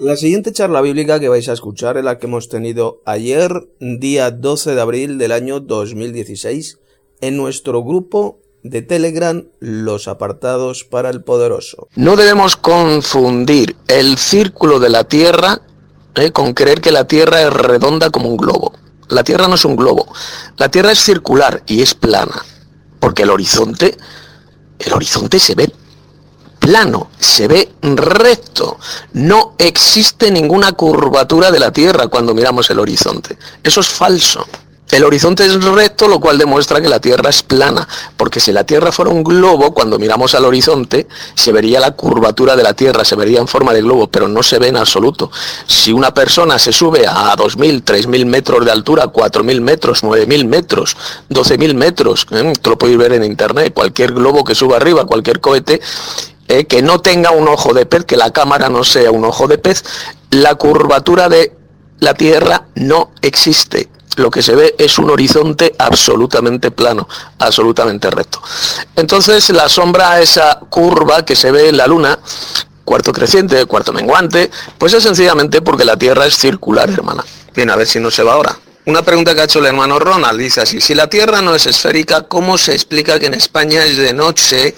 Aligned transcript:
La 0.00 0.16
siguiente 0.16 0.50
charla 0.50 0.80
bíblica 0.80 1.20
que 1.20 1.28
vais 1.28 1.46
a 1.50 1.52
escuchar 1.52 1.98
es 1.98 2.04
la 2.04 2.18
que 2.18 2.24
hemos 2.24 2.48
tenido 2.48 3.02
ayer, 3.04 3.68
día 3.80 4.30
12 4.30 4.74
de 4.74 4.80
abril 4.80 5.18
del 5.18 5.30
año 5.30 5.60
2016, 5.60 6.78
en 7.20 7.36
nuestro 7.36 7.84
grupo 7.84 8.38
de 8.62 8.80
Telegram, 8.80 9.44
Los 9.58 10.08
Apartados 10.08 10.84
para 10.84 11.10
el 11.10 11.22
Poderoso. 11.22 11.88
No 11.96 12.16
debemos 12.16 12.56
confundir 12.56 13.76
el 13.88 14.16
círculo 14.16 14.80
de 14.80 14.88
la 14.88 15.04
Tierra 15.04 15.60
eh, 16.14 16.32
con 16.32 16.54
creer 16.54 16.80
que 16.80 16.92
la 16.92 17.06
Tierra 17.06 17.42
es 17.42 17.52
redonda 17.52 18.08
como 18.08 18.30
un 18.30 18.38
globo. 18.38 18.72
La 19.10 19.22
Tierra 19.22 19.48
no 19.48 19.56
es 19.56 19.66
un 19.66 19.76
globo, 19.76 20.10
la 20.56 20.70
Tierra 20.70 20.92
es 20.92 21.04
circular 21.04 21.62
y 21.66 21.82
es 21.82 21.92
plana, 21.92 22.42
porque 23.00 23.24
el 23.24 23.30
horizonte, 23.30 23.98
el 24.78 24.92
horizonte 24.94 25.38
se 25.38 25.54
ve 25.54 25.70
plano, 26.70 27.10
se 27.18 27.48
ve 27.48 27.68
recto. 27.82 28.78
No 29.14 29.54
existe 29.58 30.30
ninguna 30.30 30.70
curvatura 30.70 31.50
de 31.50 31.58
la 31.58 31.72
Tierra 31.72 32.06
cuando 32.06 32.32
miramos 32.32 32.70
el 32.70 32.78
horizonte. 32.78 33.36
Eso 33.64 33.80
es 33.80 33.88
falso. 33.88 34.46
El 34.90 35.04
horizonte 35.04 35.44
es 35.46 35.64
recto, 35.64 36.08
lo 36.08 36.18
cual 36.18 36.36
demuestra 36.36 36.80
que 36.80 36.88
la 36.88 37.00
Tierra 37.00 37.30
es 37.30 37.42
plana, 37.44 37.86
porque 38.16 38.40
si 38.40 38.52
la 38.52 38.64
Tierra 38.64 38.90
fuera 38.90 39.10
un 39.10 39.22
globo, 39.22 39.72
cuando 39.72 39.98
miramos 40.00 40.34
al 40.34 40.44
horizonte, 40.44 41.06
se 41.34 41.52
vería 41.52 41.78
la 41.78 41.92
curvatura 41.92 42.56
de 42.56 42.64
la 42.64 42.74
Tierra, 42.74 43.04
se 43.04 43.14
vería 43.14 43.38
en 43.38 43.46
forma 43.46 43.72
de 43.72 43.82
globo, 43.82 44.08
pero 44.08 44.26
no 44.26 44.42
se 44.42 44.58
ve 44.58 44.68
en 44.68 44.76
absoluto. 44.76 45.30
Si 45.66 45.92
una 45.92 46.12
persona 46.12 46.58
se 46.58 46.72
sube 46.72 47.06
a 47.06 47.36
2.000, 47.36 47.84
3.000 47.84 48.26
metros 48.26 48.64
de 48.64 48.72
altura, 48.72 49.06
4.000 49.06 49.60
metros, 49.60 50.02
9.000 50.02 50.44
metros, 50.46 50.96
12.000 51.30 51.74
metros, 51.74 52.26
¿eh? 52.32 52.52
lo 52.64 52.78
podéis 52.78 52.98
ver 52.98 53.12
en 53.12 53.22
internet, 53.22 53.72
cualquier 53.72 54.12
globo 54.12 54.42
que 54.42 54.56
suba 54.56 54.76
arriba, 54.76 55.04
cualquier 55.04 55.38
cohete, 55.38 55.80
eh, 56.50 56.64
que 56.64 56.82
no 56.82 57.00
tenga 57.00 57.30
un 57.30 57.46
ojo 57.46 57.72
de 57.72 57.86
pez, 57.86 58.04
que 58.04 58.16
la 58.16 58.32
cámara 58.32 58.68
no 58.68 58.82
sea 58.82 59.12
un 59.12 59.24
ojo 59.24 59.46
de 59.46 59.56
pez, 59.56 59.84
la 60.32 60.56
curvatura 60.56 61.28
de 61.28 61.56
la 62.00 62.14
Tierra 62.14 62.64
no 62.74 63.12
existe. 63.22 63.88
Lo 64.16 64.32
que 64.32 64.42
se 64.42 64.56
ve 64.56 64.74
es 64.76 64.98
un 64.98 65.10
horizonte 65.10 65.76
absolutamente 65.78 66.72
plano, 66.72 67.08
absolutamente 67.38 68.10
recto. 68.10 68.42
Entonces 68.96 69.48
la 69.50 69.68
sombra, 69.68 70.20
esa 70.20 70.58
curva 70.68 71.24
que 71.24 71.36
se 71.36 71.52
ve 71.52 71.68
en 71.68 71.76
la 71.76 71.86
Luna, 71.86 72.18
cuarto 72.84 73.12
creciente, 73.12 73.64
cuarto 73.66 73.92
menguante, 73.92 74.50
pues 74.76 74.92
es 74.92 75.04
sencillamente 75.04 75.62
porque 75.62 75.84
la 75.84 75.96
Tierra 75.96 76.26
es 76.26 76.36
circular, 76.36 76.90
hermana. 76.90 77.24
Bien, 77.54 77.70
a 77.70 77.76
ver 77.76 77.86
si 77.86 78.00
no 78.00 78.10
se 78.10 78.24
va 78.24 78.32
ahora. 78.32 78.58
Una 78.86 79.02
pregunta 79.02 79.34
que 79.34 79.42
ha 79.42 79.44
hecho 79.44 79.58
el 79.58 79.66
hermano 79.66 79.98
Ronald 79.98 80.40
dice 80.40 80.62
así, 80.62 80.80
si 80.80 80.94
la 80.94 81.08
Tierra 81.08 81.42
no 81.42 81.54
es 81.54 81.66
esférica, 81.66 82.22
¿cómo 82.22 82.56
se 82.56 82.72
explica 82.72 83.18
que 83.18 83.26
en 83.26 83.34
España 83.34 83.84
es 83.84 83.98
de 83.98 84.14
noche 84.14 84.74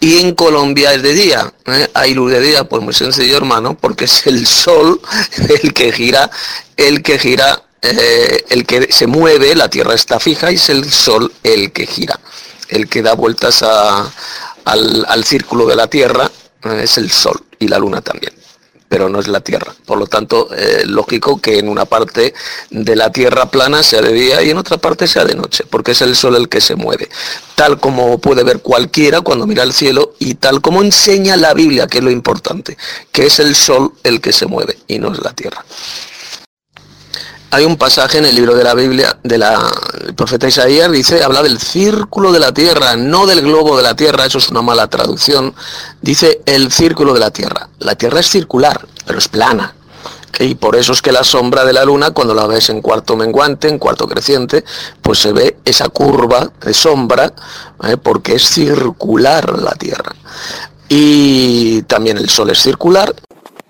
y 0.00 0.18
en 0.18 0.34
Colombia 0.34 0.92
es 0.92 1.02
de 1.02 1.12
día? 1.12 1.52
¿Eh? 1.66 1.88
Hay 1.94 2.14
luz 2.14 2.32
de 2.32 2.40
día, 2.40 2.64
pues 2.64 2.82
muy 2.82 2.92
sencillo 2.92 3.36
hermano, 3.36 3.76
porque 3.80 4.06
es 4.06 4.26
el 4.26 4.44
Sol 4.46 5.00
el 5.62 5.72
que 5.72 5.92
gira, 5.92 6.28
el 6.76 7.00
que 7.02 7.16
gira, 7.16 7.62
eh, 7.80 8.44
el 8.48 8.66
que 8.66 8.92
se 8.92 9.06
mueve, 9.06 9.54
la 9.54 9.70
Tierra 9.70 9.94
está 9.94 10.18
fija 10.18 10.50
y 10.50 10.56
es 10.56 10.68
el 10.70 10.90
Sol 10.90 11.32
el 11.44 11.70
que 11.70 11.86
gira, 11.86 12.18
el 12.68 12.88
que 12.88 13.02
da 13.02 13.14
vueltas 13.14 13.62
al, 13.62 15.06
al, 15.06 15.24
círculo 15.24 15.66
de 15.66 15.76
la 15.76 15.86
Tierra, 15.86 16.28
eh, 16.64 16.80
es 16.82 16.98
el 16.98 17.08
Sol 17.08 17.40
y 17.60 17.68
la 17.68 17.78
Luna 17.78 18.00
también 18.00 18.43
pero 18.94 19.08
no 19.08 19.18
es 19.18 19.26
la 19.26 19.40
Tierra. 19.40 19.74
Por 19.86 19.98
lo 19.98 20.06
tanto, 20.06 20.50
eh, 20.56 20.84
lógico 20.86 21.40
que 21.40 21.58
en 21.58 21.68
una 21.68 21.84
parte 21.84 22.32
de 22.70 22.94
la 22.94 23.10
Tierra 23.10 23.46
plana 23.46 23.82
sea 23.82 24.00
de 24.00 24.12
día 24.12 24.40
y 24.40 24.50
en 24.50 24.56
otra 24.56 24.76
parte 24.76 25.08
sea 25.08 25.24
de 25.24 25.34
noche, 25.34 25.64
porque 25.68 25.90
es 25.90 26.02
el 26.02 26.14
Sol 26.14 26.36
el 26.36 26.48
que 26.48 26.60
se 26.60 26.76
mueve, 26.76 27.08
tal 27.56 27.80
como 27.80 28.18
puede 28.18 28.44
ver 28.44 28.60
cualquiera 28.60 29.20
cuando 29.20 29.48
mira 29.48 29.64
al 29.64 29.72
cielo 29.72 30.14
y 30.20 30.34
tal 30.34 30.60
como 30.60 30.80
enseña 30.80 31.36
la 31.36 31.54
Biblia, 31.54 31.88
que 31.88 31.98
es 31.98 32.04
lo 32.04 32.12
importante, 32.12 32.78
que 33.10 33.26
es 33.26 33.40
el 33.40 33.56
Sol 33.56 33.94
el 34.04 34.20
que 34.20 34.32
se 34.32 34.46
mueve 34.46 34.78
y 34.86 35.00
no 35.00 35.12
es 35.12 35.20
la 35.24 35.32
Tierra. 35.32 35.64
Hay 37.50 37.64
un 37.64 37.76
pasaje 37.76 38.18
en 38.18 38.24
el 38.24 38.34
libro 38.34 38.54
de 38.54 38.64
la 38.64 38.74
Biblia 38.74 39.16
del 39.22 39.44
profeta 40.16 40.48
Isaías, 40.48 40.90
dice, 40.90 41.22
habla 41.22 41.42
del 41.42 41.60
círculo 41.60 42.32
de 42.32 42.40
la 42.40 42.52
tierra, 42.52 42.96
no 42.96 43.26
del 43.26 43.42
globo 43.42 43.76
de 43.76 43.82
la 43.84 43.94
tierra, 43.94 44.26
eso 44.26 44.38
es 44.38 44.48
una 44.48 44.62
mala 44.62 44.88
traducción. 44.88 45.54
Dice 46.02 46.40
el 46.46 46.72
círculo 46.72 47.14
de 47.14 47.20
la 47.20 47.30
tierra. 47.30 47.68
La 47.78 47.94
tierra 47.94 48.20
es 48.20 48.28
circular, 48.28 48.86
pero 49.06 49.18
es 49.18 49.28
plana. 49.28 49.74
Y 50.40 50.56
por 50.56 50.74
eso 50.74 50.92
es 50.92 51.00
que 51.00 51.12
la 51.12 51.22
sombra 51.22 51.64
de 51.64 51.72
la 51.72 51.84
luna, 51.84 52.10
cuando 52.10 52.34
la 52.34 52.46
ves 52.46 52.68
en 52.70 52.80
cuarto 52.80 53.16
menguante, 53.16 53.68
en 53.68 53.78
cuarto 53.78 54.08
creciente, 54.08 54.64
pues 55.00 55.20
se 55.20 55.32
ve 55.32 55.56
esa 55.64 55.88
curva 55.88 56.50
de 56.60 56.74
sombra, 56.74 57.32
¿eh? 57.84 57.96
porque 57.96 58.34
es 58.34 58.48
circular 58.48 59.60
la 59.60 59.72
tierra. 59.72 60.14
Y 60.88 61.82
también 61.82 62.18
el 62.18 62.28
sol 62.28 62.50
es 62.50 62.60
circular. 62.60 63.14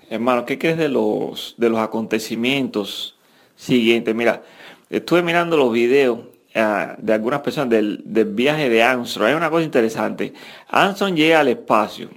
Hermano, 0.09 0.45
¿qué 0.45 0.57
crees 0.57 0.77
de 0.77 0.89
los, 0.89 1.55
de 1.57 1.69
los 1.69 1.79
acontecimientos 1.79 3.14
siguiente. 3.55 4.13
Mira, 4.13 4.43
estuve 4.89 5.21
mirando 5.21 5.57
los 5.57 5.71
videos 5.71 6.19
uh, 6.55 6.95
de 6.97 7.13
algunas 7.13 7.41
personas 7.41 7.69
del, 7.69 8.01
del, 8.05 8.25
viaje 8.25 8.69
de 8.69 8.83
Armstrong. 8.83 9.29
Hay 9.29 9.35
una 9.35 9.49
cosa 9.49 9.63
interesante. 9.63 10.33
Armstrong 10.69 11.15
llega 11.15 11.39
al 11.39 11.47
espacio. 11.47 12.09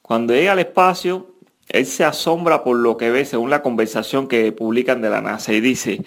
Cuando 0.00 0.34
llega 0.34 0.52
al 0.52 0.58
espacio, 0.58 1.28
él 1.68 1.86
se 1.86 2.04
asombra 2.04 2.62
por 2.62 2.76
lo 2.76 2.96
que 2.96 3.10
ve 3.10 3.24
según 3.24 3.50
la 3.50 3.62
conversación 3.62 4.28
que 4.28 4.52
publican 4.52 5.00
de 5.00 5.10
la 5.10 5.20
NASA 5.20 5.52
y 5.52 5.60
dice, 5.60 6.02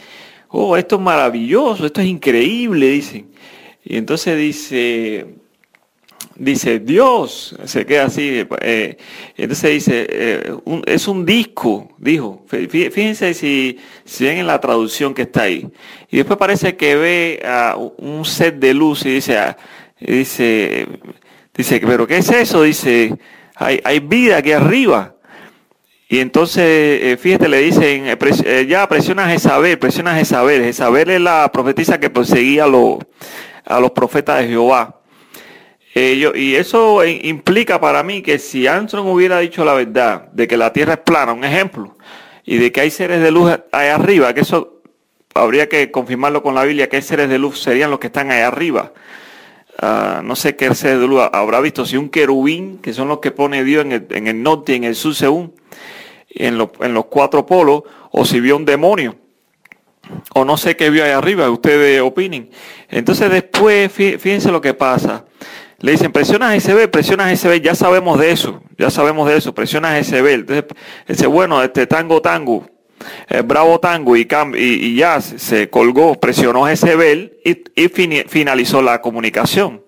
oh, 0.50 0.78
esto 0.78 0.96
es 0.98 1.02
maravilloso, 1.02 1.86
esto 1.86 2.02
es 2.02 2.08
increíble, 2.08 2.88
dicen. 2.88 3.32
Y 3.84 3.98
entonces 3.98 4.38
dice, 4.38 5.36
dice 6.36 6.80
Dios, 6.80 7.56
se 7.66 7.86
queda 7.86 8.06
así, 8.06 8.46
eh, 8.62 8.98
entonces 9.38 9.72
dice, 9.72 10.08
eh, 10.10 10.54
es 10.86 11.08
un 11.08 11.26
disco, 11.26 11.90
dijo, 11.98 12.46
fíjense 12.48 13.34
si, 13.34 13.80
si 14.04 14.26
ven 14.26 14.40
en 14.40 14.48
la 14.48 14.60
traducción 14.60 15.14
que 15.14 15.24
está 15.24 15.44
ahí. 15.44 15.68
Y 16.10 16.18
después 16.18 16.38
parece 16.38 16.76
que 16.76 16.96
ve 16.96 17.44
un 17.98 18.26
set 18.26 18.56
de 18.56 18.74
luz 18.74 19.06
y 19.06 19.16
dice, 19.16 19.38
ah, 19.38 19.58
dice, 20.00 20.88
dice, 21.56 21.82
pero 21.86 22.06
¿qué 22.06 22.18
es 22.18 22.30
eso? 22.30 22.64
Dice, 22.64 23.18
hay, 23.56 23.80
hay 23.84 24.00
vida 24.00 24.38
aquí 24.38 24.52
arriba. 24.52 25.16
Y 26.08 26.20
entonces, 26.20 26.64
eh, 26.64 27.18
fíjate, 27.20 27.50
le 27.50 27.62
dicen, 27.62 28.06
ya 28.68 28.88
presiona 28.88 29.26
a 29.26 29.30
Jezabel, 29.30 29.80
presiona 29.80 30.12
a 30.12 30.16
Jezabel. 30.16 30.64
Jezabel 30.64 31.10
es 31.10 31.22
la 31.22 31.52
profetisa 31.52 32.00
que 32.00 32.12
perseguía 32.12 32.66
a 32.66 33.80
los 33.80 33.92
profetas 33.92 34.42
de 34.42 34.50
Jehová 34.50 35.02
y 35.96 36.56
eso 36.56 37.06
implica 37.06 37.80
para 37.80 38.04
mí 38.04 38.22
que 38.22 38.38
si 38.38 38.68
Armstrong 38.68 39.08
hubiera 39.08 39.40
dicho 39.40 39.64
la 39.64 39.74
verdad 39.74 40.28
de 40.34 40.46
que 40.46 40.58
la 40.58 40.74
Tierra 40.74 40.96
es 40.96 41.00
plana, 41.00 41.32
un 41.32 41.46
ejemplo, 41.46 41.96
y 42.44 42.58
de 42.58 42.74
que 42.74 42.82
hay 42.82 42.92
seres 42.92 43.22
de 43.22 43.32
luz 43.32 43.58
ahí 43.72 43.88
arriba, 43.88 44.34
que 44.34 44.42
eso 44.42 44.82
habría 45.34 45.70
que 45.70 45.92
confirmarlo 45.92 46.44
con 46.44 46.54
la 46.54 46.66
Biblia, 46.66 46.90
que 46.90 46.98
hay 46.98 47.02
seres 47.02 47.30
de 47.30 47.40
luz 47.40 47.62
serían 47.62 47.92
los 47.92 48.00
que 48.00 48.08
están 48.08 48.30
ahí 48.30 48.42
arriba. 48.42 48.92
Ah, 49.82 50.22
no 50.24 50.36
sé 50.36 50.58
qué 50.58 50.74
seres 50.76 51.00
de 51.00 51.08
luz 51.08 51.22
habrá 51.32 51.62
visto, 51.62 51.86
si 51.86 51.96
un 51.96 52.10
querubín, 52.10 52.80
que 52.80 52.94
son 52.94 53.08
los 53.08 53.20
que 53.20 53.32
pone 53.32 53.64
Dios 53.64 53.86
en 53.86 53.92
el, 53.94 54.08
en 54.10 54.28
el 54.28 54.44
norte 54.44 54.74
y 54.74 54.76
en 54.76 54.84
el 54.84 54.96
sur 54.96 55.16
según, 55.16 55.54
en, 56.30 56.60
en 56.82 56.94
los 56.94 57.06
cuatro 57.06 57.46
polos, 57.46 57.84
o 58.12 58.26
si 58.26 58.42
vio 58.42 58.58
un 58.58 58.66
demonio 58.66 59.16
o 60.34 60.46
no 60.46 60.58
sé 60.58 60.76
qué 60.76 60.90
vio 60.90 61.04
ahí 61.04 61.12
arriba, 61.12 61.50
ustedes 61.50 62.02
opinen. 62.02 62.50
Entonces 62.90 63.30
después, 63.30 63.92
fíjense 63.92 64.52
lo 64.52 64.62
que 64.62 64.74
pasa. 64.74 65.26
Le 65.80 65.92
dicen, 65.92 66.12
presiona 66.12 66.56
GSB, 66.56 66.88
presiona 66.90 67.32
GSB, 67.32 67.62
ya 67.62 67.76
sabemos 67.76 68.18
de 68.18 68.32
eso, 68.32 68.64
ya 68.78 68.90
sabemos 68.90 69.28
de 69.28 69.38
eso, 69.38 69.54
presiona 69.54 70.00
GSB. 70.00 70.28
Entonces, 70.28 70.66
dice, 71.08 71.28
bueno, 71.28 71.62
este 71.62 71.86
tango 71.86 72.22
tango, 72.22 72.66
eh, 73.30 73.42
bravo 73.42 73.80
tango 73.80 74.16
y, 74.16 74.28
y, 74.56 74.96
ya 74.96 75.20
se 75.20 75.70
colgó, 75.70 76.16
presionó 76.16 76.64
GSB 76.64 77.32
y, 77.44 77.64
y 77.76 77.90
finalizó 78.28 78.82
la 78.82 79.02
comunicación. 79.02 79.84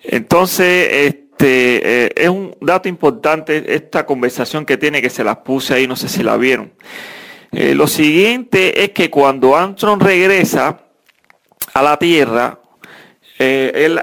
Entonces, 0.00 0.88
este, 0.92 2.04
eh, 2.04 2.12
es 2.14 2.28
un 2.28 2.56
dato 2.60 2.88
importante 2.88 3.74
esta 3.74 4.06
conversación 4.06 4.64
que 4.64 4.76
tiene, 4.76 5.02
que 5.02 5.10
se 5.10 5.24
las 5.24 5.38
puse 5.38 5.74
ahí, 5.74 5.88
no 5.88 5.96
sé 5.96 6.08
si 6.08 6.22
la 6.22 6.36
vieron. 6.36 6.72
Eh, 7.50 7.74
lo 7.74 7.88
siguiente 7.88 8.84
es 8.84 8.90
que 8.90 9.10
cuando 9.10 9.56
Armstrong 9.56 10.00
regresa 10.00 10.84
a 11.74 11.82
la 11.82 11.98
Tierra, 11.98 12.60
él 13.38 14.00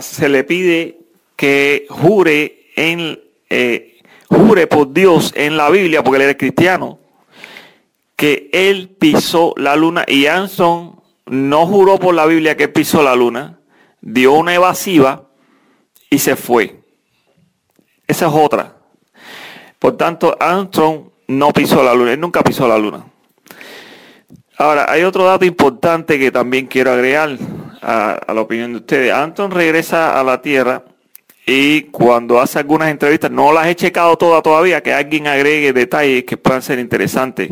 se 0.00 0.28
le 0.28 0.44
pide 0.44 0.98
que 1.36 1.86
jure 1.88 2.70
en 2.76 3.20
eh, 3.50 4.00
jure 4.28 4.66
por 4.66 4.92
Dios 4.92 5.32
en 5.36 5.56
la 5.56 5.70
Biblia, 5.70 6.02
porque 6.02 6.16
él 6.16 6.22
era 6.22 6.36
cristiano, 6.36 6.98
que 8.16 8.50
él 8.52 8.88
pisó 8.98 9.54
la 9.56 9.76
luna 9.76 10.04
y 10.06 10.26
Anson 10.26 11.00
no 11.26 11.66
juró 11.66 11.98
por 11.98 12.14
la 12.14 12.26
Biblia 12.26 12.56
que 12.56 12.68
pisó 12.68 13.02
la 13.02 13.14
luna, 13.14 13.58
dio 14.00 14.32
una 14.32 14.54
evasiva 14.54 15.28
y 16.10 16.18
se 16.18 16.36
fue. 16.36 16.80
Esa 18.06 18.26
es 18.26 18.32
otra. 18.34 18.76
Por 19.78 19.96
tanto, 19.96 20.36
Armstrong 20.38 21.10
no 21.28 21.52
pisó 21.52 21.82
la 21.82 21.94
luna, 21.94 22.12
él 22.12 22.20
nunca 22.20 22.42
pisó 22.42 22.68
la 22.68 22.78
luna. 22.78 23.06
Ahora, 24.56 24.90
hay 24.90 25.02
otro 25.02 25.24
dato 25.24 25.44
importante 25.44 26.18
que 26.18 26.30
también 26.30 26.66
quiero 26.66 26.92
agregar 26.92 27.36
a, 27.84 28.32
la 28.32 28.40
opinión 28.40 28.72
de 28.72 28.78
ustedes. 28.78 29.12
Anton 29.12 29.50
regresa 29.50 30.18
a 30.18 30.24
la 30.24 30.40
Tierra 30.40 30.82
y 31.46 31.82
cuando 31.82 32.40
hace 32.40 32.58
algunas 32.58 32.90
entrevistas, 32.90 33.30
no 33.30 33.52
las 33.52 33.66
he 33.66 33.74
checado 33.74 34.16
todas 34.16 34.42
todavía, 34.42 34.82
que 34.82 34.92
alguien 34.92 35.26
agregue 35.26 35.72
detalles 35.72 36.24
que 36.24 36.38
puedan 36.38 36.62
ser 36.62 36.78
interesantes, 36.78 37.50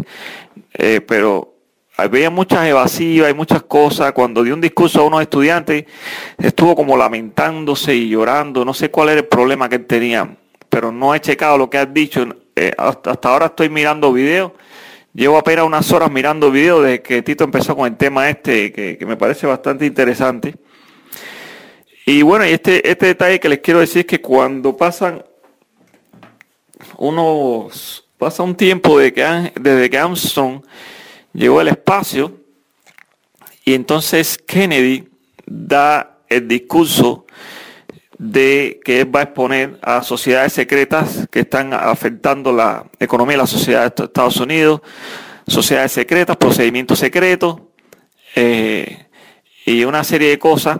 eh, 0.73 1.02
pero 1.06 1.52
había 1.96 2.31
muchas 2.31 2.67
evasivas, 2.67 3.29
hay 3.29 3.34
muchas 3.34 3.62
cosas. 3.64 4.12
Cuando 4.12 4.43
dio 4.43 4.55
un 4.55 4.62
discurso 4.62 5.00
a 5.00 5.05
unos 5.05 5.20
estudiantes, 5.20 5.84
estuvo 6.38 6.75
como 6.75 6.96
lamentándose 6.96 7.94
y 7.94 8.08
llorando, 8.08 8.64
no 8.64 8.73
sé 8.73 8.90
cuál 8.90 9.11
era 9.11 9.20
el 9.20 9.26
problema 9.26 9.69
que 9.69 9.76
él 9.76 9.87
tenía, 9.87 10.37
pero 10.70 10.90
no 10.90 11.14
he 11.14 11.20
checado 11.20 11.58
lo 11.58 11.69
que 11.69 11.79
has 11.79 11.93
dicho. 11.93 12.26
Eh, 12.56 12.73
hasta, 12.76 13.19
ahora 13.29 13.46
estoy 13.46 13.69
mirando 13.69 14.12
videos, 14.12 14.52
llevo 15.14 15.37
apenas 15.37 15.64
unas 15.64 15.91
horas 15.93 16.11
mirando 16.11 16.50
videos 16.50 16.85
desde 16.85 17.03
que 17.03 17.23
Tito 17.23 17.44
empezó 17.44 17.76
con 17.76 17.87
el 17.87 17.97
tema 17.97 18.29
este, 18.29 18.73
que, 18.73 19.06
me 19.06 19.17
parece 19.17 19.47
bastante 19.47 19.87
interesante. 19.87 20.55
Y 22.06 22.23
bueno, 22.23 22.44
este, 22.44 22.88
este 22.88 23.06
detalle 23.06 23.38
que 23.38 23.49
les 23.49 23.61
quiero 23.61 23.81
decir 23.81 24.00
es 24.00 24.06
que 24.06 24.20
cuando 24.20 24.76
pasan 24.76 25.25
unos, 26.99 28.09
pasa 28.19 28.43
un 28.43 28.56
tiempo 28.56 28.99
desde 28.99 29.91
que 29.91 29.99
Armstrong 29.99 30.62
llegó 31.32 31.61
al 31.61 31.69
espacio 31.69 32.41
y 33.65 33.75
entonces 33.75 34.38
Kennedy 34.38 35.08
da 35.47 36.19
el 36.29 36.49
discurso 36.49 37.22
de 38.23 38.79
que 38.85 39.01
él 39.01 39.15
va 39.15 39.19
a 39.19 39.23
exponer 39.25 39.81
a 39.83 40.05
sociedades 40.05 40.53
secretas 40.53 41.27
que 41.29 41.41
están 41.41 41.75
afectando 41.75 42.53
la 42.53 42.87
economía 43.01 43.33
de 43.33 43.43
la 43.43 43.47
sociedad 43.49 43.93
de 43.93 44.05
Estados 44.05 44.37
Unidos, 44.37 44.81
sociedades 45.49 45.91
secretas, 45.91 46.37
procedimientos 46.37 47.01
secretos 47.01 47.57
eh, 48.37 49.07
y 49.67 49.83
una 49.83 50.05
serie 50.05 50.29
de 50.29 50.39
cosas 50.39 50.79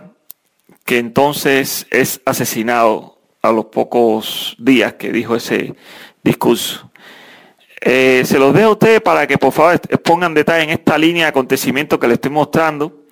que 0.85 0.99
entonces 0.99 1.85
es 1.91 2.21
asesinado 2.23 3.19
a 3.41 3.51
los 3.51 3.65
pocos 3.65 4.55
días 4.57 4.93
que 4.93 5.11
dijo 5.11 5.35
ese 5.35 5.75
discurso. 6.23 6.89
Eh, 7.81 8.23
se 8.25 8.39
los 8.39 8.53
dejo 8.53 8.69
a 8.69 8.71
ustedes 8.71 9.01
para 9.01 9.27
que 9.27 9.37
por 9.37 9.51
favor 9.51 9.81
pongan 10.01 10.33
detalle 10.33 10.63
en 10.63 10.69
esta 10.69 10.97
línea 10.97 11.25
de 11.25 11.29
acontecimientos 11.31 11.99
que 11.99 12.07
les 12.07 12.15
estoy 12.15 12.31
mostrando, 12.31 13.02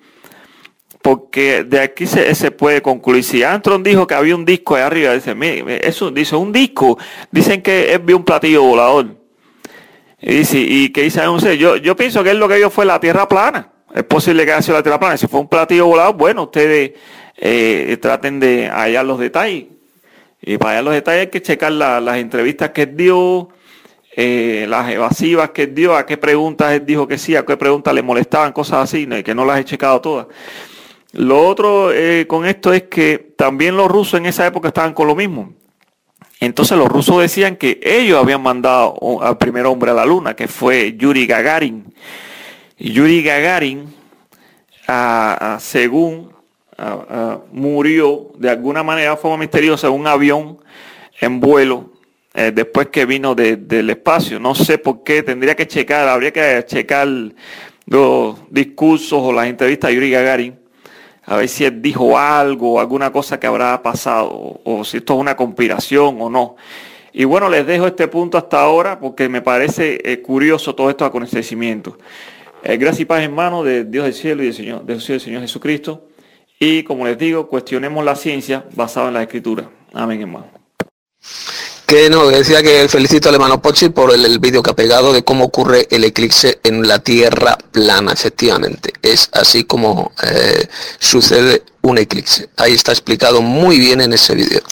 porque 1.02 1.64
de 1.64 1.80
aquí 1.80 2.06
se, 2.06 2.50
puede 2.52 2.80
concluir. 2.80 3.24
Si 3.24 3.42
Antron 3.42 3.82
dijo 3.82 4.06
que 4.06 4.14
había 4.14 4.36
un 4.36 4.44
disco 4.44 4.76
ahí 4.76 4.82
arriba, 4.82 5.12
dice, 5.12 5.34
mire, 5.34 5.86
eso 5.86 6.12
dice 6.12 6.36
un 6.36 6.52
disco, 6.52 6.96
dicen 7.30 7.60
que 7.60 7.92
él 7.92 7.98
vio 7.98 8.16
un 8.16 8.24
platillo 8.24 8.62
volador. 8.62 9.16
Y 10.20 10.36
dice, 10.36 10.58
y 10.58 10.90
que 10.90 11.02
dice, 11.02 11.20
yo, 11.58 11.76
yo 11.76 11.96
pienso 11.96 12.22
que 12.22 12.30
él 12.30 12.38
lo 12.38 12.48
que 12.48 12.56
vio 12.56 12.70
fue 12.70 12.86
la 12.86 13.00
tierra 13.00 13.28
plana. 13.28 13.68
Es 13.92 14.04
posible 14.04 14.46
que 14.46 14.52
haya 14.52 14.62
sido 14.62 14.76
la 14.76 14.82
tierra 14.82 15.00
plana. 15.00 15.16
Si 15.16 15.26
fue 15.26 15.40
un 15.40 15.48
platillo 15.48 15.86
volador, 15.86 16.14
bueno, 16.14 16.44
ustedes 16.44 16.92
eh, 17.36 17.98
traten 18.00 18.38
de 18.38 18.68
hallar 18.68 19.04
los 19.04 19.18
detalles. 19.18 19.66
Y 20.40 20.56
para 20.56 20.70
hallar 20.70 20.84
los 20.84 20.94
detalles 20.94 21.20
hay 21.22 21.26
que 21.26 21.42
checar 21.42 21.72
las 21.72 22.16
entrevistas 22.16 22.70
que 22.70 22.86
dio, 22.86 23.48
eh, 24.14 24.66
las 24.68 24.88
evasivas 24.88 25.50
que 25.50 25.66
dio, 25.66 25.96
a 25.96 26.06
qué 26.06 26.16
preguntas 26.16 26.72
él 26.72 26.86
dijo 26.86 27.08
que 27.08 27.18
sí, 27.18 27.34
a 27.34 27.44
qué 27.44 27.56
preguntas 27.56 27.92
le 27.92 28.02
molestaban, 28.02 28.52
cosas 28.52 28.84
así, 28.84 29.08
que 29.24 29.34
no 29.34 29.44
las 29.44 29.58
he 29.58 29.64
checado 29.64 30.00
todas. 30.00 30.28
Lo 31.12 31.46
otro 31.46 31.92
eh, 31.92 32.26
con 32.26 32.46
esto 32.46 32.72
es 32.72 32.84
que 32.84 33.34
también 33.36 33.76
los 33.76 33.90
rusos 33.90 34.18
en 34.18 34.26
esa 34.26 34.46
época 34.46 34.68
estaban 34.68 34.94
con 34.94 35.06
lo 35.06 35.14
mismo. 35.14 35.52
Entonces 36.40 36.76
los 36.76 36.88
rusos 36.88 37.20
decían 37.20 37.56
que 37.56 37.78
ellos 37.82 38.20
habían 38.20 38.42
mandado 38.42 39.22
al 39.22 39.38
primer 39.38 39.66
hombre 39.66 39.92
a 39.92 39.94
la 39.94 40.04
luna, 40.04 40.34
que 40.34 40.48
fue 40.48 40.96
Yuri 40.96 41.26
Gagarin. 41.26 41.94
Yuri 42.78 43.22
Gagarin, 43.22 43.94
según 45.60 46.32
murió 47.52 48.32
de 48.38 48.50
alguna 48.50 48.82
manera, 48.82 49.16
forma 49.16 49.36
misteriosa, 49.36 49.88
un 49.90 50.06
avión 50.06 50.58
en 51.20 51.38
vuelo 51.38 51.92
eh, 52.34 52.50
después 52.52 52.88
que 52.88 53.04
vino 53.04 53.34
del 53.34 53.90
espacio. 53.90 54.40
No 54.40 54.54
sé 54.54 54.78
por 54.78 55.04
qué, 55.04 55.22
tendría 55.22 55.54
que 55.54 55.68
checar, 55.68 56.08
habría 56.08 56.32
que 56.32 56.64
checar 56.66 57.06
los 57.86 58.36
discursos 58.50 59.20
o 59.22 59.32
las 59.32 59.46
entrevistas 59.46 59.90
de 59.90 59.96
Yuri 59.96 60.10
Gagarin, 60.10 60.58
a 61.32 61.36
ver 61.36 61.48
si 61.48 61.64
él 61.64 61.80
dijo 61.80 62.18
algo, 62.18 62.78
alguna 62.78 63.10
cosa 63.10 63.40
que 63.40 63.46
habrá 63.46 63.82
pasado, 63.82 64.60
o, 64.64 64.84
si 64.84 64.98
esto 64.98 65.14
es 65.14 65.20
una 65.20 65.34
conspiración 65.34 66.18
o 66.20 66.28
no. 66.28 66.56
Y 67.10 67.24
bueno, 67.24 67.48
les 67.48 67.66
dejo 67.66 67.86
este 67.86 68.06
punto 68.06 68.36
hasta 68.36 68.60
ahora 68.60 69.00
porque 69.00 69.30
me 69.30 69.40
parece 69.40 69.98
eh, 70.04 70.20
curioso 70.20 70.74
todo 70.74 70.90
estos 70.90 71.08
acontecimientos. 71.08 71.94
Eh, 72.62 72.76
gracias 72.76 73.00
y 73.00 73.04
paz 73.06 73.22
hermano 73.22 73.64
de 73.64 73.84
Dios 73.84 74.04
del 74.04 74.12
cielo 74.12 74.42
y 74.42 74.46
del 74.46 74.54
Señor, 74.54 74.84
del 74.84 75.00
cielo 75.00 75.14
del 75.14 75.24
Señor 75.24 75.40
Jesucristo. 75.40 76.06
Y 76.60 76.82
como 76.82 77.06
les 77.06 77.16
digo, 77.16 77.48
cuestionemos 77.48 78.04
la 78.04 78.14
ciencia 78.14 78.66
basada 78.74 79.08
en 79.08 79.14
la 79.14 79.22
escritura. 79.22 79.70
Amén, 79.94 80.20
hermano. 80.20 80.48
Que 81.92 82.08
no, 82.08 82.28
decía 82.28 82.62
que 82.62 82.88
felicito 82.88 83.28
al 83.28 83.34
hermano 83.34 83.60
Pochi 83.60 83.90
por 83.90 84.14
el, 84.14 84.38
vídeo 84.38 84.62
que 84.62 84.70
ha 84.70 84.74
pegado 84.74 85.12
de 85.12 85.24
cómo 85.24 85.44
ocurre 85.44 85.88
el 85.90 86.04
eclipse 86.04 86.58
en 86.64 86.88
la 86.88 87.00
Tierra 87.00 87.58
plana, 87.70 88.14
efectivamente. 88.14 88.94
Es 89.02 89.28
así 89.32 89.64
como 89.64 90.10
eh, 90.22 90.68
sucede 90.98 91.62
un 91.82 91.98
eclipse. 91.98 92.48
Ahí 92.56 92.72
está 92.72 92.92
explicado 92.92 93.42
muy 93.42 93.78
bien 93.78 94.00
en 94.00 94.14
ese 94.14 94.34
vídeo. 94.34 94.62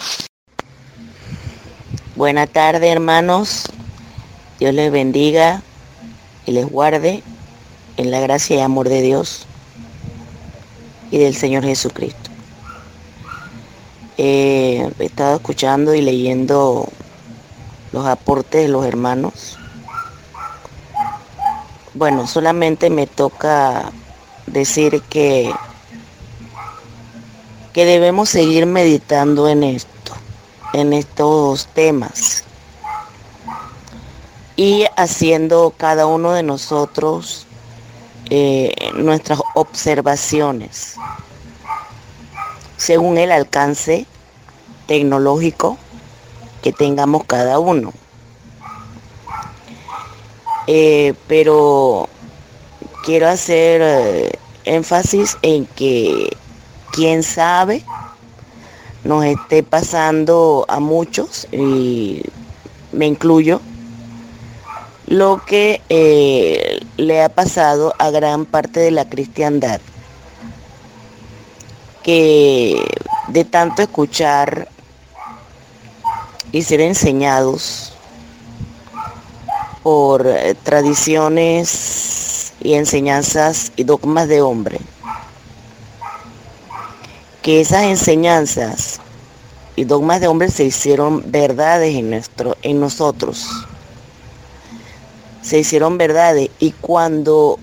Buenas 2.17 2.49
tardes, 2.49 2.91
hermanos. 2.91 3.65
Dios 4.59 4.73
les 4.73 4.91
bendiga 4.91 5.61
y 6.47 6.53
les 6.53 6.67
guarde 6.67 7.23
en 7.99 8.11
la 8.11 8.21
gracia 8.21 8.57
y 8.57 8.61
amor 8.61 8.89
de 8.89 9.03
Dios 9.03 9.45
y 11.11 11.19
del 11.19 11.37
Señor 11.37 11.65
Jesucristo. 11.65 12.31
he 14.17 14.91
estado 15.01 15.37
escuchando 15.37 15.95
y 15.95 16.01
leyendo 16.01 16.89
los 17.93 18.07
aportes 18.07 18.63
de 18.63 18.69
los 18.69 18.85
hermanos. 18.87 19.59
Bueno, 21.95 22.27
solamente 22.27 22.89
me 22.91 23.07
toca 23.07 23.91
decir 24.47 25.03
que, 25.03 25.53
que 27.73 27.85
debemos 27.85 28.29
seguir 28.29 28.67
meditando 28.67 29.49
en 29.49 29.65
esto, 29.65 30.13
en 30.73 30.93
estos 30.93 31.67
temas 31.69 32.45
y 34.57 34.85
haciendo 34.97 35.73
cada 35.77 36.07
uno 36.07 36.33
de 36.33 36.43
nosotros 36.43 37.47
eh, 38.29 38.75
nuestras 38.95 39.41
observaciones 39.55 40.97
según 42.77 43.19
el 43.19 43.33
alcance 43.33 44.07
tecnológico 44.87 45.79
que 46.63 46.73
tengamos 46.73 47.25
cada 47.25 47.59
uno. 47.59 47.93
Eh, 50.67 51.15
pero 51.27 52.09
quiero 53.05 53.29
hacer 53.29 53.81
eh, 53.83 54.39
énfasis 54.65 55.37
en 55.43 55.67
que 55.67 56.37
quién 56.93 57.23
sabe 57.23 57.85
nos 59.05 59.25
esté 59.25 59.63
pasando 59.63 60.67
a 60.69 60.79
muchos 60.79 61.49
y 61.51 62.23
me 62.93 63.07
incluyo 63.07 63.61
lo 65.07 65.45
que 65.45 65.81
eh, 65.89 66.81
le 66.97 67.23
ha 67.23 67.29
pasado 67.31 67.95
a 67.99 68.11
gran 68.11 68.45
parte 68.45 68.79
de 68.79 68.93
la 68.93 69.09
cristiandad, 69.09 69.81
que 72.05 72.87
de 73.27 73.45
tanto 73.45 73.83
escuchar 73.83 74.69
y 76.53 76.63
ser 76.63 76.81
enseñados 76.81 77.93
por 79.83 80.27
eh, 80.27 80.55
tradiciones 80.63 82.53
y 82.61 82.75
enseñanzas 82.75 83.73
y 83.77 83.85
dogmas 83.85 84.29
de 84.29 84.43
hombre, 84.43 84.81
que 87.43 87.61
esas 87.61 87.85
enseñanzas 87.85 89.01
y 89.77 89.85
dogmas 89.85 90.21
de 90.21 90.29
hombre 90.29 90.51
se 90.51 90.65
hicieron 90.65 91.23
verdades 91.31 91.95
en, 91.97 92.11
nuestro, 92.11 92.57
en 92.63 92.81
nosotros. 92.81 93.47
Se 95.41 95.59
hicieron 95.59 95.97
verdades. 95.97 96.51
Y 96.59 96.73
cuando 96.73 97.59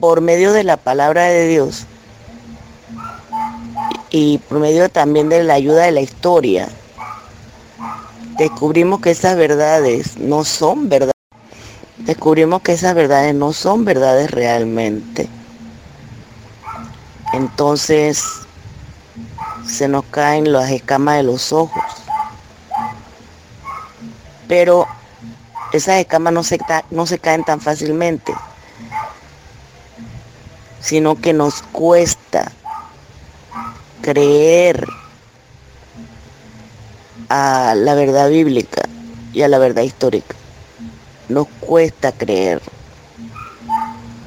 por 0.00 0.22
medio 0.22 0.52
de 0.52 0.64
la 0.64 0.78
palabra 0.78 1.24
de 1.24 1.48
Dios 1.48 1.84
y 4.10 4.38
por 4.38 4.58
medio 4.58 4.88
también 4.88 5.28
de 5.28 5.44
la 5.44 5.54
ayuda 5.54 5.84
de 5.84 5.92
la 5.92 6.00
historia, 6.00 6.68
descubrimos 8.36 9.00
que 9.00 9.10
esas 9.10 9.36
verdades 9.36 10.16
no 10.18 10.44
son 10.44 10.88
verdades. 10.88 11.12
Descubrimos 11.98 12.62
que 12.62 12.72
esas 12.72 12.94
verdades 12.94 13.34
no 13.34 13.52
son 13.52 13.84
verdades 13.84 14.30
realmente. 14.30 15.28
Entonces 17.32 18.22
se 19.66 19.88
nos 19.88 20.04
caen 20.06 20.52
las 20.52 20.70
escamas 20.70 21.16
de 21.16 21.22
los 21.22 21.52
ojos. 21.52 21.82
Pero 24.48 24.86
esas 25.72 25.96
escamas 25.96 26.32
no 26.32 26.42
se, 26.42 26.58
no 26.90 27.06
se 27.06 27.18
caen 27.18 27.44
tan 27.44 27.60
fácilmente, 27.60 28.34
sino 30.80 31.16
que 31.16 31.32
nos 31.32 31.62
cuesta 31.62 32.52
creer 34.02 34.86
a 37.28 37.74
la 37.76 37.94
verdad 37.94 38.28
bíblica 38.30 38.82
y 39.32 39.42
a 39.42 39.48
la 39.48 39.58
verdad 39.58 39.82
histórica. 39.82 40.34
Nos 41.28 41.46
cuesta 41.60 42.12
creer, 42.12 42.60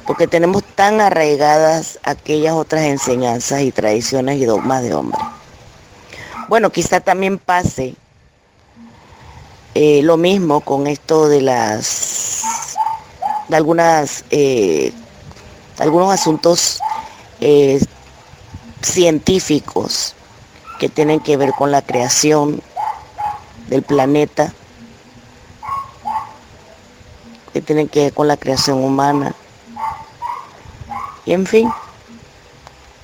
porque 0.06 0.26
tenemos 0.26 0.64
tan 0.64 1.00
arraigadas 1.00 1.98
aquellas 2.02 2.54
otras 2.54 2.82
enseñanzas 2.82 3.62
y 3.62 3.72
tradiciones 3.72 4.40
y 4.40 4.44
dogmas 4.44 4.82
de 4.82 4.94
hombre. 4.94 5.20
Bueno, 6.48 6.70
quizá 6.70 7.00
también 7.00 7.38
pase 7.38 7.94
eh, 9.74 10.00
lo 10.02 10.16
mismo 10.16 10.60
con 10.60 10.86
esto 10.86 11.28
de 11.28 11.42
las 11.42 12.74
de 13.48 13.56
algunas 13.56 14.24
eh, 14.30 14.92
algunos 15.78 16.12
asuntos 16.12 16.80
eh, 17.40 17.80
científicos 18.82 20.14
que 20.80 20.88
tienen 20.88 21.20
que 21.20 21.36
ver 21.36 21.52
con 21.52 21.70
la 21.70 21.82
creación 21.82 22.62
del 23.68 23.82
planeta, 23.82 24.52
que 27.52 27.60
tienen 27.60 27.88
que 27.88 28.04
ver 28.04 28.12
con 28.12 28.28
la 28.28 28.36
creación 28.36 28.82
humana. 28.82 29.34
Y 31.24 31.32
en 31.32 31.46
fin, 31.46 31.70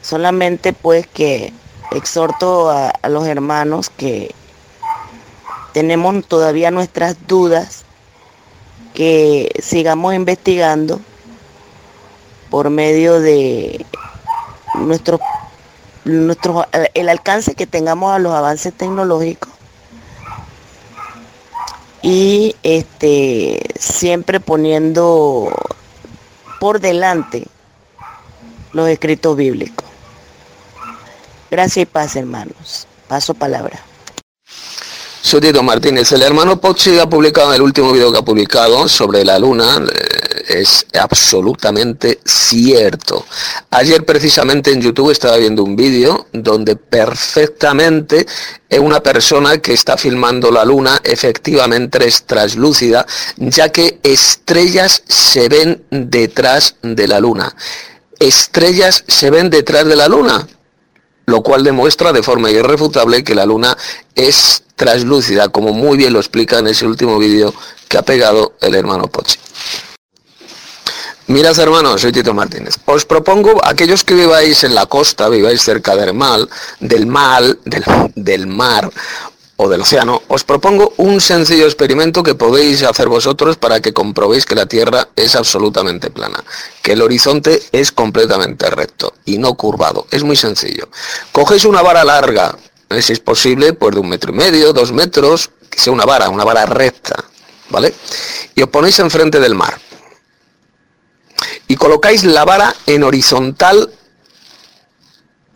solamente 0.03 0.73
pues 0.73 1.07
que 1.07 1.53
exhorto 1.93 2.71
a, 2.71 2.93
los 3.09 3.27
hermanos 3.27 3.91
que 3.91 4.35
tenemos 5.73 6.27
todavía 6.27 6.71
nuestras 6.71 7.27
dudas, 7.27 7.85
que 8.95 9.51
sigamos 9.63 10.15
investigando 10.15 11.01
por 12.49 12.71
medio 12.71 13.21
de 13.21 13.85
nuestro, 14.77 15.19
nuestro, 16.05 16.67
el 16.95 17.09
alcance 17.09 17.55
que 17.55 17.67
tengamos 17.67 18.15
a 18.15 18.21
los 18.21 18.33
avances 18.33 18.73
tecnológicos 18.73 19.54
y 22.05 22.55
este 22.63 23.63
siempre 23.81 24.39
poniendo 24.39 25.51
por 26.61 26.79
delante 26.79 27.47
los 28.75 28.91
escritos 28.91 29.35
bíblicos. 29.35 29.87
Gracias 31.51 31.85
y 31.85 31.87
paz, 31.87 32.15
hermanos. 32.17 32.87
Paso 33.09 33.33
palabra. 33.33 33.83
Soy 35.23 35.41
Tito 35.41 35.63
Martínez. 35.63 36.13
El 36.13 36.21
hermano 36.21 36.61
Pochi 36.61 36.99
ha 36.99 37.09
publicado 37.09 37.49
en 37.51 37.55
el 37.55 37.63
último 37.63 37.91
video 37.91 38.13
que 38.13 38.19
ha 38.19 38.23
publicado 38.23 38.87
sobre 38.87 39.25
la 39.25 39.39
luna. 39.39 39.83
Es 40.47 40.87
absolutamente 40.99 42.21
cierto. 42.25 43.25
Ayer 43.71 44.05
precisamente 44.05 44.73
en 44.73 44.83
YouTube 44.83 45.11
estaba 45.11 45.37
viendo 45.37 45.63
un 45.63 45.77
vídeo 45.77 46.27
donde 46.33 46.77
perfectamente 46.77 48.27
una 48.81 49.01
persona 49.01 49.59
que 49.59 49.73
está 49.73 49.97
filmando 49.97 50.51
la 50.51 50.65
luna 50.65 51.01
efectivamente 51.05 52.07
es 52.07 52.25
traslúcida, 52.25 53.07
ya 53.37 53.71
que 53.71 54.01
estrellas 54.03 55.03
se 55.07 55.49
ven 55.49 55.85
detrás 55.91 56.77
de 56.83 57.09
la 57.09 57.21
luna. 57.21 57.55
Estrellas 58.19 59.05
se 59.07 59.31
ven 59.31 59.51
detrás 59.51 59.87
de 59.87 59.97
la 59.97 60.09
luna 60.09 60.47
lo 61.27 61.43
cual 61.43 61.65
demuestra 61.65 62.13
de 62.13 62.23
forma 62.23 62.51
irrefutable 62.51 63.25
que 63.25 63.35
la 63.35 63.47
luna 63.47 63.77
es 64.15 64.63
traslúcida, 64.77 65.49
como 65.49 65.73
muy 65.73 65.97
bien 65.97 66.13
lo 66.13 66.19
explica 66.19 66.59
en 66.59 66.67
ese 66.67 66.87
último 66.87 67.19
vídeo 67.19 67.55
que 67.89 67.99
ha 67.99 68.03
pegado 68.03 68.55
el 68.61 68.75
hermano 68.75 69.07
Pochi. 69.07 69.39
Mirad 71.27 71.59
hermanos, 71.59 72.03
soy 72.03 72.13
Tito 72.13 72.35
Martínez. 72.35 72.77
Os 72.85 73.07
propongo, 73.07 73.59
aquellos 73.65 74.05
que 74.05 74.15
viváis 74.15 74.63
en 74.63 74.75
la 74.75 74.85
costa, 74.85 75.31
viváis 75.31 75.63
cerca 75.63 75.97
del 75.97 76.13
mal, 76.13 76.49
del 76.81 77.07
mal, 77.07 77.59
del, 77.65 77.85
del 78.15 78.47
mar, 78.47 78.91
o 79.57 79.69
del 79.69 79.81
océano, 79.81 80.23
os 80.29 80.45
propongo 80.45 80.93
un 80.99 81.21
sencillo 81.21 81.65
experimento 81.65 82.23
que 82.23 82.35
podéis 82.35 82.83
hacer 82.83 83.09
vosotros 83.09 83.57
para 83.57 83.81
que 83.81 83.93
comprobéis 83.93 84.45
que 84.45 84.55
la 84.55 84.67
Tierra 84.67 85.09
es 85.17 85.37
absolutamente 85.37 86.11
plana, 86.11 86.43
que 86.83 86.93
el 86.93 87.03
horizonte 87.03 87.63
es 87.73 87.93
completamente 87.93 88.69
recto 88.69 89.15
y 89.25 89.39
no 89.39 89.55
curvado. 89.55 90.07
Es 90.11 90.25
muy 90.25 90.37
sencillo. 90.37 90.89
Cogéis 91.33 91.65
una 91.65 91.83
vara 91.83 92.05
larga, 92.05 92.57
eh, 92.91 93.01
si 93.01 93.13
es 93.13 93.21
posible, 93.21 93.73
pues 93.73 93.95
de 93.95 94.01
un 94.01 94.09
metro 94.09 94.33
y 94.33 94.37
medio, 94.37 94.73
dos 94.73 94.93
metros, 94.93 95.51
que 95.71 95.81
sea 95.81 95.93
una 95.93 96.05
vara, 96.05 96.29
una 96.29 96.45
vara 96.45 96.67
recta, 96.67 97.25
¿vale? 97.71 97.95
Y 98.55 98.63
os 98.63 98.69
ponéis 98.69 98.99
enfrente 98.99 99.39
del 99.41 99.55
mar. 99.55 99.79
Y 101.69 101.77
colocáis 101.77 102.25
la 102.25 102.45
vara 102.45 102.75
en 102.87 103.03
horizontal, 103.03 103.91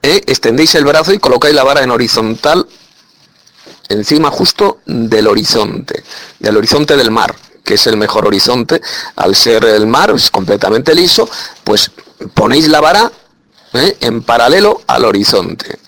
¿eh? 0.03 0.23
extendéis 0.27 0.75
el 0.75 0.85
brazo 0.85 1.13
y 1.13 1.19
colocáis 1.19 1.55
la 1.55 1.65
vara 1.65 1.83
en 1.83 1.91
horizontal 1.91 2.67
encima 3.89 4.31
justo 4.31 4.81
del 4.87 5.27
horizonte, 5.27 6.05
del 6.39 6.57
horizonte 6.57 6.97
del 6.97 7.11
mar, 7.11 7.35
que 7.65 7.75
es 7.75 7.87
el 7.87 7.97
mejor 7.97 8.27
horizonte, 8.27 8.81
al 9.17 9.35
ser 9.35 9.65
el 9.65 9.87
mar 9.87 10.11
es 10.15 10.31
completamente 10.31 10.95
liso, 10.95 11.29
pues 11.65 11.91
ponéis 12.35 12.69
la 12.69 12.81
vara 12.81 13.11
¿eh? 13.73 13.97
en 14.01 14.23
paralelo 14.23 14.83
al 14.87 15.05
horizonte. 15.05 15.79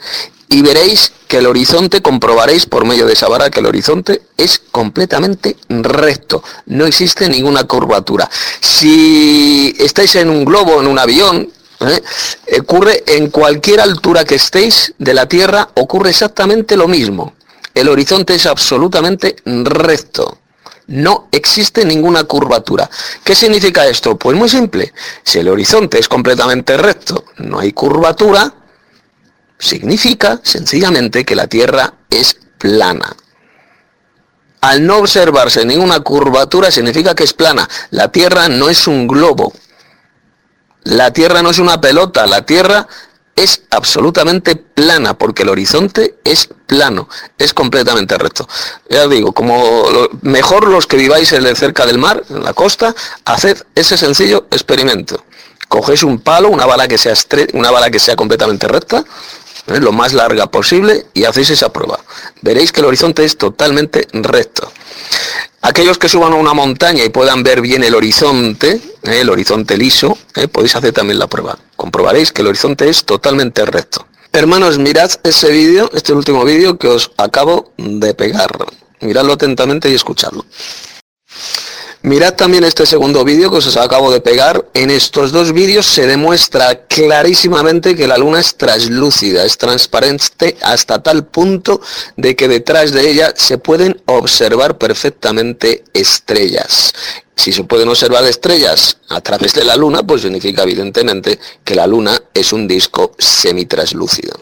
Y 0.51 0.61
veréis 0.61 1.13
que 1.27 1.39
el 1.39 1.47
horizonte, 1.47 2.03
comprobaréis 2.03 2.67
por 2.67 2.85
medio 2.85 3.07
de 3.07 3.15
esa 3.15 3.29
vara 3.29 3.49
que 3.49 3.61
el 3.61 3.67
horizonte 3.67 4.21
es 4.37 4.61
completamente 4.71 5.57
recto, 5.69 6.43
no 6.67 6.85
existe 6.85 7.29
ninguna 7.29 7.65
curvatura. 7.65 8.29
Si 8.61 9.75
estáis 9.79 10.17
en 10.17 10.29
un 10.29 10.45
globo, 10.45 10.81
en 10.81 10.89
un 10.89 10.99
avión, 10.99 11.51
¿eh? 11.81 12.03
ocurre 12.61 13.05
en 13.07 13.31
cualquier 13.31 13.81
altura 13.81 14.25
que 14.25 14.35
estéis 14.35 14.93
de 14.99 15.15
la 15.15 15.27
Tierra, 15.27 15.71
ocurre 15.75 16.11
exactamente 16.11 16.77
lo 16.77 16.89
mismo 16.89 17.33
el 17.75 17.89
horizonte 17.89 18.35
es 18.35 18.47
absolutamente 18.47 19.37
recto. 19.45 20.39
No 20.89 21.29
existe 21.31 21.85
ninguna 21.85 22.25
curvatura. 22.25 22.91
¿Qué 23.23 23.35
significa 23.35 23.87
esto? 23.87 24.17
Pues 24.17 24.37
muy 24.37 24.49
simple. 24.49 24.93
Si 25.23 25.39
el 25.39 25.49
horizonte 25.49 25.99
es 25.99 26.09
completamente 26.09 26.77
recto, 26.77 27.25
no 27.39 27.61
hay 27.61 27.73
curvatura, 27.73 28.53
significa 29.61 30.41
sencillamente 30.43 31.25
que 31.25 31.37
la 31.37 31.47
Tierra 31.47 31.95
es 32.11 32.37
plana. 32.59 33.15
Al 34.61 34.85
no 34.85 34.99
observarse 34.99 35.65
ninguna 35.65 36.01
curvatura 36.01 36.71
significa 36.71 37.15
que 37.15 37.25
es 37.25 37.33
plana. 37.33 37.69
La 37.91 38.11
Tierra 38.11 38.49
no 38.49 38.69
es 38.69 38.87
un 38.87 39.07
globo. 39.07 39.53
La 40.83 41.13
Tierra 41.13 41.43
no 41.43 41.51
es 41.51 41.59
una 41.59 41.81
pelota. 41.81 42.27
La 42.27 42.45
Tierra 42.45 42.87
es 43.37 43.63
absolutamente 43.71 44.57
plana, 44.57 45.15
porque 45.17 45.45
el 45.45 45.49
horizonte 45.49 46.17
es 46.25 46.49
plano, 46.67 47.09
es 47.39 47.55
completamente 47.55 48.19
recto. 48.19 48.47
Ya 48.91 49.07
digo, 49.09 49.33
como 49.33 49.85
mejor 50.21 50.69
los 50.69 50.87
que 50.87 50.97
viváis 50.97 51.29
cerca 51.29 51.87
del 51.87 51.99
mar, 51.99 52.23
en 52.29 52.45
la 52.45 52.53
costa, 52.53 52.95
haced 53.25 53.63
ese 53.75 53.97
sencillo 53.97 54.47
experimento. 54.51 55.25
Cogéis 55.69 56.03
un 56.03 56.21
palo, 56.21 56.49
una 56.49 56.67
bala 56.67 56.87
que 56.89 56.99
sea, 56.99 57.15
una 57.55 57.71
bala 57.71 57.91
que 57.91 58.01
sea 58.01 58.17
completamente 58.17 58.69
recta, 58.69 59.05
¿eh? 59.71 59.81
lo 59.81 59.93
más 59.93 60.13
larga 60.13 60.51
posible, 60.51 61.07
y 61.15 61.25
hacéis 61.25 61.51
esa 61.51 61.73
prueba. 61.73 61.99
Veréis 62.43 62.73
que 62.73 62.81
el 62.81 62.87
horizonte 62.87 63.25
es 63.25 63.37
totalmente 63.37 64.07
recto. 64.13 64.71
Aquellos 65.63 65.99
que 65.99 66.09
suban 66.09 66.33
a 66.33 66.37
una 66.37 66.55
montaña 66.55 67.05
y 67.05 67.11
puedan 67.11 67.43
ver 67.43 67.61
bien 67.61 67.85
el 67.85 67.95
horizonte, 67.95 68.81
eh, 69.03 69.21
el 69.21 69.29
horizonte 69.29 69.77
liso, 69.77 70.17
eh, 70.35 70.49
podéis 70.49 70.77
hacer 70.77 70.93
también 70.93 71.19
la 71.19 71.27
prueba. 71.27 71.59
Comprobaréis 71.77 72.33
que 72.33 72.43
el 72.43 72.49
horizonte 72.49 72.89
es 72.89 73.05
totalmente 73.05 73.65
recto. 73.67 74.07
Hermanos, 74.33 74.79
mirad 74.79 75.11
ese 75.25 75.51
vídeo, 75.51 75.91
este 75.93 76.13
último 76.13 76.45
vídeo 76.45 76.79
que 76.79 76.89
os 76.89 77.11
acabo 77.17 77.73
de 77.77 78.15
pegar. 78.15 78.57
Miradlo 79.01 79.33
atentamente 79.35 79.91
y 79.91 79.95
escuchadlo. 79.95 80.47
Mirad 82.03 82.33
también 82.35 82.65
este 82.65 82.87
segundo 82.87 83.25
vídeo 83.25 83.51
que 83.51 83.59
os 83.59 83.77
acabo 83.77 84.11
de 84.11 84.23
pegar. 84.23 84.65
En 84.73 84.89
estos 84.89 85.33
dos 85.33 85.53
vídeos 85.53 85.85
se 85.85 86.07
demuestra 86.07 86.87
clarísimamente 86.87 87.95
que 87.95 88.09
la 88.09 88.17
luna 88.17 88.41
es 88.41 88.57
translúcida, 88.57 89.45
es 89.45 89.59
transparente 89.59 90.57
hasta 90.63 91.03
tal 91.03 91.27
punto 91.27 91.83
de 92.17 92.35
que 92.35 92.49
detrás 92.49 92.93
de 92.93 93.11
ella 93.11 93.35
se 93.37 93.59
pueden 93.59 94.01
observar 94.07 94.79
perfectamente 94.79 95.85
estrellas. 95.93 96.95
Si 97.37 97.53
se 97.53 97.65
pueden 97.65 97.89
observar 97.91 98.25
estrellas 98.25 98.97
a 99.11 99.21
través 99.21 99.53
de 99.53 99.65
la 99.65 99.77
luna, 99.77 100.03
pues 100.03 100.23
significa 100.23 100.63
evidentemente 100.63 101.39
que 101.65 101.75
la 101.75 101.87
luna 101.87 102.19
es 102.33 102.55
un 102.55 102.67
disco 102.67 103.13
semitraslúcido. 103.19 104.41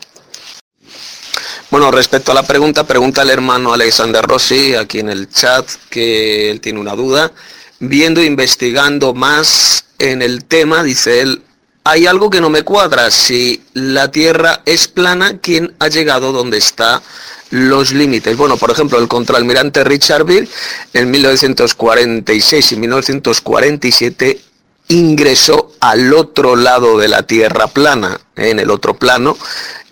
Bueno, 1.71 1.91
respecto 1.91 2.33
a 2.33 2.35
la 2.35 2.45
pregunta, 2.45 2.87
pregunta 2.87 3.21
el 3.21 3.29
hermano 3.29 3.75
Alexander 3.75 4.25
Rossi 4.25 4.75
aquí 4.75 5.01
en 5.01 5.11
el 5.11 5.29
chat 5.29 5.69
que 5.91 6.51
él 6.51 6.63
tiene 6.63 6.81
una 6.81 6.95
duda. 6.95 7.31
Viendo, 7.79 8.23
investigando 8.23 9.13
más 9.13 9.85
en 9.99 10.23
el 10.23 10.47
tema, 10.47 10.83
dice 10.83 11.21
él, 11.21 11.43
hay 11.85 12.07
algo 12.07 12.31
que 12.31 12.41
no 12.41 12.49
me 12.49 12.63
cuadra. 12.63 13.11
Si 13.11 13.63
la 13.75 14.11
Tierra 14.11 14.63
es 14.65 14.89
plana, 14.89 15.41
¿quién 15.43 15.75
ha 15.79 15.89
llegado 15.89 16.33
donde 16.33 16.57
está 16.57 17.03
los 17.51 17.93
límites? 17.93 18.35
Bueno, 18.39 18.57
por 18.57 18.71
ejemplo, 18.71 18.99
el 18.99 19.07
contraalmirante 19.07 19.85
Richard 19.85 20.25
Beer 20.25 20.49
en 20.95 21.11
1946 21.11 22.73
y 22.73 22.77
1947 22.77 24.41
ingresó 24.88 25.73
al 25.80 26.14
otro 26.14 26.57
lado 26.57 26.99
de 26.99 27.09
la 27.09 27.23
Tierra 27.23 27.66
plana, 27.68 28.21
en 28.37 28.59
el 28.59 28.71
otro 28.71 28.95
plano, 28.95 29.37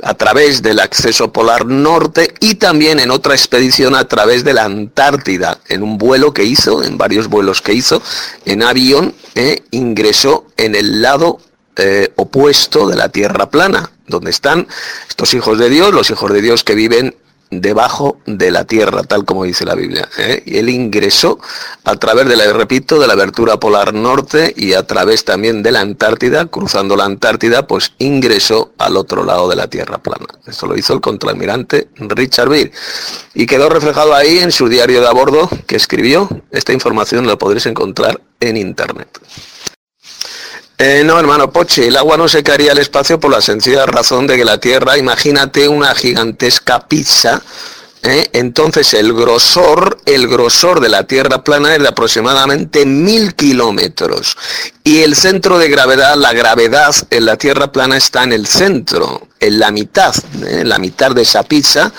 a 0.03 0.15
través 0.15 0.63
del 0.63 0.81
acceso 0.81 1.33
polar 1.33 1.67
norte 1.67 2.35
y 2.41 2.57
también 2.57 2.99
en 3.01 3.11
otra 3.11 3.35
expedición 3.35 3.95
a 3.95 4.09
través 4.09 4.45
de 4.45 4.55
la 4.55 4.65
Antártida, 4.65 5.59
en 5.69 5.83
un 5.83 5.99
vuelo 5.99 6.33
que 6.33 6.45
hizo, 6.45 6.83
en 6.83 6.97
varios 6.97 7.29
vuelos 7.29 7.61
que 7.61 7.75
hizo, 7.75 8.03
en 8.45 8.63
avión, 8.63 9.15
eh, 9.35 9.63
ingresó 9.71 10.47
en 10.57 10.75
el 10.75 11.03
lado 11.03 11.41
eh, 11.77 12.13
opuesto 12.17 12.89
de 12.89 12.97
la 12.97 13.11
Tierra 13.11 13.51
plana, 13.51 13.91
donde 14.07 14.31
están 14.31 14.67
estos 15.09 15.35
hijos 15.35 15.59
de 15.59 15.69
Dios, 15.69 15.93
los 15.93 16.11
hijos 16.11 16.33
de 16.33 16.41
Dios 16.41 16.65
que 16.65 16.75
viven 16.75 17.15
debajo 17.61 18.19
de 18.27 18.51
la 18.51 18.65
tierra, 18.65 19.03
tal 19.03 19.25
como 19.25 19.45
dice 19.45 19.65
la 19.65 19.75
Biblia. 19.75 20.09
¿eh? 20.19 20.43
Y 20.47 20.59
él 20.59 20.69
ingresó 20.69 21.39
a 21.85 21.97
través 21.97 22.29
de 22.29 22.37
la, 22.37 22.53
repito, 22.53 22.99
de 22.99 23.07
la 23.07 23.15
abertura 23.15 23.59
polar 23.59 23.95
norte 23.95 24.53
y 24.57 24.75
a 24.75 24.87
través 24.87 25.25
también 25.25 25.63
de 25.63 25.73
la 25.73 25.81
Antártida, 25.81 26.47
cruzando 26.47 26.97
la 26.97 27.05
Antártida, 27.05 27.67
pues 27.67 27.93
ingresó 27.99 28.73
al 28.79 28.97
otro 28.97 29.25
lado 29.25 29.49
de 29.49 29.57
la 29.57 29.69
tierra 29.69 29.99
plana. 29.99 30.27
Esto 30.47 30.67
lo 30.67 30.77
hizo 30.77 30.93
el 30.93 31.01
contraalmirante 31.01 31.89
Richard 31.97 32.49
Beer. 32.49 32.73
Y 33.35 33.47
quedó 33.47 33.69
reflejado 33.69 34.15
ahí 34.15 34.39
en 34.39 34.53
su 34.53 34.69
diario 34.69 35.01
de 35.01 35.09
a 35.09 35.13
bordo 35.13 35.49
que 35.67 35.77
escribió. 35.77 36.29
Esta 36.51 36.73
información 36.73 37.27
la 37.27 37.37
podréis 37.37 37.67
encontrar 37.67 38.21
en 38.41 38.57
internet. 38.57 39.09
Eh, 40.79 41.03
no, 41.07 41.19
hermano 41.19 41.51
Poche, 41.51 41.89
el 41.89 41.97
agua 41.97 42.19
no 42.19 42.29
se 42.29 42.43
caería 42.43 42.73
al 42.73 42.79
espacio 42.79 43.19
por 43.19 43.31
la 43.31 43.41
sencilla 43.41 43.87
razón 43.87 44.27
de 44.27 44.37
que 44.37 44.45
la 44.45 44.59
Tierra, 44.59 44.99
imagínate 44.99 45.69
una 45.69 45.95
gigantesca 45.95 46.87
pizza, 46.87 47.41
¿eh? 48.03 48.29
entonces 48.35 48.93
el 48.93 49.15
grosor, 49.15 49.99
el 50.05 50.29
grosor 50.29 50.81
de 50.81 50.91
la 50.91 51.05
Tierra 51.05 51.43
plana 51.43 51.75
es 51.75 51.81
de 51.81 51.89
aproximadamente 51.89 52.85
mil 52.85 53.35
kilómetros 53.35 54.37
y 54.85 54.99
el 54.99 55.17
centro 55.17 55.59
de 55.59 55.71
gravedad, 55.71 56.15
la 56.15 56.35
gravedad 56.35 56.95
en 57.09 57.25
la 57.25 57.39
Tierra 57.39 57.73
plana 57.73 57.97
está 57.97 58.25
en 58.25 58.35
el 58.35 58.47
centro, 58.47 59.29
en 59.41 59.59
la 59.59 59.71
mitad, 59.71 60.15
¿eh? 60.43 60.61
en 60.61 60.69
la 60.69 60.79
mitad 60.79 61.13
de 61.13 61.23
esa 61.23 61.43
pizza, 61.43 61.91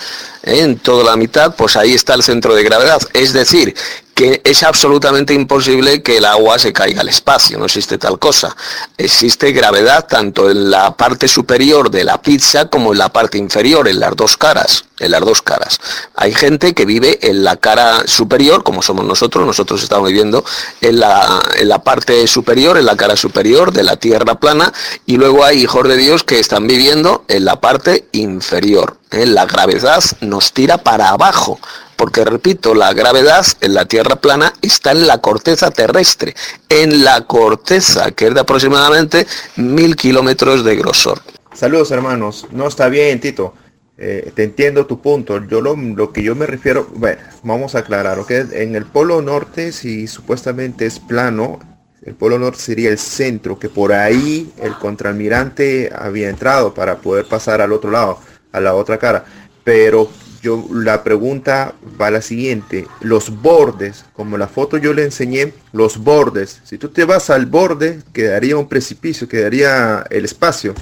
en 0.43 0.77
toda 0.77 1.03
la 1.03 1.15
mitad, 1.15 1.55
pues 1.55 1.75
ahí 1.75 1.95
está 1.95 2.13
el 2.13 2.21
centro 2.21 2.53
de 2.53 2.63
gravedad. 2.63 3.01
Es 3.13 3.33
decir, 3.33 3.75
que 4.17 4.41
es 4.43 4.63
absolutamente 4.63 5.35
imposible 5.35 6.01
que 6.01 6.17
el 6.17 6.25
agua 6.25 6.57
se 6.57 6.73
caiga 6.73 7.01
al 7.01 7.07
espacio, 7.07 7.59
no 7.59 7.65
existe 7.65 7.99
tal 7.99 8.17
cosa. 8.17 8.57
Existe 8.97 9.51
gravedad 9.51 10.07
tanto 10.07 10.49
en 10.49 10.71
la 10.71 10.97
parte 10.97 11.27
superior 11.27 11.91
de 11.91 12.03
la 12.03 12.19
pizza 12.19 12.67
como 12.67 12.93
en 12.93 12.97
la 12.97 13.09
parte 13.09 13.37
inferior, 13.37 13.87
en 13.87 13.99
las 13.99 14.15
dos 14.15 14.35
caras, 14.35 14.85
en 14.97 15.11
las 15.11 15.21
dos 15.21 15.43
caras. 15.43 15.79
Hay 16.15 16.33
gente 16.33 16.73
que 16.73 16.85
vive 16.85 17.19
en 17.29 17.43
la 17.43 17.57
cara 17.57 18.07
superior, 18.07 18.63
como 18.63 18.81
somos 18.81 19.05
nosotros, 19.05 19.45
nosotros 19.45 19.83
estamos 19.83 20.07
viviendo 20.07 20.43
en 20.81 20.99
la, 20.99 21.39
en 21.59 21.69
la 21.69 21.83
parte 21.83 22.25
superior, 22.25 22.79
en 22.79 22.87
la 22.87 22.97
cara 22.97 23.15
superior 23.15 23.71
de 23.71 23.83
la 23.83 23.97
tierra 23.97 24.39
plana, 24.39 24.73
y 25.05 25.17
luego 25.17 25.45
hay 25.45 25.61
hijos 25.61 25.87
de 25.87 25.95
Dios 25.95 26.23
que 26.23 26.39
están 26.39 26.65
viviendo 26.65 27.23
en 27.27 27.45
la 27.45 27.61
parte 27.61 28.07
inferior. 28.13 28.97
¿eh? 29.11 29.27
La 29.27 29.45
gravedad 29.45 30.03
nos 30.21 30.53
tira 30.53 30.79
para 30.79 31.09
abajo, 31.09 31.59
porque 31.97 32.23
repito, 32.23 32.73
la 32.73 32.93
gravedad 32.93 33.45
en 33.59 33.73
la 33.73 33.85
Tierra 33.85 34.15
plana 34.15 34.53
está 34.61 34.91
en 34.91 35.07
la 35.07 35.17
corteza 35.17 35.71
terrestre, 35.71 36.35
en 36.69 37.03
la 37.03 37.25
corteza, 37.25 38.11
que 38.11 38.27
es 38.27 38.33
de 38.33 38.39
aproximadamente 38.39 39.27
mil 39.57 39.95
kilómetros 39.95 40.63
de 40.63 40.75
grosor. 40.77 41.19
Saludos 41.53 41.91
hermanos, 41.91 42.45
no 42.51 42.67
está 42.67 42.87
bien 42.87 43.19
Tito, 43.19 43.55
eh, 43.97 44.31
te 44.35 44.43
entiendo 44.43 44.85
tu 44.85 45.01
punto, 45.01 45.43
yo 45.47 45.59
lo, 45.59 46.13
que 46.13 46.21
yo 46.21 46.35
me 46.35 46.45
refiero, 46.45 46.87
bueno, 46.93 47.19
vamos 47.41 47.73
a 47.73 47.79
aclarar, 47.79 48.19
¿ok? 48.19 48.29
En 48.51 48.75
el 48.75 48.85
polo 48.85 49.23
norte, 49.23 49.71
si 49.71 50.05
supuestamente 50.05 50.85
es 50.85 50.99
plano, 50.99 51.59
el 52.03 52.13
polo 52.13 52.37
norte 52.37 52.59
sería 52.59 52.91
el 52.91 52.99
centro, 52.99 53.57
que 53.57 53.69
por 53.69 53.91
ahí 53.91 54.53
el 54.61 54.75
contraalmirante 54.75 55.91
había 55.93 56.29
entrado 56.29 56.75
para 56.75 56.97
poder 56.97 57.25
pasar 57.25 57.59
al 57.59 57.73
otro 57.73 57.89
lado, 57.89 58.19
a 58.51 58.59
la 58.59 58.75
otra 58.75 58.99
cara, 58.99 59.25
pero 59.63 60.07
yo 60.47 60.65
la 60.71 61.03
pregunta 61.03 61.75
va 61.99 62.07
a 62.07 62.11
la 62.11 62.21
siguiente. 62.21 62.87
Los 63.01 63.41
bordes, 63.41 64.05
como 64.13 64.37
la 64.37 64.47
foto 64.47 64.77
yo 64.77 64.93
le 64.93 65.03
enseñé, 65.03 65.53
los 65.73 65.97
bordes. 65.97 66.61
Si 66.63 66.77
tú 66.77 66.87
te 66.87 67.03
vas 67.03 67.29
al 67.29 67.47
borde, 67.47 68.01
quedaría 68.13 68.55
un 68.55 68.69
precipicio, 68.69 69.27
quedaría 69.27 70.05
el 70.09 70.23
espacio. 70.23 70.73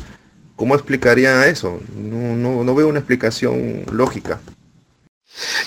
¿Cómo 0.56 0.76
explicaría 0.76 1.48
eso? 1.48 1.80
No, 1.96 2.64
no, 2.64 2.76
veo 2.76 2.88
una 2.88 3.00
explicación 3.00 3.86
lógica. 3.92 4.40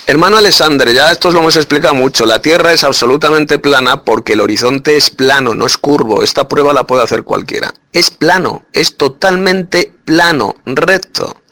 Hermano 0.07 0.37
Alexander, 0.37 0.95
ya 0.95 1.11
esto 1.11 1.33
lo 1.33 1.41
hemos 1.41 1.57
explicado 1.57 1.95
mucho. 1.95 2.25
La 2.25 2.41
Tierra 2.41 2.73
es 2.73 2.85
absolutamente 2.85 3.59
plana 3.59 4.05
porque 4.05 4.35
el 4.35 4.41
horizonte 4.41 4.97
es 4.97 5.11
plano, 5.11 5.55
no 5.55 5.67
es 5.67 5.77
curvo. 5.77 6.23
Esta 6.23 6.47
prueba 6.47 6.73
la 6.73 6.87
puede 6.87 7.03
hacer 7.03 7.25
cualquiera. 7.25 7.75
Es 7.93 8.11
plano, 8.11 8.65
es 8.73 8.97
totalmente 8.97 9.93
plano, 10.05 10.55
recto 10.65 11.43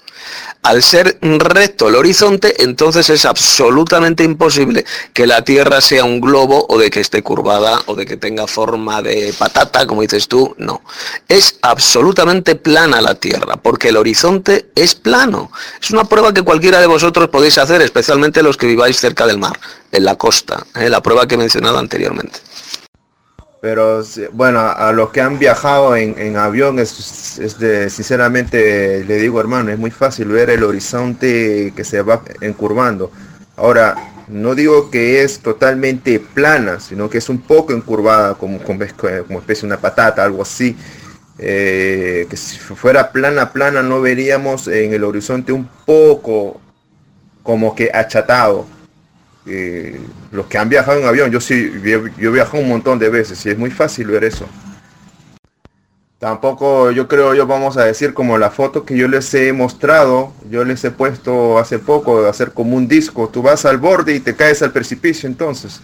al 0.62 0.82
ser 0.82 1.18
recto 1.20 1.88
el 1.88 1.94
horizonte, 1.94 2.62
entonces 2.62 3.08
es 3.10 3.24
absolutamente 3.24 4.24
imposible 4.24 4.84
que 5.12 5.26
la 5.26 5.42
Tierra 5.42 5.80
sea 5.80 6.04
un 6.04 6.20
globo 6.20 6.66
o 6.68 6.78
de 6.78 6.90
que 6.90 7.00
esté 7.00 7.22
curvada 7.22 7.80
o 7.86 7.94
de 7.94 8.04
que 8.04 8.16
tenga 8.16 8.46
forma 8.46 9.00
de 9.00 9.32
patata, 9.38 9.86
como 9.86 10.02
dices 10.02 10.26
tú. 10.26 10.54
No, 10.58 10.82
es 11.28 11.58
absolutamente 11.62 12.56
plana 12.56 13.00
la 13.00 13.14
Tierra, 13.14 13.56
porque 13.56 13.90
el 13.90 13.96
horizonte 13.96 14.66
es 14.74 14.94
plano. 14.94 15.52
Es 15.80 15.90
una 15.92 16.04
prueba 16.04 16.34
que 16.34 16.42
cualquiera 16.42 16.80
de 16.80 16.86
vosotros 16.86 17.28
podéis 17.28 17.58
hacer, 17.58 17.80
especialmente 17.82 18.42
los 18.42 18.56
que 18.56 18.66
viváis 18.66 18.98
cerca 18.98 19.26
del 19.26 19.38
mar, 19.38 19.58
en 19.92 20.04
la 20.04 20.16
costa, 20.16 20.66
¿eh? 20.74 20.88
la 20.88 21.00
prueba 21.00 21.26
que 21.28 21.36
he 21.36 21.38
mencionado 21.38 21.78
anteriormente. 21.78 22.40
Pero 23.60 24.02
bueno, 24.32 24.60
a 24.60 24.92
los 24.92 25.10
que 25.10 25.20
han 25.20 25.38
viajado 25.38 25.96
en, 25.96 26.36
avión, 26.36 26.78
es, 26.78 26.90
sinceramente 27.88 29.04
le 29.04 29.16
digo 29.16 29.40
hermano, 29.40 29.70
es 29.70 29.78
muy 29.78 29.90
fácil 29.90 30.28
ver 30.28 30.50
el 30.50 30.62
horizonte 30.62 31.72
que 31.74 31.84
se 31.84 32.02
va 32.02 32.22
encurvando. 32.42 33.10
Ahora, 33.56 33.96
no 34.28 34.54
digo 34.54 34.90
que 34.90 35.22
es 35.22 35.40
totalmente 35.40 36.20
plana, 36.20 36.80
sino 36.80 37.08
que 37.08 37.18
es 37.18 37.28
un 37.28 37.40
poco 37.40 37.72
encurvada, 37.72 38.34
como, 38.34 38.58
como, 38.58 38.84
como 39.26 39.38
especie 39.38 39.62
de 39.62 39.66
una 39.66 39.80
patata, 39.80 40.22
algo 40.22 40.42
así. 40.42 40.76
Eh, 41.38 42.26
que 42.30 42.36
si 42.36 42.58
fuera 42.58 43.12
plana, 43.12 43.52
plana, 43.52 43.82
no 43.82 44.00
veríamos 44.00 44.68
en 44.68 44.92
el 44.92 45.04
horizonte 45.04 45.52
un 45.52 45.68
poco 45.84 46.60
como 47.42 47.74
que 47.74 47.90
achatado 47.92 48.66
eh, 49.46 50.00
los 50.32 50.46
que 50.46 50.58
han 50.58 50.68
viajado 50.68 50.98
en 50.98 51.06
avión, 51.06 51.30
yo 51.30 51.40
sí, 51.40 51.72
yo, 51.82 52.28
he 52.30 52.32
viajado 52.32 52.62
un 52.62 52.68
montón 52.68 52.98
de 52.98 53.08
veces 53.08 53.44
y 53.46 53.50
es 53.50 53.58
muy 53.58 53.70
fácil 53.70 54.08
ver 54.08 54.24
eso. 54.24 54.46
Tampoco 56.18 56.90
yo 56.90 57.06
creo 57.08 57.34
yo 57.34 57.46
vamos 57.46 57.76
a 57.76 57.84
decir 57.84 58.14
como 58.14 58.38
la 58.38 58.50
foto 58.50 58.84
que 58.84 58.96
yo 58.96 59.06
les 59.06 59.32
he 59.34 59.52
mostrado, 59.52 60.32
yo 60.50 60.64
les 60.64 60.82
he 60.84 60.90
puesto 60.90 61.58
hace 61.58 61.78
poco 61.78 62.22
de 62.22 62.30
hacer 62.30 62.52
como 62.52 62.76
un 62.76 62.88
disco, 62.88 63.28
tú 63.28 63.42
vas 63.42 63.64
al 63.66 63.76
borde 63.78 64.14
y 64.14 64.20
te 64.20 64.34
caes 64.34 64.62
al 64.62 64.72
precipicio 64.72 65.28
entonces. 65.28 65.80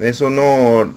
Eso 0.00 0.28
no, 0.28 0.92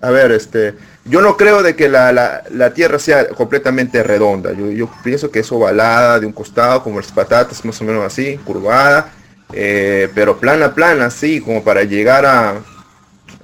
a 0.00 0.10
ver, 0.10 0.30
este, 0.30 0.74
yo 1.04 1.20
no 1.20 1.36
creo 1.36 1.62
de 1.62 1.74
que 1.74 1.88
la, 1.88 2.12
la, 2.48 2.74
tierra 2.74 3.00
sea 3.00 3.28
completamente 3.30 4.02
redonda, 4.04 4.52
yo, 4.52 4.70
yo 4.70 4.88
pienso 5.02 5.30
que 5.30 5.40
es 5.40 5.50
ovalada 5.50 6.20
de 6.20 6.26
un 6.26 6.32
costado 6.32 6.84
como 6.84 7.00
las 7.00 7.10
patatas, 7.10 7.64
más 7.64 7.80
o 7.80 7.84
menos 7.84 8.04
así, 8.04 8.38
curvada, 8.44 9.10
eh, 9.52 10.08
pero 10.14 10.38
plana, 10.38 10.74
plana, 10.74 11.10
sí, 11.10 11.40
como 11.40 11.62
para 11.62 11.84
llegar 11.84 12.26
a, 12.26 12.62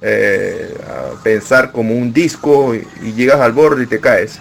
eh, 0.01 0.75
pensar 1.23 1.71
como 1.71 1.93
un 1.93 2.13
disco 2.13 2.73
y, 2.75 3.13
llegas 3.13 3.39
al 3.39 3.51
borde 3.51 3.83
y 3.83 3.87
te 3.87 3.99
caes. 3.99 4.39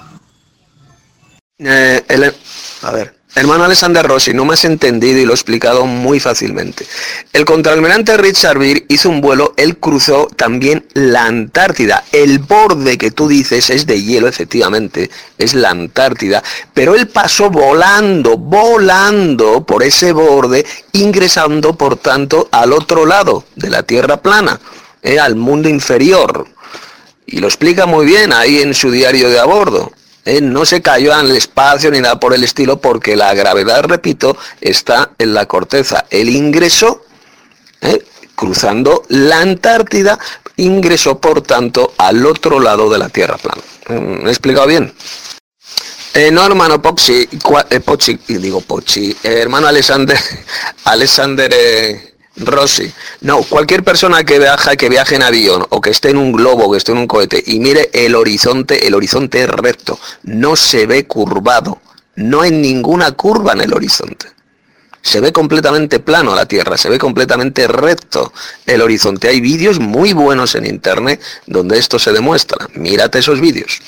Eh, 1.58 2.04
a 2.82 2.92
ver, 2.92 3.17
hermano 3.34 3.64
Alexander 3.64 4.06
Rossi, 4.06 4.32
no 4.32 4.44
me 4.44 4.54
has 4.54 4.64
entendido 4.64 5.18
y 5.18 5.24
lo 5.24 5.32
he 5.32 5.34
explicado 5.34 5.86
muy 5.86 6.18
fácilmente. 6.18 6.86
El 7.32 7.44
contraalmirante 7.44 8.16
Richard 8.16 8.58
Beer 8.58 8.84
hizo 8.88 9.10
un 9.10 9.20
vuelo, 9.20 9.54
él 9.56 9.76
cruzó 9.78 10.26
también 10.26 10.86
la 10.94 11.24
Antártida. 11.26 12.04
El 12.12 12.38
borde 12.40 12.98
que 12.98 13.10
tú 13.10 13.28
dices 13.28 13.70
es 13.70 13.86
de 13.86 14.02
hielo, 14.02 14.28
efectivamente, 14.28 15.10
es 15.36 15.54
la 15.54 15.70
Antártida, 15.70 16.42
pero 16.74 16.94
él 16.94 17.08
pasó 17.08 17.50
volando, 17.50 18.36
volando 18.36 19.64
por 19.64 19.82
ese 19.82 20.12
borde, 20.12 20.64
ingresando 20.92 21.76
por 21.76 21.96
tanto 21.96 22.48
al 22.50 22.72
otro 22.72 23.06
lado 23.06 23.44
de 23.54 23.70
la 23.70 23.82
Tierra 23.82 24.16
plana, 24.16 24.60
eh, 25.02 25.20
al 25.20 25.36
mundo 25.36 25.68
inferior. 25.68 26.46
Y 27.26 27.40
lo 27.40 27.46
explica 27.46 27.84
muy 27.86 28.06
bien 28.06 28.32
ahí 28.32 28.60
en 28.60 28.72
su 28.74 28.90
diario 28.90 29.28
de 29.28 29.38
a 29.38 29.44
bordo. 29.44 29.92
Eh, 30.28 30.42
no 30.42 30.66
se 30.66 30.82
cayó 30.82 31.18
el 31.18 31.30
espacio 31.30 31.90
ni 31.90 32.02
nada 32.02 32.20
por 32.20 32.34
el 32.34 32.44
estilo 32.44 32.78
porque 32.78 33.16
la 33.16 33.32
gravedad, 33.32 33.84
repito, 33.84 34.36
está 34.60 35.12
en 35.16 35.32
la 35.32 35.46
corteza. 35.46 36.04
El 36.10 36.28
ingreso, 36.28 37.02
eh, 37.80 38.04
cruzando 38.34 39.04
la 39.08 39.40
Antártida, 39.40 40.18
ingresó 40.56 41.18
por 41.18 41.40
tanto 41.40 41.94
al 41.96 42.26
otro 42.26 42.60
lado 42.60 42.90
de 42.90 42.98
la 42.98 43.08
Tierra 43.08 43.38
plana. 43.38 43.62
¿Me 43.88 44.28
he 44.28 44.28
explicado 44.28 44.66
bien? 44.66 44.92
Eh, 46.12 46.30
no, 46.30 46.44
hermano 46.44 46.82
Poxi, 46.82 47.26
eh, 47.70 47.80
Pochi, 47.80 48.18
digo 48.28 48.60
Pochi, 48.60 49.16
hermano 49.22 49.66
Alexander, 49.66 50.18
Alexander 50.84 51.54
Rosy, 52.40 52.92
no, 53.20 53.42
cualquier 53.42 53.82
persona 53.82 54.24
que 54.24 54.38
viaja, 54.38 54.76
que 54.76 54.88
viaje 54.88 55.16
en 55.16 55.22
avión 55.22 55.66
o 55.70 55.80
que 55.80 55.90
esté 55.90 56.10
en 56.10 56.18
un 56.18 56.32
globo 56.32 56.70
que 56.70 56.78
esté 56.78 56.92
en 56.92 56.98
un 56.98 57.06
cohete 57.06 57.42
y 57.46 57.58
mire 57.60 57.90
el 57.92 58.14
horizonte, 58.14 58.86
el 58.86 58.94
horizonte 58.94 59.42
es 59.42 59.48
recto, 59.48 59.98
no 60.22 60.56
se 60.56 60.86
ve 60.86 61.06
curvado, 61.06 61.80
no 62.16 62.42
hay 62.42 62.50
ninguna 62.50 63.12
curva 63.12 63.52
en 63.52 63.62
el 63.62 63.74
horizonte. 63.74 64.26
Se 65.00 65.20
ve 65.20 65.32
completamente 65.32 66.00
plano 66.00 66.34
la 66.34 66.46
Tierra, 66.46 66.76
se 66.76 66.88
ve 66.88 66.98
completamente 66.98 67.66
recto 67.68 68.32
el 68.66 68.82
horizonte. 68.82 69.28
Hay 69.28 69.40
vídeos 69.40 69.78
muy 69.78 70.12
buenos 70.12 70.54
en 70.54 70.66
Internet 70.66 71.22
donde 71.46 71.78
esto 71.78 71.98
se 71.98 72.12
demuestra. 72.12 72.68
Mírate 72.74 73.20
esos 73.20 73.40
vídeos. 73.40 73.80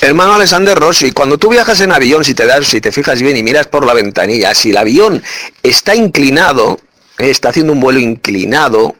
Hermano 0.00 0.34
Alexander 0.34 0.78
Rossi, 0.78 1.12
cuando 1.12 1.38
tú 1.38 1.48
viajas 1.48 1.80
en 1.80 1.92
avión, 1.92 2.24
si 2.24 2.34
te 2.34 2.46
das, 2.46 2.66
si 2.66 2.80
te 2.80 2.92
fijas 2.92 3.22
bien 3.22 3.36
y 3.36 3.42
miras 3.42 3.66
por 3.68 3.86
la 3.86 3.94
ventanilla, 3.94 4.54
si 4.54 4.70
el 4.70 4.76
avión 4.76 5.22
está 5.62 5.94
inclinado, 5.94 6.78
está 7.18 7.50
haciendo 7.50 7.72
un 7.72 7.80
vuelo 7.80 7.98
inclinado, 7.98 8.94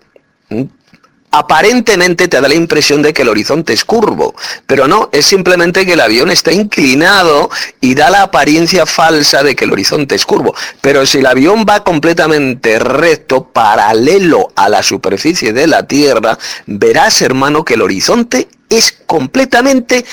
aparentemente 1.30 2.28
te 2.28 2.40
da 2.40 2.48
la 2.48 2.54
impresión 2.54 3.02
de 3.02 3.12
que 3.12 3.22
el 3.22 3.28
horizonte 3.28 3.74
es 3.74 3.84
curvo, 3.84 4.34
pero 4.66 4.88
no, 4.88 5.10
es 5.12 5.26
simplemente 5.26 5.84
que 5.84 5.92
el 5.92 6.00
avión 6.00 6.30
está 6.30 6.50
inclinado 6.52 7.50
y 7.80 7.94
da 7.94 8.08
la 8.08 8.22
apariencia 8.22 8.86
falsa 8.86 9.42
de 9.42 9.54
que 9.54 9.66
el 9.66 9.72
horizonte 9.72 10.14
es 10.14 10.24
curvo. 10.24 10.54
Pero 10.80 11.04
si 11.04 11.18
el 11.18 11.26
avión 11.26 11.66
va 11.68 11.84
completamente 11.84 12.78
recto, 12.78 13.44
paralelo 13.44 14.48
a 14.56 14.68
la 14.68 14.82
superficie 14.82 15.52
de 15.52 15.66
la 15.66 15.86
Tierra, 15.86 16.38
verás, 16.66 17.20
hermano, 17.20 17.64
que 17.64 17.74
el 17.74 17.82
horizonte 17.82 18.48
es 18.70 18.92
completamente 19.06 20.06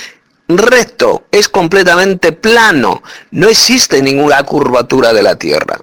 recto, 0.50 1.24
es 1.32 1.48
completamente 1.48 2.34
plano, 2.34 3.02
no 3.32 3.48
existe 3.48 4.02
ninguna 4.02 4.44
curvatura 4.44 5.14
de 5.14 5.24
la 5.24 5.38
Tierra. 5.38 5.80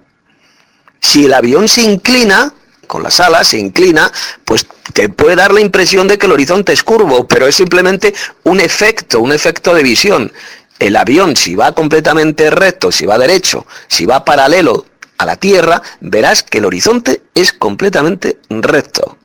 Si 1.01 1.25
el 1.25 1.35
avión 1.35 1.69
se 1.69 1.83
inclina, 1.83 2.53
con 2.87 3.03
las 3.03 3.21
alas, 3.21 3.49
se 3.49 3.59
inclina, 3.59 4.11
pues 4.45 4.67
te 4.93 5.09
puede 5.09 5.37
dar 5.37 5.53
la 5.53 5.61
impresión 5.61 6.09
de 6.09 6.19
que 6.19 6.27
el 6.27 6.33
horizonte 6.33 6.73
es 6.73 6.83
curvo, 6.83 7.27
pero 7.27 7.47
es 7.47 7.55
simplemente 7.55 8.15
un 8.45 8.61
efecto, 8.61 9.21
un 9.21 9.33
efecto 9.33 9.75
de 9.75 9.83
visión. 9.83 10.33
El 10.79 10.97
avión, 10.97 11.37
si 11.37 11.55
va 11.55 11.73
completamente 11.73 12.51
recto, 12.51 12.91
si 12.91 13.07
va 13.07 13.19
derecho, 13.19 13.67
si 13.87 14.07
va 14.07 14.25
paralelo 14.25 14.87
a 15.19 15.27
la 15.27 15.37
Tierra, 15.37 15.83
verás 16.01 16.43
que 16.43 16.59
el 16.59 16.65
horizonte 16.65 17.23
es 17.35 17.53
completamente 17.53 18.39
recto. 18.49 19.19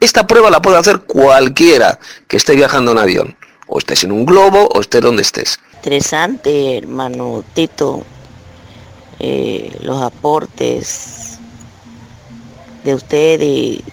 Esta 0.00 0.26
prueba 0.26 0.50
la 0.50 0.60
puede 0.60 0.78
hacer 0.78 1.00
cualquiera 1.00 1.98
que 2.26 2.36
esté 2.36 2.54
viajando 2.54 2.92
en 2.92 2.98
avión, 2.98 3.36
o 3.66 3.78
estés 3.78 4.04
en 4.04 4.12
un 4.12 4.26
globo, 4.26 4.68
o 4.74 4.80
estés 4.80 5.00
donde 5.00 5.22
estés. 5.22 5.58
Interesante, 5.76 6.76
hermano 6.76 7.44
Tito, 7.54 8.04
eh, 9.20 9.76
los 9.82 10.02
aportes 10.02 11.38
de 12.84 12.94
usted 12.94 13.40
y 13.40 13.84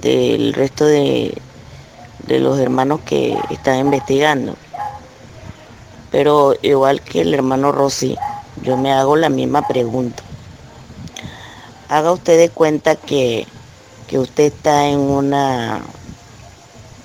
del 0.00 0.52
resto 0.54 0.86
de, 0.86 1.36
de 2.26 2.40
los 2.40 2.58
hermanos 2.58 3.00
que 3.04 3.36
están 3.50 3.78
investigando. 3.78 4.56
Pero 6.10 6.54
igual 6.62 7.00
que 7.00 7.22
el 7.22 7.34
hermano 7.34 7.72
Rossi, 7.72 8.16
yo 8.62 8.76
me 8.76 8.92
hago 8.92 9.16
la 9.16 9.28
misma 9.28 9.66
pregunta. 9.66 10.22
Haga 11.88 12.12
usted 12.12 12.38
de 12.38 12.50
cuenta 12.50 12.96
que, 12.96 13.46
que 14.06 14.18
usted 14.18 14.44
está 14.44 14.88
en 14.88 15.00
una 15.00 15.82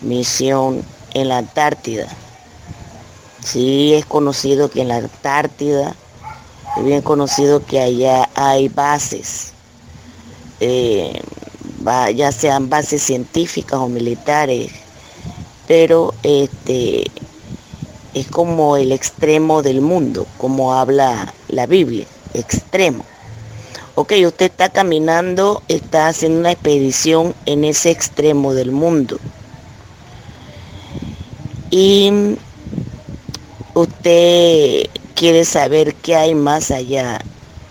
misión 0.01 0.83
en 1.13 1.29
la 1.29 1.39
Antártida. 1.39 2.07
Sí 3.43 3.93
es 3.93 4.05
conocido 4.05 4.69
que 4.69 4.81
en 4.81 4.89
la 4.89 4.97
Antártida, 4.97 5.95
es 6.77 6.83
bien 6.83 7.01
conocido 7.01 7.65
que 7.65 7.79
allá 7.79 8.29
hay 8.35 8.69
bases 8.69 9.53
eh, 10.59 11.21
ya 12.15 12.31
sean 12.31 12.69
bases 12.69 13.01
científicas 13.01 13.79
o 13.79 13.87
militares, 13.87 14.71
pero 15.67 16.13
este 16.23 17.05
es 18.13 18.27
como 18.27 18.75
el 18.75 18.91
extremo 18.91 19.61
del 19.61 19.81
mundo, 19.81 20.27
como 20.37 20.73
habla 20.73 21.33
la 21.47 21.65
Biblia, 21.65 22.05
extremo. 22.33 23.05
Ok, 23.95 24.13
usted 24.25 24.45
está 24.47 24.69
caminando, 24.69 25.61
está 25.67 26.07
haciendo 26.07 26.39
una 26.39 26.51
expedición 26.51 27.35
en 27.45 27.65
ese 27.65 27.91
extremo 27.91 28.53
del 28.53 28.71
mundo. 28.71 29.19
Y 31.69 32.37
usted 33.73 34.89
quiere 35.19 35.43
saber 35.43 35.95
qué 35.95 36.15
hay 36.15 36.33
más 36.33 36.71
allá 36.71 37.19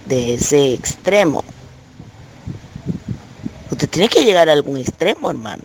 de 0.04 0.34
ese 0.34 0.74
extremo. 0.74 1.42
Usted 3.70 3.88
tiene 3.88 4.10
que 4.10 4.22
llegar 4.22 4.50
a 4.50 4.52
algún 4.52 4.76
extremo, 4.76 5.30
hermano. 5.30 5.62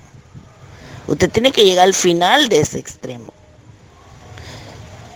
Usted 1.08 1.30
tiene 1.30 1.52
que 1.52 1.65
llegar 1.65 1.84
al 1.84 1.93
final 1.93 2.48
de 2.48 2.62
ese 2.62 2.80
extremo. 2.80 3.34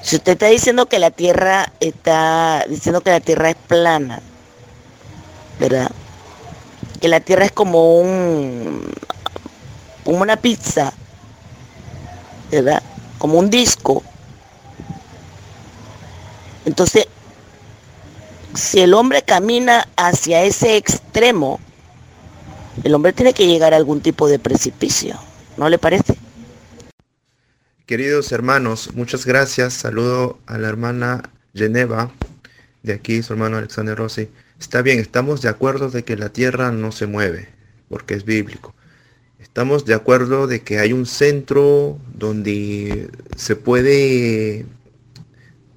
Si 0.01 0.17
usted 0.17 0.33
está 0.33 0.47
diciendo 0.47 0.87
que 0.87 0.99
la 0.99 1.09
Tierra 1.09 1.71
está 1.79 2.65
diciendo 2.67 2.99
que 2.99 3.11
la 3.11 3.21
Tierra 3.21 3.51
es 3.51 3.55
plana, 3.55 4.21
¿verdad? 5.61 5.89
Que 6.99 7.07
la 7.07 7.21
Tierra 7.21 7.45
es 7.45 7.53
como 7.53 7.97
un 7.97 8.93
como 10.03 10.17
una 10.17 10.35
pizza, 10.35 10.91
¿verdad? 12.51 12.83
Como 13.19 13.39
un 13.39 13.49
disco. 13.49 14.03
Entonces, 16.67 17.05
si 18.53 18.81
el 18.81 18.93
hombre 18.93 19.21
camina 19.21 19.87
hacia 19.95 20.43
ese 20.43 20.75
extremo, 20.75 21.61
el 22.83 22.93
hombre 22.93 23.13
tiene 23.13 23.33
que 23.33 23.47
llegar 23.47 23.73
a 23.73 23.77
algún 23.77 24.01
tipo 24.01 24.27
de 24.27 24.37
precipicio, 24.37 25.17
¿no 25.55 25.69
le 25.69 25.77
parece? 25.77 26.17
Queridos 27.85 28.33
hermanos, 28.33 28.89
muchas 28.95 29.25
gracias. 29.25 29.75
Saludo 29.75 30.39
a 30.45 30.57
la 30.57 30.67
hermana 30.67 31.29
Geneva, 31.55 32.11
de 32.83 32.91
aquí 32.91 33.23
su 33.23 33.31
hermano 33.31 33.55
Alexander 33.55 33.97
Rossi. 33.97 34.27
Está 34.59 34.81
bien, 34.81 34.99
estamos 34.99 35.41
de 35.41 35.47
acuerdo 35.47 35.89
de 35.89 36.03
que 36.03 36.17
la 36.17 36.27
tierra 36.27 36.73
no 36.73 36.91
se 36.91 37.07
mueve, 37.07 37.47
porque 37.87 38.13
es 38.13 38.25
bíblico. 38.25 38.75
Estamos 39.39 39.85
de 39.85 39.93
acuerdo 39.93 40.47
de 40.47 40.63
que 40.63 40.79
hay 40.79 40.91
un 40.91 41.05
centro 41.05 41.97
donde 42.13 43.09
se 43.37 43.55
puede 43.55 44.65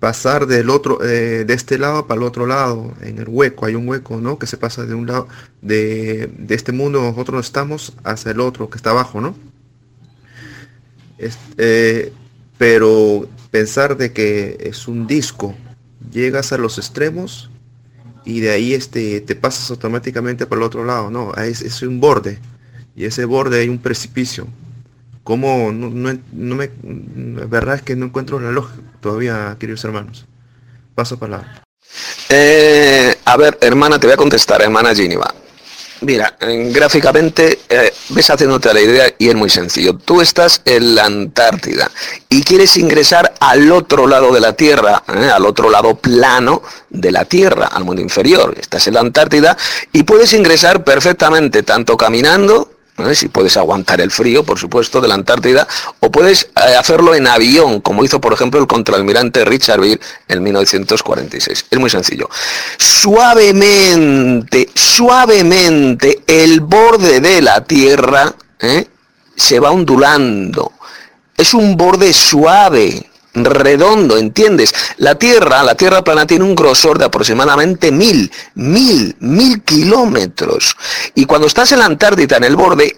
pasar 0.01 0.47
del 0.47 0.71
otro, 0.71 1.05
eh, 1.05 1.45
de 1.45 1.55
este 1.55 1.79
lado 1.79 2.07
para 2.07 2.21
el 2.21 2.27
otro 2.27 2.47
lado, 2.47 2.95
en 3.03 3.19
el 3.19 3.29
hueco, 3.29 3.67
hay 3.67 3.75
un 3.75 3.87
hueco, 3.87 4.17
¿no? 4.17 4.39
Que 4.39 4.47
se 4.47 4.57
pasa 4.57 4.87
de 4.87 4.95
un 4.95 5.07
lado, 5.07 5.29
de, 5.61 6.33
este 6.49 6.73
mundo 6.73 7.03
nosotros 7.03 7.45
estamos 7.45 7.93
hacia 8.03 8.33
el 8.33 8.41
otro 8.41 8.71
que 8.71 8.79
está 8.79 8.91
abajo, 8.91 9.21
¿no? 9.21 9.37
Eh, 11.59 12.13
pero 12.57 13.29
pensar 13.51 13.99
de 13.99 14.13
que 14.13 14.57
es 14.61 14.89
un 14.89 15.07
disco, 15.07 15.55
llegas 16.11 16.53
a 16.53 16.59
los 16.59 16.79
extremos 16.79 17.51
y 18.25 18.41
de 18.41 18.51
ahí 18.51 18.73
este, 18.73 19.21
te 19.21 19.35
pasas 19.35 19.71
automáticamente 19.71 20.47
para 20.47 20.61
el 20.61 20.67
otro 20.67 20.85
lado, 20.85 21.11
no, 21.11 21.35
es, 21.35 21.61
es 21.61 21.83
un 21.83 22.01
borde 22.01 22.39
y 22.97 23.05
ese 23.05 23.27
borde 23.27 23.61
hay 23.61 23.69
un 23.69 23.79
precipicio, 23.79 24.47
¿Cómo? 25.25 25.71
No, 25.73 25.91
no, 25.91 26.55
me, 26.55 26.71
la 27.41 27.47
verdad 27.47 27.77
es 27.77 27.83
que 27.83 27.95
no 27.97 28.07
encuentro 28.07 28.41
lógica 28.41 28.83
todavía, 29.01 29.57
queridos 29.59 29.85
hermanos. 29.85 30.27
Paso 30.95 31.19
palabra. 31.19 31.63
Eh, 32.29 33.17
a 33.25 33.37
ver, 33.37 33.59
hermana, 33.61 33.99
te 33.99 34.07
voy 34.07 34.15
a 34.15 34.17
contestar, 34.17 34.63
hermana 34.63 34.95
Geneva. 34.95 35.35
Mira, 36.03 36.35
gráficamente 36.41 37.59
eh, 37.69 37.93
ves 38.09 38.31
haciéndote 38.31 38.73
la 38.73 38.81
idea 38.81 39.15
y 39.19 39.29
es 39.29 39.35
muy 39.35 39.51
sencillo. 39.51 39.99
Tú 39.99 40.23
estás 40.23 40.63
en 40.65 40.95
la 40.95 41.05
Antártida 41.05 41.91
y 42.31 42.43
quieres 42.43 42.79
ingresar 42.79 43.35
al 43.39 43.71
otro 43.71 44.07
lado 44.07 44.33
de 44.33 44.41
la 44.41 44.55
Tierra, 44.55 45.03
eh, 45.09 45.31
al 45.31 45.45
otro 45.45 45.69
lado 45.69 45.97
plano 45.97 46.63
de 46.89 47.13
la 47.13 47.27
Tierra, 47.27 47.67
al 47.67 47.85
mundo 47.85 48.01
inferior. 48.01 48.55
Estás 48.59 48.87
en 48.87 48.95
la 48.95 49.01
Antártida 49.01 49.59
y 49.93 50.05
puedes 50.05 50.33
ingresar 50.33 50.85
perfectamente 50.85 51.63
tanto 51.63 51.99
caminando 51.99 52.80
si 53.15 53.29
puedes 53.29 53.57
aguantar 53.57 54.01
el 54.01 54.11
frío, 54.11 54.45
por 54.45 54.59
supuesto, 54.59 55.01
de 55.01 55.09
la 55.09 55.15
Antártida, 55.15 55.67
o 56.01 56.11
puedes 56.11 56.45
eh, 56.57 56.77
hacerlo 56.79 57.15
en 57.15 57.27
avión, 57.27 57.81
como 57.81 58.05
hizo, 58.05 58.21
por 58.21 58.33
ejemplo, 58.33 58.61
el 58.61 58.67
contraalmirante 58.67 59.45
Richard 59.45 59.81
Beale 59.81 60.01
en 60.29 60.43
1946. 60.43 61.67
Es 61.71 61.79
muy 61.79 61.91
sencillo. 61.91 62.29
Suavemente, 62.79 64.69
suavemente, 64.75 66.23
el 66.27 66.61
borde 66.61 67.21
de 67.21 67.43
la 67.43 67.65
Tierra 67.65 68.35
¿eh? 68.61 68.87
se 69.37 69.61
va 69.61 69.71
ondulando. 69.71 70.73
Es 71.37 71.55
un 71.55 71.77
borde 71.77 72.13
suave, 72.13 73.10
redondo, 73.35 74.17
¿entiendes? 74.17 74.75
La 74.99 75.15
Tierra, 75.17 75.63
la 75.63 75.75
Tierra 75.75 76.03
plana 76.03 76.27
tiene 76.27 76.45
un 76.45 76.55
grosor 76.55 76.99
de 76.99 77.05
aproximadamente 77.07 77.93
mil, 77.93 78.31
mil, 78.55 79.17
mil 79.21 79.63
kilómetros. 79.63 80.77
Y 81.15 81.25
cuando 81.25 81.47
estás 81.47 81.73
en 81.73 81.81
la 81.81 81.87
Antártida, 81.87 82.37
en 82.37 82.45
el 82.45 82.57
borde, 82.57 82.97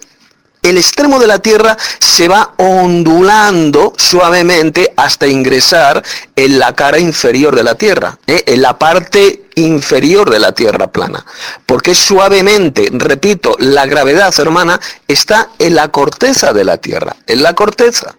el 0.63 0.77
extremo 0.77 1.19
de 1.19 1.27
la 1.27 1.39
Tierra 1.39 1.77
se 1.99 2.29
va 2.29 2.53
ondulando 2.57 3.93
suavemente 3.97 4.93
hasta 4.95 5.27
ingresar 5.27 6.01
en 6.35 6.57
la 6.57 6.73
cara 6.73 6.97
inferior 6.99 7.53
de 7.53 7.63
la 7.63 7.75
Tierra, 7.75 8.17
¿eh? 8.25 8.43
en 8.47 8.61
la 8.61 8.79
parte 8.79 9.43
inferior 9.55 10.29
de 10.29 10.39
la 10.39 10.53
Tierra 10.53 10.87
plana. 10.87 11.25
Porque 11.65 11.93
suavemente, 11.93 12.89
repito, 12.93 13.57
la 13.59 13.85
gravedad, 13.85 14.33
hermana, 14.39 14.79
está 15.07 15.49
en 15.59 15.75
la 15.75 15.89
corteza 15.89 16.53
de 16.53 16.63
la 16.63 16.77
Tierra, 16.77 17.17
en 17.27 17.43
la 17.43 17.53
corteza. 17.53 18.15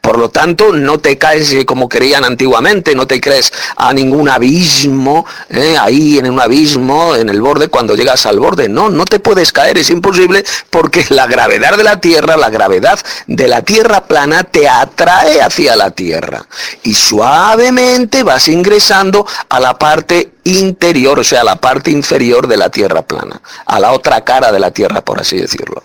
Por 0.00 0.18
lo 0.18 0.30
tanto, 0.30 0.72
no 0.72 0.98
te 0.98 1.18
caes 1.18 1.52
eh, 1.52 1.64
como 1.64 1.88
creían 1.88 2.24
antiguamente, 2.24 2.94
no 2.94 3.06
te 3.06 3.20
crees 3.20 3.52
a 3.76 3.92
ningún 3.92 4.28
abismo, 4.28 5.26
eh, 5.48 5.76
ahí 5.78 6.18
en 6.18 6.30
un 6.30 6.40
abismo, 6.40 7.14
en 7.14 7.28
el 7.28 7.40
borde, 7.40 7.68
cuando 7.68 7.94
llegas 7.94 8.26
al 8.26 8.38
borde. 8.38 8.68
No, 8.68 8.90
no 8.90 9.04
te 9.04 9.20
puedes 9.20 9.52
caer, 9.52 9.78
es 9.78 9.90
imposible 9.90 10.44
porque 10.70 11.04
la 11.10 11.26
gravedad 11.26 11.76
de 11.76 11.84
la 11.84 12.00
Tierra, 12.00 12.36
la 12.36 12.50
gravedad 12.50 12.98
de 13.26 13.48
la 13.48 13.62
Tierra 13.62 14.04
plana 14.04 14.44
te 14.44 14.68
atrae 14.68 15.40
hacia 15.40 15.76
la 15.76 15.90
Tierra. 15.90 16.46
Y 16.82 16.94
suavemente 16.94 18.22
vas 18.22 18.48
ingresando 18.48 19.26
a 19.48 19.60
la 19.60 19.78
parte 19.78 20.32
interior, 20.44 21.18
o 21.20 21.24
sea, 21.24 21.42
a 21.42 21.44
la 21.44 21.56
parte 21.56 21.90
inferior 21.90 22.46
de 22.46 22.56
la 22.56 22.70
Tierra 22.70 23.02
plana, 23.02 23.40
a 23.66 23.80
la 23.80 23.92
otra 23.92 24.22
cara 24.22 24.50
de 24.50 24.60
la 24.60 24.70
Tierra, 24.70 25.02
por 25.02 25.20
así 25.20 25.36
decirlo. 25.38 25.84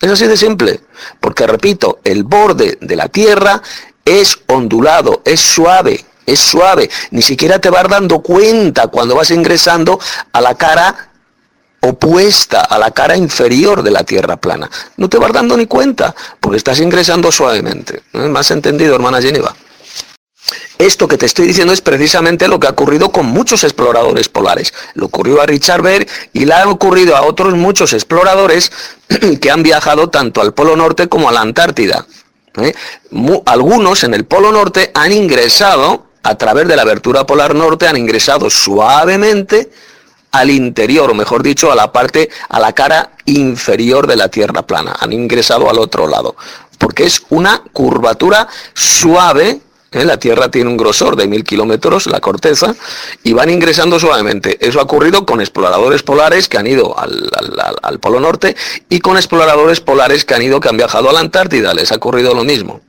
Es 0.00 0.10
así 0.10 0.26
de 0.26 0.36
simple, 0.36 0.80
porque 1.20 1.46
repito, 1.46 1.98
el 2.04 2.22
borde 2.22 2.78
de 2.80 2.96
la 2.96 3.08
Tierra 3.08 3.60
es 4.04 4.38
ondulado, 4.46 5.22
es 5.24 5.40
suave, 5.40 6.04
es 6.24 6.38
suave. 6.38 6.88
Ni 7.10 7.22
siquiera 7.22 7.58
te 7.58 7.70
vas 7.70 7.88
dando 7.88 8.20
cuenta 8.20 8.86
cuando 8.88 9.16
vas 9.16 9.30
ingresando 9.30 9.98
a 10.32 10.40
la 10.40 10.54
cara 10.54 11.10
opuesta, 11.80 12.62
a 12.62 12.78
la 12.78 12.90
cara 12.90 13.16
inferior 13.16 13.82
de 13.82 13.90
la 13.90 14.04
Tierra 14.04 14.36
plana. 14.36 14.70
No 14.96 15.08
te 15.08 15.18
vas 15.18 15.32
dando 15.32 15.56
ni 15.56 15.66
cuenta, 15.66 16.14
porque 16.40 16.58
estás 16.58 16.80
ingresando 16.80 17.30
suavemente. 17.32 18.02
¿Más 18.12 18.50
entendido, 18.50 18.94
hermana 18.94 19.20
Geneva? 19.20 19.54
Esto 20.78 21.08
que 21.08 21.18
te 21.18 21.26
estoy 21.26 21.46
diciendo 21.46 21.72
es 21.72 21.80
precisamente 21.80 22.48
lo 22.48 22.60
que 22.60 22.68
ha 22.68 22.70
ocurrido 22.70 23.10
con 23.10 23.26
muchos 23.26 23.64
exploradores 23.64 24.28
polares. 24.28 24.72
Le 24.94 25.04
ocurrió 25.04 25.42
a 25.42 25.46
Richard 25.46 25.82
Berg 25.82 26.06
y 26.32 26.44
le 26.44 26.54
ha 26.54 26.68
ocurrido 26.68 27.16
a 27.16 27.22
otros 27.22 27.54
muchos 27.54 27.92
exploradores 27.92 28.70
que 29.40 29.50
han 29.50 29.62
viajado 29.62 30.08
tanto 30.08 30.40
al 30.40 30.54
Polo 30.54 30.76
Norte 30.76 31.08
como 31.08 31.28
a 31.28 31.32
la 31.32 31.40
Antártida. 31.40 32.06
¿eh? 32.56 32.74
Algunos 33.46 34.04
en 34.04 34.14
el 34.14 34.24
Polo 34.24 34.52
Norte 34.52 34.90
han 34.94 35.12
ingresado 35.12 36.06
a 36.22 36.34
través 36.36 36.68
de 36.68 36.76
la 36.76 36.82
abertura 36.82 37.26
polar 37.26 37.54
norte, 37.54 37.88
han 37.88 37.96
ingresado 37.96 38.50
suavemente 38.50 39.70
al 40.32 40.50
interior, 40.50 41.10
o 41.10 41.14
mejor 41.14 41.42
dicho, 41.42 41.72
a 41.72 41.74
la 41.74 41.90
parte, 41.90 42.28
a 42.48 42.60
la 42.60 42.72
cara 42.72 43.12
inferior 43.24 44.06
de 44.06 44.16
la 44.16 44.28
Tierra 44.28 44.62
plana. 44.62 44.94
Han 45.00 45.12
ingresado 45.12 45.70
al 45.70 45.78
otro 45.78 46.06
lado, 46.06 46.36
porque 46.76 47.04
es 47.04 47.22
una 47.30 47.62
curvatura 47.72 48.46
suave 48.74 49.60
¿eh? 49.92 50.04
La 50.04 50.18
Tierra 50.18 50.50
tiene 50.50 50.70
un 50.70 50.76
grosor 50.76 51.16
de 51.16 51.26
mil 51.26 51.44
kilómetros, 51.44 52.06
la 52.06 52.20
corteza, 52.20 52.74
y 53.22 53.32
van 53.32 53.50
ingresando 53.50 53.98
suavemente. 53.98 54.58
Eso 54.66 54.80
ha 54.80 54.84
ocurrido 54.84 55.24
con 55.26 55.40
exploradores 55.40 56.02
polares 56.02 56.48
que 56.48 56.58
han 56.58 56.66
ido 56.66 56.98
al, 56.98 57.98
Polo 58.00 58.20
Norte 58.20 58.56
y 58.88 59.00
con 59.00 59.16
exploradores 59.16 59.80
polares 59.80 60.24
que 60.24 60.34
han 60.34 60.42
ido, 60.42 60.60
que 60.60 60.68
han 60.68 60.76
viajado 60.76 61.10
a 61.10 61.12
la 61.12 61.20
Antártida. 61.20 61.74
Les 61.74 61.90
ha 61.92 61.96
ocurrido 61.96 62.34
lo 62.34 62.44
mismo. 62.44 62.80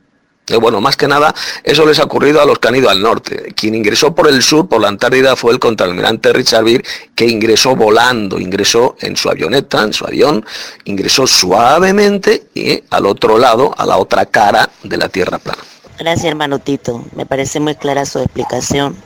Eh, 0.50 0.56
bueno, 0.56 0.80
más 0.80 0.96
que 0.96 1.06
nada, 1.06 1.32
eso 1.62 1.86
les 1.86 2.00
ha 2.00 2.04
ocurrido 2.04 2.40
a 2.40 2.44
los 2.44 2.58
que 2.58 2.68
han 2.68 2.74
ido 2.74 2.90
al 2.90 3.00
norte. 3.00 3.52
Quien 3.54 3.74
ingresó 3.74 4.14
por 4.14 4.28
el 4.28 4.42
sur, 4.42 4.68
por 4.68 4.80
la 4.80 4.88
Antártida, 4.88 5.36
fue 5.36 5.52
el 5.52 5.60
contraalmirante 5.60 6.32
Richard 6.32 6.64
Beer, 6.64 6.84
que 7.14 7.26
ingresó 7.26 7.76
volando, 7.76 8.38
ingresó 8.38 8.96
en 9.00 9.16
su 9.16 9.30
avioneta, 9.30 9.82
en 9.82 9.92
su 9.92 10.04
avión, 10.04 10.44
ingresó 10.84 11.26
suavemente 11.26 12.48
y 12.54 12.82
al 12.90 13.06
otro 13.06 13.38
lado, 13.38 13.72
a 13.76 13.86
la 13.86 13.98
otra 13.98 14.26
cara 14.26 14.68
de 14.82 14.96
la 14.96 15.08
Tierra 15.08 15.38
plana. 15.38 15.62
Gracias, 16.00 16.24
hermano 16.24 16.58
Tito. 16.58 17.04
Me 17.14 17.26
parece 17.26 17.60
muy 17.60 17.74
clara 17.74 18.06
su 18.06 18.20
explicación. 18.20 18.96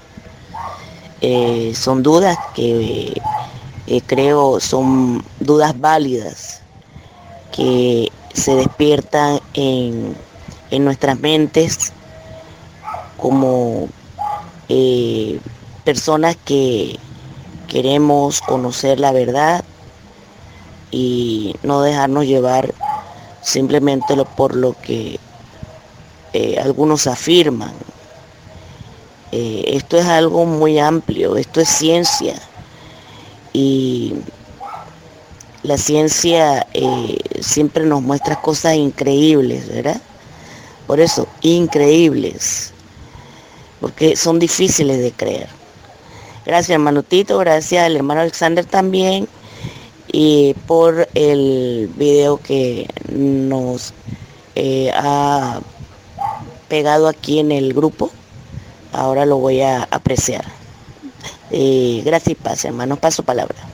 Eh, 1.20 1.72
son 1.74 2.04
dudas 2.04 2.38
que 2.54 3.20
eh, 3.88 4.00
creo 4.06 4.60
son 4.60 5.24
dudas 5.40 5.80
válidas 5.80 6.62
que 7.50 8.12
se 8.32 8.54
despiertan 8.54 9.40
en, 9.54 10.14
nuestras 10.84 11.18
mentes 11.18 11.92
como 13.16 13.88
eh, 14.68 15.40
personas 15.82 16.36
que 16.44 17.00
queremos 17.66 18.40
conocer 18.40 19.00
la 19.00 19.10
verdad 19.10 19.64
y 20.92 21.56
no 21.64 21.82
dejarnos 21.82 22.26
llevar 22.26 22.72
simplemente 23.42 24.14
por 24.36 24.54
lo 24.54 24.74
que 24.80 25.18
eh, 26.36 26.58
algunos 26.58 27.06
afirman. 27.06 27.72
Eh, 29.30 29.66
esto 29.68 29.96
es 29.96 30.04
algo 30.04 30.44
muy 30.44 30.80
amplio, 30.80 31.36
esto 31.36 31.60
es 31.60 31.68
ciencia. 31.68 32.34
Y 33.52 34.14
la 35.62 35.78
ciencia 35.78 36.66
eh, 36.74 37.18
siempre 37.40 37.86
nos 37.86 38.02
muestra 38.02 38.42
cosas 38.42 38.74
increíbles, 38.74 39.68
¿verdad? 39.68 40.02
Por 40.88 40.98
eso, 40.98 41.28
increíbles, 41.40 42.72
porque 43.80 44.16
son 44.16 44.40
difíciles 44.40 44.98
de 44.98 45.12
creer. 45.12 45.46
Gracias 46.44 46.70
hermano 46.70 47.04
Tito, 47.04 47.38
gracias 47.38 47.84
al 47.84 47.94
hermano 47.94 48.22
Alexander 48.22 48.64
también 48.64 49.28
y 50.08 50.54
por 50.66 51.08
el 51.14 51.88
video 51.96 52.38
que 52.38 52.88
nos 53.08 53.94
ha 54.92 55.60
pegado 56.68 57.08
aquí 57.08 57.38
en 57.38 57.52
el 57.52 57.72
grupo, 57.72 58.10
ahora 58.92 59.26
lo 59.26 59.38
voy 59.38 59.60
a 59.60 59.84
apreciar. 59.90 60.44
Eh, 61.50 62.02
gracias 62.04 62.32
y 62.32 62.34
paz, 62.34 62.64
hermano. 62.64 62.96
Paso 62.96 63.22
palabra. 63.22 63.73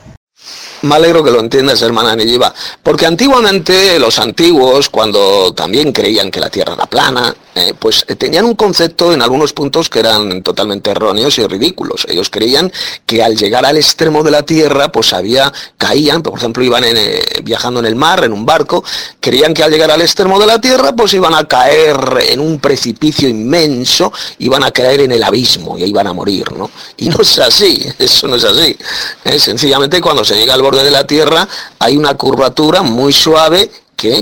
Me 0.83 0.95
alegro 0.95 1.23
que 1.23 1.29
lo 1.29 1.39
entiendas, 1.39 1.81
hermana 1.83 2.15
Neyiva, 2.15 2.51
porque 2.81 3.05
antiguamente 3.05 3.99
los 3.99 4.17
antiguos, 4.17 4.89
cuando 4.89 5.53
también 5.53 5.91
creían 5.91 6.31
que 6.31 6.39
la 6.39 6.49
Tierra 6.49 6.73
era 6.73 6.87
plana, 6.87 7.35
eh, 7.53 7.73
pues 7.77 8.05
eh, 8.07 8.15
tenían 8.15 8.45
un 8.45 8.55
concepto 8.55 9.13
en 9.13 9.21
algunos 9.21 9.51
puntos 9.51 9.89
que 9.89 9.99
eran 9.99 10.41
totalmente 10.41 10.89
erróneos 10.89 11.37
y 11.37 11.45
ridículos. 11.45 12.07
Ellos 12.09 12.29
creían 12.29 12.71
que 13.05 13.21
al 13.21 13.35
llegar 13.35 13.65
al 13.65 13.75
extremo 13.75 14.23
de 14.23 14.31
la 14.31 14.43
Tierra, 14.43 14.91
pues 14.91 15.11
había, 15.11 15.51
caían, 15.77 16.23
por 16.23 16.39
ejemplo, 16.39 16.63
iban 16.63 16.83
eh, 16.85 17.21
viajando 17.43 17.81
en 17.81 17.85
el 17.85 17.95
mar, 17.95 18.23
en 18.23 18.31
un 18.31 18.45
barco, 18.45 18.83
creían 19.19 19.53
que 19.53 19.63
al 19.63 19.71
llegar 19.71 19.91
al 19.91 20.01
extremo 20.01 20.39
de 20.39 20.47
la 20.47 20.61
Tierra, 20.61 20.93
pues 20.95 21.13
iban 21.13 21.35
a 21.35 21.45
caer 21.45 21.97
en 22.29 22.39
un 22.39 22.59
precipicio 22.59 23.27
inmenso, 23.27 24.13
iban 24.39 24.63
a 24.63 24.71
caer 24.71 25.01
en 25.01 25.11
el 25.11 25.21
abismo 25.21 25.77
y 25.77 25.83
iban 25.83 26.07
a 26.07 26.13
morir, 26.13 26.51
¿no? 26.53 26.71
Y 26.97 27.09
no 27.09 27.17
es 27.21 27.37
así, 27.37 27.85
eso 27.99 28.27
no 28.27 28.37
es 28.37 28.45
así. 28.45 28.77
sencillamente 29.37 29.99
cuando 29.99 30.23
se 30.23 30.35
llega 30.35 30.53
al 30.53 30.61
de 30.79 30.91
la 30.91 31.05
Tierra 31.05 31.47
hay 31.79 31.97
una 31.97 32.15
curvatura 32.15 32.81
muy 32.81 33.13
suave 33.13 33.69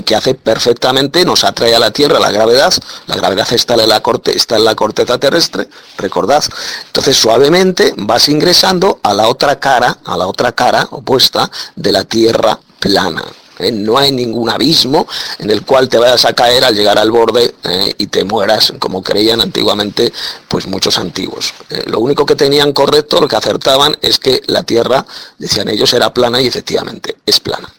que, 0.04 0.14
hace 0.14 0.34
perfectamente, 0.34 1.24
nos 1.24 1.42
atrae 1.42 1.74
a 1.74 1.78
la 1.78 1.90
Tierra 1.90 2.20
la 2.20 2.30
gravedad, 2.30 2.72
la 3.06 3.16
gravedad 3.16 3.50
está 3.52 3.74
en 3.74 3.88
la, 3.88 4.00
corte, 4.00 4.36
está 4.36 4.56
en 4.56 4.64
la 4.64 4.74
corteza 4.74 5.18
terrestre, 5.18 5.68
recordad. 5.96 6.44
Entonces 6.86 7.16
suavemente 7.16 7.94
vas 7.96 8.28
ingresando 8.28 9.00
a 9.02 9.14
la 9.14 9.28
otra 9.28 9.58
cara, 9.58 9.98
a 10.04 10.16
la 10.18 10.26
otra 10.26 10.52
cara 10.52 10.86
opuesta 10.90 11.50
de 11.76 11.92
la 11.92 12.04
Tierra 12.04 12.58
plana. 12.78 13.22
¿Eh? 13.60 13.72
No 13.72 13.98
hay 13.98 14.12
ningún 14.12 14.50
abismo 14.50 15.06
en 15.38 15.50
el 15.50 15.64
cual 15.64 15.88
te 15.88 15.98
vayas 15.98 16.24
a 16.24 16.32
caer 16.32 16.64
al 16.64 16.74
llegar 16.74 16.98
al 16.98 17.10
borde 17.10 17.54
¿eh? 17.64 17.94
y 17.98 18.06
te 18.06 18.24
mueras, 18.24 18.72
como 18.78 19.02
creían 19.02 19.40
antiguamente 19.40 20.12
pues 20.48 20.66
muchos 20.66 20.98
antiguos. 20.98 21.54
¿eh? 21.70 21.84
lo 21.86 22.00
único 22.00 22.26
que 22.26 22.36
tenían 22.36 22.72
correcto, 22.72 23.20
lo 23.20 23.28
que 23.28 23.36
acertaban, 23.36 23.96
es 24.02 24.18
que 24.18 24.42
la 24.46 24.62
Tierra, 24.62 25.06
decían 25.38 25.68
ellos, 25.68 25.92
era 25.92 26.12
plana 26.12 26.40
y 26.40 26.46
efectivamente 26.46 27.16
es 27.26 27.40
plana. 27.40 27.72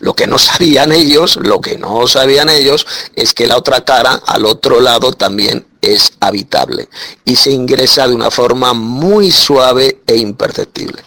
Lo 0.00 0.14
que 0.14 0.26
no 0.26 0.38
sabían 0.38 0.92
ellos, 0.92 1.36
lo 1.36 1.60
que 1.60 1.76
no 1.76 2.06
sabían 2.06 2.48
ellos, 2.48 2.86
es 3.14 3.34
que 3.34 3.46
la 3.46 3.58
otra 3.58 3.84
cara, 3.84 4.22
al 4.26 4.46
otro 4.46 4.80
lado, 4.80 5.12
también 5.12 5.66
es 5.80 6.12
habitable 6.20 6.88
y 7.24 7.36
se 7.36 7.50
ingresa 7.50 8.06
de 8.06 8.14
una 8.14 8.30
forma 8.30 8.74
muy 8.74 9.30
suave 9.30 10.00
e 10.06 10.16
imperceptible. 10.16 11.02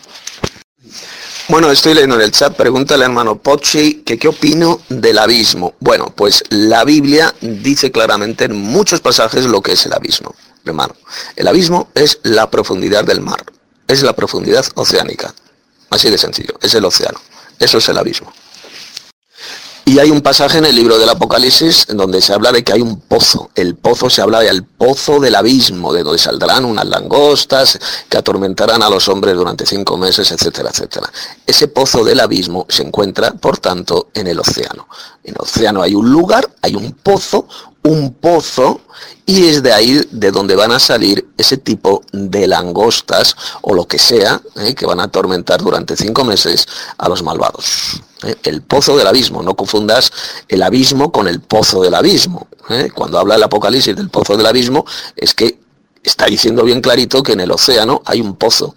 Bueno, 1.50 1.70
estoy 1.72 1.94
leyendo 1.94 2.16
en 2.16 2.22
el 2.22 2.32
chat, 2.32 2.56
pregúntale 2.56 3.04
hermano 3.04 3.38
Pochi 3.38 4.04
que 4.06 4.18
qué 4.18 4.30
opino 4.30 4.80
del 4.88 5.18
abismo. 5.18 5.74
Bueno, 5.82 6.14
pues 6.16 6.42
la 6.50 6.86
Biblia 6.86 7.36
dice 7.42 7.92
claramente 7.92 8.46
en 8.46 8.56
muchos 8.56 9.02
pasajes 9.02 9.44
lo 9.46 9.62
que 9.62 9.74
es 9.74 9.86
el 9.86 9.94
abismo, 9.94 10.34
hermano. 10.64 10.96
El 11.36 11.50
abismo 11.50 11.90
es 11.96 12.20
la 12.24 12.50
profundidad 12.50 13.04
del 13.04 13.20
mar, 13.20 13.44
es 13.90 14.04
la 14.04 14.14
profundidad 14.14 14.66
oceánica. 14.76 15.36
Así 15.90 16.10
de 16.10 16.18
sencillo, 16.18 16.58
es 16.62 16.74
el 16.76 16.86
océano. 16.86 17.20
Eso 17.60 17.78
es 17.78 17.90
el 17.90 17.98
abismo. 17.98 18.32
Y 19.86 20.00
hay 20.00 20.12
un 20.12 20.22
pasaje 20.22 20.60
en 20.60 20.65
el 20.65 20.76
libro 20.76 20.98
del 20.98 21.10
Apocalipsis 21.10 21.88
en 21.89 21.98
donde 21.98 22.22
se 22.22 22.34
habla 22.34 22.54
de 22.54 22.63
que 22.63 22.72
hay 22.72 22.82
un 22.82 23.02
pozo. 23.02 23.50
El 23.54 23.76
pozo 23.76 24.10
se 24.10 24.22
habla 24.22 24.39
del 24.39 24.63
pozo 24.63 25.19
del 25.19 25.36
abismo, 25.36 25.91
de 25.91 26.04
donde 26.04 26.19
saldrán 26.19 26.63
unas 26.63 26.86
langostas 26.86 27.78
que 28.08 28.17
atormentarán 28.17 28.82
a 28.82 28.89
los 28.89 29.10
hombres 29.10 29.36
durante 29.36 29.65
cinco 29.65 29.98
meses, 29.98 30.32
etcétera, 30.32 30.69
etcétera. 30.69 31.12
Ese 31.46 31.67
pozo 31.67 32.06
del 32.06 32.22
abismo 32.22 32.65
se 32.69 32.84
encuentra, 32.84 33.34
por 33.34 33.58
tanto, 33.58 34.08
en 34.13 34.28
el 34.28 34.39
océano. 34.39 34.88
En 35.22 35.36
el 35.36 35.41
océano 35.41 35.82
hay 35.82 35.96
un 35.96 36.10
lugar, 36.10 36.50
hay 36.62 36.76
un 36.76 36.93
pozo, 36.93 37.46
un 37.84 38.13
pozo 38.13 38.82
y 39.26 39.48
es 39.48 39.63
de 39.63 39.74
ahí 39.74 40.02
de 40.12 40.32
donde 40.32 40.56
van 40.56 40.72
a 40.72 40.80
salir 40.80 41.28
ese 41.38 41.58
tipo 41.58 42.04
de 42.12 42.48
langostas 42.48 43.36
o 43.62 43.74
lo 43.74 43.86
que 43.88 44.00
sea 44.00 44.41
¿eh? 44.58 44.74
que 44.74 44.86
van 44.86 45.00
a 45.00 45.04
atormentar 45.04 45.62
durante 45.62 45.96
cinco 45.96 46.24
meses 46.24 46.67
a 46.98 47.10
los 47.10 47.24
malvados. 47.24 48.02
¿eh? 48.24 48.36
El 48.43 48.62
pozo 48.62 48.98
del 48.98 49.08
abismo, 49.08 49.43
no 49.43 49.56
confundas 49.56 50.12
el 50.48 50.63
abismo 50.63 51.12
con 51.12 51.28
el 51.28 51.41
pozo 51.41 51.82
del 51.82 51.96
abismo. 51.96 52.48
¿eh? 52.69 52.89
Cuando 52.93 53.19
habla 53.19 53.36
el 53.36 53.43
Apocalipsis 53.43 53.96
del 53.96 54.10
pozo 54.10 54.38
del 54.38 54.46
abismo 54.46 54.86
es 55.15 55.34
que 55.34 55.60
está 56.04 56.26
diciendo 56.26 56.63
bien 56.63 56.82
clarito 56.82 57.24
que 57.24 57.34
en 57.34 57.41
el 57.41 57.52
océano 57.52 58.02
hay 58.06 58.22
un 58.22 58.36
pozo. 58.36 58.76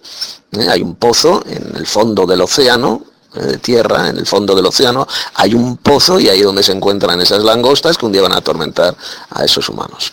Hay 0.69 0.81
un 0.83 0.95
pozo 0.95 1.45
en 1.47 1.77
el 1.77 1.87
fondo 1.87 2.25
del 2.25 2.41
océano, 2.41 3.03
de 3.41 3.59
tierra, 3.59 4.09
en 4.09 4.17
el 4.17 4.27
fondo 4.27 4.55
del 4.55 4.67
océano, 4.67 5.07
hay 5.35 5.55
un 5.55 5.77
pozo 5.77 6.19
y 6.19 6.29
ahí 6.29 6.43
donde 6.43 6.63
se 6.63 6.73
encuentran 6.73 7.21
esas 7.21 7.43
langostas 7.43 7.99
que 7.99 8.07
un 8.07 8.13
día 8.13 8.23
van 8.23 8.33
a 8.33 8.39
atormentar 8.39 8.95
a 9.31 9.45
esos 9.45 9.69
humanos. 9.69 10.13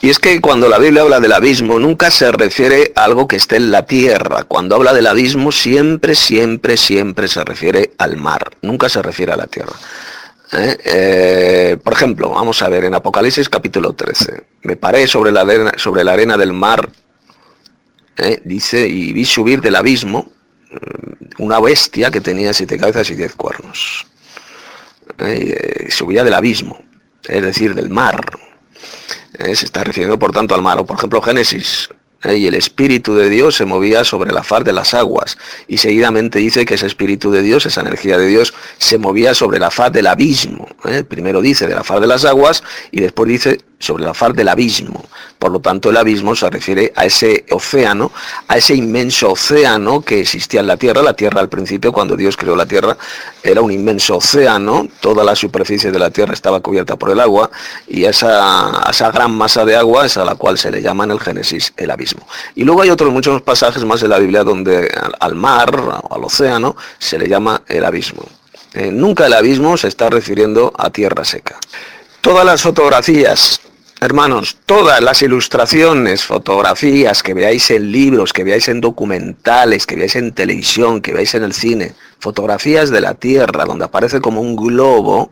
Y 0.00 0.10
es 0.10 0.18
que 0.18 0.40
cuando 0.40 0.68
la 0.68 0.78
Biblia 0.78 1.02
habla 1.02 1.20
del 1.20 1.32
abismo, 1.32 1.78
nunca 1.78 2.10
se 2.10 2.32
refiere 2.32 2.92
a 2.96 3.04
algo 3.04 3.28
que 3.28 3.36
esté 3.36 3.56
en 3.56 3.70
la 3.70 3.86
tierra. 3.86 4.42
Cuando 4.42 4.74
habla 4.74 4.92
del 4.92 5.06
abismo, 5.06 5.52
siempre, 5.52 6.16
siempre, 6.16 6.76
siempre 6.76 7.28
se 7.28 7.44
refiere 7.44 7.92
al 7.98 8.16
mar. 8.16 8.50
Nunca 8.62 8.88
se 8.88 9.00
refiere 9.00 9.32
a 9.32 9.36
la 9.36 9.46
tierra. 9.46 9.74
¿Eh? 10.52 10.76
Eh, 10.84 11.76
por 11.82 11.92
ejemplo, 11.92 12.30
vamos 12.30 12.60
a 12.62 12.68
ver 12.68 12.84
en 12.84 12.94
Apocalipsis 12.94 13.48
capítulo 13.48 13.92
13. 13.92 14.44
Me 14.64 14.74
paré 14.74 15.06
sobre 15.06 15.30
la 15.30 15.42
arena, 15.42 15.72
sobre 15.76 16.02
la 16.02 16.14
arena 16.14 16.36
del 16.36 16.52
mar, 16.52 16.90
¿eh? 18.18 18.42
dice, 18.44 18.86
y 18.88 19.12
vi 19.12 19.24
subir 19.24 19.60
del 19.60 19.76
abismo 19.76 20.32
una 21.38 21.60
bestia 21.60 22.10
que 22.10 22.20
tenía 22.20 22.52
siete 22.52 22.78
cabezas 22.78 23.10
y 23.10 23.14
diez 23.14 23.34
cuernos. 23.34 24.06
subía 25.88 26.24
del 26.24 26.34
abismo, 26.34 26.82
es 27.28 27.42
decir, 27.42 27.74
del 27.74 27.90
mar. 27.90 28.20
Eh, 29.38 29.56
se 29.56 29.64
está 29.64 29.82
refiriendo 29.84 30.18
por 30.18 30.32
tanto 30.32 30.54
al 30.54 30.62
mar. 30.62 30.78
O 30.78 30.86
por 30.86 30.96
ejemplo 30.96 31.22
Génesis, 31.22 31.88
eh, 32.24 32.36
y 32.36 32.46
el 32.46 32.54
Espíritu 32.54 33.14
de 33.14 33.28
Dios 33.28 33.56
se 33.56 33.64
movía 33.64 34.04
sobre 34.04 34.32
la 34.32 34.42
faz 34.42 34.64
de 34.64 34.72
las 34.72 34.94
aguas. 34.94 35.38
Y 35.66 35.78
seguidamente 35.78 36.38
dice 36.38 36.64
que 36.64 36.74
ese 36.74 36.86
Espíritu 36.86 37.30
de 37.30 37.42
Dios, 37.42 37.66
esa 37.66 37.80
energía 37.80 38.18
de 38.18 38.26
Dios, 38.26 38.54
se 38.78 38.98
movía 38.98 39.34
sobre 39.34 39.58
la 39.58 39.70
faz 39.70 39.92
del 39.92 40.06
abismo. 40.06 40.68
Eh. 40.84 41.04
Primero 41.04 41.40
dice 41.40 41.66
de 41.66 41.74
la 41.74 41.84
faz 41.84 42.00
de 42.00 42.06
las 42.06 42.24
aguas 42.24 42.62
y 42.90 43.00
después 43.00 43.28
dice 43.28 43.60
sobre 43.78 44.04
la 44.04 44.14
faz 44.14 44.34
del 44.34 44.48
abismo. 44.48 45.04
Por 45.38 45.50
lo 45.50 45.60
tanto, 45.60 45.90
el 45.90 45.96
abismo 45.96 46.36
se 46.36 46.48
refiere 46.48 46.92
a 46.94 47.04
ese 47.04 47.44
océano, 47.50 48.12
a 48.46 48.56
ese 48.56 48.76
inmenso 48.76 49.32
océano 49.32 50.02
que 50.02 50.20
existía 50.20 50.60
en 50.60 50.68
la 50.68 50.76
Tierra. 50.76 51.02
La 51.02 51.14
Tierra 51.14 51.40
al 51.40 51.48
principio, 51.48 51.92
cuando 51.92 52.16
Dios 52.16 52.36
creó 52.36 52.54
la 52.54 52.66
Tierra, 52.66 52.96
era 53.42 53.60
un 53.60 53.72
inmenso 53.72 54.18
océano. 54.18 54.86
Toda 55.00 55.24
la 55.24 55.34
superficie 55.34 55.90
de 55.90 55.98
la 55.98 56.10
Tierra 56.10 56.32
estaba 56.32 56.60
cubierta 56.60 56.94
por 56.96 57.10
el 57.10 57.18
agua 57.18 57.50
y 57.88 58.04
esa, 58.04 58.84
esa 58.88 59.10
gran 59.10 59.36
masa 59.36 59.64
de 59.64 59.74
agua 59.74 60.06
es 60.06 60.16
a 60.16 60.24
la 60.24 60.36
cual 60.36 60.58
se 60.58 60.70
le 60.70 60.80
llama 60.80 61.02
en 61.02 61.10
el 61.10 61.20
Génesis 61.20 61.72
el 61.76 61.90
abismo. 61.90 62.11
Y 62.54 62.64
luego 62.64 62.82
hay 62.82 62.90
otros 62.90 63.12
muchos 63.12 63.42
pasajes 63.42 63.84
más 63.84 64.00
de 64.00 64.08
la 64.08 64.18
Biblia 64.18 64.44
donde 64.44 64.90
al 65.20 65.34
mar 65.34 65.74
o 66.02 66.14
al 66.14 66.24
océano 66.24 66.76
se 66.98 67.18
le 67.18 67.28
llama 67.28 67.62
el 67.68 67.84
abismo. 67.84 68.24
Eh, 68.74 68.90
nunca 68.90 69.26
el 69.26 69.34
abismo 69.34 69.76
se 69.76 69.88
está 69.88 70.08
refiriendo 70.08 70.72
a 70.76 70.90
tierra 70.90 71.24
seca. 71.24 71.58
Todas 72.20 72.44
las 72.44 72.62
fotografías 72.62 73.60
Hermanos, 74.02 74.56
todas 74.66 75.00
las 75.00 75.22
ilustraciones, 75.22 76.24
fotografías 76.24 77.22
que 77.22 77.34
veáis 77.34 77.70
en 77.70 77.92
libros, 77.92 78.32
que 78.32 78.42
veáis 78.42 78.66
en 78.66 78.80
documentales, 78.80 79.86
que 79.86 79.94
veáis 79.94 80.16
en 80.16 80.32
televisión, 80.32 81.00
que 81.00 81.12
veáis 81.12 81.36
en 81.36 81.44
el 81.44 81.52
cine, 81.52 81.94
fotografías 82.18 82.90
de 82.90 83.00
la 83.00 83.14
Tierra, 83.14 83.64
donde 83.64 83.84
aparece 83.84 84.20
como 84.20 84.40
un 84.40 84.56
globo, 84.56 85.30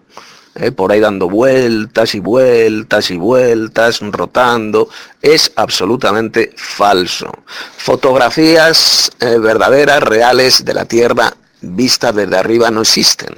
eh, 0.56 0.72
por 0.72 0.90
ahí 0.90 0.98
dando 0.98 1.28
vueltas 1.28 2.14
y 2.16 2.20
vueltas 2.20 3.10
y 3.12 3.16
vueltas, 3.16 4.00
rotando, 4.00 4.88
es 5.22 5.52
absolutamente 5.54 6.52
falso. 6.56 7.30
Fotografías 7.76 9.12
eh, 9.20 9.38
verdaderas, 9.38 10.02
reales 10.02 10.64
de 10.64 10.74
la 10.74 10.86
Tierra 10.86 11.32
vistas 11.60 12.14
desde 12.16 12.36
arriba 12.36 12.70
no 12.70 12.80
existen. 12.80 13.36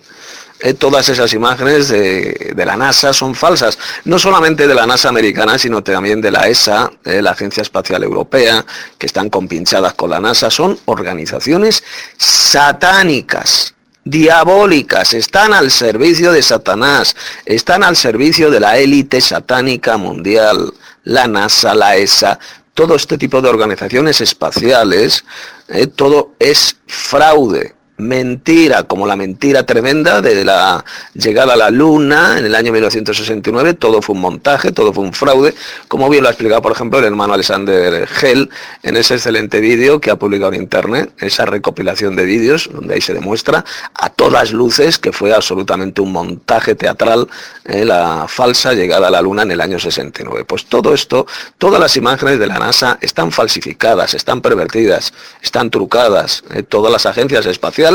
Eh, 0.60 0.74
todas 0.74 1.08
esas 1.10 1.34
imágenes 1.34 1.88
de, 1.88 2.54
la 2.56 2.76
NASA 2.76 3.12
son 3.12 3.34
falsas. 3.34 3.78
No 4.04 4.18
solamente 4.18 4.66
de 4.66 4.74
la 4.74 4.86
NASA 4.86 5.10
americana, 5.10 5.58
sino 5.58 5.82
también 5.82 6.20
de 6.20 6.30
la 6.30 6.48
ESA, 6.48 6.90
la 7.04 7.32
Agencia 7.32 7.62
Espacial 7.62 8.04
Europea, 8.04 8.64
que 8.96 9.06
están 9.06 9.28
compinchadas 9.28 9.94
con 9.94 10.08
la 10.10 10.20
NASA. 10.20 10.50
Son 10.50 10.78
organizaciones 10.86 11.82
satánicas 12.16 13.74
diabólicas, 14.04 15.14
están 15.14 15.52
al 15.52 15.70
servicio 15.70 16.32
de 16.32 16.42
Satanás, 16.42 17.16
están 17.44 17.82
al 17.82 17.96
servicio 17.96 18.50
de 18.50 18.60
la 18.60 18.78
élite 18.78 19.20
satánica 19.20 19.96
mundial, 19.96 20.72
la 21.04 21.26
NASA, 21.26 21.74
la 21.74 21.96
ESA, 21.96 22.38
todo 22.74 22.94
este 22.94 23.18
tipo 23.18 23.40
de 23.40 23.48
organizaciones 23.48 24.20
espaciales, 24.20 25.24
eh, 25.68 25.86
todo 25.86 26.32
es 26.38 26.76
fraude 26.86 27.74
mentira, 28.02 28.82
como 28.84 29.06
la 29.06 29.16
mentira 29.16 29.64
tremenda 29.64 30.20
de 30.20 30.44
la 30.44 30.84
llegada 31.14 31.54
a 31.54 31.56
la 31.56 31.70
Luna 31.70 32.38
en 32.38 32.44
el 32.44 32.54
año 32.54 32.72
1969, 32.72 33.74
todo 33.74 34.02
fue 34.02 34.14
un 34.14 34.20
montaje, 34.20 34.72
todo 34.72 34.92
fue 34.92 35.04
un 35.04 35.12
fraude, 35.12 35.54
como 35.88 36.08
bien 36.10 36.22
lo 36.22 36.28
ha 36.28 36.32
explicado, 36.32 36.60
por 36.60 36.72
ejemplo, 36.72 36.98
el 36.98 37.04
hermano 37.04 37.34
Alexander 37.34 38.08
Hell 38.20 38.50
en 38.82 38.96
ese 38.96 39.14
excelente 39.14 39.60
vídeo 39.60 40.00
que 40.00 40.10
ha 40.10 40.16
publicado 40.16 40.52
en 40.52 40.62
Internet, 40.62 41.12
esa 41.18 41.46
recopilación 41.46 42.16
de 42.16 42.24
vídeos, 42.24 42.68
donde 42.72 42.94
ahí 42.94 43.00
se 43.00 43.14
demuestra 43.14 43.64
a 43.94 44.10
todas 44.10 44.52
luces 44.52 44.98
que 44.98 45.12
fue 45.12 45.32
absolutamente 45.32 46.00
un 46.00 46.12
montaje 46.12 46.74
teatral, 46.74 47.28
eh, 47.64 47.84
la 47.84 48.26
falsa 48.28 48.72
llegada 48.74 49.08
a 49.08 49.10
la 49.10 49.22
Luna 49.22 49.42
en 49.42 49.52
el 49.52 49.60
año 49.60 49.78
69. 49.78 50.44
Pues 50.44 50.66
todo 50.66 50.92
esto, 50.92 51.26
todas 51.58 51.80
las 51.80 51.96
imágenes 51.96 52.38
de 52.38 52.46
la 52.46 52.58
NASA 52.58 52.98
están 53.00 53.30
falsificadas, 53.32 54.14
están 54.14 54.40
pervertidas, 54.40 55.12
están 55.40 55.70
trucadas, 55.70 56.42
eh, 56.54 56.62
todas 56.62 56.90
las 56.90 57.06
agencias 57.06 57.46
espaciales 57.46 57.91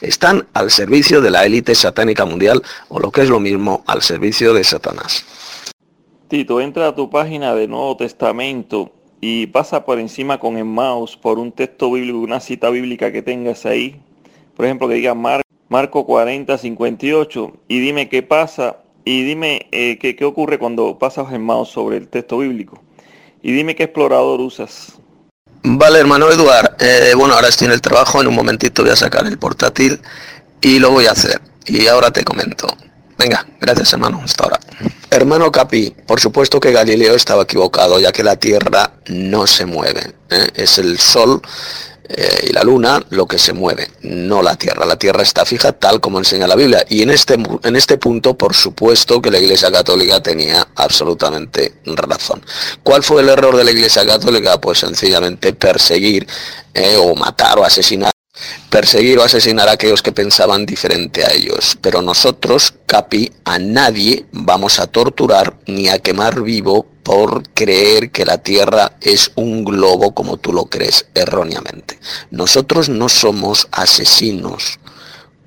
están 0.00 0.46
al 0.54 0.70
servicio 0.70 1.20
de 1.20 1.30
la 1.30 1.44
élite 1.44 1.74
satánica 1.74 2.24
mundial 2.24 2.62
o 2.88 2.98
lo 2.98 3.10
que 3.10 3.22
es 3.22 3.28
lo 3.28 3.40
mismo 3.40 3.82
al 3.86 4.02
servicio 4.02 4.54
de 4.54 4.64
Satanás. 4.64 5.24
Tito, 6.28 6.60
entra 6.60 6.88
a 6.88 6.94
tu 6.94 7.10
página 7.10 7.54
de 7.54 7.66
Nuevo 7.66 7.96
Testamento 7.96 8.92
y 9.20 9.48
pasa 9.48 9.84
por 9.84 9.98
encima 9.98 10.38
con 10.38 10.56
el 10.56 10.64
mouse 10.64 11.16
por 11.16 11.38
un 11.38 11.52
texto 11.52 11.90
bíblico, 11.90 12.18
una 12.18 12.40
cita 12.40 12.70
bíblica 12.70 13.10
que 13.10 13.22
tengas 13.22 13.66
ahí. 13.66 14.00
Por 14.56 14.64
ejemplo, 14.64 14.88
que 14.88 14.94
diga 14.94 15.14
Marco 15.14 16.06
40, 16.06 16.56
58 16.56 17.52
y 17.66 17.80
dime 17.80 18.08
qué 18.08 18.22
pasa 18.22 18.76
y 19.04 19.24
dime 19.24 19.66
eh, 19.72 19.98
qué, 19.98 20.14
qué 20.14 20.24
ocurre 20.24 20.58
cuando 20.58 20.98
pasas 20.98 21.32
el 21.32 21.40
mouse 21.40 21.70
sobre 21.70 21.96
el 21.96 22.08
texto 22.08 22.38
bíblico. 22.38 22.80
Y 23.42 23.52
dime 23.52 23.74
qué 23.74 23.84
explorador 23.84 24.40
usas. 24.40 24.99
Vale, 25.62 25.98
hermano 25.98 26.30
Eduard. 26.30 26.76
Eh, 26.78 27.12
bueno, 27.16 27.34
ahora 27.34 27.48
estoy 27.48 27.66
en 27.66 27.72
el 27.72 27.80
trabajo, 27.80 28.20
en 28.20 28.28
un 28.28 28.34
momentito 28.34 28.82
voy 28.82 28.92
a 28.92 28.96
sacar 28.96 29.26
el 29.26 29.38
portátil 29.38 30.00
y 30.60 30.78
lo 30.78 30.90
voy 30.90 31.06
a 31.06 31.12
hacer. 31.12 31.40
Y 31.66 31.86
ahora 31.86 32.10
te 32.10 32.24
comento. 32.24 32.66
Venga, 33.18 33.46
gracias 33.60 33.92
hermano, 33.92 34.22
hasta 34.24 34.44
ahora. 34.44 34.60
Hermano 35.10 35.52
Capi, 35.52 35.94
por 36.06 36.20
supuesto 36.20 36.58
que 36.58 36.72
Galileo 36.72 37.14
estaba 37.14 37.42
equivocado, 37.42 38.00
ya 38.00 38.12
que 38.12 38.22
la 38.24 38.36
Tierra 38.36 38.92
no 39.08 39.46
se 39.46 39.66
mueve. 39.66 40.14
¿eh? 40.30 40.48
Es 40.54 40.78
el 40.78 40.98
Sol 40.98 41.42
eh, 42.12 42.48
y 42.48 42.52
la 42.52 42.64
luna 42.64 43.00
lo 43.10 43.26
que 43.26 43.38
se 43.38 43.52
mueve, 43.52 43.88
no 44.02 44.42
la 44.42 44.56
tierra. 44.56 44.84
La 44.84 44.96
tierra 44.96 45.22
está 45.22 45.44
fija 45.44 45.72
tal 45.72 46.00
como 46.00 46.18
enseña 46.18 46.48
la 46.48 46.56
Biblia. 46.56 46.84
Y 46.88 47.02
en 47.02 47.10
este, 47.10 47.34
en 47.34 47.76
este 47.76 47.98
punto, 47.98 48.36
por 48.36 48.54
supuesto 48.54 49.22
que 49.22 49.30
la 49.30 49.38
Iglesia 49.38 49.70
Católica 49.70 50.20
tenía 50.20 50.66
absolutamente 50.74 51.74
razón. 51.86 52.44
¿Cuál 52.82 53.04
fue 53.04 53.22
el 53.22 53.28
error 53.28 53.56
de 53.56 53.62
la 53.62 53.70
Iglesia 53.70 54.04
Católica? 54.04 54.60
Pues 54.60 54.80
sencillamente 54.80 55.52
perseguir 55.52 56.26
eh, 56.74 56.96
o 56.98 57.14
matar 57.14 57.58
o 57.60 57.64
asesinar 57.64 58.10
perseguir 58.68 59.18
o 59.18 59.22
asesinar 59.22 59.68
a 59.68 59.72
aquellos 59.72 60.02
que 60.02 60.12
pensaban 60.12 60.66
diferente 60.66 61.24
a 61.24 61.32
ellos. 61.32 61.76
Pero 61.80 62.02
nosotros, 62.02 62.74
Capi, 62.86 63.32
a 63.44 63.58
nadie 63.58 64.26
vamos 64.32 64.78
a 64.80 64.86
torturar 64.86 65.56
ni 65.66 65.88
a 65.88 65.98
quemar 65.98 66.42
vivo 66.42 66.86
por 67.02 67.48
creer 67.50 68.10
que 68.10 68.24
la 68.24 68.38
Tierra 68.38 68.92
es 69.00 69.32
un 69.34 69.64
globo 69.64 70.14
como 70.14 70.36
tú 70.36 70.52
lo 70.52 70.66
crees 70.66 71.06
erróneamente. 71.14 71.98
Nosotros 72.30 72.88
no 72.88 73.08
somos 73.08 73.68
asesinos 73.72 74.78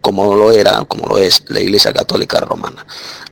como 0.01 0.35
lo 0.35 0.51
era, 0.51 0.83
como 0.83 1.07
lo 1.07 1.17
es 1.17 1.43
la 1.47 1.61
Iglesia 1.61 1.93
Católica 1.93 2.41
Romana. 2.41 2.85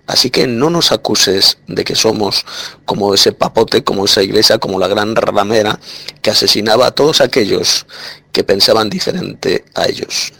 Así 0.07 0.29
que 0.29 0.45
no 0.45 0.69
nos 0.69 0.91
acuses 0.91 1.57
de 1.67 1.83
que 1.83 1.95
somos 1.95 2.45
como 2.85 3.13
ese 3.13 3.31
papote, 3.31 3.83
como 3.83 4.05
esa 4.05 4.21
iglesia, 4.21 4.57
como 4.57 4.77
la 4.77 4.89
gran 4.89 5.15
ramera 5.15 5.79
que 6.21 6.31
asesinaba 6.31 6.87
a 6.87 6.91
todos 6.91 7.21
aquellos 7.21 7.85
que 8.31 8.43
pensaban 8.43 8.89
diferente 8.89 9.65
a 9.75 9.85
ellos. 9.85 10.33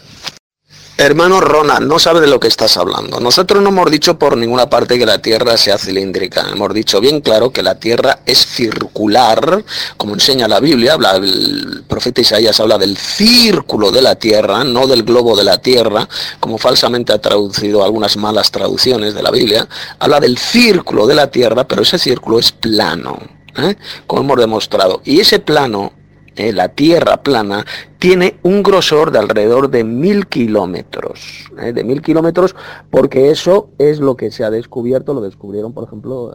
Hermano 1.01 1.41
Ronald, 1.41 1.87
no 1.87 1.97
sabe 1.97 2.21
de 2.21 2.27
lo 2.27 2.39
que 2.39 2.47
estás 2.47 2.77
hablando. 2.77 3.19
Nosotros 3.19 3.63
no 3.63 3.69
hemos 3.69 3.89
dicho 3.89 4.19
por 4.19 4.37
ninguna 4.37 4.69
parte 4.69 4.99
que 4.99 5.05
la 5.07 5.19
Tierra 5.19 5.57
sea 5.57 5.79
cilíndrica. 5.79 6.47
Hemos 6.51 6.75
dicho 6.75 7.01
bien 7.01 7.21
claro 7.21 7.49
que 7.49 7.63
la 7.63 7.79
Tierra 7.79 8.19
es 8.23 8.45
circular, 8.45 9.63
como 9.97 10.13
enseña 10.13 10.47
la 10.47 10.59
Biblia. 10.59 10.93
Habla, 10.93 11.15
el 11.15 11.85
profeta 11.87 12.21
Isaías 12.21 12.59
habla 12.59 12.77
del 12.77 12.97
círculo 12.97 13.89
de 13.89 14.03
la 14.03 14.13
Tierra, 14.13 14.63
no 14.63 14.85
del 14.85 15.01
globo 15.01 15.35
de 15.35 15.43
la 15.43 15.57
Tierra, 15.57 16.07
como 16.39 16.59
falsamente 16.59 17.13
ha 17.13 17.19
traducido 17.19 17.83
algunas 17.83 18.15
malas 18.15 18.51
traducciones 18.51 19.15
de 19.15 19.23
la 19.23 19.31
Biblia. 19.31 19.67
Habla 19.97 20.19
del 20.19 20.37
círculo 20.37 21.07
de 21.07 21.15
la 21.15 21.31
Tierra, 21.31 21.67
pero 21.67 21.81
ese 21.81 21.97
círculo 21.97 22.37
es 22.37 22.51
plano, 22.51 23.17
¿eh? 23.57 23.75
como 24.05 24.21
hemos 24.21 24.37
demostrado. 24.37 25.01
Y 25.03 25.19
ese 25.19 25.39
plano 25.39 25.93
eh, 26.41 26.53
la 26.53 26.69
Tierra 26.69 27.21
plana, 27.21 27.65
tiene 27.99 28.39
un 28.41 28.63
grosor 28.63 29.11
de 29.11 29.19
alrededor 29.19 29.69
de 29.69 29.83
mil 29.83 30.27
kilómetros. 30.27 31.51
Eh, 31.61 31.71
de 31.71 31.83
mil 31.83 32.01
kilómetros, 32.01 32.55
porque 32.89 33.29
eso 33.29 33.69
es 33.77 33.99
lo 33.99 34.17
que 34.17 34.31
se 34.31 34.43
ha 34.43 34.49
descubierto, 34.49 35.13
lo 35.13 35.21
descubrieron, 35.21 35.73
por 35.73 35.83
ejemplo, 35.83 36.33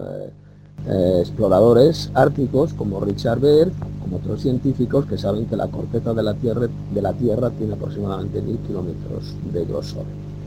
eh, 0.88 1.18
exploradores 1.20 2.10
árticos 2.14 2.72
como 2.74 3.00
Richard 3.00 3.40
Baer, 3.40 3.72
como 4.00 4.18
otros 4.18 4.42
científicos 4.42 5.06
que 5.06 5.18
saben 5.18 5.46
que 5.46 5.56
la 5.56 5.66
corteza 5.66 6.14
de 6.14 6.22
la 6.22 6.34
Tierra, 6.34 6.68
de 6.94 7.02
la 7.02 7.12
tierra 7.12 7.50
tiene 7.50 7.74
aproximadamente 7.74 8.40
mil 8.40 8.58
kilómetros 8.58 9.34
de 9.52 9.64
grosor. 9.64 10.04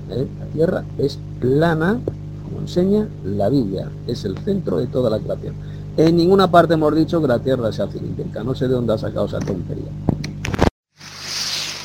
La 0.08 0.46
Tierra 0.54 0.86
es 0.98 1.20
plana, 1.40 2.00
como 2.46 2.62
enseña 2.62 3.08
la 3.26 3.50
Biblia, 3.50 3.92
es 4.08 4.24
el 4.24 4.38
centro 4.40 4.78
de 4.78 4.88
toda 4.88 5.10
la 5.10 5.20
creación. 5.20 5.54
En 6.00 6.16
ninguna 6.16 6.50
parte 6.50 6.76
hemos 6.76 6.96
dicho 6.96 7.22
que 7.22 7.28
la 7.28 7.40
Tierra 7.40 7.74
sea 7.74 7.86
cilíndrica. 7.88 8.42
No 8.42 8.56
sé 8.56 8.70
de 8.70 8.74
dónde 8.74 8.94
ha 8.94 8.98
sacado 8.98 9.26
esa 9.26 9.40
tontería. 9.40 9.92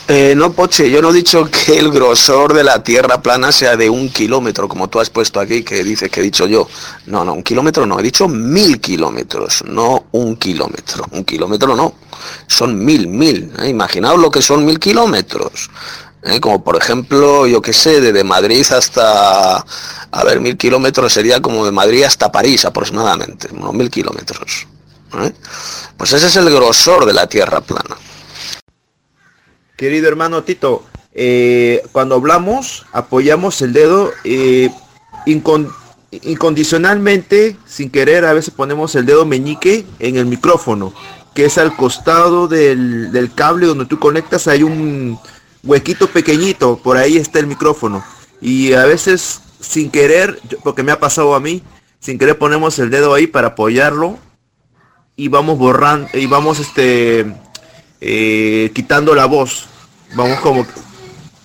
Eh, 0.07 0.35
no, 0.37 0.53
Poche, 0.53 0.89
yo 0.89 1.03
no 1.03 1.11
he 1.11 1.15
dicho 1.15 1.49
que 1.51 1.77
el 1.77 1.91
grosor 1.91 2.55
de 2.55 2.63
la 2.63 2.81
Tierra 2.81 3.21
plana 3.21 3.51
sea 3.51 3.77
de 3.77 3.91
un 3.91 4.11
kilómetro, 4.11 4.69
como 4.69 4.87
tú 4.87 5.01
has 5.01 5.11
puesto 5.11 5.41
aquí, 5.41 5.65
que 5.65 5.83
dices 5.83 6.11
que 6.11 6.21
he 6.21 6.23
dicho 6.23 6.47
yo. 6.47 6.69
No, 7.07 7.25
no, 7.25 7.33
un 7.33 7.43
kilómetro 7.43 7.87
no, 7.87 7.99
he 7.99 8.05
dicho 8.05 8.29
mil 8.29 8.81
kilómetros, 8.81 9.65
no 9.67 10.05
un 10.13 10.37
kilómetro. 10.37 11.07
Un 11.11 11.25
kilómetro 11.25 11.75
no, 11.75 11.95
son 12.47 12.85
mil, 12.85 13.09
mil. 13.09 13.53
¿eh? 13.59 13.69
Imaginaos 13.69 14.21
lo 14.21 14.31
que 14.31 14.43
son 14.43 14.65
mil 14.65 14.79
kilómetros. 14.79 15.71
¿Eh? 16.25 16.41
como 16.41 16.65
por 16.65 16.77
ejemplo, 16.77 17.47
yo 17.47 17.63
qué 17.63 17.73
sé, 17.73 18.01
desde 18.01 18.25
Madrid 18.25 18.67
hasta, 18.71 19.59
a 19.59 20.25
ver, 20.25 20.41
mil 20.41 20.57
kilómetros 20.57 21.13
sería 21.13 21.41
como 21.41 21.65
de 21.65 21.73
Madrid 21.73 22.03
hasta 22.03 22.33
París 22.33 22.65
aproximadamente, 22.65 23.49
unos 23.53 23.75
mil 23.75 23.91
kilómetros. 23.91 24.67
¿eh? 25.21 25.33
Pues 25.97 26.13
ese 26.13 26.27
es 26.27 26.37
el 26.37 26.51
grosor 26.51 27.07
de 27.07 27.13
la 27.13 27.29
Tierra 27.29 27.61
plana. 27.61 27.97
Querido 29.77 30.09
hermano 30.09 30.43
Tito, 30.45 30.85
eh, 31.13 31.83
cuando 31.93 32.17
hablamos, 32.17 32.87
apoyamos 32.93 33.61
el 33.63 33.73
dedo 33.73 34.13
incondicionalmente, 36.23 37.57
sin 37.67 37.91
querer, 37.91 38.25
a 38.25 38.33
veces 38.33 38.55
ponemos 38.55 38.95
el 38.95 39.05
dedo 39.05 39.27
meñique 39.27 39.85
en 39.99 40.17
el 40.17 40.27
micrófono, 40.27 40.95
que 41.35 41.47
es 41.47 41.59
al 41.59 41.75
costado 41.75 42.47
del, 42.47 43.11
del 43.11 43.35
cable 43.35 43.67
donde 43.67 43.87
tú 43.87 43.99
conectas, 43.99 44.47
hay 44.47 44.63
un, 44.63 45.19
huequito 45.65 46.09
pequeñito, 46.09 46.79
por 46.79 46.97
ahí 46.97 47.17
está 47.17 47.39
el 47.39 47.47
micrófono. 47.47 48.05
Y 48.41 48.75
a 48.75 48.85
veces 48.85 49.41
sin 49.61 49.91
querer, 49.91 50.39
porque 50.63 50.83
me 50.83 50.93
ha 50.93 51.01
pasado 51.01 51.35
a 51.35 51.41
mí, 51.41 51.63
sin 52.01 52.19
querer 52.19 52.39
ponemos 52.39 52.79
el 52.79 52.91
dedo 52.91 53.15
ahí 53.15 53.27
para 53.27 53.49
apoyarlo 53.49 54.19
y 55.17 55.29
vamos 55.29 55.59
borrando 55.59 56.09
y 56.13 56.27
vamos 56.27 56.61
este 56.61 57.27
eh, 58.01 58.71
quitando 58.75 59.15
la 59.15 59.27
voz. 59.27 59.67
Vamos 60.15 60.39
como 60.41 60.67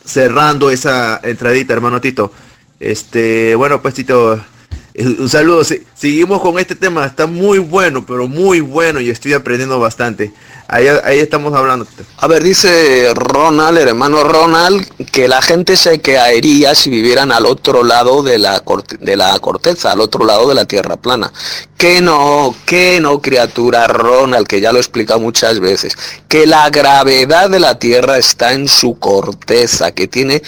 cerrando 0.03 0.69
esa 0.69 1.19
entradita, 1.23 1.73
hermano 1.73 2.01
Tito. 2.01 2.31
Este, 2.79 3.55
bueno, 3.55 3.81
pues 3.81 3.93
Tito, 3.93 4.39
un 4.95 5.29
saludo. 5.29 5.63
Seguimos 5.63 6.41
con 6.41 6.59
este 6.59 6.75
tema. 6.75 7.05
Está 7.05 7.25
muy 7.25 7.59
bueno, 7.59 8.05
pero 8.05 8.27
muy 8.27 8.59
bueno 8.59 8.99
y 8.99 9.09
estoy 9.09 9.33
aprendiendo 9.33 9.79
bastante. 9.79 10.33
Ahí, 10.71 11.17
estamos 11.17 11.51
hablando. 11.55 11.87
A 12.17 12.27
ver, 12.27 12.43
dice 12.43 13.11
Ronald, 13.15 13.79
el 13.79 13.87
hermano 13.87 14.23
Ronald, 14.23 14.87
que 15.11 15.27
la 15.27 15.41
gente 15.41 15.75
se 15.75 15.99
caería 15.99 16.75
si 16.75 16.91
vivieran 16.91 17.31
al 17.31 17.47
otro 17.47 17.83
lado 17.83 18.21
de 18.21 18.37
la, 18.37 18.61
de 18.99 19.17
la 19.17 19.39
corteza, 19.39 19.91
al 19.91 19.99
otro 19.99 20.23
lado 20.25 20.47
de 20.47 20.53
la 20.53 20.65
tierra 20.65 20.95
plana. 20.95 21.33
Que 21.79 22.01
no, 22.01 22.53
que 22.65 22.99
no, 22.99 23.21
criatura 23.21 23.87
Ronald, 23.87 24.45
que 24.47 24.59
ya 24.59 24.73
lo 24.73 24.79
he 24.79 24.81
explicado 24.81 25.21
muchas 25.21 25.61
veces, 25.61 25.95
que 26.27 26.45
la 26.45 26.69
gravedad 26.69 27.49
de 27.49 27.61
la 27.61 27.79
Tierra 27.79 28.17
está 28.17 28.51
en 28.51 28.67
su 28.67 28.99
corteza, 28.99 29.93
que 29.93 30.09
tiene 30.09 30.43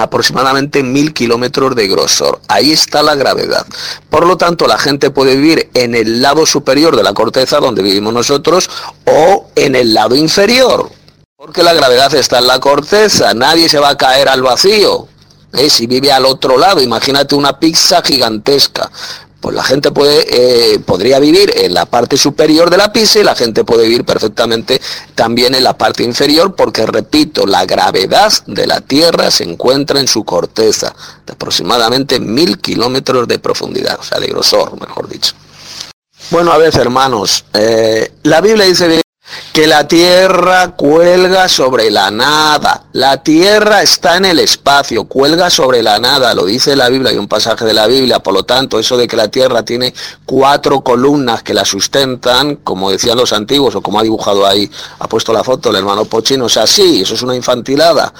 aproximadamente 0.00 0.84
mil 0.84 1.12
kilómetros 1.12 1.74
de 1.74 1.88
grosor. 1.88 2.40
Ahí 2.46 2.70
está 2.70 3.02
la 3.02 3.16
gravedad. 3.16 3.66
Por 4.10 4.28
lo 4.28 4.36
tanto, 4.36 4.68
la 4.68 4.78
gente 4.78 5.10
puede 5.10 5.34
vivir 5.34 5.70
en 5.74 5.96
el 5.96 6.22
lado 6.22 6.46
superior 6.46 6.94
de 6.94 7.02
la 7.02 7.14
corteza, 7.14 7.58
donde 7.58 7.82
vivimos 7.82 8.14
nosotros, 8.14 8.70
o 9.06 9.48
en 9.56 9.74
el 9.74 9.92
lado 9.92 10.14
inferior. 10.14 10.88
Porque 11.34 11.64
la 11.64 11.74
gravedad 11.74 12.14
está 12.14 12.38
en 12.38 12.46
la 12.46 12.60
corteza, 12.60 13.34
nadie 13.34 13.68
se 13.68 13.80
va 13.80 13.88
a 13.88 13.96
caer 13.96 14.28
al 14.28 14.42
vacío. 14.42 15.08
¿eh? 15.52 15.68
Si 15.68 15.88
vive 15.88 16.12
al 16.12 16.26
otro 16.26 16.56
lado, 16.56 16.80
imagínate 16.80 17.34
una 17.34 17.58
pizza 17.58 18.02
gigantesca 18.02 18.88
pues 19.40 19.54
la 19.54 19.62
gente 19.62 19.90
puede, 19.92 20.24
eh, 20.74 20.78
podría 20.80 21.18
vivir 21.18 21.52
en 21.56 21.74
la 21.74 21.86
parte 21.86 22.16
superior 22.16 22.70
de 22.70 22.78
la 22.78 22.92
pizza 22.92 23.20
y 23.20 23.24
la 23.24 23.34
gente 23.34 23.64
puede 23.64 23.84
vivir 23.84 24.04
perfectamente 24.04 24.80
también 25.14 25.54
en 25.54 25.62
la 25.64 25.76
parte 25.76 26.02
inferior 26.02 26.54
porque, 26.54 26.86
repito, 26.86 27.46
la 27.46 27.64
gravedad 27.64 28.32
de 28.46 28.66
la 28.66 28.80
Tierra 28.80 29.30
se 29.30 29.44
encuentra 29.44 30.00
en 30.00 30.08
su 30.08 30.24
corteza 30.24 30.94
de 31.26 31.32
aproximadamente 31.32 32.18
mil 32.18 32.58
kilómetros 32.58 33.28
de 33.28 33.38
profundidad, 33.38 33.98
o 34.00 34.02
sea, 34.02 34.18
de 34.18 34.28
grosor, 34.28 34.80
mejor 34.80 35.08
dicho. 35.08 35.34
Bueno, 36.30 36.50
a 36.52 36.58
ver, 36.58 36.76
hermanos, 36.76 37.44
eh, 37.52 38.12
la 38.24 38.40
Biblia 38.40 38.64
dice 38.64 39.00
que 39.52 39.66
la 39.66 39.88
tierra 39.88 40.76
cuelga 40.76 41.48
sobre 41.48 41.90
la 41.90 42.10
nada. 42.10 42.84
La 42.92 43.22
tierra 43.22 43.82
está 43.82 44.16
en 44.16 44.26
el 44.26 44.38
espacio, 44.38 45.04
cuelga 45.04 45.50
sobre 45.50 45.82
la 45.82 45.98
nada, 45.98 46.34
lo 46.34 46.44
dice 46.44 46.76
la 46.76 46.88
Biblia, 46.88 47.10
hay 47.10 47.16
un 47.16 47.26
pasaje 47.26 47.64
de 47.64 47.74
la 47.74 47.86
Biblia, 47.86 48.20
por 48.20 48.34
lo 48.34 48.44
tanto, 48.44 48.78
eso 48.78 48.96
de 48.96 49.08
que 49.08 49.16
la 49.16 49.28
tierra 49.28 49.64
tiene 49.64 49.92
cuatro 50.24 50.82
columnas 50.82 51.42
que 51.42 51.54
la 51.54 51.64
sustentan, 51.64 52.56
como 52.56 52.90
decían 52.90 53.16
los 53.16 53.32
antiguos, 53.32 53.74
o 53.74 53.82
como 53.82 53.98
ha 53.98 54.02
dibujado 54.02 54.46
ahí, 54.46 54.70
ha 54.98 55.08
puesto 55.08 55.32
la 55.32 55.42
foto 55.42 55.70
el 55.70 55.76
hermano 55.76 56.04
Pochino, 56.04 56.44
o 56.44 56.48
sea, 56.48 56.66
sí, 56.66 57.02
eso 57.02 57.14
es 57.14 57.22
una 57.22 57.34
infantilada. 57.34 58.12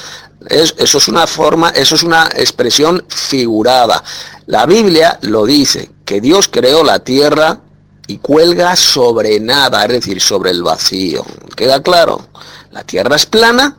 eso 0.48 0.98
es 0.98 1.09
una 1.09 1.26
forma, 1.26 1.70
eso 1.70 1.94
es 1.94 2.02
una 2.02 2.28
expresión 2.34 3.04
figurada. 3.09 4.02
La 4.46 4.66
Biblia 4.66 5.18
lo 5.22 5.44
dice, 5.44 5.90
que 6.04 6.20
Dios 6.20 6.48
creó 6.48 6.84
la 6.84 7.00
tierra 7.00 7.61
y 8.07 8.18
cuelga 8.18 8.76
sobre 8.76 9.40
nada, 9.40 9.84
es 9.84 9.92
decir, 9.92 10.20
sobre 10.20 10.50
el 10.50 10.62
vacío. 10.62 11.24
¿Queda 11.57 11.82
claro? 11.82 12.28
La 12.70 12.84
Tierra 12.84 13.16
es 13.16 13.26
plana, 13.26 13.76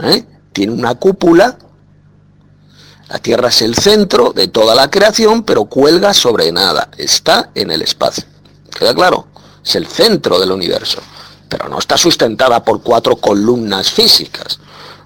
¿eh? 0.00 0.24
tiene 0.52 0.72
una 0.72 0.94
cúpula, 0.94 1.58
la 3.08 3.18
Tierra 3.18 3.48
es 3.48 3.62
el 3.62 3.74
centro 3.74 4.32
de 4.32 4.48
toda 4.48 4.74
la 4.74 4.90
creación, 4.90 5.42
pero 5.42 5.64
cuelga 5.64 6.12
sobre 6.12 6.52
nada, 6.52 6.90
está 6.98 7.50
en 7.54 7.70
el 7.70 7.82
espacio. 7.82 8.24
¿Queda 8.78 8.94
claro? 8.94 9.28
Es 9.64 9.74
el 9.76 9.86
centro 9.86 10.38
del 10.38 10.52
universo, 10.52 11.00
pero 11.48 11.68
no 11.68 11.78
está 11.78 11.96
sustentada 11.96 12.62
por 12.62 12.82
cuatro 12.82 13.16
columnas 13.16 13.90
físicas. 13.90 14.60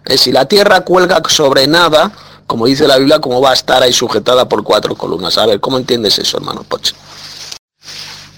¿Eh? 0.04 0.18
Si 0.18 0.32
la 0.32 0.46
Tierra 0.46 0.80
cuelga 0.80 1.22
sobre 1.28 1.66
nada, 1.66 2.12
como 2.46 2.66
dice 2.66 2.88
la 2.88 2.98
Biblia, 2.98 3.20
¿cómo 3.20 3.40
va 3.40 3.50
a 3.50 3.54
estar 3.54 3.82
ahí 3.82 3.92
sujetada 3.92 4.48
por 4.48 4.62
cuatro 4.64 4.96
columnas? 4.96 5.38
A 5.38 5.46
ver, 5.46 5.60
¿cómo 5.60 5.78
entiendes 5.78 6.18
eso, 6.18 6.38
hermano 6.38 6.64
Poche? 6.64 6.94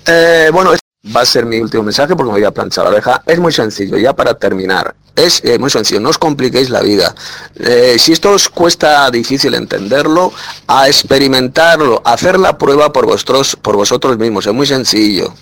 Eh, 0.06 0.50
bueno, 0.52 0.72
va 1.14 1.20
a 1.20 1.26
ser 1.26 1.46
mi 1.46 1.58
último 1.58 1.82
mensaje 1.82 2.14
porque 2.14 2.32
me 2.32 2.38
voy 2.38 2.44
a 2.44 2.50
planchar 2.50 2.84
la 2.84 2.90
oreja. 2.90 3.22
Es 3.26 3.38
muy 3.38 3.52
sencillo, 3.52 3.96
ya 3.96 4.14
para 4.14 4.34
terminar. 4.34 4.94
Es 5.16 5.40
eh, 5.44 5.58
muy 5.58 5.70
sencillo, 5.70 6.00
no 6.00 6.08
os 6.08 6.18
compliquéis 6.18 6.70
la 6.70 6.80
vida. 6.80 7.14
Eh, 7.56 7.96
si 7.98 8.12
esto 8.12 8.32
os 8.32 8.48
cuesta 8.48 9.08
difícil 9.10 9.54
entenderlo, 9.54 10.32
a 10.66 10.88
experimentarlo, 10.88 12.02
hacer 12.04 12.38
la 12.38 12.58
prueba 12.58 12.92
por, 12.92 13.06
vuestros, 13.06 13.56
por 13.56 13.76
vosotros 13.76 14.18
mismos. 14.18 14.46
Es 14.46 14.52
muy 14.52 14.66
sencillo. 14.66 15.32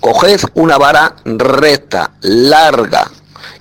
Coged 0.00 0.40
una 0.54 0.76
vara 0.76 1.16
recta, 1.24 2.12
larga, 2.20 3.10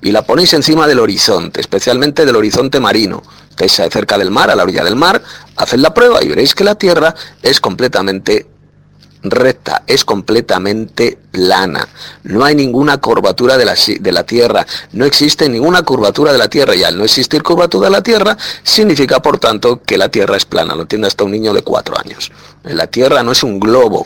y 0.02 0.12
la 0.12 0.24
ponéis 0.24 0.54
encima 0.54 0.88
del 0.88 1.00
horizonte, 1.00 1.62
especialmente 1.62 2.26
del 2.26 2.36
horizonte 2.36 2.80
marino. 2.80 3.24
Estáis 3.50 3.74
cerca 3.92 4.18
del 4.18 4.32
mar, 4.32 4.50
a 4.50 4.56
la 4.56 4.64
orilla 4.64 4.84
del 4.84 4.96
mar, 4.96 5.22
haced 5.56 5.78
la 5.78 5.94
prueba 5.94 6.24
y 6.24 6.28
veréis 6.28 6.56
que 6.56 6.64
la 6.64 6.76
Tierra 6.76 7.14
es 7.44 7.62
completamente 7.62 8.48
recta, 9.24 9.84
es 9.88 10.04
completamente 10.06 11.18
plana. 11.32 11.88
No 12.24 12.44
hay 12.44 12.56
ninguna 12.56 12.98
curvatura 12.98 13.58
de 13.58 13.66
la, 13.66 13.76
de 14.00 14.12
la 14.12 14.24
Tierra, 14.24 14.66
no 14.94 15.06
existe 15.06 15.48
ninguna 15.50 15.84
curvatura 15.84 16.32
de 16.32 16.38
la 16.38 16.48
Tierra 16.48 16.76
y 16.76 16.84
al 16.84 16.98
no 16.98 17.04
existir 17.04 17.44
curvatura 17.44 17.88
de 17.88 17.92
la 17.92 18.04
Tierra 18.04 18.38
significa 18.64 19.22
por 19.22 19.40
tanto 19.40 19.82
que 19.84 19.98
la 19.98 20.10
Tierra 20.10 20.38
es 20.38 20.46
plana, 20.46 20.76
lo 20.76 20.84
entiende 20.84 21.08
hasta 21.08 21.24
un 21.24 21.32
niño 21.32 21.54
de 21.54 21.62
cuatro 21.62 21.98
años. 21.98 22.32
La 22.64 22.88
Tierra 22.88 23.24
no 23.24 23.32
es 23.32 23.44
un 23.44 23.60
globo, 23.60 24.06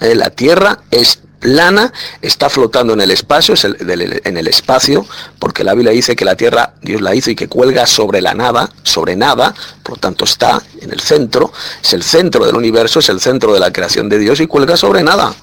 eh, 0.00 0.14
la 0.14 0.30
Tierra 0.30 0.80
es 0.90 1.20
plana, 1.46 1.92
está 2.20 2.50
flotando 2.50 2.92
en 2.94 3.00
el 3.00 3.12
espacio, 3.12 3.54
en 3.54 4.36
el 4.36 4.48
espacio, 4.48 5.06
porque 5.38 5.62
la 5.62 5.74
Biblia 5.74 5.92
dice 5.92 6.16
que 6.16 6.24
la 6.24 6.34
tierra 6.34 6.74
Dios 6.82 7.00
la 7.00 7.14
hizo 7.14 7.30
y 7.30 7.36
que 7.36 7.46
cuelga 7.46 7.86
sobre 7.86 8.20
la 8.20 8.34
nada, 8.34 8.68
sobre 8.82 9.14
nada, 9.14 9.54
por 9.84 9.96
tanto 9.96 10.24
está 10.24 10.60
en 10.80 10.90
el 10.90 10.98
centro, 10.98 11.52
es 11.80 11.92
el 11.92 12.02
centro 12.02 12.44
del 12.44 12.56
universo, 12.56 12.98
es 12.98 13.08
el 13.10 13.20
centro 13.20 13.54
de 13.54 13.60
la 13.60 13.72
creación 13.72 14.08
de 14.08 14.18
Dios 14.18 14.40
y 14.40 14.48
cuelga 14.48 14.76
sobre 14.76 15.04
nada. 15.04 15.36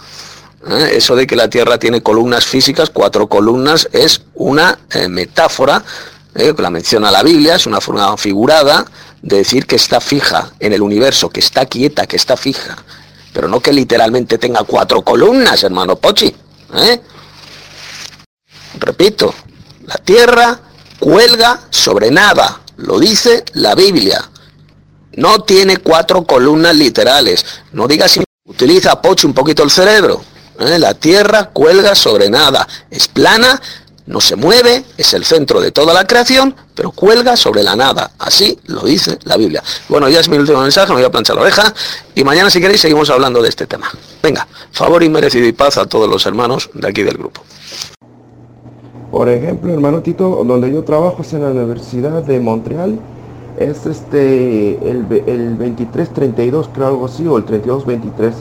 ¿Eh? 0.69 0.95
Eso 0.97 1.15
de 1.15 1.25
que 1.25 1.37
la 1.37 1.49
Tierra 1.49 1.77
tiene 1.77 2.03
columnas 2.03 2.45
físicas, 2.45 2.89
cuatro 2.89 3.27
columnas, 3.27 3.87
es 3.93 4.23
una 4.33 4.79
eh, 4.91 5.07
metáfora, 5.07 5.85
¿eh? 6.35 6.53
la 6.57 6.69
menciona 6.69 7.11
la 7.11 7.23
Biblia, 7.23 7.55
es 7.55 7.65
una 7.65 7.79
forma 7.79 8.17
figurada 8.17 8.85
de 9.21 9.37
decir 9.37 9.65
que 9.65 9.77
está 9.77 10.01
fija 10.01 10.51
en 10.59 10.73
el 10.73 10.81
universo, 10.81 11.29
que 11.29 11.39
está 11.39 11.65
quieta, 11.65 12.07
que 12.07 12.17
está 12.17 12.35
fija. 12.35 12.75
Pero 13.33 13.47
no 13.47 13.59
que 13.59 13.73
literalmente 13.73 14.37
tenga 14.37 14.63
cuatro 14.63 15.01
columnas, 15.01 15.63
hermano 15.63 15.95
Pochi. 15.95 16.33
Repito, 18.79 19.33
la 19.85 19.95
Tierra 19.95 20.59
cuelga 20.99 21.59
sobre 21.69 22.11
nada, 22.11 22.61
lo 22.77 22.99
dice 22.99 23.43
la 23.53 23.75
Biblia. 23.75 24.29
No 25.15 25.43
tiene 25.43 25.77
cuatro 25.77 26.23
columnas 26.23 26.75
literales. 26.75 27.45
No 27.71 27.87
digas 27.87 28.11
si 28.11 28.23
utiliza 28.45 29.01
Pochi 29.01 29.27
un 29.27 29.33
poquito 29.33 29.63
el 29.63 29.69
cerebro. 29.69 30.23
¿eh? 30.59 30.79
La 30.79 30.93
tierra 30.93 31.49
cuelga 31.49 31.95
sobre 31.95 32.29
nada, 32.29 32.67
es 32.89 33.07
plana, 33.07 33.61
no 34.05 34.19
se 34.19 34.35
mueve, 34.35 34.83
es 34.97 35.13
el 35.13 35.23
centro 35.23 35.61
de 35.61 35.71
toda 35.71 35.93
la 35.93 36.05
creación, 36.05 36.55
pero 36.75 36.91
cuelga 36.91 37.37
sobre 37.37 37.63
la 37.63 37.75
nada. 37.75 38.11
Así 38.19 38.59
lo 38.65 38.81
dice 38.81 39.17
la 39.23 39.37
Biblia. 39.37 39.63
Bueno, 39.89 40.09
ya 40.09 40.19
es 40.19 40.29
mi 40.29 40.37
último 40.37 40.61
mensaje, 40.61 40.89
me 40.89 40.95
voy 40.95 41.05
a 41.05 41.11
planchar 41.11 41.35
la 41.35 41.43
oreja 41.43 41.73
y 42.15 42.23
mañana 42.23 42.49
si 42.49 42.59
queréis 42.59 42.81
seguimos 42.81 43.09
hablando 43.09 43.41
de 43.41 43.49
este 43.49 43.65
tema. 43.65 43.89
Venga, 44.21 44.47
favor 44.71 45.03
inmerecido 45.03 45.47
y 45.47 45.53
paz 45.53 45.77
a 45.77 45.85
todos 45.85 46.09
los 46.09 46.25
hermanos 46.25 46.69
de 46.73 46.87
aquí 46.87 47.03
del 47.03 47.17
grupo. 47.17 47.41
Por 49.11 49.29
ejemplo, 49.29 49.73
hermano 49.73 50.01
Tito, 50.01 50.43
donde 50.45 50.71
yo 50.71 50.83
trabajo 50.83 51.21
es 51.21 51.33
en 51.33 51.43
la 51.43 51.51
Universidad 51.51 52.23
de 52.23 52.39
Montreal. 52.39 52.99
Es 53.59 53.85
este 53.85 54.79
el, 54.89 55.05
el 55.27 55.57
2332, 55.57 56.69
creo 56.73 56.87
algo 56.87 57.05
así, 57.05 57.27
o 57.27 57.37
el 57.37 57.45
3223 57.45 58.33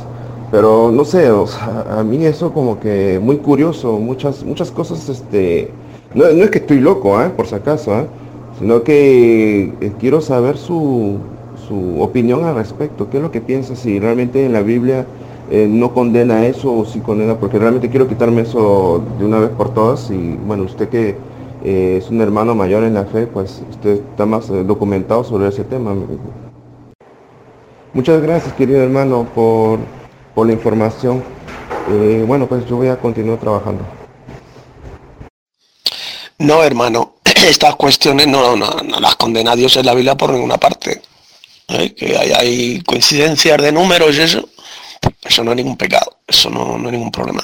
pero 0.52 0.92
no 0.92 1.06
sé, 1.06 1.28
a 1.28 2.04
mí 2.04 2.26
eso 2.26 2.52
como 2.52 2.78
que 2.78 3.18
muy 3.20 3.38
curioso, 3.38 3.98
muchas, 3.98 4.44
muchas 4.44 4.70
cosas, 4.70 5.08
este, 5.08 5.70
no, 6.14 6.26
es 6.26 6.50
que 6.50 6.58
estoy 6.58 6.78
loco, 6.78 7.18
¿eh? 7.22 7.30
por 7.30 7.46
si 7.46 7.54
acaso, 7.54 7.98
¿eh? 7.98 8.06
sino 8.58 8.82
que 8.82 9.72
eh, 9.80 9.92
quiero 9.98 10.20
saber 10.20 10.58
su, 10.58 11.16
su, 11.66 12.02
opinión 12.02 12.44
al 12.44 12.54
respecto, 12.54 13.08
qué 13.08 13.16
es 13.16 13.22
lo 13.22 13.30
que 13.30 13.40
piensa, 13.40 13.74
si 13.76 13.98
realmente 13.98 14.44
en 14.44 14.52
la 14.52 14.60
Biblia 14.60 15.06
eh, 15.50 15.66
no 15.70 15.94
condena 15.94 16.44
eso 16.44 16.70
o 16.80 16.84
si 16.84 17.00
condena, 17.00 17.38
porque 17.38 17.58
realmente 17.58 17.88
quiero 17.88 18.06
quitarme 18.06 18.42
eso 18.42 19.02
de 19.18 19.24
una 19.24 19.38
vez 19.38 19.50
por 19.50 19.72
todas 19.72 20.10
y 20.10 20.38
bueno, 20.46 20.64
usted 20.64 20.90
que 20.90 21.16
es 21.64 22.10
un 22.10 22.20
hermano 22.20 22.54
mayor 22.54 22.84
en 22.84 22.92
la 22.92 23.04
fe, 23.04 23.26
pues 23.26 23.62
usted 23.70 24.00
está 24.10 24.26
más 24.26 24.48
documentado 24.66 25.24
sobre 25.24 25.48
ese 25.48 25.64
tema. 25.64 25.94
Muchas 27.94 28.20
gracias, 28.20 28.52
querido 28.54 28.82
hermano, 28.82 29.26
por 29.34 29.78
por 30.34 30.46
la 30.46 30.52
información. 30.52 31.22
Eh, 31.88 32.24
bueno, 32.26 32.46
pues 32.46 32.66
yo 32.66 32.76
voy 32.76 32.88
a 32.88 32.98
continuar 32.98 33.38
trabajando. 33.38 33.84
No, 36.38 36.62
hermano, 36.62 37.16
estas 37.24 37.76
cuestiones 37.76 38.26
no, 38.26 38.56
no, 38.56 38.70
las 39.00 39.16
condena 39.16 39.56
Dios 39.56 39.76
en 39.76 39.86
la 39.86 39.94
Biblia 39.94 40.16
por 40.16 40.30
ninguna 40.30 40.58
parte. 40.58 41.02
¿Eh? 41.68 41.94
Que 41.94 42.16
hay, 42.16 42.82
coincidencias 42.82 43.62
de 43.62 43.72
números 43.72 44.16
y 44.16 44.22
eso, 44.22 44.48
eso 45.22 45.44
no 45.44 45.52
es 45.52 45.56
ningún 45.56 45.76
pecado, 45.76 46.18
eso 46.26 46.50
no, 46.50 46.76
no 46.76 46.88
es 46.88 46.92
ningún 46.92 47.12
problema. 47.12 47.42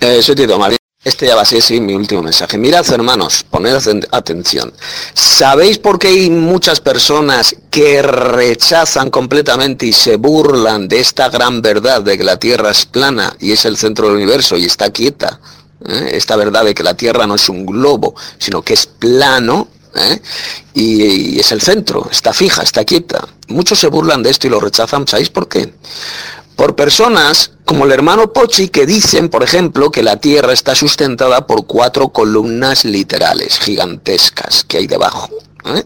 Eh, 0.00 0.22
soy 0.22 0.34
Tito 0.34 0.58
este 1.04 1.26
ya 1.26 1.34
va 1.34 1.42
a 1.42 1.44
ser 1.44 1.60
sí, 1.60 1.80
mi 1.80 1.94
último 1.94 2.22
mensaje. 2.22 2.56
Mirad, 2.58 2.88
hermanos, 2.92 3.44
poned 3.50 3.76
atención. 4.12 4.72
¿Sabéis 5.14 5.78
por 5.78 5.98
qué 5.98 6.08
hay 6.08 6.30
muchas 6.30 6.80
personas 6.80 7.56
que 7.70 8.02
rechazan 8.02 9.10
completamente 9.10 9.86
y 9.86 9.92
se 9.92 10.14
burlan 10.16 10.86
de 10.86 11.00
esta 11.00 11.28
gran 11.28 11.60
verdad 11.60 12.02
de 12.02 12.16
que 12.16 12.22
la 12.22 12.38
Tierra 12.38 12.70
es 12.70 12.86
plana 12.86 13.34
y 13.40 13.50
es 13.50 13.64
el 13.64 13.76
centro 13.76 14.06
del 14.06 14.16
universo 14.16 14.56
y 14.56 14.66
está 14.66 14.90
quieta? 14.90 15.40
¿Eh? 15.84 16.10
Esta 16.12 16.36
verdad 16.36 16.64
de 16.64 16.74
que 16.74 16.84
la 16.84 16.94
Tierra 16.94 17.26
no 17.26 17.34
es 17.34 17.48
un 17.48 17.66
globo, 17.66 18.14
sino 18.38 18.62
que 18.62 18.74
es 18.74 18.86
plano 18.86 19.66
¿eh? 19.96 20.22
y, 20.74 21.34
y 21.34 21.40
es 21.40 21.50
el 21.50 21.60
centro, 21.60 22.08
está 22.12 22.32
fija, 22.32 22.62
está 22.62 22.84
quieta. 22.84 23.26
Muchos 23.48 23.80
se 23.80 23.88
burlan 23.88 24.22
de 24.22 24.30
esto 24.30 24.46
y 24.46 24.50
lo 24.50 24.60
rechazan. 24.60 25.08
¿Sabéis 25.08 25.30
por 25.30 25.48
qué? 25.48 25.74
Por 26.56 26.76
personas 26.76 27.52
como 27.64 27.84
el 27.84 27.92
hermano 27.92 28.32
Pochi 28.32 28.68
que 28.68 28.86
dicen, 28.86 29.28
por 29.28 29.42
ejemplo, 29.42 29.90
que 29.90 30.02
la 30.02 30.16
Tierra 30.16 30.52
está 30.52 30.74
sustentada 30.74 31.46
por 31.46 31.66
cuatro 31.66 32.08
columnas 32.10 32.84
literales 32.84 33.58
gigantescas 33.58 34.64
que 34.64 34.78
hay 34.78 34.86
debajo. 34.86 35.30
¿eh? 35.66 35.84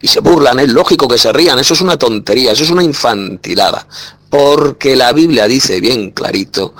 Y 0.00 0.08
se 0.08 0.20
burlan, 0.20 0.60
es 0.60 0.70
lógico 0.70 1.08
que 1.08 1.18
se 1.18 1.32
rían, 1.32 1.58
eso 1.58 1.74
es 1.74 1.80
una 1.80 1.96
tontería, 1.96 2.52
eso 2.52 2.64
es 2.64 2.70
una 2.70 2.82
infantilada. 2.82 3.86
Porque 4.28 4.96
la 4.96 5.12
Biblia 5.12 5.46
dice 5.46 5.80
bien 5.80 6.10
clarito 6.10 6.74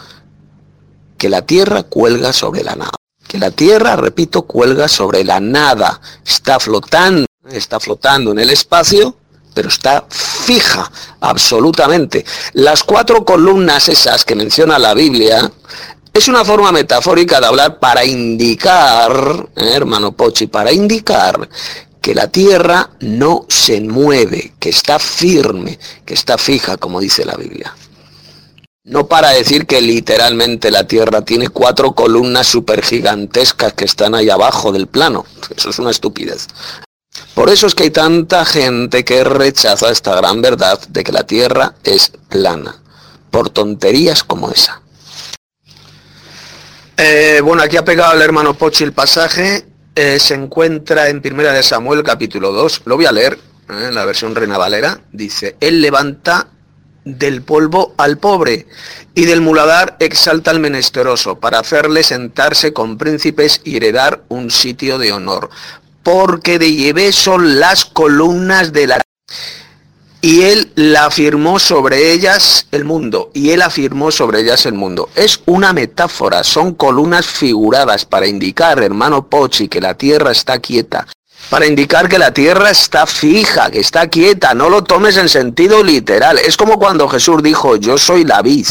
que 1.16 1.28
la 1.28 1.42
Tierra 1.42 1.84
cuelga 1.84 2.32
sobre 2.32 2.64
la 2.64 2.74
nada. 2.74 2.92
Que 3.28 3.38
la 3.38 3.50
Tierra, 3.50 3.96
repito, 3.96 4.42
cuelga 4.42 4.88
sobre 4.88 5.24
la 5.24 5.40
nada. 5.40 6.00
Está 6.26 6.58
flotando, 6.58 7.26
está 7.50 7.78
flotando 7.78 8.32
en 8.32 8.40
el 8.40 8.50
espacio 8.50 9.16
pero 9.54 9.68
está 9.68 10.04
fija, 10.10 10.90
absolutamente. 11.20 12.24
Las 12.52 12.82
cuatro 12.82 13.24
columnas 13.24 13.88
esas 13.88 14.24
que 14.24 14.34
menciona 14.34 14.78
la 14.78 14.92
Biblia 14.92 15.50
es 16.12 16.28
una 16.28 16.44
forma 16.44 16.72
metafórica 16.72 17.40
de 17.40 17.46
hablar 17.46 17.78
para 17.78 18.04
indicar, 18.04 19.48
eh, 19.56 19.70
hermano 19.72 20.12
Pochi, 20.12 20.48
para 20.48 20.72
indicar 20.72 21.48
que 22.00 22.14
la 22.14 22.28
tierra 22.28 22.90
no 23.00 23.46
se 23.48 23.80
mueve, 23.80 24.52
que 24.58 24.68
está 24.68 24.98
firme, 24.98 25.78
que 26.04 26.14
está 26.14 26.36
fija, 26.36 26.76
como 26.76 27.00
dice 27.00 27.24
la 27.24 27.34
Biblia. 27.36 27.74
No 28.86 29.08
para 29.08 29.30
decir 29.30 29.64
que 29.64 29.80
literalmente 29.80 30.70
la 30.70 30.86
Tierra 30.86 31.22
tiene 31.22 31.48
cuatro 31.48 31.94
columnas 31.94 32.46
supergigantescas 32.46 33.72
que 33.72 33.86
están 33.86 34.14
ahí 34.14 34.28
abajo 34.28 34.72
del 34.72 34.88
plano. 34.88 35.24
Eso 35.56 35.70
es 35.70 35.78
una 35.78 35.90
estupidez. 35.90 36.48
Por 37.34 37.50
eso 37.50 37.66
es 37.66 37.74
que 37.74 37.84
hay 37.84 37.90
tanta 37.90 38.44
gente 38.44 39.04
que 39.04 39.24
rechaza 39.24 39.90
esta 39.90 40.14
gran 40.14 40.40
verdad 40.40 40.80
de 40.88 41.04
que 41.04 41.12
la 41.12 41.26
Tierra 41.26 41.74
es 41.82 42.12
plana, 42.28 42.76
por 43.30 43.50
tonterías 43.50 44.22
como 44.24 44.50
esa. 44.50 44.80
Eh, 46.96 47.40
bueno, 47.42 47.62
aquí 47.62 47.76
ha 47.76 47.84
pegado 47.84 48.14
el 48.14 48.22
hermano 48.22 48.54
Pochi 48.54 48.84
el 48.84 48.92
pasaje, 48.92 49.66
eh, 49.96 50.18
se 50.20 50.34
encuentra 50.34 51.08
en 51.08 51.20
Primera 51.20 51.52
de 51.52 51.62
Samuel 51.62 52.04
capítulo 52.04 52.52
2, 52.52 52.82
lo 52.84 52.96
voy 52.96 53.06
a 53.06 53.12
leer 53.12 53.38
eh, 53.68 53.86
en 53.88 53.94
la 53.94 54.04
versión 54.04 54.36
Reina 54.36 54.58
Valera, 54.58 55.00
dice, 55.12 55.56
Él 55.60 55.82
levanta 55.82 56.48
del 57.04 57.42
polvo 57.42 57.94
al 57.98 58.18
pobre 58.18 58.66
y 59.14 59.24
del 59.26 59.40
muladar 59.40 59.96
exalta 60.00 60.50
al 60.50 60.60
menesteroso 60.60 61.38
para 61.38 61.58
hacerle 61.58 62.02
sentarse 62.02 62.72
con 62.72 62.96
príncipes 62.96 63.60
y 63.64 63.76
heredar 63.76 64.22
un 64.28 64.50
sitio 64.50 64.98
de 64.98 65.12
honor 65.12 65.50
porque 66.04 66.60
de 66.60 66.72
Yahvé 66.72 67.12
son 67.12 67.58
las 67.58 67.84
columnas 67.84 68.72
de 68.72 68.86
la... 68.86 69.00
Y 70.20 70.42
él 70.42 70.72
la 70.74 71.06
afirmó 71.06 71.58
sobre 71.58 72.12
ellas 72.12 72.66
el 72.70 72.84
mundo, 72.84 73.30
y 73.34 73.50
él 73.50 73.60
afirmó 73.60 74.10
sobre 74.10 74.40
ellas 74.40 74.64
el 74.64 74.74
mundo. 74.74 75.10
Es 75.16 75.40
una 75.46 75.72
metáfora, 75.72 76.44
son 76.44 76.74
columnas 76.74 77.26
figuradas 77.26 78.04
para 78.04 78.26
indicar, 78.26 78.82
hermano 78.82 79.28
Pochi, 79.28 79.68
que 79.68 79.80
la 79.80 79.94
tierra 79.94 80.30
está 80.30 80.60
quieta, 80.60 81.06
para 81.50 81.66
indicar 81.66 82.08
que 82.08 82.18
la 82.18 82.32
tierra 82.32 82.70
está 82.70 83.06
fija, 83.06 83.70
que 83.70 83.80
está 83.80 84.08
quieta, 84.08 84.54
no 84.54 84.70
lo 84.70 84.84
tomes 84.84 85.16
en 85.18 85.28
sentido 85.28 85.82
literal. 85.82 86.38
Es 86.38 86.56
como 86.56 86.78
cuando 86.78 87.08
Jesús 87.08 87.42
dijo, 87.42 87.76
yo 87.76 87.98
soy 87.98 88.24
la 88.24 88.40
vid, 88.40 88.66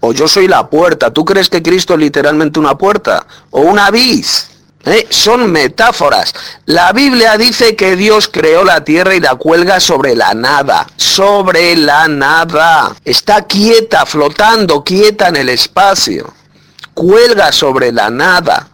o 0.00 0.12
yo 0.12 0.26
soy 0.26 0.48
la 0.48 0.68
puerta. 0.68 1.12
¿Tú 1.12 1.24
crees 1.24 1.48
que 1.48 1.62
Cristo 1.62 1.94
es 1.94 2.00
literalmente 2.00 2.58
una 2.58 2.76
puerta? 2.76 3.26
¿O 3.50 3.60
una 3.60 3.90
vid? 3.90 4.24
¿Eh? 4.84 5.06
Son 5.10 5.50
metáforas. 5.52 6.34
La 6.64 6.92
Biblia 6.92 7.36
dice 7.36 7.76
que 7.76 7.96
Dios 7.96 8.28
creó 8.32 8.64
la 8.64 8.82
tierra 8.82 9.14
y 9.14 9.20
la 9.20 9.34
cuelga 9.34 9.78
sobre 9.78 10.16
la 10.16 10.32
nada. 10.32 10.86
Sobre 10.96 11.76
la 11.76 12.08
nada. 12.08 12.96
Está 13.04 13.42
quieta, 13.42 14.06
flotando, 14.06 14.82
quieta 14.82 15.28
en 15.28 15.36
el 15.36 15.48
espacio. 15.50 16.32
Cuelga 16.94 17.52
sobre 17.52 17.92
la 17.92 18.08
nada. 18.10 18.68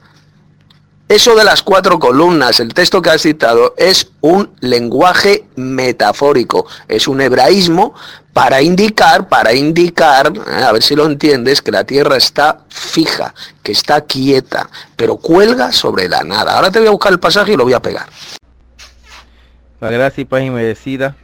Eso 1.09 1.37
de 1.37 1.45
las 1.45 1.63
cuatro 1.63 2.01
columnas, 2.01 2.59
el 2.59 2.75
texto 2.75 3.01
que 3.01 3.11
has 3.11 3.23
citado, 3.23 3.75
es 3.77 4.11
un 4.23 4.51
lenguaje 4.59 5.45
metafórico, 5.55 6.67
es 6.89 7.07
un 7.07 7.21
hebraísmo 7.21 7.95
para 8.33 8.61
indicar, 8.61 9.29
para 9.29 9.55
indicar, 9.55 10.33
a 10.49 10.73
ver 10.73 10.83
si 10.83 10.97
lo 10.97 11.07
entiendes, 11.07 11.63
que 11.63 11.71
la 11.71 11.85
tierra 11.85 12.17
está 12.17 12.65
fija, 12.69 13.33
que 13.63 13.71
está 13.71 14.01
quieta, 14.01 14.69
pero 14.97 15.17
cuelga 15.17 15.71
sobre 15.71 16.09
la 16.09 16.25
nada. 16.25 16.57
Ahora 16.57 16.73
te 16.73 16.81
voy 16.81 16.89
a 16.89 16.91
buscar 16.91 17.13
el 17.13 17.21
pasaje 17.21 17.53
y 17.53 17.57
lo 17.57 17.63
voy 17.63 17.75
a 17.75 17.81
pegar. 17.81 18.09
La 19.79 19.91
gracia 19.91 20.23
y 20.23 20.25
paz 20.25 20.43
inmerecida 20.43 21.15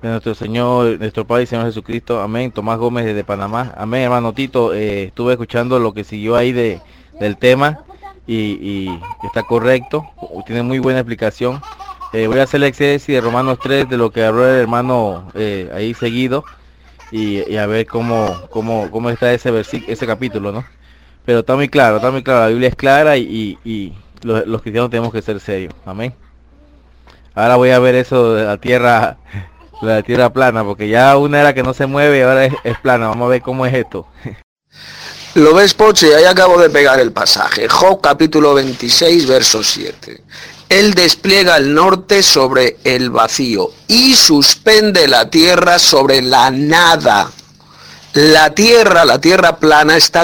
de 0.00 0.08
nuestro 0.08 0.34
Señor, 0.34 0.98
nuestro 0.98 1.26
Padre 1.26 1.42
y 1.42 1.46
Señor 1.48 1.66
Jesucristo. 1.66 2.22
Amén. 2.22 2.50
Tomás 2.50 2.78
Gómez 2.78 3.04
desde 3.04 3.24
Panamá. 3.24 3.74
Amén, 3.76 4.04
hermano 4.04 4.32
Tito. 4.32 4.72
Eh, 4.72 5.04
estuve 5.04 5.34
escuchando 5.34 5.78
lo 5.78 5.92
que 5.92 6.02
siguió 6.02 6.34
ahí 6.34 6.52
de, 6.52 6.80
del 7.20 7.36
tema 7.36 7.84
y, 8.26 8.88
está 9.22 9.42
correcto. 9.42 10.04
Tiene 10.46 10.62
muy 10.62 10.78
buena 10.78 11.00
explicación. 11.00 11.60
Eh, 12.12 12.26
voy 12.26 12.38
a 12.38 12.44
hacer 12.44 12.60
la 12.60 12.68
exégesis 12.68 13.14
de 13.14 13.20
Romanos 13.20 13.58
3 13.62 13.88
de 13.88 13.96
lo 13.96 14.10
que 14.10 14.24
habló 14.24 14.48
el 14.48 14.60
hermano 14.60 15.30
eh, 15.34 15.68
ahí 15.74 15.94
seguido 15.94 16.44
y, 17.10 17.56
a 17.56 17.66
ver 17.66 17.86
cómo, 17.86 18.42
cómo, 18.50 18.90
cómo 18.90 19.10
está 19.10 19.32
ese 19.32 19.50
ese 19.60 20.06
capítulo, 20.06 20.52
¿no? 20.52 20.64
Pero 21.24 21.40
está 21.40 21.56
muy 21.56 21.68
claro, 21.68 21.96
está 21.96 22.10
muy 22.10 22.22
claro. 22.22 22.40
La 22.40 22.48
Biblia 22.48 22.68
es 22.68 22.76
clara 22.76 23.16
y, 23.16 23.58
y, 23.64 23.92
los, 24.22 24.62
cristianos 24.62 24.90
tenemos 24.90 25.12
que 25.12 25.22
ser 25.22 25.40
serios. 25.40 25.74
Amén. 25.84 26.14
Ahora 27.34 27.56
voy 27.56 27.70
a 27.70 27.78
ver 27.78 27.94
eso 27.94 28.34
de 28.34 28.44
la 28.44 28.56
tierra 28.58 29.16
la 29.82 30.02
tierra 30.02 30.32
plana, 30.32 30.64
porque 30.64 30.88
ya 30.88 31.16
una 31.16 31.40
era 31.40 31.54
que 31.54 31.62
no 31.62 31.74
se 31.74 31.86
mueve 31.86 32.18
y 32.18 32.22
ahora 32.22 32.44
es, 32.44 32.78
plana. 32.82 33.08
Vamos 33.08 33.26
a 33.26 33.30
ver 33.30 33.42
cómo 33.42 33.66
es 33.66 33.74
esto. 33.74 34.06
Lo 35.34 35.52
ves, 35.52 35.74
Poche, 35.74 36.14
ahí 36.14 36.24
acabo 36.24 36.60
de 36.60 36.70
pegar 36.70 37.00
el 37.00 37.10
pasaje. 37.10 37.68
Job 37.68 38.00
capítulo 38.00 38.54
26, 38.54 39.26
verso 39.26 39.64
7. 39.64 40.22
Él 40.68 40.94
despliega 40.94 41.56
el 41.56 41.74
norte 41.74 42.22
sobre 42.22 42.76
el 42.84 43.10
vacío 43.10 43.72
y 43.88 44.14
suspende 44.14 45.08
la 45.08 45.28
tierra 45.28 45.80
sobre 45.80 46.22
la 46.22 46.52
nada. 46.52 47.32
La 48.12 48.54
tierra, 48.54 49.04
la 49.04 49.20
tierra 49.20 49.56
plana 49.56 49.96
está 49.96 50.22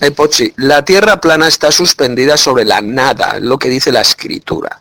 eh, 0.00 0.14
la 0.56 0.84
tierra 0.84 1.20
plana 1.20 1.48
está 1.48 1.72
suspendida 1.72 2.36
sobre 2.36 2.64
la 2.64 2.80
nada, 2.80 3.40
lo 3.40 3.58
que 3.58 3.68
dice 3.68 3.90
la 3.90 4.02
escritura. 4.02 4.80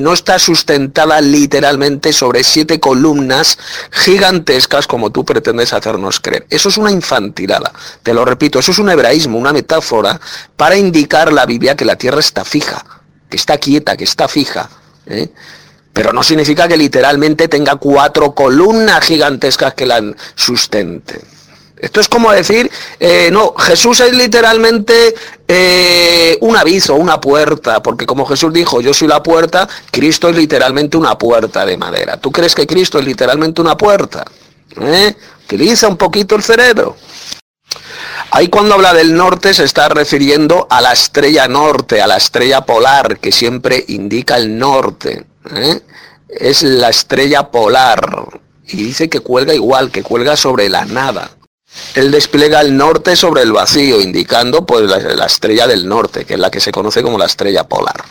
No 0.00 0.12
está 0.12 0.38
sustentada 0.38 1.20
literalmente 1.20 2.12
sobre 2.12 2.44
siete 2.44 2.80
columnas 2.80 3.58
gigantescas 3.90 4.86
como 4.86 5.10
tú 5.10 5.24
pretendes 5.24 5.72
hacernos 5.72 6.20
creer. 6.20 6.46
Eso 6.50 6.68
es 6.68 6.78
una 6.78 6.90
infantilada. 6.90 7.72
Te 8.02 8.14
lo 8.14 8.24
repito, 8.24 8.58
eso 8.58 8.70
es 8.70 8.78
un 8.78 8.90
hebraísmo, 8.90 9.38
una 9.38 9.52
metáfora 9.52 10.20
para 10.56 10.76
indicar 10.76 11.32
la 11.32 11.46
Biblia 11.46 11.76
que 11.76 11.84
la 11.84 11.96
tierra 11.96 12.20
está 12.20 12.44
fija, 12.44 12.84
que 13.28 13.36
está 13.36 13.58
quieta, 13.58 13.96
que 13.96 14.04
está 14.04 14.28
fija. 14.28 14.70
¿eh? 15.06 15.30
Pero 15.92 16.12
no 16.12 16.22
significa 16.22 16.66
que 16.68 16.76
literalmente 16.76 17.48
tenga 17.48 17.76
cuatro 17.76 18.34
columnas 18.34 19.04
gigantescas 19.04 19.74
que 19.74 19.86
la 19.86 20.14
sustenten. 20.34 21.20
Esto 21.82 22.00
es 22.00 22.08
como 22.08 22.30
decir, 22.30 22.70
eh, 23.00 23.28
no, 23.32 23.54
Jesús 23.58 23.98
es 23.98 24.14
literalmente 24.14 25.16
eh, 25.48 26.38
un 26.40 26.56
aviso, 26.56 26.94
una 26.94 27.20
puerta, 27.20 27.82
porque 27.82 28.06
como 28.06 28.24
Jesús 28.24 28.52
dijo, 28.52 28.80
yo 28.80 28.94
soy 28.94 29.08
la 29.08 29.20
puerta, 29.20 29.68
Cristo 29.90 30.28
es 30.28 30.36
literalmente 30.36 30.96
una 30.96 31.18
puerta 31.18 31.66
de 31.66 31.76
madera. 31.76 32.18
¿Tú 32.18 32.30
crees 32.30 32.54
que 32.54 32.68
Cristo 32.68 33.00
es 33.00 33.04
literalmente 33.04 33.60
una 33.60 33.76
puerta? 33.76 34.24
¿Eh? 34.80 35.12
Utiliza 35.44 35.88
un 35.88 35.96
poquito 35.96 36.36
el 36.36 36.44
cerebro. 36.44 36.96
Ahí 38.30 38.46
cuando 38.46 38.76
habla 38.76 38.94
del 38.94 39.16
norte 39.16 39.52
se 39.52 39.64
está 39.64 39.88
refiriendo 39.88 40.68
a 40.70 40.80
la 40.80 40.92
estrella 40.92 41.48
norte, 41.48 42.00
a 42.00 42.06
la 42.06 42.16
estrella 42.16 42.60
polar, 42.60 43.18
que 43.18 43.32
siempre 43.32 43.84
indica 43.88 44.36
el 44.36 44.56
norte. 44.56 45.24
Es 46.28 46.62
la 46.62 46.90
estrella 46.90 47.50
polar. 47.50 48.40
Y 48.68 48.76
dice 48.76 49.10
que 49.10 49.18
cuelga 49.18 49.52
igual, 49.52 49.90
que 49.90 50.04
cuelga 50.04 50.36
sobre 50.36 50.68
la 50.68 50.84
nada. 50.84 51.32
Él 51.94 52.10
despliega 52.10 52.60
el 52.60 52.76
norte 52.76 53.16
sobre 53.16 53.42
el 53.42 53.52
vacío, 53.52 54.00
indicando 54.00 54.64
pues 54.64 54.82
la, 54.82 55.26
estrella 55.26 55.66
del 55.66 55.86
norte, 55.86 56.24
que 56.24 56.34
es 56.34 56.40
la 56.40 56.50
que 56.50 56.60
se 56.60 56.72
conoce 56.72 57.02
como 57.02 57.18
la 57.18 57.26
estrella 57.26 57.64
polar. 57.64 58.02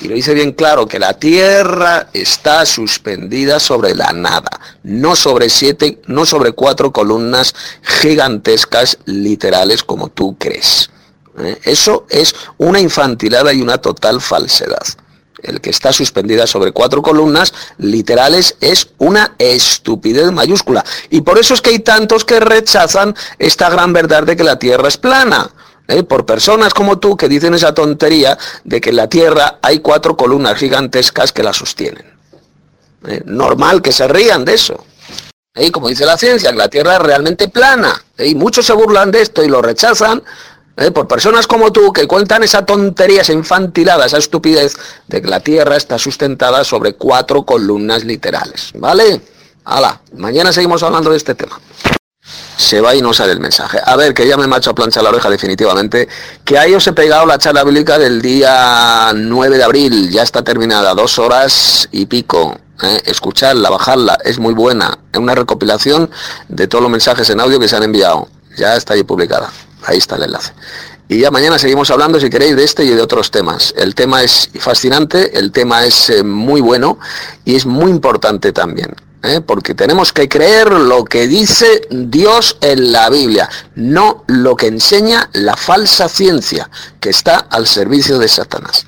Y 0.00 0.08
lo 0.08 0.14
dice 0.14 0.34
bien 0.34 0.52
claro 0.52 0.86
que 0.86 0.98
la 0.98 1.14
Tierra 1.14 2.08
está 2.12 2.64
suspendida 2.66 3.60
sobre 3.60 3.94
la 3.94 4.12
nada, 4.12 4.50
no 4.82 5.16
sobre 5.16 5.50
siete, 5.50 6.00
no 6.06 6.24
sobre 6.26 6.52
cuatro 6.52 6.92
columnas 6.92 7.54
gigantescas 7.82 8.98
literales 9.04 9.82
como 9.82 10.08
tú 10.08 10.36
crees. 10.38 10.90
¿Eh? 11.38 11.58
Eso 11.64 12.06
es 12.08 12.34
una 12.56 12.80
infantilada 12.80 13.52
y 13.52 13.60
una 13.60 13.78
total 13.78 14.20
falsedad 14.20 14.86
el 15.46 15.60
que 15.60 15.70
está 15.70 15.92
suspendida 15.92 16.46
sobre 16.46 16.72
cuatro 16.72 17.02
columnas 17.02 17.54
literales, 17.78 18.56
es 18.60 18.90
una 18.98 19.34
estupidez 19.38 20.32
mayúscula. 20.32 20.84
Y 21.10 21.22
por 21.22 21.38
eso 21.38 21.54
es 21.54 21.62
que 21.62 21.70
hay 21.70 21.78
tantos 21.80 22.24
que 22.24 22.40
rechazan 22.40 23.14
esta 23.38 23.70
gran 23.70 23.92
verdad 23.92 24.24
de 24.24 24.36
que 24.36 24.44
la 24.44 24.58
Tierra 24.58 24.88
es 24.88 24.96
plana. 24.96 25.50
¿eh? 25.88 26.02
Por 26.02 26.26
personas 26.26 26.74
como 26.74 26.98
tú 26.98 27.16
que 27.16 27.28
dicen 27.28 27.54
esa 27.54 27.74
tontería 27.74 28.36
de 28.64 28.80
que 28.80 28.90
en 28.90 28.96
la 28.96 29.08
Tierra 29.08 29.58
hay 29.62 29.80
cuatro 29.80 30.16
columnas 30.16 30.58
gigantescas 30.58 31.32
que 31.32 31.42
la 31.42 31.52
sostienen. 31.52 32.04
¿eh? 33.06 33.22
Normal 33.24 33.82
que 33.82 33.92
se 33.92 34.06
rían 34.08 34.44
de 34.44 34.54
eso. 34.54 34.84
¿eh? 35.54 35.70
Como 35.70 35.88
dice 35.88 36.04
la 36.04 36.16
ciencia, 36.16 36.50
que 36.50 36.58
la 36.58 36.68
Tierra 36.68 36.96
es 36.96 37.02
realmente 37.02 37.48
plana. 37.48 38.02
Y 38.18 38.34
muchos 38.34 38.66
se 38.66 38.72
burlan 38.72 39.10
de 39.10 39.22
esto 39.22 39.42
y 39.44 39.48
lo 39.48 39.62
rechazan 39.62 40.22
¿eh? 40.76 40.90
por 40.90 41.08
personas 41.08 41.46
como 41.46 41.72
tú 41.72 41.92
que 41.92 42.06
cuentan 42.06 42.42
esa 42.42 42.64
tontería, 42.64 43.22
esa 43.22 43.32
infantilada, 43.32 44.06
esa 44.06 44.18
estupidez 44.18 44.76
de 45.06 45.22
que 45.22 45.28
la 45.28 45.40
Tierra 45.40 45.76
está 45.76 45.98
sustentada 45.98 46.64
sobre 46.64 46.94
cuatro 46.94 47.44
columnas 47.44 48.04
literales. 48.04 48.70
¿Vale? 48.74 49.20
Hala, 49.64 50.00
mañana 50.16 50.52
seguimos 50.52 50.82
hablando 50.82 51.10
de 51.10 51.16
este 51.16 51.34
tema. 51.34 51.60
Se 52.56 52.80
va 52.80 52.94
y 52.94 53.02
no 53.02 53.12
sale 53.12 53.32
el 53.32 53.40
mensaje. 53.40 53.78
A 53.84 53.96
ver, 53.96 54.14
que 54.14 54.26
ya 54.26 54.36
me 54.36 54.46
macho 54.46 54.70
a 54.70 54.74
planchar 54.74 55.02
la 55.02 55.10
oreja 55.10 55.28
definitivamente. 55.28 56.08
Que 56.44 56.58
ahí 56.58 56.74
os 56.74 56.86
he 56.86 56.92
pegado 56.92 57.26
la 57.26 57.38
charla 57.38 57.62
bíblica 57.62 57.98
del 57.98 58.22
día 58.22 59.12
9 59.14 59.58
de 59.58 59.64
abril. 59.64 60.10
Ya 60.10 60.22
está 60.22 60.42
terminada, 60.42 60.94
dos 60.94 61.18
horas 61.18 61.88
y 61.92 62.06
pico. 62.06 62.58
¿eh? 62.82 63.02
escucharla, 63.04 63.70
bajarla, 63.70 64.18
es 64.24 64.38
muy 64.38 64.54
buena. 64.54 64.98
Es 65.12 65.18
una 65.18 65.34
recopilación 65.34 66.10
de 66.48 66.66
todos 66.66 66.82
los 66.82 66.90
mensajes 66.90 67.28
en 67.30 67.40
audio 67.40 67.60
que 67.60 67.68
se 67.68 67.76
han 67.76 67.82
enviado. 67.82 68.28
Ya 68.56 68.76
está 68.76 68.94
ahí 68.94 69.02
publicada. 69.02 69.50
Ahí 69.84 69.98
está 69.98 70.16
el 70.16 70.24
enlace. 70.24 70.52
Y 71.08 71.20
ya 71.20 71.30
mañana 71.30 71.58
seguimos 71.58 71.90
hablando, 71.90 72.18
si 72.18 72.28
queréis, 72.28 72.56
de 72.56 72.64
este 72.64 72.84
y 72.84 72.88
de 72.88 73.00
otros 73.00 73.30
temas. 73.30 73.72
El 73.76 73.94
tema 73.94 74.22
es 74.22 74.50
fascinante, 74.58 75.38
el 75.38 75.52
tema 75.52 75.84
es 75.84 76.10
eh, 76.10 76.24
muy 76.24 76.60
bueno 76.60 76.98
y 77.44 77.54
es 77.54 77.64
muy 77.64 77.90
importante 77.90 78.52
también. 78.52 78.92
¿eh? 79.22 79.40
Porque 79.40 79.74
tenemos 79.74 80.12
que 80.12 80.28
creer 80.28 80.72
lo 80.72 81.04
que 81.04 81.28
dice 81.28 81.82
Dios 81.90 82.58
en 82.60 82.90
la 82.90 83.08
Biblia, 83.08 83.48
no 83.76 84.24
lo 84.26 84.56
que 84.56 84.66
enseña 84.66 85.30
la 85.32 85.56
falsa 85.56 86.08
ciencia 86.08 86.68
que 86.98 87.10
está 87.10 87.36
al 87.50 87.68
servicio 87.68 88.18
de 88.18 88.26
Satanás. 88.26 88.86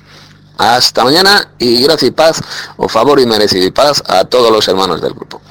Hasta 0.57 1.05
mañana 1.05 1.51
y 1.57 1.81
gracias 1.83 2.09
y 2.09 2.11
paz, 2.11 2.41
o 2.75 2.89
favor 2.89 3.21
y 3.21 3.25
merecido 3.25 3.65
y 3.65 3.71
paz 3.71 4.03
a 4.05 4.25
todos 4.25 4.51
los 4.51 4.67
hermanos 4.67 5.01
del 5.01 5.13
grupo. 5.13 5.41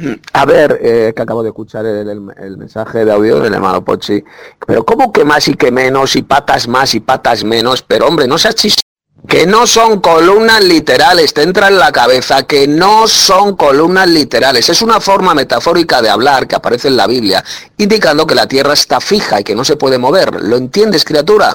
A 0.32 0.44
ver, 0.44 0.78
eh, 0.82 1.12
que 1.14 1.22
acabo 1.22 1.42
de 1.42 1.50
escuchar 1.50 1.84
el, 1.86 2.20
mensaje 2.56 3.04
de 3.04 3.12
audio 3.12 3.40
del 3.40 3.54
hermano 3.54 3.84
Pochi. 3.84 4.22
Pero 4.66 4.84
¿cómo 4.84 5.12
que 5.12 5.24
más 5.24 5.48
y 5.48 5.54
que 5.54 5.70
menos 5.70 6.16
y 6.16 6.22
patas 6.22 6.68
más 6.68 6.94
y 6.94 7.00
patas 7.00 7.44
menos? 7.44 7.82
Pero 7.82 8.06
hombre, 8.06 8.26
no 8.26 8.38
seas 8.38 8.54
chiste. 8.54 8.82
Que 9.28 9.46
no 9.46 9.66
son 9.66 10.00
columnas 10.00 10.64
literales, 10.64 11.34
te 11.34 11.42
entra 11.42 11.68
en 11.68 11.78
la 11.78 11.92
cabeza 11.92 12.44
que 12.44 12.66
no 12.66 13.06
son 13.06 13.54
columnas 13.54 14.08
literales. 14.08 14.70
Es 14.70 14.80
una 14.80 14.98
forma 14.98 15.34
metafórica 15.34 16.00
de 16.00 16.08
hablar 16.08 16.48
que 16.48 16.56
aparece 16.56 16.88
en 16.88 16.96
la 16.96 17.06
Biblia, 17.06 17.44
indicando 17.76 18.26
que 18.26 18.34
la 18.34 18.48
tierra 18.48 18.72
está 18.72 18.98
fija 18.98 19.40
y 19.40 19.44
que 19.44 19.54
no 19.54 19.62
se 19.62 19.76
puede 19.76 19.98
mover. 19.98 20.42
¿Lo 20.42 20.56
entiendes, 20.56 21.04
criatura? 21.04 21.54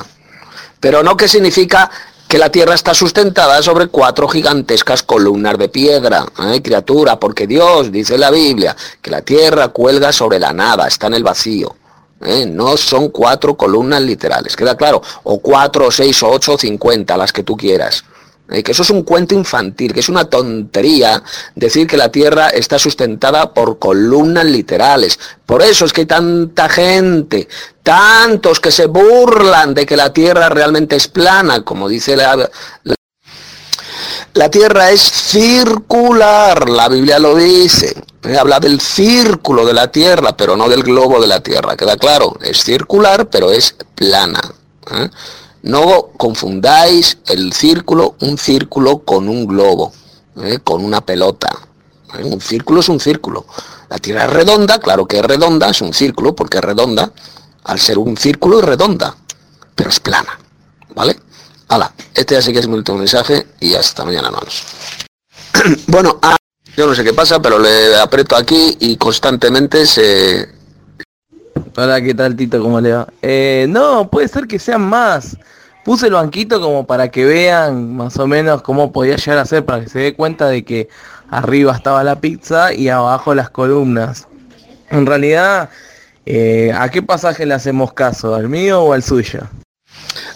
Pero 0.80 1.02
no 1.02 1.18
que 1.18 1.28
significa 1.28 1.90
que 2.36 2.40
la 2.40 2.52
tierra 2.52 2.76
está 2.76 2.94
sustentada 2.94 3.64
sobre 3.64 3.88
cuatro 3.88 4.28
gigantescas 4.28 5.04
columnas 5.04 5.58
de 5.58 5.70
piedra, 5.70 6.26
¿eh, 6.52 6.62
criatura, 6.62 7.18
porque 7.18 7.48
Dios 7.48 7.94
dice 7.94 8.18
la 8.18 8.30
Biblia 8.30 8.76
que 9.02 9.10
la 9.10 9.22
tierra 9.22 9.70
cuelga 9.70 10.12
sobre 10.12 10.38
la 10.38 10.52
nada, 10.52 10.86
está 10.86 11.08
en 11.08 11.14
el 11.14 11.24
vacío. 11.24 11.78
¿eh? 12.20 12.46
No 12.46 12.76
son 12.76 13.08
cuatro 13.08 13.56
columnas 13.56 14.02
literales, 14.02 14.58
queda 14.58 14.76
claro, 14.76 15.02
o 15.24 15.40
cuatro, 15.40 15.88
o 15.88 15.92
seis, 15.92 16.22
o 16.24 16.30
ocho, 16.30 16.58
cincuenta, 16.58 17.16
las 17.16 17.32
que 17.32 17.44
tú 17.44 17.56
quieras. 17.56 18.04
¿Eh? 18.50 18.64
que 18.64 18.72
eso 18.72 18.84
es 18.84 18.90
un 18.90 19.04
cuento 19.04 19.36
infantil, 19.36 19.94
que 19.94 20.00
es 20.00 20.10
una 20.10 20.26
tontería 20.26 21.22
decir 21.56 21.88
que 21.88 21.98
la 21.98 22.12
Tierra 22.12 22.50
está 22.50 22.80
sustentada 22.80 23.54
por 23.54 23.80
columnas 23.80 24.46
literales. 24.46 25.20
Por 25.46 25.62
eso 25.62 25.86
es 25.86 25.94
que 25.94 26.02
hay 26.02 26.08
tanta 26.08 26.70
gente, 26.70 27.48
tantos 27.84 28.60
que 28.60 28.72
se 28.72 28.88
burlan 28.88 29.74
de 29.74 29.86
que 29.86 29.98
la 29.98 30.12
Tierra 30.12 30.50
realmente 30.50 30.96
es 30.96 31.08
plana, 31.08 31.62
como 31.64 31.88
dice 31.88 32.16
la, 32.16 32.50
la 34.36 34.52
Tierra 34.52 34.92
es 34.92 35.02
circular, 35.02 36.70
la 36.70 36.90
Biblia 36.90 37.20
lo 37.20 37.36
dice. 37.38 37.96
Habla 38.38 38.60
del 38.60 38.82
círculo 38.82 39.66
de 39.66 39.74
la 39.74 39.90
Tierra, 39.90 40.36
pero 40.36 40.58
no 40.58 40.68
del 40.68 40.84
globo 40.84 41.22
de 41.22 41.28
la 41.28 41.40
Tierra. 41.42 41.78
Queda 41.78 41.96
claro, 41.96 42.38
es 42.42 42.62
circular, 42.62 43.30
pero 43.30 43.50
es 43.52 43.78
plana. 43.96 44.42
¿eh? 44.92 45.10
No 45.66 46.10
confundáis 46.16 47.18
el 47.26 47.52
círculo, 47.52 48.16
un 48.22 48.38
círculo 48.38 49.00
con 49.00 49.28
un 49.28 49.48
globo, 49.48 49.92
¿eh? 50.38 50.60
con 50.64 50.86
una 50.86 51.02
pelota. 51.02 51.50
¿eh? 52.20 52.24
Un 52.24 52.40
círculo 52.40 52.82
es 52.82 52.90
un 52.90 53.00
círculo. 53.00 53.48
La 53.90 53.98
Tierra 53.98 54.26
es 54.26 54.30
redonda, 54.30 54.78
claro 54.80 55.08
que 55.08 55.18
es 55.18 55.26
redonda, 55.26 55.70
es 55.70 55.82
un 55.82 55.92
círculo 55.92 56.36
porque 56.36 56.60
es 56.60 56.64
redonda. 56.64 57.12
Al 57.64 57.80
ser 57.80 57.98
un 57.98 58.16
círculo 58.16 58.60
es 58.60 58.66
redonda, 58.66 59.18
pero 59.74 59.90
es 59.90 60.00
plana. 60.00 60.40
¿Vale? 60.94 61.20
Hala, 61.68 61.92
este 62.14 62.38
así 62.38 62.54
que 62.54 62.60
es 62.60 62.68
mi 62.68 62.76
último 62.76 63.00
mensaje 63.00 63.48
y 63.60 63.74
hasta 63.74 64.06
mañana, 64.06 64.28
hermanos. 64.28 64.64
bueno, 65.88 66.20
Yo 66.78 66.86
no 66.86 66.94
sé 66.94 67.04
qué 67.04 67.14
pasa, 67.14 67.42
pero 67.42 67.58
le 67.58 67.96
aprieto 67.98 68.36
aquí 68.36 68.78
y 68.82 68.98
constantemente 68.98 69.88
se... 69.88 70.55
Hola, 71.78 72.02
¿qué 72.02 72.14
tal 72.14 72.38
Tito? 72.38 72.62
¿Cómo 72.62 72.80
le 72.80 72.94
va? 72.94 73.06
Eh, 73.22 73.66
no, 73.68 74.10
puede 74.10 74.30
ser 74.30 74.48
que 74.48 74.60
sean 74.60 74.82
más. 74.82 75.38
Puse 75.84 76.08
el 76.08 76.14
banquito 76.14 76.62
como 76.62 76.88
para 76.88 77.10
que 77.10 77.26
vean 77.26 77.98
más 77.98 78.18
o 78.18 78.28
menos 78.28 78.62
cómo 78.62 78.94
podía 78.94 79.18
llegar 79.18 79.40
a 79.40 79.46
ser, 79.46 79.66
para 79.66 79.82
que 79.82 79.90
se 79.90 80.00
dé 80.00 80.16
cuenta 80.16 80.48
de 80.48 80.64
que 80.64 80.88
arriba 81.30 81.76
estaba 81.76 82.02
la 82.06 82.22
pizza 82.22 82.74
y 82.74 82.88
abajo 82.88 83.36
las 83.36 83.50
columnas. 83.50 84.26
En 84.90 85.06
realidad, 85.06 85.70
eh, 86.26 86.72
¿a 86.74 86.90
qué 86.90 87.02
pasaje 87.02 87.46
le 87.46 87.54
hacemos 87.54 87.92
caso? 87.92 88.36
¿Al 88.36 88.48
mío 88.48 88.82
o 88.82 88.94
al 88.94 89.04
suyo? 89.04 89.42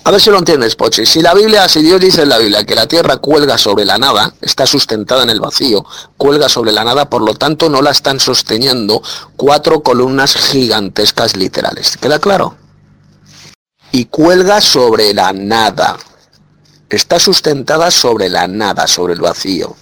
A 0.04 0.12
ver 0.12 0.22
si 0.22 0.30
lo 0.30 0.38
entiendes, 0.38 0.76
Pochi. 0.76 1.06
Si 1.06 1.22
la 1.22 1.34
Biblia, 1.34 1.68
si 1.70 1.82
Dios 1.82 2.00
dice 2.00 2.24
en 2.24 2.30
la 2.30 2.38
Biblia 2.38 2.64
que 2.64 2.76
la 2.76 2.88
tierra 2.88 3.18
cuelga 3.18 3.58
sobre 3.58 3.86
la 3.86 3.98
nada, 3.98 4.34
está 4.42 4.66
sustentada 4.66 5.24
en 5.24 5.30
el 5.30 5.40
vacío, 5.40 5.86
cuelga 6.18 6.50
sobre 6.50 6.72
la 6.72 6.84
nada, 6.84 7.10
por 7.10 7.22
lo 7.22 7.36
tanto 7.36 7.70
no 7.70 7.82
la 7.82 7.92
están 7.92 8.20
sosteniendo 8.20 9.02
cuatro 9.36 9.82
columnas 9.82 10.36
gigantescas 10.36 11.36
literales. 11.36 11.98
¿Queda 11.98 12.20
claro? 12.20 12.56
y 13.92 14.06
cuelga 14.06 14.62
sobre 14.62 15.14
la 15.14 15.34
nada. 15.34 15.98
Está 16.90 17.20
sustentada 17.20 17.92
sobre 17.92 18.30
la 18.30 18.48
nada, 18.48 18.88
sobre 18.88 19.14
el 19.14 19.22
vacío, 19.22 19.76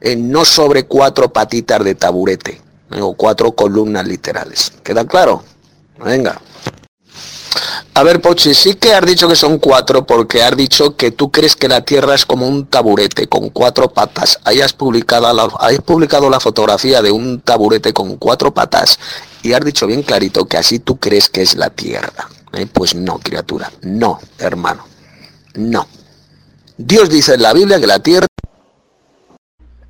eh, 0.00 0.16
no 0.16 0.44
sobre 0.44 0.84
cuatro 0.84 1.32
patitas 1.32 1.82
de 1.84 1.94
taburete 1.94 2.60
eh, 2.90 3.00
o 3.00 3.14
cuatro 3.14 3.52
columnas 3.52 4.06
literales. 4.06 4.72
¿Queda 4.82 5.04
claro? 5.04 5.42
Venga. 6.04 6.40
A 7.94 8.02
ver, 8.04 8.22
Pochi, 8.22 8.54
sí 8.54 8.74
que 8.74 8.94
has 8.94 9.04
dicho 9.04 9.28
que 9.28 9.36
son 9.36 9.58
cuatro 9.58 10.06
porque 10.06 10.42
has 10.42 10.56
dicho 10.56 10.96
que 10.96 11.10
tú 11.10 11.30
crees 11.30 11.54
que 11.54 11.68
la 11.68 11.82
Tierra 11.82 12.14
es 12.14 12.24
como 12.24 12.48
un 12.48 12.66
taburete 12.66 13.26
con 13.28 13.50
cuatro 13.50 13.92
patas. 13.92 14.40
Ahí 14.44 14.62
has 14.62 14.72
publicado 14.72 15.30
la, 15.34 15.44
has 15.60 15.78
publicado 15.80 16.30
la 16.30 16.40
fotografía 16.40 17.02
de 17.02 17.10
un 17.10 17.42
taburete 17.42 17.92
con 17.92 18.16
cuatro 18.16 18.54
patas 18.54 18.98
y 19.42 19.52
has 19.52 19.62
dicho 19.62 19.86
bien 19.86 20.02
clarito 20.02 20.46
que 20.46 20.56
así 20.56 20.78
tú 20.78 20.98
crees 20.98 21.28
que 21.28 21.42
es 21.42 21.54
la 21.54 21.68
Tierra. 21.68 22.28
Eh, 22.54 22.66
pues 22.66 22.94
no, 22.94 23.18
criatura, 23.18 23.70
no, 23.82 24.18
hermano, 24.38 24.86
no. 25.54 25.86
Dios 26.78 27.10
dice 27.10 27.34
en 27.34 27.42
la 27.42 27.52
Biblia 27.52 27.78
que 27.78 27.86
la 27.86 27.98
tierra... 27.98 28.26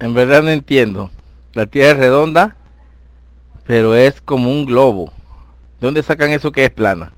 En 0.01 0.15
verdad 0.15 0.43
no 0.43 0.51
entiendo. 0.51 1.11
La 1.55 1.67
tierra 1.67 1.93
es 1.93 1.97
redonda, 1.99 2.57
pero 3.67 3.95
es 3.95 4.21
como 4.21 4.51
un 4.51 4.67
globo. 4.67 5.13
¿De 5.81 5.87
dónde 5.87 6.03
sacan 6.03 6.31
eso 6.31 6.53
que 6.53 6.65
es 6.65 6.71
plana? 6.71 7.13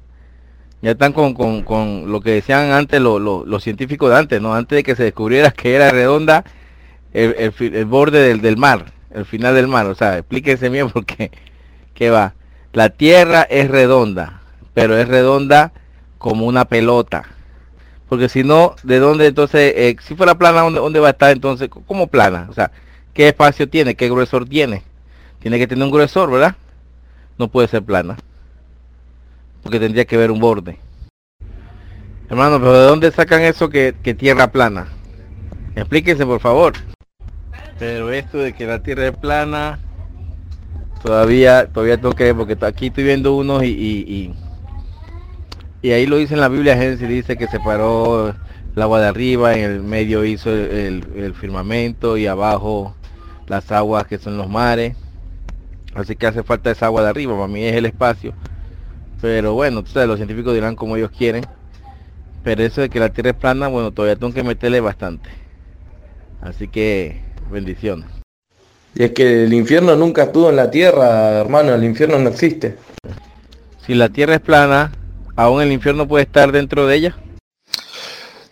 Ya 0.84 0.90
están 0.90 1.14
con, 1.14 1.32
con, 1.32 2.12
lo 2.12 2.20
que 2.20 2.32
decían 2.32 2.72
antes 2.72 3.00
los 3.00 3.64
científicos 3.64 4.10
de 4.10 4.18
antes, 4.18 4.42
¿no? 4.42 4.52
Antes 4.54 4.76
de 4.76 4.82
que 4.82 4.94
se 4.94 5.04
descubriera 5.04 5.50
que 5.50 5.74
era 5.74 5.90
redonda 5.90 6.44
el, 7.14 7.54
el, 7.58 7.84
borde 7.86 8.18
del, 8.18 8.42
del, 8.42 8.58
mar, 8.58 8.92
el 9.10 9.24
final 9.24 9.54
del 9.54 9.66
mar. 9.66 9.86
O 9.86 9.94
sea, 9.94 10.18
explíquense 10.18 10.68
bien 10.68 10.90
porque, 10.92 11.30
¿qué 11.94 12.10
va? 12.10 12.34
La 12.74 12.90
tierra 12.90 13.46
es 13.48 13.70
redonda, 13.70 14.42
pero 14.74 14.98
es 14.98 15.08
redonda 15.08 15.72
como 16.18 16.44
una 16.44 16.66
pelota. 16.66 17.24
Porque 18.10 18.28
si 18.28 18.44
no, 18.44 18.76
¿de 18.82 18.98
dónde 18.98 19.28
entonces, 19.28 19.72
eh, 19.74 19.96
si 20.02 20.14
fuera 20.14 20.34
plana, 20.34 20.60
¿dónde, 20.68 21.00
va 21.00 21.08
a 21.08 21.12
estar 21.12 21.30
entonces? 21.30 21.70
¿Cómo 21.86 22.08
plana? 22.08 22.46
O 22.50 22.52
sea, 22.52 22.70
¿qué 23.14 23.28
espacio 23.28 23.70
tiene? 23.70 23.94
¿Qué 23.94 24.10
gruesor 24.10 24.46
tiene? 24.46 24.82
Tiene 25.38 25.58
que 25.58 25.66
tener 25.66 25.82
un 25.82 25.90
gruesor, 25.90 26.30
¿verdad? 26.30 26.56
No 27.38 27.48
puede 27.48 27.68
ser 27.68 27.82
plana. 27.82 28.18
Porque 29.64 29.80
tendría 29.80 30.04
que 30.04 30.16
ver 30.16 30.30
un 30.30 30.38
borde. 30.38 30.78
Hermano, 32.30 32.60
pero 32.60 32.72
¿de 32.72 32.86
dónde 32.86 33.10
sacan 33.10 33.42
eso 33.42 33.68
que, 33.68 33.96
que 34.00 34.14
tierra 34.14 34.52
plana? 34.52 34.86
Explíquense, 35.74 36.24
por 36.24 36.38
favor. 36.38 36.74
Pero 37.80 38.12
esto 38.12 38.38
de 38.38 38.52
que 38.52 38.66
la 38.66 38.80
tierra 38.80 39.08
es 39.08 39.16
plana, 39.16 39.80
todavía, 41.02 41.66
todavía 41.66 41.96
tengo 41.96 42.14
que 42.14 42.24
ver, 42.24 42.36
porque 42.36 42.56
aquí 42.64 42.86
estoy 42.86 43.02
viendo 43.02 43.34
unos 43.34 43.64
y 43.64 44.32
y 45.84 45.92
ahí 45.92 46.06
lo 46.06 46.16
dice 46.16 46.32
en 46.32 46.40
la 46.40 46.48
Biblia 46.48 46.78
Génesis, 46.78 47.06
dice 47.06 47.36
que 47.36 47.46
separó 47.46 48.34
el 48.74 48.82
agua 48.82 49.02
de 49.02 49.06
arriba, 49.06 49.52
en 49.52 49.70
el 49.70 49.82
medio 49.82 50.24
hizo 50.24 50.48
el, 50.48 51.34
firmamento 51.38 52.16
y 52.16 52.26
abajo 52.26 52.96
las 53.48 53.70
aguas 53.70 54.06
que 54.06 54.16
son 54.16 54.38
los 54.38 54.48
mares. 54.48 54.96
Así 55.94 56.16
que 56.16 56.26
hace 56.26 56.42
falta 56.42 56.70
esa 56.70 56.86
agua 56.86 57.02
de 57.02 57.10
arriba, 57.10 57.34
para 57.34 57.48
mí 57.48 57.64
es 57.64 57.76
el 57.76 57.84
espacio. 57.84 58.32
Pero 59.24 59.54
bueno, 59.54 59.82
tú 59.82 59.90
sabes, 59.90 60.06
los 60.06 60.18
científicos 60.18 60.52
dirán 60.52 60.76
como 60.76 60.98
ellos 60.98 61.10
quieren. 61.10 61.46
Pero 62.42 62.62
eso 62.62 62.82
de 62.82 62.90
que 62.90 63.00
la 63.00 63.08
Tierra 63.08 63.30
es 63.30 63.36
plana, 63.36 63.68
bueno, 63.68 63.90
todavía 63.90 64.16
tengo 64.16 64.34
que 64.34 64.42
meterle 64.42 64.80
bastante. 64.82 65.30
Así 66.42 66.68
que 66.68 67.22
bendiciones. 67.50 68.06
Y 68.94 69.04
es 69.04 69.12
que 69.12 69.44
el 69.44 69.54
infierno 69.54 69.96
nunca 69.96 70.24
estuvo 70.24 70.50
en 70.50 70.56
la 70.56 70.70
Tierra, 70.70 71.40
hermano, 71.40 71.72
el 71.72 71.84
infierno 71.84 72.18
no 72.18 72.28
existe. 72.28 72.76
Si 73.86 73.94
la 73.94 74.10
Tierra 74.10 74.34
es 74.34 74.40
plana, 74.42 74.92
aún 75.36 75.62
el 75.62 75.72
infierno 75.72 76.06
puede 76.06 76.24
estar 76.24 76.52
dentro 76.52 76.86
de 76.86 76.96
ella? 76.96 77.16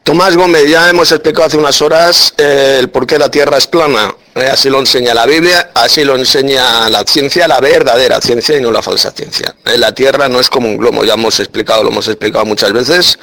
Tomás 0.05 0.35
Gómez, 0.39 0.71
ya 0.71 0.89
hemos 0.89 1.13
explicado 1.13 1.49
hace 1.49 1.59
unas 1.59 1.83
horas 1.83 2.33
eh, 2.39 2.79
el 2.81 2.89
por 2.89 3.07
qué 3.07 3.19
la 3.19 3.31
Tierra 3.31 3.59
es 3.59 3.67
plana. 3.67 4.15
Eh, 4.35 4.49
así 4.51 4.71
lo 4.71 4.79
enseña 4.79 5.13
la 5.13 5.27
Biblia, 5.27 5.73
así 5.75 6.05
lo 6.05 6.17
enseña 6.17 6.89
la 6.89 7.05
ciencia, 7.05 7.47
la 7.47 7.61
verdadera 7.61 8.19
ciencia 8.19 8.57
y 8.57 8.63
no 8.63 8.73
la 8.73 8.81
falsa 8.81 9.11
ciencia. 9.11 9.55
Eh, 9.67 9.77
la 9.77 9.93
Tierra 9.93 10.27
no 10.29 10.41
es 10.41 10.49
como 10.49 10.69
un 10.69 10.79
globo, 10.79 11.05
ya 11.05 11.15
hemos 11.15 11.39
explicado, 11.39 11.83
lo 11.83 11.91
hemos 11.91 12.09
explicado 12.09 12.47
muchas 12.47 12.73
veces. 12.73 13.19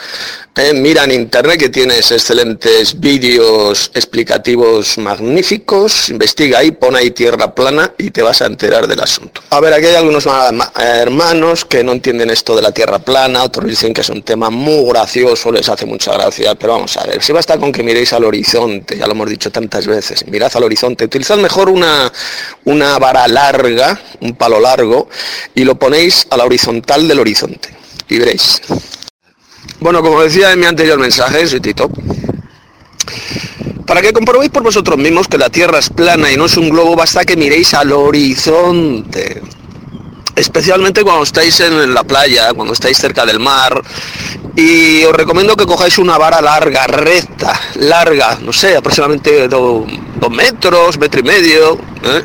mira 0.75 1.05
en 1.05 1.11
internet 1.11 1.57
que 1.57 1.69
tienes 1.69 2.11
excelentes 2.11 2.99
vídeos 2.99 3.89
explicativos 3.95 4.97
magníficos, 4.99 6.09
investiga 6.09 6.59
ahí, 6.59 6.71
pon 6.71 6.95
ahí 6.95 7.09
Tierra 7.09 7.55
plana 7.55 7.91
y 7.97 8.11
te 8.11 8.21
vas 8.21 8.41
a 8.43 8.45
enterar 8.45 8.85
del 8.85 8.99
asunto. 8.99 9.41
A 9.49 9.59
ver, 9.61 9.73
aquí 9.73 9.87
hay 9.87 9.95
algunos 9.95 10.27
hermanos 10.75 11.65
que 11.65 11.83
no 11.83 11.93
entienden 11.93 12.29
esto 12.29 12.55
de 12.55 12.61
la 12.61 12.71
Tierra 12.71 12.99
plana, 12.99 13.43
otros 13.43 13.65
dicen 13.65 13.93
que 13.93 14.01
es 14.01 14.09
un 14.09 14.21
tema 14.21 14.51
muy 14.51 14.89
gracioso, 14.89 15.51
les 15.51 15.67
hace 15.69 15.87
mucha 15.87 16.13
gracia, 16.13 16.53
pero 16.53 16.73
vamos 16.73 16.95
a 16.97 17.05
ver, 17.05 17.23
si 17.23 17.31
basta 17.31 17.57
con 17.57 17.71
que 17.71 17.81
miréis 17.81 18.13
al 18.13 18.25
horizonte, 18.25 18.97
ya 18.97 19.07
lo 19.07 19.13
hemos 19.13 19.29
dicho 19.29 19.49
tantas 19.51 19.87
veces, 19.87 20.27
mirad 20.27 20.51
al 20.53 20.63
horizonte, 20.63 20.98
utilizad 21.05 21.37
mejor 21.37 21.69
una, 21.69 22.11
una 22.65 22.97
vara 22.99 23.27
larga, 23.27 23.99
un 24.21 24.35
palo 24.35 24.59
largo, 24.59 25.09
y 25.55 25.63
lo 25.63 25.75
ponéis 25.75 26.27
a 26.29 26.37
la 26.37 26.45
horizontal 26.45 27.07
del 27.07 27.19
horizonte, 27.19 27.69
y 28.07 28.17
veréis. 28.17 28.61
Bueno, 29.79 30.01
como 30.01 30.21
decía 30.21 30.51
en 30.51 30.59
mi 30.59 30.65
anterior 30.65 30.99
mensaje, 30.99 31.47
soy 31.47 31.59
Tito, 31.59 31.89
para 33.85 34.01
que 34.01 34.13
comprobéis 34.13 34.51
por 34.51 34.63
vosotros 34.63 34.97
mismos 34.97 35.27
que 35.27 35.37
la 35.37 35.49
Tierra 35.49 35.79
es 35.79 35.89
plana 35.89 36.31
y 36.31 36.37
no 36.37 36.45
es 36.45 36.57
un 36.57 36.69
globo, 36.69 36.95
basta 36.95 37.25
que 37.25 37.35
miréis 37.35 37.73
al 37.73 37.91
horizonte 37.91 39.41
especialmente 40.39 41.03
cuando 41.03 41.23
estáis 41.23 41.59
en 41.59 41.93
la 41.93 42.03
playa, 42.03 42.53
cuando 42.53 42.73
estáis 42.73 42.97
cerca 42.97 43.25
del 43.25 43.39
mar. 43.39 43.81
Y 44.55 45.03
os 45.03 45.13
recomiendo 45.13 45.55
que 45.55 45.65
cojáis 45.65 45.97
una 45.97 46.17
vara 46.17 46.41
larga, 46.41 46.87
recta, 46.87 47.59
larga, 47.75 48.39
no 48.41 48.53
sé, 48.53 48.75
aproximadamente 48.75 49.47
dos, 49.47 49.85
metros, 50.31 50.97
metro 50.97 51.19
y 51.19 51.23
medio. 51.23 51.73
¿eh? 52.03 52.23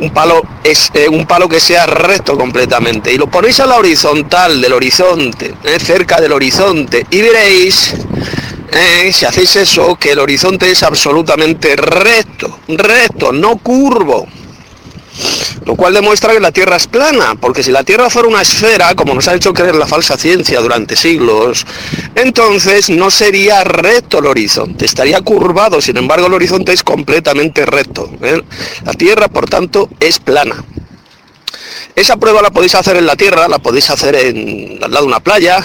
Un 0.00 0.10
palo, 0.10 0.42
es, 0.64 0.90
eh, 0.94 1.08
un 1.08 1.26
palo 1.26 1.48
que 1.48 1.60
sea 1.60 1.86
recto 1.86 2.36
completamente. 2.36 3.12
Y 3.12 3.18
lo 3.18 3.28
ponéis 3.28 3.60
a 3.60 3.66
la 3.66 3.76
horizontal 3.76 4.60
del 4.60 4.72
horizonte, 4.72 5.54
¿eh? 5.64 5.78
cerca 5.78 6.20
del 6.20 6.32
horizonte. 6.32 7.06
Y 7.10 7.22
veréis 7.22 7.94
si 9.12 9.26
hacéis 9.26 9.56
eso, 9.56 9.96
que 9.96 10.12
el 10.12 10.18
horizonte 10.18 10.70
es 10.70 10.82
absolutamente 10.82 11.76
recto, 11.76 12.58
recto, 12.68 13.30
no 13.30 13.58
curvo. 13.58 14.26
Lo 15.64 15.76
cual 15.76 15.94
demuestra 15.94 16.32
que 16.32 16.40
la 16.40 16.52
Tierra 16.52 16.76
es 16.76 16.86
plana, 16.86 17.36
porque 17.40 17.62
si 17.62 17.70
la 17.70 17.84
Tierra 17.84 18.10
fuera 18.10 18.28
una 18.28 18.42
esfera, 18.42 18.94
como 18.94 19.14
nos 19.14 19.28
ha 19.28 19.34
hecho 19.34 19.52
creer 19.52 19.74
la 19.76 19.86
falsa 19.86 20.16
ciencia 20.16 20.60
durante 20.60 20.96
siglos, 20.96 21.66
entonces 22.14 22.90
no 22.90 23.10
sería 23.10 23.62
recto 23.64 24.18
el 24.18 24.26
horizonte, 24.26 24.84
estaría 24.84 25.20
curvado, 25.20 25.80
sin 25.80 25.96
embargo 25.96 26.26
el 26.26 26.34
horizonte 26.34 26.72
es 26.72 26.82
completamente 26.82 27.64
recto. 27.66 28.10
¿eh? 28.22 28.42
La 28.84 28.94
Tierra, 28.94 29.28
por 29.28 29.48
tanto, 29.48 29.88
es 30.00 30.18
plana. 30.18 30.64
Esa 31.94 32.16
prueba 32.16 32.40
la 32.40 32.50
podéis 32.50 32.74
hacer 32.74 32.96
en 32.96 33.04
la 33.04 33.16
Tierra, 33.16 33.48
la 33.48 33.58
podéis 33.58 33.90
hacer 33.90 34.14
en, 34.14 34.78
al 34.82 34.90
lado 34.90 35.04
de 35.04 35.08
una 35.08 35.20
playa, 35.20 35.62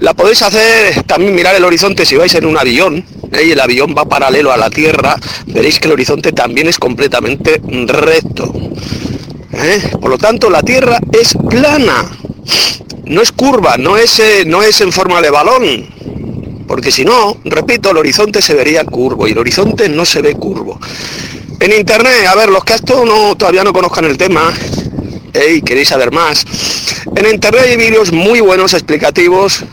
la 0.00 0.14
podéis 0.14 0.40
hacer 0.40 1.02
también 1.04 1.34
mirar 1.34 1.54
el 1.54 1.64
horizonte 1.64 2.06
si 2.06 2.16
vais 2.16 2.34
en 2.34 2.46
un 2.46 2.56
avión 2.56 3.04
¿eh? 3.32 3.44
y 3.44 3.50
el 3.52 3.60
avión 3.60 3.94
va 3.96 4.06
paralelo 4.06 4.52
a 4.52 4.56
la 4.56 4.70
Tierra, 4.70 5.16
veréis 5.46 5.78
que 5.78 5.88
el 5.88 5.92
horizonte 5.92 6.32
también 6.32 6.66
es 6.66 6.78
completamente 6.78 7.60
recto. 7.86 8.54
¿eh? 9.52 9.90
Por 10.00 10.10
lo 10.10 10.16
tanto, 10.16 10.48
la 10.48 10.62
Tierra 10.62 10.98
es 11.12 11.34
plana, 11.34 12.10
no 13.04 13.20
es 13.20 13.30
curva, 13.30 13.76
no 13.76 13.98
es, 13.98 14.18
eh, 14.18 14.44
no 14.46 14.62
es 14.62 14.80
en 14.80 14.92
forma 14.92 15.20
de 15.20 15.28
balón, 15.28 16.64
porque 16.66 16.90
si 16.90 17.04
no, 17.04 17.36
repito, 17.44 17.90
el 17.90 17.98
horizonte 17.98 18.40
se 18.40 18.54
vería 18.54 18.84
curvo 18.84 19.28
y 19.28 19.32
el 19.32 19.38
horizonte 19.38 19.90
no 19.90 20.06
se 20.06 20.22
ve 20.22 20.34
curvo. 20.36 20.80
En 21.60 21.74
internet, 21.74 22.26
a 22.26 22.34
ver, 22.34 22.48
los 22.48 22.64
que 22.64 22.72
esto 22.72 23.04
no, 23.04 23.36
todavía 23.36 23.62
no 23.62 23.74
conozcan 23.74 24.06
el 24.06 24.16
tema, 24.16 24.50
¿eh? 25.34 25.54
y 25.56 25.62
queréis 25.62 25.88
saber 25.88 26.12
más, 26.12 26.44
en 27.16 27.26
internet 27.26 27.64
hay 27.66 27.76
vídeos 27.76 28.12
muy 28.12 28.40
buenos 28.40 28.74
explicativos 28.74 29.64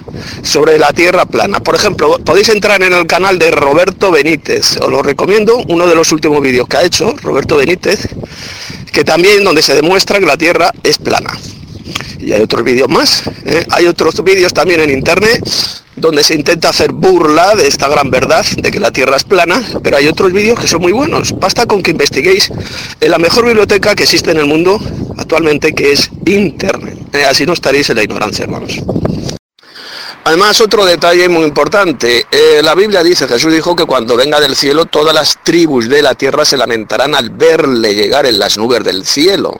sobre 0.43 0.79
la 0.79 0.91
Tierra 0.93 1.25
plana. 1.25 1.59
Por 1.59 1.75
ejemplo, 1.75 2.17
podéis 2.23 2.49
entrar 2.49 2.81
en 2.81 2.93
el 2.93 3.05
canal 3.05 3.37
de 3.39 3.51
Roberto 3.51 4.11
Benítez, 4.11 4.77
os 4.77 4.89
lo 4.89 5.03
recomiendo, 5.03 5.57
uno 5.67 5.87
de 5.87 5.95
los 5.95 6.11
últimos 6.11 6.41
vídeos 6.41 6.67
que 6.67 6.77
ha 6.77 6.83
hecho 6.83 7.15
Roberto 7.21 7.57
Benítez, 7.57 8.09
que 8.91 9.03
también 9.03 9.43
donde 9.43 9.61
se 9.61 9.75
demuestra 9.75 10.19
que 10.19 10.25
la 10.25 10.37
Tierra 10.37 10.71
es 10.83 10.97
plana. 10.97 11.31
Y 12.19 12.31
hay 12.31 12.41
otros 12.41 12.63
vídeos 12.63 12.89
más, 12.89 13.23
¿eh? 13.45 13.65
hay 13.71 13.87
otros 13.87 14.23
vídeos 14.23 14.53
también 14.53 14.81
en 14.81 14.89
internet 14.89 15.43
donde 15.97 16.23
se 16.23 16.35
intenta 16.35 16.69
hacer 16.69 16.91
burla 16.91 17.55
de 17.55 17.67
esta 17.67 17.87
gran 17.89 18.09
verdad 18.11 18.45
de 18.45 18.71
que 18.71 18.79
la 18.79 18.91
Tierra 18.91 19.17
es 19.17 19.23
plana, 19.23 19.61
pero 19.83 19.97
hay 19.97 20.07
otros 20.07 20.31
vídeos 20.31 20.59
que 20.59 20.67
son 20.67 20.81
muy 20.81 20.91
buenos. 20.91 21.37
Basta 21.39 21.65
con 21.65 21.81
que 21.81 21.91
investiguéis 21.91 22.51
en 23.01 23.11
la 23.11 23.17
mejor 23.17 23.45
biblioteca 23.45 23.95
que 23.95 24.03
existe 24.03 24.31
en 24.31 24.37
el 24.37 24.45
mundo 24.45 24.79
actualmente, 25.17 25.73
que 25.73 25.91
es 25.91 26.11
Internet. 26.25 26.97
Eh, 27.13 27.25
así 27.25 27.45
no 27.45 27.53
estaréis 27.53 27.89
en 27.89 27.97
la 27.97 28.03
ignorancia, 28.03 28.43
hermanos. 28.43 28.79
Además, 30.23 30.59
otro 30.61 30.85
detalle 30.85 31.29
muy 31.29 31.45
importante. 31.45 32.27
Eh, 32.29 32.61
la 32.61 32.75
Biblia 32.75 33.01
dice, 33.01 33.27
Jesús 33.27 33.51
dijo 33.51 33.75
que 33.75 33.85
cuando 33.85 34.15
venga 34.15 34.39
del 34.39 34.55
cielo, 34.55 34.85
todas 34.85 35.15
las 35.15 35.41
tribus 35.41 35.87
de 35.87 36.01
la 36.01 36.15
tierra 36.15 36.45
se 36.45 36.57
lamentarán 36.57 37.15
al 37.15 37.29
verle 37.29 37.95
llegar 37.95 38.25
en 38.25 38.37
las 38.37 38.57
nubes 38.57 38.83
del 38.83 39.05
cielo. 39.05 39.55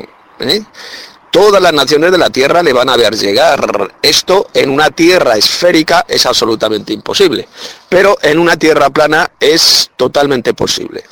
Todas 1.31 1.61
las 1.61 1.73
naciones 1.73 2.11
de 2.11 2.17
la 2.17 2.29
Tierra 2.29 2.63
le 2.63 2.73
van 2.73 2.89
a 2.89 2.97
ver 2.97 3.15
llegar. 3.15 3.93
Esto 4.01 4.47
en 4.53 4.69
una 4.69 4.89
Tierra 4.91 5.37
esférica 5.37 6.05
es 6.07 6.25
absolutamente 6.25 6.93
imposible, 6.93 7.47
pero 7.89 8.17
en 8.21 8.39
una 8.39 8.57
Tierra 8.57 8.89
plana 8.89 9.31
es 9.39 9.91
totalmente 9.95 10.53
posible. 10.53 11.03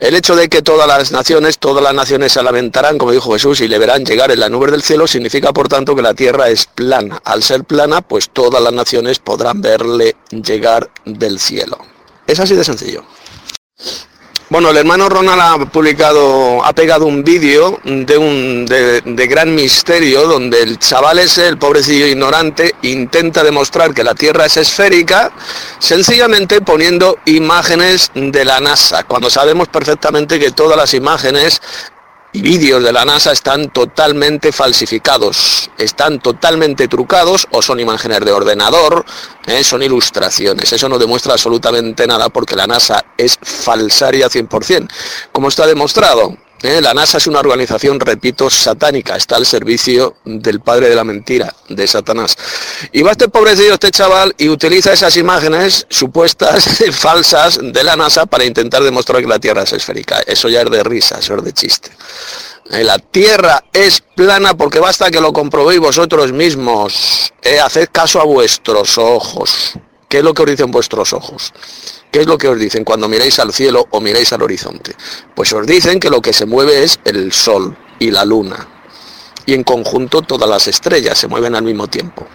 El 0.00 0.14
hecho 0.14 0.34
de 0.34 0.48
que 0.48 0.62
todas 0.62 0.88
las 0.88 1.12
naciones, 1.12 1.58
todas 1.58 1.84
las 1.84 1.92
naciones 1.92 2.32
se 2.32 2.42
lamentarán, 2.42 2.96
como 2.96 3.12
dijo 3.12 3.34
Jesús, 3.34 3.60
y 3.60 3.68
le 3.68 3.78
verán 3.78 4.02
llegar 4.06 4.30
en 4.30 4.40
la 4.40 4.48
nube 4.48 4.70
del 4.70 4.82
cielo, 4.82 5.06
significa 5.06 5.52
por 5.52 5.68
tanto 5.68 5.94
que 5.94 6.00
la 6.00 6.14
tierra 6.14 6.48
es 6.48 6.64
plana. 6.64 7.20
Al 7.22 7.42
ser 7.42 7.64
plana, 7.64 8.00
pues 8.00 8.30
todas 8.30 8.62
las 8.62 8.72
naciones 8.72 9.18
podrán 9.18 9.60
verle 9.60 10.16
llegar 10.30 10.90
del 11.04 11.38
cielo. 11.38 11.76
Es 12.26 12.40
así 12.40 12.54
de 12.54 12.64
sencillo. 12.64 13.04
Bueno, 14.50 14.70
el 14.70 14.78
hermano 14.78 15.08
Ronald 15.08 15.40
ha 15.40 15.64
publicado, 15.66 16.64
ha 16.64 16.72
pegado 16.72 17.06
un 17.06 17.22
vídeo 17.22 17.78
de 17.84 18.18
un 18.18 18.66
de, 18.66 19.26
gran 19.28 19.54
misterio 19.54 20.26
donde 20.26 20.60
el 20.60 20.76
chaval 20.76 21.20
ese, 21.20 21.46
el 21.46 21.56
pobrecillo 21.56 22.04
ignorante, 22.04 22.74
intenta 22.82 23.44
demostrar 23.44 23.94
que 23.94 24.02
la 24.02 24.16
Tierra 24.16 24.46
es 24.46 24.56
esférica, 24.56 25.30
sencillamente 25.78 26.60
poniendo 26.62 27.18
imágenes 27.26 28.10
de 28.12 28.44
la 28.44 28.58
NASA, 28.58 29.04
cuando 29.04 29.30
sabemos 29.30 29.68
perfectamente 29.68 30.40
que 30.40 30.50
todas 30.50 30.76
las 30.76 30.94
imágenes 30.94 31.62
y 32.32 32.42
vídeos 32.42 32.82
de 32.82 32.92
la 32.92 33.04
NASA 33.04 33.32
están 33.32 33.70
totalmente 33.70 34.52
falsificados, 34.52 35.70
están 35.78 36.20
totalmente 36.20 36.86
trucados 36.86 37.48
o 37.50 37.60
son 37.60 37.80
imágenes 37.80 38.20
de 38.20 38.32
ordenador, 38.32 39.04
¿eh? 39.46 39.64
son 39.64 39.82
ilustraciones. 39.82 40.72
Eso 40.72 40.88
no 40.88 40.98
demuestra 40.98 41.32
absolutamente 41.32 42.06
nada 42.06 42.28
porque 42.28 42.54
la 42.54 42.66
NASA 42.66 43.04
es 43.16 43.38
falsaria 43.42 44.28
100%. 44.28 44.88
Como 45.32 45.48
está 45.48 45.66
demostrado, 45.66 46.36
¿eh? 46.62 46.80
La 46.80 46.94
NASA 46.94 47.18
es 47.18 47.26
una 47.26 47.40
organización, 47.40 48.00
repito, 48.00 48.50
satánica, 48.50 49.16
está 49.16 49.36
al 49.36 49.46
servicio 49.46 50.16
del 50.24 50.60
padre 50.60 50.88
de 50.88 50.94
la 50.94 51.04
mentira, 51.04 51.54
de 51.68 51.86
Satanás. 51.86 52.36
Y 52.92 53.02
va 53.02 53.12
este 53.12 53.28
pobrecillo, 53.28 53.74
este 53.74 53.90
chaval, 53.90 54.34
y 54.38 54.48
utiliza 54.48 54.92
esas 54.92 55.16
imágenes 55.16 55.86
supuestas, 55.90 56.82
falsas, 56.92 57.58
de 57.62 57.84
la 57.84 57.96
NASA 57.96 58.26
para 58.26 58.44
intentar 58.44 58.82
demostrar 58.82 59.20
que 59.20 59.28
la 59.28 59.38
Tierra 59.38 59.62
es 59.62 59.72
esférica. 59.72 60.20
Eso 60.26 60.48
ya 60.48 60.62
es 60.62 60.70
de 60.70 60.82
risa, 60.82 61.18
eso 61.18 61.36
es 61.36 61.44
de 61.44 61.52
chiste. 61.52 61.90
Eh, 62.70 62.84
la 62.84 62.98
Tierra 62.98 63.64
es 63.72 64.00
plana 64.00 64.56
porque 64.56 64.78
basta 64.78 65.10
que 65.10 65.20
lo 65.20 65.32
comprobéis 65.32 65.80
vosotros 65.80 66.32
mismos. 66.32 67.32
Eh, 67.42 67.58
haced 67.58 67.88
caso 67.90 68.20
a 68.20 68.24
vuestros 68.24 68.96
ojos. 68.98 69.72
¿Qué 70.08 70.18
es 70.18 70.24
lo 70.24 70.34
que 70.34 70.42
os 70.42 70.50
dicen 70.50 70.70
vuestros 70.70 71.12
ojos? 71.12 71.52
¿Qué 72.10 72.20
es 72.20 72.26
lo 72.26 72.38
que 72.38 72.48
os 72.48 72.58
dicen 72.58 72.84
cuando 72.84 73.08
miráis 73.08 73.38
al 73.38 73.52
cielo 73.52 73.86
o 73.90 74.00
miráis 74.00 74.32
al 74.32 74.42
horizonte? 74.42 74.96
Pues 75.34 75.52
os 75.52 75.66
dicen 75.66 76.00
que 76.00 76.10
lo 76.10 76.20
que 76.20 76.32
se 76.32 76.44
mueve 76.44 76.82
es 76.82 76.98
el 77.04 77.32
sol 77.32 77.76
y 78.00 78.10
la 78.10 78.24
luna. 78.24 78.66
Y 79.46 79.54
en 79.54 79.62
conjunto 79.62 80.22
todas 80.22 80.48
las 80.48 80.66
estrellas 80.66 81.18
se 81.18 81.28
mueven 81.28 81.54
al 81.54 81.62
mismo 81.62 81.86
tiempo. 81.86 82.26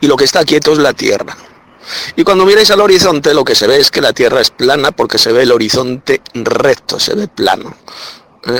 Y 0.00 0.06
lo 0.06 0.16
que 0.16 0.24
está 0.24 0.44
quieto 0.44 0.72
es 0.72 0.78
la 0.78 0.94
Tierra. 0.94 1.36
Y 2.16 2.24
cuando 2.24 2.46
miráis 2.46 2.70
al 2.70 2.80
horizonte 2.80 3.34
lo 3.34 3.44
que 3.44 3.54
se 3.54 3.66
ve 3.66 3.78
es 3.78 3.90
que 3.90 4.00
la 4.00 4.14
Tierra 4.14 4.40
es 4.40 4.50
plana 4.50 4.92
porque 4.92 5.18
se 5.18 5.32
ve 5.32 5.42
el 5.42 5.52
horizonte 5.52 6.22
recto, 6.32 6.98
se 6.98 7.14
ve 7.14 7.28
plano. 7.28 7.76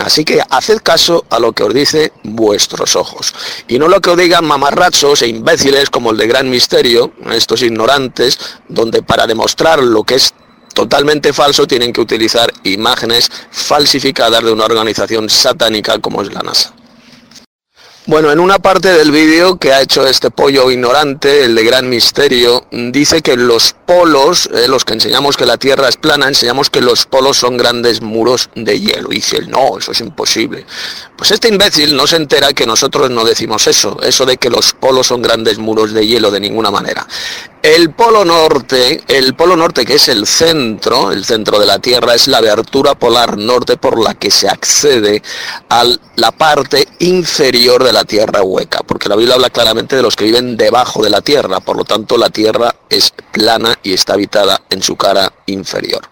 Así 0.03 0.25
que 0.25 0.41
haced 0.49 0.79
caso 0.83 1.27
a 1.29 1.39
lo 1.39 1.53
que 1.53 1.63
os 1.63 1.75
dice 1.75 2.13
vuestros 2.23 2.97
ojos. 2.97 3.35
Y 3.69 3.79
no 3.79 3.89
lo 3.89 4.01
que 4.01 4.11
os 4.11 4.17
digan 4.17 4.45
mamarrachos 4.45 5.23
e 5.23 5.29
imbéciles 5.29 5.91
como 5.91 6.11
el 6.11 6.17
de 6.17 6.27
Gran 6.27 6.49
Misterio, 6.49 7.13
estos 7.31 7.63
ignorantes, 7.63 8.39
donde 8.69 9.03
para 9.03 9.27
demostrar 9.27 9.83
lo 9.83 10.05
que 10.05 10.15
es 10.15 10.33
totalmente 10.73 11.33
falso 11.33 11.67
tienen 11.67 11.93
que 11.93 12.01
utilizar 12.01 12.53
imágenes 12.65 13.31
falsificadas 13.51 14.43
de 14.43 14.53
una 14.53 14.65
organización 14.65 15.29
satánica 15.29 15.99
como 15.99 16.23
es 16.23 16.33
la 16.33 16.41
NASA. 16.41 16.75
Bueno, 18.07 18.31
en 18.31 18.39
una 18.39 18.59
parte 18.59 18.93
del 18.93 19.11
vídeo 19.11 19.57
que 19.57 19.73
ha 19.73 19.81
hecho 19.81 20.07
este 20.07 20.31
pollo 20.31 20.71
ignorante, 20.71 21.45
el 21.45 21.55
de 21.55 21.65
gran 21.65 21.89
misterio, 21.89 22.67
dice 22.71 23.23
que 23.23 23.35
los 23.35 23.75
polos, 23.87 24.47
eh, 24.53 24.69
los 24.69 24.85
que 24.85 24.93
enseñamos 24.93 25.39
que 25.39 25.47
la 25.47 25.57
Tierra 25.57 25.89
es 25.89 25.97
plana, 25.97 26.29
enseñamos 26.29 26.69
que 26.69 26.83
los 26.83 27.07
polos 27.07 27.39
son 27.39 27.57
grandes 27.57 28.03
muros 28.03 28.51
de 28.55 28.79
hielo. 28.79 29.11
Y 29.11 29.17
dice, 29.17 29.41
no, 29.47 29.79
eso 29.79 29.93
es 29.93 30.01
imposible. 30.01 30.67
Pues 31.17 31.31
este 31.31 31.49
imbécil 31.49 31.97
no 31.97 32.07
se 32.07 32.17
entera 32.17 32.53
que 32.53 32.67
nosotros 32.67 33.09
no 33.09 33.25
decimos 33.25 33.67
eso, 33.69 33.99
eso 34.03 34.27
de 34.27 34.37
que 34.37 34.51
los 34.51 34.75
polos 34.75 35.07
son 35.07 35.23
grandes 35.23 35.57
muros 35.57 35.95
de 35.95 36.07
hielo 36.07 36.31
de 36.31 36.41
ninguna 36.41 36.71
manera. 36.71 37.07
El 37.65 37.95
polo 37.95 38.27
norte, 38.27 39.03
el 39.09 39.35
polo 39.35 39.57
norte 39.57 39.87
que 39.87 39.95
es 39.95 40.09
el 40.09 40.27
centro, 40.27 41.11
el 41.11 41.25
centro 41.25 41.59
de 41.59 41.65
la 41.65 41.79
Tierra, 41.79 42.15
es 42.15 42.29
la 42.29 42.37
abertura 42.37 42.95
polar 42.95 43.39
norte 43.39 43.79
por 43.79 43.99
la 43.99 44.13
que 44.13 44.31
se 44.31 44.51
accede 44.51 45.23
a 45.71 45.83
la 46.17 46.31
parte 46.33 46.87
inferior 46.99 47.83
de 47.83 47.95
la 47.95 48.05
Tierra 48.05 48.43
hueca, 48.43 48.81
porque 48.87 49.09
la 49.09 49.17
Biblia 49.17 49.37
habla 49.37 49.49
claramente 49.49 49.97
de 49.97 50.03
los 50.03 50.15
que 50.15 50.27
viven 50.27 50.59
debajo 50.59 51.03
de 51.03 51.09
la 51.09 51.23
Tierra, 51.23 51.61
por 51.61 51.79
lo 51.79 51.85
tanto 51.85 52.19
la 52.19 52.29
Tierra 52.29 52.75
es 52.91 53.15
plana 53.33 53.79
y 53.83 53.95
está 53.95 54.13
habitada 54.13 54.61
en 54.69 54.83
su 54.83 54.97
cara 54.97 55.33
inferior. 55.47 56.07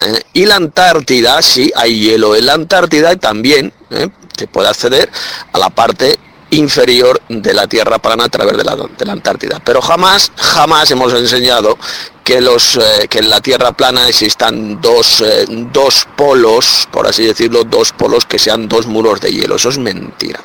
¿eh? 0.00 0.22
y 0.32 0.46
la 0.46 0.56
Antártida, 0.56 1.42
sí, 1.42 1.70
hay 1.76 2.00
hielo 2.00 2.34
en 2.34 2.46
la 2.46 2.54
Antártida 2.54 3.12
y 3.12 3.16
también 3.16 3.74
¿eh? 3.90 4.08
se 4.38 4.46
puede 4.46 4.68
acceder 4.70 5.10
a 5.52 5.58
la 5.58 5.68
parte 5.68 6.18
inferior 6.50 7.20
de 7.28 7.54
la 7.54 7.66
Tierra 7.66 7.98
plana 7.98 8.24
a 8.24 8.28
través 8.28 8.56
de 8.56 8.64
la, 8.64 9.12
Antártida. 9.12 9.60
Pero 9.64 9.80
jamás, 9.80 10.32
jamás 10.36 10.90
hemos 10.90 11.12
enseñado 11.12 11.78
que, 12.24 12.40
los, 12.40 12.76
eh, 12.76 13.08
que 13.08 13.18
en 13.18 13.30
la 13.30 13.40
Tierra 13.40 13.72
plana 13.72 14.08
existan 14.08 14.80
dos, 14.80 15.20
eh, 15.20 15.46
dos 15.48 16.06
polos, 16.16 16.88
por 16.90 17.06
así 17.06 17.24
decirlo, 17.24 17.64
dos 17.64 17.92
polos 17.92 18.24
que 18.24 18.38
sean 18.38 18.68
dos 18.68 18.86
muros 18.86 19.20
de 19.20 19.32
hielo. 19.32 19.56
Eso 19.56 19.68
es 19.68 19.78
mentira. 19.78 20.40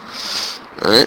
¿eh? 0.89 1.05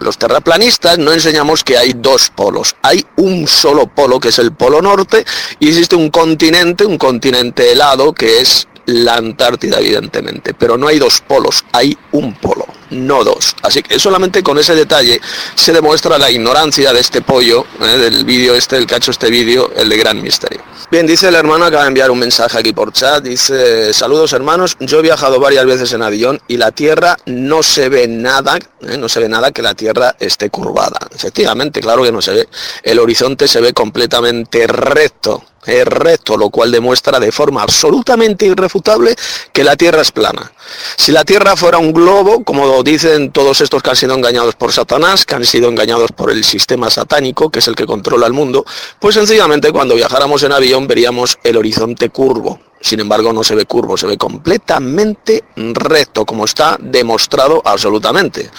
Los 0.00 0.16
terraplanistas 0.16 0.98
no 0.98 1.12
enseñamos 1.12 1.64
que 1.64 1.76
hay 1.76 1.92
dos 1.92 2.30
polos, 2.30 2.76
hay 2.82 3.04
un 3.16 3.48
solo 3.48 3.88
polo 3.88 4.20
que 4.20 4.28
es 4.28 4.38
el 4.38 4.52
polo 4.52 4.80
norte 4.80 5.24
y 5.58 5.68
existe 5.68 5.96
un 5.96 6.10
continente, 6.10 6.86
un 6.86 6.98
continente 6.98 7.72
helado 7.72 8.12
que 8.12 8.40
es 8.40 8.68
la 8.88 9.14
Antártida 9.16 9.78
evidentemente, 9.78 10.54
pero 10.54 10.78
no 10.78 10.88
hay 10.88 10.98
dos 10.98 11.20
polos, 11.20 11.64
hay 11.72 11.96
un 12.12 12.34
polo 12.34 12.66
no 12.90 13.24
dos. 13.24 13.54
Así 13.62 13.82
que 13.82 13.98
solamente 13.98 14.42
con 14.42 14.58
ese 14.58 14.74
detalle 14.74 15.20
se 15.54 15.72
demuestra 15.72 16.18
la 16.18 16.30
ignorancia 16.30 16.92
de 16.92 17.00
este 17.00 17.22
pollo, 17.22 17.66
¿eh? 17.80 17.98
del 17.98 18.24
vídeo 18.24 18.54
este, 18.54 18.76
el 18.76 18.86
que 18.86 18.94
ha 18.94 18.98
hecho 18.98 19.10
este 19.10 19.30
vídeo, 19.30 19.70
el 19.76 19.88
de 19.88 19.96
gran 19.96 20.22
misterio. 20.22 20.62
Bien, 20.90 21.06
dice 21.06 21.28
el 21.28 21.34
hermano, 21.34 21.66
acaba 21.66 21.82
de 21.82 21.88
enviar 21.88 22.10
un 22.10 22.18
mensaje 22.18 22.58
aquí 22.58 22.72
por 22.72 22.92
chat, 22.92 23.22
dice, 23.22 23.92
saludos 23.92 24.32
hermanos, 24.32 24.76
yo 24.80 25.00
he 25.00 25.02
viajado 25.02 25.38
varias 25.38 25.66
veces 25.66 25.92
en 25.92 26.02
avión 26.02 26.40
y 26.48 26.56
la 26.56 26.70
Tierra 26.70 27.16
no 27.26 27.62
se 27.62 27.88
ve 27.88 28.08
nada, 28.08 28.56
¿eh? 28.56 28.96
no 28.96 29.08
se 29.08 29.20
ve 29.20 29.28
nada 29.28 29.52
que 29.52 29.62
la 29.62 29.74
Tierra 29.74 30.16
esté 30.18 30.50
curvada. 30.50 30.98
Efectivamente, 31.14 31.80
claro 31.80 32.02
que 32.02 32.12
no 32.12 32.22
se 32.22 32.32
ve. 32.32 32.48
El 32.82 32.98
horizonte 32.98 33.48
se 33.48 33.60
ve 33.60 33.72
completamente 33.72 34.66
recto, 34.66 35.44
es 35.68 35.84
recto, 35.86 36.36
lo 36.36 36.50
cual 36.50 36.72
demuestra 36.72 37.20
de 37.20 37.30
forma 37.30 37.62
absolutamente 37.62 38.46
irrefutable 38.46 39.14
que 39.52 39.64
la 39.64 39.76
Tierra 39.76 40.02
es 40.02 40.10
plana. 40.10 40.50
Si 40.96 41.12
la 41.12 41.24
Tierra 41.24 41.56
fuera 41.56 41.78
un 41.78 41.92
globo, 41.92 42.42
como 42.42 42.82
dicen 42.82 43.30
todos 43.30 43.60
estos 43.60 43.82
que 43.82 43.90
han 43.90 43.96
sido 43.96 44.14
engañados 44.14 44.54
por 44.54 44.72
Satanás, 44.72 45.24
que 45.24 45.34
han 45.34 45.44
sido 45.44 45.68
engañados 45.68 46.12
por 46.12 46.30
el 46.30 46.44
sistema 46.44 46.90
satánico, 46.90 47.50
que 47.50 47.58
es 47.58 47.68
el 47.68 47.76
que 47.76 47.86
controla 47.86 48.26
el 48.26 48.32
mundo, 48.32 48.64
pues 48.98 49.14
sencillamente 49.14 49.70
cuando 49.72 49.94
viajáramos 49.94 50.42
en 50.42 50.52
avión 50.52 50.86
veríamos 50.86 51.38
el 51.44 51.56
horizonte 51.56 52.10
curvo. 52.10 52.67
Sin 52.80 53.00
embargo, 53.00 53.32
no 53.32 53.42
se 53.42 53.54
ve 53.54 53.66
curvo, 53.66 53.96
se 53.96 54.06
ve 54.06 54.16
completamente 54.16 55.44
recto, 55.56 56.24
como 56.24 56.44
está 56.44 56.76
demostrado 56.80 57.60
absolutamente. 57.64 58.50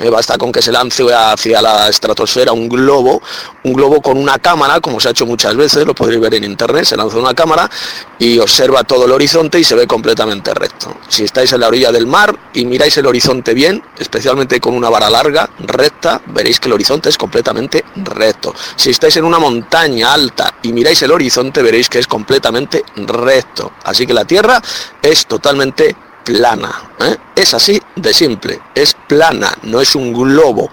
Eh, 0.00 0.10
basta 0.10 0.36
con 0.36 0.50
que 0.50 0.60
se 0.60 0.72
lance 0.72 1.04
hacia 1.14 1.62
la 1.62 1.88
estratosfera 1.88 2.52
un 2.52 2.68
globo, 2.68 3.22
un 3.64 3.72
globo 3.72 4.02
con 4.02 4.18
una 4.18 4.38
cámara, 4.38 4.80
como 4.80 4.98
se 4.98 5.08
ha 5.08 5.10
hecho 5.12 5.26
muchas 5.26 5.54
veces, 5.56 5.86
lo 5.86 5.94
podréis 5.94 6.20
ver 6.20 6.34
en 6.34 6.44
internet, 6.44 6.84
se 6.84 6.96
lanza 6.96 7.18
una 7.18 7.34
cámara 7.34 7.70
y 8.18 8.38
observa 8.38 8.82
todo 8.82 9.04
el 9.04 9.12
horizonte 9.12 9.60
y 9.60 9.64
se 9.64 9.76
ve 9.76 9.86
completamente 9.86 10.52
recto. 10.54 10.96
Si 11.08 11.24
estáis 11.24 11.52
en 11.52 11.60
la 11.60 11.68
orilla 11.68 11.92
del 11.92 12.06
mar 12.06 12.36
y 12.54 12.64
miráis 12.64 12.96
el 12.98 13.06
horizonte 13.06 13.54
bien, 13.54 13.82
especialmente 13.98 14.60
con 14.60 14.74
una 14.74 14.90
vara 14.90 15.08
larga, 15.08 15.48
recta, 15.60 16.20
veréis 16.26 16.58
que 16.58 16.68
el 16.68 16.74
horizonte 16.74 17.08
es 17.08 17.18
completamente 17.18 17.84
recto. 17.96 18.54
Si 18.76 18.90
estáis 18.90 19.16
en 19.16 19.24
una 19.24 19.38
montaña 19.38 20.12
alta 20.12 20.54
y 20.62 20.72
miráis 20.72 21.00
el 21.02 21.12
horizonte, 21.12 21.62
veréis 21.62 21.88
que 21.88 22.00
es 22.00 22.06
completamente 22.06 22.84
recto. 22.96 23.67
Así 23.84 24.06
que 24.06 24.14
la 24.14 24.24
Tierra 24.24 24.60
es 25.02 25.26
totalmente 25.26 25.96
plana. 26.24 26.90
¿eh? 27.00 27.16
Es 27.34 27.54
así 27.54 27.80
de 27.96 28.12
simple, 28.12 28.60
es 28.74 28.94
plana, 29.06 29.52
no 29.62 29.80
es 29.80 29.94
un 29.94 30.12
globo. 30.12 30.70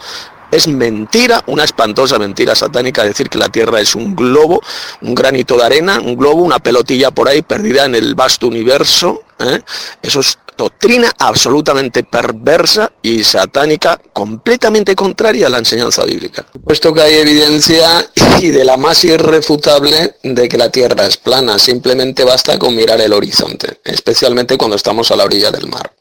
Es 0.51 0.67
mentira, 0.67 1.43
una 1.47 1.63
espantosa 1.63 2.19
mentira 2.19 2.55
satánica 2.55 3.03
decir 3.03 3.29
que 3.29 3.37
la 3.37 3.49
Tierra 3.49 3.81
es 3.81 3.95
un 3.95 4.15
globo, 4.15 4.61
un 5.01 5.15
granito 5.15 5.57
de 5.57 5.63
arena, 5.63 5.99
un 5.99 6.15
globo, 6.15 6.43
una 6.43 6.59
pelotilla 6.59 7.11
por 7.11 7.27
ahí 7.27 7.41
perdida 7.41 7.85
en 7.85 7.95
el 7.95 8.15
vasto 8.15 8.47
universo. 8.47 9.23
¿Eh? 9.39 9.61
Eso 10.01 10.19
es 10.19 10.37
doctrina 10.57 11.11
absolutamente 11.17 12.03
perversa 12.03 12.91
y 13.01 13.23
satánica, 13.23 13.99
completamente 14.13 14.95
contraria 14.95 15.47
a 15.47 15.49
la 15.49 15.57
enseñanza 15.57 16.03
bíblica. 16.05 16.45
Puesto 16.63 16.93
que 16.93 17.01
hay 17.01 17.15
evidencia 17.15 18.09
y 18.39 18.49
de 18.49 18.63
la 18.63 18.77
más 18.77 19.03
irrefutable 19.03 20.15
de 20.23 20.47
que 20.49 20.57
la 20.57 20.69
Tierra 20.69 21.05
es 21.05 21.17
plana, 21.17 21.59
simplemente 21.59 22.23
basta 22.23 22.57
con 22.57 22.75
mirar 22.75 23.01
el 23.01 23.13
horizonte, 23.13 23.79
especialmente 23.83 24.57
cuando 24.57 24.75
estamos 24.75 25.11
a 25.11 25.15
la 25.15 25.25
orilla 25.25 25.51
del 25.51 25.67
mar. 25.67 25.93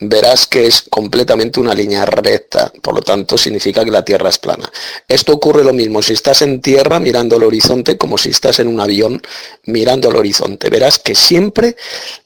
Verás 0.00 0.46
que 0.46 0.66
es 0.66 0.84
completamente 0.90 1.60
una 1.60 1.74
línea 1.74 2.04
recta, 2.04 2.72
por 2.82 2.94
lo 2.94 3.02
tanto 3.02 3.38
significa 3.38 3.84
que 3.84 3.90
la 3.90 4.04
Tierra 4.04 4.28
es 4.28 4.38
plana. 4.38 4.70
Esto 5.08 5.32
ocurre 5.32 5.64
lo 5.64 5.72
mismo 5.72 6.02
si 6.02 6.12
estás 6.12 6.42
en 6.42 6.60
tierra 6.60 7.00
mirando 7.00 7.36
el 7.36 7.44
horizonte 7.44 7.96
como 7.96 8.18
si 8.18 8.30
estás 8.30 8.58
en 8.60 8.68
un 8.68 8.80
avión 8.80 9.22
mirando 9.64 10.10
el 10.10 10.16
horizonte. 10.16 10.70
Verás 10.70 10.98
que 10.98 11.14
siempre 11.14 11.76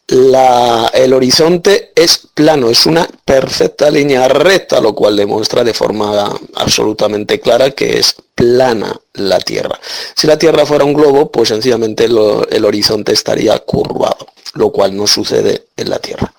el 0.08 1.12
horizonte 1.12 1.90
es 1.94 2.28
plano, 2.32 2.70
es 2.70 2.86
una 2.86 3.08
perfecta 3.24 3.90
línea 3.90 4.28
recta, 4.28 4.80
lo 4.80 4.94
cual 4.94 5.16
demuestra 5.16 5.64
de 5.64 5.74
forma 5.74 6.32
absolutamente 6.54 7.40
clara 7.40 7.72
que 7.72 7.98
es 7.98 8.14
plana 8.34 8.94
la 9.14 9.38
Tierra. 9.38 9.78
Si 10.14 10.26
la 10.26 10.38
Tierra 10.38 10.64
fuera 10.64 10.84
un 10.84 10.92
globo, 10.92 11.30
pues 11.30 11.48
sencillamente 11.48 12.04
el 12.04 12.64
horizonte 12.64 13.12
estaría 13.12 13.58
curvado, 13.60 14.28
lo 14.54 14.70
cual 14.70 14.96
no 14.96 15.06
sucede 15.06 15.66
en 15.76 15.90
la 15.90 15.98
Tierra. 15.98 16.32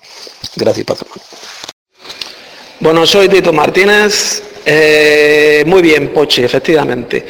Gracias, 0.55 0.85
patrón. 0.85 1.11
Bueno, 2.79 3.05
soy 3.05 3.27
Tito 3.27 3.51
Martínez. 3.51 4.43
Eh, 4.69 5.63
muy 5.65 5.81
bien, 5.81 6.13
Pochi, 6.13 6.43
efectivamente 6.43 7.25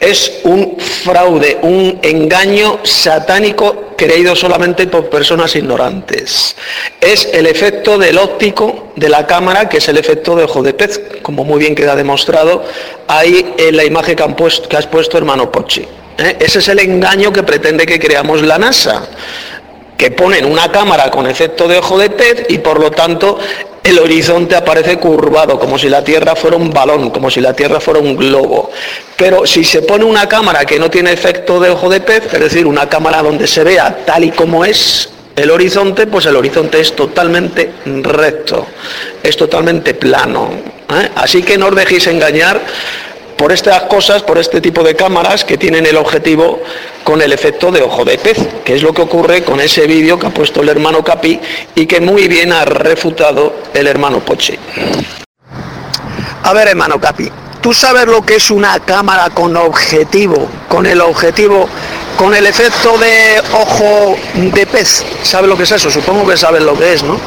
es 0.00 0.40
un 0.44 0.78
fraude, 0.78 1.58
un 1.62 1.98
engaño 2.02 2.80
satánico 2.82 3.90
creído 3.96 4.34
solamente 4.34 4.86
por 4.86 5.10
personas 5.10 5.54
ignorantes. 5.54 6.56
Es 6.98 7.28
el 7.34 7.46
efecto 7.46 7.98
del 7.98 8.16
óptico 8.16 8.92
de 8.96 9.10
la 9.10 9.26
cámara, 9.26 9.68
que 9.68 9.76
es 9.76 9.88
el 9.88 9.98
efecto 9.98 10.34
de 10.34 10.44
ojo 10.44 10.62
de 10.62 10.72
pez, 10.72 11.00
como 11.20 11.44
muy 11.44 11.58
bien 11.58 11.74
queda 11.74 11.94
demostrado 11.94 12.64
ahí 13.08 13.54
en 13.58 13.76
la 13.76 13.84
imagen 13.84 14.16
que, 14.16 14.76
has 14.76 14.86
puesto 14.86 15.18
hermano 15.18 15.52
Pochi. 15.52 15.86
¿eh? 16.16 16.36
Ese 16.40 16.60
es 16.60 16.68
el 16.68 16.78
engaño 16.78 17.30
que 17.30 17.42
pretende 17.42 17.84
que 17.84 17.98
creamos 17.98 18.40
la 18.40 18.58
NASA 18.58 19.06
que 20.00 20.10
ponen 20.10 20.46
una 20.46 20.72
cámara 20.72 21.10
con 21.10 21.26
efecto 21.26 21.68
de 21.68 21.76
ojo 21.76 21.98
de 21.98 22.08
pez 22.08 22.46
y 22.48 22.56
por 22.56 22.80
lo 22.80 22.90
tanto 22.90 23.38
el 23.84 23.98
horizonte 23.98 24.56
aparece 24.56 24.96
curvado, 24.96 25.58
como 25.58 25.78
si 25.78 25.90
la 25.90 26.02
Tierra 26.02 26.34
fuera 26.34 26.56
un 26.56 26.70
balón, 26.70 27.10
como 27.10 27.30
si 27.30 27.38
la 27.38 27.52
Tierra 27.52 27.80
fuera 27.80 28.00
un 28.00 28.16
globo. 28.16 28.70
Pero 29.14 29.46
si 29.46 29.62
se 29.62 29.82
pone 29.82 30.06
una 30.06 30.26
cámara 30.26 30.64
que 30.64 30.78
no 30.78 30.88
tiene 30.88 31.12
efecto 31.12 31.60
de 31.60 31.68
ojo 31.68 31.90
de 31.90 32.00
pez, 32.00 32.32
es 32.32 32.40
decir, 32.40 32.66
una 32.66 32.88
cámara 32.88 33.22
donde 33.22 33.46
se 33.46 33.62
vea 33.62 33.98
tal 34.06 34.24
y 34.24 34.30
como 34.30 34.64
es 34.64 35.10
el 35.36 35.50
horizonte, 35.50 36.06
pues 36.06 36.24
el 36.24 36.36
horizonte 36.36 36.80
es 36.80 36.96
totalmente 36.96 37.70
recto, 37.84 38.68
es 39.22 39.36
totalmente 39.36 39.92
plano. 39.92 40.48
¿eh? 40.94 41.10
Así 41.14 41.42
que 41.42 41.58
no 41.58 41.66
os 41.66 41.76
dejéis 41.76 42.06
engañar 42.06 42.58
por 43.40 43.52
estas 43.52 43.84
cosas, 43.84 44.22
por 44.22 44.36
este 44.36 44.60
tipo 44.60 44.82
de 44.82 44.94
cámaras 44.94 45.46
que 45.46 45.56
tienen 45.56 45.86
el 45.86 45.96
objetivo 45.96 46.60
con 47.02 47.22
el 47.22 47.32
efecto 47.32 47.72
de 47.72 47.80
ojo 47.80 48.04
de 48.04 48.18
pez, 48.18 48.36
que 48.62 48.74
es 48.74 48.82
lo 48.82 48.92
que 48.92 49.00
ocurre 49.00 49.42
con 49.44 49.62
ese 49.62 49.86
vídeo 49.86 50.18
que 50.18 50.26
ha 50.26 50.30
puesto 50.30 50.60
el 50.60 50.68
hermano 50.68 51.02
Capi 51.02 51.40
y 51.74 51.86
que 51.86 52.02
muy 52.02 52.28
bien 52.28 52.52
ha 52.52 52.66
refutado 52.66 53.54
el 53.72 53.86
hermano 53.86 54.20
Poche. 54.20 54.58
A 56.42 56.52
ver, 56.52 56.68
hermano 56.68 57.00
Capi, 57.00 57.32
¿tú 57.62 57.72
sabes 57.72 58.04
lo 58.04 58.20
que 58.20 58.34
es 58.36 58.50
una 58.50 58.78
cámara 58.80 59.30
con 59.30 59.56
objetivo, 59.56 60.46
con 60.68 60.84
el 60.84 61.00
objetivo, 61.00 61.66
con 62.18 62.34
el 62.34 62.46
efecto 62.46 62.98
de 62.98 63.40
ojo 63.54 64.18
de 64.34 64.66
pez? 64.66 65.02
¿Sabes 65.22 65.48
lo 65.48 65.56
que 65.56 65.62
es 65.62 65.72
eso? 65.72 65.90
Supongo 65.90 66.28
que 66.28 66.36
sabes 66.36 66.60
lo 66.62 66.78
que 66.78 66.92
es, 66.92 67.02
¿no? 67.02 67.18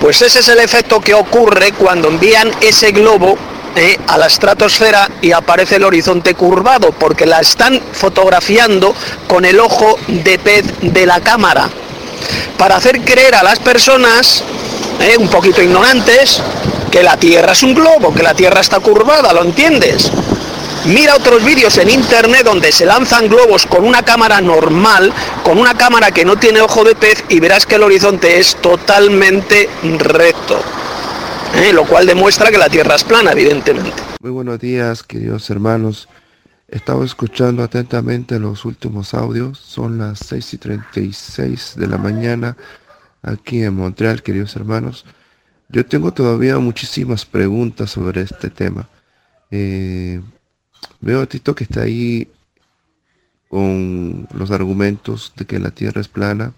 Pues 0.00 0.22
ese 0.22 0.38
es 0.38 0.46
el 0.46 0.60
efecto 0.60 1.00
que 1.00 1.14
ocurre 1.14 1.72
cuando 1.72 2.06
envían 2.06 2.48
ese 2.60 2.92
globo 2.92 3.36
a 4.08 4.18
la 4.18 4.26
estratosfera 4.26 5.08
y 5.22 5.32
aparece 5.32 5.76
el 5.76 5.84
horizonte 5.84 6.34
curvado, 6.34 6.90
porque 6.92 7.26
la 7.26 7.40
están 7.40 7.80
fotografiando 7.92 8.94
con 9.26 9.44
el 9.44 9.60
ojo 9.60 9.98
de 10.08 10.38
pez 10.38 10.64
de 10.80 11.06
la 11.06 11.20
cámara, 11.20 11.68
para 12.56 12.76
hacer 12.76 13.00
creer 13.02 13.36
a 13.36 13.42
las 13.42 13.60
personas, 13.60 14.42
¿eh? 15.00 15.16
un 15.16 15.28
poquito 15.28 15.62
ignorantes, 15.62 16.42
que 16.90 17.02
la 17.02 17.16
Tierra 17.16 17.52
es 17.52 17.62
un 17.62 17.74
globo, 17.74 18.12
que 18.12 18.22
la 18.22 18.34
Tierra 18.34 18.60
está 18.60 18.80
curvada, 18.80 19.32
¿lo 19.32 19.44
entiendes? 19.44 20.10
Mira 20.86 21.16
otros 21.16 21.44
vídeos 21.44 21.76
en 21.78 21.90
internet 21.90 22.44
donde 22.44 22.72
se 22.72 22.86
lanzan 22.86 23.28
globos 23.28 23.66
con 23.66 23.84
una 23.84 24.02
cámara 24.02 24.40
normal, 24.40 25.12
con 25.44 25.58
una 25.58 25.74
cámara 25.76 26.10
que 26.10 26.24
no 26.24 26.36
tiene 26.36 26.62
ojo 26.62 26.82
de 26.82 26.94
pez 26.94 27.24
y 27.28 27.40
verás 27.40 27.66
que 27.66 27.74
el 27.74 27.82
horizonte 27.82 28.38
es 28.40 28.56
totalmente 28.56 29.68
recto. 29.82 30.62
¿Eh? 31.54 31.72
lo 31.72 31.84
cual 31.86 32.06
demuestra 32.06 32.50
que 32.50 32.58
la 32.58 32.68
Tierra 32.68 32.94
es 32.94 33.04
plana, 33.04 33.32
evidentemente. 33.32 33.92
Muy 34.20 34.30
buenos 34.30 34.58
días, 34.58 35.02
queridos 35.02 35.48
hermanos. 35.50 36.08
Estaba 36.68 37.04
escuchando 37.04 37.62
atentamente 37.62 38.38
los 38.38 38.64
últimos 38.64 39.14
audios. 39.14 39.58
Son 39.58 39.98
las 39.98 40.18
6 40.20 40.54
y 40.54 40.58
36 40.58 41.74
de 41.76 41.86
la 41.86 41.98
mañana 41.98 42.56
aquí 43.22 43.62
en 43.62 43.74
Montreal, 43.74 44.22
queridos 44.22 44.54
hermanos. 44.56 45.04
Yo 45.68 45.84
tengo 45.86 46.12
todavía 46.12 46.58
muchísimas 46.58 47.24
preguntas 47.24 47.90
sobre 47.90 48.22
este 48.22 48.50
tema. 48.50 48.88
Eh, 49.50 50.20
veo 51.00 51.22
a 51.22 51.26
Tito 51.26 51.54
que 51.54 51.64
está 51.64 51.82
ahí 51.82 52.28
con 53.48 54.28
los 54.34 54.50
argumentos 54.50 55.32
de 55.36 55.46
que 55.46 55.58
la 55.58 55.70
Tierra 55.70 56.00
es 56.00 56.08
plana. 56.08 56.52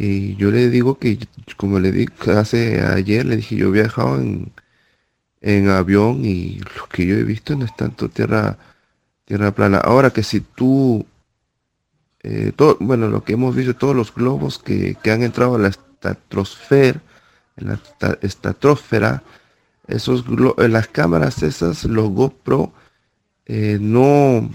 Y 0.00 0.36
yo 0.36 0.52
le 0.52 0.70
digo 0.70 0.96
que, 1.00 1.18
como 1.56 1.80
le 1.80 1.90
dije 1.90 2.30
hace 2.30 2.80
ayer, 2.82 3.26
le 3.26 3.36
dije, 3.36 3.56
yo 3.56 3.68
he 3.68 3.72
viajado 3.72 4.20
en, 4.20 4.52
en 5.40 5.68
avión 5.70 6.24
y 6.24 6.60
lo 6.76 6.86
que 6.88 7.04
yo 7.04 7.16
he 7.16 7.24
visto 7.24 7.56
no 7.56 7.64
es 7.64 7.74
tanto 7.74 8.08
tierra, 8.08 8.58
tierra 9.24 9.50
plana. 9.50 9.78
Ahora 9.78 10.10
que 10.10 10.22
si 10.22 10.40
tú, 10.40 11.04
eh, 12.22 12.52
todo, 12.54 12.76
bueno, 12.78 13.08
lo 13.08 13.24
que 13.24 13.32
hemos 13.32 13.56
visto, 13.56 13.74
todos 13.74 13.96
los 13.96 14.14
globos 14.14 14.60
que, 14.60 14.96
han 15.10 15.24
entrado 15.24 15.56
a 15.56 15.58
la 15.58 15.68
estratosfera, 15.68 17.00
en 17.56 17.66
la 17.66 17.80
estratosfera, 18.22 19.24
esos 19.88 20.24
en 20.58 20.72
las 20.72 20.86
cámaras 20.86 21.42
esas, 21.42 21.84
los 21.84 22.10
GoPro, 22.10 22.72
eh, 23.46 23.78
no 23.80 24.48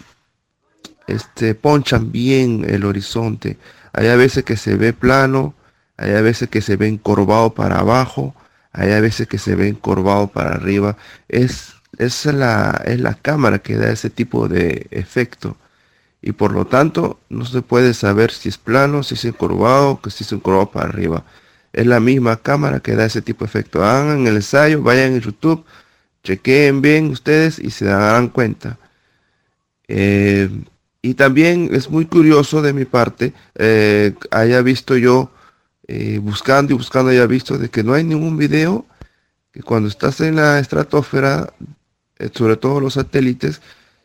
este, 1.07 1.55
ponchan 1.55 2.11
bien 2.11 2.65
el 2.67 2.85
horizonte. 2.85 3.57
Hay 3.93 4.07
a 4.07 4.15
veces 4.15 4.43
que 4.43 4.57
se 4.57 4.75
ve 4.75 4.93
plano, 4.93 5.55
hay 5.97 6.11
a 6.13 6.21
veces 6.21 6.49
que 6.49 6.61
se 6.61 6.75
ve 6.75 6.87
encorvado 6.87 7.53
para 7.53 7.79
abajo, 7.79 8.35
hay 8.71 8.91
a 8.91 8.99
veces 8.99 9.27
que 9.27 9.37
se 9.37 9.55
ve 9.55 9.67
encorvado 9.67 10.27
para 10.27 10.51
arriba. 10.51 10.97
Es, 11.29 11.73
es, 11.97 12.25
la, 12.25 12.81
es 12.85 12.99
la 12.99 13.15
cámara 13.15 13.59
que 13.59 13.75
da 13.75 13.91
ese 13.91 14.09
tipo 14.09 14.47
de 14.47 14.87
efecto. 14.91 15.57
Y 16.21 16.31
por 16.31 16.53
lo 16.53 16.65
tanto 16.65 17.19
no 17.29 17.45
se 17.45 17.61
puede 17.61 17.93
saber 17.93 18.31
si 18.31 18.49
es 18.49 18.57
plano, 18.57 19.03
si 19.03 19.15
es 19.15 19.25
encorvado, 19.25 20.01
que 20.01 20.09
si 20.09 20.23
es 20.23 20.31
encorvado 20.31 20.71
para 20.71 20.89
arriba. 20.89 21.25
Es 21.73 21.85
la 21.87 21.99
misma 21.99 22.37
cámara 22.37 22.79
que 22.79 22.95
da 22.95 23.05
ese 23.05 23.21
tipo 23.21 23.45
de 23.45 23.49
efecto. 23.49 23.83
Hagan 23.83 24.27
el 24.27 24.37
ensayo, 24.37 24.81
vayan 24.81 25.13
en 25.13 25.21
YouTube, 25.21 25.65
chequeen 26.23 26.81
bien 26.81 27.09
ustedes 27.11 27.59
y 27.59 27.71
se 27.71 27.85
darán 27.85 28.29
cuenta. 28.29 28.77
Eh, 29.87 30.49
y 31.05 31.15
también 31.15 31.69
es 31.73 31.89
muy 31.89 32.05
curioso 32.05 32.61
de 32.61 32.71
mi 32.71 32.85
parte, 32.85 33.33
eh, 33.55 34.13
haya 34.31 34.61
visto 34.61 34.95
yo, 34.95 35.29
eh, 35.85 36.17
buscando 36.19 36.73
y 36.73 36.77
buscando, 36.77 37.11
haya 37.11 37.27
visto 37.27 37.57
de 37.57 37.69
que 37.69 37.83
no 37.83 37.93
hay 37.93 38.05
ningún 38.05 38.37
video 38.37 38.85
que 39.51 39.61
cuando 39.61 39.89
estás 39.89 40.21
en 40.21 40.37
la 40.37 40.59
estratosfera, 40.59 41.53
eh, 42.19 42.29
sobre 42.33 42.55
todo 42.55 42.79
los 42.79 42.93
satélites, 42.93 43.61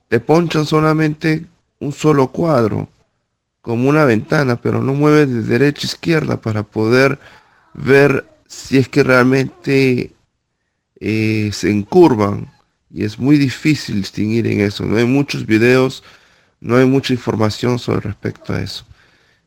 te 0.08 0.18
ponchan 0.18 0.66
solamente 0.66 1.46
un 1.78 1.92
solo 1.92 2.32
cuadro, 2.32 2.88
como 3.62 3.88
una 3.88 4.04
ventana, 4.04 4.60
pero 4.60 4.82
no 4.82 4.92
mueve 4.92 5.26
de 5.26 5.42
derecha 5.42 5.82
a 5.86 5.90
izquierda 5.90 6.40
para 6.40 6.64
poder 6.64 7.20
ver 7.74 8.26
si 8.48 8.76
es 8.76 8.88
que 8.88 9.04
realmente 9.04 10.12
se 11.00 11.70
encurvan. 11.70 12.50
Y 12.90 13.04
es 13.04 13.18
muy 13.20 13.36
difícil 13.36 13.96
distinguir 13.96 14.46
en 14.48 14.62
eso. 14.62 14.84
No 14.84 14.96
hay 14.96 15.04
muchos 15.04 15.46
videos, 15.46 16.02
no 16.60 16.76
hay 16.76 16.86
mucha 16.86 17.12
información 17.12 17.78
sobre 17.78 18.00
respecto 18.00 18.52
a 18.52 18.60
eso. 18.62 18.84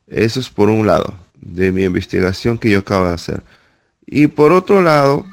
Eso 0.07 0.39
es 0.39 0.49
por 0.49 0.69
un 0.69 0.87
lado 0.87 1.13
de 1.35 1.71
mi 1.71 1.83
investigación 1.83 2.57
que 2.57 2.69
yo 2.69 2.79
acabo 2.79 3.07
de 3.07 3.13
hacer. 3.13 3.43
Y 4.05 4.27
por 4.27 4.51
otro 4.51 4.81
lado, 4.81 5.25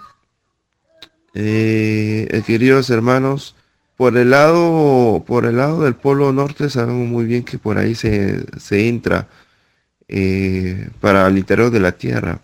eh, 1.35 2.43
queridos 2.47 2.91
hermanos, 2.91 3.55
por 3.97 4.17
el 4.17 4.31
lado, 4.31 5.25
por 5.27 5.45
el 5.45 5.57
lado 5.57 5.83
del 5.83 5.95
polo 5.95 6.33
norte 6.33 6.71
sabemos 6.71 7.09
muy 7.09 7.25
bien 7.27 7.45
que 7.45 7.59
por 7.59 7.79
ahí 7.79 7.95
se, 7.95 8.47
entra 8.71 9.29
eh, 10.09 10.91
para 11.01 11.27
el 11.27 11.39
interior 11.39 11.71
de 11.71 11.81
la 11.81 11.93
Tierra. 11.93 12.41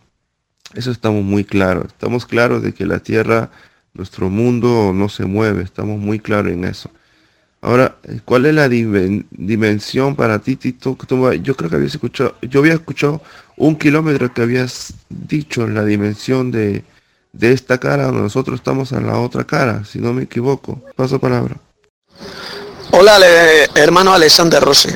Eso 0.74 0.90
estamos 0.90 1.22
muy 1.24 1.44
claros. 1.44 1.86
Estamos 1.86 2.26
claros 2.26 2.62
de 2.62 2.74
que 2.74 2.86
la 2.86 2.98
Tierra, 2.98 3.50
nuestro 3.92 4.28
mundo 4.30 4.92
no 4.92 5.08
se 5.08 5.24
mueve. 5.26 5.62
Estamos 5.62 5.98
muy 6.00 6.18
claros 6.18 6.52
en 6.52 6.64
eso. 6.64 6.90
Ahora, 7.64 7.96
¿cuál 8.26 8.44
es 8.44 8.54
la 8.54 8.68
dimensión 8.68 10.16
para 10.16 10.38
ti, 10.38 10.54
Tito? 10.54 10.98
Yo 11.42 11.56
creo 11.56 11.70
que 11.70 11.76
habías 11.76 11.94
escuchado, 11.94 12.34
yo 12.42 12.60
había 12.60 12.74
escuchado 12.74 13.22
un 13.56 13.76
kilómetro 13.76 14.34
que 14.34 14.42
habías 14.42 14.92
dicho 15.08 15.66
la 15.66 15.82
dimensión 15.82 16.50
de, 16.50 16.84
de 17.32 17.52
esta 17.52 17.78
cara, 17.78 18.12
nosotros 18.12 18.60
estamos 18.60 18.92
en 18.92 19.06
la 19.06 19.18
otra 19.18 19.44
cara, 19.44 19.82
si 19.86 19.98
no 19.98 20.12
me 20.12 20.24
equivoco. 20.24 20.82
Paso 20.94 21.18
palabra. 21.18 21.56
Hola, 22.90 23.18
hermano 23.74 24.12
Alexander 24.12 24.62
Rossi. 24.62 24.90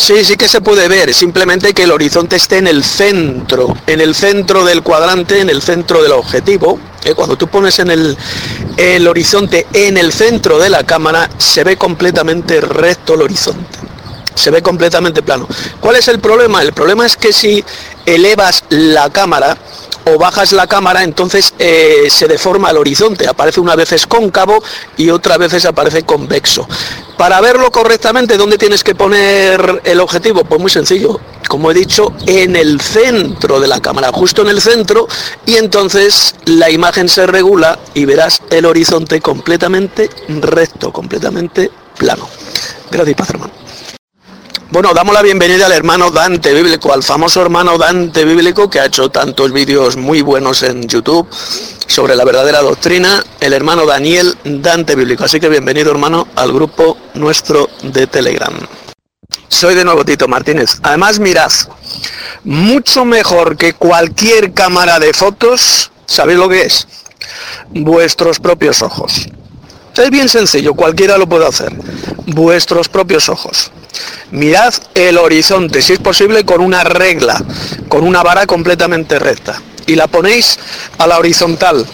Sí, 0.00 0.24
sí 0.24 0.38
que 0.38 0.48
se 0.48 0.62
puede 0.62 0.88
ver, 0.88 1.12
simplemente 1.12 1.74
que 1.74 1.82
el 1.82 1.92
horizonte 1.92 2.36
esté 2.36 2.56
en 2.56 2.66
el 2.66 2.82
centro, 2.82 3.76
en 3.86 4.00
el 4.00 4.14
centro 4.14 4.64
del 4.64 4.82
cuadrante, 4.82 5.40
en 5.40 5.50
el 5.50 5.60
centro 5.60 6.02
del 6.02 6.12
objetivo. 6.12 6.80
cuando 7.14 7.36
tú 7.36 7.48
pones 7.48 7.78
el, 7.80 8.16
el 8.78 9.06
horizonte 9.06 9.66
en 9.74 9.98
el 9.98 10.10
centro 10.10 10.58
de 10.58 10.70
la 10.70 10.84
cámara, 10.84 11.28
se 11.36 11.64
ve 11.64 11.76
completamente 11.76 12.62
recto 12.62 13.12
el 13.12 13.20
horizonte. 13.20 13.78
Se 14.34 14.50
ve 14.50 14.62
completamente 14.62 15.20
plano. 15.20 15.46
¿Cuál 15.80 15.96
es 15.96 16.08
el 16.08 16.18
problema? 16.18 16.62
El 16.62 16.72
problema 16.72 17.04
es 17.04 17.18
que 17.18 17.34
si 17.34 17.62
elevas 18.06 18.64
la 18.70 19.10
cámara, 19.10 19.58
o 20.14 20.18
bajas 20.18 20.52
la 20.52 20.66
cámara, 20.66 21.02
entonces 21.02 21.54
eh, 21.58 22.08
se 22.10 22.26
deforma 22.26 22.70
el 22.70 22.76
horizonte, 22.76 23.28
aparece 23.28 23.60
una 23.60 23.76
veces 23.76 24.06
cóncavo 24.06 24.62
y 24.96 25.10
otras 25.10 25.38
veces 25.38 25.64
aparece 25.64 26.02
convexo. 26.02 26.66
Para 27.16 27.40
verlo 27.40 27.70
correctamente, 27.70 28.36
¿dónde 28.36 28.56
tienes 28.56 28.82
que 28.82 28.94
poner 28.94 29.82
el 29.84 30.00
objetivo? 30.00 30.44
Pues 30.44 30.60
muy 30.60 30.70
sencillo, 30.70 31.20
como 31.48 31.70
he 31.70 31.74
dicho, 31.74 32.12
en 32.26 32.56
el 32.56 32.80
centro 32.80 33.60
de 33.60 33.68
la 33.68 33.80
cámara, 33.80 34.10
justo 34.12 34.42
en 34.42 34.48
el 34.48 34.60
centro, 34.60 35.06
y 35.44 35.56
entonces 35.56 36.34
la 36.46 36.70
imagen 36.70 37.08
se 37.08 37.26
regula 37.26 37.78
y 37.94 38.04
verás 38.04 38.42
el 38.50 38.64
horizonte 38.64 39.20
completamente 39.20 40.08
recto, 40.28 40.92
completamente 40.92 41.70
plano. 41.98 42.26
Gracias, 42.90 43.16
Paz, 43.16 43.30
hermano. 43.30 43.69
Bueno, 44.72 44.94
damos 44.94 45.12
la 45.12 45.22
bienvenida 45.22 45.66
al 45.66 45.72
hermano 45.72 46.12
Dante 46.12 46.54
Bíblico, 46.54 46.92
al 46.92 47.02
famoso 47.02 47.42
hermano 47.42 47.76
Dante 47.76 48.24
Bíblico 48.24 48.70
que 48.70 48.78
ha 48.78 48.84
hecho 48.84 49.10
tantos 49.10 49.50
vídeos 49.50 49.96
muy 49.96 50.22
buenos 50.22 50.62
en 50.62 50.86
YouTube 50.86 51.28
sobre 51.88 52.14
la 52.14 52.24
verdadera 52.24 52.60
doctrina, 52.60 53.20
el 53.40 53.52
hermano 53.52 53.84
Daniel 53.84 54.38
Dante 54.44 54.94
Bíblico. 54.94 55.24
Así 55.24 55.40
que 55.40 55.48
bienvenido 55.48 55.90
hermano 55.90 56.28
al 56.36 56.52
grupo 56.52 56.96
nuestro 57.14 57.68
de 57.82 58.06
Telegram. 58.06 58.54
Soy 59.48 59.74
de 59.74 59.84
nuevo 59.84 60.04
Tito 60.04 60.28
Martínez. 60.28 60.78
Además, 60.84 61.18
mirad, 61.18 61.50
mucho 62.44 63.04
mejor 63.04 63.56
que 63.56 63.72
cualquier 63.72 64.52
cámara 64.54 65.00
de 65.00 65.12
fotos, 65.12 65.90
¿sabéis 66.06 66.38
lo 66.38 66.48
que 66.48 66.62
es? 66.62 66.86
Vuestros 67.70 68.38
propios 68.38 68.82
ojos. 68.82 69.26
Es 69.96 70.10
bien 70.10 70.28
sencillo, 70.28 70.74
cualquiera 70.74 71.18
lo 71.18 71.28
puede 71.28 71.46
hacer. 71.46 71.72
Vuestros 72.26 72.88
propios 72.88 73.28
ojos. 73.28 73.70
Mirad 74.30 74.72
el 74.94 75.18
horizonte, 75.18 75.82
si 75.82 75.94
es 75.94 75.98
posible, 75.98 76.44
con 76.44 76.60
una 76.60 76.84
regla, 76.84 77.42
con 77.88 78.04
una 78.04 78.22
vara 78.22 78.46
completamente 78.46 79.18
recta. 79.18 79.60
Y 79.86 79.96
la 79.96 80.06
ponéis 80.06 80.58
a 80.98 81.06
la 81.06 81.18
horizontal, 81.18 81.84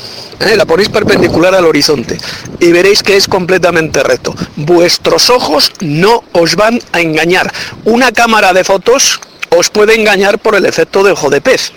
¿eh? 0.41 0.57
la 0.57 0.67
ponéis 0.67 0.91
perpendicular 0.91 1.55
al 1.55 1.65
horizonte. 1.65 2.19
Y 2.61 2.73
veréis 2.73 3.03
que 3.03 3.17
es 3.17 3.27
completamente 3.27 4.03
recto. 4.03 4.35
Vuestros 4.57 5.31
ojos 5.31 5.73
no 5.81 6.23
os 6.33 6.57
van 6.57 6.81
a 6.93 7.01
engañar. 7.01 7.53
Una 7.85 8.13
cámara 8.13 8.53
de 8.53 8.65
fotos 8.65 9.21
os 9.49 9.71
puede 9.71 9.95
engañar 9.95 10.39
por 10.39 10.55
el 10.55 10.67
efecto 10.67 11.03
de 11.03 11.13
ojo 11.13 11.31
de 11.31 11.41
pez. 11.41 11.73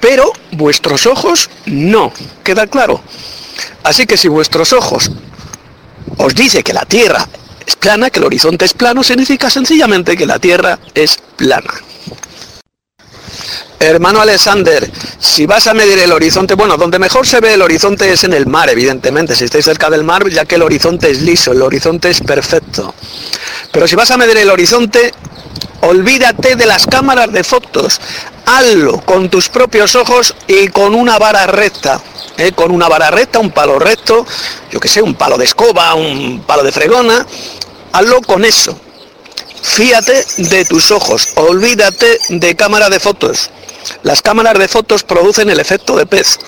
Pero 0.00 0.32
vuestros 0.52 1.06
ojos 1.06 1.50
no. 1.66 2.12
¿Queda 2.44 2.66
claro? 2.68 3.02
Así 3.82 4.06
que 4.06 4.16
si 4.16 4.28
vuestros 4.28 4.72
ojos 4.72 5.10
os 6.18 6.34
dice 6.34 6.62
que 6.62 6.72
la 6.72 6.84
Tierra 6.84 7.26
es 7.66 7.76
plana, 7.76 8.10
que 8.10 8.18
el 8.18 8.26
horizonte 8.26 8.64
es 8.64 8.74
plano, 8.74 9.02
significa 9.02 9.50
sencillamente 9.50 10.16
que 10.16 10.26
la 10.26 10.38
Tierra 10.38 10.78
es 10.94 11.18
plana. 11.36 11.72
Hermano 13.82 14.20
Alexander, 14.20 14.90
si 15.18 15.46
vas 15.46 15.66
a 15.66 15.72
medir 15.72 15.98
el 16.00 16.12
horizonte, 16.12 16.54
bueno, 16.54 16.76
donde 16.76 16.98
mejor 16.98 17.26
se 17.26 17.40
ve 17.40 17.54
el 17.54 17.62
horizonte 17.62 18.12
es 18.12 18.24
en 18.24 18.34
el 18.34 18.46
mar, 18.46 18.68
evidentemente. 18.68 19.34
Si 19.34 19.44
estáis 19.44 19.64
cerca 19.64 19.88
del 19.88 20.04
mar, 20.04 20.28
ya 20.28 20.44
que 20.44 20.56
el 20.56 20.62
horizonte 20.62 21.10
es 21.10 21.22
liso, 21.22 21.52
el 21.52 21.62
horizonte 21.62 22.10
es 22.10 22.20
perfecto. 22.20 22.94
Pero 23.72 23.88
si 23.88 23.96
vas 23.96 24.10
a 24.10 24.18
medir 24.18 24.36
el 24.36 24.50
horizonte, 24.50 25.14
olvídate 25.80 26.56
de 26.56 26.66
las 26.66 26.86
cámaras 26.86 27.32
de 27.32 27.44
fotos. 27.44 28.00
Hazlo 28.46 29.00
con 29.02 29.28
tus 29.28 29.48
propios 29.48 29.94
ojos 29.94 30.34
y 30.46 30.68
con 30.68 30.94
una 30.94 31.18
vara 31.18 31.46
recta. 31.46 32.00
¿eh? 32.36 32.52
Con 32.52 32.70
una 32.70 32.88
vara 32.88 33.10
recta, 33.10 33.38
un 33.38 33.50
palo 33.50 33.78
recto, 33.78 34.26
yo 34.70 34.80
que 34.80 34.88
sé, 34.88 35.02
un 35.02 35.14
palo 35.14 35.36
de 35.36 35.44
escoba, 35.44 35.94
un 35.94 36.42
palo 36.46 36.62
de 36.62 36.72
fregona. 36.72 37.26
Hazlo 37.92 38.20
con 38.22 38.44
eso. 38.44 38.78
Fíate 39.62 40.24
de 40.38 40.64
tus 40.64 40.90
ojos, 40.90 41.28
olvídate 41.36 42.18
de 42.30 42.56
cámara 42.56 42.88
de 42.88 42.98
fotos. 42.98 43.50
Las 44.02 44.22
cámaras 44.22 44.58
de 44.58 44.68
fotos 44.68 45.04
producen 45.04 45.50
el 45.50 45.60
efecto 45.60 45.96
de 45.96 46.06
pez. 46.06 46.38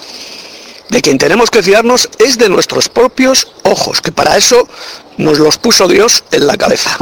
De 0.88 1.02
quien 1.02 1.18
tenemos 1.18 1.50
que 1.50 1.62
fiarnos 1.62 2.08
es 2.18 2.38
de 2.38 2.48
nuestros 2.48 2.88
propios 2.88 3.48
ojos, 3.64 4.00
que 4.00 4.12
para 4.12 4.36
eso 4.36 4.68
nos 5.16 5.38
los 5.38 5.58
puso 5.58 5.88
Dios 5.88 6.24
en 6.32 6.46
la 6.46 6.56
cabeza. 6.56 6.96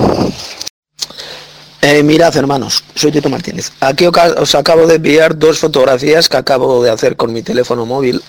Eh, 1.82 2.02
mirad 2.02 2.36
hermanos, 2.36 2.84
soy 2.94 3.10
Tito 3.10 3.30
Martínez. 3.30 3.72
Aquí 3.80 4.06
os 4.06 4.54
acabo 4.54 4.86
de 4.86 4.96
enviar 4.96 5.38
dos 5.38 5.58
fotografías 5.58 6.28
que 6.28 6.36
acabo 6.36 6.82
de 6.82 6.90
hacer 6.90 7.16
con 7.16 7.32
mi 7.32 7.42
teléfono 7.42 7.86
móvil, 7.86 8.22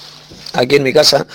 aquí 0.54 0.78
en 0.78 0.84
mi 0.84 0.94
casa. 0.94 1.28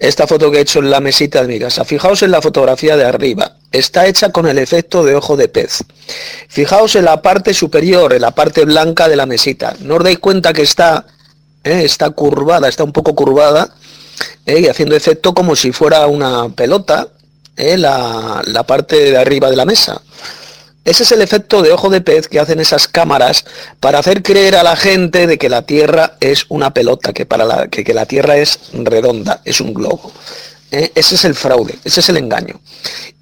Esta 0.00 0.26
foto 0.26 0.50
que 0.50 0.58
he 0.58 0.60
hecho 0.62 0.80
en 0.80 0.90
la 0.90 0.98
mesita 0.98 1.42
de 1.42 1.46
mi 1.46 1.60
casa. 1.60 1.84
Fijaos 1.84 2.24
en 2.24 2.32
la 2.32 2.42
fotografía 2.42 2.96
de 2.96 3.04
arriba. 3.04 3.58
Está 3.70 4.08
hecha 4.08 4.30
con 4.30 4.48
el 4.48 4.58
efecto 4.58 5.04
de 5.04 5.14
ojo 5.14 5.36
de 5.36 5.46
pez. 5.46 5.84
Fijaos 6.48 6.96
en 6.96 7.04
la 7.04 7.22
parte 7.22 7.54
superior, 7.54 8.12
en 8.12 8.22
la 8.22 8.32
parte 8.32 8.64
blanca 8.64 9.06
de 9.06 9.14
la 9.14 9.26
mesita. 9.26 9.76
No 9.78 9.96
os 9.96 10.02
dais 10.02 10.18
cuenta 10.18 10.52
que 10.52 10.62
está, 10.62 11.06
eh, 11.62 11.82
está 11.84 12.10
curvada, 12.10 12.68
está 12.68 12.82
un 12.82 12.90
poco 12.90 13.14
curvada, 13.14 13.72
eh, 14.44 14.58
y 14.62 14.66
haciendo 14.66 14.96
efecto 14.96 15.32
como 15.32 15.54
si 15.54 15.70
fuera 15.70 16.08
una 16.08 16.48
pelota, 16.48 17.06
la, 17.54 18.42
la 18.44 18.62
parte 18.64 19.12
de 19.12 19.16
arriba 19.16 19.50
de 19.50 19.56
la 19.56 19.64
mesa. 19.64 20.02
Ese 20.84 21.04
es 21.04 21.12
el 21.12 21.22
efecto 21.22 21.62
de 21.62 21.70
ojo 21.70 21.90
de 21.90 22.00
pez 22.00 22.26
que 22.26 22.40
hacen 22.40 22.58
esas 22.58 22.88
cámaras 22.88 23.44
para 23.78 24.00
hacer 24.00 24.22
creer 24.22 24.56
a 24.56 24.64
la 24.64 24.74
gente 24.74 25.28
de 25.28 25.38
que 25.38 25.48
la 25.48 25.62
Tierra 25.62 26.16
es 26.20 26.46
una 26.48 26.74
pelota, 26.74 27.12
que, 27.12 27.26
la, 27.30 27.68
que, 27.68 27.94
la 27.94 28.06
Tierra 28.06 28.36
es 28.36 28.58
redonda, 28.72 29.40
es 29.44 29.60
un 29.60 29.74
globo. 29.74 30.12
¿Eh? 30.72 30.90
Ese 30.94 31.14
es 31.14 31.24
el 31.24 31.34
fraude, 31.34 31.78
ese 31.84 32.00
es 32.00 32.08
el 32.08 32.16
engaño. 32.16 32.60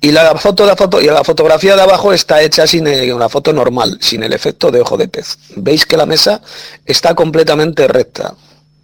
Y 0.00 0.12
la 0.12 0.34
foto, 0.36 0.64
la 0.64 0.76
foto, 0.76 1.00
y 1.02 1.06
la 1.06 1.22
fotografía 1.22 1.76
de 1.76 1.82
abajo 1.82 2.12
está 2.12 2.40
hecha 2.40 2.66
sin 2.66 2.88
una 3.12 3.28
foto 3.28 3.52
normal, 3.52 3.98
sin 4.00 4.22
el 4.22 4.32
efecto 4.32 4.70
de 4.70 4.80
ojo 4.80 4.96
de 4.96 5.08
pez. 5.08 5.36
Veis 5.56 5.84
que 5.84 5.98
la 5.98 6.06
mesa 6.06 6.40
está 6.86 7.14
completamente 7.14 7.86
recta. 7.88 8.34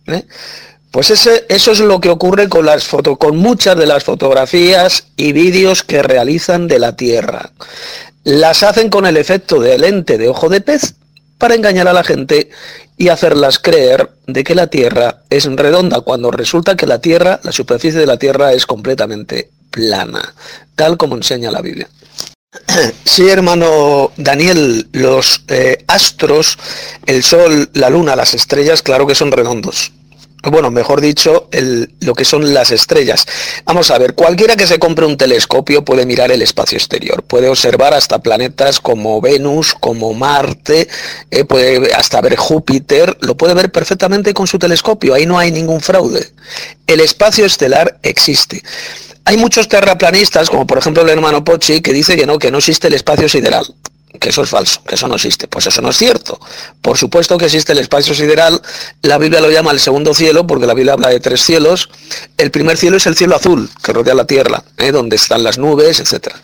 ¿eh? 0.09 0.25
Pues 0.91 1.11
eso 1.11 1.73
es 1.73 1.81
lo 1.81 2.01
que 2.01 2.09
ocurre 2.11 2.49
con 2.49 2.67
las 2.67 2.85
fotos, 2.85 3.19
con 3.19 3.37
muchas 3.37 3.77
de 3.77 3.87
las 3.87 4.05
fotografías 4.05 5.07
y 5.17 5.33
vídeos 5.33 5.83
que 5.83 6.03
realizan 6.03 6.69
de 6.69 6.79
la 6.79 6.97
Tierra 6.97 7.53
las 8.27 8.65
hacen 8.65 8.91
con 8.91 9.07
el 9.07 9.17
efecto 9.17 9.61
de 9.61 9.79
lente 9.79 10.19
de 10.19 10.29
ojo 10.29 10.49
de 10.49 10.61
pez 10.61 10.97
para 11.39 11.55
engañar 11.55 11.87
a 11.87 11.93
la 11.93 12.03
gente 12.03 12.51
y 12.97 13.09
hacerlas 13.09 13.61
creer 13.61 14.11
de 14.27 14.43
que 14.43 14.57
la 14.57 14.67
Tierra 14.67 15.23
es 15.31 15.45
redonda, 15.45 16.01
cuando 16.01 16.33
resulta 16.33 16.75
que 16.75 16.87
la 16.87 17.01
Tierra, 17.01 17.39
la 17.45 17.53
superficie 17.53 18.01
de 18.01 18.07
la 18.07 18.17
Tierra 18.17 18.53
es 18.53 18.67
completamente 18.67 19.51
plana, 19.71 20.35
tal 20.75 20.97
como 20.97 21.15
enseña 21.15 21.53
la 21.53 21.63
Biblia. 21.63 21.89
Sí, 23.05 23.29
hermano 23.29 24.11
Daniel, 24.17 24.89
los 24.91 25.43
eh, 25.47 25.85
astros, 25.87 26.59
el 27.07 27.23
sol, 27.23 27.71
la 27.75 27.91
luna, 27.91 28.17
las 28.17 28.35
estrellas, 28.35 28.83
claro 28.83 29.07
que 29.07 29.15
son 29.15 29.31
redondos. 29.31 29.93
Bueno, 30.51 30.71
mejor 30.71 31.01
dicho, 31.01 31.49
lo 32.01 32.15
que 32.15 32.25
son 32.25 32.55
las 32.55 32.71
estrellas. 32.71 33.27
Vamos 33.65 33.91
a 33.91 33.99
ver, 33.99 34.15
cualquiera 34.15 34.57
que 34.57 34.67
se 34.67 34.79
compre 34.79 35.07
un 35.07 35.17
telescopio 35.17 35.85
puede 35.85 36.07
mirar 36.07 36.31
el 36.31 36.43
espacio 36.43 36.79
exterior, 36.79 37.23
puede 37.23 37.49
observar 37.49 37.95
hasta 37.95 38.19
planetas 38.19 38.81
como 38.81 39.21
Venus, 39.21 39.75
como 39.75 40.15
Marte, 40.15 40.89
eh, 41.31 41.45
puede 41.45 41.95
hasta 41.95 42.21
ver 42.21 42.37
Júpiter, 42.37 43.17
lo 43.21 43.37
puede 43.37 43.55
ver 43.55 43.71
perfectamente 43.73 44.35
con 44.35 44.47
su 44.47 44.59
telescopio, 44.59 45.15
ahí 45.15 45.27
no 45.27 45.39
hay 45.39 45.51
ningún 45.51 45.81
fraude. 45.81 46.31
El 46.87 47.01
espacio 47.01 47.45
estelar 47.45 47.99
existe. 48.03 48.63
Hay 49.25 49.37
muchos 49.37 49.69
terraplanistas, 49.69 50.49
como 50.49 50.67
por 50.67 50.79
ejemplo 50.79 51.03
el 51.03 51.09
hermano 51.09 51.43
Pochi, 51.43 51.81
que 51.81 51.93
dice 51.93 52.17
que 52.17 52.27
no, 52.27 52.39
que 52.39 52.51
no 52.51 52.59
existe 52.59 52.87
el 52.87 52.95
espacio 52.95 53.29
sideral 53.29 53.67
que 54.19 54.31
eso 54.31 54.43
es 54.43 54.51
falso, 54.51 54.83
que 54.85 54.95
eso 54.95 55.09
no 55.09 55.15
existe. 55.15 55.49
Pues 55.49 55.67
eso 55.67 55.83
no 55.83 55.91
es 55.91 55.97
cierto. 55.97 56.39
Por 56.83 56.97
supuesto 56.99 57.39
que 57.39 57.47
existe 57.47 57.73
el 57.73 57.79
espacio 57.79 58.15
sideral, 58.15 58.61
la 59.03 59.19
Biblia 59.19 59.41
lo 59.41 59.51
llama 59.51 59.71
el 59.73 59.81
segundo 59.81 60.15
cielo, 60.15 60.47
porque 60.47 60.67
la 60.67 60.75
Biblia 60.75 60.95
habla 60.95 61.09
de 61.09 61.21
tres 61.21 61.43
cielos. 61.43 61.89
El 62.37 62.51
primer 62.51 62.77
cielo 62.77 62.97
es 62.97 63.07
el 63.07 63.17
cielo 63.17 63.37
azul, 63.37 63.71
que 63.83 63.93
rodea 63.93 64.15
la 64.15 64.27
tierra, 64.27 64.63
¿eh? 64.79 64.93
donde 64.93 65.17
están 65.17 65.43
las 65.43 65.59
nubes, 65.59 66.01
etc. 66.01 66.35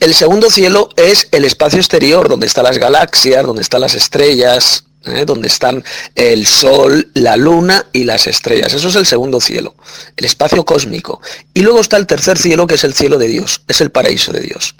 El 0.00 0.14
segundo 0.14 0.50
cielo 0.50 0.88
es 0.96 1.28
el 1.30 1.44
espacio 1.44 1.78
exterior, 1.78 2.28
donde 2.28 2.46
están 2.46 2.64
las 2.64 2.78
galaxias, 2.78 3.44
donde 3.46 3.62
están 3.62 3.80
las 3.80 3.94
estrellas, 3.94 4.84
¿eh? 5.06 5.24
donde 5.24 5.48
están 5.48 5.84
el 6.14 6.46
Sol, 6.46 7.10
la 7.14 7.36
Luna 7.36 7.86
y 7.92 8.04
las 8.04 8.26
estrellas. 8.26 8.72
Eso 8.72 8.88
es 8.88 8.96
el 8.96 9.06
segundo 9.06 9.40
cielo, 9.40 9.74
el 10.16 10.24
espacio 10.24 10.64
cósmico. 10.64 11.20
Y 11.54 11.62
luego 11.62 11.80
está 11.80 11.96
el 11.96 12.06
tercer 12.06 12.38
cielo, 12.38 12.66
que 12.66 12.74
es 12.74 12.84
el 12.84 12.94
cielo 12.94 13.18
de 13.18 13.28
Dios, 13.28 13.62
es 13.68 13.80
el 13.80 13.90
paraíso 13.90 14.32
de 14.32 14.40
Dios. 14.40 14.74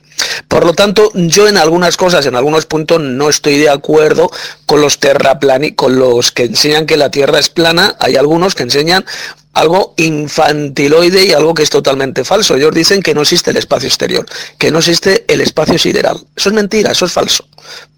Por 0.49 0.65
lo 0.65 0.73
tanto, 0.73 1.11
yo 1.15 1.49
en 1.49 1.57
algunas 1.57 1.97
cosas, 1.97 2.27
en 2.27 2.37
algunos 2.37 2.67
puntos, 2.67 3.01
no 3.01 3.29
estoy 3.29 3.59
de 3.59 3.71
acuerdo 3.71 4.31
con 4.67 4.81
los 4.81 4.99
terraplani, 4.99 5.73
con 5.73 5.99
los 5.99 6.33
que 6.33 6.45
enseñan 6.45 6.87
que 6.87 6.97
la 6.97 7.11
Tierra 7.11 7.39
es 7.39 7.49
plana. 7.49 7.97
Hay 7.99 8.17
algunos 8.17 8.55
que 8.55 8.63
enseñan 8.63 9.05
algo 9.53 9.95
infantiloide 9.97 11.27
y 11.27 11.33
algo 11.33 11.55
que 11.55 11.63
es 11.63 11.71
totalmente 11.71 12.25
falso. 12.25 12.57
Ellos 12.57 12.75
dicen 12.75 13.03
que 13.03 13.15
no 13.15 13.23
existe 13.23 13.51
el 13.51 13.59
espacio 13.59 13.89
exterior, 13.89 14.27
que 14.59 14.71
no 14.71 14.79
existe 14.79 15.25
el 15.29 15.41
espacio 15.41 15.79
sideral. 15.79 16.25
Eso 16.37 16.49
es 16.49 16.55
mentira, 16.55 16.93
eso 16.93 17.05
es 17.05 17.13
falso. 17.13 17.47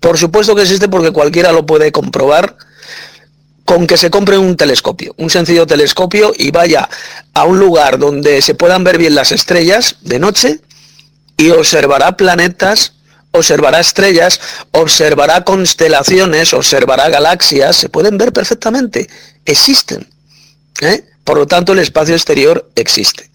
Por 0.00 0.18
supuesto 0.18 0.54
que 0.54 0.62
existe 0.62 0.88
porque 0.88 1.12
cualquiera 1.12 1.52
lo 1.52 1.64
puede 1.64 1.92
comprobar 1.92 2.56
con 3.64 3.86
que 3.86 3.96
se 3.96 4.10
compre 4.10 4.36
un 4.36 4.56
telescopio, 4.56 5.14
un 5.16 5.30
sencillo 5.30 5.66
telescopio 5.66 6.32
y 6.36 6.50
vaya 6.50 6.88
a 7.32 7.44
un 7.44 7.58
lugar 7.58 7.98
donde 7.98 8.42
se 8.42 8.54
puedan 8.54 8.84
ver 8.84 8.98
bien 8.98 9.14
las 9.14 9.32
estrellas 9.32 9.96
de 10.02 10.18
noche 10.18 10.60
y 11.36 11.50
observará 11.50 12.16
planetas, 12.16 12.92
observará 13.30 13.80
estrellas, 13.80 14.40
observará 14.72 15.44
constelaciones, 15.44 16.52
observará 16.52 17.08
galaxias, 17.08 17.76
se 17.76 17.88
pueden 17.88 18.18
ver 18.18 18.32
perfectamente, 18.32 19.08
existen. 19.46 20.06
¿eh? 20.80 21.04
Por 21.24 21.38
lo 21.38 21.46
tanto, 21.46 21.72
el 21.72 21.78
espacio 21.78 22.14
exterior 22.14 22.70
existe. 22.76 23.30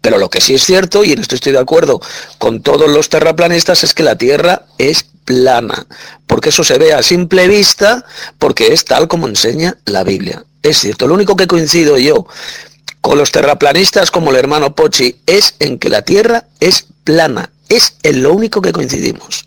Pero 0.00 0.18
lo 0.18 0.30
que 0.30 0.40
sí 0.40 0.54
es 0.54 0.64
cierto, 0.64 1.04
y 1.04 1.12
en 1.12 1.20
esto 1.20 1.34
estoy 1.34 1.52
de 1.52 1.58
acuerdo 1.58 2.00
con 2.38 2.62
todos 2.62 2.88
los 2.88 3.08
terraplanistas, 3.08 3.84
es 3.84 3.92
que 3.92 4.02
la 4.02 4.16
Tierra 4.16 4.66
es 4.78 5.04
plana, 5.24 5.86
porque 6.26 6.48
eso 6.48 6.64
se 6.64 6.78
ve 6.78 6.92
a 6.92 7.02
simple 7.02 7.48
vista, 7.48 8.04
porque 8.38 8.72
es 8.72 8.84
tal 8.84 9.08
como 9.08 9.28
enseña 9.28 9.76
la 9.84 10.04
Biblia. 10.04 10.44
Es 10.62 10.78
cierto, 10.78 11.06
lo 11.06 11.14
único 11.14 11.36
que 11.36 11.46
coincido 11.46 11.98
yo 11.98 12.26
con 13.00 13.18
los 13.18 13.30
terraplanistas 13.30 14.10
como 14.10 14.30
el 14.30 14.36
hermano 14.36 14.74
Pochi 14.74 15.16
es 15.26 15.54
en 15.58 15.78
que 15.78 15.88
la 15.88 16.02
Tierra 16.02 16.46
es 16.60 16.86
plana, 17.04 17.50
es 17.68 17.94
en 18.02 18.22
lo 18.22 18.32
único 18.32 18.60
que 18.60 18.72
coincidimos. 18.72 19.46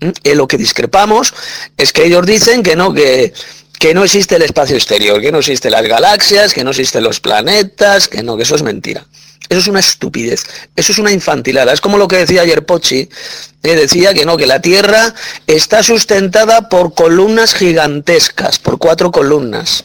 ¿Mm? 0.00 0.10
En 0.22 0.38
lo 0.38 0.48
que 0.48 0.56
discrepamos 0.58 1.34
es 1.76 1.92
que 1.92 2.04
ellos 2.04 2.26
dicen 2.26 2.62
que 2.62 2.76
no, 2.76 2.92
que 2.92 3.32
que 3.78 3.94
no 3.94 4.04
existe 4.04 4.36
el 4.36 4.42
espacio 4.42 4.76
exterior, 4.76 5.20
que 5.20 5.32
no 5.32 5.38
existen 5.38 5.72
las 5.72 5.86
galaxias, 5.86 6.54
que 6.54 6.64
no 6.64 6.70
existen 6.70 7.04
los 7.04 7.20
planetas, 7.20 8.08
que 8.08 8.22
no, 8.22 8.36
que 8.36 8.44
eso 8.44 8.54
es 8.54 8.62
mentira. 8.62 9.06
Eso 9.48 9.60
es 9.60 9.68
una 9.68 9.80
estupidez, 9.80 10.46
eso 10.74 10.92
es 10.92 10.98
una 10.98 11.12
infantilada. 11.12 11.72
Es 11.72 11.80
como 11.80 11.98
lo 11.98 12.08
que 12.08 12.16
decía 12.16 12.42
ayer 12.42 12.64
Pochi, 12.64 13.08
que 13.62 13.76
decía 13.76 14.14
que 14.14 14.24
no, 14.24 14.38
que 14.38 14.46
la 14.46 14.62
Tierra 14.62 15.14
está 15.46 15.82
sustentada 15.82 16.68
por 16.70 16.94
columnas 16.94 17.54
gigantescas, 17.54 18.58
por 18.58 18.78
cuatro 18.78 19.10
columnas, 19.10 19.84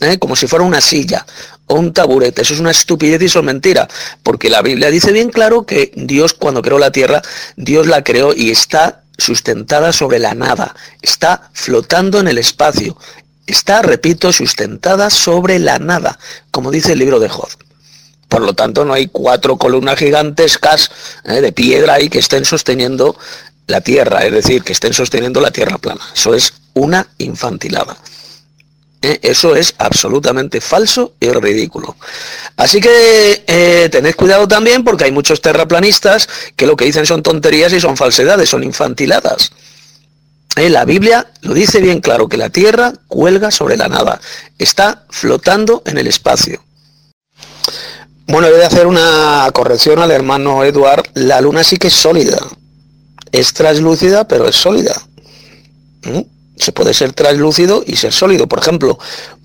¿eh? 0.00 0.18
como 0.18 0.34
si 0.34 0.48
fuera 0.48 0.64
una 0.64 0.80
silla 0.80 1.24
o 1.66 1.76
un 1.76 1.92
taburete. 1.92 2.42
Eso 2.42 2.54
es 2.54 2.60
una 2.60 2.72
estupidez 2.72 3.22
y 3.22 3.26
eso 3.26 3.38
es 3.38 3.44
mentira, 3.44 3.86
porque 4.24 4.50
la 4.50 4.62
Biblia 4.62 4.90
dice 4.90 5.12
bien 5.12 5.30
claro 5.30 5.64
que 5.64 5.92
Dios 5.94 6.34
cuando 6.34 6.60
creó 6.60 6.80
la 6.80 6.90
Tierra, 6.90 7.22
Dios 7.56 7.86
la 7.86 8.02
creó 8.02 8.34
y 8.34 8.50
está 8.50 9.02
sustentada 9.18 9.92
sobre 9.92 10.20
la 10.20 10.34
nada, 10.34 10.74
está 11.02 11.50
flotando 11.52 12.20
en 12.20 12.28
el 12.28 12.38
espacio, 12.38 12.96
está, 13.46 13.82
repito, 13.82 14.32
sustentada 14.32 15.10
sobre 15.10 15.58
la 15.58 15.78
nada, 15.78 16.18
como 16.50 16.70
dice 16.70 16.92
el 16.92 17.00
libro 17.00 17.18
de 17.18 17.28
Job. 17.28 17.50
Por 18.28 18.42
lo 18.42 18.54
tanto, 18.54 18.84
no 18.84 18.94
hay 18.94 19.08
cuatro 19.08 19.56
columnas 19.56 19.98
gigantescas 19.98 20.90
eh, 21.24 21.40
de 21.40 21.52
piedra 21.52 21.94
ahí 21.94 22.08
que 22.08 22.18
estén 22.18 22.44
sosteniendo 22.44 23.16
la 23.66 23.80
Tierra, 23.80 24.24
es 24.24 24.32
decir, 24.32 24.62
que 24.62 24.72
estén 24.72 24.94
sosteniendo 24.94 25.40
la 25.40 25.50
Tierra 25.50 25.78
plana. 25.78 26.00
Eso 26.14 26.34
es 26.34 26.54
una 26.74 27.06
infantilada. 27.18 27.96
Eh, 29.00 29.20
eso 29.22 29.54
es 29.54 29.74
absolutamente 29.78 30.60
falso 30.60 31.14
y 31.20 31.30
ridículo. 31.30 31.96
Así 32.56 32.80
que 32.80 33.44
eh, 33.46 33.88
tened 33.90 34.16
cuidado 34.16 34.48
también 34.48 34.82
porque 34.82 35.04
hay 35.04 35.12
muchos 35.12 35.40
terraplanistas 35.40 36.28
que 36.56 36.66
lo 36.66 36.74
que 36.74 36.84
dicen 36.84 37.06
son 37.06 37.22
tonterías 37.22 37.72
y 37.72 37.80
son 37.80 37.96
falsedades, 37.96 38.48
son 38.48 38.64
infantiladas. 38.64 39.52
Eh, 40.56 40.68
la 40.68 40.84
Biblia 40.84 41.30
lo 41.42 41.54
dice 41.54 41.80
bien 41.80 42.00
claro, 42.00 42.28
que 42.28 42.36
la 42.36 42.50
Tierra 42.50 42.92
cuelga 43.06 43.52
sobre 43.52 43.76
la 43.76 43.86
nada, 43.86 44.20
está 44.58 45.04
flotando 45.10 45.82
en 45.86 45.98
el 45.98 46.08
espacio. 46.08 46.64
Bueno, 48.26 48.50
voy 48.50 48.60
a 48.60 48.66
hacer 48.66 48.86
una 48.86 49.48
corrección 49.54 50.00
al 50.00 50.10
hermano 50.10 50.64
Eduard. 50.64 51.04
La 51.14 51.40
Luna 51.40 51.62
sí 51.64 51.78
que 51.78 51.86
es 51.86 51.94
sólida. 51.94 52.38
Es 53.32 53.54
translúcida, 53.54 54.26
pero 54.26 54.46
es 54.48 54.56
sólida. 54.56 54.94
¿Mm? 56.02 56.37
Se 56.58 56.72
puede 56.72 56.94
ser 56.94 57.12
translúcido 57.12 57.82
y 57.86 57.96
ser 57.96 58.12
sólido. 58.12 58.46
Por 58.46 58.58
ejemplo, 58.58 58.98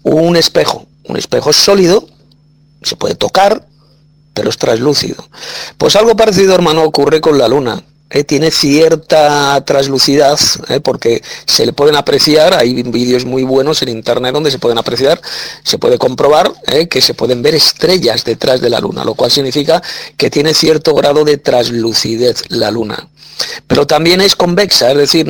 un 0.03 0.35
espejo. 0.35 0.85
Un 1.06 1.18
espejo 1.18 1.49
es 1.49 1.57
sólido, 1.57 2.07
se 2.81 2.95
puede 2.95 3.15
tocar, 3.15 3.68
pero 4.34 4.49
es 4.49 4.57
translúcido. 4.57 5.27
Pues 5.77 5.95
algo 5.95 6.15
parecido, 6.15 6.56
hermano, 6.56 6.84
ocurre 6.84 7.22
con 7.22 7.38
la 7.38 7.48
Luna. 7.48 7.84
Eh, 8.15 8.23
tiene 8.23 8.52
cierta 8.52 9.65
translucidad, 9.65 10.40
eh, 10.69 10.80
porque 10.80 11.23
se 11.48 11.65
le 11.65 11.73
pueden 11.73 11.95
apreciar, 11.95 12.53
hay 12.53 12.84
vídeos 12.84 13.26
muy 13.26 13.41
buenos 13.41 13.81
en 13.81 13.90
internet 13.90 14.31
donde 14.31 14.52
se 14.52 14.60
pueden 14.60 14.77
apreciar, 14.77 15.19
se 15.64 15.80
puede 15.80 15.98
comprobar 15.98 16.53
eh, 16.68 16.88
que 16.88 17.02
se 17.02 17.15
pueden 17.15 17.41
ver 17.41 17.56
estrellas 17.56 18.23
detrás 18.23 18.61
de 18.61 18.69
la 18.69 18.80
luna, 18.80 19.03
lo 19.03 19.15
cual 19.15 19.31
significa 19.31 19.81
que 20.15 20.30
tiene 20.30 20.53
cierto 20.53 20.94
grado 20.94 21.23
de 21.23 21.38
translucidez 21.40 22.44
la 22.49 22.69
luna. 22.69 23.10
Pero 23.65 23.88
también 23.88 24.22
es 24.22 24.35
convexa, 24.35 24.91
es 24.91 24.98
decir, 24.98 25.26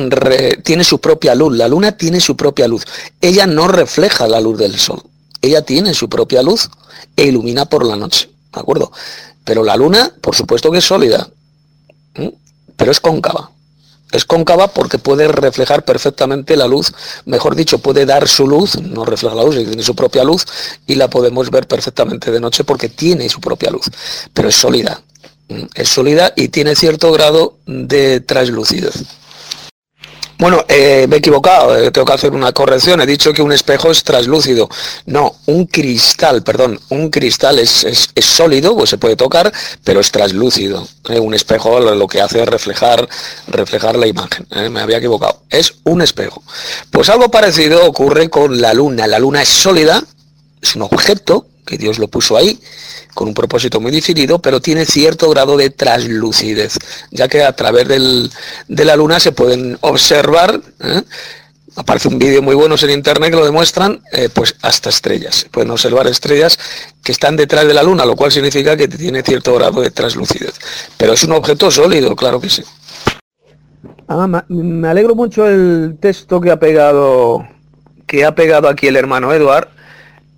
tiene 0.62 0.84
su 0.84 1.00
propia 1.00 1.34
luz, 1.34 1.56
la 1.56 1.68
luna 1.68 1.92
tiene 1.92 2.20
su 2.20 2.36
propia 2.36 2.68
luz, 2.68 2.84
ella 3.22 3.46
no 3.46 3.66
refleja 3.66 4.28
la 4.28 4.42
luz 4.42 4.58
del 4.58 4.78
sol, 4.78 5.02
ella 5.40 5.62
tiene 5.62 5.94
su 5.94 6.10
propia 6.10 6.42
luz 6.42 6.68
e 7.16 7.24
ilumina 7.24 7.64
por 7.64 7.86
la 7.86 7.96
noche, 7.96 8.28
¿de 8.52 8.60
acuerdo? 8.60 8.92
Pero 9.42 9.64
la 9.64 9.74
luna, 9.74 10.12
por 10.20 10.36
supuesto 10.36 10.70
que 10.70 10.78
es 10.78 10.84
sólida 10.84 11.30
pero 12.76 12.90
es 12.90 13.00
cóncava. 13.00 13.50
Es 14.12 14.24
cóncava 14.24 14.68
porque 14.68 14.98
puede 14.98 15.26
reflejar 15.26 15.84
perfectamente 15.84 16.56
la 16.56 16.68
luz, 16.68 16.92
mejor 17.24 17.56
dicho, 17.56 17.78
puede 17.78 18.06
dar 18.06 18.28
su 18.28 18.46
luz, 18.46 18.80
no 18.80 19.04
refleja 19.04 19.34
la 19.34 19.42
luz, 19.42 19.56
tiene 19.56 19.82
su 19.82 19.96
propia 19.96 20.22
luz 20.22 20.46
y 20.86 20.94
la 20.94 21.08
podemos 21.08 21.50
ver 21.50 21.66
perfectamente 21.66 22.30
de 22.30 22.38
noche 22.38 22.62
porque 22.62 22.88
tiene 22.88 23.28
su 23.28 23.40
propia 23.40 23.70
luz, 23.70 23.90
pero 24.32 24.48
es 24.48 24.54
sólida, 24.54 25.02
es 25.74 25.88
sólida 25.88 26.32
y 26.36 26.48
tiene 26.48 26.76
cierto 26.76 27.10
grado 27.10 27.58
de 27.66 28.20
translucidez. 28.20 29.02
Bueno, 30.38 30.64
eh, 30.68 31.06
me 31.08 31.16
he 31.16 31.18
equivocado, 31.20 31.76
eh, 31.76 31.90
tengo 31.90 32.04
que 32.04 32.12
hacer 32.12 32.32
una 32.32 32.52
corrección. 32.52 33.00
He 33.00 33.06
dicho 33.06 33.32
que 33.32 33.42
un 33.42 33.52
espejo 33.52 33.90
es 33.90 34.02
translúcido. 34.02 34.68
No, 35.06 35.36
un 35.46 35.66
cristal, 35.66 36.42
perdón, 36.42 36.80
un 36.88 37.10
cristal 37.10 37.58
es, 37.58 38.10
sólido, 38.16 38.76
pues 38.76 38.90
se 38.90 38.98
puede 38.98 39.16
tocar, 39.16 39.52
pero 39.84 40.00
es 40.00 40.10
translúcido. 40.10 40.86
Eh, 41.08 41.20
un 41.20 41.34
espejo 41.34 41.78
lo, 41.80 42.08
que 42.08 42.20
hace 42.20 42.42
es 42.42 42.48
reflejar, 42.48 43.08
reflejar 43.46 43.96
la 43.96 44.06
imagen. 44.06 44.46
me 44.70 44.80
había 44.80 44.98
equivocado. 44.98 45.42
Es 45.50 45.74
un 45.84 46.02
espejo. 46.02 46.42
Pues 46.90 47.08
algo 47.08 47.30
parecido 47.30 47.86
ocurre 47.86 48.28
con 48.28 48.60
la 48.60 48.74
luna. 48.74 49.06
La 49.06 49.18
luna 49.18 49.42
es 49.42 49.48
sólida, 49.48 50.02
es 50.60 50.74
un 50.76 50.82
objeto 50.82 51.46
que 51.64 51.78
Dios 51.78 51.98
lo 51.98 52.08
puso 52.08 52.36
ahí 52.36 52.58
con 53.14 53.28
un 53.28 53.34
propósito 53.34 53.80
muy 53.80 53.92
definido, 53.92 54.40
pero 54.40 54.60
tiene 54.60 54.84
cierto 54.84 55.30
grado 55.30 55.56
de 55.56 55.70
translucidez, 55.70 56.78
ya 57.10 57.28
que 57.28 57.42
a 57.42 57.54
través 57.54 57.88
de 57.88 58.84
la 58.84 58.96
luna 58.96 59.20
se 59.20 59.32
pueden 59.32 59.78
observar, 59.80 60.60
¿eh? 60.80 61.02
aparece 61.76 62.08
un 62.08 62.18
vídeo 62.18 62.42
muy 62.42 62.54
bueno 62.54 62.74
en 62.80 62.90
internet 62.90 63.30
que 63.30 63.36
lo 63.36 63.44
demuestran, 63.44 64.00
eh, 64.12 64.28
pues 64.32 64.56
hasta 64.62 64.90
estrellas. 64.90 65.36
Se 65.36 65.48
pueden 65.48 65.70
observar 65.70 66.06
estrellas 66.06 66.58
que 67.02 67.12
están 67.12 67.36
detrás 67.36 67.66
de 67.66 67.74
la 67.74 67.82
luna, 67.82 68.04
lo 68.04 68.16
cual 68.16 68.32
significa 68.32 68.76
que 68.76 68.88
tiene 68.88 69.22
cierto 69.22 69.54
grado 69.54 69.80
de 69.80 69.90
translucidez. 69.90 70.54
Pero 70.96 71.12
es 71.12 71.22
un 71.24 71.32
objeto 71.32 71.70
sólido, 71.70 72.14
claro 72.14 72.40
que 72.40 72.50
sí. 72.50 72.62
Ah, 74.08 74.44
me 74.48 74.88
alegro 74.88 75.14
mucho 75.14 75.48
el 75.48 75.96
texto 76.00 76.40
que 76.40 76.50
ha 76.50 76.58
pegado 76.58 77.46
que 78.06 78.24
ha 78.24 78.34
pegado 78.34 78.68
aquí 78.68 78.86
el 78.86 78.96
hermano 78.96 79.32
Eduard 79.32 79.68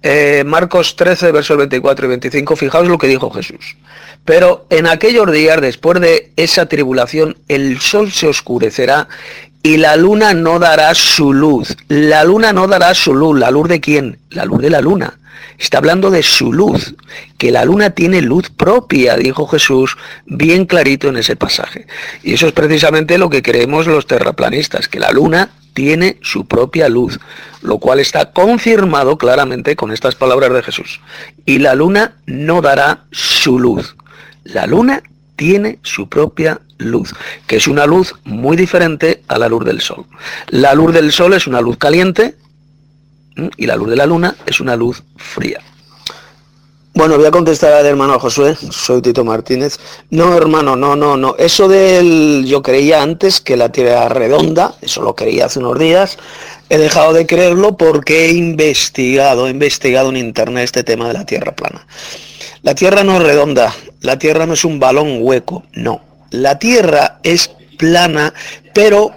eh, 0.08 0.44
Marcos 0.44 0.94
13, 0.94 1.32
versos 1.32 1.56
24 1.56 2.06
y 2.06 2.08
25, 2.10 2.54
fijaos 2.54 2.86
lo 2.86 2.96
que 2.96 3.08
dijo 3.08 3.28
Jesús. 3.30 3.76
Pero 4.24 4.64
en 4.70 4.86
aquellos 4.86 5.30
días, 5.32 5.60
después 5.60 6.00
de 6.00 6.30
esa 6.36 6.66
tribulación, 6.66 7.36
el 7.48 7.80
sol 7.80 8.12
se 8.12 8.28
oscurecerá 8.28 9.08
y 9.64 9.78
la 9.78 9.96
luna 9.96 10.32
no 10.32 10.60
dará 10.60 10.94
su 10.94 11.32
luz. 11.32 11.76
La 11.88 12.22
luna 12.22 12.52
no 12.52 12.68
dará 12.68 12.94
su 12.94 13.14
luz. 13.14 13.36
¿La 13.36 13.50
luz 13.50 13.68
de 13.68 13.80
quién? 13.80 14.20
La 14.30 14.44
luz 14.44 14.62
de 14.62 14.70
la 14.70 14.80
luna. 14.80 15.18
Está 15.58 15.78
hablando 15.78 16.12
de 16.12 16.22
su 16.22 16.52
luz, 16.52 16.94
que 17.36 17.50
la 17.50 17.64
luna 17.64 17.90
tiene 17.90 18.22
luz 18.22 18.48
propia, 18.50 19.16
dijo 19.16 19.48
Jesús 19.48 19.96
bien 20.24 20.66
clarito 20.66 21.08
en 21.08 21.16
ese 21.16 21.34
pasaje. 21.34 21.88
Y 22.22 22.34
eso 22.34 22.46
es 22.46 22.52
precisamente 22.52 23.18
lo 23.18 23.28
que 23.28 23.42
creemos 23.42 23.88
los 23.88 24.06
terraplanistas, 24.06 24.88
que 24.88 25.00
la 25.00 25.10
luna 25.10 25.50
tiene 25.76 26.16
su 26.22 26.46
propia 26.46 26.88
luz, 26.88 27.20
lo 27.60 27.76
cual 27.76 28.00
está 28.00 28.32
confirmado 28.32 29.18
claramente 29.18 29.76
con 29.76 29.92
estas 29.92 30.14
palabras 30.14 30.50
de 30.54 30.62
Jesús. 30.62 31.02
Y 31.44 31.58
la 31.58 31.74
luna 31.74 32.14
no 32.24 32.62
dará 32.62 33.04
su 33.12 33.58
luz. 33.58 33.94
La 34.42 34.66
luna 34.66 35.02
tiene 35.36 35.78
su 35.82 36.08
propia 36.08 36.62
luz, 36.78 37.14
que 37.46 37.56
es 37.56 37.68
una 37.68 37.84
luz 37.84 38.14
muy 38.24 38.56
diferente 38.56 39.22
a 39.28 39.38
la 39.38 39.50
luz 39.50 39.66
del 39.66 39.82
sol. 39.82 40.06
La 40.48 40.74
luz 40.74 40.94
del 40.94 41.12
sol 41.12 41.34
es 41.34 41.46
una 41.46 41.60
luz 41.60 41.76
caliente 41.76 42.36
y 43.58 43.66
la 43.66 43.76
luz 43.76 43.90
de 43.90 43.96
la 43.96 44.06
luna 44.06 44.34
es 44.46 44.60
una 44.60 44.76
luz 44.76 45.02
fría. 45.16 45.60
Bueno, 46.96 47.18
voy 47.18 47.26
a 47.26 47.30
contestar 47.30 47.74
al 47.74 47.84
hermano 47.84 48.18
Josué, 48.18 48.56
soy 48.70 49.02
Tito 49.02 49.22
Martínez. 49.22 49.78
No, 50.08 50.34
hermano, 50.34 50.76
no, 50.76 50.96
no, 50.96 51.14
no. 51.18 51.36
Eso 51.38 51.68
del 51.68 52.46
yo 52.46 52.62
creía 52.62 53.02
antes 53.02 53.42
que 53.42 53.58
la 53.58 53.68
Tierra 53.70 53.90
era 53.90 54.08
redonda, 54.08 54.74
eso 54.80 55.02
lo 55.02 55.14
creía 55.14 55.44
hace 55.44 55.58
unos 55.58 55.78
días. 55.78 56.16
He 56.70 56.78
dejado 56.78 57.12
de 57.12 57.26
creerlo 57.26 57.76
porque 57.76 58.24
he 58.24 58.32
investigado, 58.32 59.46
he 59.46 59.50
investigado 59.50 60.08
en 60.08 60.16
internet 60.16 60.64
este 60.64 60.84
tema 60.84 61.06
de 61.06 61.12
la 61.12 61.26
Tierra 61.26 61.54
plana. 61.54 61.86
La 62.62 62.74
Tierra 62.74 63.04
no 63.04 63.16
es 63.16 63.22
redonda, 63.22 63.74
la 64.00 64.18
Tierra 64.18 64.46
no 64.46 64.54
es 64.54 64.64
un 64.64 64.80
balón 64.80 65.18
hueco, 65.20 65.64
no. 65.74 66.00
La 66.30 66.58
Tierra 66.58 67.18
es 67.22 67.50
plana, 67.76 68.32
pero 68.72 69.12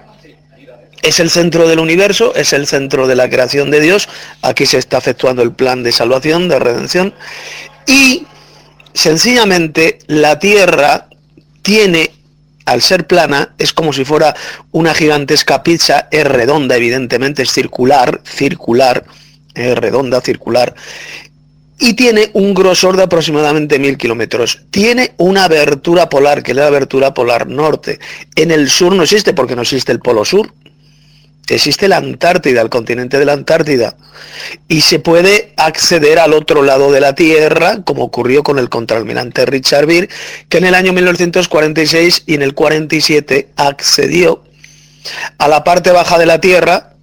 es 1.02 1.20
el 1.20 1.30
centro 1.30 1.68
del 1.68 1.80
universo, 1.80 2.36
es 2.36 2.52
el 2.54 2.68
centro 2.68 3.08
de 3.08 3.16
la 3.16 3.30
creación 3.30 3.72
de 3.72 3.80
Dios. 3.80 4.10
Aquí 4.42 4.66
se 4.66 4.78
está 4.78 4.98
efectuando 4.98 5.42
el 5.42 5.54
plan 5.54 5.82
de 5.82 5.92
salvación, 5.92 6.50
de 6.50 6.60
redención. 6.60 7.14
Y 7.86 8.26
sencillamente 8.94 10.00
la 10.08 10.40
Tierra 10.40 11.08
tiene, 11.62 12.12
al 12.66 12.82
ser 12.82 13.08
plana, 13.08 13.54
es 13.58 13.74
como 13.74 13.94
si 13.94 14.06
fuera 14.06 14.36
una 14.72 14.94
gigantesca 14.94 15.64
pizza, 15.64 16.08
es 16.12 16.26
redonda, 16.26 16.76
evidentemente, 16.76 17.44
es 17.44 17.52
circular, 17.52 18.22
circular, 18.24 19.06
es 19.54 19.78
redonda, 19.78 20.22
circular, 20.22 20.76
y 21.80 21.94
tiene 21.94 22.30
un 22.34 22.54
grosor 22.54 22.98
de 22.98 23.04
aproximadamente 23.04 23.80
mil 23.80 23.98
kilómetros. 23.98 24.64
Tiene 24.70 25.14
una 25.18 25.46
abertura 25.46 26.10
polar, 26.10 26.44
que 26.44 26.52
es 26.52 26.58
la 26.58 26.68
abertura 26.68 27.14
polar 27.14 27.48
norte. 27.48 28.00
En 28.36 28.52
el 28.52 28.70
sur 28.70 28.94
no 28.94 29.04
existe 29.04 29.34
porque 29.34 29.56
no 29.56 29.62
existe 29.62 29.94
el 29.94 30.00
polo 30.00 30.26
sur, 30.26 30.54
existe 31.56 31.88
la 31.88 31.98
Antártida, 31.98 32.62
el 32.62 32.70
continente 32.70 33.18
de 33.18 33.26
la 33.26 33.34
Antártida, 33.34 33.96
y 34.68 34.82
se 34.82 35.00
puede 35.00 35.54
acceder 35.58 36.20
al 36.20 36.34
otro 36.34 36.64
lado 36.64 36.92
de 36.92 37.02
la 37.02 37.16
Tierra, 37.16 37.82
como 37.84 38.04
ocurrió 38.04 38.44
con 38.44 38.60
el 38.60 38.70
contraalmirante 38.70 39.46
Richard 39.46 39.86
Beer, 39.86 40.10
que 40.48 40.58
en 40.58 40.66
el 40.66 40.76
año 40.76 40.94
1946 40.94 42.24
y 42.26 42.36
en 42.36 42.42
el 42.42 42.54
47 42.54 43.50
accedió 43.56 44.44
a 45.38 45.48
la 45.48 45.64
parte 45.64 45.92
baja 45.92 46.18
de 46.18 46.26
la 46.26 46.42
Tierra, 46.42 46.94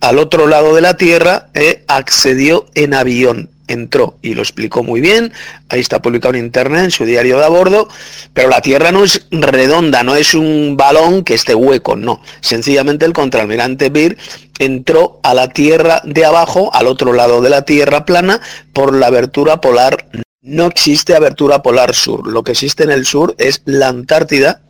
al 0.00 0.18
otro 0.18 0.46
lado 0.46 0.74
de 0.74 0.80
la 0.80 0.96
Tierra, 0.96 1.48
eh, 1.54 1.84
accedió 1.86 2.66
en 2.74 2.94
avión 2.94 3.50
entró 3.68 4.16
y 4.22 4.34
lo 4.34 4.42
explicó 4.42 4.82
muy 4.82 5.00
bien, 5.00 5.32
ahí 5.68 5.80
está 5.80 6.02
publicado 6.02 6.34
en 6.34 6.44
internet, 6.44 6.84
en 6.84 6.90
su 6.90 7.04
diario 7.04 7.38
de 7.38 7.44
a 7.44 7.48
bordo, 7.48 7.88
pero 8.32 8.48
la 8.48 8.60
Tierra 8.60 8.90
no 8.90 9.04
es 9.04 9.26
redonda, 9.30 10.02
no 10.02 10.16
es 10.16 10.34
un 10.34 10.76
balón 10.76 11.22
que 11.22 11.34
esté 11.34 11.54
hueco, 11.54 11.94
no. 11.94 12.20
Sencillamente 12.40 13.04
el 13.04 13.12
contraalmirante 13.12 13.90
Beer 13.90 14.16
entró 14.58 15.20
a 15.22 15.34
la 15.34 15.50
Tierra 15.50 16.02
de 16.04 16.24
abajo, 16.24 16.74
al 16.74 16.86
otro 16.86 17.12
lado 17.12 17.40
de 17.40 17.50
la 17.50 17.62
Tierra 17.62 18.04
plana, 18.04 18.40
por 18.72 18.94
la 18.94 19.06
abertura 19.06 19.60
polar. 19.60 20.08
No 20.40 20.66
existe 20.66 21.14
abertura 21.14 21.62
polar 21.62 21.94
sur, 21.94 22.26
lo 22.26 22.42
que 22.42 22.52
existe 22.52 22.84
en 22.84 22.90
el 22.90 23.06
sur 23.06 23.34
es 23.38 23.62
la 23.66 23.88
Antártida, 23.88 24.62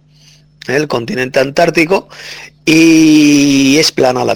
el 0.66 0.88
continente 0.88 1.40
antártico, 1.40 2.08
y 2.66 3.76
es 3.78 3.92
plana 3.92 4.24
la 4.24 4.34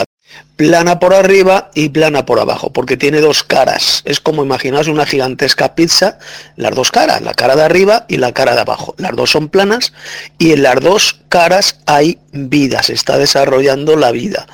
plana 0.57 1.01
por 1.01 1.15
arriba 1.15 1.71
y 1.75 1.89
plana 1.89 2.25
por 2.27 2.39
abajo, 2.39 2.73
porque 2.73 2.97
tiene 2.97 3.21
dos 3.21 3.43
caras. 3.43 4.03
Es 4.05 4.21
como 4.21 4.45
imaginaos 4.45 4.89
una 4.89 5.07
gigantesca 5.07 5.75
pizza, 5.75 6.19
las 6.57 6.75
dos 6.75 6.91
caras, 6.93 7.21
la 7.23 7.35
cara 7.35 7.57
de 7.57 7.63
arriba 7.63 8.05
y 8.09 8.19
la 8.19 8.33
cara 8.33 8.55
de 8.55 8.61
abajo. 8.61 8.95
Las 8.99 9.17
dos 9.17 9.31
son 9.31 9.49
planas 9.49 9.93
y 10.39 10.53
en 10.53 10.63
las 10.63 10.81
dos 10.81 11.21
caras 11.29 11.81
hay 11.87 12.19
vida, 12.33 12.83
se 12.83 12.93
está 12.93 13.19
desarrollando 13.19 13.97
la 13.97 14.13
vida. 14.13 14.47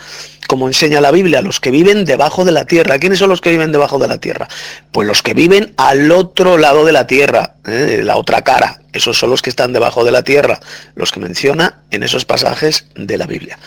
Como 0.47 0.67
enseña 0.67 1.03
la 1.03 1.11
Biblia, 1.11 1.43
los 1.43 1.61
que 1.61 1.71
viven 1.71 2.07
debajo 2.07 2.43
de 2.47 2.53
la 2.53 2.65
tierra. 2.65 2.99
¿Quiénes 2.99 3.19
son 3.19 3.29
los 3.29 3.43
que 3.43 3.51
viven 3.51 3.71
debajo 3.71 3.99
de 3.99 4.09
la 4.09 4.17
tierra? 4.17 4.49
Pues 4.93 5.07
los 5.07 5.23
que 5.23 5.35
viven 5.35 5.75
al 5.77 6.11
otro 6.11 6.57
lado 6.57 6.87
de 6.87 6.93
la 6.93 7.07
tierra, 7.07 7.57
¿eh? 7.67 8.01
la 8.03 8.17
otra 8.17 8.41
cara. 8.41 8.81
Esos 8.95 9.19
son 9.19 9.29
los 9.29 9.43
que 9.43 9.51
están 9.51 9.75
debajo 9.75 10.05
de 10.05 10.11
la 10.11 10.23
tierra, 10.23 10.59
los 10.95 11.13
que 11.13 11.21
menciona 11.21 11.83
en 11.91 12.03
esos 12.03 12.25
pasajes 12.25 12.87
de 12.95 13.19
la 13.19 13.27
Biblia. 13.27 13.59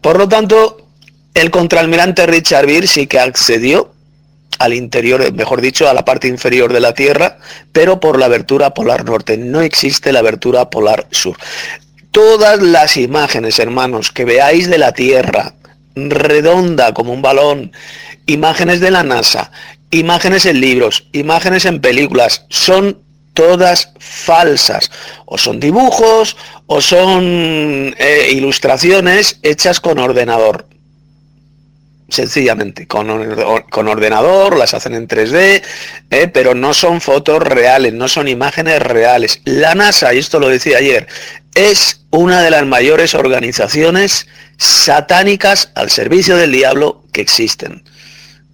Por 0.00 0.16
lo 0.16 0.26
tanto, 0.26 0.83
el 1.34 1.50
contraalmirante 1.50 2.26
Richard 2.26 2.66
Beer 2.66 2.86
sí 2.86 3.06
que 3.08 3.18
accedió 3.18 3.92
al 4.60 4.72
interior, 4.72 5.32
mejor 5.32 5.60
dicho, 5.60 5.88
a 5.88 5.94
la 5.94 6.04
parte 6.04 6.28
inferior 6.28 6.72
de 6.72 6.80
la 6.80 6.94
Tierra, 6.94 7.38
pero 7.72 7.98
por 7.98 8.18
la 8.18 8.26
abertura 8.26 8.72
polar 8.72 9.04
norte. 9.04 9.36
No 9.36 9.60
existe 9.60 10.12
la 10.12 10.20
abertura 10.20 10.70
polar 10.70 11.08
sur. 11.10 11.36
Todas 12.12 12.62
las 12.62 12.96
imágenes, 12.96 13.58
hermanos, 13.58 14.12
que 14.12 14.24
veáis 14.24 14.70
de 14.70 14.78
la 14.78 14.92
Tierra, 14.92 15.54
redonda 15.96 16.94
como 16.94 17.12
un 17.12 17.22
balón, 17.22 17.72
imágenes 18.26 18.78
de 18.78 18.92
la 18.92 19.02
NASA, 19.02 19.50
imágenes 19.90 20.46
en 20.46 20.60
libros, 20.60 21.08
imágenes 21.12 21.64
en 21.64 21.80
películas, 21.80 22.46
son 22.48 23.02
todas 23.32 23.92
falsas. 23.98 24.92
O 25.24 25.36
son 25.36 25.58
dibujos 25.58 26.36
o 26.66 26.80
son 26.80 27.92
eh, 27.98 28.28
ilustraciones 28.30 29.40
hechas 29.42 29.80
con 29.80 29.98
ordenador 29.98 30.68
sencillamente, 32.08 32.86
con, 32.86 33.08
con, 33.70 33.88
ordenador, 33.88 34.56
las 34.56 34.74
hacen 34.74 34.94
en 34.94 35.08
3D, 35.08 35.62
¿eh? 36.10 36.28
pero 36.28 36.54
no 36.54 36.74
son 36.74 37.00
fotos 37.00 37.42
reales, 37.42 37.92
no 37.92 38.08
son 38.08 38.28
imágenes 38.28 38.80
reales. 38.80 39.40
La 39.44 39.74
NASA, 39.74 40.14
y 40.14 40.18
esto 40.18 40.38
lo 40.38 40.48
decía 40.48 40.78
ayer, 40.78 41.06
es 41.54 42.02
una 42.10 42.42
de 42.42 42.50
las 42.50 42.66
mayores 42.66 43.14
organizaciones 43.14 44.26
satánicas 44.56 45.70
al 45.74 45.90
servicio 45.90 46.36
del 46.36 46.52
diablo 46.52 47.04
que 47.12 47.20
existen. 47.20 47.82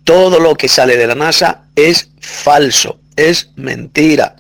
Todo 0.05 0.41
lo 0.41 0.55
que 0.55 0.69
sale 0.69 0.97
de 0.97 1.07
la 1.07 1.15
NASA 1.15 1.65
es 1.77 2.11
falso, 2.21 3.01
es 3.17 3.51
mentira 3.57 4.37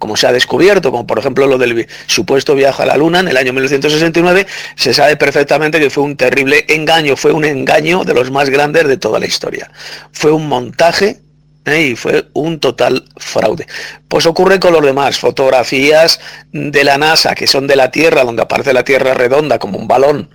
como 0.00 0.16
se 0.16 0.26
ha 0.26 0.32
descubierto, 0.32 0.90
como 0.90 1.06
por 1.06 1.18
ejemplo 1.18 1.46
lo 1.46 1.58
del 1.58 1.86
supuesto 2.06 2.54
viaje 2.54 2.82
a 2.82 2.86
la 2.86 2.96
Luna 2.96 3.20
en 3.20 3.28
el 3.28 3.36
año 3.36 3.52
1969, 3.52 4.46
se 4.74 4.94
sabe 4.94 5.16
perfectamente 5.16 5.78
que 5.78 5.90
fue 5.90 6.02
un 6.02 6.16
terrible 6.16 6.64
engaño, 6.68 7.16
fue 7.16 7.32
un 7.32 7.44
engaño 7.44 8.02
de 8.02 8.14
los 8.14 8.30
más 8.30 8.48
grandes 8.48 8.88
de 8.88 8.96
toda 8.96 9.20
la 9.20 9.26
historia. 9.26 9.70
Fue 10.10 10.32
un 10.32 10.48
montaje 10.48 11.20
¿eh? 11.66 11.82
y 11.82 11.96
fue 11.96 12.28
un 12.32 12.58
total 12.60 13.04
fraude. 13.18 13.66
Pues 14.08 14.24
ocurre 14.24 14.58
con 14.58 14.72
los 14.72 14.82
demás, 14.82 15.18
fotografías 15.18 16.18
de 16.50 16.82
la 16.82 16.96
NASA, 16.96 17.34
que 17.34 17.46
son 17.46 17.66
de 17.66 17.76
la 17.76 17.90
Tierra, 17.90 18.24
donde 18.24 18.42
aparece 18.42 18.72
la 18.72 18.84
Tierra 18.84 19.12
redonda 19.12 19.58
como 19.58 19.78
un 19.78 19.86
balón, 19.86 20.30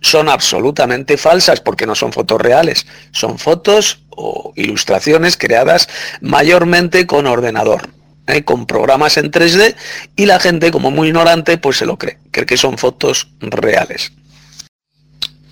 son 0.00 0.30
absolutamente 0.30 1.18
falsas 1.18 1.60
porque 1.60 1.86
no 1.86 1.94
son 1.94 2.12
fotos 2.12 2.40
reales, 2.40 2.86
son 3.12 3.38
fotos 3.38 4.00
o 4.08 4.54
ilustraciones 4.56 5.36
creadas 5.36 5.90
mayormente 6.22 7.06
con 7.06 7.26
ordenador. 7.26 7.97
Con 8.44 8.66
programas 8.66 9.16
en 9.16 9.30
3D 9.30 9.74
y 10.16 10.26
la 10.26 10.38
gente 10.38 10.70
como 10.70 10.90
muy 10.90 11.08
ignorante 11.08 11.58
pues 11.58 11.78
se 11.78 11.86
lo 11.86 11.96
cree, 11.96 12.18
cree 12.30 12.46
que 12.46 12.56
son 12.56 12.78
fotos 12.78 13.28
reales. 13.40 14.12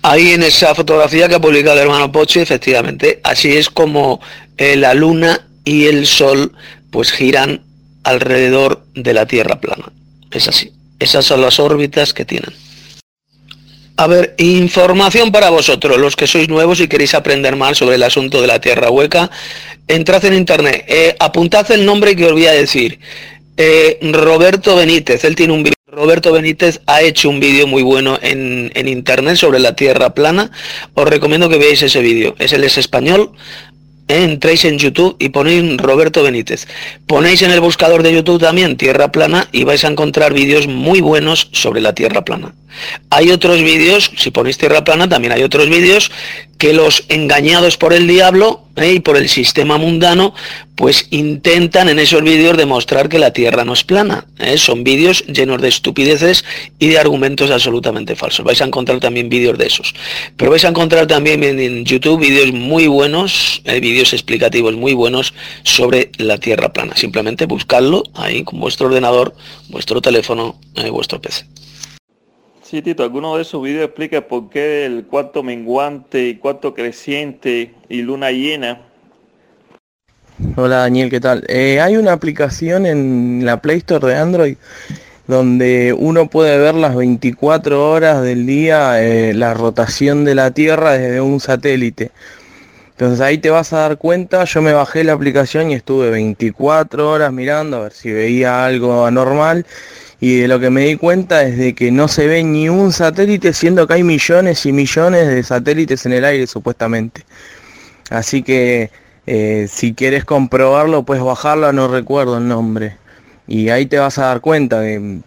Ahí 0.03 0.31
en 0.31 0.43
esa 0.43 0.73
fotografía 0.73 1.27
que 1.27 1.35
ha 1.35 1.41
publicado 1.41 1.75
el 1.75 1.83
hermano 1.83 2.11
Poche, 2.11 2.41
efectivamente, 2.41 3.19
así 3.23 3.57
es 3.57 3.69
como 3.69 4.21
eh, 4.57 4.75
la 4.75 4.93
luna 4.93 5.47
y 5.65 5.85
el 5.85 6.07
sol 6.07 6.53
pues 6.91 7.11
giran 7.11 7.61
alrededor 8.03 8.85
de 8.93 9.13
la 9.13 9.25
Tierra 9.25 9.59
plana. 9.59 9.91
Es 10.31 10.47
así. 10.47 10.71
Esas 10.99 11.25
son 11.25 11.41
las 11.41 11.59
órbitas 11.59 12.13
que 12.13 12.25
tienen. 12.25 12.53
A 13.97 14.05
ver, 14.05 14.35
información 14.37 15.31
para 15.31 15.49
vosotros, 15.49 15.97
los 15.97 16.15
que 16.15 16.27
sois 16.27 16.47
nuevos 16.47 16.79
y 16.79 16.87
queréis 16.87 17.15
aprender 17.15 17.55
más 17.55 17.79
sobre 17.79 17.95
el 17.95 18.03
asunto 18.03 18.41
de 18.41 18.47
la 18.47 18.61
Tierra 18.61 18.91
hueca, 18.91 19.31
entrad 19.87 20.23
en 20.25 20.33
internet, 20.33 20.85
eh, 20.87 21.15
apuntad 21.19 21.69
el 21.71 21.85
nombre 21.85 22.15
que 22.15 22.25
os 22.25 22.33
voy 22.33 22.47
a 22.47 22.51
decir. 22.51 22.99
Eh, 23.55 23.97
Roberto 24.01 24.75
Benítez, 24.75 25.23
él 25.23 25.35
tiene 25.35 25.53
un 25.53 25.63
vídeo. 25.63 25.73
Roberto 25.89 26.31
Benítez 26.31 26.81
ha 26.85 27.01
hecho 27.01 27.29
un 27.29 27.39
vídeo 27.39 27.65
muy 27.65 27.81
bueno 27.81 28.19
en, 28.21 28.71
internet 28.87 29.35
sobre 29.37 29.59
la 29.59 29.75
Tierra 29.75 30.13
plana. 30.13 30.51
Os 30.93 31.07
recomiendo 31.07 31.49
que 31.49 31.57
veáis 31.57 31.81
ese 31.81 32.01
vídeo. 32.01 32.35
Es 32.37 32.53
él 32.53 32.63
es 32.65 32.77
español, 32.77 33.31
entréis 34.07 34.65
en 34.65 34.77
YouTube 34.77 35.15
y 35.17 35.29
ponéis 35.29 35.77
Roberto 35.77 36.21
Benítez. 36.21 36.67
Ponéis 37.07 37.41
en 37.41 37.51
el 37.51 37.61
buscador 37.61 38.03
de 38.03 38.13
YouTube 38.13 38.39
también 38.39 38.77
Tierra 38.77 39.11
Plana 39.11 39.47
y 39.51 39.63
vais 39.63 39.83
a 39.85 39.87
encontrar 39.87 40.33
vídeos 40.33 40.67
muy 40.67 41.01
buenos 41.01 41.49
sobre 41.51 41.81
la 41.81 41.95
Tierra 41.95 42.23
Plana. 42.23 42.53
Hay 43.09 43.31
otros 43.31 43.63
vídeos, 43.63 44.11
si 44.17 44.29
ponéis 44.29 44.57
Tierra 44.57 44.83
Plana, 44.83 45.09
también 45.09 45.33
hay 45.33 45.41
otros 45.41 45.67
vídeos 45.67 46.11
que 46.57 46.73
los 46.73 47.05
engañados 47.09 47.77
por 47.77 47.93
el 47.93 48.07
diablo 48.07 48.63
¿eh? 48.75 48.93
y 48.93 48.99
por 48.99 49.17
el 49.17 49.29
sistema 49.29 49.77
mundano, 49.77 50.33
pues 50.75 51.07
intentan 51.11 51.89
en 51.89 51.99
esos 51.99 52.21
vídeos 52.23 52.57
demostrar 52.57 53.09
que 53.09 53.19
la 53.19 53.31
Tierra 53.31 53.65
no 53.65 53.73
es 53.73 53.83
plana. 53.83 54.25
¿eh? 54.39 54.57
Son 54.57 54.83
vídeos 54.83 55.25
llenos 55.27 55.61
de 55.61 55.69
estupideces 55.69 56.45
y 56.79 56.87
de 56.87 56.99
argumentos 56.99 57.51
absolutamente 57.51 58.15
falsos. 58.15 58.45
Vais 58.45 58.61
a 58.61 58.65
encontrar 58.65 58.99
también 58.99 59.29
vídeos 59.29 59.57
de 59.57 59.67
esos. 59.67 59.93
Pero 60.35 60.51
vais 60.51 60.65
a 60.65 60.69
encontrar 60.69 61.07
también 61.07 61.43
en 61.43 61.85
YouTube 61.85 62.19
vídeos 62.19 62.51
muy 62.53 62.87
buenos, 62.87 63.61
¿eh? 63.65 63.79
vídeos 63.79 64.13
explicativos 64.13 64.75
muy 64.75 64.93
buenos 64.93 65.33
sobre 65.63 66.11
la 66.17 66.37
Tierra 66.37 66.73
plana. 66.73 66.95
Simplemente 66.95 67.45
buscadlo 67.45 68.03
ahí 68.15 68.43
con 68.43 68.59
vuestro 68.59 68.87
ordenador, 68.87 69.35
vuestro 69.69 70.01
teléfono, 70.01 70.59
vuestro 70.91 71.21
PC. 71.21 71.45
Sí, 72.69 72.81
Tito, 72.81 73.03
alguno 73.03 73.37
de 73.37 73.43
esos 73.43 73.63
vídeos 73.63 73.85
explica 73.85 74.27
por 74.27 74.49
qué 74.49 74.85
el 74.85 75.05
cuarto 75.05 75.41
menguante 75.41 76.27
y 76.27 76.35
cuarto 76.35 76.73
creciente 76.73 77.73
y 77.87 78.01
luna 78.01 78.31
llena. 78.31 78.81
Hola 80.57 80.79
Daniel, 80.79 81.09
¿qué 81.09 81.21
tal? 81.21 81.45
Eh, 81.47 81.79
hay 81.79 81.95
una 81.95 82.11
aplicación 82.11 82.85
en 82.85 83.45
la 83.45 83.61
Play 83.61 83.77
Store 83.77 84.05
de 84.05 84.17
Android 84.17 84.57
donde 85.27 85.95
uno 85.97 86.29
puede 86.29 86.57
ver 86.57 86.75
las 86.75 86.93
24 86.93 87.89
horas 87.89 88.21
del 88.21 88.45
día 88.45 89.01
eh, 89.01 89.33
la 89.33 89.53
rotación 89.53 90.25
de 90.25 90.35
la 90.35 90.51
Tierra 90.51 90.97
desde 90.97 91.21
un 91.21 91.39
satélite. 91.39 92.11
Entonces 92.89 93.21
ahí 93.21 93.37
te 93.37 93.49
vas 93.49 93.71
a 93.71 93.77
dar 93.77 93.97
cuenta, 93.97 94.43
yo 94.43 94.61
me 94.61 94.73
bajé 94.73 95.05
la 95.05 95.13
aplicación 95.13 95.71
y 95.71 95.75
estuve 95.75 96.09
24 96.09 97.11
horas 97.11 97.31
mirando 97.31 97.77
a 97.77 97.83
ver 97.83 97.93
si 97.93 98.11
veía 98.11 98.65
algo 98.65 99.05
anormal 99.05 99.65
y 100.19 100.39
de 100.41 100.47
lo 100.47 100.59
que 100.59 100.69
me 100.69 100.81
di 100.81 100.95
cuenta 100.95 101.43
es 101.43 101.57
de 101.57 101.75
que 101.75 101.91
no 101.91 102.07
se 102.07 102.27
ve 102.27 102.43
ni 102.43 102.69
un 102.69 102.91
satélite, 102.91 103.53
siendo 103.53 103.85
que 103.87 103.95
hay 103.95 104.03
millones 104.03 104.65
y 104.65 104.71
millones 104.71 105.27
de 105.27 105.43
satélites 105.43 106.05
en 106.05 106.13
el 106.13 106.25
aire 106.25 106.47
supuestamente. 106.47 107.23
Así 108.09 108.41
que 108.41 108.89
eh, 109.27 109.67
si 109.69 109.93
quieres 109.93 110.25
comprobarlo, 110.25 111.03
puedes 111.03 111.23
bajarlo, 111.23 111.71
no 111.71 111.87
recuerdo 111.87 112.37
el 112.37 112.47
nombre. 112.47 112.97
Y 113.47 113.69
ahí 113.69 113.85
te 113.85 113.99
vas 113.99 114.17
a 114.17 114.27
dar 114.27 114.41
cuenta 114.41 114.81
que 114.81 115.19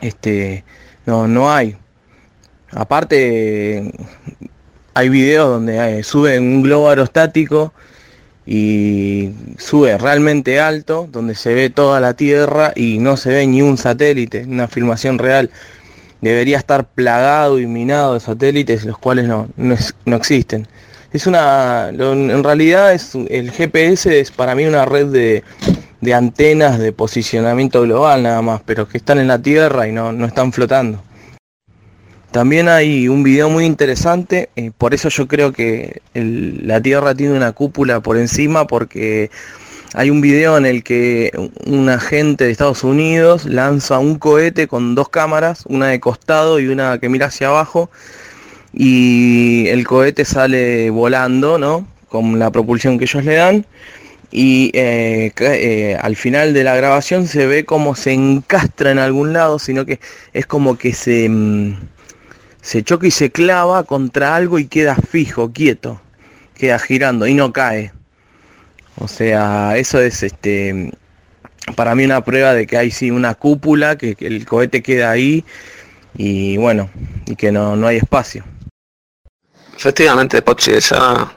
este, 0.00 0.64
no, 1.06 1.28
no 1.28 1.52
hay. 1.52 1.76
Aparte, 2.72 3.92
hay 4.94 5.08
videos 5.08 5.48
donde 5.48 5.98
eh, 5.98 6.02
suben 6.02 6.42
un 6.44 6.62
globo 6.62 6.88
aerostático 6.88 7.72
y 8.46 9.30
sube 9.58 9.96
realmente 9.98 10.60
alto, 10.60 11.08
donde 11.10 11.34
se 11.34 11.54
ve 11.54 11.70
toda 11.70 12.00
la 12.00 12.14
Tierra 12.14 12.72
y 12.74 12.98
no 12.98 13.16
se 13.16 13.30
ve 13.30 13.46
ni 13.46 13.62
un 13.62 13.78
satélite, 13.78 14.44
una 14.44 14.68
filmación 14.68 15.18
real. 15.18 15.50
Debería 16.20 16.58
estar 16.58 16.86
plagado 16.86 17.58
y 17.58 17.66
minado 17.66 18.14
de 18.14 18.20
satélites, 18.20 18.84
los 18.84 18.98
cuales 18.98 19.26
no, 19.26 19.48
no, 19.56 20.16
existen. 20.16 20.66
Es 21.12 21.26
una, 21.26 21.88
en 21.90 22.44
realidad 22.44 22.92
el 23.28 23.50
GPS 23.50 24.20
es 24.20 24.30
para 24.30 24.54
mí 24.54 24.64
una 24.64 24.84
red 24.84 25.06
de, 25.06 25.42
de 26.00 26.14
antenas 26.14 26.78
de 26.78 26.92
posicionamiento 26.92 27.82
global 27.82 28.22
nada 28.22 28.42
más, 28.42 28.60
pero 28.64 28.88
que 28.88 28.98
están 28.98 29.18
en 29.18 29.28
la 29.28 29.40
Tierra 29.40 29.86
y 29.88 29.92
no, 29.92 30.12
no 30.12 30.26
están 30.26 30.52
flotando. 30.52 31.02
También 32.30 32.68
hay 32.68 33.08
un 33.08 33.24
video 33.24 33.50
muy 33.50 33.64
interesante, 33.64 34.50
eh, 34.54 34.70
por 34.78 34.94
eso 34.94 35.08
yo 35.08 35.26
creo 35.26 35.52
que 35.52 36.00
la 36.14 36.80
Tierra 36.80 37.12
tiene 37.12 37.36
una 37.36 37.50
cúpula 37.50 37.98
por 38.00 38.16
encima, 38.18 38.68
porque 38.68 39.32
hay 39.94 40.10
un 40.10 40.20
video 40.20 40.56
en 40.56 40.64
el 40.64 40.84
que 40.84 41.32
un 41.66 41.88
agente 41.88 42.44
de 42.44 42.52
Estados 42.52 42.84
Unidos 42.84 43.46
lanza 43.46 43.98
un 43.98 44.16
cohete 44.16 44.68
con 44.68 44.94
dos 44.94 45.08
cámaras, 45.08 45.64
una 45.66 45.88
de 45.88 45.98
costado 45.98 46.60
y 46.60 46.68
una 46.68 47.00
que 47.00 47.08
mira 47.08 47.26
hacia 47.26 47.48
abajo, 47.48 47.90
y 48.72 49.66
el 49.66 49.84
cohete 49.84 50.24
sale 50.24 50.90
volando, 50.90 51.58
¿no? 51.58 51.84
Con 52.08 52.38
la 52.38 52.52
propulsión 52.52 52.96
que 52.98 53.06
ellos 53.06 53.24
le 53.24 53.34
dan, 53.34 53.66
y 54.30 54.70
eh, 54.74 55.32
eh, 55.40 55.96
al 56.00 56.14
final 56.14 56.54
de 56.54 56.62
la 56.62 56.76
grabación 56.76 57.26
se 57.26 57.46
ve 57.46 57.64
como 57.64 57.96
se 57.96 58.12
encastra 58.12 58.92
en 58.92 59.00
algún 59.00 59.32
lado, 59.32 59.58
sino 59.58 59.84
que 59.84 59.98
es 60.32 60.46
como 60.46 60.78
que 60.78 60.92
se... 60.92 61.28
Mm, 61.28 61.74
se 62.60 62.82
choca 62.82 63.06
y 63.06 63.10
se 63.10 63.30
clava 63.30 63.84
contra 63.84 64.34
algo 64.34 64.58
y 64.58 64.66
queda 64.66 64.96
fijo, 64.96 65.52
quieto, 65.52 66.00
queda 66.54 66.78
girando 66.78 67.26
y 67.26 67.34
no 67.34 67.52
cae. 67.52 67.92
O 68.96 69.08
sea, 69.08 69.76
eso 69.76 70.00
es 70.00 70.22
este 70.22 70.92
para 71.76 71.94
mí 71.94 72.04
una 72.04 72.24
prueba 72.24 72.54
de 72.54 72.66
que 72.66 72.76
hay 72.76 72.90
sí 72.90 73.10
una 73.10 73.34
cúpula, 73.34 73.96
que, 73.96 74.16
el 74.20 74.46
cohete 74.46 74.82
queda 74.82 75.10
ahí 75.10 75.44
y 76.16 76.56
bueno, 76.56 76.90
y 77.26 77.36
que 77.36 77.52
no, 77.52 77.76
no 77.76 77.86
hay 77.86 77.98
espacio. 77.98 78.44
Efectivamente, 79.76 80.42
Pochi, 80.42 80.72
esa, 80.72 81.32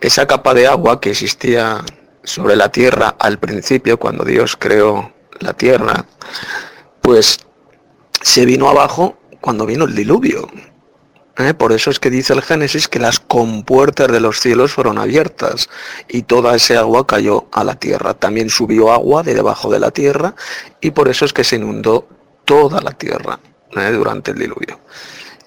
esa 0.00 0.26
capa 0.26 0.54
de 0.54 0.66
agua 0.66 1.00
que 1.00 1.10
existía 1.10 1.84
sobre 2.24 2.56
la 2.56 2.70
Tierra 2.70 3.14
al 3.18 3.38
principio, 3.38 3.98
cuando 3.98 4.24
Dios 4.24 4.56
creó 4.56 5.12
la 5.40 5.52
Tierra, 5.52 6.04
pues 7.00 7.38
se 8.20 8.44
vino 8.44 8.68
abajo 8.68 9.16
cuando 9.48 9.64
vino 9.64 9.86
el 9.86 9.94
diluvio. 9.94 10.46
¿eh? 11.38 11.54
Por 11.54 11.72
eso 11.72 11.90
es 11.90 11.98
que 11.98 12.10
dice 12.10 12.34
el 12.34 12.42
Génesis 12.42 12.86
que 12.86 12.98
las 12.98 13.18
compuertas 13.18 14.12
de 14.12 14.20
los 14.20 14.40
cielos 14.40 14.74
fueron 14.74 14.98
abiertas 14.98 15.70
y 16.06 16.24
toda 16.24 16.54
ese 16.54 16.76
agua 16.76 17.06
cayó 17.06 17.46
a 17.50 17.64
la 17.64 17.74
tierra. 17.76 18.12
También 18.12 18.50
subió 18.50 18.92
agua 18.92 19.22
de 19.22 19.32
debajo 19.32 19.70
de 19.70 19.80
la 19.80 19.90
tierra 19.90 20.34
y 20.82 20.90
por 20.90 21.08
eso 21.08 21.24
es 21.24 21.32
que 21.32 21.44
se 21.44 21.56
inundó 21.56 22.06
toda 22.44 22.82
la 22.82 22.90
tierra 22.90 23.40
¿eh? 23.74 23.90
durante 23.90 24.32
el 24.32 24.38
diluvio. 24.38 24.80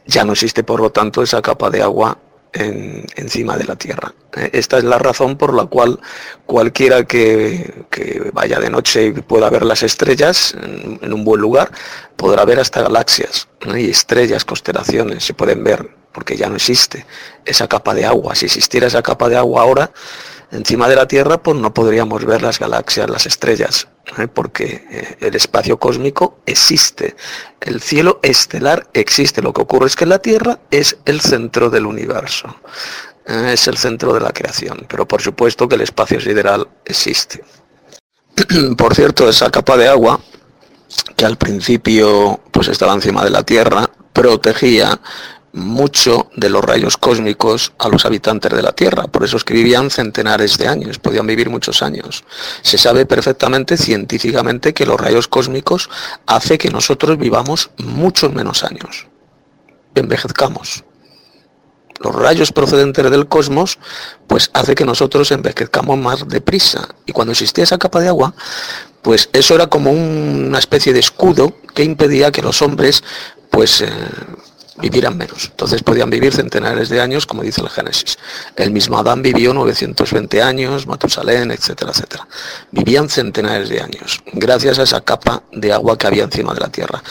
Ya 0.08 0.26
no 0.26 0.34
existe, 0.34 0.64
por 0.64 0.80
lo 0.80 0.92
tanto, 0.92 1.22
esa 1.22 1.40
capa 1.44 1.70
de 1.70 1.84
agua 1.84 2.18
encima 2.54 3.58
de 3.58 3.64
la 3.64 3.76
Tierra. 3.76 4.14
¿eh? 4.36 4.50
Esta 4.54 4.78
es 4.78 4.84
la 4.84 4.98
razón 4.98 5.38
por 5.38 5.54
la 5.54 5.66
cual 5.66 6.00
cualquiera 6.46 7.06
que, 7.06 7.84
vaya 8.34 8.60
de 8.60 8.70
noche 8.70 9.06
y 9.08 9.12
pueda 9.14 9.50
ver 9.50 9.64
las 9.64 9.84
estrellas 9.84 10.56
en, 10.62 11.14
un 11.14 11.24
buen 11.24 11.42
lugar, 11.42 11.72
podrá 12.16 12.46
ver 12.46 12.60
hasta 12.60 12.82
galaxias 12.82 13.48
y 13.76 13.90
estrellas, 13.90 14.46
constelaciones, 14.46 15.24
se 15.24 15.34
pueden 15.34 15.64
ver, 15.64 15.90
porque 16.12 16.36
ya 16.36 16.50
no 16.50 16.56
existe 16.56 17.06
esa 17.46 17.68
capa 17.68 17.94
de 17.94 18.06
agua. 18.06 18.36
Si 18.36 18.46
existiera 18.46 18.88
esa 18.88 19.02
capa 19.02 19.30
de 19.30 19.38
agua 19.38 19.62
ahora, 19.62 19.92
encima 20.52 20.88
de 20.88 20.96
la 20.96 21.08
Tierra, 21.08 21.42
pues 21.42 21.58
no 21.58 21.74
podríamos 21.74 22.26
ver 22.26 22.42
las 22.42 22.60
galaxias, 22.60 23.10
las 23.10 23.26
estrellas, 23.26 23.88
¿eh? 24.18 24.28
porque 24.28 24.86
eh, 24.92 25.18
el 25.22 25.36
espacio 25.36 25.78
cósmico 25.78 26.40
existe, 26.46 27.16
el 27.62 27.82
cielo 27.82 28.20
estelar 28.22 28.88
existe. 28.94 29.42
Lo 29.42 29.54
que 29.54 29.62
ocurre 29.62 29.88
es 29.88 29.96
que 29.96 30.06
la 30.06 30.20
Tierra 30.20 30.60
es 30.70 30.98
el 31.06 31.22
centro 31.22 31.70
del 31.70 31.86
universo, 31.86 32.56
¿eh? 33.26 33.52
es 33.54 33.68
el 33.68 33.78
centro 33.78 34.14
de 34.14 34.20
la 34.20 34.32
creación, 34.32 34.86
pero 34.88 35.08
por 35.08 35.22
supuesto 35.22 35.68
que 35.68 35.76
el 35.76 35.82
espacio 35.82 36.20
sideral 36.20 36.68
existe. 36.86 37.44
por 38.78 38.96
cierto, 38.96 39.30
esa 39.30 39.50
capa 39.50 39.78
de 39.78 39.88
agua 39.88 40.20
que 41.16 41.26
al 41.26 41.38
principio 41.38 42.40
pues 42.52 42.68
estaba 42.68 42.94
encima 42.94 43.24
de 43.24 43.30
la 43.30 43.44
Tierra, 43.44 43.90
protegía 44.14 45.00
mucho 45.54 46.30
de 46.36 46.50
los 46.50 46.64
rayos 46.64 46.98
cósmicos 46.98 47.74
a 47.78 47.90
los 47.90 48.06
habitantes 48.06 48.52
de 48.52 48.62
la 48.62 48.72
Tierra. 48.72 49.08
Por 49.08 49.24
eso 49.24 49.38
es 49.38 49.44
que 49.44 49.54
vivían 49.54 49.90
centenares 49.90 50.58
de 50.58 50.68
años, 50.68 51.00
podían 51.00 51.28
vivir 51.28 51.50
muchos 51.50 51.82
años. 51.82 52.24
Se 52.62 52.78
sabe 52.78 53.06
perfectamente 53.06 53.78
científicamente 53.78 54.74
que 54.74 54.86
los 54.86 55.00
rayos 55.00 55.28
cósmicos 55.28 55.90
hace 56.26 56.58
que 56.58 56.70
nosotros 56.70 57.18
vivamos 57.18 57.72
muchos 57.78 58.34
menos 58.34 58.64
años. 58.64 59.08
Envejezcamos. 59.96 60.84
Los 62.00 62.16
rayos 62.16 62.52
procedentes 62.52 63.12
del 63.12 63.28
cosmos, 63.28 63.78
pues 64.26 64.50
hace 64.54 64.74
que 64.74 64.86
nosotros 64.86 65.32
envejezcamos 65.32 66.00
más 66.00 66.28
deprisa. 66.28 66.88
Y 67.06 67.12
cuando 67.12 67.34
existía 67.34 67.64
esa 67.64 67.78
capa 67.78 68.00
de 68.00 68.08
agua, 68.08 68.34
pues 69.04 69.30
eso 69.34 69.54
era 69.54 69.68
como 69.68 69.92
una 69.92 70.58
especie 70.58 70.94
de 70.94 71.00
escudo 71.00 71.54
que 71.76 71.84
impedía 71.84 72.32
que 72.32 72.42
los 72.42 72.62
hombres, 72.64 73.04
pues, 73.52 73.82
eh, 73.82 73.90
vivieran 74.82 75.18
menos. 75.18 75.46
Entonces 75.46 75.84
podían 75.84 76.10
vivir 76.10 76.34
centenares 76.34 76.90
de 76.90 77.00
años, 77.00 77.26
como 77.26 77.44
dice 77.44 77.62
el 77.62 77.70
Génesis. 77.70 78.18
El 78.56 78.72
mismo 78.72 78.98
Adán 78.98 79.22
vivió 79.22 79.54
920 79.54 80.42
años, 80.42 80.88
Matusalén, 80.88 81.52
etcétera, 81.52 81.92
etcétera. 81.92 82.28
Vivían 82.72 83.10
centenares 83.10 83.70
de 83.70 83.82
años, 83.82 84.22
gracias 84.34 84.80
a 84.80 84.84
esa 84.84 85.02
capa 85.02 85.44
de 85.52 85.72
agua 85.72 85.98
que 85.98 86.08
había 86.08 86.24
encima 86.24 86.54
de 86.54 86.60
la 86.60 86.70
tierra. 86.70 87.02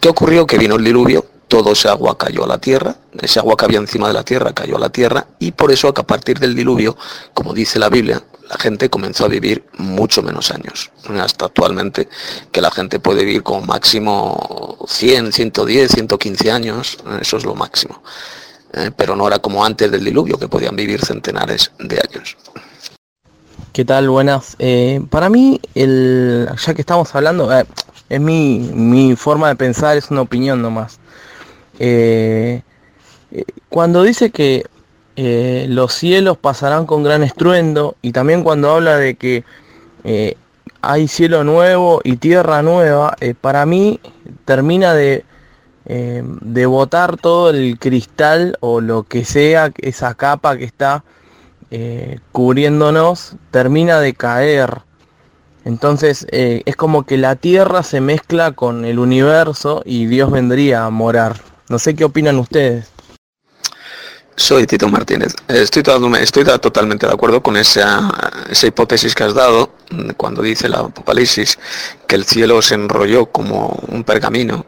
¿Qué 0.00 0.08
ocurrió? 0.08 0.46
Que 0.46 0.58
vino 0.58 0.76
el 0.76 0.84
diluvio, 0.84 1.24
todo 1.48 1.72
ese 1.72 1.88
agua 1.88 2.16
cayó 2.16 2.44
a 2.44 2.46
la 2.46 2.58
tierra, 2.58 2.96
ese 3.20 3.38
agua 3.38 3.56
que 3.56 3.66
había 3.66 3.78
encima 3.78 4.08
de 4.08 4.14
la 4.14 4.24
tierra 4.24 4.52
cayó 4.52 4.76
a 4.76 4.80
la 4.80 4.90
tierra, 4.90 5.26
y 5.38 5.52
por 5.52 5.70
eso 5.70 5.88
a 5.88 5.92
partir 5.92 6.38
del 6.38 6.54
diluvio, 6.54 6.96
como 7.34 7.52
dice 7.52 7.78
la 7.78 7.88
Biblia, 7.88 8.22
la 8.48 8.56
gente 8.58 8.90
comenzó 8.90 9.24
a 9.24 9.28
vivir 9.28 9.64
mucho 9.78 10.22
menos 10.22 10.50
años. 10.50 10.90
Hasta 11.20 11.46
actualmente 11.46 12.08
que 12.50 12.60
la 12.60 12.70
gente 12.70 13.00
puede 13.00 13.24
vivir 13.24 13.42
como 13.42 13.62
máximo 13.62 14.78
100, 14.86 15.32
110, 15.32 15.90
115 15.92 16.50
años, 16.50 16.98
eso 17.20 17.36
es 17.36 17.44
lo 17.44 17.54
máximo. 17.54 18.02
Eh, 18.74 18.90
pero 18.96 19.14
no 19.16 19.26
era 19.26 19.38
como 19.38 19.64
antes 19.64 19.90
del 19.90 20.04
diluvio, 20.04 20.38
que 20.38 20.48
podían 20.48 20.74
vivir 20.74 21.04
centenares 21.04 21.72
de 21.78 21.96
años. 21.96 22.36
¿Qué 23.72 23.84
tal? 23.84 24.08
Buenas. 24.08 24.56
Eh, 24.58 25.02
para 25.10 25.28
mí, 25.28 25.60
el, 25.74 26.48
ya 26.64 26.74
que 26.74 26.80
estamos 26.80 27.14
hablando, 27.14 27.52
eh, 27.52 27.66
es 28.08 28.20
mi, 28.20 28.58
mi, 28.58 29.16
forma 29.16 29.48
de 29.48 29.56
pensar, 29.56 29.96
es 29.96 30.10
una 30.10 30.22
opinión 30.22 30.60
nomás. 30.62 30.98
Cuando 33.68 34.02
dice 34.02 34.30
que 34.30 34.66
eh, 35.16 35.66
los 35.68 35.92
cielos 35.94 36.38
pasarán 36.38 36.86
con 36.86 37.02
gran 37.02 37.22
estruendo 37.22 37.96
y 38.02 38.12
también 38.12 38.42
cuando 38.42 38.70
habla 38.70 38.96
de 38.96 39.14
que 39.14 39.44
hay 40.80 41.06
cielo 41.06 41.44
nuevo 41.44 42.00
y 42.02 42.16
tierra 42.16 42.62
nueva, 42.62 43.16
para 43.40 43.66
mí 43.66 44.00
termina 44.44 44.94
de, 44.94 45.24
botar 46.66 47.16
todo 47.18 47.50
el 47.50 47.78
cristal 47.78 48.56
o 48.60 48.80
lo 48.80 49.04
que 49.04 49.24
sea, 49.24 49.70
esa 49.78 50.14
capa 50.14 50.56
que 50.56 50.64
está 50.64 51.04
eh, 51.74 52.18
cubriéndonos 52.32 53.36
termina 53.50 53.98
de 53.98 54.12
caer. 54.12 54.82
Entonces 55.64 56.26
eh, 56.30 56.60
es 56.66 56.76
como 56.76 57.04
que 57.04 57.16
la 57.16 57.34
tierra 57.34 57.82
se 57.82 58.02
mezcla 58.02 58.52
con 58.52 58.84
el 58.84 58.98
universo 58.98 59.80
y 59.86 60.04
Dios 60.04 60.30
vendría 60.30 60.84
a 60.84 60.90
morar. 60.90 61.36
No 61.70 61.78
sé 61.78 61.94
qué 61.94 62.04
opinan 62.04 62.38
ustedes. 62.38 62.91
Soy 64.42 64.66
Tito 64.66 64.88
Martínez. 64.88 65.36
Estoy, 65.46 65.84
totalmente 65.84 67.06
de 67.06 67.12
acuerdo 67.12 67.40
con 67.44 67.56
esa, 67.56 68.12
hipótesis 68.60 69.14
que 69.14 69.22
has 69.22 69.34
dado 69.34 69.70
cuando 70.16 70.42
dice 70.42 70.66
el 70.66 70.74
Apocalipsis 70.74 71.60
que 72.08 72.16
el 72.16 72.24
cielo 72.24 72.60
se 72.60 72.74
enrolló 72.74 73.26
como 73.26 73.68
un 73.86 74.02
pergamino. 74.02 74.66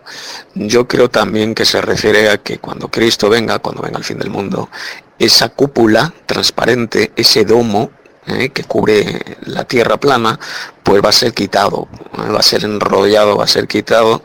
Yo 0.55 0.87
creo 0.87 1.11
también 1.11 1.57
que 1.57 1.65
se 1.65 1.81
refiere 1.81 2.31
a 2.31 2.39
que 2.39 2.59
cuando 2.59 2.87
Cristo 2.87 3.29
venga, 3.29 3.59
cuando 3.59 3.83
venga 3.83 3.99
el 3.99 4.05
fin 4.05 4.17
del 4.17 4.31
mundo, 4.31 4.71
esa 5.19 5.49
cúpula 5.49 6.15
transparente, 6.25 7.11
ese 7.17 7.45
domo 7.45 7.91
eh, 8.29 8.51
que 8.51 8.63
cubre 8.63 9.39
la 9.47 9.65
tierra 9.65 9.97
plana, 9.97 10.39
pues 10.85 11.05
va 11.05 11.09
a 11.09 11.13
ser 11.13 11.35
quitado, 11.35 11.89
eh, 12.13 12.31
va 12.31 12.39
a 12.39 12.45
ser 12.45 12.63
enrollado, 12.63 13.37
va 13.37 13.43
a 13.43 13.49
ser 13.49 13.67
quitado 13.67 14.23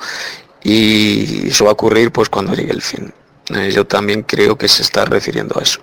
y 0.64 1.48
eso 1.48 1.64
va 1.64 1.72
a 1.72 1.74
ocurrir 1.74 2.12
pues 2.12 2.30
cuando 2.30 2.54
llegue 2.54 2.72
el 2.72 2.84
fin. 2.84 3.12
Eh, 3.50 3.72
yo 3.72 3.86
también 3.86 4.24
creo 4.24 4.58
que 4.58 4.68
se 4.68 4.82
está 4.82 5.06
refiriendo 5.06 5.60
a 5.60 5.64
eso. 5.64 5.82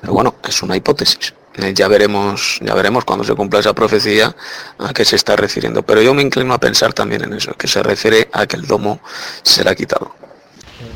Pero 0.00 0.12
bueno, 0.12 0.34
es 0.46 0.62
una 0.62 0.76
hipótesis. 0.76 1.34
ya 1.74 1.88
veremos, 1.88 2.58
ya 2.62 2.74
veremos 2.74 3.04
cuando 3.04 3.24
se 3.24 3.34
cumpla 3.34 3.60
esa 3.60 3.74
profecía 3.74 4.34
a 4.78 4.92
qué 4.92 5.04
se 5.04 5.16
está 5.16 5.36
refiriendo. 5.36 5.82
Pero 5.82 6.02
yo 6.02 6.14
me 6.14 6.22
inclino 6.22 6.52
a 6.54 6.58
pensar 6.58 6.92
también 6.92 7.22
en 7.22 7.32
eso, 7.34 7.52
que 7.54 7.68
se 7.68 7.82
refiere 7.82 8.28
a 8.32 8.46
que 8.46 8.56
el 8.56 8.66
domo 8.66 9.00
será 9.42 9.74
quitado. 9.74 10.14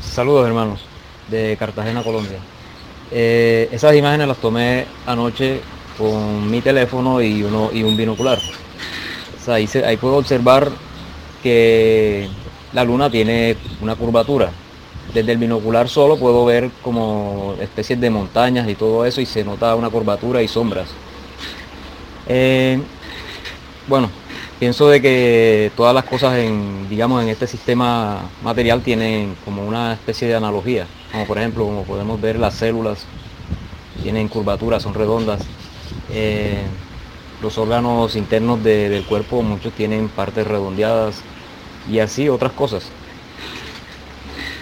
Saludos 0.01 0.47
hermanos, 0.47 0.81
de 1.29 1.55
Cartagena, 1.57 2.03
Colombia. 2.03 2.39
Eh, 3.11 3.69
esas 3.71 3.95
imágenes 3.95 4.27
las 4.27 4.37
tomé 4.37 4.87
anoche 5.05 5.61
con 5.97 6.49
mi 6.49 6.61
teléfono 6.61 7.21
y, 7.21 7.43
uno, 7.43 7.69
y 7.71 7.83
un 7.83 7.95
binocular. 7.95 8.39
ahí, 9.47 9.69
ahí 9.85 9.97
puedo 9.97 10.17
observar 10.17 10.69
que 11.43 12.27
la 12.73 12.83
luna 12.83 13.09
tiene 13.09 13.55
una 13.81 13.95
curvatura. 13.95 14.51
Desde 15.15 15.31
el 15.31 15.39
binocular 15.39 15.89
solo 15.89 16.17
puedo 16.17 16.45
ver 16.45 16.69
como 16.83 17.55
especies 17.59 17.99
de 17.99 18.11
montañas 18.11 18.69
y 18.69 18.75
todo 18.75 19.03
eso 19.05 19.19
y 19.19 19.25
se 19.25 19.43
nota 19.43 19.75
una 19.75 19.89
curvatura 19.89 20.43
y 20.43 20.47
sombras. 20.47 20.89
Eh, 22.27 22.79
bueno, 23.87 24.11
pienso 24.59 24.87
de 24.89 25.01
que 25.01 25.71
todas 25.75 25.95
las 25.95 26.03
cosas 26.03 26.37
en, 26.37 26.87
digamos, 26.87 27.23
en 27.23 27.29
este 27.29 27.47
sistema 27.47 28.29
material 28.43 28.81
tienen 28.81 29.35
como 29.43 29.65
una 29.65 29.93
especie 29.93 30.27
de 30.27 30.35
analogía 30.35 30.85
como 31.15 31.27
por 31.27 31.37
ejemplo, 31.37 31.63
como 31.63 31.83
podemos 31.83 32.19
ver 32.19 32.37
las 32.37 32.55
células 32.55 33.05
tienen 34.03 34.27
curvaturas, 34.27 34.83
son 34.83 34.93
redondas. 34.93 35.39
Eh, 36.11 36.61
los 37.41 37.57
órganos 37.57 38.17
internos 38.17 38.61
del 38.61 39.05
cuerpo, 39.05 39.41
muchos 39.41 39.71
tienen 39.71 40.09
partes 40.09 40.45
redondeadas 40.45 41.21
y 41.89 41.99
así 41.99 42.27
otras 42.27 42.51
cosas. 42.51 42.89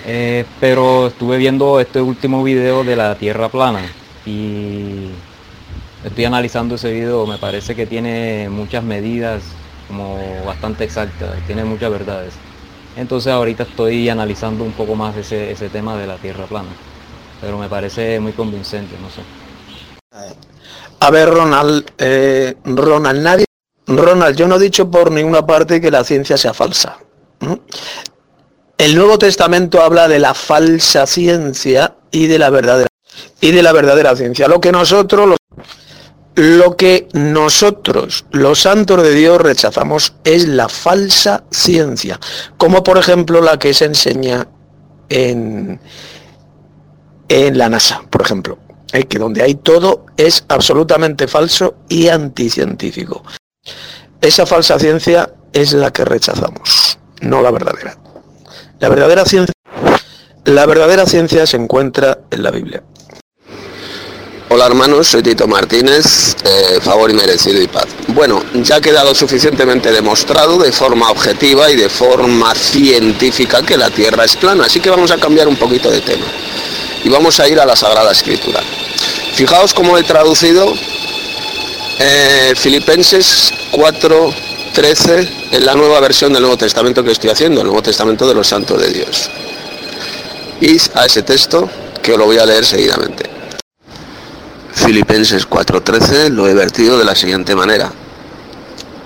Eh, 0.06 0.46
pero 0.60 1.08
estuve 1.08 1.38
viendo 1.38 1.80
este 1.80 2.02
último 2.02 2.44
video 2.44 2.84
de 2.84 2.96
la 2.96 3.16
Tierra 3.16 3.48
plana 3.48 3.82
y 4.26 5.10
estoy 6.04 6.26
analizando 6.26 6.76
ese 6.76 6.92
video, 6.92 7.26
me 7.26 7.38
parece 7.38 7.74
que 7.74 7.86
tiene 7.86 8.50
muchas 8.50 8.84
medidas 8.84 9.44
como 9.88 10.20
bastante 10.46 10.84
exactas, 10.84 11.32
tiene 11.48 11.64
muchas 11.64 11.90
verdades. 11.90 12.34
Entonces 12.98 13.32
ahorita 13.32 13.64
estoy 13.64 14.10
analizando 14.10 14.64
un 14.64 14.74
poco 14.74 14.96
más 14.96 15.16
ese, 15.16 15.52
ese 15.52 15.70
tema 15.70 15.96
de 15.96 16.06
la 16.06 16.18
Tierra 16.18 16.46
plana, 16.46 16.70
pero 17.40 17.58
me 17.58 17.70
parece 17.70 18.20
muy 18.20 18.34
convincente, 18.34 18.96
no 19.02 19.10
sé. 19.10 19.22
A 21.00 21.12
ver, 21.12 21.30
Ronald, 21.30 21.92
eh, 21.98 22.56
Ronald, 22.66 23.22
nadie, 23.22 23.46
Ronald, 23.88 24.36
yo 24.36 24.48
no 24.48 24.56
he 24.56 24.60
dicho 24.60 24.90
por 24.92 25.12
ninguna 25.12 25.46
parte 25.46 25.80
que 25.80 25.90
la 25.90 26.04
ciencia 26.04 26.38
sea 26.38 26.54
falsa. 26.54 26.98
El 28.78 28.96
Nuevo 28.96 29.18
Testamento 29.18 29.82
habla 29.82 30.08
de 30.08 30.20
la 30.20 30.34
falsa 30.34 31.06
ciencia 31.06 31.96
y 32.12 32.28
de 32.28 32.40
la 32.40 32.50
verdadera 32.50 32.90
y 33.40 33.52
de 33.52 33.64
la 33.64 33.72
verdadera 33.72 34.16
ciencia. 34.16 34.48
Lo 34.48 34.60
que 34.60 34.72
nosotros 34.72 35.28
los 35.28 35.38
lo 36.36 36.76
que 36.76 37.08
nosotros, 37.14 38.26
los 38.32 38.62
santos 38.62 39.04
de 39.04 39.14
Dios, 39.14 39.40
rechazamos 39.40 40.16
es 40.24 40.48
la 40.48 40.68
falsa 40.68 41.44
ciencia, 41.52 42.20
como 42.58 42.84
por 42.84 42.98
ejemplo 42.98 43.40
la 43.40 43.60
que 43.60 43.74
se 43.76 43.86
enseña 43.86 44.48
en, 45.10 45.80
en 47.30 47.58
la 47.58 47.70
NASA, 47.70 48.02
por 48.10 48.24
ejemplo, 48.24 48.58
que 49.08 49.20
donde 49.20 49.44
hay 49.44 49.56
todo 49.56 50.08
es 50.18 50.44
absolutamente 50.48 51.28
falso 51.28 51.76
y 51.88 52.08
anticientífico. 52.08 53.24
Esa 54.20 54.48
falsa 54.48 54.80
ciencia 54.80 55.36
es 55.52 55.74
la 55.74 55.92
que 55.92 56.04
rechazamos, 56.04 56.98
no 57.22 57.44
la 57.44 57.52
verdadera. 57.52 57.96
La 58.84 58.90
verdadera 58.90 59.24
ciencia, 59.24 59.54
la 60.44 60.66
verdadera 60.66 61.06
ciencia 61.06 61.48
se 61.48 61.56
encuentra 61.56 62.18
en 62.30 62.44
la 62.44 62.52
Biblia. 62.52 62.84
Hola 64.50 64.66
hermanos, 64.66 65.08
soy 65.08 65.24
Tito 65.24 65.48
Martínez, 65.48 66.36
eh, 66.44 66.82
favor 66.82 67.10
y 67.10 67.14
merecido 67.14 67.62
y 67.62 67.68
paz. 67.68 67.86
Bueno, 68.10 68.44
ya 68.56 68.76
ha 68.76 68.82
quedado 68.82 69.16
suficientemente 69.16 69.90
demostrado 69.90 70.58
de 70.58 70.74
forma 70.74 71.10
objetiva 71.12 71.72
y 71.72 71.78
de 71.78 71.88
forma 71.88 72.54
científica 72.56 73.62
que 73.62 73.78
la 73.78 73.90
Tierra 73.90 74.26
es 74.26 74.36
plana, 74.36 74.66
así 74.66 74.82
que 74.82 74.90
vamos 74.90 75.12
a 75.12 75.18
cambiar 75.18 75.48
un 75.48 75.56
poquito 75.56 75.90
de 75.90 76.02
tema 76.02 76.26
y 77.06 77.08
vamos 77.08 77.40
a 77.40 77.48
ir 77.48 77.62
a 77.62 77.66
la 77.66 77.78
Sagrada 77.78 78.12
Escritura. 78.12 78.60
Fijaos 79.34 79.74
cómo 79.74 79.98
he 79.98 80.04
traducido 80.04 80.74
eh, 82.00 82.52
Filipenses 82.58 83.50
4, 83.72 84.34
13 84.74 85.52
en 85.52 85.66
la 85.66 85.76
nueva 85.76 86.00
versión 86.00 86.34
del 86.34 86.42
Nuevo 86.42 86.58
Testamento 86.58 87.04
que 87.04 87.12
estoy 87.12 87.30
haciendo, 87.30 87.62
el 87.62 87.68
Nuevo 87.68 87.84
Testamento 87.84 88.28
de 88.28 88.34
los 88.34 88.48
Santos 88.48 88.82
de 88.82 88.90
Dios. 88.90 89.30
Y 90.60 90.78
a 90.98 91.06
ese 91.06 91.22
texto 91.22 91.70
que 92.02 92.14
os 92.14 92.18
lo 92.18 92.26
voy 92.26 92.40
a 92.40 92.46
leer 92.46 92.66
seguidamente. 92.66 93.30
Filipenses 94.74 95.48
4.13 95.48 96.30
lo 96.30 96.48
he 96.48 96.56
vertido 96.56 96.98
de 96.98 97.06
la 97.06 97.14
siguiente 97.14 97.56
manera. 97.56 97.92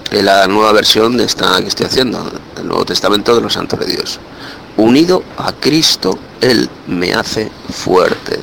En 0.10 0.26
la 0.26 0.48
nueva 0.48 0.72
versión 0.72 1.18
de 1.18 1.26
esta 1.26 1.60
que 1.62 1.68
estoy 1.68 1.88
haciendo, 1.88 2.32
el 2.58 2.66
Nuevo 2.66 2.86
Testamento 2.86 3.36
de 3.36 3.42
los 3.42 3.52
Santos 3.52 3.78
de 3.82 3.88
Dios. 3.88 4.20
Unido 4.78 5.22
a 5.38 5.52
Cristo, 5.52 6.18
Él 6.40 6.70
me 6.88 7.14
hace 7.14 7.52
fuerte. 7.70 8.40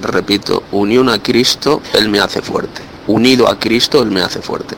Repito, 0.00 0.62
unión 0.72 1.10
a 1.10 1.22
Cristo, 1.22 1.82
Él 1.92 2.08
me 2.08 2.18
hace 2.18 2.40
fuerte. 2.40 2.80
Unido 3.08 3.46
a 3.46 3.58
Cristo, 3.58 4.02
Él 4.02 4.10
me 4.10 4.22
hace 4.22 4.40
fuerte. 4.40 4.74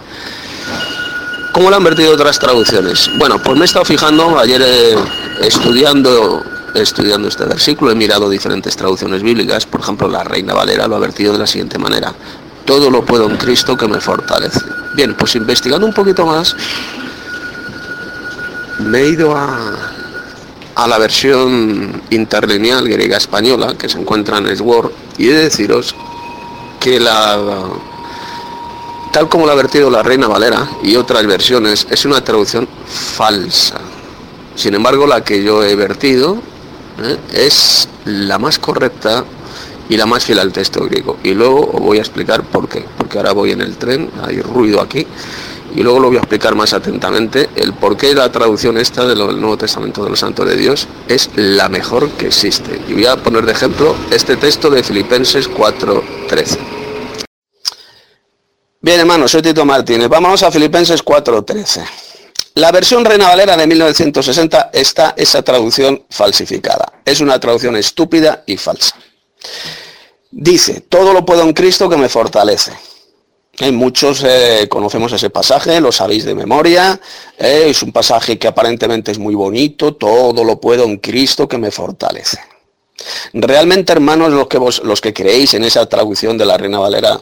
¿Cómo 1.59 1.71
lo 1.71 1.77
han 1.77 1.83
vertido 1.83 2.13
otras 2.13 2.39
traducciones? 2.39 3.11
Bueno, 3.19 3.43
pues 3.43 3.57
me 3.57 3.63
he 3.63 3.65
estado 3.65 3.85
fijando 3.85 4.39
ayer 4.39 4.63
eh, 4.65 4.95
estudiando 5.41 6.41
estudiando 6.73 7.27
este 7.27 7.47
versículo 7.47 7.91
he 7.91 7.97
mirado 7.97 8.31
diferentes 8.31 8.77
traducciones 8.77 9.25
bíblicas, 9.25 9.67
por 9.67 9.81
ejemplo 9.81 10.07
la 10.07 10.23
Reina 10.23 10.55
Valera 10.55 10.87
lo 10.87 10.95
ha 10.95 11.01
vertido 11.01 11.33
de 11.33 11.41
la 11.41 11.49
siguiente 11.49 11.77
manera, 11.77 12.15
todo 12.65 12.93
lo 12.93 13.05
puedo 13.05 13.29
en 13.29 13.37
Cristo 13.39 13.77
que 13.77 13.89
me 13.89 14.01
fortalece. 14.01 14.61
Bien, 14.95 15.17
pues 15.17 15.35
investigando 15.35 15.85
un 15.85 15.93
poquito 15.93 16.25
más, 16.25 16.55
me 18.79 19.01
he 19.01 19.09
ido 19.09 19.37
a, 19.37 19.73
a 20.77 20.87
la 20.87 20.99
versión 20.99 22.03
interlineal 22.11 22.89
griega 22.89 23.17
española 23.17 23.75
que 23.77 23.89
se 23.89 23.99
encuentra 23.99 24.39
en 24.39 24.57
Sword 24.57 24.93
y 25.17 25.31
he 25.31 25.33
de 25.33 25.43
deciros 25.43 25.93
que 26.79 27.01
la 27.01 27.37
tal 29.19 29.29
como 29.29 29.47
la 29.47 29.53
ha 29.53 29.57
vertido 29.57 29.91
la 29.91 30.05
Reina 30.05 30.29
Valera 30.29 30.71
y 30.81 30.95
otras 30.95 31.27
versiones 31.27 31.89
es 31.91 32.05
una 32.05 32.23
traducción 32.23 32.69
falsa. 32.87 33.81
Sin 34.55 34.75
embargo, 34.77 35.09
la 35.09 35.25
que 35.25 35.43
yo 35.43 35.65
he 35.65 35.75
vertido 35.75 36.41
¿eh? 37.03 37.17
es 37.33 37.89
la 38.05 38.39
más 38.39 38.61
correcta 38.61 39.25
y 39.89 39.97
la 39.97 40.07
más 40.07 40.25
fiel 40.25 40.39
al 40.39 40.53
texto 40.53 40.85
griego. 40.85 41.17
Y 41.25 41.35
luego 41.35 41.69
os 41.69 41.81
voy 41.81 41.99
a 41.99 42.01
explicar 42.01 42.45
por 42.45 42.69
qué, 42.69 42.85
porque 42.97 43.19
ahora 43.19 43.33
voy 43.33 43.51
en 43.51 43.61
el 43.61 43.77
tren, 43.77 44.09
hay 44.23 44.41
ruido 44.41 44.81
aquí, 44.81 45.05
y 45.75 45.83
luego 45.83 45.99
lo 45.99 46.07
voy 46.07 46.19
a 46.19 46.21
explicar 46.21 46.55
más 46.55 46.73
atentamente 46.73 47.51
el 47.57 47.73
por 47.73 47.97
qué 47.97 48.15
la 48.15 48.31
traducción 48.31 48.79
esta 48.79 49.05
del 49.05 49.19
Nuevo 49.19 49.57
Testamento 49.57 50.05
de 50.05 50.11
los 50.11 50.21
Santos 50.21 50.47
de 50.47 50.55
Dios 50.55 50.87
es 51.09 51.29
la 51.35 51.69
mejor 51.69 52.09
que 52.11 52.29
existe. 52.29 52.81
Y 52.87 52.93
voy 52.93 53.07
a 53.07 53.17
poner 53.17 53.45
de 53.47 53.51
ejemplo 53.51 53.97
este 54.13 54.37
texto 54.37 54.71
de 54.71 54.85
Filipenses 54.85 55.51
4:13. 55.51 56.68
Bien, 58.81 59.01
hermanos, 59.01 59.33
soy 59.33 59.43
Tito 59.43 59.65
Martínez. 59.65 60.09
Vamos 60.09 60.41
a 60.45 60.53
Filipenses 60.53 61.05
4.13. 61.05 61.85
La 62.55 62.71
versión 62.71 63.05
Reina 63.05 63.27
Valera 63.27 63.57
de 63.57 63.67
1960 63.67 64.71
está 64.73 65.15
esa 65.17 65.43
traducción 65.43 66.05
falsificada. 66.09 66.93
Es 67.05 67.21
una 67.21 67.41
traducción 67.41 67.75
estúpida 67.77 68.45
y 68.47 68.57
falsa. 68.57 68.95
Dice, 70.31 70.83
todo 70.83 71.13
lo 71.13 71.27
puedo 71.27 71.43
en 71.43 71.55
Cristo 71.55 71.89
que 71.89 71.97
me 71.97 72.09
fortalece. 72.09 72.71
Hay 73.59 73.73
muchos 73.73 74.23
eh, 74.25 74.69
conocemos 74.71 75.13
ese 75.13 75.31
pasaje, 75.31 75.81
lo 75.81 75.91
sabéis 75.91 76.25
de 76.25 76.37
memoria. 76.37 77.01
Eh, 77.37 77.65
es 77.67 77.83
un 77.83 77.91
pasaje 77.91 78.39
que 78.39 78.47
aparentemente 78.47 79.11
es 79.11 79.19
muy 79.19 79.35
bonito. 79.35 79.97
Todo 79.97 80.45
lo 80.45 80.61
puedo 80.61 80.85
en 80.85 80.99
Cristo 80.99 81.49
que 81.49 81.59
me 81.59 81.73
fortalece. 81.73 82.39
Realmente, 83.33 83.93
hermanos, 83.93 84.31
los 84.31 84.47
que, 84.47 84.59
vos, 84.59 84.83
los 84.85 85.01
que 85.01 85.13
creéis 85.13 85.55
en 85.55 85.65
esa 85.65 85.85
traducción 85.87 86.39
de 86.39 86.47
la 86.47 86.57
Reina 86.57 86.79
Valera, 86.79 87.21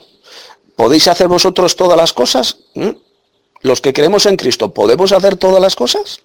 ¿podéis 0.76 1.08
hacer 1.08 1.28
vosotros 1.28 1.74
todas 1.74 1.96
las 1.96 2.12
cosas? 2.12 2.58
¿Mm? 2.74 2.90
Los 3.62 3.80
que 3.80 3.92
creemos 3.92 4.26
en 4.26 4.36
Cristo, 4.36 4.72
¿podemos 4.72 5.12
hacer 5.12 5.36
todas 5.36 5.60
las 5.60 5.74
cosas? 5.74 6.20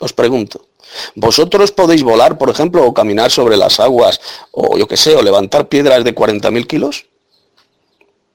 Os 0.00 0.12
pregunto. 0.12 0.66
¿Vosotros 1.14 1.72
podéis 1.72 2.02
volar, 2.02 2.38
por 2.38 2.48
ejemplo, 2.48 2.84
o 2.86 2.94
caminar 2.94 3.30
sobre 3.30 3.56
las 3.56 3.78
aguas, 3.80 4.20
o 4.50 4.78
yo 4.78 4.88
qué 4.88 4.96
sé, 4.96 5.14
o 5.14 5.22
levantar 5.22 5.68
piedras 5.68 6.02
de 6.04 6.14
40.000 6.14 6.66
kilos? 6.66 7.06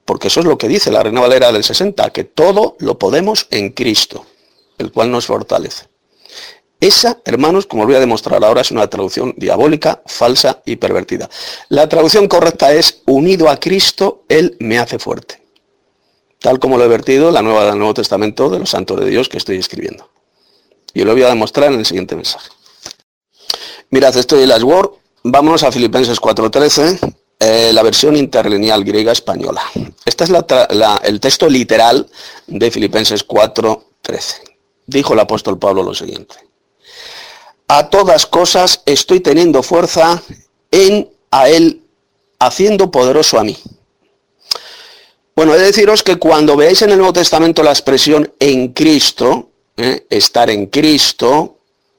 Porque 0.06 0.28
eso 0.28 0.42
es 0.42 0.46
lo 0.46 0.58
que 0.58 0.68
dice 0.68 0.92
la 0.92 1.02
Reina 1.02 1.22
Valera 1.22 1.52
del 1.52 1.64
60, 1.64 2.12
que 2.12 2.24
todo 2.24 2.76
lo 2.80 3.00
podemos 3.00 3.48
en 3.50 3.72
Cristo, 3.72 4.26
el 4.78 4.92
cual 4.92 5.10
nos 5.10 5.26
fortalece. 5.26 5.88
Esa, 6.80 7.20
hermanos, 7.26 7.66
como 7.66 7.86
voy 7.86 7.96
a 7.96 8.00
demostrar 8.00 8.44
ahora, 8.44 8.62
es 8.62 8.72
una 8.72 8.88
traducción 8.88 9.34
diabólica, 9.38 10.02
falsa 10.06 10.62
y 10.66 10.76
pervertida. 10.76 11.30
La 11.70 11.88
traducción 11.88 12.28
correcta 12.28 12.74
es, 12.74 13.02
unido 13.06 13.50
a 13.50 13.60
Cristo, 13.60 14.24
Él 14.30 14.58
me 14.60 14.78
hace 14.78 15.00
fuerte. 15.00 15.42
Tal 16.40 16.60
como 16.60 16.78
lo 16.78 16.84
he 16.84 16.88
vertido 16.88 17.32
la 17.32 17.42
nueva 17.42 17.66
del 17.66 17.78
Nuevo 17.78 17.94
Testamento 17.94 18.50
de 18.50 18.60
los 18.60 18.70
santos 18.70 19.00
de 19.00 19.10
Dios 19.10 19.30
que 19.30 19.38
estoy 19.38 19.58
escribiendo. 19.58 20.10
Y 20.94 21.04
lo 21.04 21.14
voy 21.14 21.24
a 21.24 21.30
demostrar 21.30 21.72
en 21.72 21.80
el 21.80 21.86
siguiente 21.86 22.16
mensaje. 22.16 22.50
Mirad, 23.90 24.16
estoy 24.18 24.44
en 24.44 24.50
las 24.50 24.64
Word. 24.64 24.92
Vámonos 25.24 25.64
a 25.64 25.72
Filipenses 25.72 26.22
4.13 26.22 27.16
eh, 27.40 27.72
la 27.74 27.84
versión 27.84 28.16
interlineal 28.16 28.84
griega 28.84 29.12
española. 29.12 29.62
Este 30.06 30.24
es 30.24 30.32
el 31.04 31.20
texto 31.20 31.50
literal 31.50 32.10
de 32.48 32.72
Filipenses 32.72 33.28
4:13. 33.28 34.36
Dijo 34.88 35.14
el 35.14 35.20
apóstol 35.20 35.60
Pablo 35.60 35.84
lo 35.84 35.94
siguiente. 35.94 36.36
A 37.68 37.90
todas 37.90 38.26
cosas 38.26 38.82
estoy 38.86 39.20
teniendo 39.20 39.64
fuerza 39.64 40.22
en 40.72 41.10
a 41.32 41.50
él, 41.50 41.82
haciendo 42.40 42.92
poderoso 42.92 43.40
a 43.40 43.44
mí. 43.44 43.58
Bueno, 45.36 45.54
de 45.54 45.60
deciros 45.60 46.04
que 46.04 46.18
cuando 46.18 46.56
veáis 46.56 46.82
en 46.82 46.92
el 46.92 46.98
Nuevo 46.98 47.14
Testamento 47.14 47.64
la 47.64 47.72
expresión 47.72 48.32
en 48.40 48.70
Cristo, 48.70 49.50
eh, 49.76 50.06
estar 50.10 50.50
en 50.50 50.68
Cristo, 50.68 51.56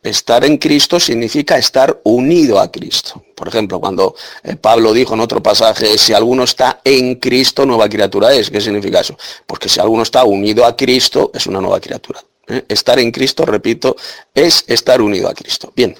Estar 0.06 0.44
en 0.44 0.56
Cristo 0.58 1.00
significa 1.00 1.58
estar 1.58 2.00
unido 2.04 2.60
a 2.60 2.70
Cristo. 2.70 3.24
Por 3.34 3.48
ejemplo, 3.48 3.80
cuando 3.80 4.14
eh, 4.44 4.54
Pablo 4.54 4.92
dijo 4.92 5.14
en 5.14 5.20
otro 5.20 5.42
pasaje, 5.42 5.98
si 5.98 6.12
alguno 6.12 6.44
está 6.44 6.80
en 6.84 7.16
Cristo, 7.16 7.66
nueva 7.66 7.88
criatura 7.88 8.32
es. 8.32 8.48
¿Qué 8.48 8.60
significa 8.60 9.00
eso? 9.00 9.18
Porque 9.44 9.68
si 9.68 9.80
alguno 9.80 10.04
está 10.04 10.22
unido 10.22 10.64
a 10.64 10.76
Cristo, 10.76 11.32
es 11.34 11.48
una 11.48 11.60
nueva 11.60 11.80
criatura. 11.80 12.22
Estar 12.68 12.98
en 12.98 13.10
Cristo, 13.10 13.44
repito, 13.44 13.96
es 14.34 14.64
estar 14.66 15.00
unido 15.00 15.28
a 15.28 15.34
Cristo. 15.34 15.72
Bien. 15.74 15.96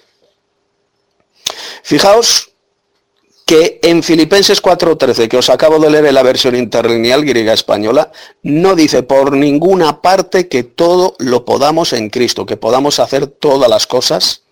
Fijaos 1.82 2.52
que 3.46 3.78
en 3.82 4.02
Filipenses 4.02 4.60
4.13, 4.60 5.28
que 5.28 5.36
os 5.36 5.48
acabo 5.50 5.78
de 5.78 5.88
leer 5.88 6.06
en 6.06 6.14
la 6.14 6.24
versión 6.24 6.56
interlineal 6.56 7.24
griega 7.24 7.52
española, 7.52 8.10
no 8.42 8.74
dice 8.74 9.04
por 9.04 9.36
ninguna 9.36 10.02
parte 10.02 10.48
que 10.48 10.64
todo 10.64 11.14
lo 11.20 11.44
podamos 11.44 11.92
en 11.92 12.10
Cristo, 12.10 12.44
que 12.44 12.56
podamos 12.56 12.98
hacer 12.98 13.28
todas 13.28 13.70
las 13.70 13.86
cosas 13.86 14.42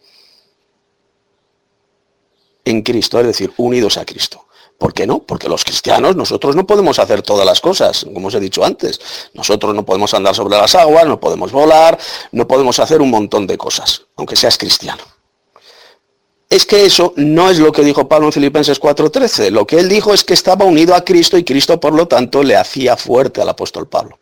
en 2.65 2.83
Cristo, 2.83 3.19
es 3.19 3.27
decir, 3.27 3.53
unidos 3.57 3.97
a 3.97 4.05
Cristo. 4.05 4.47
¿Por 4.79 4.93
qué 4.93 5.07
no? 5.07 5.21
Porque 5.21 5.49
los 5.49 5.65
cristianos, 5.65 6.17
nosotros 6.17 6.57
no 6.57 6.67
podemos 6.67 6.99
hacer 6.99 7.23
todas 7.23 7.47
las 7.47 7.61
cosas, 7.61 8.07
como 8.13 8.29
os 8.29 8.35
he 8.35 8.41
dicho 8.41 8.65
antes. 8.65 9.01
Nosotros 9.33 9.75
no 9.75 9.85
podemos 9.85 10.13
andar 10.15 10.35
sobre 10.35 10.57
las 10.57 10.75
aguas, 10.75 11.07
no 11.07 11.21
podemos 11.21 11.53
volar, 11.53 11.99
no 12.33 12.47
podemos 12.47 12.79
hacer 12.79 13.01
un 13.01 13.11
montón 13.11 13.47
de 13.47 13.57
cosas, 13.57 14.03
aunque 14.17 14.37
seas 14.37 14.59
cristiano 14.59 15.03
es 16.55 16.67
que 16.67 16.85
eso 16.85 17.13
no 17.17 17.51
es 17.51 17.59
lo 17.59 17.73
que 17.73 17.83
dijo 17.83 18.09
Pablo 18.09 18.27
en 18.27 18.33
Filipenses 18.33 18.81
4:13. 18.81 19.51
Lo 19.51 19.67
que 19.67 19.79
él 19.79 19.89
dijo 19.89 20.15
es 20.15 20.23
que 20.23 20.35
estaba 20.35 20.65
unido 20.65 20.95
a 20.95 21.05
Cristo 21.05 21.37
y 21.37 21.43
Cristo, 21.43 21.81
por 21.81 21.95
lo 21.95 22.07
tanto, 22.07 22.45
le 22.45 22.57
hacía 22.57 22.97
fuerte 22.97 23.41
al 23.41 23.49
apóstol 23.49 23.89
Pablo. 23.89 24.21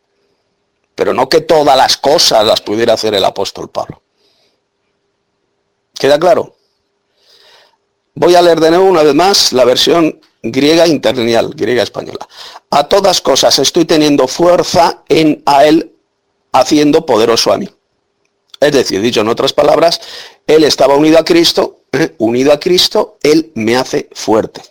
Pero 0.95 1.13
no 1.13 1.29
que 1.29 1.43
todas 1.43 1.77
las 1.77 1.99
cosas 1.99 2.47
las 2.47 2.63
pudiera 2.63 2.95
hacer 2.95 3.15
el 3.15 3.25
apóstol 3.25 3.69
Pablo. 3.69 4.03
¿Queda 5.93 6.19
claro? 6.19 6.57
Voy 8.15 8.35
a 8.35 8.43
leer 8.43 8.61
de 8.61 8.71
nuevo 8.71 8.87
una 8.87 9.03
vez 9.03 9.15
más 9.15 9.53
la 9.53 9.65
versión 9.65 10.19
griega 10.43 10.87
interlineal, 10.87 11.51
griega 11.55 11.83
española. 11.83 12.27
A 12.71 12.89
todas 12.89 13.21
cosas 13.21 13.59
estoy 13.59 13.85
teniendo 13.85 14.27
fuerza 14.29 15.03
en 15.09 15.43
a 15.47 15.65
él 15.65 15.93
haciendo 16.53 17.07
poderoso 17.07 17.53
a 17.53 17.59
mí. 17.59 17.69
Es 18.61 18.73
decir, 18.73 19.01
dicho 19.01 19.21
en 19.21 19.29
otras 19.29 19.53
palabras, 19.53 20.01
él 20.47 20.65
estaba 20.65 20.95
unido 20.95 21.19
a 21.19 21.25
Cristo 21.25 21.83
unido 22.19 22.53
a 22.53 22.61
Cristo, 22.61 23.19
Él 23.23 23.53
me 23.55 23.77
hace 23.77 24.09
fuerte. 24.13 24.63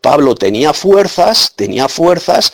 Pablo 0.00 0.34
tenía 0.34 0.72
fuerzas, 0.72 1.52
tenía 1.56 1.88
fuerzas 1.88 2.52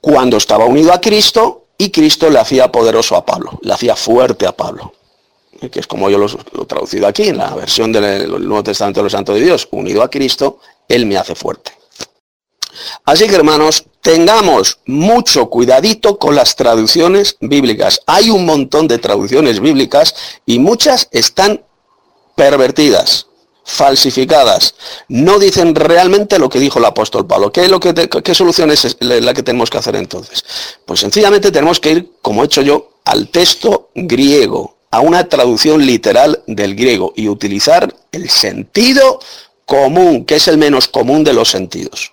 cuando 0.00 0.36
estaba 0.36 0.66
unido 0.66 0.92
a 0.92 1.00
Cristo 1.00 1.66
y 1.78 1.90
Cristo 1.90 2.28
le 2.28 2.38
hacía 2.38 2.70
poderoso 2.70 3.16
a 3.16 3.24
Pablo, 3.24 3.58
le 3.62 3.72
hacía 3.72 3.96
fuerte 3.96 4.46
a 4.46 4.52
Pablo. 4.52 4.92
Que 5.70 5.80
es 5.80 5.86
como 5.86 6.10
yo 6.10 6.18
lo, 6.18 6.26
he 6.26 6.66
traducido 6.66 7.06
aquí 7.06 7.28
en 7.28 7.38
la 7.38 7.54
versión 7.54 7.90
del 7.90 8.28
Nuevo 8.28 8.62
Testamento 8.62 9.00
de 9.00 9.04
los 9.04 9.12
Santos 9.12 9.36
de 9.36 9.42
Dios. 9.42 9.66
Unido 9.70 10.02
a 10.02 10.10
Cristo, 10.10 10.58
Él 10.88 11.06
me 11.06 11.16
hace 11.16 11.34
fuerte. 11.34 11.72
Así 13.04 13.26
que 13.26 13.36
hermanos, 13.36 13.84
tengamos 14.00 14.78
mucho 14.86 15.48
cuidadito 15.48 16.18
con 16.18 16.34
las 16.34 16.56
traducciones 16.56 17.36
bíblicas. 17.40 18.00
Hay 18.06 18.30
un 18.30 18.44
montón 18.44 18.88
de 18.88 18.98
traducciones 18.98 19.60
bíblicas 19.60 20.14
y 20.44 20.58
muchas 20.58 21.08
están 21.12 21.64
pervertidas, 22.34 23.28
falsificadas, 23.64 24.74
no 25.08 25.38
dicen 25.38 25.74
realmente 25.74 26.38
lo 26.38 26.48
que 26.48 26.58
dijo 26.58 26.78
el 26.78 26.84
apóstol 26.84 27.26
Pablo. 27.26 27.52
¿Qué, 27.52 27.68
lo 27.68 27.80
que 27.80 27.94
¿Qué 27.94 28.34
solución 28.34 28.70
es 28.70 28.96
la 29.00 29.32
que 29.32 29.42
tenemos 29.42 29.70
que 29.70 29.78
hacer 29.78 29.96
entonces? 29.96 30.44
Pues 30.84 31.00
sencillamente 31.00 31.50
tenemos 31.50 31.80
que 31.80 31.90
ir, 31.90 32.12
como 32.20 32.42
he 32.42 32.46
hecho 32.46 32.62
yo, 32.62 32.90
al 33.04 33.28
texto 33.28 33.90
griego, 33.94 34.76
a 34.90 35.00
una 35.00 35.28
traducción 35.28 35.84
literal 35.84 36.42
del 36.46 36.74
griego 36.74 37.12
y 37.16 37.28
utilizar 37.28 37.94
el 38.12 38.30
sentido 38.30 39.18
común, 39.66 40.24
que 40.24 40.36
es 40.36 40.48
el 40.48 40.58
menos 40.58 40.88
común 40.88 41.24
de 41.24 41.32
los 41.32 41.50
sentidos. 41.50 42.12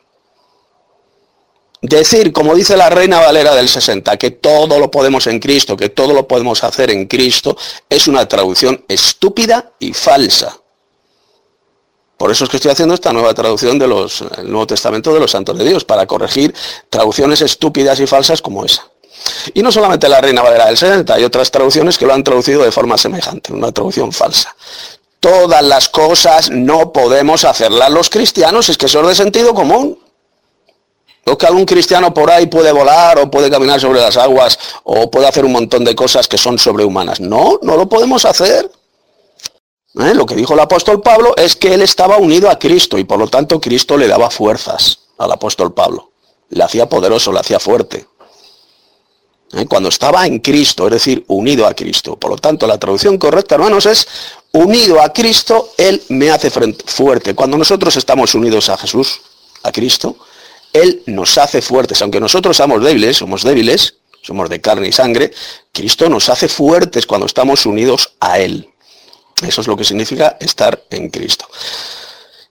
Decir, 1.81 2.31
como 2.31 2.53
dice 2.53 2.77
la 2.77 2.91
Reina 2.91 3.19
Valera 3.19 3.55
del 3.55 3.67
60, 3.67 4.15
que 4.17 4.29
todo 4.29 4.77
lo 4.77 4.91
podemos 4.91 5.25
en 5.25 5.39
Cristo, 5.39 5.75
que 5.75 5.89
todo 5.89 6.13
lo 6.13 6.27
podemos 6.27 6.63
hacer 6.63 6.91
en 6.91 7.07
Cristo, 7.07 7.57
es 7.89 8.07
una 8.07 8.27
traducción 8.27 8.85
estúpida 8.87 9.71
y 9.79 9.91
falsa. 9.93 10.57
Por 12.17 12.29
eso 12.29 12.43
es 12.43 12.51
que 12.51 12.57
estoy 12.57 12.69
haciendo 12.69 12.93
esta 12.93 13.11
nueva 13.11 13.33
traducción 13.33 13.79
del 13.79 13.89
Nuevo 13.89 14.67
Testamento 14.67 15.11
de 15.11 15.19
los 15.19 15.31
Santos 15.31 15.57
de 15.57 15.65
Dios, 15.65 15.83
para 15.83 16.05
corregir 16.05 16.53
traducciones 16.87 17.41
estúpidas 17.41 17.99
y 17.99 18.05
falsas 18.05 18.43
como 18.43 18.63
esa. 18.63 18.87
Y 19.55 19.63
no 19.63 19.71
solamente 19.71 20.07
la 20.07 20.21
Reina 20.21 20.43
Valera 20.43 20.67
del 20.67 20.77
60, 20.77 21.15
hay 21.15 21.23
otras 21.23 21.49
traducciones 21.49 21.97
que 21.97 22.05
lo 22.05 22.13
han 22.13 22.23
traducido 22.23 22.63
de 22.63 22.71
forma 22.71 22.95
semejante, 22.95 23.53
una 23.53 23.71
traducción 23.71 24.11
falsa. 24.11 24.55
Todas 25.21 25.63
las 25.63 25.87
cosas 25.87 26.49
no 26.49 26.91
podemos 26.91 27.45
hacerlas 27.45 27.91
los 27.91 28.09
cristianos, 28.09 28.69
es 28.69 28.77
que 28.77 28.87
eso 28.87 29.01
es 29.01 29.07
de 29.07 29.15
sentido 29.15 29.53
común. 29.53 29.99
¿O 31.27 31.37
que 31.37 31.45
algún 31.45 31.65
cristiano 31.65 32.11
por 32.11 32.31
ahí 32.31 32.47
puede 32.47 32.71
volar 32.71 33.19
o 33.19 33.29
puede 33.29 33.51
caminar 33.51 33.79
sobre 33.79 34.01
las 34.01 34.17
aguas 34.17 34.57
o 34.83 35.11
puede 35.11 35.27
hacer 35.27 35.45
un 35.45 35.51
montón 35.51 35.85
de 35.85 35.93
cosas 35.93 36.27
que 36.27 36.39
son 36.39 36.57
sobrehumanas? 36.57 37.19
No, 37.19 37.59
no 37.61 37.77
lo 37.77 37.87
podemos 37.87 38.25
hacer. 38.25 38.71
¿Eh? 39.99 40.15
Lo 40.15 40.25
que 40.25 40.35
dijo 40.35 40.55
el 40.55 40.59
apóstol 40.59 41.01
Pablo 41.01 41.35
es 41.37 41.55
que 41.55 41.71
él 41.75 41.83
estaba 41.83 42.17
unido 42.17 42.49
a 42.49 42.57
Cristo 42.57 42.97
y 42.97 43.03
por 43.03 43.19
lo 43.19 43.27
tanto 43.27 43.61
Cristo 43.61 43.97
le 43.97 44.07
daba 44.07 44.31
fuerzas 44.31 45.01
al 45.19 45.31
apóstol 45.31 45.71
Pablo. 45.71 46.13
Le 46.49 46.63
hacía 46.63 46.89
poderoso, 46.89 47.31
le 47.31 47.41
hacía 47.41 47.59
fuerte. 47.59 48.07
¿Eh? 49.53 49.67
Cuando 49.67 49.89
estaba 49.89 50.25
en 50.25 50.39
Cristo, 50.39 50.87
es 50.87 50.93
decir, 50.93 51.23
unido 51.27 51.67
a 51.67 51.75
Cristo. 51.75 52.15
Por 52.15 52.31
lo 52.31 52.37
tanto, 52.37 52.65
la 52.65 52.79
traducción 52.79 53.19
correcta, 53.19 53.55
hermanos, 53.55 53.85
es 53.85 54.07
unido 54.53 55.01
a 55.01 55.11
Cristo, 55.13 55.73
Él 55.77 56.01
me 56.09 56.29
hace 56.29 56.49
fuerte. 56.49 57.33
Cuando 57.35 57.57
nosotros 57.57 57.95
estamos 57.95 58.35
unidos 58.35 58.69
a 58.69 58.77
Jesús, 58.77 59.21
a 59.63 59.71
Cristo, 59.71 60.17
él 60.73 61.03
nos 61.05 61.37
hace 61.37 61.61
fuertes, 61.61 62.01
aunque 62.01 62.19
nosotros 62.19 62.57
somos 62.57 62.83
débiles, 62.83 63.17
somos 63.17 63.43
débiles, 63.43 63.95
somos 64.21 64.49
de 64.49 64.61
carne 64.61 64.87
y 64.87 64.91
sangre, 64.91 65.31
Cristo 65.71 66.09
nos 66.09 66.29
hace 66.29 66.47
fuertes 66.47 67.05
cuando 67.05 67.25
estamos 67.25 67.65
unidos 67.65 68.13
a 68.19 68.39
Él. 68.39 68.69
Eso 69.45 69.61
es 69.61 69.67
lo 69.67 69.75
que 69.75 69.83
significa 69.83 70.37
estar 70.39 70.83
en 70.91 71.09
Cristo. 71.09 71.47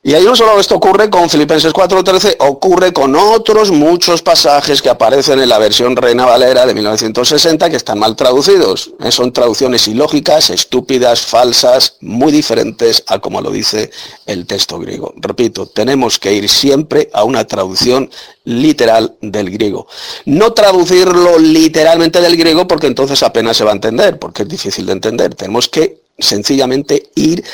Y 0.02 0.14
ahí 0.14 0.24
no 0.24 0.34
solo 0.34 0.58
esto 0.58 0.76
ocurre 0.76 1.10
con 1.10 1.28
Filipenses 1.28 1.74
4.13, 1.74 2.36
ocurre 2.38 2.90
con 2.90 3.14
otros 3.14 3.70
muchos 3.70 4.22
pasajes 4.22 4.80
que 4.80 4.88
aparecen 4.88 5.40
en 5.40 5.48
la 5.50 5.58
versión 5.58 5.94
Reina 5.94 6.24
Valera 6.24 6.64
de 6.64 6.72
1960 6.72 7.68
que 7.68 7.76
están 7.76 7.98
mal 7.98 8.16
traducidos. 8.16 8.92
Eh, 9.00 9.12
son 9.12 9.30
traducciones 9.30 9.86
ilógicas, 9.88 10.48
estúpidas, 10.48 11.20
falsas, 11.20 11.98
muy 12.00 12.32
diferentes 12.32 13.04
a 13.08 13.18
como 13.18 13.42
lo 13.42 13.50
dice 13.50 13.90
el 14.24 14.46
texto 14.46 14.78
griego. 14.78 15.12
Repito, 15.16 15.66
tenemos 15.66 16.18
que 16.18 16.32
ir 16.32 16.48
siempre 16.48 17.10
a 17.12 17.24
una 17.24 17.46
traducción 17.46 18.08
literal 18.44 19.16
del 19.20 19.50
griego. 19.50 19.86
No 20.24 20.54
traducirlo 20.54 21.38
literalmente 21.38 22.22
del 22.22 22.38
griego 22.38 22.66
porque 22.66 22.86
entonces 22.86 23.22
apenas 23.22 23.58
se 23.58 23.64
va 23.64 23.72
a 23.72 23.74
entender, 23.74 24.18
porque 24.18 24.44
es 24.44 24.48
difícil 24.48 24.86
de 24.86 24.92
entender. 24.92 25.34
Tenemos 25.34 25.68
que 25.68 26.00
sencillamente 26.18 27.10
ir 27.16 27.44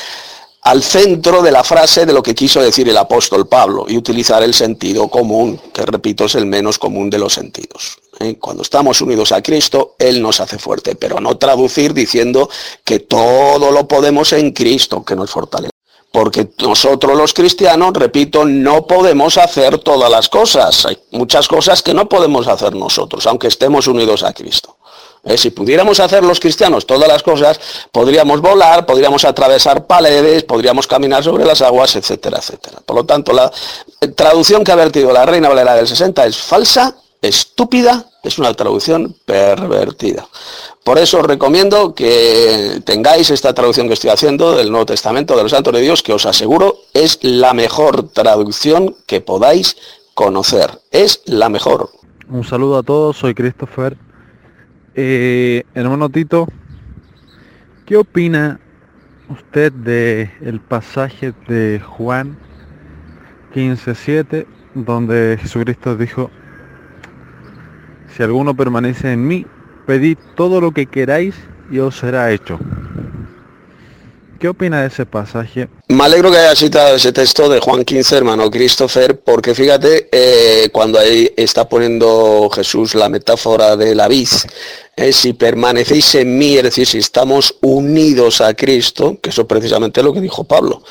al 0.66 0.82
centro 0.82 1.42
de 1.42 1.52
la 1.52 1.62
frase 1.62 2.06
de 2.06 2.12
lo 2.12 2.24
que 2.24 2.34
quiso 2.34 2.60
decir 2.60 2.88
el 2.88 2.96
apóstol 2.96 3.46
Pablo 3.46 3.86
y 3.86 3.96
utilizar 3.96 4.42
el 4.42 4.52
sentido 4.52 5.06
común, 5.06 5.60
que 5.72 5.86
repito 5.86 6.24
es 6.24 6.34
el 6.34 6.44
menos 6.44 6.76
común 6.76 7.08
de 7.08 7.20
los 7.20 7.34
sentidos. 7.34 7.98
¿eh? 8.18 8.36
Cuando 8.40 8.64
estamos 8.64 9.00
unidos 9.00 9.30
a 9.30 9.42
Cristo, 9.42 9.94
Él 9.96 10.20
nos 10.20 10.40
hace 10.40 10.58
fuerte, 10.58 10.96
pero 10.96 11.20
no 11.20 11.36
traducir 11.36 11.94
diciendo 11.94 12.50
que 12.82 12.98
todo 12.98 13.70
lo 13.70 13.86
podemos 13.86 14.32
en 14.32 14.50
Cristo, 14.50 15.04
que 15.04 15.14
nos 15.14 15.30
fortalece. 15.30 15.70
Porque 16.10 16.48
nosotros 16.60 17.16
los 17.16 17.32
cristianos, 17.32 17.92
repito, 17.92 18.44
no 18.44 18.88
podemos 18.88 19.38
hacer 19.38 19.78
todas 19.78 20.10
las 20.10 20.28
cosas. 20.28 20.84
Hay 20.84 20.98
muchas 21.12 21.46
cosas 21.46 21.80
que 21.80 21.94
no 21.94 22.08
podemos 22.08 22.48
hacer 22.48 22.74
nosotros, 22.74 23.24
aunque 23.28 23.46
estemos 23.46 23.86
unidos 23.86 24.24
a 24.24 24.32
Cristo. 24.32 24.78
Eh, 25.26 25.36
si 25.36 25.50
pudiéramos 25.50 25.98
hacer 25.98 26.22
los 26.22 26.38
cristianos 26.38 26.86
todas 26.86 27.08
las 27.08 27.22
cosas, 27.24 27.60
podríamos 27.90 28.40
volar, 28.40 28.86
podríamos 28.86 29.24
atravesar 29.24 29.84
paredes, 29.84 30.44
podríamos 30.44 30.86
caminar 30.86 31.24
sobre 31.24 31.44
las 31.44 31.60
aguas, 31.62 31.96
etcétera, 31.96 32.38
etcétera. 32.38 32.78
Por 32.86 32.94
lo 32.94 33.04
tanto, 33.04 33.32
la 33.32 33.50
traducción 34.14 34.62
que 34.62 34.70
ha 34.70 34.76
vertido 34.76 35.12
la 35.12 35.26
Reina 35.26 35.48
Valera 35.48 35.74
del 35.74 35.88
60 35.88 36.24
es 36.26 36.36
falsa, 36.36 36.94
estúpida, 37.20 38.06
es 38.22 38.38
una 38.38 38.54
traducción 38.54 39.16
pervertida. 39.24 40.28
Por 40.84 40.96
eso 40.96 41.18
os 41.18 41.26
recomiendo 41.26 41.92
que 41.92 42.80
tengáis 42.84 43.30
esta 43.30 43.52
traducción 43.52 43.88
que 43.88 43.94
estoy 43.94 44.10
haciendo 44.10 44.54
del 44.54 44.70
Nuevo 44.70 44.86
Testamento 44.86 45.36
de 45.36 45.42
los 45.42 45.50
Santos 45.50 45.74
de 45.74 45.80
Dios, 45.80 46.04
que 46.04 46.12
os 46.12 46.24
aseguro 46.24 46.76
es 46.94 47.18
la 47.22 47.52
mejor 47.52 48.10
traducción 48.10 48.94
que 49.06 49.20
podáis 49.20 49.76
conocer. 50.14 50.80
Es 50.92 51.22
la 51.24 51.48
mejor. 51.48 51.90
Un 52.28 52.44
saludo 52.44 52.78
a 52.78 52.84
todos, 52.84 53.16
soy 53.16 53.34
Christopher 53.34 54.05
eh, 54.96 55.64
hermano 55.74 56.08
Tito, 56.08 56.48
¿qué 57.84 57.96
opina 57.96 58.58
usted 59.28 59.72
de 59.72 60.30
pasaje 60.68 61.34
de 61.48 61.80
Juan 61.80 62.36
15.7 63.54 64.46
donde 64.74 65.38
Jesucristo 65.40 65.96
dijo, 65.96 66.30
si 68.08 68.22
alguno 68.22 68.54
permanece 68.54 69.12
en 69.12 69.26
mí, 69.26 69.46
pedid 69.86 70.16
todo 70.34 70.60
lo 70.60 70.72
que 70.72 70.86
queráis 70.86 71.36
y 71.70 71.78
os 71.78 71.96
será 71.96 72.32
hecho? 72.32 72.58
¿Qué 74.38 74.48
opina 74.48 74.82
de 74.82 74.88
ese 74.88 75.06
pasaje? 75.06 75.68
Me 75.88 76.04
alegro 76.04 76.30
que 76.30 76.36
haya 76.36 76.54
citado 76.54 76.96
ese 76.96 77.12
texto 77.12 77.48
de 77.48 77.60
Juan 77.60 77.84
15, 77.84 78.16
hermano 78.16 78.50
Christopher, 78.50 79.18
porque 79.20 79.54
fíjate, 79.54 80.08
eh, 80.12 80.68
cuando 80.72 80.98
ahí 80.98 81.32
está 81.36 81.68
poniendo 81.68 82.50
Jesús 82.52 82.94
la 82.94 83.08
metáfora 83.08 83.76
de 83.76 83.94
la 83.94 84.08
vid, 84.08 84.28
eh, 84.96 85.12
si 85.12 85.32
permanecéis 85.32 86.16
en 86.16 86.36
mí, 86.36 86.56
es 86.56 86.64
decir, 86.64 86.86
si 86.86 86.98
estamos 86.98 87.56
unidos 87.62 88.40
a 88.40 88.52
Cristo, 88.54 89.18
que 89.22 89.30
eso 89.30 89.46
precisamente 89.46 90.00
es 90.00 90.04
lo 90.04 90.12
que 90.12 90.20
dijo 90.20 90.44
Pablo. 90.44 90.82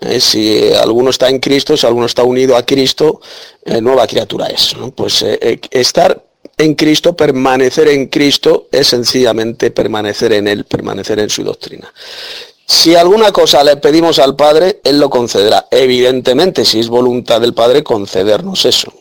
Eh, 0.00 0.20
si 0.20 0.72
alguno 0.72 1.10
está 1.10 1.28
en 1.28 1.38
Cristo, 1.38 1.76
si 1.76 1.86
alguno 1.86 2.06
está 2.06 2.24
unido 2.24 2.56
a 2.56 2.64
Cristo, 2.64 3.20
nueva 3.82 4.06
criatura 4.06 4.46
es. 4.46 4.74
Pues 4.96 5.24
estar 5.70 6.24
en 6.56 6.74
Cristo, 6.74 7.14
permanecer 7.14 7.88
en 7.88 8.06
Cristo 8.08 8.68
es 8.72 8.88
sencillamente 8.88 9.70
permanecer 9.70 10.32
en 10.32 10.48
Él, 10.48 10.64
permanecer 10.64 11.18
en 11.18 11.30
su 11.30 11.44
doctrina. 11.44 11.92
Si 12.70 12.94
alguna 12.94 13.32
cosa 13.32 13.64
le 13.64 13.78
pedimos 13.78 14.20
al 14.20 14.36
Padre, 14.36 14.80
Él 14.84 15.00
lo 15.00 15.10
concederá. 15.10 15.66
Evidentemente, 15.72 16.64
si 16.64 16.78
es 16.78 16.88
voluntad 16.88 17.40
del 17.40 17.52
Padre, 17.52 17.82
concedernos 17.82 18.64
eso. 18.64 18.92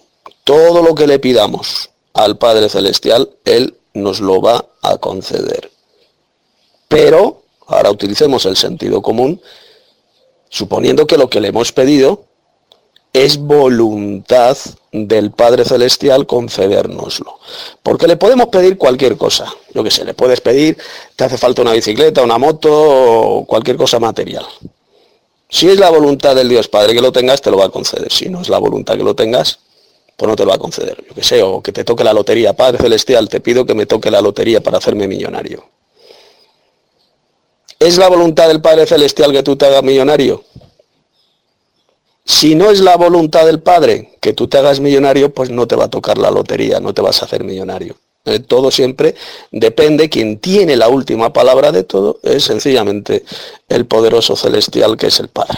Todo 0.44 0.82
lo 0.82 0.96
que 0.96 1.06
le 1.06 1.20
pidamos 1.20 1.92
al 2.16 2.40
Padre 2.40 2.68
Celestial, 2.68 3.30
Él 3.46 3.78
nos 3.94 4.22
lo 4.22 4.42
va 4.42 4.66
a 4.82 4.98
conceder. 4.98 5.70
Pero, 6.88 7.44
ahora 7.68 7.92
utilicemos 7.92 8.48
el 8.48 8.58
sentido 8.58 9.04
común, 9.04 9.40
suponiendo 10.50 11.06
que 11.06 11.20
lo 11.20 11.30
que 11.30 11.40
le 11.40 11.50
hemos 11.50 11.72
pedido 11.72 12.24
es 13.14 13.38
voluntad 13.38 14.58
del 14.92 15.32
Padre 15.32 15.66
Celestial 15.66 16.26
concedérnoslo. 16.26 17.40
Porque 17.84 18.08
le 18.08 18.18
podemos 18.18 18.48
pedir 18.48 18.78
cualquier 18.78 19.18
cosa. 19.18 19.54
Yo 19.74 19.84
que 19.84 19.92
sé, 19.92 20.04
le 20.06 20.14
puedes 20.14 20.42
pedir, 20.42 20.78
te 21.16 21.24
hace 21.24 21.38
falta 21.38 21.62
una 21.62 21.74
bicicleta, 21.74 22.24
una 22.24 22.38
moto, 22.38 22.70
o 22.72 23.46
cualquier 23.46 23.78
cosa 23.78 24.00
material. 24.00 24.46
Si 25.50 25.68
es 25.68 25.80
la 25.80 25.90
voluntad 25.90 26.36
del 26.36 26.50
Dios 26.50 26.68
Padre 26.68 26.94
que 26.94 27.02
lo 27.02 27.12
tengas, 27.12 27.42
te 27.42 27.52
lo 27.52 27.58
va 27.58 27.66
a 27.66 27.70
conceder. 27.70 28.12
Si 28.12 28.30
no 28.30 28.42
es 28.42 28.50
la 28.50 28.60
voluntad 28.60 28.96
que 28.96 29.04
lo 29.04 29.16
tengas, 29.16 29.60
pues 30.16 30.28
no 30.28 30.36
te 30.36 30.44
lo 30.44 30.50
va 30.50 30.56
a 30.56 30.60
conceder. 30.60 31.04
Yo 31.08 31.16
que 31.16 31.24
sé, 31.24 31.42
o 31.42 31.62
que 31.62 31.72
te 31.72 31.84
toque 31.84 32.04
la 32.04 32.14
lotería. 32.14 32.54
Padre 32.54 32.78
Celestial, 32.78 33.30
te 33.30 33.40
pido 33.40 33.66
que 33.66 33.74
me 33.74 33.86
toque 33.86 34.12
la 34.12 34.22
lotería 34.22 34.62
para 34.62 34.78
hacerme 34.78 35.08
millonario. 35.08 35.66
¿Es 37.80 37.98
la 37.98 38.10
voluntad 38.10 38.48
del 38.50 38.62
Padre 38.62 38.86
Celestial 38.86 39.32
que 39.32 39.42
tú 39.42 39.56
te 39.56 39.66
hagas 39.66 39.82
millonario? 39.82 40.44
Si 42.30 42.54
no 42.54 42.70
es 42.70 42.80
la 42.80 42.96
voluntad 42.96 43.48
del 43.48 43.60
Padre 43.60 44.12
que 44.22 44.34
tú 44.34 44.48
te 44.48 44.60
hagas 44.60 44.80
millonario, 44.80 45.34
pues 45.34 45.50
no 45.50 45.66
te 45.68 45.76
va 45.76 45.86
a 45.86 45.90
tocar 45.90 46.20
la 46.20 46.30
lotería, 46.30 46.80
no 46.80 46.94
te 46.94 47.02
vas 47.02 47.24
a 47.24 47.26
hacer 47.26 47.44
millonario. 47.44 47.96
Eh, 48.24 48.40
todo 48.40 48.70
siempre 48.70 49.16
depende, 49.52 50.10
quien 50.10 50.38
tiene 50.38 50.76
la 50.76 50.90
última 50.90 51.34
palabra 51.34 51.72
de 51.72 51.84
todo 51.84 52.20
es 52.22 52.44
sencillamente 52.44 53.26
el 53.68 53.88
poderoso 53.88 54.36
celestial 54.36 54.96
que 54.96 55.08
es 55.08 55.20
el 55.20 55.30
Padre. 55.30 55.58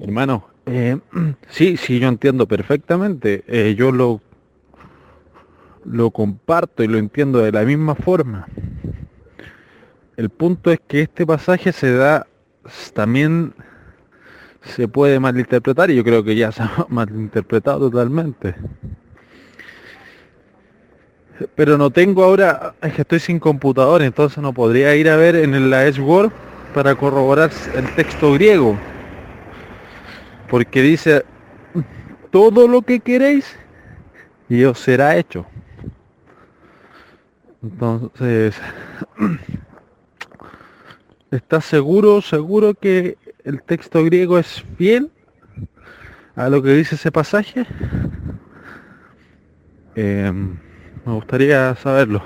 Hermano, 0.00 0.48
eh, 0.64 0.96
sí, 1.50 1.76
sí, 1.76 1.98
yo 1.98 2.08
entiendo 2.08 2.48
perfectamente. 2.48 3.44
Eh, 3.48 3.74
yo 3.76 3.92
lo, 3.92 4.22
lo 5.84 6.10
comparto 6.10 6.82
y 6.82 6.88
lo 6.88 6.96
entiendo 6.96 7.40
de 7.40 7.52
la 7.52 7.64
misma 7.64 7.96
forma. 7.96 8.48
El 10.16 10.30
punto 10.30 10.72
es 10.72 10.80
que 10.88 11.02
este 11.02 11.26
pasaje 11.26 11.70
se 11.70 11.92
da 11.92 12.26
también 12.94 13.52
se 14.62 14.88
puede 14.88 15.18
malinterpretar 15.18 15.90
y 15.90 15.96
yo 15.96 16.04
creo 16.04 16.22
que 16.22 16.36
ya 16.36 16.52
se 16.52 16.62
ha 16.62 16.86
malinterpretado 16.88 17.90
totalmente. 17.90 18.54
Pero 21.54 21.78
no 21.78 21.90
tengo 21.90 22.22
ahora, 22.22 22.74
es 22.82 22.92
que 22.92 23.02
estoy 23.02 23.18
sin 23.18 23.38
computador, 23.38 24.02
entonces 24.02 24.38
no 24.38 24.52
podría 24.52 24.94
ir 24.94 25.08
a 25.08 25.16
ver 25.16 25.36
en 25.36 25.70
la 25.70 25.86
Edge 25.86 26.00
Word 26.00 26.30
para 26.74 26.94
corroborar 26.94 27.50
el 27.74 27.94
texto 27.94 28.34
griego. 28.34 28.78
Porque 30.50 30.82
dice, 30.82 31.24
todo 32.30 32.68
lo 32.68 32.82
que 32.82 33.00
queréis 33.00 33.56
y 34.48 34.64
os 34.64 34.78
será 34.78 35.16
hecho. 35.16 35.46
Entonces, 37.62 38.60
¿estás 41.30 41.64
seguro, 41.64 42.20
seguro 42.20 42.74
que 42.74 43.16
el 43.50 43.62
texto 43.62 44.04
griego 44.04 44.38
es 44.38 44.64
fiel 44.78 45.10
a 46.36 46.48
lo 46.48 46.62
que 46.62 46.70
dice 46.70 46.94
ese 46.94 47.10
pasaje? 47.10 47.66
Em, 49.96 50.56
me 51.04 51.12
gustaría 51.14 51.76
saberlo. 51.82 52.22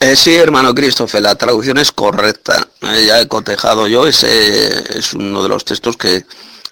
Eh, 0.00 0.16
sí, 0.16 0.34
hermano 0.34 0.74
Christopher, 0.74 1.22
la 1.22 1.34
traducción 1.36 1.78
es 1.78 1.92
correcta. 1.92 2.66
Eh, 2.80 3.04
ya 3.06 3.20
he 3.20 3.28
cotejado 3.28 3.86
yo, 3.86 4.06
ese 4.06 4.98
es 4.98 5.12
uno 5.14 5.42
de 5.42 5.48
los 5.48 5.64
textos 5.64 5.96
que, 5.96 6.24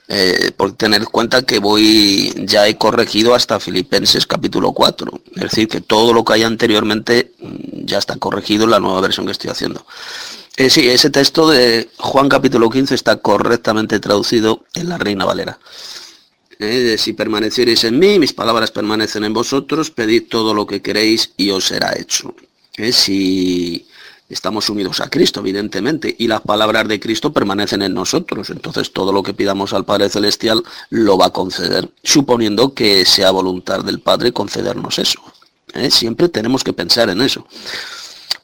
eh, 0.09 0.51
por 0.57 0.73
tener 0.73 1.03
en 1.03 1.07
cuenta 1.07 1.43
que 1.43 1.61
voy, 1.61 2.33
ya 2.39 2.67
he 2.67 2.77
corregido 2.77 3.35
hasta 3.35 3.61
Filipenses 3.61 4.27
capítulo 4.27 4.73
4. 4.73 5.13
Es 5.37 5.43
decir, 5.43 5.69
que 5.69 5.81
todo 5.81 6.13
lo 6.13 6.25
que 6.25 6.33
hay 6.33 6.43
anteriormente 6.43 7.33
mm, 7.39 7.85
ya 7.85 7.99
está 7.99 8.17
corregido 8.17 8.65
en 8.65 8.71
la 8.71 8.81
nueva 8.81 9.03
versión 9.03 9.27
que 9.27 9.33
estoy 9.33 9.51
haciendo. 9.51 9.87
Eh, 10.57 10.69
sí, 10.69 10.89
ese 10.89 11.11
texto 11.11 11.49
de 11.49 11.89
Juan 11.97 12.29
capítulo 12.29 12.69
15 12.69 12.95
está 12.95 13.17
correctamente 13.17 13.99
traducido 14.01 14.65
en 14.75 14.89
la 14.89 14.99
Reina 14.99 15.25
Valera. 15.25 15.59
Eh, 16.59 16.97
si 16.99 17.15
permaneciereis 17.15 17.85
en 17.85 17.99
mí, 17.99 18.19
mis 18.19 18.35
palabras 18.35 18.71
permanecen 18.71 19.25
en 19.25 19.33
vosotros, 19.33 19.91
pedid 19.91 20.29
todo 20.29 20.53
lo 20.53 20.67
que 20.67 20.83
queréis 20.83 21.33
y 21.39 21.51
os 21.51 21.65
será 21.67 21.99
hecho. 21.99 22.35
Eh, 22.77 22.93
si 22.93 23.87
estamos 24.29 24.69
unidos 24.69 25.01
a 25.01 25.09
Cristo, 25.09 25.41
evidentemente, 25.41 26.15
y 26.19 26.29
las 26.29 26.43
palabras 26.43 26.87
de 26.87 27.01
Cristo 27.01 27.33
permanecen 27.33 27.81
en 27.81 27.95
nosotros, 27.95 28.51
entonces 28.51 28.93
todo 28.93 29.13
lo 29.13 29.23
que 29.23 29.33
pidamos 29.33 29.73
al 29.73 29.87
Padre 29.87 30.11
Celestial 30.11 30.63
lo 30.91 31.17
va 31.17 31.27
a 31.27 31.33
conceder, 31.33 31.89
suponiendo 32.03 32.75
que 32.75 33.07
sea 33.07 33.31
voluntad 33.31 33.83
del 33.83 34.01
Padre 34.01 34.33
concedernos 34.33 34.99
eso. 34.99 35.21
Siempre 35.89 36.29
tenemos 36.29 36.65
que 36.65 36.73
pensar 36.73 37.09
en 37.09 37.23
eso. 37.23 37.47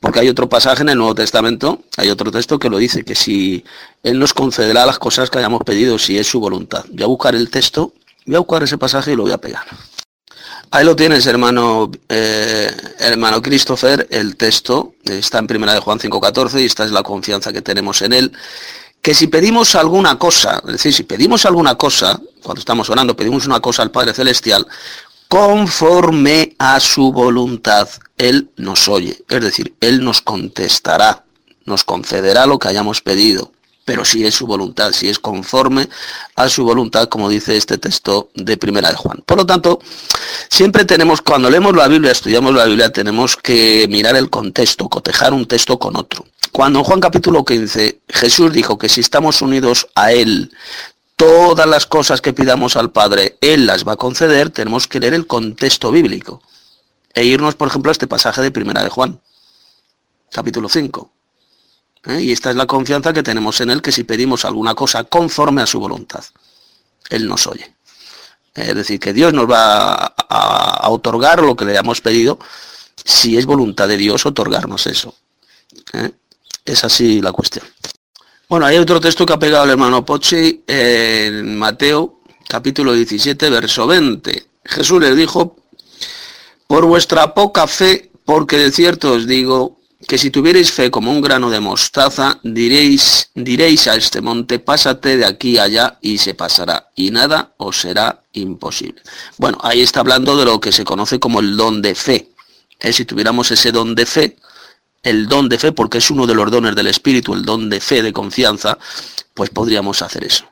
Porque 0.00 0.20
hay 0.20 0.28
otro 0.28 0.48
pasaje 0.48 0.82
en 0.82 0.90
el 0.90 0.98
Nuevo 0.98 1.14
Testamento, 1.14 1.80
hay 1.96 2.10
otro 2.10 2.30
texto 2.30 2.58
que 2.58 2.68
lo 2.68 2.78
dice, 2.78 3.04
que 3.04 3.14
si 3.14 3.64
Él 4.02 4.18
nos 4.18 4.34
concederá 4.34 4.86
las 4.86 4.98
cosas 4.98 5.30
que 5.30 5.38
hayamos 5.38 5.62
pedido, 5.62 5.98
si 5.98 6.18
es 6.18 6.26
su 6.26 6.40
voluntad. 6.40 6.84
Voy 6.90 7.02
a 7.02 7.06
buscar 7.06 7.34
el 7.34 7.50
texto, 7.50 7.92
voy 8.26 8.36
a 8.36 8.40
buscar 8.40 8.62
ese 8.62 8.78
pasaje 8.78 9.12
y 9.12 9.16
lo 9.16 9.22
voy 9.22 9.32
a 9.32 9.38
pegar. 9.38 9.66
Ahí 10.70 10.84
lo 10.84 10.96
tienes, 10.96 11.26
hermano, 11.26 11.90
eh, 12.08 12.70
hermano 12.98 13.40
Christopher, 13.40 14.06
el 14.10 14.36
texto 14.36 14.94
está 15.04 15.38
en 15.38 15.46
primera 15.46 15.72
de 15.72 15.80
Juan 15.80 15.98
5.14 15.98 16.60
y 16.60 16.64
esta 16.64 16.84
es 16.84 16.90
la 16.90 17.02
confianza 17.02 17.52
que 17.52 17.62
tenemos 17.62 18.02
en 18.02 18.12
él. 18.12 18.32
Que 19.00 19.14
si 19.14 19.28
pedimos 19.28 19.76
alguna 19.76 20.18
cosa, 20.18 20.60
es 20.66 20.72
decir, 20.72 20.92
si 20.92 21.04
pedimos 21.04 21.46
alguna 21.46 21.76
cosa, 21.76 22.20
cuando 22.42 22.58
estamos 22.58 22.90
orando, 22.90 23.14
pedimos 23.14 23.46
una 23.46 23.60
cosa 23.60 23.82
al 23.82 23.92
Padre 23.92 24.12
Celestial, 24.12 24.66
conforme 25.28 26.54
a 26.58 26.80
su 26.80 27.12
voluntad, 27.12 27.88
Él 28.16 28.50
nos 28.56 28.88
oye. 28.88 29.24
Es 29.28 29.40
decir, 29.40 29.74
Él 29.80 30.04
nos 30.04 30.22
contestará, 30.22 31.24
nos 31.64 31.84
concederá 31.84 32.46
lo 32.46 32.58
que 32.58 32.68
hayamos 32.68 33.00
pedido 33.00 33.52
pero 33.86 34.04
si 34.04 34.26
es 34.26 34.34
su 34.34 34.48
voluntad, 34.48 34.90
si 34.90 35.08
es 35.08 35.20
conforme 35.20 35.88
a 36.34 36.48
su 36.48 36.64
voluntad, 36.64 37.08
como 37.08 37.28
dice 37.28 37.56
este 37.56 37.78
texto 37.78 38.30
de 38.34 38.56
Primera 38.56 38.90
de 38.90 38.96
Juan. 38.96 39.22
Por 39.24 39.38
lo 39.38 39.46
tanto, 39.46 39.78
siempre 40.50 40.84
tenemos, 40.84 41.22
cuando 41.22 41.48
leemos 41.48 41.74
la 41.74 41.86
Biblia, 41.86 42.10
estudiamos 42.10 42.52
la 42.52 42.64
Biblia, 42.64 42.90
tenemos 42.90 43.36
que 43.36 43.86
mirar 43.88 44.16
el 44.16 44.28
contexto, 44.28 44.88
cotejar 44.88 45.32
un 45.32 45.46
texto 45.46 45.78
con 45.78 45.96
otro. 45.96 46.26
Cuando 46.50 46.80
en 46.80 46.84
Juan 46.84 46.98
capítulo 46.98 47.44
15 47.44 48.00
Jesús 48.08 48.52
dijo 48.52 48.76
que 48.76 48.88
si 48.88 49.02
estamos 49.02 49.40
unidos 49.40 49.86
a 49.94 50.10
Él, 50.10 50.50
todas 51.16 51.66
las 51.66 51.86
cosas 51.86 52.20
que 52.20 52.32
pidamos 52.32 52.76
al 52.76 52.92
Padre, 52.92 53.38
Él 53.40 53.66
las 53.66 53.86
va 53.86 53.92
a 53.92 53.96
conceder, 53.96 54.50
tenemos 54.50 54.86
que 54.86 55.00
leer 55.00 55.14
el 55.14 55.26
contexto 55.26 55.90
bíblico. 55.90 56.42
E 57.14 57.24
irnos, 57.24 57.54
por 57.54 57.68
ejemplo, 57.68 57.90
a 57.90 57.92
este 57.92 58.06
pasaje 58.06 58.42
de 58.42 58.50
Primera 58.50 58.82
de 58.82 58.90
Juan, 58.90 59.20
capítulo 60.30 60.68
5 60.68 61.10
¿eh? 62.08 62.20
Y 62.20 62.32
esta 62.32 62.50
es 62.50 62.56
la 62.56 62.66
confianza 62.66 63.12
que 63.12 63.22
tenemos 63.22 63.60
en 63.60 63.70
Él, 63.70 63.82
que 63.82 63.92
si 63.92 64.04
pedimos 64.04 64.44
alguna 64.44 64.74
cosa 64.74 65.04
conforme 65.04 65.62
a 65.62 65.66
su 65.66 65.80
voluntad, 65.80 66.24
Él 67.08 67.26
nos 67.26 67.46
oye. 67.46 67.74
Es 68.54 68.74
decir, 68.74 69.00
que 69.00 69.12
Dios 69.12 69.32
nos 69.32 69.50
va 69.50 70.14
a, 70.28 70.88
otorgar 70.90 71.42
lo 71.42 71.56
que 71.56 71.64
le 71.64 71.76
hemos 71.76 72.00
pedido, 72.00 72.38
si 73.04 73.36
es 73.36 73.46
voluntad 73.46 73.88
de 73.88 73.96
Dios 73.96 74.24
otorgarnos 74.26 74.86
eso. 74.86 75.14
¿eh? 75.92 76.12
Es 76.64 76.84
así 76.84 77.20
la 77.20 77.32
cuestión. 77.32 77.66
Bueno, 78.48 78.66
hay 78.66 78.76
otro 78.76 79.00
texto 79.00 79.26
que 79.26 79.32
ha 79.32 79.40
pegado 79.40 79.64
el 79.64 79.70
hermano 79.70 80.04
Pochi 80.04 80.62
en 80.68 81.58
Mateo, 81.58 82.20
capítulo 82.48 82.92
17, 82.92 83.50
verso 83.50 83.88
20. 83.88 84.46
Jesús 84.64 85.00
les 85.00 85.16
dijo, 85.16 85.56
por 86.68 86.86
vuestra 86.86 87.34
poca 87.34 87.66
fe, 87.66 88.12
porque 88.24 88.56
de 88.56 88.70
cierto 88.70 89.14
os 89.14 89.26
digo 89.26 89.80
que 90.06 90.16
si 90.16 90.30
tuvierais 90.30 90.70
fe 90.70 90.92
como 90.92 91.10
un 91.10 91.20
grano 91.20 91.50
de 91.50 91.58
mostaza, 91.58 92.38
diréis, 92.44 93.30
diréis 93.34 93.88
a 93.88 93.96
este 93.96 94.20
monte, 94.20 94.60
pásate 94.60 95.16
de 95.16 95.24
aquí 95.24 95.58
allá 95.58 95.98
y 96.00 96.18
se 96.18 96.34
pasará, 96.34 96.90
y 96.94 97.10
nada 97.10 97.52
os 97.56 97.80
será 97.80 98.22
imposible. 98.32 99.02
Bueno, 99.38 99.58
ahí 99.60 99.82
está 99.82 99.98
hablando 99.98 100.36
de 100.36 100.44
lo 100.44 100.60
que 100.60 100.70
se 100.70 100.84
conoce 100.84 101.18
como 101.18 101.40
el 101.40 101.56
don 101.56 101.82
de 101.82 101.96
fe. 101.96 102.28
¿Eh? 102.78 102.92
Si 102.92 103.04
tuviéramos 103.06 103.50
ese 103.50 103.72
don 103.72 103.96
de 103.96 104.06
fe, 104.06 104.36
el 105.06 105.28
don 105.28 105.48
de 105.48 105.58
fe, 105.58 105.70
porque 105.70 105.98
es 105.98 106.10
uno 106.10 106.26
de 106.26 106.34
los 106.34 106.50
dones 106.50 106.74
del 106.74 106.88
Espíritu, 106.88 107.32
el 107.32 107.44
don 107.44 107.70
de 107.70 107.80
fe, 107.80 108.02
de 108.02 108.12
confianza, 108.12 108.76
pues 109.34 109.50
podríamos 109.50 110.02
hacer 110.02 110.24
eso. 110.24 110.44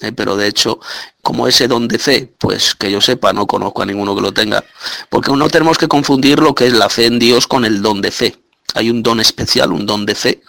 ¿Eh? 0.00 0.12
Pero 0.12 0.36
de 0.36 0.48
hecho, 0.48 0.80
como 1.22 1.48
ese 1.48 1.66
don 1.66 1.88
de 1.88 1.98
fe, 1.98 2.30
pues 2.38 2.74
que 2.74 2.90
yo 2.90 3.00
sepa, 3.00 3.32
no 3.32 3.46
conozco 3.46 3.80
a 3.80 3.86
ninguno 3.86 4.14
que 4.14 4.20
lo 4.20 4.32
tenga, 4.32 4.62
porque 5.08 5.32
no 5.32 5.48
tenemos 5.48 5.78
que 5.78 5.88
confundir 5.88 6.40
lo 6.40 6.54
que 6.54 6.66
es 6.66 6.74
la 6.74 6.90
fe 6.90 7.06
en 7.06 7.18
Dios 7.18 7.46
con 7.46 7.64
el 7.64 7.80
don 7.80 8.02
de 8.02 8.10
fe. 8.10 8.36
Hay 8.74 8.90
un 8.90 9.02
don 9.02 9.18
especial, 9.18 9.72
un 9.72 9.86
don 9.86 10.04
de 10.04 10.14
fe, 10.14 10.42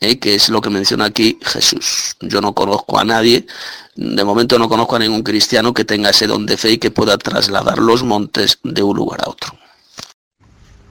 eh, 0.00 0.18
que 0.18 0.34
es 0.34 0.48
lo 0.48 0.62
que 0.62 0.70
menciona 0.70 1.04
aquí 1.04 1.38
Jesús. 1.42 2.16
Yo 2.20 2.40
no 2.40 2.54
conozco 2.54 2.98
a 2.98 3.04
nadie, 3.04 3.46
de 3.94 4.24
momento 4.24 4.58
no 4.58 4.70
conozco 4.70 4.96
a 4.96 5.00
ningún 5.00 5.22
cristiano 5.22 5.74
que 5.74 5.84
tenga 5.84 6.10
ese 6.10 6.26
don 6.26 6.46
de 6.46 6.56
fe 6.56 6.72
y 6.72 6.78
que 6.78 6.90
pueda 6.90 7.18
trasladar 7.18 7.76
los 7.78 8.02
montes 8.04 8.58
de 8.62 8.82
un 8.82 8.96
lugar 8.96 9.20
a 9.22 9.28
otro. 9.28 9.52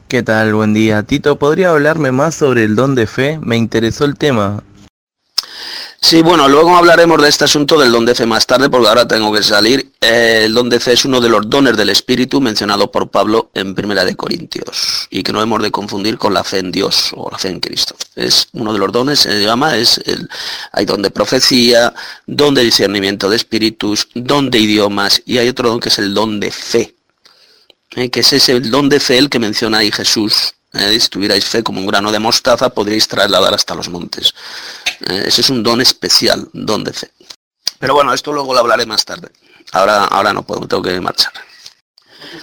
¿Qué 0.08 0.22
tal? 0.22 0.54
Buen 0.54 0.76
día. 0.76 1.02
Tito, 1.02 1.40
¿podría 1.40 1.72
hablarme 1.72 2.12
más 2.12 2.36
sobre 2.36 2.64
el 2.64 2.76
don 2.76 2.94
de 2.94 3.08
fe? 3.08 3.40
Me 3.42 3.58
interesó 3.58 4.06
el 4.06 4.16
tema. 4.16 4.64
Sí, 6.00 6.22
bueno, 6.22 6.48
luego 6.48 6.76
hablaremos 6.76 7.20
de 7.20 7.28
este 7.28 7.46
asunto 7.46 7.80
del 7.80 7.92
don 7.92 8.06
de 8.06 8.14
fe 8.14 8.28
más 8.28 8.46
tarde, 8.46 8.70
porque 8.70 8.88
ahora 8.88 9.08
tengo 9.08 9.34
que 9.34 9.42
salir. 9.42 9.94
Eh, 10.00 10.44
el 10.46 10.54
don 10.54 10.70
de 10.70 10.80
fe 10.80 10.94
es 10.94 11.06
uno 11.06 11.20
de 11.20 11.30
los 11.30 11.50
dones 11.50 11.76
del 11.76 11.90
Espíritu 11.90 12.40
mencionado 12.40 12.92
por 12.92 13.10
Pablo 13.10 13.50
en 13.56 13.74
Primera 13.74 14.06
de 14.06 14.16
Corintios, 14.16 15.08
y 15.10 15.24
que 15.24 15.34
no 15.34 15.42
hemos 15.42 15.64
de 15.64 15.72
confundir 15.72 16.20
con 16.20 16.36
la 16.36 16.44
fe 16.44 16.60
en 16.60 16.72
Dios 16.72 17.12
o 17.16 17.32
la 17.32 17.40
fe 17.40 17.50
en 17.50 17.60
Cristo. 17.60 17.96
Es 18.16 18.50
uno 18.54 18.74
de 18.74 18.78
los 18.78 18.92
dones, 18.92 19.22
se 19.22 19.42
llama, 19.42 19.76
es 19.76 19.98
el, 20.06 20.30
hay 20.72 20.86
don 20.86 21.02
de 21.02 21.10
profecía, 21.10 21.92
don 22.28 22.54
de 22.54 22.62
discernimiento 22.62 23.28
de 23.28 23.38
espíritus, 23.38 24.08
don 24.14 24.52
de 24.52 24.60
idiomas, 24.60 25.24
y 25.26 25.40
hay 25.40 25.50
otro 25.50 25.70
don 25.70 25.80
que 25.80 25.90
es 25.90 25.98
el 25.98 26.14
don 26.14 26.40
de 26.40 26.52
fe, 26.52 26.95
eh, 27.92 28.10
que 28.10 28.22
es 28.22 28.34
ese 28.34 28.60
don 28.60 28.90
de 28.90 29.00
fe 29.00 29.18
el 29.18 29.30
que 29.30 29.40
menciona 29.40 29.80
ahí 29.80 29.92
Jesús 29.92 30.56
eh, 30.76 31.00
si 31.00 31.08
tuvierais 31.08 31.46
fe 31.46 31.64
como 31.64 31.80
un 31.80 31.88
grano 31.88 32.12
de 32.12 32.20
mostaza, 32.20 32.70
podríais 32.70 33.08
trasladar 33.08 33.54
hasta 33.54 33.76
los 33.76 33.88
montes. 33.88 34.34
Eh, 35.08 35.24
ese 35.28 35.42
es 35.42 35.50
un 35.50 35.64
don 35.64 35.80
especial, 35.80 36.50
don 36.52 36.84
de 36.84 36.92
fe. 36.92 37.12
Pero 37.80 37.94
bueno, 37.94 38.14
esto 38.14 38.34
luego 38.34 38.54
lo 38.54 38.60
hablaré 38.60 38.86
más 38.86 39.06
tarde. 39.06 39.30
Ahora, 39.72 40.04
ahora 40.06 40.34
no 40.34 40.44
puedo, 40.44 40.68
tengo 40.68 40.84
que 40.84 41.00
marchar. 41.00 41.32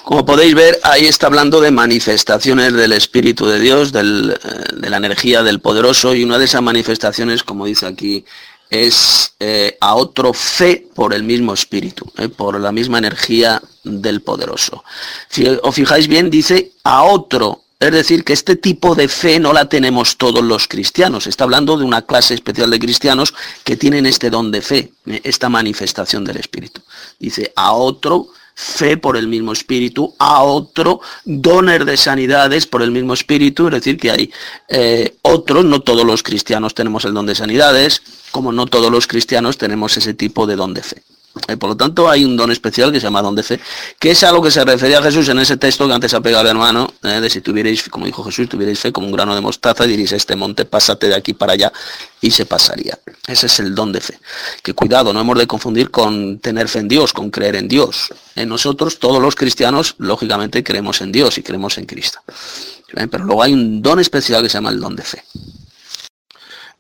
Como 0.03 0.25
podéis 0.25 0.55
ver, 0.55 0.81
ahí 0.83 1.07
está 1.07 1.27
hablando 1.27 1.61
de 1.61 1.71
manifestaciones 1.71 2.73
del 2.73 2.93
Espíritu 2.93 3.47
de 3.47 3.59
Dios, 3.59 3.93
eh, 3.95 4.01
de 4.01 4.91
la 4.91 4.97
energía 4.97 5.43
del 5.43 5.61
poderoso, 5.61 6.15
y 6.15 6.25
una 6.25 6.39
de 6.39 6.47
esas 6.47 6.63
manifestaciones, 6.63 7.45
como 7.45 7.67
dice 7.67 7.87
aquí, 7.87 8.25
es 8.73 9.35
a 9.81 9.95
otro 9.95 10.33
fe 10.33 10.89
por 10.95 11.13
el 11.13 11.23
mismo 11.23 11.53
espíritu, 11.53 12.11
por 12.37 12.59
la 12.59 12.73
misma 12.73 12.99
energía 12.99 13.63
del 13.85 14.23
poderoso. 14.23 14.83
Si 15.29 15.47
os 15.47 15.75
fijáis 15.75 16.09
bien, 16.09 16.31
dice 16.31 16.73
a 16.83 17.03
otro 17.03 17.63
es 17.83 17.91
decir, 17.91 18.23
que 18.23 18.33
este 18.33 18.55
tipo 18.55 18.95
de 18.95 19.09
fe 19.09 19.41
no 19.41 19.53
la 19.53 19.69
tenemos 19.69 20.17
todos 20.17 20.45
los 20.45 20.69
cristianos. 20.69 21.27
Está 21.27 21.43
hablando 21.43 21.77
de 21.77 21.85
una 21.85 22.03
clase 22.03 22.33
especial 22.33 22.71
de 22.71 22.79
cristianos 22.79 23.35
que 23.65 23.77
tienen 23.77 24.07
este 24.07 24.31
don 24.31 24.53
de 24.53 24.63
fe, 24.63 24.93
esta 25.25 25.49
manifestación 25.49 26.23
del 26.25 26.37
Espíritu. 26.37 26.81
Dice, 27.19 27.53
a 27.57 27.73
otro 27.73 28.29
fe 28.55 28.97
por 28.97 29.17
el 29.17 29.29
mismo 29.29 29.53
espíritu, 29.53 30.15
a 30.19 30.43
otro 30.43 31.01
doner 31.25 31.85
de 31.85 31.97
sanidades 31.97 32.67
por 32.67 32.83
el 32.83 32.91
mismo 32.91 33.15
espíritu, 33.15 33.67
es 33.67 33.73
decir, 33.73 33.99
que 33.99 34.11
hay 34.11 34.33
eh, 34.69 35.17
otros, 35.23 35.65
no 35.65 35.81
todos 35.81 36.05
los 36.05 36.23
cristianos 36.23 36.75
tenemos 36.75 37.05
el 37.05 37.15
don 37.15 37.27
de 37.27 37.35
sanidades, 37.35 38.03
como 38.31 38.53
no 38.53 38.67
todos 38.67 38.91
los 38.91 39.07
cristianos 39.07 39.59
tenemos 39.59 39.97
ese 39.97 40.15
tipo 40.15 40.47
de 40.47 40.57
don 40.57 40.75
de 40.75 40.83
fe. 40.83 41.03
Eh, 41.49 41.57
por 41.57 41.71
lo 41.71 41.77
tanto, 41.77 42.11
hay 42.11 42.25
un 42.25 42.37
don 42.37 42.51
especial 42.53 42.93
que 42.93 43.01
se 43.01 43.05
llama 43.05 43.23
don 43.23 43.35
de 43.35 43.43
fe, 43.43 43.59
que 43.99 44.11
es 44.11 44.23
a 44.23 44.33
lo 44.33 44.43
que 44.43 44.51
se 44.51 44.65
refería 44.65 45.03
Jesús 45.03 45.29
en 45.29 45.39
ese 45.39 45.57
texto 45.57 45.89
que 45.89 45.95
antes 45.95 46.13
ha 46.13 46.21
pegado 46.21 46.49
hermano, 46.49 46.93
eh, 47.03 47.21
de 47.21 47.31
si 47.31 47.41
tuvierais, 47.41 47.89
como 47.89 48.05
dijo 48.05 48.23
Jesús, 48.25 48.49
tuvierais 48.49 48.79
fe 48.79 48.93
como 48.93 49.07
un 49.07 49.13
grano 49.13 49.35
de 49.35 49.41
mostaza, 49.41 49.85
diréis 49.85 50.13
a 50.13 50.17
este 50.17 50.37
monte, 50.37 50.67
pásate 50.67 51.09
de 51.09 51.15
aquí 51.15 51.33
para 51.33 51.55
allá, 51.55 51.73
y 52.21 52.31
se 52.31 52.45
pasaría. 52.45 52.99
Ese 53.27 53.47
es 53.47 53.61
el 53.61 53.75
don 53.75 53.93
de 53.93 54.01
fe. 54.01 54.19
Que 54.63 54.75
cuidado, 54.75 55.13
no 55.13 55.21
hemos 55.21 55.39
de 55.39 55.47
confundir 55.47 55.91
con 55.91 56.39
tener 56.39 56.69
fe 56.69 56.81
en 56.81 56.89
Dios, 56.89 57.13
con 57.13 57.31
creer 57.31 57.57
en 57.57 57.69
Dios. 57.69 58.13
En 58.35 58.49
nosotros, 58.49 58.99
todos 58.99 59.23
los 59.23 59.35
cristianos, 59.35 59.95
lógicamente, 59.99 60.63
creemos 60.63 61.01
en 61.01 61.13
Dios 61.13 61.39
y 61.39 61.43
creemos 61.43 61.79
en 61.79 61.87
Cristo. 61.87 62.21
Eh, 62.95 63.07
pero 63.11 63.25
luego 63.25 63.43
hay 63.43 63.55
un 63.55 63.81
don 63.81 64.01
especial 64.01 64.43
que 64.43 64.51
se 64.51 64.59
llama 64.59 64.71
el 64.71 64.81
don 64.81 64.95
de 64.95 65.03
fe. 65.03 65.25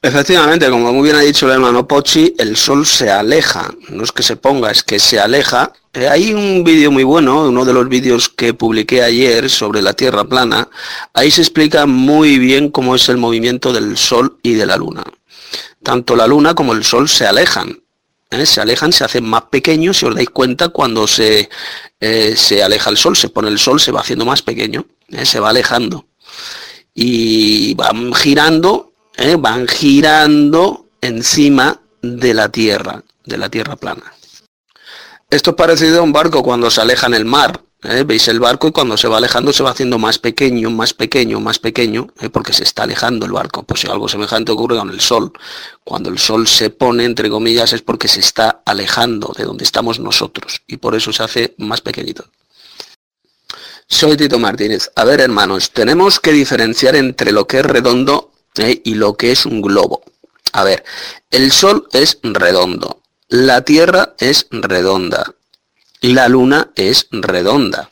Efectivamente, 0.05 0.69
como 0.69 0.93
muy 0.93 1.05
bien 1.05 1.15
ha 1.15 1.21
dicho 1.21 1.47
el 1.47 1.53
hermano 1.53 1.87
Pochi, 1.87 2.35
el 2.37 2.57
sol 2.57 2.85
se 2.85 3.09
aleja, 3.09 3.73
no 3.91 4.03
es 4.03 4.11
que 4.11 4.25
se 4.25 4.35
ponga, 4.35 4.73
es 4.73 4.83
que 4.83 4.99
se 4.99 5.21
aleja. 5.21 5.73
Eh, 5.93 6.09
hay 6.09 6.35
un 6.35 6.65
vídeo 6.65 6.91
muy 6.91 7.05
bueno, 7.05 7.45
uno 7.45 7.65
de 7.65 7.73
los 7.73 7.89
vídeos 7.89 8.29
que 8.29 8.53
publiqué 8.53 9.05
ayer 9.05 9.49
sobre 9.49 9.81
la 9.81 9.93
Tierra 9.93 10.25
plana, 10.25 10.69
ahí 11.15 11.31
se 11.31 11.43
explica 11.43 11.87
muy 11.87 12.39
bien 12.39 12.71
cómo 12.71 12.97
es 12.97 13.09
el 13.09 13.17
movimiento 13.17 13.73
del 13.73 13.97
sol 13.97 14.41
y 14.43 14.55
de 14.55 14.67
la 14.67 14.77
luna. 14.77 15.05
Tanto 15.85 16.17
la 16.17 16.27
luna 16.27 16.57
como 16.57 16.73
el 16.73 16.83
sol 16.83 17.09
se 17.09 17.25
alejan, 17.25 17.81
¿eh? 18.33 18.45
se 18.45 18.61
alejan, 18.61 18.93
se 18.93 19.05
hacen 19.05 19.25
más 19.25 19.43
pequeños, 19.53 19.99
si 19.99 20.07
os 20.07 20.17
dais 20.17 20.31
cuenta, 20.31 20.71
cuando 20.71 21.07
se, 21.07 21.49
eh, 22.01 22.35
se 22.37 22.61
aleja 22.61 22.91
el 22.91 22.97
sol, 22.97 23.17
se 23.17 23.29
pone 23.29 23.51
el 23.51 23.59
sol, 23.61 23.79
se 23.79 23.93
va 23.93 24.01
haciendo 24.01 24.25
más 24.25 24.43
pequeño, 24.43 24.85
se 25.23 25.39
va 25.39 25.51
alejando. 25.51 26.07
Y 26.93 27.75
van 27.75 28.13
girando 28.13 28.92
¿eh? 29.17 29.37
van 29.39 29.67
girando 29.69 30.87
encima 31.01 31.81
de 32.01 32.35
la 32.35 32.49
Tierra, 32.49 33.03
de 33.25 33.39
la 33.39 33.49
Tierra 33.49 33.77
plana. 33.77 34.13
Esto 35.31 35.51
es 35.51 35.57
parecido 35.57 36.01
a 36.01 36.03
un 36.03 36.13
barco 36.13 36.43
cuando 36.43 36.71
se 36.71 36.81
aleja 36.81 37.07
en 37.07 37.15
el 37.15 37.25
mar. 37.25 37.63
¿eh? 37.85 38.05
Veis 38.07 38.29
el 38.29 38.41
barco 38.41 38.69
y 38.69 38.73
cuando 38.73 38.97
se 38.97 39.09
va 39.09 39.17
alejando 39.17 39.53
se 39.53 39.63
va 39.63 39.71
haciendo 39.71 39.99
más 39.99 40.19
pequeño, 40.19 40.71
más 40.71 40.93
pequeño, 40.93 41.41
más 41.41 41.59
pequeño, 41.59 42.09
¿eh? 42.21 42.29
porque 42.29 42.53
se 42.53 42.65
está 42.65 42.83
alejando 42.83 43.27
el 43.27 43.33
barco. 43.33 43.63
Pues 43.63 43.85
algo 43.87 44.09
semejante 44.09 44.53
ocurre 44.53 44.77
con 44.77 44.91
el 44.91 45.01
sol. 45.01 45.33
Cuando 45.85 46.11
el 46.11 46.19
sol 46.19 46.47
se 46.47 46.71
pone, 46.71 47.05
entre 47.05 47.31
comillas, 47.31 47.73
es 47.73 47.83
porque 47.83 48.09
se 48.09 48.21
está 48.21 48.63
alejando 48.67 49.33
de 49.37 49.45
donde 49.45 49.65
estamos 49.65 49.99
nosotros 50.01 50.63
y 50.67 50.77
por 50.77 50.95
eso 50.95 51.13
se 51.13 51.23
hace 51.23 51.55
más 51.59 51.81
pequeñito. 51.81 52.27
Soy 53.89 54.17
Tito 54.17 54.39
Martínez. 54.39 54.91
A 54.97 55.05
ver, 55.05 55.21
hermanos, 55.21 55.71
tenemos 55.71 56.19
que 56.19 56.33
diferenciar 56.33 56.97
entre 56.97 57.33
lo 57.33 57.47
que 57.47 57.59
es 57.59 57.65
redondo 57.67 58.32
¿eh? 58.57 58.81
y 58.85 58.95
lo 58.95 59.17
que 59.17 59.33
es 59.33 59.47
un 59.47 59.63
globo. 59.63 60.03
A 60.53 60.65
ver, 60.65 60.85
el 61.31 61.53
Sol 61.53 61.89
es 61.93 62.19
redondo, 62.23 63.01
la 63.29 63.63
Tierra 63.63 64.15
es 64.19 64.47
redonda, 64.51 65.35
la 66.01 66.29
Luna 66.29 66.71
es 66.77 67.09
redonda. 67.11 67.91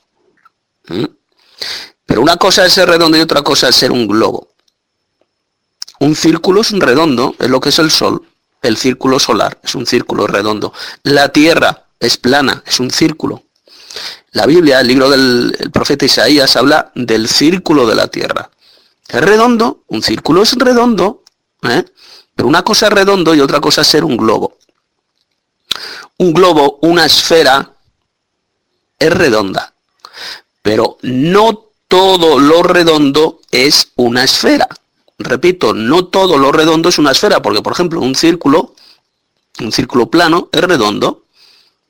¿Mm? 0.89 1.05
Pero 2.07 2.23
una 2.23 2.37
cosa 2.37 2.67
es 2.67 2.73
ser 2.73 2.89
redondo 2.89 3.17
y 3.17 3.21
otra 3.21 3.43
cosa 3.43 3.69
es 3.69 3.77
ser 3.77 3.93
un 3.93 4.07
globo. 4.07 4.49
Un 6.01 6.17
círculo 6.17 6.63
es 6.63 6.73
un 6.73 6.81
redondo, 6.81 7.35
es 7.39 7.49
lo 7.49 7.61
que 7.61 7.69
es 7.69 7.79
el 7.79 7.91
Sol. 7.91 8.27
El 8.63 8.77
círculo 8.77 9.19
solar 9.19 9.59
es 9.63 9.75
un 9.75 9.87
círculo 9.87 10.27
redondo. 10.27 10.73
La 11.03 11.31
Tierra 11.31 11.85
es 11.99 12.17
plana, 12.17 12.63
es 12.67 12.81
un 12.81 12.91
círculo. 12.91 13.45
La 14.33 14.47
Biblia, 14.47 14.81
el 14.81 14.89
libro 14.89 15.11
del 15.11 15.71
profeta 15.73 16.05
Isaías, 16.05 16.57
habla 16.57 16.91
del 16.95 17.29
círculo 17.29 17.87
de 17.87 17.95
la 17.95 18.09
Tierra. 18.09 18.51
Es 19.13 19.21
redondo, 19.21 19.83
un 19.89 20.03
círculo 20.03 20.43
es 20.43 20.53
redondo, 20.53 21.25
¿eh? 21.63 21.85
pero 22.35 22.49
una 22.49 22.63
cosa 22.63 22.87
es 22.87 22.93
redondo 22.93 23.35
y 23.35 23.41
otra 23.41 23.61
cosa 23.61 23.81
es 23.81 23.89
ser 23.89 24.05
un 24.05 24.17
globo. 24.17 24.57
Un 26.19 26.33
globo, 26.33 26.79
una 26.83 27.07
esfera, 27.07 27.75
es 28.99 29.13
redonda, 29.13 29.75
pero 30.63 30.99
no 31.03 31.71
todo 31.89 32.39
lo 32.39 32.63
redondo 32.63 33.41
es 33.51 33.91
una 33.97 34.23
esfera. 34.23 34.69
Repito, 35.19 35.75
no 35.75 36.07
todo 36.07 36.39
lo 36.39 36.53
redondo 36.53 36.89
es 36.89 36.99
una 36.99 37.11
esfera, 37.11 37.43
porque 37.43 37.63
por 37.63 37.73
ejemplo 37.73 38.01
un 38.01 38.15
círculo, 38.15 38.75
un 39.59 39.73
círculo 39.73 40.09
plano 40.09 40.49
es 40.53 40.61
redondo, 40.61 41.25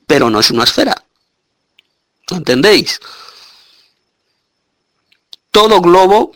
pero 0.07 0.29
no 0.31 0.39
es 0.39 0.49
una 0.49 0.63
esfera. 0.63 0.95
¿Entendéis? 2.31 2.99
Todo 5.51 5.81
globo 5.81 6.31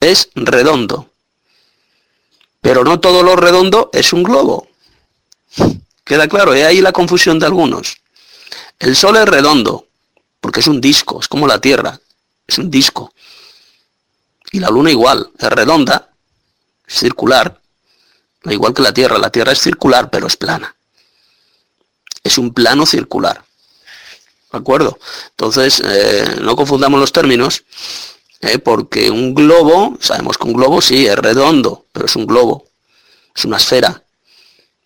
es 0.00 0.30
redondo, 0.34 1.10
pero 2.60 2.84
no 2.84 3.00
todo 3.00 3.22
lo 3.22 3.36
redondo 3.36 3.90
es 3.92 4.12
un 4.12 4.22
globo. 4.22 4.68
Queda 6.04 6.26
claro, 6.28 6.56
y 6.56 6.60
ahí 6.62 6.80
la 6.80 6.92
confusión 6.92 7.38
de 7.38 7.46
algunos. 7.46 7.98
El 8.78 8.96
Sol 8.96 9.16
es 9.16 9.26
redondo, 9.26 9.86
porque 10.40 10.60
es 10.60 10.66
un 10.66 10.80
disco, 10.80 11.20
es 11.20 11.28
como 11.28 11.46
la 11.46 11.60
Tierra, 11.60 12.00
es 12.46 12.58
un 12.58 12.70
disco. 12.70 13.12
Y 14.52 14.58
la 14.58 14.70
Luna 14.70 14.90
igual, 14.90 15.30
es 15.38 15.48
redonda, 15.50 16.10
circular, 16.86 17.60
igual 18.44 18.74
que 18.74 18.82
la 18.82 18.92
Tierra. 18.92 19.18
La 19.18 19.30
Tierra 19.30 19.52
es 19.52 19.60
circular, 19.60 20.10
pero 20.10 20.26
es 20.26 20.36
plana. 20.36 20.74
Es 22.24 22.38
un 22.38 22.52
plano 22.52 22.86
circular. 22.86 23.44
¿De 24.52 24.58
acuerdo? 24.58 24.98
Entonces, 25.30 25.80
eh, 25.84 26.38
no 26.40 26.56
confundamos 26.56 26.98
los 26.98 27.12
términos, 27.12 27.62
eh, 28.40 28.58
porque 28.58 29.10
un 29.10 29.34
globo, 29.34 29.98
sabemos 30.00 30.38
que 30.38 30.46
un 30.46 30.54
globo 30.54 30.80
sí 30.80 31.06
es 31.06 31.16
redondo, 31.16 31.86
pero 31.92 32.06
es 32.06 32.16
un 32.16 32.26
globo, 32.26 32.66
es 33.34 33.44
una 33.44 33.58
esfera. 33.58 34.02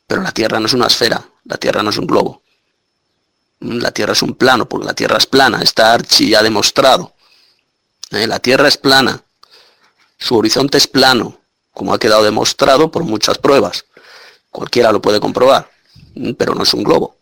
Pero 0.06 0.22
la 0.22 0.32
Tierra 0.32 0.58
no 0.60 0.66
es 0.66 0.72
una 0.72 0.86
esfera, 0.86 1.24
la 1.44 1.56
Tierra 1.56 1.82
no 1.82 1.90
es 1.90 1.96
un 1.96 2.06
globo. 2.06 2.42
La 3.60 3.92
Tierra 3.92 4.12
es 4.12 4.22
un 4.22 4.34
plano, 4.34 4.68
porque 4.68 4.86
la 4.86 4.94
Tierra 4.94 5.18
es 5.18 5.26
plana, 5.26 5.62
está 5.62 5.92
Archie 5.92 6.30
ya 6.30 6.42
demostrado. 6.42 7.14
Eh, 8.10 8.26
la 8.26 8.40
Tierra 8.40 8.68
es 8.68 8.76
plana, 8.76 9.22
su 10.18 10.36
horizonte 10.36 10.78
es 10.78 10.86
plano, 10.86 11.38
como 11.72 11.94
ha 11.94 11.98
quedado 11.98 12.24
demostrado 12.24 12.90
por 12.90 13.04
muchas 13.04 13.38
pruebas. 13.38 13.84
Cualquiera 14.50 14.92
lo 14.92 15.00
puede 15.00 15.20
comprobar, 15.20 15.70
pero 16.36 16.54
no 16.54 16.64
es 16.64 16.74
un 16.74 16.82
globo. 16.82 17.16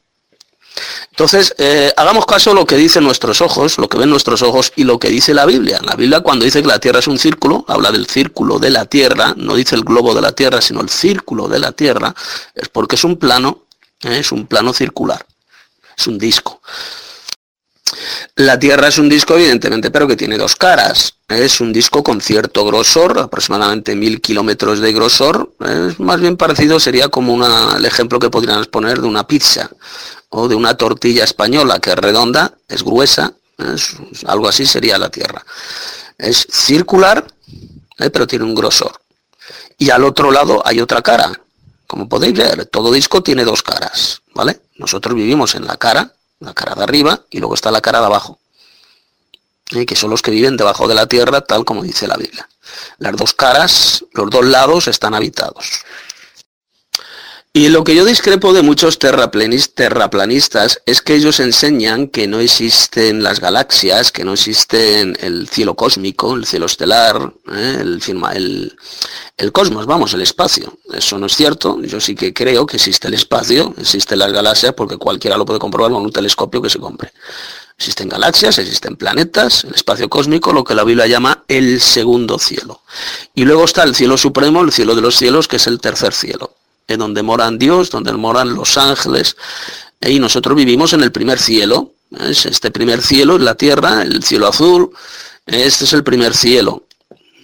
Entonces, 1.10 1.54
eh, 1.58 1.92
hagamos 1.96 2.26
caso 2.26 2.52
a 2.52 2.54
lo 2.54 2.66
que 2.66 2.76
dicen 2.76 3.04
nuestros 3.04 3.40
ojos, 3.40 3.78
lo 3.78 3.88
que 3.88 3.98
ven 3.98 4.10
nuestros 4.10 4.42
ojos 4.42 4.72
y 4.76 4.84
lo 4.84 4.98
que 4.98 5.08
dice 5.08 5.34
la 5.34 5.46
Biblia. 5.46 5.80
La 5.82 5.94
Biblia 5.94 6.20
cuando 6.20 6.44
dice 6.44 6.62
que 6.62 6.68
la 6.68 6.78
Tierra 6.78 7.00
es 7.00 7.06
un 7.06 7.18
círculo, 7.18 7.64
habla 7.68 7.90
del 7.92 8.06
círculo 8.06 8.58
de 8.58 8.70
la 8.70 8.86
Tierra, 8.86 9.34
no 9.36 9.54
dice 9.54 9.74
el 9.76 9.84
globo 9.84 10.14
de 10.14 10.22
la 10.22 10.32
Tierra, 10.32 10.60
sino 10.60 10.80
el 10.80 10.88
círculo 10.88 11.48
de 11.48 11.58
la 11.58 11.72
Tierra, 11.72 12.14
es 12.54 12.68
porque 12.68 12.96
es 12.96 13.04
un 13.04 13.16
plano, 13.18 13.64
eh, 14.02 14.18
es 14.20 14.32
un 14.32 14.46
plano 14.46 14.72
circular, 14.72 15.24
es 15.96 16.06
un 16.06 16.18
disco. 16.18 16.60
La 18.36 18.58
Tierra 18.58 18.88
es 18.88 18.98
un 18.98 19.08
disco, 19.08 19.34
evidentemente, 19.34 19.90
pero 19.90 20.06
que 20.06 20.16
tiene 20.16 20.38
dos 20.38 20.56
caras. 20.56 21.14
Es 21.28 21.60
un 21.60 21.72
disco 21.72 22.02
con 22.02 22.20
cierto 22.20 22.64
grosor, 22.64 23.18
aproximadamente 23.18 23.94
mil 23.94 24.20
kilómetros 24.20 24.80
de 24.80 24.92
grosor. 24.92 25.52
Es 25.60 26.00
más 26.00 26.20
bien 26.20 26.36
parecido, 26.36 26.80
sería 26.80 27.08
como 27.08 27.44
el 27.76 27.84
ejemplo 27.84 28.18
que 28.18 28.30
podríamos 28.30 28.68
poner 28.68 29.00
de 29.00 29.06
una 29.06 29.26
pizza 29.26 29.70
o 30.30 30.48
de 30.48 30.54
una 30.54 30.76
tortilla 30.76 31.24
española 31.24 31.78
que 31.78 31.90
es 31.90 31.96
redonda, 31.96 32.54
es 32.68 32.82
gruesa, 32.82 33.34
algo 34.26 34.48
así 34.48 34.64
sería 34.66 34.96
la 34.98 35.10
Tierra. 35.10 35.44
Es 36.16 36.46
circular, 36.50 37.26
¿eh? 37.98 38.10
pero 38.10 38.26
tiene 38.26 38.44
un 38.44 38.54
grosor. 38.54 38.92
Y 39.76 39.90
al 39.90 40.04
otro 40.04 40.30
lado 40.30 40.62
hay 40.64 40.80
otra 40.80 41.02
cara. 41.02 41.32
Como 41.86 42.08
podéis 42.08 42.34
ver, 42.34 42.64
todo 42.66 42.90
disco 42.90 43.22
tiene 43.22 43.44
dos 43.44 43.62
caras, 43.62 44.22
¿vale? 44.34 44.60
Nosotros 44.76 45.14
vivimos 45.14 45.54
en 45.54 45.66
la 45.66 45.76
cara 45.76 46.14
la 46.44 46.54
cara 46.54 46.74
de 46.74 46.82
arriba 46.82 47.20
y 47.30 47.38
luego 47.38 47.54
está 47.54 47.70
la 47.70 47.80
cara 47.80 48.00
de 48.00 48.06
abajo, 48.06 48.38
¿eh? 49.74 49.86
que 49.86 49.96
son 49.96 50.10
los 50.10 50.22
que 50.22 50.30
viven 50.30 50.56
debajo 50.56 50.88
de 50.88 50.94
la 50.94 51.06
tierra, 51.06 51.40
tal 51.42 51.64
como 51.64 51.82
dice 51.82 52.06
la 52.06 52.16
Biblia. 52.16 52.48
Las 52.98 53.16
dos 53.16 53.34
caras, 53.34 54.04
los 54.12 54.30
dos 54.30 54.44
lados 54.44 54.88
están 54.88 55.14
habitados. 55.14 55.84
Y 57.54 57.68
lo 57.68 57.84
que 57.84 57.94
yo 57.94 58.06
discrepo 58.06 58.54
de 58.54 58.62
muchos 58.62 58.98
terraplanistas 58.98 60.80
es 60.86 61.02
que 61.02 61.14
ellos 61.14 61.38
enseñan 61.38 62.08
que 62.08 62.26
no 62.26 62.40
existen 62.40 63.22
las 63.22 63.40
galaxias, 63.40 64.10
que 64.10 64.24
no 64.24 64.32
existen 64.32 65.18
el 65.20 65.46
cielo 65.50 65.74
cósmico, 65.74 66.34
el 66.34 66.46
cielo 66.46 66.64
estelar, 66.64 67.34
¿eh? 67.52 67.76
el, 67.78 68.00
el, 68.32 68.76
el, 69.36 69.52
cosmos, 69.52 69.84
vamos, 69.84 70.14
el 70.14 70.22
espacio. 70.22 70.78
Eso 70.94 71.18
no 71.18 71.26
es 71.26 71.36
cierto. 71.36 71.78
Yo 71.82 72.00
sí 72.00 72.14
que 72.14 72.32
creo 72.32 72.64
que 72.64 72.76
existe 72.76 73.08
el 73.08 73.14
espacio, 73.14 73.74
existen 73.76 74.20
las 74.20 74.32
galaxias, 74.32 74.72
porque 74.72 74.96
cualquiera 74.96 75.36
lo 75.36 75.44
puede 75.44 75.58
comprobar 75.58 75.92
con 75.92 76.04
un 76.04 76.10
telescopio 76.10 76.62
que 76.62 76.70
se 76.70 76.78
compre. 76.78 77.12
Existen 77.76 78.08
galaxias, 78.08 78.56
existen 78.56 78.96
planetas, 78.96 79.64
el 79.64 79.74
espacio 79.74 80.08
cósmico, 80.08 80.54
lo 80.54 80.64
que 80.64 80.74
la 80.74 80.84
Biblia 80.84 81.06
llama 81.06 81.44
el 81.48 81.82
segundo 81.82 82.38
cielo. 82.38 82.80
Y 83.34 83.44
luego 83.44 83.64
está 83.64 83.82
el 83.82 83.94
cielo 83.94 84.16
supremo, 84.16 84.62
el 84.62 84.72
cielo 84.72 84.94
de 84.94 85.02
los 85.02 85.16
cielos, 85.16 85.48
que 85.48 85.56
es 85.56 85.66
el 85.66 85.82
tercer 85.82 86.14
cielo 86.14 86.54
donde 86.88 87.22
moran 87.22 87.58
Dios, 87.58 87.90
donde 87.90 88.12
moran 88.12 88.54
los 88.54 88.76
ángeles, 88.76 89.36
y 90.00 90.18
nosotros 90.18 90.56
vivimos 90.56 90.92
en 90.92 91.02
el 91.02 91.12
primer 91.12 91.38
cielo, 91.38 91.92
es 92.20 92.44
este 92.46 92.70
primer 92.70 93.00
cielo 93.00 93.36
es 93.36 93.42
la 93.42 93.54
tierra, 93.54 94.02
el 94.02 94.22
cielo 94.22 94.48
azul, 94.48 94.90
este 95.46 95.84
es 95.84 95.92
el 95.92 96.04
primer 96.04 96.34
cielo. 96.34 96.84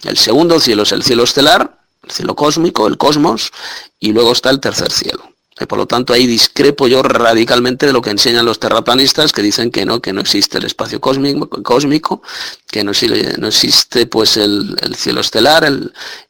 El 0.03 0.17
segundo 0.17 0.59
cielo 0.59 0.83
es 0.83 0.91
el 0.91 1.03
cielo 1.03 1.23
estelar, 1.23 1.79
el 2.03 2.11
cielo 2.11 2.35
cósmico, 2.35 2.87
el 2.87 2.97
cosmos, 2.97 3.51
y 3.99 4.11
luego 4.11 4.31
está 4.31 4.49
el 4.49 4.59
tercer 4.59 4.91
cielo. 4.91 5.33
Y 5.59 5.65
por 5.65 5.77
lo 5.77 5.85
tanto 5.85 6.13
ahí 6.13 6.25
discrepo 6.25 6.87
yo 6.87 7.03
radicalmente 7.03 7.85
de 7.85 7.93
lo 7.93 8.01
que 8.01 8.11
enseñan 8.11 8.45
los 8.45 8.59
terraplanistas 8.59 9.33
que 9.33 9.41
dicen 9.41 9.71
que 9.71 9.85
no, 9.85 10.01
que 10.01 10.13
no 10.13 10.21
existe 10.21 10.57
el 10.57 10.65
espacio 10.65 11.01
cósmico, 11.01 11.49
cósmico 11.63 12.21
que 12.65 12.83
no, 12.83 12.91
no 13.37 13.47
existe 13.47 14.05
pues 14.05 14.37
el, 14.37 14.77
cielo 14.95 15.19
estelar 15.19 15.69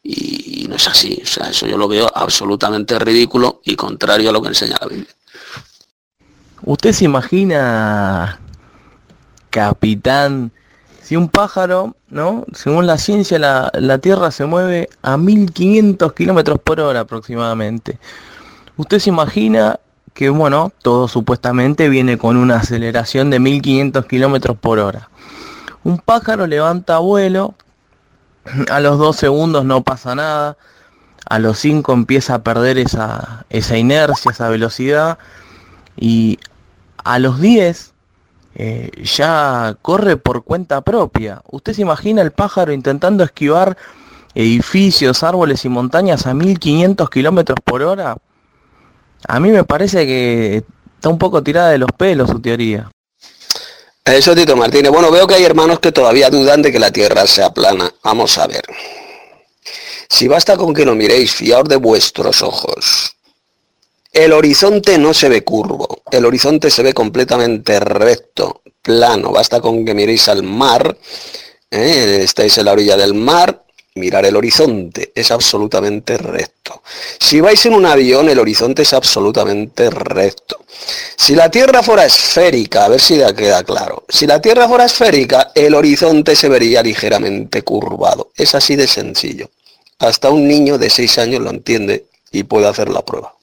y, 0.04 0.66
no 0.68 0.76
es 0.76 0.88
así. 0.88 1.20
O 1.24 1.28
sea, 1.28 1.50
eso 1.50 1.68
yo 1.68 1.78
lo 1.78 1.88
veo 1.88 2.10
absolutamente 2.14 2.98
ridículo 2.98 3.62
y 3.64 3.76
contrario 3.76 4.30
a 4.30 4.34
lo 4.34 4.42
que 4.42 4.50
enseña 4.50 4.78
la 4.82 4.88
Biblia. 4.88 5.14
¿Usted 6.64 6.92
se 6.92 7.06
imagina, 7.06 8.40
capitán, 9.50 10.52
si 11.04 11.16
un 11.16 11.30
pájaro, 11.30 11.96
¿no? 12.10 12.46
Según 12.54 12.86
la 12.86 12.98
ciencia, 12.98 13.40
la, 13.40 13.72
la 13.74 13.98
Tierra 14.00 14.32
se 14.32 14.46
mueve 14.46 14.90
a 15.02 15.18
1500 15.18 16.14
kilómetros 16.14 16.60
por 16.60 16.80
hora 16.80 17.02
aproximadamente. 17.02 17.98
Usted 18.80 19.00
se 19.00 19.10
imagina 19.10 19.78
que, 20.14 20.30
bueno, 20.30 20.72
todo 20.82 21.10
supuestamente 21.10 21.90
viene 21.90 22.18
con 22.18 22.38
una 22.38 22.56
aceleración 22.56 23.30
de 23.30 23.38
1500 23.38 24.06
kilómetros 24.06 24.58
por 24.58 24.80
hora. 24.80 25.10
Un 25.84 25.98
pájaro 25.98 26.48
levanta 26.48 27.00
vuelo, 27.00 27.56
a 28.72 28.80
los 28.80 28.98
2 28.98 29.18
segundos 29.18 29.66
no 29.66 29.84
pasa 29.84 30.16
nada, 30.16 30.56
a 31.26 31.40
los 31.40 31.60
5 31.60 31.92
empieza 31.92 32.36
a 32.36 32.44
perder 32.44 32.78
esa, 32.78 33.46
esa 33.50 33.78
inercia, 33.78 34.32
esa 34.32 34.48
velocidad, 34.48 35.18
y 35.98 36.40
a 37.04 37.20
los 37.20 37.42
10 37.42 37.94
eh, 38.56 38.92
ya 39.04 39.76
corre 39.82 40.16
por 40.16 40.46
cuenta 40.46 40.80
propia. 40.80 41.42
Usted 41.52 41.74
se 41.74 41.82
imagina 41.82 42.22
el 42.22 42.32
pájaro 42.32 42.72
intentando 42.72 43.26
esquivar 43.26 43.76
edificios, 44.36 45.22
árboles 45.22 45.66
y 45.66 45.70
montañas 45.70 46.28
a 46.28 46.34
1500 46.34 47.10
kilómetros 47.10 47.60
por 47.62 47.82
hora. 47.82 48.16
A 49.28 49.40
mí 49.40 49.52
me 49.52 49.64
parece 49.64 50.06
que 50.06 50.64
está 50.96 51.10
un 51.10 51.18
poco 51.18 51.44
tirada 51.44 51.72
de 51.72 51.78
los 51.78 51.92
pelos 51.92 52.30
su 52.30 52.42
teoría. 52.42 52.90
Eso, 54.06 54.34
Tito 54.34 54.56
Martínez. 54.56 54.92
Bueno, 54.92 55.12
veo 55.12 55.28
que 55.28 55.36
hay 55.36 55.44
hermanos 55.44 55.80
que 55.80 55.92
todavía 55.92 56.30
dudan 56.30 56.62
de 56.62 56.72
que 56.72 56.80
la 56.80 56.92
Tierra 56.92 57.28
sea 57.28 57.54
plana. 57.54 57.94
Vamos 58.04 58.38
a 58.38 58.48
ver. 58.48 58.64
Si 60.10 60.28
basta 60.28 60.58
con 60.58 60.74
que 60.74 60.86
lo 60.86 60.96
miréis, 60.96 61.34
fiaos 61.34 61.70
de 61.70 61.76
vuestros 61.76 62.42
ojos. 62.42 63.16
El 64.12 64.34
horizonte 64.34 64.98
no 64.98 65.14
se 65.14 65.30
ve 65.30 65.44
curvo, 65.44 66.02
el 66.10 66.26
horizonte 66.26 66.72
se 66.72 66.82
ve 66.82 66.94
completamente 66.94 67.80
recto, 67.80 68.62
plano. 68.82 69.32
Basta 69.32 69.62
con 69.62 69.86
que 69.86 69.94
miréis 69.94 70.28
al 70.28 70.42
mar, 70.42 70.98
¿eh? 71.70 72.22
estáis 72.24 72.58
en 72.58 72.66
la 72.66 72.72
orilla 72.72 72.98
del 72.98 73.14
mar, 73.14 73.64
mirar 74.00 74.26
el 74.26 74.36
horizonte, 74.36 75.12
es 75.14 75.30
absolutamente 75.30 76.18
recto. 76.18 76.82
Si 77.20 77.40
vais 77.40 77.64
en 77.66 77.74
un 77.74 77.86
avión, 77.86 78.30
el 78.30 78.40
horizonte 78.40 78.82
es 78.82 78.94
absolutamente 78.94 79.90
recto. 79.90 80.66
Si 81.16 81.36
la 81.36 81.52
Tierra 81.52 81.84
fuera 81.84 82.06
esférica, 82.06 82.86
a 82.86 82.90
ver 82.90 83.02
si 83.02 83.18
ya 83.18 83.36
queda 83.36 83.64
claro, 83.64 84.06
si 84.10 84.26
la 84.26 84.42
Tierra 84.42 84.68
fuera 84.68 84.86
esférica, 84.86 85.52
el 85.54 85.76
horizonte 85.76 86.36
se 86.36 86.50
vería 86.50 86.82
ligeramente 86.82 87.62
curvado. 87.62 88.32
Es 88.36 88.56
así 88.56 88.76
de 88.76 88.88
sencillo. 88.88 89.50
Hasta 90.00 90.30
un 90.30 90.48
niño 90.48 90.78
de 90.78 90.90
6 90.90 91.18
años 91.20 91.42
lo 91.42 91.50
entiende 91.50 92.06
y 92.32 92.44
puede 92.44 92.68
hacer 92.68 92.90
la 92.90 93.04
prueba. 93.04 93.36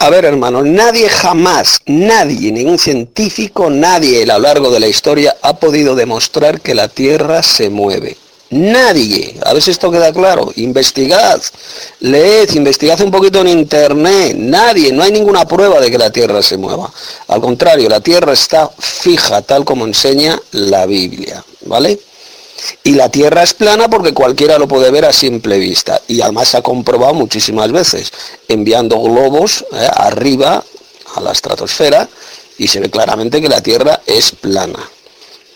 A 0.00 0.10
ver, 0.10 0.24
hermanos, 0.24 0.64
nadie 0.64 1.08
jamás, 1.08 1.80
nadie, 1.86 2.52
ningún 2.52 2.78
científico, 2.78 3.68
nadie 3.68 4.22
a 4.22 4.26
lo 4.26 4.38
largo 4.38 4.70
de 4.70 4.78
la 4.78 4.86
historia 4.86 5.36
ha 5.42 5.56
podido 5.58 5.96
demostrar 5.96 6.60
que 6.60 6.76
la 6.76 6.86
Tierra 6.86 7.42
se 7.42 7.68
mueve. 7.68 8.16
Nadie. 8.50 9.38
A 9.44 9.52
ver 9.52 9.62
si 9.62 9.70
esto 9.70 9.90
queda 9.90 10.12
claro. 10.12 10.50
Investigad, 10.56 11.40
leed, 12.00 12.50
investigad 12.54 13.00
un 13.02 13.10
poquito 13.10 13.40
en 13.40 13.48
internet. 13.48 14.36
Nadie, 14.36 14.92
no 14.92 15.02
hay 15.02 15.12
ninguna 15.12 15.46
prueba 15.46 15.80
de 15.80 15.90
que 15.90 15.98
la 15.98 16.10
Tierra 16.10 16.42
se 16.42 16.56
mueva. 16.56 16.90
Al 17.28 17.40
contrario, 17.40 17.88
la 17.88 18.00
Tierra 18.00 18.32
está 18.32 18.70
fija, 18.78 19.42
tal 19.42 19.64
como 19.64 19.84
enseña 19.84 20.40
la 20.52 20.86
Biblia. 20.86 21.44
¿Vale? 21.66 22.00
Y 22.84 22.92
la 22.92 23.10
Tierra 23.10 23.42
es 23.42 23.52
plana 23.52 23.88
porque 23.88 24.14
cualquiera 24.14 24.58
lo 24.58 24.66
puede 24.66 24.90
ver 24.90 25.04
a 25.04 25.12
simple 25.12 25.58
vista. 25.58 26.00
Y 26.08 26.22
además 26.22 26.48
se 26.48 26.56
ha 26.56 26.62
comprobado 26.62 27.14
muchísimas 27.14 27.70
veces, 27.70 28.12
enviando 28.48 29.00
globos 29.00 29.64
eh, 29.72 29.88
arriba 29.92 30.64
a 31.14 31.20
la 31.20 31.32
estratosfera 31.32 32.08
y 32.56 32.68
se 32.68 32.80
ve 32.80 32.90
claramente 32.90 33.40
que 33.40 33.48
la 33.48 33.62
Tierra 33.62 34.00
es 34.06 34.32
plana. 34.32 34.90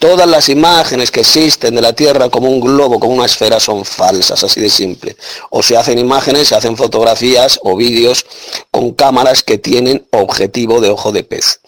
Todas 0.03 0.29
las 0.29 0.49
imágenes 0.49 1.13
que 1.13 1.21
existen 1.21 1.77
de 1.77 1.81
la 1.81 1.93
Tierra 1.93 2.29
como 2.29 2.51
un 2.51 2.59
globo, 2.59 2.99
como 2.99 3.15
una 3.15 3.27
esfera, 3.27 3.61
son 3.61 3.85
falsas, 3.85 4.43
así 4.43 4.61
de 4.61 4.69
simple. 4.69 5.17
O 5.51 5.63
se 5.63 5.77
hacen 5.77 5.97
imágenes, 5.97 6.49
se 6.49 6.57
hacen 6.57 6.77
fotografías 6.77 7.61
o 7.63 7.77
vídeos 7.77 8.27
con 8.73 8.95
cámaras 8.95 9.45
que 9.45 9.59
tienen 9.59 10.05
objetivo 10.11 10.81
de 10.81 10.91
ojo 10.91 11.13
de 11.13 11.23
pez 11.23 11.61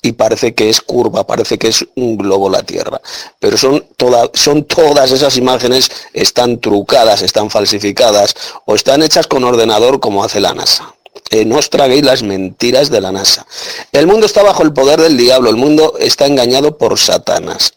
y 0.00 0.12
parece 0.12 0.54
que 0.54 0.70
es 0.70 0.80
curva, 0.80 1.26
parece 1.26 1.58
que 1.58 1.68
es 1.68 1.84
un 1.94 2.16
globo 2.16 2.48
la 2.48 2.62
Tierra. 2.62 3.02
Pero 3.38 3.58
son, 3.58 3.84
son 4.32 4.64
todas 4.64 5.12
esas 5.12 5.36
imágenes, 5.36 5.90
están 6.14 6.60
trucadas, 6.60 7.20
están 7.20 7.50
falsificadas 7.50 8.34
o 8.64 8.74
están 8.74 9.02
hechas 9.02 9.26
con 9.26 9.44
ordenador 9.44 10.00
como 10.00 10.24
hace 10.24 10.40
la 10.40 10.54
NASA. 10.54 10.94
Eh, 11.30 11.44
no 11.44 11.56
os 11.56 11.70
traguéis 11.70 12.04
las 12.04 12.22
mentiras 12.22 12.90
de 12.90 13.00
la 13.00 13.12
NASA. 13.12 13.46
El 13.92 14.06
mundo 14.06 14.26
está 14.26 14.42
bajo 14.42 14.62
el 14.62 14.72
poder 14.72 15.00
del 15.00 15.16
diablo, 15.16 15.50
el 15.50 15.56
mundo 15.56 15.94
está 15.98 16.26
engañado 16.26 16.76
por 16.76 16.98
Satanás. 16.98 17.74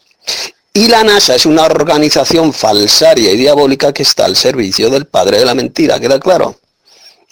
Y 0.72 0.88
la 0.88 1.02
NASA 1.02 1.34
es 1.34 1.46
una 1.46 1.64
organización 1.64 2.52
falsaria 2.52 3.32
y 3.32 3.36
diabólica 3.36 3.92
que 3.92 4.02
está 4.02 4.26
al 4.26 4.36
servicio 4.36 4.90
del 4.90 5.06
padre 5.06 5.38
de 5.38 5.44
la 5.44 5.54
mentira, 5.54 5.98
¿queda 5.98 6.20
claro? 6.20 6.56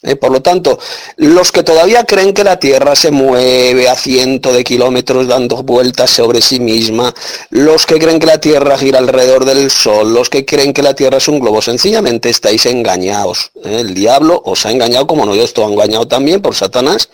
¿Eh? 0.02 0.16
Por 0.16 0.30
lo 0.30 0.42
tanto, 0.42 0.78
los 1.16 1.52
que 1.52 1.62
todavía 1.62 2.04
creen 2.04 2.32
que 2.32 2.44
la 2.44 2.58
Tierra 2.58 2.94
se 2.94 3.10
mueve 3.10 3.88
a 3.88 3.96
cientos 3.96 4.54
de 4.54 4.64
kilómetros 4.64 5.26
dando 5.26 5.62
vueltas 5.62 6.10
sobre 6.10 6.40
sí 6.40 6.60
misma, 6.60 7.14
los 7.50 7.86
que 7.86 7.98
creen 7.98 8.18
que 8.18 8.26
la 8.26 8.38
Tierra 8.38 8.78
gira 8.78 8.98
alrededor 8.98 9.44
del 9.44 9.70
Sol, 9.70 10.12
los 10.12 10.30
que 10.30 10.44
creen 10.44 10.72
que 10.72 10.82
la 10.82 10.94
Tierra 10.94 11.18
es 11.18 11.28
un 11.28 11.40
globo, 11.40 11.62
sencillamente 11.62 12.28
estáis 12.28 12.66
engañados. 12.66 13.50
¿eh? 13.64 13.80
El 13.80 13.94
diablo 13.94 14.42
os 14.44 14.66
ha 14.66 14.70
engañado 14.70 15.06
como 15.06 15.26
no 15.26 15.34
yo 15.34 15.44
estoy 15.44 15.72
engañado 15.72 16.06
también 16.06 16.40
por 16.40 16.54
Satanás. 16.54 17.08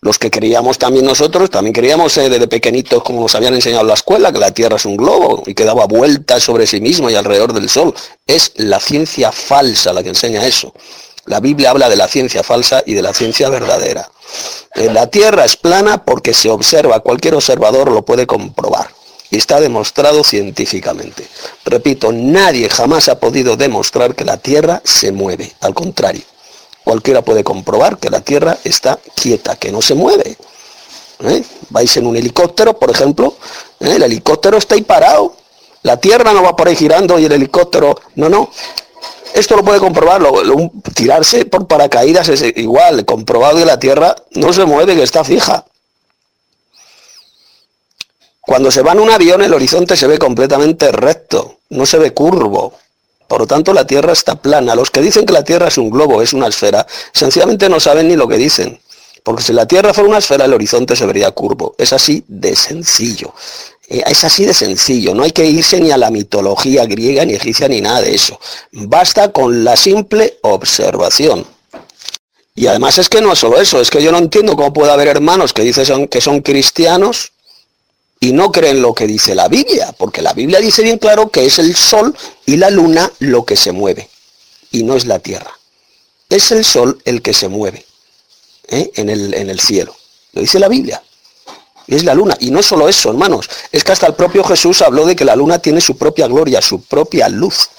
Los 0.00 0.16
que 0.20 0.30
creíamos 0.30 0.78
también 0.78 1.04
nosotros, 1.04 1.50
también 1.50 1.74
creíamos 1.74 2.16
¿eh? 2.18 2.28
desde 2.28 2.46
pequeñitos, 2.46 3.02
como 3.02 3.22
nos 3.22 3.34
habían 3.34 3.54
enseñado 3.54 3.82
en 3.82 3.88
la 3.88 3.94
escuela, 3.94 4.32
que 4.32 4.38
la 4.38 4.52
Tierra 4.52 4.76
es 4.76 4.84
un 4.84 4.96
globo 4.96 5.42
y 5.44 5.54
que 5.54 5.64
daba 5.64 5.86
vueltas 5.86 6.44
sobre 6.44 6.68
sí 6.68 6.80
misma 6.80 7.10
y 7.10 7.16
alrededor 7.16 7.52
del 7.52 7.68
Sol. 7.68 7.92
Es 8.24 8.52
la 8.54 8.78
ciencia 8.78 9.32
falsa 9.32 9.92
la 9.92 10.04
que 10.04 10.10
enseña 10.10 10.46
eso. 10.46 10.72
La 11.28 11.40
Biblia 11.40 11.70
habla 11.70 11.90
de 11.90 11.96
la 11.96 12.08
ciencia 12.08 12.42
falsa 12.42 12.82
y 12.86 12.94
de 12.94 13.02
la 13.02 13.12
ciencia 13.12 13.50
verdadera. 13.50 14.10
La 14.74 15.08
Tierra 15.08 15.44
es 15.44 15.56
plana 15.56 16.04
porque 16.04 16.32
se 16.32 16.48
observa, 16.48 17.00
cualquier 17.00 17.34
observador 17.34 17.90
lo 17.90 18.02
puede 18.02 18.26
comprobar. 18.26 18.88
Y 19.30 19.36
está 19.36 19.60
demostrado 19.60 20.24
científicamente. 20.24 21.28
Repito, 21.66 22.12
nadie 22.12 22.70
jamás 22.70 23.10
ha 23.10 23.20
podido 23.20 23.58
demostrar 23.58 24.14
que 24.14 24.24
la 24.24 24.38
Tierra 24.38 24.80
se 24.84 25.12
mueve. 25.12 25.52
Al 25.60 25.74
contrario, 25.74 26.22
cualquiera 26.82 27.20
puede 27.20 27.44
comprobar 27.44 27.98
que 27.98 28.08
la 28.08 28.22
Tierra 28.22 28.56
está 28.64 28.98
quieta, 29.14 29.56
que 29.56 29.70
no 29.70 29.82
se 29.82 29.94
mueve. 29.94 30.38
¿Eh? 31.20 31.42
Vais 31.68 31.94
en 31.98 32.06
un 32.06 32.16
helicóptero, 32.16 32.78
por 32.78 32.90
ejemplo, 32.90 33.36
¿eh? 33.80 33.96
el 33.96 34.02
helicóptero 34.02 34.56
está 34.56 34.76
ahí 34.76 34.82
parado. 34.82 35.36
La 35.82 35.98
Tierra 35.98 36.32
no 36.32 36.42
va 36.42 36.56
por 36.56 36.68
ahí 36.68 36.76
girando 36.76 37.18
y 37.18 37.26
el 37.26 37.32
helicóptero, 37.32 38.00
no, 38.14 38.30
no, 38.30 38.50
esto 39.34 39.56
lo 39.56 39.64
puede 39.64 39.78
comprobar, 39.80 40.22
tirarse 40.94 41.44
por 41.44 41.66
paracaídas 41.66 42.28
es 42.28 42.42
igual, 42.56 43.04
comprobado 43.04 43.58
que 43.58 43.64
la 43.64 43.78
Tierra 43.78 44.16
no 44.32 44.52
se 44.52 44.64
mueve, 44.64 44.96
que 44.96 45.02
está 45.02 45.24
fija. 45.24 45.64
Cuando 48.40 48.70
se 48.70 48.82
va 48.82 48.92
en 48.92 49.00
un 49.00 49.10
avión 49.10 49.42
el 49.42 49.52
horizonte 49.52 49.96
se 49.96 50.06
ve 50.06 50.18
completamente 50.18 50.90
recto, 50.90 51.58
no 51.68 51.84
se 51.84 51.98
ve 51.98 52.12
curvo. 52.12 52.72
Por 53.26 53.40
lo 53.40 53.46
tanto 53.46 53.74
la 53.74 53.86
Tierra 53.86 54.12
está 54.12 54.36
plana. 54.36 54.74
Los 54.74 54.90
que 54.90 55.02
dicen 55.02 55.26
que 55.26 55.34
la 55.34 55.44
Tierra 55.44 55.68
es 55.68 55.76
un 55.76 55.90
globo, 55.90 56.22
es 56.22 56.32
una 56.32 56.48
esfera, 56.48 56.86
sencillamente 57.12 57.68
no 57.68 57.78
saben 57.78 58.08
ni 58.08 58.16
lo 58.16 58.26
que 58.26 58.38
dicen. 58.38 58.80
Porque 59.22 59.42
si 59.42 59.52
la 59.52 59.66
Tierra 59.66 59.92
fuera 59.92 60.08
una 60.08 60.18
esfera, 60.18 60.46
el 60.46 60.54
horizonte 60.54 60.96
se 60.96 61.04
vería 61.04 61.30
curvo. 61.32 61.74
Es 61.76 61.92
así 61.92 62.24
de 62.26 62.56
sencillo. 62.56 63.34
Eh, 63.88 64.02
es 64.06 64.22
así 64.24 64.44
de 64.44 64.52
sencillo, 64.52 65.14
no 65.14 65.22
hay 65.22 65.32
que 65.32 65.46
irse 65.46 65.80
ni 65.80 65.90
a 65.90 65.96
la 65.96 66.10
mitología 66.10 66.84
griega, 66.84 67.24
ni 67.24 67.34
egipcia, 67.34 67.68
ni 67.68 67.80
nada 67.80 68.02
de 68.02 68.14
eso. 68.14 68.38
Basta 68.72 69.32
con 69.32 69.64
la 69.64 69.76
simple 69.76 70.38
observación. 70.42 71.46
Y 72.54 72.66
además 72.66 72.98
es 72.98 73.08
que 73.08 73.20
no 73.20 73.32
es 73.32 73.38
solo 73.38 73.60
eso, 73.60 73.80
es 73.80 73.90
que 73.90 74.02
yo 74.02 74.12
no 74.12 74.18
entiendo 74.18 74.56
cómo 74.56 74.72
puede 74.72 74.92
haber 74.92 75.08
hermanos 75.08 75.52
que 75.52 75.62
dicen 75.62 76.08
que 76.08 76.20
son 76.20 76.42
cristianos 76.42 77.32
y 78.20 78.32
no 78.32 78.50
creen 78.50 78.82
lo 78.82 78.94
que 78.94 79.06
dice 79.06 79.34
la 79.34 79.48
Biblia, 79.48 79.94
porque 79.96 80.22
la 80.22 80.32
Biblia 80.34 80.58
dice 80.58 80.82
bien 80.82 80.98
claro 80.98 81.30
que 81.30 81.46
es 81.46 81.58
el 81.58 81.74
sol 81.74 82.14
y 82.44 82.56
la 82.56 82.68
luna 82.68 83.10
lo 83.20 83.46
que 83.46 83.56
se 83.56 83.72
mueve, 83.72 84.10
y 84.72 84.82
no 84.82 84.96
es 84.96 85.06
la 85.06 85.20
tierra. 85.20 85.52
Es 86.28 86.50
el 86.50 86.64
sol 86.64 87.00
el 87.06 87.22
que 87.22 87.32
se 87.32 87.48
mueve 87.48 87.86
¿eh? 88.66 88.90
en, 88.96 89.08
el, 89.08 89.32
en 89.34 89.48
el 89.48 89.60
cielo. 89.60 89.96
Lo 90.32 90.42
dice 90.42 90.58
la 90.58 90.68
Biblia 90.68 91.00
es 91.96 92.04
la 92.04 92.14
luna. 92.14 92.36
Y 92.40 92.50
no 92.50 92.62
solo 92.62 92.88
eso, 92.88 93.10
hermanos, 93.10 93.48
es 93.72 93.82
que 93.82 93.92
hasta 93.92 94.06
el 94.06 94.14
propio 94.14 94.44
Jesús 94.44 94.82
habló 94.82 95.06
de 95.06 95.16
que 95.16 95.24
la 95.24 95.36
luna 95.36 95.58
tiene 95.58 95.80
su 95.80 95.96
propia 95.96 96.26
gloria, 96.26 96.60
su 96.60 96.82
propia 96.82 97.28
luz. 97.28 97.70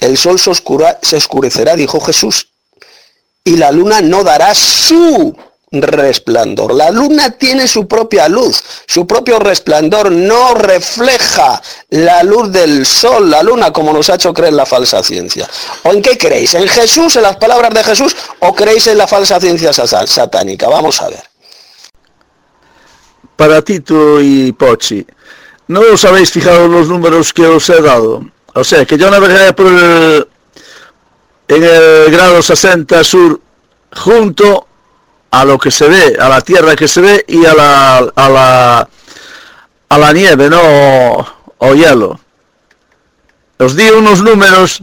El 0.00 0.16
sol 0.16 0.38
se, 0.40 0.50
se 1.02 1.16
oscurecerá, 1.16 1.76
dijo 1.76 2.00
Jesús, 2.00 2.48
y 3.44 3.56
la 3.56 3.70
luna 3.70 4.00
no 4.00 4.24
dará 4.24 4.54
su 4.54 5.36
resplandor. 5.72 6.74
La 6.74 6.90
luna 6.90 7.30
tiene 7.30 7.68
su 7.68 7.86
propia 7.86 8.28
luz, 8.28 8.62
su 8.86 9.06
propio 9.06 9.38
resplandor 9.38 10.10
no 10.10 10.54
refleja 10.54 11.60
la 11.90 12.22
luz 12.22 12.50
del 12.50 12.86
sol, 12.86 13.30
la 13.30 13.42
luna, 13.42 13.72
como 13.72 13.92
nos 13.92 14.08
ha 14.08 14.14
hecho 14.14 14.32
creer 14.32 14.54
la 14.54 14.66
falsa 14.66 15.02
ciencia. 15.02 15.48
¿O 15.84 15.92
en 15.92 16.00
qué 16.00 16.16
creéis? 16.16 16.54
¿En 16.54 16.66
Jesús, 16.66 17.16
en 17.16 17.22
las 17.22 17.36
palabras 17.36 17.72
de 17.74 17.84
Jesús, 17.84 18.16
o 18.40 18.54
creéis 18.54 18.86
en 18.86 18.98
la 18.98 19.06
falsa 19.06 19.38
ciencia 19.38 19.72
satánica? 19.72 20.68
Vamos 20.68 21.00
a 21.02 21.08
ver 21.08 21.29
para 23.40 23.62
Tito 23.62 24.20
y 24.20 24.52
Pochi. 24.52 25.06
¿No 25.68 25.80
os 25.80 26.04
habéis 26.04 26.30
fijado 26.30 26.68
los 26.68 26.88
números 26.88 27.32
que 27.32 27.46
os 27.46 27.70
he 27.70 27.80
dado? 27.80 28.22
O 28.52 28.62
sea, 28.62 28.84
que 28.84 28.98
yo 28.98 29.10
navegué 29.10 29.54
por 29.54 29.66
el, 29.66 30.28
en 31.48 31.62
el 31.64 32.10
grado 32.10 32.42
60 32.42 33.02
sur 33.02 33.40
junto 33.96 34.66
a 35.30 35.46
lo 35.46 35.56
que 35.56 35.70
se 35.70 35.88
ve, 35.88 36.18
a 36.20 36.28
la 36.28 36.42
tierra 36.42 36.76
que 36.76 36.86
se 36.86 37.00
ve 37.00 37.24
y 37.28 37.46
a 37.46 37.54
la, 37.54 38.12
a 38.14 38.28
la, 38.28 38.88
a 39.88 39.98
la 39.98 40.12
nieve, 40.12 40.50
¿no? 40.50 41.26
O, 41.56 41.74
hielo. 41.74 42.20
Os 43.58 43.74
di 43.74 43.88
unos 43.88 44.22
números 44.22 44.82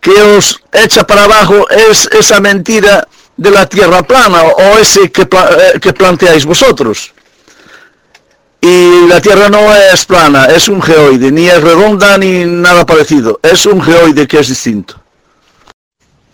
que 0.00 0.12
os 0.12 0.62
echa 0.72 1.06
para 1.06 1.24
abajo 1.24 1.68
es 1.68 2.08
esa 2.10 2.40
mentira 2.40 3.06
de 3.36 3.50
la 3.50 3.68
tierra 3.68 4.02
plana 4.02 4.44
o 4.44 4.78
ese 4.78 5.12
que, 5.12 5.28
eh, 5.28 5.78
que 5.78 5.92
planteáis 5.92 6.46
vosotros. 6.46 7.12
Y 8.60 9.06
la 9.08 9.20
Tierra 9.20 9.48
no 9.48 9.74
es 9.74 10.04
plana, 10.06 10.46
es 10.46 10.68
un 10.68 10.82
geoide, 10.82 11.30
ni 11.30 11.46
es 11.46 11.62
redonda 11.62 12.18
ni 12.18 12.44
nada 12.44 12.84
parecido, 12.84 13.38
es 13.42 13.66
un 13.66 13.80
geoide 13.80 14.26
que 14.26 14.40
es 14.40 14.48
distinto. 14.48 14.96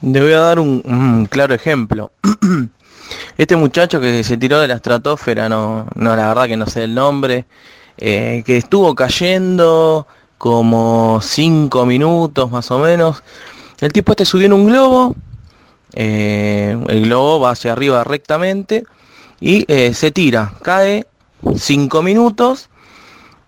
Le 0.03 0.21
voy 0.21 0.33
a 0.33 0.41
dar 0.41 0.59
un, 0.59 1.27
claro 1.31 1.55
ejemplo. 1.55 2.13
Este 3.37 3.57
muchacho 3.57 4.01
que 4.01 4.25
se 4.25 4.37
tiró 4.39 4.61
de 4.61 4.69
la 4.69 4.75
estratosfera, 4.75 5.49
no, 5.49 5.87
no 5.95 6.17
la 6.17 6.29
verdad 6.29 6.47
que 6.47 6.57
no 6.57 6.67
sé 6.67 6.85
el 6.85 6.95
nombre, 6.95 7.45
eh, 7.99 8.43
que 8.47 8.57
estuvo 8.57 8.95
cayendo 8.95 10.07
como 10.39 11.21
cinco 11.23 11.85
minutos 11.87 12.51
más 12.51 12.71
o 12.71 12.79
menos. 12.79 13.23
El 13.81 13.93
tipo 13.93 14.13
este 14.13 14.25
subió 14.25 14.47
en 14.47 14.53
un 14.55 14.67
globo 14.67 15.15
Eh, 15.95 16.77
el 16.89 17.05
globo 17.05 17.41
va 17.41 17.51
hacia 17.53 17.73
arriba 17.73 18.03
rectamente 18.05 18.85
y 19.41 19.65
eh, 19.69 19.93
se 19.95 20.11
tira, 20.11 20.55
cae 20.63 21.07
5 21.57 22.03
minutos 22.03 22.69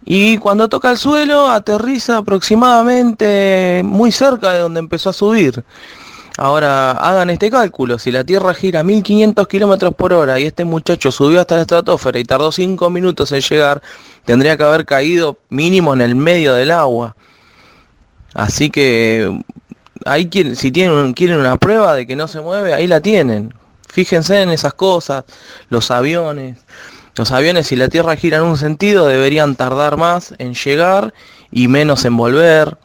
y 0.04 0.36
cuando 0.38 0.68
toca 0.68 0.90
el 0.90 0.98
suelo 0.98 1.48
aterriza 1.48 2.18
aproximadamente 2.18 3.82
muy 3.84 4.12
cerca 4.12 4.52
de 4.52 4.60
donde 4.60 4.80
empezó 4.80 5.10
a 5.10 5.14
subir. 5.14 5.64
Ahora 6.36 6.90
hagan 6.90 7.30
este 7.30 7.48
cálculo, 7.48 7.98
si 7.98 8.10
la 8.10 8.24
Tierra 8.24 8.54
gira 8.54 8.82
1500 8.82 9.46
kilómetros 9.46 9.94
por 9.94 10.12
hora 10.12 10.40
y 10.40 10.46
este 10.46 10.64
muchacho 10.64 11.12
subió 11.12 11.40
hasta 11.40 11.54
la 11.54 11.60
estratosfera 11.62 12.18
y 12.18 12.24
tardó 12.24 12.50
5 12.50 12.90
minutos 12.90 13.30
en 13.30 13.40
llegar, 13.40 13.80
tendría 14.24 14.56
que 14.56 14.64
haber 14.64 14.84
caído 14.84 15.38
mínimo 15.48 15.94
en 15.94 16.00
el 16.00 16.16
medio 16.16 16.54
del 16.54 16.72
agua. 16.72 17.14
Así 18.34 18.68
que 18.68 19.32
ahí 20.04 20.28
si 20.56 20.72
tienen, 20.72 21.14
quieren 21.14 21.38
una 21.38 21.56
prueba 21.56 21.94
de 21.94 22.04
que 22.04 22.16
no 22.16 22.26
se 22.26 22.40
mueve, 22.40 22.74
ahí 22.74 22.88
la 22.88 23.00
tienen. 23.00 23.54
Fíjense 23.88 24.42
en 24.42 24.50
esas 24.50 24.74
cosas, 24.74 25.24
los 25.68 25.92
aviones. 25.92 26.58
Los 27.16 27.31
aviones 27.31 27.69
si 27.69 27.77
la 27.77 27.89
Tierra 27.89 28.16
gira 28.16 28.39
en 28.39 28.45
un 28.45 28.57
sentido 28.57 29.07
deberían 29.07 29.55
tardar 29.55 29.97
más 29.97 30.35
en 30.39 30.55
llegar 30.55 31.15
y 31.53 31.69
menos 31.69 32.05
en 32.05 32.16
volver, 32.16 32.77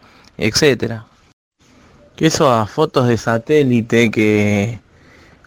que 2.15 2.27
esas 2.27 2.69
fotos 2.69 3.07
de 3.07 3.17
satélite 3.17 4.11
que 4.11 4.79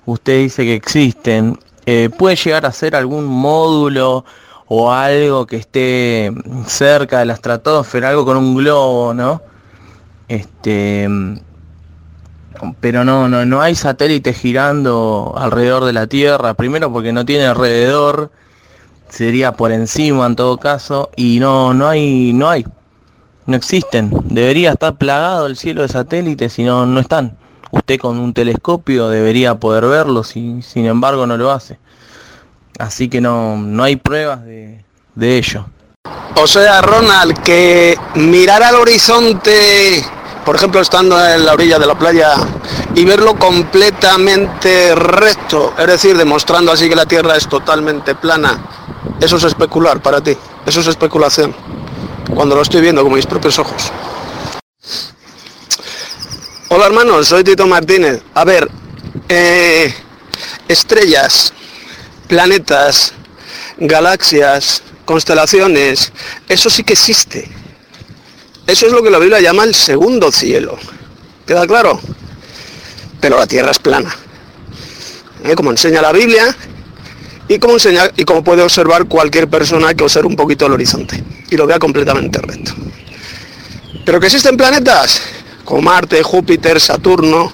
usted 0.05 0.39
dice 0.39 0.65
que 0.65 0.75
existen, 0.75 1.59
eh, 1.87 2.11
puede 2.17 2.35
llegar 2.35 2.67
a 2.67 2.73
ser 2.73 2.97
algún 2.97 3.27
módulo 3.27 4.25
o 4.67 4.91
algo 4.91 5.47
que 5.47 5.57
esté 5.57 6.33
cerca 6.67 7.21
de 7.21 7.27
la 7.27 7.35
estratosfera, 7.35 8.09
algo 8.09 8.25
con 8.25 8.37
un 8.37 8.57
globo, 8.57 9.15
¿no? 9.15 9.43
Este, 10.29 11.09
pero 12.81 13.05
no, 13.05 13.29
no, 13.29 13.45
no 13.45 13.61
hay 13.61 13.75
satélites 13.75 14.37
girando 14.39 15.35
alrededor 15.37 15.85
de 15.85 15.93
la 15.93 16.07
Tierra, 16.07 16.55
primero 16.55 16.93
porque 16.93 17.13
no 17.13 17.25
tiene 17.25 17.47
alrededor, 17.47 18.31
sería 19.13 19.53
por 19.53 19.71
encima 19.71 20.27
en 20.27 20.35
todo 20.35 20.59
caso, 20.59 21.11
y 21.15 21.39
no, 21.39 21.75
no 21.75 21.87
hay, 21.87 22.33
no 22.33 22.49
hay 22.49 22.65
no 23.47 23.57
existen. 23.57 24.11
Debería 24.25 24.73
estar 24.73 24.97
plagado 24.97 25.47
el 25.47 25.57
cielo 25.57 25.83
de 25.83 25.89
satélites 25.89 26.59
y 26.59 26.65
no, 26.65 26.87
no 26.87 27.01
están. 27.01 27.37
Usted 27.71 27.99
con 27.99 28.19
un 28.19 28.35
telescopio 28.35 29.09
debería 29.09 29.55
poder 29.57 29.87
verlos 29.87 30.37
y 30.37 30.63
sin 30.63 30.87
embargo 30.87 31.27
no 31.27 31.37
lo 31.37 31.51
hace. 31.51 31.79
Así 32.79 33.09
que 33.09 33.21
no, 33.21 33.57
no 33.57 33.83
hay 33.83 33.97
pruebas 33.97 34.45
de, 34.45 34.85
de 35.15 35.39
ello. 35.39 35.67
O 36.37 36.47
sea, 36.47 36.81
Ronald, 36.83 37.39
que 37.43 37.97
mirar 38.15 38.63
al 38.63 38.77
horizonte, 38.77 40.03
por 40.45 40.57
ejemplo, 40.57 40.81
estando 40.81 41.25
en 41.25 41.45
la 41.45 41.53
orilla 41.53 41.79
de 41.79 41.87
la 41.87 41.99
playa 41.99 42.35
y 42.95 43.05
verlo 43.05 43.39
completamente 43.39 44.95
recto, 44.95 45.75
es 45.79 45.87
decir, 45.87 46.17
demostrando 46.17 46.73
así 46.73 46.89
que 46.89 46.97
la 46.97 47.07
Tierra 47.07 47.37
es 47.37 47.49
totalmente 47.49 48.15
plana, 48.15 48.59
eso 49.21 49.37
es 49.37 49.45
especular 49.45 50.03
para 50.03 50.21
ti, 50.21 50.37
eso 50.67 50.81
es 50.81 50.87
especulación 50.89 51.55
cuando 52.35 52.55
lo 52.55 52.63
estoy 52.63 52.81
viendo 52.81 53.03
con 53.03 53.13
mis 53.13 53.27
propios 53.27 53.59
ojos. 53.59 53.93
Hola 56.69 56.87
hermanos, 56.87 57.29
soy 57.29 57.45
Tito 57.45 57.67
Martínez. 57.67 58.23
A 58.35 58.45
ver, 58.45 58.69
eh, 59.29 59.95
estrellas, 60.69 61.53
planetas, 62.27 63.13
galaxias, 63.77 64.83
constelaciones, 65.05 66.13
eso 66.49 66.71
sí 66.71 66.83
que 66.83 66.95
existe. 66.95 67.62
Eso 68.73 68.87
es 68.87 68.93
lo 68.93 69.03
que 69.03 69.11
la 69.11 69.19
Biblia 69.19 69.39
llama 69.39 69.65
el 69.65 69.75
segundo 69.75 70.33
cielo. 70.33 70.79
¿Queda 71.47 71.67
claro? 71.67 72.01
Pero 73.21 73.37
la 73.37 73.47
Tierra 73.47 73.71
es 73.71 73.79
plana. 73.79 74.17
¿Eh? 75.45 75.55
Como 75.55 75.71
enseña 75.73 76.01
la 76.01 76.11
Biblia, 76.11 76.57
y 77.49 77.59
como, 77.59 77.77
y 78.17 78.25
como 78.25 78.43
puede 78.43 78.63
observar 78.63 79.05
cualquier 79.05 79.47
persona 79.51 79.93
que 79.93 80.05
observe 80.05 80.27
un 80.27 80.37
poquito 80.37 80.65
el 80.65 80.73
horizonte 80.73 81.23
y 81.51 81.57
lo 81.59 81.67
vea 81.67 81.79
completamente 81.79 82.41
recto. 82.41 82.73
Pero 84.07 84.19
que 84.19 84.29
existen 84.29 84.57
planetas 84.57 85.21
como 85.67 85.83
Marte, 85.83 86.23
Júpiter, 86.23 86.81
Saturno, 86.81 87.53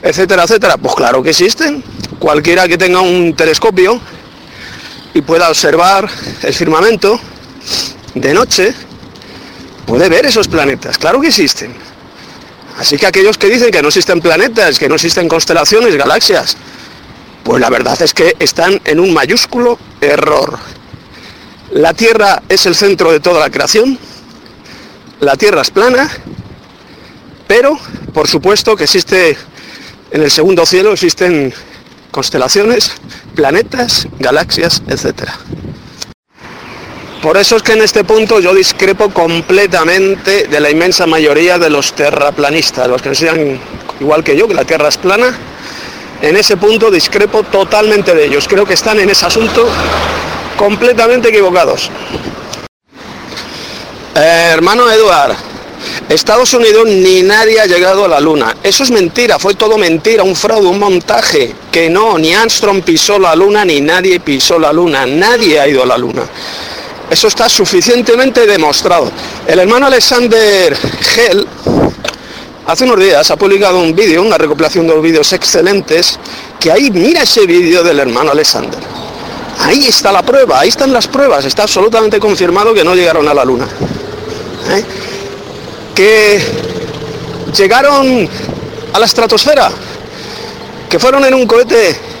etcétera, 0.00 0.44
etcétera, 0.44 0.76
pues 0.76 0.94
claro 0.94 1.24
que 1.24 1.30
existen. 1.30 1.82
Cualquiera 2.20 2.68
que 2.68 2.78
tenga 2.78 3.00
un 3.00 3.34
telescopio 3.34 4.00
y 5.12 5.22
pueda 5.22 5.48
observar 5.48 6.08
el 6.40 6.54
firmamento 6.54 7.18
de 8.14 8.32
noche, 8.32 8.72
puede 9.86 10.08
ver 10.08 10.26
esos 10.26 10.48
planetas, 10.48 10.98
claro 10.98 11.20
que 11.20 11.28
existen. 11.28 11.74
Así 12.78 12.96
que 12.96 13.06
aquellos 13.06 13.38
que 13.38 13.48
dicen 13.48 13.70
que 13.70 13.82
no 13.82 13.88
existen 13.88 14.20
planetas, 14.20 14.78
que 14.78 14.88
no 14.88 14.94
existen 14.94 15.28
constelaciones, 15.28 15.94
galaxias, 15.96 16.56
pues 17.42 17.60
la 17.60 17.70
verdad 17.70 18.00
es 18.00 18.14
que 18.14 18.36
están 18.38 18.80
en 18.84 19.00
un 19.00 19.12
mayúsculo 19.12 19.78
error. 20.00 20.58
La 21.72 21.94
Tierra 21.94 22.42
es 22.48 22.66
el 22.66 22.74
centro 22.74 23.12
de 23.12 23.20
toda 23.20 23.40
la 23.40 23.50
creación, 23.50 23.98
la 25.20 25.36
Tierra 25.36 25.62
es 25.62 25.70
plana, 25.70 26.10
pero 27.46 27.78
por 28.12 28.28
supuesto 28.28 28.76
que 28.76 28.84
existe 28.84 29.36
en 30.10 30.22
el 30.22 30.30
segundo 30.30 30.66
cielo, 30.66 30.92
existen 30.92 31.52
constelaciones, 32.10 32.92
planetas, 33.34 34.06
galaxias, 34.18 34.82
etc. 34.88 35.30
Por 37.22 37.36
eso 37.36 37.54
es 37.54 37.62
que 37.62 37.74
en 37.74 37.82
este 37.82 38.02
punto 38.02 38.40
yo 38.40 38.52
discrepo 38.52 39.10
completamente 39.10 40.48
de 40.48 40.60
la 40.60 40.70
inmensa 40.70 41.06
mayoría 41.06 41.56
de 41.56 41.70
los 41.70 41.92
terraplanistas, 41.92 42.88
los 42.88 43.00
que 43.00 43.10
enseñan 43.10 43.60
igual 44.00 44.24
que 44.24 44.36
yo 44.36 44.48
que 44.48 44.54
la 44.54 44.64
Tierra 44.64 44.88
es 44.88 44.96
plana 44.96 45.38
en 46.20 46.36
ese 46.36 46.56
punto 46.56 46.90
discrepo 46.90 47.44
totalmente 47.44 48.14
de 48.14 48.24
ellos. 48.24 48.46
Creo 48.48 48.64
que 48.64 48.74
están 48.74 48.98
en 48.98 49.10
ese 49.10 49.26
asunto 49.26 49.68
completamente 50.56 51.28
equivocados. 51.28 51.90
Eh, 54.14 54.50
hermano 54.52 54.90
Eduard, 54.90 55.36
Estados 56.08 56.52
Unidos 56.54 56.86
ni 56.86 57.22
nadie 57.22 57.60
ha 57.60 57.66
llegado 57.66 58.04
a 58.04 58.08
la 58.08 58.20
Luna. 58.20 58.56
Eso 58.64 58.82
es 58.82 58.90
mentira, 58.90 59.38
fue 59.38 59.54
todo 59.54 59.78
mentira, 59.78 60.24
un 60.24 60.36
fraude, 60.36 60.66
un 60.66 60.78
montaje. 60.78 61.54
Que 61.70 61.88
no, 61.88 62.18
ni 62.18 62.34
Armstrong 62.34 62.82
pisó 62.82 63.18
la 63.18 63.34
Luna, 63.34 63.64
ni 63.64 63.80
nadie 63.80 64.20
pisó 64.20 64.58
la 64.58 64.72
Luna. 64.72 65.06
Nadie 65.06 65.60
ha 65.60 65.68
ido 65.68 65.82
a 65.82 65.86
la 65.86 65.98
Luna. 65.98 66.22
Eso 67.12 67.28
está 67.28 67.46
suficientemente 67.46 68.46
demostrado. 68.46 69.12
El 69.46 69.58
hermano 69.58 69.86
Alexander 69.86 70.74
Hell 71.14 71.46
Hace 72.66 72.84
unos 72.84 73.00
días 73.00 73.30
ha 73.30 73.36
publicado 73.36 73.80
un 73.80 73.94
vídeo, 73.94 74.22
una 74.22 74.38
recopilación 74.38 74.86
de 74.86 74.98
vídeos 74.98 75.30
excelentes, 75.34 76.18
que 76.58 76.72
ahí 76.72 76.90
mira 76.90 77.24
ese 77.24 77.44
vídeo 77.44 77.82
del 77.82 77.98
hermano 77.98 78.30
Alexander. 78.30 78.80
Ahí 79.58 79.88
está 79.88 80.10
la 80.10 80.22
prueba, 80.22 80.60
ahí 80.60 80.70
están 80.70 80.90
las 80.90 81.06
pruebas, 81.06 81.44
está 81.44 81.64
absolutamente 81.64 82.18
confirmado 82.18 82.72
que 82.72 82.82
no 82.82 82.94
llegaron 82.94 83.28
a 83.28 83.34
la 83.34 83.44
luna. 83.44 83.68
¿Eh? 84.70 84.84
Que 85.94 86.40
llegaron 87.54 88.26
a 88.92 88.98
la 88.98 89.04
estratosfera, 89.04 89.70
que 90.88 90.98
fueron 90.98 91.26
en 91.26 91.34
un 91.34 91.46
cohete 91.46 92.11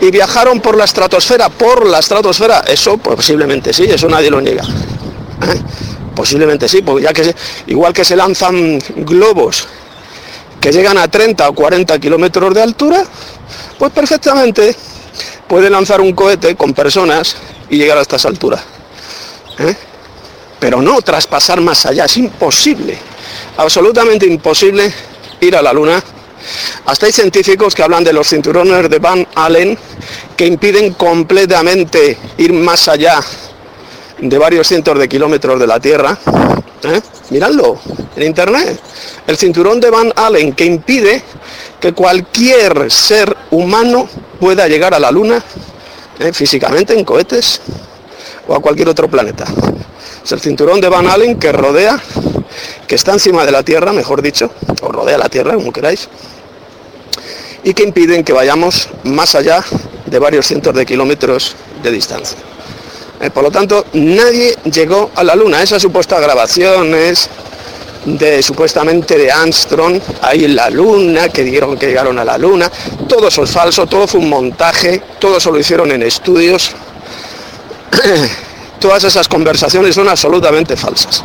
y 0.00 0.10
viajaron 0.10 0.60
por 0.60 0.76
la 0.76 0.84
estratosfera, 0.84 1.48
por 1.48 1.86
la 1.86 1.98
estratosfera, 1.98 2.64
eso 2.66 2.98
posiblemente 2.98 3.72
sí, 3.72 3.84
eso 3.84 4.08
nadie 4.08 4.30
lo 4.30 4.40
niega. 4.40 4.64
Posiblemente 6.14 6.66
sí, 6.66 6.80
porque 6.80 7.04
ya 7.04 7.12
que 7.12 7.34
igual 7.66 7.92
que 7.92 8.02
se 8.02 8.16
lanzan 8.16 8.78
globos 8.96 9.68
que 10.58 10.72
llegan 10.72 10.96
a 10.96 11.08
30 11.08 11.46
o 11.46 11.52
40 11.52 11.98
kilómetros 11.98 12.54
de 12.54 12.62
altura, 12.62 13.04
pues 13.78 13.92
perfectamente 13.92 14.74
puede 15.46 15.68
lanzar 15.68 16.00
un 16.00 16.12
cohete 16.12 16.56
con 16.56 16.72
personas 16.72 17.36
y 17.68 17.76
llegar 17.76 17.98
a 17.98 18.00
estas 18.00 18.24
alturas. 18.24 18.62
¿eh? 19.58 19.76
Pero 20.58 20.80
no 20.80 21.02
traspasar 21.02 21.60
más 21.60 21.84
allá, 21.86 22.06
es 22.06 22.16
imposible, 22.16 22.98
absolutamente 23.58 24.26
imposible 24.26 24.92
ir 25.40 25.54
a 25.54 25.62
la 25.62 25.72
Luna. 25.72 26.02
Hasta 26.86 27.06
hay 27.06 27.12
científicos 27.12 27.74
que 27.74 27.82
hablan 27.82 28.04
de 28.04 28.12
los 28.12 28.28
cinturones 28.28 28.88
de 28.88 28.98
Van 28.98 29.26
Allen 29.34 29.78
que 30.36 30.46
impiden 30.46 30.94
completamente 30.94 32.16
ir 32.38 32.52
más 32.52 32.88
allá 32.88 33.20
de 34.18 34.38
varios 34.38 34.66
cientos 34.66 34.98
de 34.98 35.08
kilómetros 35.08 35.58
de 35.60 35.66
la 35.66 35.80
Tierra. 35.80 36.18
¿eh? 36.84 37.00
Miradlo 37.30 37.78
en 38.16 38.22
internet. 38.22 38.80
El 39.26 39.36
cinturón 39.36 39.80
de 39.80 39.90
Van 39.90 40.12
Allen 40.16 40.52
que 40.52 40.64
impide 40.64 41.22
que 41.80 41.92
cualquier 41.92 42.90
ser 42.90 43.36
humano 43.50 44.08
pueda 44.40 44.68
llegar 44.68 44.94
a 44.94 44.98
la 44.98 45.10
Luna 45.10 45.42
¿eh? 46.18 46.32
físicamente 46.32 46.94
en 46.94 47.04
cohetes 47.04 47.60
o 48.48 48.54
a 48.54 48.60
cualquier 48.60 48.88
otro 48.88 49.08
planeta. 49.08 49.44
Es 50.24 50.32
el 50.32 50.40
cinturón 50.40 50.80
de 50.80 50.88
Van 50.88 51.06
Allen 51.06 51.38
que 51.38 51.52
rodea, 51.52 52.00
que 52.86 52.94
está 52.94 53.12
encima 53.12 53.44
de 53.44 53.52
la 53.52 53.62
Tierra, 53.62 53.92
mejor 53.92 54.22
dicho, 54.22 54.50
o 54.82 54.88
rodea 54.88 55.18
la 55.18 55.28
Tierra, 55.28 55.54
como 55.54 55.72
queráis, 55.72 56.08
y 57.64 57.74
que 57.74 57.82
impiden 57.82 58.24
que 58.24 58.32
vayamos 58.32 58.88
más 59.04 59.34
allá 59.34 59.64
de 60.06 60.18
varios 60.18 60.46
cientos 60.46 60.74
de 60.74 60.86
kilómetros 60.86 61.56
de 61.82 61.90
distancia. 61.90 62.38
Eh, 63.20 63.30
por 63.30 63.42
lo 63.42 63.50
tanto, 63.50 63.86
nadie 63.94 64.56
llegó 64.64 65.10
a 65.14 65.24
la 65.24 65.34
Luna. 65.34 65.62
Esas 65.62 65.80
supuestas 65.80 66.20
grabaciones 66.20 67.28
de 68.06 68.42
supuestamente 68.42 69.18
de 69.18 69.32
Armstrong, 69.32 70.00
ahí 70.22 70.44
en 70.44 70.54
la 70.54 70.70
luna, 70.70 71.28
que 71.28 71.42
dijeron 71.42 71.76
que 71.76 71.86
llegaron 71.86 72.18
a 72.20 72.24
la 72.24 72.38
luna, 72.38 72.70
todo 73.08 73.28
eso 73.28 73.42
es 73.42 73.50
falso, 73.50 73.86
todo 73.86 74.06
fue 74.06 74.20
un 74.20 74.28
montaje, 74.28 75.02
todo 75.18 75.38
eso 75.38 75.50
lo 75.50 75.58
hicieron 75.58 75.90
en 75.90 76.02
estudios. 76.02 76.72
Todas 78.80 79.04
esas 79.04 79.28
conversaciones 79.28 79.94
son 79.94 80.08
absolutamente 80.08 80.76
falsas. 80.76 81.22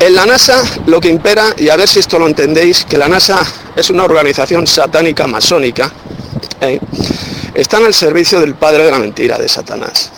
En 0.00 0.14
la 0.14 0.26
NASA 0.26 0.62
lo 0.86 1.00
que 1.00 1.08
impera, 1.08 1.54
y 1.56 1.68
a 1.68 1.76
ver 1.76 1.88
si 1.88 1.98
esto 1.98 2.18
lo 2.18 2.28
entendéis, 2.28 2.84
que 2.84 2.96
la 2.96 3.08
NASA 3.08 3.40
es 3.74 3.90
una 3.90 4.04
organización 4.04 4.66
satánica 4.66 5.26
masónica, 5.26 5.90
¿eh? 6.60 6.78
están 7.54 7.84
al 7.84 7.94
servicio 7.94 8.40
del 8.40 8.54
padre 8.54 8.84
de 8.84 8.90
la 8.92 8.98
mentira, 8.98 9.36
de 9.38 9.48
Satanás. 9.48 10.12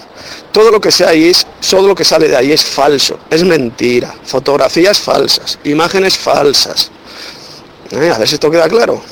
Todo 0.53 0.71
lo 0.71 0.81
que 0.81 0.91
sea 0.91 1.11
ahí 1.11 1.29
es, 1.29 1.47
todo 1.69 1.89
lo 1.89 1.95
que 1.95 2.05
sale 2.05 2.29
de 2.29 2.37
ahí 2.37 2.53
es 2.53 2.63
falso, 2.63 3.21
es 3.31 3.43
mentira, 3.45 4.15
fotografías 4.25 4.99
falsas, 4.99 5.59
imágenes 5.65 6.19
falsas. 6.19 6.91
¿Eh? 7.91 8.11
A 8.15 8.19
ver 8.19 8.29
si 8.29 8.35
esto 8.35 8.51
queda 8.51 8.69
claro. 8.69 9.03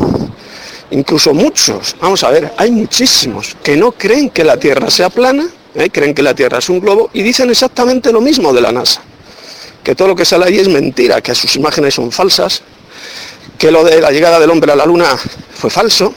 Incluso 0.90 1.32
muchos, 1.32 1.96
vamos 2.00 2.22
a 2.24 2.30
ver, 2.30 2.52
hay 2.56 2.70
muchísimos 2.70 3.56
que 3.62 3.76
no 3.76 3.92
creen 3.92 4.30
que 4.30 4.44
la 4.44 4.56
Tierra 4.58 4.90
sea 4.90 5.10
plana, 5.10 5.46
¿eh? 5.78 5.90
creen 5.90 6.14
que 6.14 6.22
la 6.22 6.34
Tierra 6.34 6.58
es 6.58 6.68
un 6.68 6.80
globo 6.80 7.10
y 7.12 7.22
dicen 7.22 7.50
exactamente 7.50 8.12
lo 8.12 8.20
mismo 8.20 8.52
de 8.52 8.60
la 8.60 8.72
NASA. 8.72 9.00
Que 9.82 9.94
todo 9.94 10.08
lo 10.08 10.16
que 10.16 10.24
sale 10.24 10.46
ahí 10.46 10.58
es 10.58 10.68
mentira, 10.68 11.20
que 11.20 11.34
sus 11.34 11.54
imágenes 11.56 11.94
son 11.94 12.12
falsas, 12.12 12.62
que 13.56 13.70
lo 13.70 13.84
de 13.84 14.00
la 14.00 14.10
llegada 14.10 14.38
del 14.38 14.50
hombre 14.50 14.72
a 14.72 14.76
la 14.76 14.84
luna 14.84 15.16
fue 15.54 15.70
falso, 15.70 16.12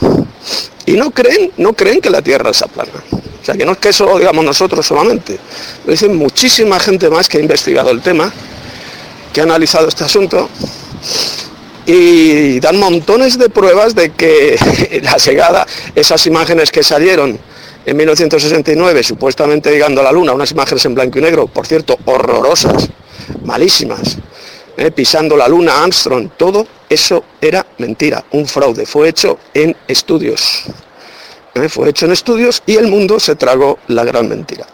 y 0.85 0.93
no 0.93 1.11
creen, 1.11 1.51
no 1.57 1.73
creen 1.73 2.01
que 2.01 2.09
la 2.09 2.21
Tierra 2.21 2.53
sea 2.53 2.67
plana. 2.67 2.91
O 3.11 3.45
sea, 3.45 3.55
que 3.55 3.65
no 3.65 3.73
es 3.73 3.77
que 3.77 3.89
eso 3.89 4.05
lo 4.05 4.19
digamos 4.19 4.43
nosotros 4.43 4.85
solamente. 4.85 5.39
Lo 5.85 5.91
dicen 5.91 6.15
muchísima 6.15 6.79
gente 6.79 7.09
más 7.09 7.27
que 7.27 7.37
ha 7.37 7.41
investigado 7.41 7.91
el 7.91 8.01
tema, 8.01 8.31
que 9.33 9.39
ha 9.41 9.43
analizado 9.43 9.87
este 9.87 10.03
asunto 10.03 10.49
y 11.85 12.59
dan 12.59 12.77
montones 12.77 13.37
de 13.39 13.49
pruebas 13.49 13.95
de 13.95 14.11
que 14.11 15.01
la 15.03 15.17
llegada, 15.17 15.65
esas 15.95 16.25
imágenes 16.27 16.71
que 16.71 16.83
salieron 16.83 17.39
en 17.85 17.97
1969, 17.97 19.03
supuestamente 19.03 19.71
llegando 19.71 20.01
a 20.01 20.03
la 20.03 20.11
Luna, 20.11 20.33
unas 20.33 20.51
imágenes 20.51 20.85
en 20.85 20.95
blanco 20.95 21.19
y 21.19 21.21
negro, 21.21 21.47
por 21.47 21.65
cierto, 21.65 21.97
horrorosas, 22.05 22.89
malísimas, 23.43 24.17
¿eh? 24.77 24.91
pisando 24.91 25.35
la 25.35 25.47
Luna, 25.47 25.83
Armstrong, 25.83 26.29
todo 26.37 26.67
eso 26.89 27.23
era 27.39 27.65
mentira, 27.77 28.23
un 28.31 28.45
fraude, 28.45 28.85
fue 28.85 29.09
hecho 29.09 29.39
en 29.53 29.75
estudios. 29.87 30.65
¿eh? 31.55 31.69
Fue 31.69 31.89
hecho 31.89 32.05
en 32.05 32.11
estudios 32.11 32.61
y 32.65 32.75
el 32.75 32.87
mundo 32.87 33.19
se 33.19 33.35
tragó 33.35 33.79
la 33.87 34.03
gran 34.03 34.29
mentira. 34.29 34.67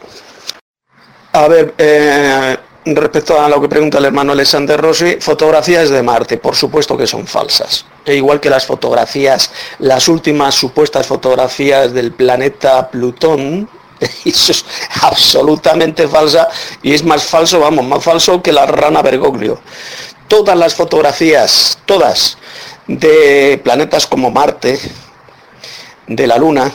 A 1.34 1.48
ver, 1.48 1.74
eh, 1.78 2.58
respecto 2.96 3.40
a 3.40 3.50
lo 3.50 3.62
que 3.62 3.68
pregunta 3.68 3.98
el 3.98 4.06
hermano 4.06 4.32
Alexander 4.32 4.80
Rossi, 4.80 5.18
fotografías 5.20 5.90
de 5.90 6.02
Marte, 6.04 6.38
por 6.38 6.56
supuesto 6.56 6.98
que 6.98 7.08
son 7.08 7.28
falsas. 7.28 7.86
E 8.06 8.16
igual 8.16 8.40
que 8.40 8.50
las 8.50 8.66
fotografías, 8.66 9.52
las 9.80 10.08
últimas 10.08 10.56
supuestas 10.56 11.08
fotografías 11.08 11.94
del 11.94 12.12
planeta 12.12 12.90
Plutón, 12.90 13.70
eso 14.26 14.52
es 14.52 14.66
absolutamente 15.02 16.08
falsa 16.08 16.48
y 16.82 16.94
es 16.94 17.04
más 17.04 17.24
falso, 17.24 17.60
vamos, 17.60 17.86
más 17.86 18.04
falso 18.04 18.42
que 18.42 18.52
la 18.52 18.66
rana 18.66 19.02
Bergoglio 19.02 19.60
todas 20.28 20.58
las 20.58 20.76
fotografías, 20.76 21.80
todas, 21.86 22.38
de 22.88 23.60
planetas 23.64 24.08
como 24.08 24.32
Marte, 24.32 24.80
de 26.06 26.28
la 26.28 26.38
Luna, 26.38 26.72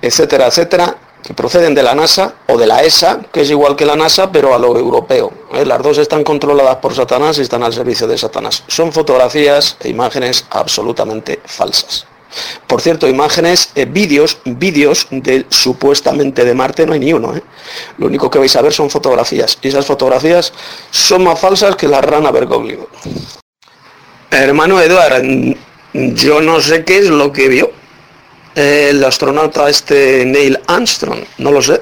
etcétera, 0.00 0.46
etcétera, 0.46 0.96
que 1.22 1.34
proceden 1.34 1.74
de 1.74 1.82
la 1.82 1.94
NASA 1.94 2.34
o 2.48 2.56
de 2.56 2.66
la 2.66 2.82
ESA, 2.82 3.20
que 3.32 3.42
es 3.42 3.50
igual 3.50 3.76
que 3.76 3.84
la 3.84 3.96
NASA, 3.96 4.30
pero 4.32 4.54
a 4.54 4.58
lo 4.58 4.76
europeo. 4.76 5.32
¿eh? 5.54 5.64
Las 5.64 5.82
dos 5.82 5.98
están 5.98 6.24
controladas 6.24 6.76
por 6.76 6.94
Satanás 6.94 7.38
y 7.38 7.42
están 7.42 7.62
al 7.62 7.72
servicio 7.72 8.06
de 8.06 8.18
Satanás. 8.18 8.64
Son 8.66 8.92
fotografías 8.92 9.76
e 9.80 9.88
imágenes 9.88 10.46
absolutamente 10.50 11.40
falsas. 11.44 12.06
Por 12.66 12.80
cierto, 12.80 13.08
imágenes, 13.08 13.72
eh, 13.74 13.86
vídeos, 13.86 14.38
vídeos 14.44 15.08
de 15.10 15.46
supuestamente 15.48 16.44
de 16.44 16.54
Marte 16.54 16.86
no 16.86 16.92
hay 16.92 17.00
ni 17.00 17.12
uno. 17.12 17.34
¿eh? 17.34 17.42
Lo 17.98 18.06
único 18.06 18.30
que 18.30 18.38
vais 18.38 18.54
a 18.56 18.62
ver 18.62 18.72
son 18.72 18.88
fotografías. 18.88 19.58
Y 19.62 19.68
esas 19.68 19.84
fotografías 19.84 20.52
son 20.90 21.24
más 21.24 21.38
falsas 21.38 21.76
que 21.76 21.88
la 21.88 22.00
rana 22.00 22.30
Bergoglio. 22.30 22.88
Hermano 24.30 24.80
Eduard, 24.80 25.24
yo 25.92 26.40
no 26.40 26.60
sé 26.60 26.84
qué 26.84 26.98
es 26.98 27.08
lo 27.08 27.32
que 27.32 27.48
vio 27.48 27.79
el 28.54 29.02
astronauta 29.04 29.68
este 29.68 30.24
Neil 30.24 30.58
Armstrong. 30.66 31.24
No 31.38 31.52
lo 31.52 31.62
sé. 31.62 31.80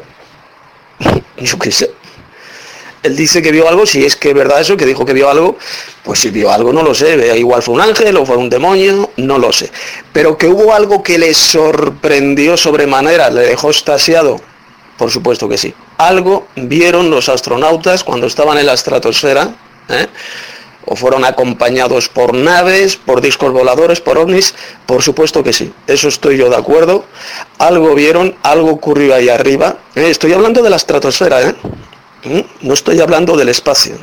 yo 1.38 1.58
qué 1.58 1.72
sé. 1.72 1.90
Él 3.02 3.16
dice 3.16 3.40
que 3.40 3.52
vio 3.52 3.68
algo, 3.68 3.86
si 3.86 4.04
es 4.04 4.16
que 4.16 4.30
es 4.30 4.34
verdad 4.34 4.60
eso, 4.60 4.76
que 4.76 4.84
dijo 4.84 5.04
que 5.04 5.12
vio 5.12 5.30
algo, 5.30 5.56
pues 6.02 6.18
si 6.18 6.30
vio 6.30 6.50
algo 6.50 6.72
no 6.72 6.82
lo 6.82 6.94
sé, 6.94 7.38
igual 7.38 7.62
fue 7.62 7.76
un 7.76 7.80
ángel 7.80 8.16
o 8.16 8.26
fue 8.26 8.36
un 8.36 8.50
demonio, 8.50 9.10
no 9.16 9.38
lo 9.38 9.52
sé. 9.52 9.70
Pero 10.12 10.36
que 10.36 10.48
hubo 10.48 10.74
algo 10.74 11.02
que 11.02 11.16
le 11.16 11.32
sorprendió 11.32 12.56
sobremanera, 12.56 13.30
le 13.30 13.42
dejó 13.42 13.70
estasiado, 13.70 14.40
por 14.96 15.12
supuesto 15.12 15.48
que 15.48 15.56
sí. 15.56 15.72
Algo 15.98 16.48
vieron 16.56 17.08
los 17.08 17.28
astronautas 17.28 18.02
cuando 18.02 18.26
estaban 18.26 18.58
en 18.58 18.66
la 18.66 18.74
estratosfera, 18.74 19.54
¿eh? 19.88 20.06
O 20.90 20.96
fueron 20.96 21.24
acompañados 21.24 22.08
por 22.08 22.34
naves, 22.34 22.96
por 22.96 23.20
discos 23.20 23.52
voladores, 23.52 24.00
por 24.00 24.16
ovnis, 24.16 24.54
por 24.86 25.02
supuesto 25.02 25.42
que 25.42 25.52
sí, 25.52 25.72
eso 25.86 26.08
estoy 26.08 26.38
yo 26.38 26.48
de 26.48 26.56
acuerdo. 26.56 27.04
Algo 27.58 27.94
vieron, 27.94 28.34
algo 28.42 28.70
ocurrió 28.70 29.14
ahí 29.14 29.28
arriba. 29.28 29.76
¿eh? 29.94 30.08
Estoy 30.08 30.32
hablando 30.32 30.62
de 30.62 30.70
la 30.70 30.76
estratosfera, 30.76 31.42
¿eh? 31.42 31.54
¿Mm? 32.24 32.66
No 32.66 32.74
estoy 32.74 33.00
hablando 33.00 33.36
del 33.36 33.50
espacio. 33.50 33.96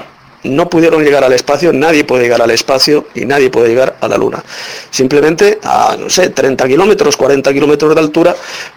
No 0.43 0.69
pudieron 0.69 1.03
llegar 1.03 1.23
al 1.23 1.33
espacio, 1.33 1.73
nadie 1.73 2.03
puede 2.03 2.21
llegar 2.23 2.39
al 2.39 2.51
espacio 2.51 3.07
y 3.15 3.25
nadie 3.25 3.49
puede 3.49 3.69
llegar 3.69 3.97
a 3.99 4.07
la 4.07 4.15
Luna. 4.15 4.43
Simplemente 4.91 5.57
a, 5.63 5.97
no 5.99 6.07
sé, 6.07 6.29
30 6.29 6.67
kilómetros, 6.67 7.17
40 7.17 7.51
kilómetros 7.51 7.95
de 7.95 7.99
altura, 7.99 8.35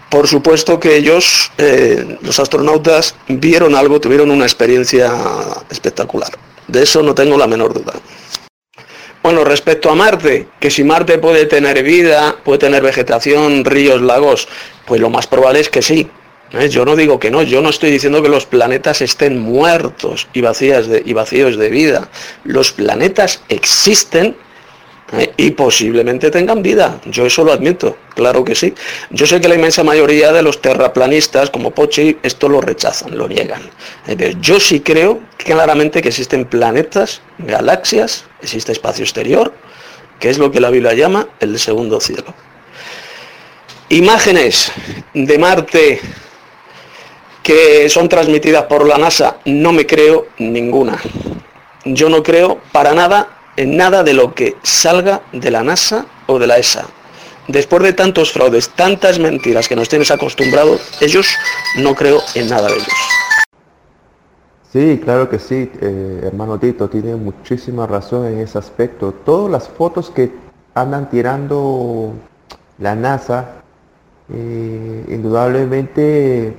por 0.09 0.27
supuesto 0.27 0.79
que 0.79 0.95
ellos, 0.95 1.51
eh, 1.59 2.17
los 2.23 2.39
astronautas, 2.39 3.13
vieron 3.27 3.75
algo, 3.75 3.99
tuvieron 3.99 4.31
una 4.31 4.45
experiencia 4.45 5.13
espectacular. 5.69 6.48
De 6.69 6.83
eso 6.83 7.01
no 7.03 7.13
tengo 7.13 7.37
la 7.37 7.47
menor 7.47 7.73
duda. 7.73 7.93
Bueno, 9.21 9.43
respecto 9.43 9.89
a 9.89 9.95
Marte, 9.95 10.47
que 10.59 10.71
si 10.71 10.83
Marte 10.83 11.17
puede 11.17 11.45
tener 11.45 11.83
vida, 11.83 12.37
puede 12.43 12.59
tener 12.59 12.81
vegetación, 12.81 13.65
ríos, 13.65 14.01
lagos, 14.01 14.47
pues 14.85 15.01
lo 15.01 15.09
más 15.09 15.27
probable 15.27 15.59
es 15.59 15.69
que 15.69 15.81
sí, 15.81 16.09
¿Eh? 16.51 16.69
Yo 16.69 16.85
no 16.85 16.95
digo 16.95 17.19
que 17.19 17.29
no, 17.29 17.43
yo 17.43 17.61
no 17.61 17.69
estoy 17.69 17.91
diciendo 17.91 18.23
que 18.23 18.29
los 18.29 18.45
planetas 18.45 19.01
estén 19.01 19.39
muertos 19.39 20.27
y, 20.33 20.39
y 20.39 21.13
vacíos 21.13 21.57
de 21.57 21.69
vida. 21.69 22.09
Los 22.43 22.71
planetas 22.71 23.43
existen 23.49 24.35
¿eh? 25.13 25.33
y 25.37 25.51
posiblemente 25.51 26.31
tengan 26.31 26.61
vida. 26.61 26.99
Yo 27.05 27.25
eso 27.25 27.43
lo 27.43 27.51
admito, 27.51 27.97
claro 28.15 28.43
que 28.43 28.55
sí. 28.55 28.73
Yo 29.09 29.25
sé 29.25 29.41
que 29.41 29.47
la 29.47 29.55
inmensa 29.55 29.83
mayoría 29.83 30.31
de 30.31 30.41
los 30.41 30.61
terraplanistas, 30.61 31.49
como 31.49 31.71
Pochi, 31.71 32.17
esto 32.23 32.49
lo 32.49 32.61
rechazan, 32.61 33.17
lo 33.17 33.27
niegan. 33.27 33.61
Yo 34.41 34.59
sí 34.59 34.81
creo 34.81 35.19
claramente 35.37 36.01
que 36.01 36.09
existen 36.09 36.45
planetas, 36.45 37.21
galaxias, 37.37 38.25
existe 38.41 38.71
espacio 38.71 39.03
exterior, 39.03 39.53
que 40.19 40.29
es 40.29 40.37
lo 40.37 40.51
que 40.51 40.59
la 40.59 40.69
Biblia 40.69 40.93
llama 40.93 41.27
el 41.39 41.57
segundo 41.59 41.99
cielo. 41.99 42.33
Imágenes 43.89 44.71
de 45.13 45.37
Marte 45.39 46.01
que 47.41 47.89
son 47.89 48.07
transmitidas 48.07 48.65
por 48.65 48.85
la 48.85 48.99
NASA, 48.99 49.37
no 49.45 49.71
me 49.71 49.87
creo 49.87 50.27
ninguna. 50.37 50.99
Yo 51.83 52.07
no 52.07 52.21
creo 52.21 52.59
para 52.71 52.93
nada 52.93 53.38
en 53.59 53.75
nada 53.75 54.03
de 54.03 54.13
lo 54.13 54.33
que 54.33 54.55
salga 54.63 55.21
de 55.33 55.51
la 55.51 55.63
NASA 55.63 56.05
o 56.27 56.39
de 56.39 56.47
la 56.47 56.57
ESA. 56.57 56.85
Después 57.49 57.83
de 57.83 57.91
tantos 57.91 58.31
fraudes, 58.31 58.69
tantas 58.69 59.19
mentiras 59.19 59.67
que 59.67 59.75
nos 59.75 59.89
tienes 59.89 60.11
acostumbrados, 60.11 60.79
ellos 61.01 61.27
no 61.77 61.93
creo 61.93 62.21
en 62.35 62.47
nada 62.47 62.69
de 62.69 62.75
ellos. 62.75 62.87
Sí, 64.71 65.01
claro 65.03 65.29
que 65.29 65.39
sí, 65.39 65.69
eh, 65.81 66.21
hermano 66.23 66.57
Tito, 66.57 66.89
tiene 66.89 67.15
muchísima 67.17 67.85
razón 67.85 68.27
en 68.27 68.39
ese 68.39 68.57
aspecto. 68.57 69.11
Todas 69.25 69.51
las 69.51 69.67
fotos 69.67 70.09
que 70.09 70.31
andan 70.73 71.09
tirando 71.09 72.13
la 72.77 72.95
NASA, 72.95 73.55
eh, 74.33 75.05
indudablemente 75.09 76.53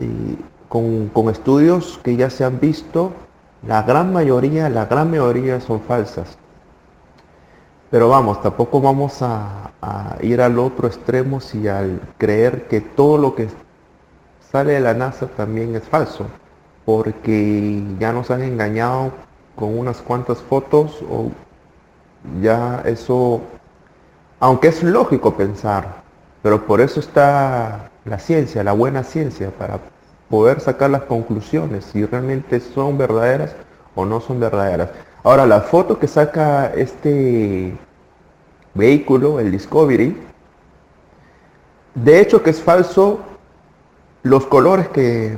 y 0.00 0.36
con, 0.68 1.28
estudios 1.30 2.00
que 2.02 2.16
ya 2.16 2.28
se 2.28 2.42
han 2.42 2.58
visto, 2.58 3.12
la 3.66 3.82
gran 3.82 4.12
mayoría, 4.12 4.68
la 4.68 4.86
gran 4.86 5.10
mayoría 5.10 5.60
son 5.60 5.80
falsas. 5.80 6.38
Pero 7.90 8.08
vamos, 8.08 8.40
tampoco 8.40 8.80
vamos 8.80 9.18
a, 9.20 9.66
ir 10.20 10.40
al 10.42 10.58
otro 10.58 10.86
extremo 10.86 11.40
si 11.40 11.66
al 11.66 12.00
creer 12.18 12.68
que 12.68 12.80
todo 12.80 13.18
lo 13.18 13.34
que 13.34 13.48
sale 14.52 14.74
de 14.74 14.80
la 14.80 14.94
NASA 14.94 15.26
también 15.26 15.74
es 15.74 15.84
falso, 15.84 16.26
porque 16.84 17.82
ya 17.98 18.12
nos 18.12 18.30
han 18.30 18.42
engañado 18.42 19.12
con 19.56 19.78
unas 19.78 19.98
cuantas 20.02 20.38
fotos 20.38 21.02
o 21.10 21.30
ya 22.42 22.82
eso, 22.84 23.40
aunque 24.38 24.68
es 24.68 24.82
lógico 24.82 25.34
pensar, 25.34 26.02
pero 26.42 26.66
por 26.66 26.80
eso 26.80 27.00
está 27.00 27.90
la 28.04 28.18
ciencia, 28.18 28.62
la 28.62 28.72
buena 28.72 29.02
ciencia, 29.02 29.50
para 29.50 29.80
poder 30.30 30.60
sacar 30.60 30.90
las 30.90 31.02
conclusiones, 31.02 31.84
si 31.84 32.06
realmente 32.06 32.60
son 32.60 32.96
verdaderas 32.96 33.54
o 33.96 34.06
no 34.06 34.20
son 34.20 34.38
verdaderas. 34.38 34.90
Ahora, 35.24 35.44
la 35.44 35.60
foto 35.60 35.98
que 35.98 36.06
saca 36.06 36.72
este 36.72 37.76
vehículo, 38.72 39.40
el 39.40 39.50
Discovery, 39.50 40.16
de 41.94 42.20
hecho 42.20 42.42
que 42.42 42.50
es 42.50 42.62
falso 42.62 43.18
los 44.22 44.46
colores 44.46 44.88
que 44.88 45.36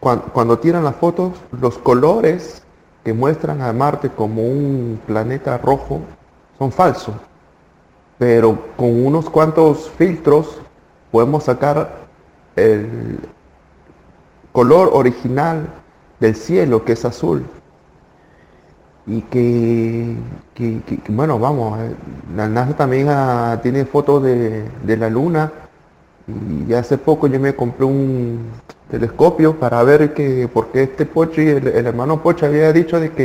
cuando, 0.00 0.24
cuando 0.32 0.58
tiran 0.58 0.82
las 0.82 0.96
fotos, 0.96 1.34
los 1.52 1.76
colores 1.78 2.64
que 3.04 3.12
muestran 3.12 3.60
a 3.60 3.72
Marte 3.72 4.08
como 4.08 4.42
un 4.42 5.00
planeta 5.06 5.58
rojo 5.58 6.00
son 6.58 6.72
falsos. 6.72 7.14
Pero 8.18 8.58
con 8.76 9.04
unos 9.04 9.28
cuantos 9.28 9.90
filtros 9.90 10.60
podemos 11.10 11.44
sacar 11.44 12.02
el 12.56 13.18
color 14.52 14.90
original 14.92 15.66
del 16.20 16.34
cielo 16.36 16.84
que 16.84 16.92
es 16.92 17.04
azul. 17.04 17.44
Y 19.06 19.20
que, 19.22 20.14
bueno, 21.08 21.38
vamos, 21.38 21.80
eh, 21.80 21.94
la 22.36 22.48
NASA 22.48 22.76
también 22.76 23.08
ah, 23.10 23.58
tiene 23.62 23.84
fotos 23.84 24.22
de, 24.22 24.64
de 24.84 24.96
la 24.96 25.10
luna. 25.10 25.50
Y 26.68 26.72
hace 26.74 26.98
poco 26.98 27.26
yo 27.26 27.40
me 27.40 27.54
compré 27.54 27.84
un 27.84 28.50
telescopio 28.90 29.58
para 29.58 29.82
ver 29.82 30.14
que, 30.14 30.48
porque 30.52 30.84
este 30.84 31.04
Pochi, 31.06 31.40
el, 31.48 31.66
el 31.66 31.86
hermano 31.86 32.22
Pochi 32.22 32.44
había 32.46 32.72
dicho 32.72 33.00
de 33.00 33.10
que, 33.10 33.24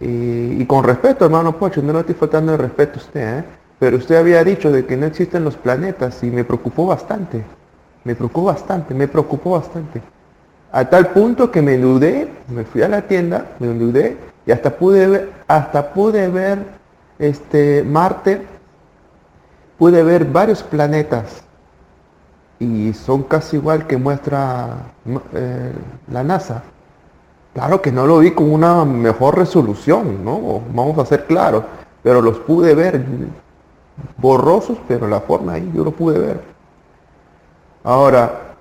eh, 0.00 0.56
y 0.58 0.66
con 0.66 0.84
respeto 0.84 1.24
hermano 1.26 1.58
Pochi, 1.58 1.80
no 1.82 1.92
le 1.92 2.00
estoy 2.00 2.14
faltando 2.14 2.52
el 2.52 2.58
respeto 2.58 2.94
a 2.98 3.02
usted, 3.02 3.38
¿eh? 3.38 3.44
pero 3.78 3.96
usted 3.98 4.16
había 4.16 4.42
dicho 4.44 4.72
de 4.72 4.84
que 4.86 4.96
no 4.96 5.06
existen 5.06 5.44
los 5.44 5.56
planetas 5.56 6.22
y 6.22 6.30
me 6.30 6.44
preocupó 6.44 6.86
bastante, 6.86 7.44
me 8.06 8.14
preocupó 8.14 8.44
bastante, 8.44 8.94
me 8.94 9.08
preocupó 9.08 9.50
bastante. 9.50 10.00
A 10.70 10.84
tal 10.88 11.08
punto 11.08 11.50
que 11.50 11.60
me 11.60 11.76
dudé, 11.76 12.30
me 12.48 12.62
fui 12.62 12.82
a 12.82 12.88
la 12.88 13.02
tienda, 13.02 13.46
me 13.58 13.66
dudé 13.66 14.16
y 14.46 14.52
hasta 14.52 14.70
pude 14.76 15.08
ver, 15.08 15.32
hasta 15.48 15.92
pude 15.92 16.28
ver 16.28 16.58
este 17.18 17.82
Marte, 17.82 18.46
pude 19.76 20.04
ver 20.04 20.24
varios 20.24 20.62
planetas 20.62 21.42
y 22.60 22.92
son 22.92 23.24
casi 23.24 23.56
igual 23.56 23.88
que 23.88 23.96
muestra 23.96 24.92
eh, 25.34 25.72
la 26.12 26.22
NASA. 26.22 26.62
Claro 27.54 27.82
que 27.82 27.90
no 27.90 28.06
lo 28.06 28.20
vi 28.20 28.30
con 28.30 28.52
una 28.52 28.84
mejor 28.84 29.36
resolución, 29.36 30.24
¿no? 30.24 30.62
Vamos 30.72 30.96
a 30.98 31.06
ser 31.06 31.26
claros, 31.26 31.64
pero 32.04 32.22
los 32.22 32.38
pude 32.38 32.72
ver 32.76 33.04
borrosos, 34.16 34.78
pero 34.86 35.08
la 35.08 35.18
forma 35.18 35.54
ahí 35.54 35.72
yo 35.74 35.82
lo 35.82 35.90
pude 35.90 36.20
ver. 36.20 36.55
Ahora, 37.86 38.56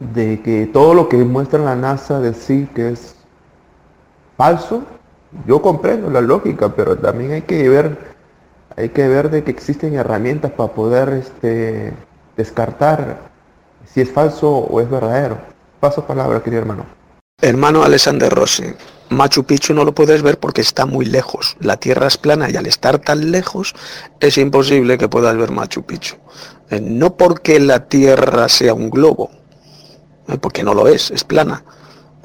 de 0.00 0.42
que 0.42 0.66
todo 0.66 0.92
lo 0.92 1.08
que 1.08 1.16
muestra 1.16 1.60
la 1.60 1.74
NASA 1.74 2.20
decir 2.20 2.68
que 2.74 2.90
es 2.90 3.14
falso, 4.36 4.82
yo 5.46 5.62
comprendo 5.62 6.10
la 6.10 6.20
lógica, 6.20 6.68
pero 6.76 6.98
también 6.98 7.32
hay 7.32 7.40
que 7.40 7.66
ver, 7.70 7.96
hay 8.76 8.90
que 8.90 9.08
ver 9.08 9.30
de 9.30 9.44
que 9.44 9.50
existen 9.50 9.94
herramientas 9.94 10.52
para 10.52 10.74
poder 10.74 11.08
este, 11.08 11.94
descartar 12.36 13.30
si 13.86 14.02
es 14.02 14.12
falso 14.12 14.50
o 14.50 14.78
es 14.82 14.90
verdadero. 14.90 15.38
Paso 15.80 16.04
palabra, 16.04 16.42
querido 16.42 16.60
hermano. 16.60 16.84
Hermano 17.40 17.82
Alexander 17.82 18.30
Rossi, 18.30 18.74
Machu 19.08 19.44
Picchu 19.44 19.72
no 19.72 19.84
lo 19.84 19.94
puedes 19.94 20.22
ver 20.22 20.38
porque 20.38 20.60
está 20.60 20.84
muy 20.84 21.06
lejos. 21.06 21.56
La 21.60 21.78
Tierra 21.78 22.08
es 22.08 22.18
plana 22.18 22.50
y 22.50 22.56
al 22.56 22.66
estar 22.66 22.98
tan 22.98 23.30
lejos 23.30 23.74
es 24.20 24.36
imposible 24.36 24.98
que 24.98 25.08
puedas 25.08 25.34
ver 25.34 25.50
Machu 25.50 25.82
Picchu. 25.82 26.16
Eh, 26.70 26.80
no 26.80 27.16
porque 27.16 27.60
la 27.60 27.88
Tierra 27.88 28.48
sea 28.48 28.74
un 28.74 28.90
globo, 28.90 29.30
eh, 30.28 30.36
porque 30.38 30.62
no 30.62 30.74
lo 30.74 30.86
es, 30.88 31.10
es 31.10 31.24
plana. 31.24 31.64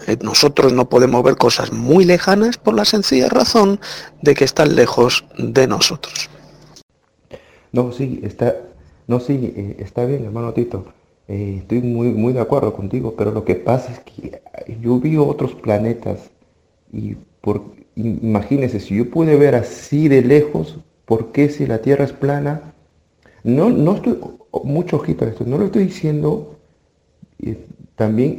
Eh, 0.08 0.18
Nosotros 0.22 0.74
no 0.74 0.90
podemos 0.90 1.24
ver 1.24 1.38
cosas 1.38 1.72
muy 1.72 2.04
lejanas 2.04 2.58
por 2.58 2.74
la 2.74 2.86
sencilla 2.86 3.30
razón 3.30 3.80
de 4.22 4.34
que 4.34 4.44
están 4.44 4.76
lejos 4.76 5.26
de 5.38 5.68
nosotros. 5.68 6.30
No, 7.72 7.92
sí, 7.92 8.20
está, 8.24 8.56
no, 9.08 9.20
sí, 9.20 9.76
está 9.80 10.06
bien, 10.06 10.26
hermano 10.26 10.54
Tito. 10.54 10.86
Estoy 11.28 11.82
muy, 11.82 12.10
muy 12.10 12.34
de 12.34 12.42
acuerdo 12.42 12.74
contigo, 12.74 13.16
pero 13.18 13.32
lo 13.32 13.46
que 13.46 13.56
pasa 13.56 13.94
es 13.94 14.00
que 14.00 14.42
yo 14.82 15.00
vi 15.00 15.18
otros 15.18 15.56
planetas 15.56 16.20
y 16.92 17.16
por, 17.42 17.64
imagínese, 17.96 18.80
si 18.80 18.98
yo 18.98 19.10
pude 19.10 19.36
ver 19.38 19.56
así 19.56 20.10
de 20.10 20.22
lejos, 20.22 20.80
¿por 21.06 21.32
qué 21.32 21.50
si 21.50 21.66
la 21.66 21.80
Tierra 21.80 22.06
es 22.06 22.12
plana? 22.12 22.73
No, 23.44 23.70
no 23.70 23.96
estoy, 23.96 24.18
mucho 24.64 24.98
ojito 24.98 25.26
a 25.26 25.30
esto, 25.30 25.44
no 25.46 25.58
lo 25.58 25.66
estoy 25.66 25.86
diciendo, 25.86 26.56
eh, 27.40 27.58
también 27.96 28.38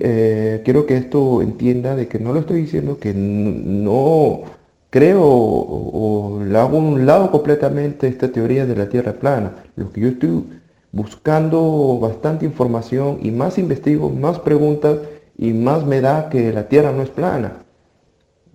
quiero 0.64 0.86
que 0.86 0.96
esto 0.96 1.42
entienda 1.42 1.94
de 1.96 2.08
que 2.08 2.18
no 2.18 2.32
lo 2.32 2.40
estoy 2.40 2.62
diciendo 2.62 2.98
que 2.98 3.14
no 3.14 4.42
creo 4.90 5.22
o, 5.22 6.38
o 6.38 6.44
le 6.44 6.58
hago 6.58 6.78
un 6.78 7.06
lado 7.06 7.30
completamente 7.30 8.08
esta 8.08 8.32
teoría 8.32 8.66
de 8.66 8.76
la 8.76 8.88
Tierra 8.88 9.12
plana. 9.14 9.54
Lo 9.76 9.92
que 9.92 10.00
yo 10.00 10.08
estoy 10.08 10.44
buscando 10.92 11.98
bastante 12.00 12.46
información 12.46 13.18
y 13.22 13.30
más 13.30 13.58
investigo, 13.58 14.10
más 14.10 14.38
preguntas 14.38 14.98
y 15.36 15.52
más 15.52 15.84
me 15.84 16.00
da 16.00 16.28
que 16.30 16.52
la 16.52 16.68
Tierra 16.68 16.92
no 16.92 17.02
es 17.02 17.10
plana. 17.10 17.64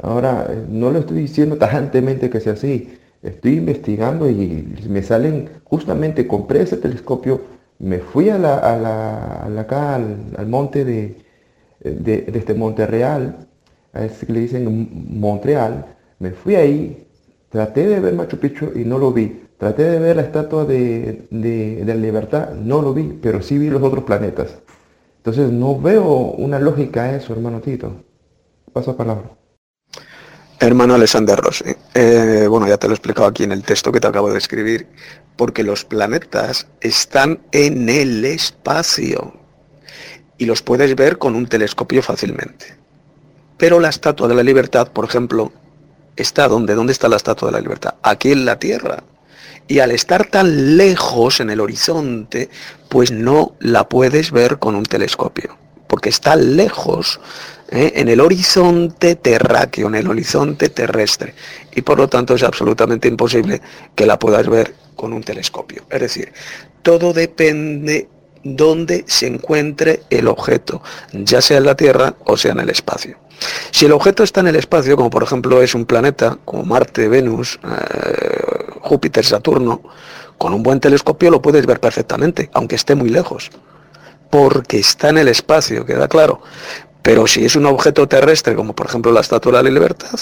Ahora, 0.02 0.48
eh, 0.50 0.66
no 0.70 0.92
lo 0.92 1.00
estoy 1.00 1.20
diciendo 1.22 1.58
tajantemente 1.60 2.30
que 2.30 2.40
sea 2.40 2.54
así. 2.54 2.99
Estoy 3.22 3.58
investigando 3.58 4.30
y 4.30 4.76
me 4.90 5.02
salen, 5.04 5.50
justamente 5.66 6.28
compré 6.28 6.62
ese 6.62 6.78
telescopio, 6.78 7.42
me 7.80 8.00
fui 8.00 8.30
a 8.30 8.38
la, 8.38 8.58
a 8.58 8.78
la- 8.78 9.62
acá 9.62 9.96
al, 9.96 10.48
monte 10.48 10.86
de, 10.86 11.16
de, 11.82 12.22
de 12.24 12.40
este 12.40 12.54
Monte 12.54 12.86
Real, 12.88 13.48
a 13.94 14.06
ese 14.06 14.26
que 14.26 14.34
le 14.34 14.40
dicen 14.42 14.90
Montreal, 15.20 15.86
me 16.20 16.32
fui 16.32 16.56
ahí, 16.56 17.08
traté 17.50 17.88
de 17.88 18.00
ver 18.00 18.14
Machu 18.14 18.38
Picchu 18.38 18.72
y 18.76 18.86
no 18.86 18.98
lo 18.98 19.12
vi. 19.12 19.42
Traté 19.58 19.84
de 19.84 20.00
ver 20.00 20.16
la 20.16 20.22
estatua 20.24 20.66
de, 20.66 21.28
de, 21.32 21.78
de 21.84 21.86
la 21.86 21.96
libertad, 21.96 22.54
no 22.54 22.82
lo 22.82 22.94
vi, 22.94 23.20
pero 23.22 23.42
sí 23.42 23.58
vi 23.58 23.70
los 23.70 23.82
otros 23.84 24.06
planetas. 24.06 24.60
Entonces 25.18 25.52
no 25.52 25.80
veo 25.80 26.06
una 26.34 26.60
lógica 26.60 27.04
a 27.06 27.16
eso, 27.16 27.34
hermano 27.34 27.62
Tito. 27.62 27.94
Paso 28.74 28.92
a 28.92 28.98
palabra. 28.98 29.32
Hermano 30.62 30.96
Alexander 30.96 31.40
Rossi, 31.40 31.74
eh, 31.94 32.46
bueno, 32.50 32.68
ya 32.68 32.78
te 32.78 32.88
lo 32.88 32.94
he 32.94 32.96
explicado 32.96 33.28
aquí 33.28 33.44
en 33.44 33.54
el 33.54 33.64
texto 33.64 33.94
que 33.94 34.02
te 34.02 34.08
acabo 34.08 34.30
de 34.30 34.38
escribir, 34.38 34.88
porque 35.38 35.64
los 35.64 35.86
planetas 35.86 36.68
están 36.82 37.40
en 37.54 37.88
el 37.88 38.26
espacio 38.26 39.40
y 40.38 40.46
los 40.46 40.62
puedes 40.62 40.98
ver 40.98 41.18
con 41.18 41.36
un 41.36 41.48
telescopio 41.48 42.04
fácilmente. 42.04 42.76
Pero 43.58 43.80
la 43.80 43.88
Estatua 43.88 44.28
de 44.28 44.36
la 44.36 44.44
Libertad, 44.44 44.92
por 44.92 45.06
ejemplo, 45.06 45.54
está 46.18 46.50
donde, 46.50 46.76
¿dónde 46.76 46.92
está 46.92 47.08
la 47.08 47.16
Estatua 47.16 47.50
de 47.50 47.54
la 47.54 47.62
Libertad? 47.62 47.96
Aquí 48.04 48.34
en 48.34 48.44
la 48.44 48.60
Tierra. 48.60 49.04
Y 49.70 49.80
al 49.80 49.92
estar 49.92 50.26
tan 50.26 50.76
lejos 50.76 51.40
en 51.40 51.52
el 51.52 51.62
horizonte, 51.62 52.50
pues 52.90 53.12
no 53.12 53.56
la 53.60 53.88
puedes 53.88 54.32
ver 54.32 54.60
con 54.60 54.76
un 54.76 54.84
telescopio, 54.84 55.58
porque 55.88 56.10
está 56.10 56.36
lejos 56.36 57.22
¿eh? 57.72 57.94
en 57.96 58.08
el 58.08 58.20
horizonte 58.20 59.16
terráqueo, 59.16 59.88
en 59.88 59.96
el 59.96 60.08
horizonte 60.08 60.70
terrestre, 60.70 61.34
y 61.74 61.82
por 61.82 61.98
lo 61.98 62.08
tanto 62.08 62.36
es 62.36 62.44
absolutamente 62.44 63.08
imposible 63.08 63.62
que 63.96 64.06
la 64.06 64.20
puedas 64.20 64.48
ver 64.48 64.74
con 64.96 65.14
un 65.14 65.24
telescopio. 65.24 65.84
Es 65.90 66.02
decir, 66.02 66.34
todo 66.82 67.14
depende 67.14 68.10
dónde 68.44 69.04
se 69.08 69.28
encuentre 69.28 70.04
el 70.10 70.28
objeto, 70.28 70.82
ya 71.14 71.42
sea 71.42 71.58
en 71.58 71.66
la 71.66 71.76
Tierra 71.76 72.16
o 72.26 72.38
sea 72.38 72.52
en 72.52 72.60
el 72.60 72.70
espacio. 72.70 73.18
Si 73.72 73.86
el 73.86 73.92
objeto 73.94 74.24
está 74.24 74.42
en 74.42 74.48
el 74.48 74.56
espacio, 74.56 74.96
como 74.96 75.10
por 75.10 75.24
ejemplo 75.24 75.62
es 75.62 75.74
un 75.76 75.86
planeta, 75.86 76.38
como 76.46 76.64
Marte, 76.64 77.08
Venus, 77.08 77.60
eh, 77.64 78.74
Júpiter, 78.82 79.26
Saturno, 79.26 79.82
con 80.38 80.54
un 80.54 80.64
buen 80.64 80.80
telescopio 80.80 81.32
lo 81.32 81.42
puedes 81.42 81.66
ver 81.66 81.80
perfectamente, 81.80 82.50
aunque 82.54 82.76
esté 82.76 82.96
muy 82.96 83.10
lejos, 83.10 83.50
porque 84.30 84.80
está 84.80 85.10
en 85.10 85.20
el 85.20 85.28
espacio, 85.28 85.86
queda 85.86 86.08
claro. 86.08 86.42
Pero 87.10 87.26
si 87.26 87.44
es 87.44 87.56
un 87.56 87.66
objeto 87.66 88.08
terrestre, 88.08 88.54
como 88.54 88.76
por 88.76 88.86
ejemplo 88.86 89.12
la 89.12 89.22
Estatua 89.22 89.52
de 89.52 89.64
la 89.64 89.70
Libertad, 89.72 90.20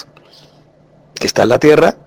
que 1.15 1.27
está 1.27 1.43
en 1.43 1.49
la 1.49 1.59
Tierra, 1.59 1.97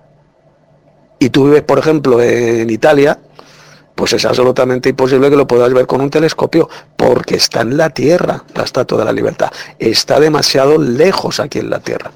y 1.19 1.29
tú 1.29 1.45
vives, 1.45 1.61
por 1.61 1.77
ejemplo, 1.77 2.19
en 2.19 2.67
Italia, 2.67 3.19
pues 3.93 4.13
es 4.13 4.25
absolutamente 4.25 4.89
imposible 4.89 5.29
que 5.29 5.35
lo 5.35 5.45
puedas 5.45 5.71
ver 5.71 5.85
con 5.85 6.01
un 6.01 6.09
telescopio, 6.09 6.67
porque 6.95 7.35
está 7.35 7.61
en 7.61 7.77
la 7.77 7.91
Tierra, 7.91 8.43
la 8.55 8.63
Estatua 8.63 8.97
de 8.97 9.05
la 9.05 9.13
Libertad. 9.13 9.51
Está 9.77 10.19
demasiado 10.19 10.79
lejos 10.79 11.39
aquí 11.39 11.59
en 11.59 11.69
la 11.69 11.79
Tierra. 11.79 12.11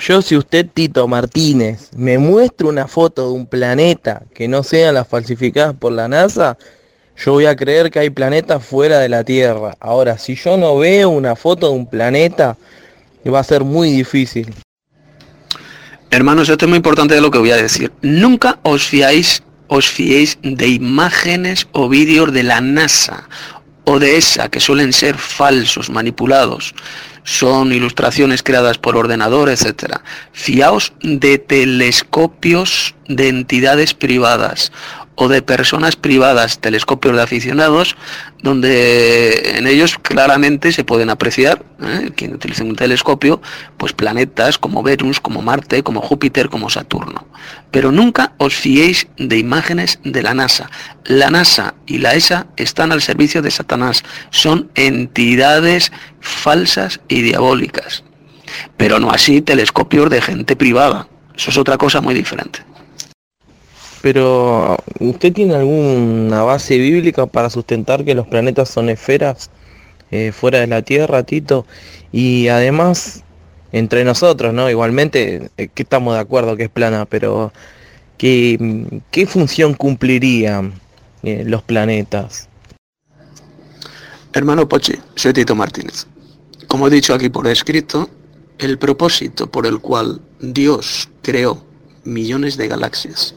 Yo 0.00 0.20
si 0.20 0.36
usted, 0.36 0.66
Tito 0.74 1.06
Martínez, 1.06 1.90
me 1.94 2.18
muestra 2.18 2.66
una 2.66 2.88
foto 2.88 3.28
de 3.28 3.34
un 3.34 3.46
planeta 3.46 4.24
que 4.34 4.48
no 4.48 4.64
sean 4.64 4.94
las 4.94 5.06
falsificadas 5.06 5.76
por 5.76 5.92
la 5.92 6.08
NASA, 6.08 6.58
yo 7.16 7.32
voy 7.32 7.46
a 7.46 7.56
creer 7.56 7.90
que 7.90 7.98
hay 7.98 8.10
planetas 8.10 8.64
fuera 8.64 8.98
de 8.98 9.08
la 9.08 9.24
Tierra. 9.24 9.74
Ahora, 9.80 10.18
si 10.18 10.34
yo 10.34 10.56
no 10.56 10.76
veo 10.76 11.08
una 11.08 11.34
foto 11.36 11.68
de 11.68 11.74
un 11.74 11.88
planeta, 11.88 12.56
va 13.32 13.40
a 13.40 13.44
ser 13.44 13.64
muy 13.64 13.90
difícil. 13.90 14.54
Hermanos, 16.10 16.48
esto 16.48 16.66
es 16.66 16.68
muy 16.68 16.76
importante 16.76 17.14
de 17.14 17.20
lo 17.20 17.30
que 17.30 17.38
voy 17.38 17.50
a 17.50 17.56
decir. 17.56 17.92
Nunca 18.02 18.58
os 18.62 18.86
fiáis, 18.86 19.42
os 19.68 19.88
fiéis 19.88 20.38
de 20.42 20.68
imágenes 20.68 21.66
o 21.72 21.88
vídeos 21.88 22.32
de 22.32 22.42
la 22.42 22.60
NASA 22.60 23.28
o 23.84 23.98
de 23.98 24.16
esa 24.16 24.48
que 24.48 24.60
suelen 24.60 24.92
ser 24.92 25.16
falsos, 25.16 25.90
manipulados. 25.90 26.74
son 27.24 27.72
ilustraciones 27.72 28.44
creadas 28.44 28.78
por 28.78 28.96
ordenador, 28.96 29.48
etcétera. 29.48 30.02
Fiaos 30.32 30.92
de 31.02 31.38
telescopios 31.38 32.94
de 33.08 33.28
entidades 33.28 33.94
privadas 33.94 34.70
o 35.16 35.28
de 35.28 35.42
personas 35.42 35.96
privadas, 35.96 36.60
telescopios 36.60 37.16
de 37.16 37.22
aficionados, 37.22 37.96
donde 38.42 39.56
en 39.56 39.66
ellos 39.66 39.98
claramente 40.00 40.72
se 40.72 40.84
pueden 40.84 41.08
apreciar, 41.08 41.64
¿eh? 41.82 42.10
quien 42.14 42.34
utilice 42.34 42.62
un 42.62 42.76
telescopio, 42.76 43.40
pues 43.78 43.94
planetas 43.94 44.58
como 44.58 44.82
Venus, 44.82 45.18
como 45.20 45.40
Marte, 45.40 45.82
como 45.82 46.02
Júpiter, 46.02 46.50
como 46.50 46.68
Saturno. 46.68 47.26
Pero 47.70 47.90
nunca 47.92 48.34
os 48.36 48.54
fiéis 48.54 49.08
de 49.16 49.38
imágenes 49.38 49.98
de 50.04 50.22
la 50.22 50.34
NASA. 50.34 50.70
La 51.04 51.30
NASA 51.30 51.74
y 51.86 51.98
la 51.98 52.14
ESA 52.14 52.46
están 52.56 52.92
al 52.92 53.00
servicio 53.00 53.40
de 53.40 53.50
Satanás. 53.50 54.04
Son 54.30 54.70
entidades 54.74 55.92
falsas 56.20 57.00
y 57.08 57.22
diabólicas. 57.22 58.04
Pero 58.76 59.00
no 59.00 59.10
así 59.10 59.40
telescopios 59.40 60.10
de 60.10 60.20
gente 60.20 60.56
privada. 60.56 61.08
Eso 61.34 61.50
es 61.50 61.58
otra 61.58 61.78
cosa 61.78 62.00
muy 62.00 62.14
diferente. 62.14 62.60
Pero, 64.06 64.76
¿usted 65.00 65.32
tiene 65.32 65.56
alguna 65.56 66.44
base 66.44 66.78
bíblica 66.78 67.26
para 67.26 67.50
sustentar 67.50 68.04
que 68.04 68.14
los 68.14 68.28
planetas 68.28 68.68
son 68.68 68.88
esferas 68.88 69.50
eh, 70.12 70.30
fuera 70.30 70.60
de 70.60 70.68
la 70.68 70.82
Tierra, 70.82 71.24
Tito? 71.24 71.66
Y 72.12 72.46
además, 72.46 73.24
entre 73.72 74.04
nosotros, 74.04 74.54
¿no? 74.54 74.70
Igualmente, 74.70 75.50
eh, 75.56 75.66
que 75.74 75.82
estamos 75.82 76.14
de 76.14 76.20
acuerdo 76.20 76.56
que 76.56 76.62
es 76.62 76.68
plana, 76.68 77.04
pero 77.04 77.52
¿qué, 78.16 79.26
función 79.26 79.74
cumplirían 79.74 80.74
eh, 81.24 81.42
los 81.44 81.64
planetas? 81.64 82.48
Hermano 84.34 84.68
Pochi, 84.68 84.94
soy 85.16 85.32
Tito 85.32 85.56
Martínez. 85.56 86.06
Como 86.68 86.86
he 86.86 86.90
dicho 86.90 87.12
aquí 87.12 87.28
por 87.28 87.48
escrito, 87.48 88.08
el 88.58 88.78
propósito 88.78 89.50
por 89.50 89.66
el 89.66 89.80
cual 89.80 90.20
Dios 90.38 91.08
creó 91.22 91.66
millones 92.06 92.56
de 92.56 92.68
galaxias 92.68 93.34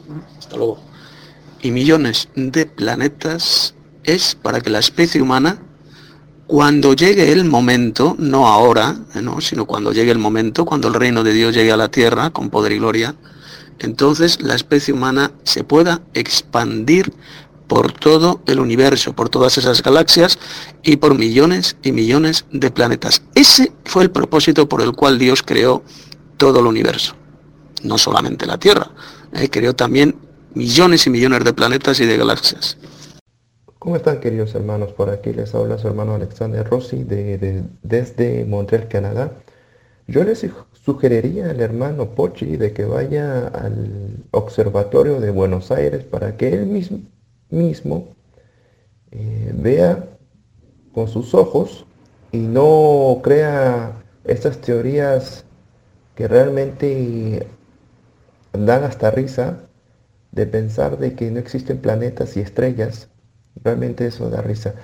y 1.62 1.70
millones 1.70 2.28
de 2.34 2.66
planetas 2.66 3.74
es 4.04 4.34
para 4.34 4.60
que 4.60 4.70
la 4.70 4.78
especie 4.78 5.20
humana, 5.20 5.58
cuando 6.46 6.94
llegue 6.94 7.32
el 7.32 7.44
momento, 7.44 8.16
no 8.18 8.48
ahora, 8.48 8.96
¿no? 9.22 9.40
sino 9.40 9.66
cuando 9.66 9.92
llegue 9.92 10.10
el 10.10 10.18
momento, 10.18 10.64
cuando 10.64 10.88
el 10.88 10.94
reino 10.94 11.22
de 11.22 11.32
Dios 11.32 11.54
llegue 11.54 11.70
a 11.70 11.76
la 11.76 11.90
tierra 11.90 12.30
con 12.30 12.50
poder 12.50 12.72
y 12.72 12.78
gloria, 12.78 13.14
entonces 13.78 14.40
la 14.40 14.54
especie 14.54 14.92
humana 14.92 15.32
se 15.44 15.64
pueda 15.64 16.02
expandir 16.14 17.12
por 17.70 17.92
todo 17.92 18.42
el 18.46 18.58
universo, 18.58 19.14
por 19.14 19.28
todas 19.28 19.56
esas 19.56 19.80
galaxias 19.80 20.40
y 20.82 20.96
por 20.96 21.16
millones 21.16 21.76
y 21.84 21.92
millones 21.92 22.44
de 22.50 22.70
planetas. 22.72 23.22
Ese 23.36 23.72
fue 23.84 24.02
el 24.02 24.10
propósito 24.10 24.68
por 24.68 24.82
el 24.82 24.92
cual 24.92 25.20
Dios 25.20 25.44
creó 25.44 25.84
todo 26.36 26.58
el 26.60 26.66
universo, 26.66 27.14
no 27.82 27.98
solamente 27.98 28.46
la 28.46 28.58
Tierra, 28.58 28.90
eh, 29.34 29.48
creó 29.48 29.74
también 29.74 30.14
millones 30.54 31.06
y 31.06 31.10
millones 31.10 31.44
de 31.44 31.52
planetas 31.52 32.00
y 32.00 32.06
de 32.06 32.16
galaxias. 32.16 32.76
¿Cómo 33.78 33.96
están 33.96 34.20
queridos 34.20 34.54
hermanos? 34.54 34.92
Por 34.92 35.08
aquí 35.08 35.32
les 35.32 35.54
habla 35.54 35.78
su 35.78 35.88
hermano 35.88 36.14
Alexander 36.14 36.68
Rossi 36.68 37.02
de, 37.02 37.62
desde 37.82 38.44
Montreal, 38.44 38.88
Canadá. 38.88 39.32
Yo 40.06 40.22
les 40.24 40.46
sugeriría 40.84 41.50
al 41.50 41.60
hermano 41.60 42.10
Pochi 42.10 42.56
de 42.56 42.72
que 42.72 42.84
vaya 42.84 43.48
al 43.48 44.24
Observatorio 44.32 45.20
de 45.20 45.30
Buenos 45.30 45.70
Aires 45.70 46.04
para 46.04 46.36
que 46.36 46.52
él 46.52 46.66
mismo, 46.66 46.98
mismo 47.48 48.08
eh, 49.12 49.52
vea 49.54 50.04
con 50.92 51.08
sus 51.08 51.32
ojos 51.32 51.86
y 52.32 52.38
no 52.38 53.20
crea 53.22 54.02
estas 54.24 54.60
teorías 54.60 55.44
que 56.16 56.28
realmente 56.28 57.46
dan 58.52 58.84
hasta 58.84 59.10
risa 59.10 59.58
de 60.32 60.46
pensar 60.46 60.98
de 60.98 61.14
que 61.14 61.30
no 61.30 61.38
existen 61.38 61.78
planetas 61.78 62.36
y 62.36 62.40
estrellas, 62.40 63.08
realmente 63.62 64.06
eso 64.06 64.30
da 64.30 64.42
risa. 64.42 64.74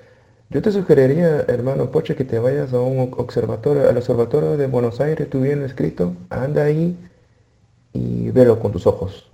Yo 0.50 0.62
te 0.62 0.70
sugeriría, 0.70 1.44
hermano 1.48 1.90
Poche, 1.90 2.14
que 2.14 2.24
te 2.24 2.38
vayas 2.38 2.72
a 2.72 2.80
un 2.80 3.12
observatorio, 3.16 3.88
al 3.88 3.96
observatorio 3.96 4.56
de 4.56 4.66
Buenos 4.66 5.00
Aires, 5.00 5.28
tú 5.28 5.40
bien 5.40 5.62
escrito, 5.62 6.14
anda 6.30 6.64
ahí 6.64 6.96
y 7.92 8.30
velo 8.30 8.60
con 8.60 8.72
tus 8.72 8.86
ojos. 8.86 9.30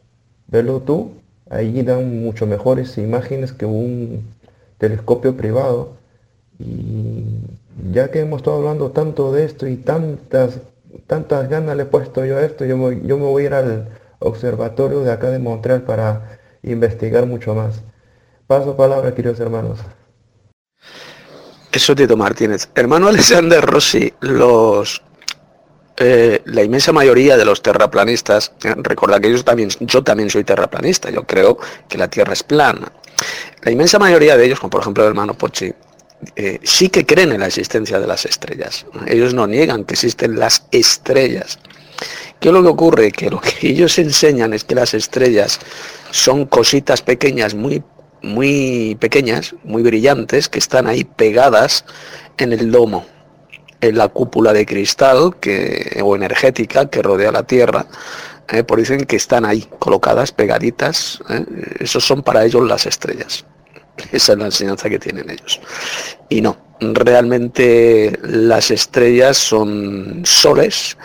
Velo 0.49 0.81
tú, 0.81 1.13
ahí 1.51 1.83
dan 1.83 2.23
mucho 2.23 2.47
mejores 2.47 2.97
imágenes 2.99 3.53
que 3.53 3.67
un 3.67 4.25
telescopio 4.79 5.37
privado. 5.37 5.91
Y 6.59 7.25
ya 7.93 8.11
que 8.11 8.21
hemos 8.21 8.39
estado 8.39 8.59
hablando 8.59 8.91
tanto 8.91 9.33
de 9.33 9.45
esto 9.45 9.67
y 9.67 9.77
tantas, 9.77 10.61
tantas 11.07 11.49
ganas 11.49 11.77
le 11.77 11.83
he 11.85 11.87
puesto 11.87 12.25
yo 12.25 12.39
a 12.39 12.43
esto, 12.45 12.65
yo 12.65 12.93
yo 12.93 13.19
me 13.19 13.25
voy 13.25 13.43
a 13.45 13.47
ir 13.47 13.55
al, 13.55 13.89
observatorio 14.23 15.01
de 15.01 15.13
acá 15.13 15.31
de 15.31 15.39
Montreal 15.39 15.83
para 15.83 16.39
investigar 16.63 17.27
mucho 17.27 17.55
más. 17.55 17.83
Paso 18.47 18.77
palabra, 18.77 19.15
queridos 19.15 19.41
hermanos. 19.41 19.79
Eso 21.71 21.95
Tito 21.95 22.17
Martínez. 22.17 22.69
Hermano 22.75 23.09
Alexander 23.09 23.65
Rossi, 23.65 24.13
los 24.21 25.03
eh, 25.97 26.43
la 26.47 26.63
inmensa 26.63 26.93
mayoría 26.93 27.37
de 27.37 27.45
los 27.45 27.63
terraplanistas, 27.63 28.53
eh, 28.65 28.75
recuerda 28.79 29.21
que 29.21 29.31
yo 29.31 29.45
también, 29.45 29.69
yo 29.81 30.03
también 30.03 30.31
soy 30.31 30.43
terraplanista, 30.43 31.11
yo 31.11 31.25
creo 31.25 31.59
que 31.89 31.99
la 31.99 32.09
Tierra 32.09 32.33
es 32.33 32.43
plana. 32.43 32.91
La 33.63 33.71
inmensa 33.71 33.99
mayoría 33.99 34.37
de 34.37 34.47
ellos, 34.47 34.59
como 34.59 34.71
por 34.71 34.81
ejemplo 34.81 35.05
el 35.05 35.11
hermano 35.11 35.35
Pochi, 35.35 35.73
eh, 36.37 36.61
sí 36.63 36.89
que 36.89 37.05
creen 37.05 37.33
en 37.33 37.41
la 37.41 37.47
existencia 37.47 38.01
de 38.01 38.07
las 38.07 38.25
estrellas. 38.25 38.87
Ellos 39.07 39.35
no 39.35 39.47
niegan 39.47 39.85
que 39.85 39.95
existen 39.95 40.39
las 40.39 40.67
estrellas. 40.71 41.59
¿Qué 42.43 42.49
es 42.49 42.55
lo 42.55 42.63
que 42.65 42.69
ocurre? 42.71 43.13
Que 43.13 43.31
lo 43.31 43.41
que 43.41 43.69
ellos 43.69 43.97
enseñan 44.01 44.53
es 44.53 44.65
que 44.65 44.75
las 44.75 44.95
estrellas 44.95 45.61
son 46.11 46.45
cositas 46.47 47.01
pequeñas, 47.01 47.55
muy, 47.55 47.85
muy 48.21 48.97
pequeñas, 48.99 49.55
muy 49.63 49.85
brillantes, 49.85 50.49
que 50.49 50.59
están 50.59 50.89
ahí 50.89 51.05
pegadas 51.05 51.85
en 52.39 52.53
el 52.53 52.73
domo, 52.73 53.07
en 53.81 53.97
la 53.97 54.09
cúpula 54.09 54.53
de 54.53 54.67
cristal 54.67 55.37
que, 55.39 56.01
o 56.03 56.17
energética 56.17 56.91
que 56.91 57.01
rodea 57.01 57.31
la 57.31 57.45
Tierra. 57.45 57.87
Eh, 58.49 58.65
por 58.65 58.81
dicen 58.81 59.05
que 59.05 59.15
están 59.15 59.45
ahí, 59.45 59.69
colocadas, 59.79 60.33
pegaditas. 60.33 61.21
Eh, 61.31 61.47
esos 61.79 62.05
son 62.05 62.25
para 62.25 62.45
ellos 62.45 62.67
las 62.67 62.87
estrellas. 62.87 63.45
Esa 64.11 64.33
es 64.33 64.39
la 64.39 64.47
enseñanza 64.47 64.91
que 64.91 64.99
tienen 64.99 65.31
ellos. 65.31 65.61
Y 66.29 66.41
no, 66.41 66.57
realmente 66.81 68.19
las 68.25 68.73
estrellas 68.73 69.37
son 69.37 70.23
soles 70.25 70.97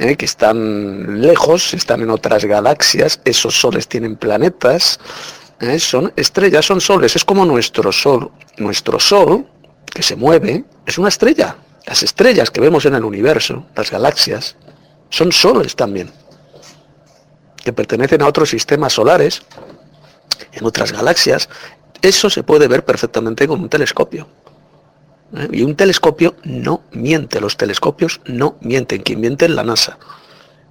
¿eh? 0.00 0.16
que 0.16 0.24
están 0.24 1.20
lejos, 1.20 1.74
están 1.74 2.00
en 2.00 2.10
otras 2.10 2.44
galaxias, 2.46 3.20
esos 3.24 3.60
soles 3.60 3.86
tienen 3.86 4.16
planetas, 4.16 4.98
¿eh? 5.60 5.78
son 5.78 6.12
estrellas, 6.16 6.64
son 6.64 6.80
soles, 6.80 7.14
es 7.16 7.24
como 7.24 7.44
nuestro 7.44 7.92
sol. 7.92 8.32
Nuestro 8.56 8.98
sol, 8.98 9.46
que 9.84 10.02
se 10.02 10.16
mueve, 10.16 10.64
es 10.86 10.98
una 10.98 11.08
estrella. 11.08 11.56
Las 11.86 12.02
estrellas 12.02 12.50
que 12.50 12.60
vemos 12.60 12.84
en 12.86 12.94
el 12.94 13.04
universo, 13.04 13.66
las 13.76 13.90
galaxias, 13.90 14.56
son 15.10 15.32
soles 15.32 15.76
también, 15.76 16.10
que 17.62 17.72
pertenecen 17.72 18.22
a 18.22 18.26
otros 18.26 18.48
sistemas 18.48 18.94
solares, 18.94 19.42
en 20.52 20.64
otras 20.64 20.92
galaxias. 20.92 21.48
Eso 22.00 22.30
se 22.30 22.42
puede 22.42 22.68
ver 22.68 22.84
perfectamente 22.84 23.46
con 23.46 23.60
un 23.60 23.68
telescopio. 23.68 24.26
¿Eh? 25.36 25.48
Y 25.52 25.62
un 25.62 25.74
telescopio 25.74 26.34
no 26.44 26.82
miente, 26.92 27.40
los 27.40 27.56
telescopios 27.56 28.20
no 28.26 28.56
mienten, 28.60 29.02
quien 29.02 29.20
miente 29.20 29.46
es 29.46 29.50
la 29.50 29.64
NASA 29.64 29.98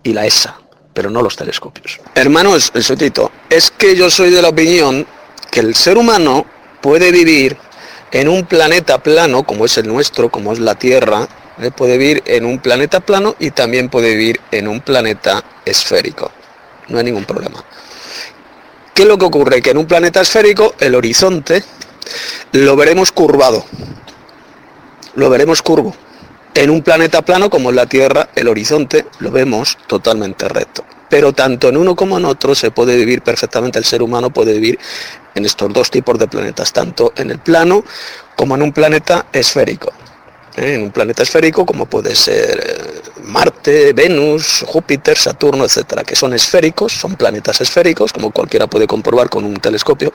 y 0.03 0.13
la 0.13 0.25
ESA, 0.25 0.59
pero 0.93 1.09
no 1.09 1.21
los 1.21 1.35
telescopios. 1.35 1.99
Hermanos, 2.15 2.71
el 2.73 2.97
Tito, 2.97 3.31
es 3.49 3.71
que 3.71 3.95
yo 3.95 4.09
soy 4.09 4.31
de 4.31 4.41
la 4.41 4.49
opinión 4.49 5.05
que 5.51 5.59
el 5.59 5.75
ser 5.75 5.97
humano 5.97 6.45
puede 6.81 7.11
vivir 7.11 7.57
en 8.11 8.27
un 8.27 8.45
planeta 8.45 9.01
plano, 9.01 9.43
como 9.43 9.65
es 9.65 9.77
el 9.77 9.87
nuestro, 9.87 10.29
como 10.29 10.53
es 10.53 10.59
la 10.59 10.75
Tierra, 10.75 11.27
¿eh? 11.61 11.71
puede 11.71 11.97
vivir 11.97 12.23
en 12.25 12.45
un 12.45 12.59
planeta 12.59 12.99
plano 12.99 13.35
y 13.39 13.51
también 13.51 13.89
puede 13.89 14.15
vivir 14.15 14.39
en 14.51 14.67
un 14.67 14.81
planeta 14.81 15.43
esférico. 15.65 16.31
No 16.87 16.97
hay 16.97 17.03
ningún 17.03 17.25
problema. 17.25 17.63
¿Qué 18.93 19.03
es 19.03 19.07
lo 19.07 19.17
que 19.17 19.25
ocurre? 19.25 19.61
Que 19.61 19.71
en 19.71 19.77
un 19.77 19.85
planeta 19.85 20.21
esférico 20.21 20.75
el 20.79 20.95
horizonte 20.95 21.63
lo 22.51 22.75
veremos 22.75 23.11
curvado 23.11 23.65
lo 25.19 25.29
veremos 25.29 25.61
curvo. 25.61 25.93
En 26.55 26.69
un 26.69 26.81
planeta 26.81 27.21
plano 27.21 27.49
como 27.49 27.71
la 27.71 27.85
Tierra, 27.85 28.29
el 28.35 28.47
horizonte 28.47 29.05
lo 29.19 29.31
vemos 29.31 29.77
totalmente 29.87 30.47
recto. 30.47 30.83
Pero 31.07 31.33
tanto 31.33 31.69
en 31.69 31.77
uno 31.77 31.95
como 31.95 32.17
en 32.17 32.25
otro 32.25 32.55
se 32.55 32.71
puede 32.71 32.95
vivir 32.95 33.21
perfectamente, 33.21 33.79
el 33.79 33.85
ser 33.85 34.01
humano 34.01 34.29
puede 34.29 34.53
vivir 34.53 34.79
en 35.35 35.45
estos 35.45 35.71
dos 35.71 35.91
tipos 35.91 36.17
de 36.17 36.27
planetas, 36.27 36.73
tanto 36.73 37.13
en 37.15 37.31
el 37.31 37.39
plano 37.39 37.83
como 38.35 38.55
en 38.55 38.63
un 38.63 38.71
planeta 38.71 39.27
esférico. 39.31 39.91
¿eh? 40.55 40.75
En 40.75 40.83
un 40.83 40.91
planeta 40.91 41.23
esférico 41.23 41.65
como 41.65 41.85
puede 41.85 42.15
ser 42.15 42.59
eh, 42.59 43.21
Marte, 43.23 43.93
Venus, 43.93 44.63
Júpiter, 44.67 45.17
Saturno, 45.17 45.65
etcétera, 45.65 46.03
que 46.03 46.15
son 46.15 46.33
esféricos, 46.33 46.93
son 46.93 47.15
planetas 47.15 47.61
esféricos, 47.61 48.11
como 48.11 48.31
cualquiera 48.31 48.67
puede 48.67 48.87
comprobar 48.87 49.29
con 49.29 49.45
un 49.45 49.55
telescopio, 49.55 50.13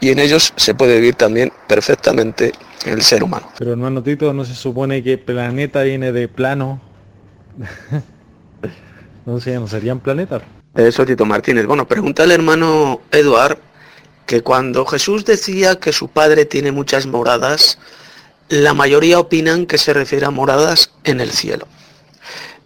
y 0.00 0.10
en 0.10 0.18
ellos 0.18 0.52
se 0.56 0.74
puede 0.74 0.96
vivir 0.96 1.14
también 1.14 1.52
perfectamente 1.66 2.52
el 2.84 3.02
ser 3.02 3.22
humano. 3.22 3.50
Pero 3.58 3.72
hermano 3.72 4.02
Tito, 4.02 4.32
¿no 4.32 4.44
se 4.44 4.54
supone 4.54 5.02
que 5.02 5.18
planeta 5.18 5.82
viene 5.82 6.12
de 6.12 6.28
plano? 6.28 6.80
no 9.26 9.40
sé, 9.40 9.54
¿no 9.54 9.68
serían 9.68 10.00
planetas? 10.00 10.42
Eso, 10.74 11.04
Tito 11.04 11.24
Martínez. 11.26 11.66
Bueno, 11.66 11.86
pregunta 11.86 12.22
al 12.22 12.32
hermano 12.32 13.00
Eduard 13.10 13.58
que 14.26 14.42
cuando 14.42 14.86
Jesús 14.86 15.24
decía 15.24 15.80
que 15.80 15.92
su 15.92 16.08
padre 16.08 16.44
tiene 16.44 16.70
muchas 16.70 17.06
moradas, 17.06 17.78
la 18.48 18.74
mayoría 18.74 19.18
opinan 19.18 19.66
que 19.66 19.78
se 19.78 19.92
refiere 19.92 20.26
a 20.26 20.30
moradas 20.30 20.92
en 21.04 21.20
el 21.20 21.32
cielo. 21.32 21.66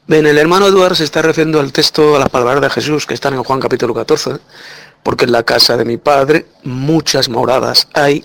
Bien, 0.07 0.27
el 0.27 0.37
hermano 0.37 0.67
Eduard 0.67 0.97
se 0.97 1.05
está 1.05 1.23
refiriendo 1.23 1.61
al 1.61 1.73
texto, 1.73 2.17
a 2.17 2.19
la 2.19 2.29
palabra 2.29 2.61
de 2.61 2.69
Jesús, 2.69 3.07
que 3.07 3.15
están 3.15 3.33
en 3.33 3.43
Juan 3.43 3.61
capítulo 3.61 3.95
14, 3.95 4.33
porque 5.03 5.25
en 5.25 5.33
la 5.33 5.43
casa 5.43 5.79
de 5.79 5.87
mi 5.87 5.97
padre 5.97 6.45
muchas 6.63 7.31
moradas 7.31 7.89
hay, 7.95 8.23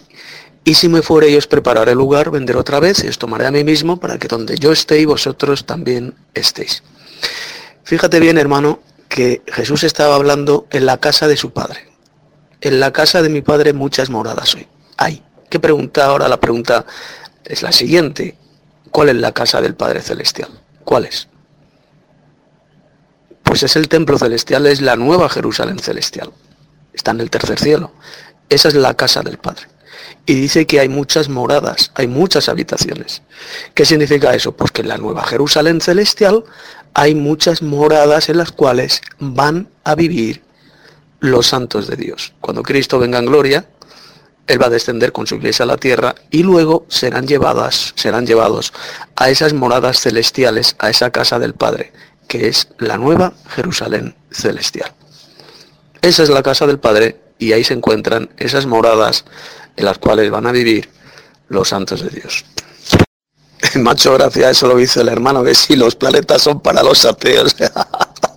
y 0.63 0.75
si 0.75 0.89
me 0.89 1.01
fuere 1.01 1.29
y 1.29 1.35
os 1.35 1.47
prepararé 1.47 1.91
el 1.91 1.97
lugar, 1.97 2.31
vendré 2.31 2.55
otra 2.57 2.79
vez 2.79 3.03
y 3.03 3.07
os 3.07 3.17
tomaré 3.17 3.47
a 3.47 3.51
mí 3.51 3.63
mismo 3.63 3.99
para 3.99 4.17
que 4.17 4.27
donde 4.27 4.57
yo 4.57 4.71
esté 4.71 4.99
y 4.99 5.05
vosotros 5.05 5.65
también 5.65 6.15
estéis. 6.33 6.83
Fíjate 7.83 8.19
bien, 8.19 8.37
hermano, 8.37 8.79
que 9.07 9.41
Jesús 9.47 9.83
estaba 9.83 10.15
hablando 10.15 10.67
en 10.69 10.85
la 10.85 10.97
casa 10.97 11.27
de 11.27 11.37
su 11.37 11.51
padre. 11.51 11.89
En 12.61 12.79
la 12.79 12.91
casa 12.91 13.21
de 13.21 13.29
mi 13.29 13.41
padre 13.41 13.73
muchas 13.73 14.09
moradas 14.09 14.53
hoy. 14.55 14.67
Hay. 14.97 15.23
¿Qué 15.49 15.59
pregunta 15.59 16.05
ahora? 16.05 16.27
La 16.27 16.39
pregunta 16.39 16.85
es 17.43 17.63
la 17.63 17.71
siguiente. 17.71 18.37
¿Cuál 18.91 19.09
es 19.09 19.15
la 19.15 19.31
casa 19.31 19.61
del 19.61 19.75
Padre 19.75 20.01
Celestial? 20.01 20.49
¿Cuál 20.83 21.05
es? 21.05 21.27
Pues 23.43 23.63
es 23.63 23.75
el 23.75 23.87
templo 23.87 24.17
celestial, 24.19 24.67
es 24.67 24.81
la 24.81 24.95
nueva 24.95 25.27
Jerusalén 25.29 25.79
celestial. 25.79 26.31
Está 26.93 27.11
en 27.11 27.21
el 27.21 27.31
tercer 27.31 27.59
cielo. 27.59 27.91
Esa 28.47 28.67
es 28.67 28.75
la 28.75 28.93
casa 28.93 29.21
del 29.23 29.39
Padre. 29.39 29.63
Y 30.29 30.35
dice 30.35 30.67
que 30.67 30.79
hay 30.79 30.89
muchas 30.89 31.27
moradas, 31.27 31.89
hay 31.95 32.05
muchas 32.05 32.49
habitaciones. 32.49 33.23
¿Qué 33.73 33.83
significa 33.83 34.35
eso? 34.35 34.51
Pues 34.51 34.69
que 34.69 34.83
en 34.83 34.89
la 34.89 34.99
nueva 34.99 35.25
Jerusalén 35.25 35.81
celestial 35.81 36.43
hay 36.93 37.15
muchas 37.15 37.63
moradas 37.63 38.29
en 38.29 38.37
las 38.37 38.51
cuales 38.51 39.01
van 39.17 39.69
a 39.83 39.95
vivir 39.95 40.43
los 41.19 41.47
santos 41.47 41.87
de 41.87 41.95
Dios. 41.95 42.33
Cuando 42.41 42.61
Cristo 42.61 42.99
venga 42.99 43.17
en 43.17 43.25
gloria, 43.25 43.69
Él 44.45 44.61
va 44.61 44.67
a 44.67 44.69
descender 44.69 45.11
con 45.13 45.25
su 45.25 45.33
iglesia 45.33 45.63
a 45.63 45.65
la 45.65 45.77
tierra 45.77 46.13
y 46.29 46.43
luego 46.43 46.85
serán 46.89 47.25
llevadas, 47.25 47.93
serán 47.95 48.27
llevados 48.27 48.71
a 49.15 49.31
esas 49.31 49.53
moradas 49.53 49.99
celestiales, 49.99 50.75
a 50.77 50.91
esa 50.91 51.09
casa 51.09 51.39
del 51.39 51.55
Padre 51.55 51.91
que 52.27 52.47
es 52.47 52.67
la 52.77 52.99
nueva 52.99 53.33
Jerusalén 53.47 54.15
celestial. 54.29 54.93
Esa 56.03 56.21
es 56.21 56.29
la 56.29 56.43
casa 56.43 56.67
del 56.67 56.77
Padre 56.77 57.28
y 57.39 57.53
ahí 57.53 57.63
se 57.63 57.73
encuentran 57.73 58.29
esas 58.37 58.65
moradas 58.67 59.25
en 59.75 59.85
las 59.85 59.97
cuales 59.97 60.29
van 60.29 60.45
a 60.45 60.51
vivir 60.51 60.89
los 61.47 61.69
santos 61.69 62.03
de 62.03 62.09
Dios. 62.09 62.45
Macho, 63.75 64.13
gracia, 64.13 64.49
eso 64.49 64.67
lo 64.67 64.75
dice 64.75 65.01
el 65.01 65.07
hermano, 65.07 65.43
que 65.43 65.55
sí, 65.55 65.75
los 65.75 65.95
planetas 65.95 66.41
son 66.41 66.59
para 66.59 66.83
los 66.83 67.05
ateos. 67.05 67.55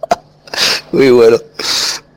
Muy 0.93 1.11
bueno. 1.11 1.39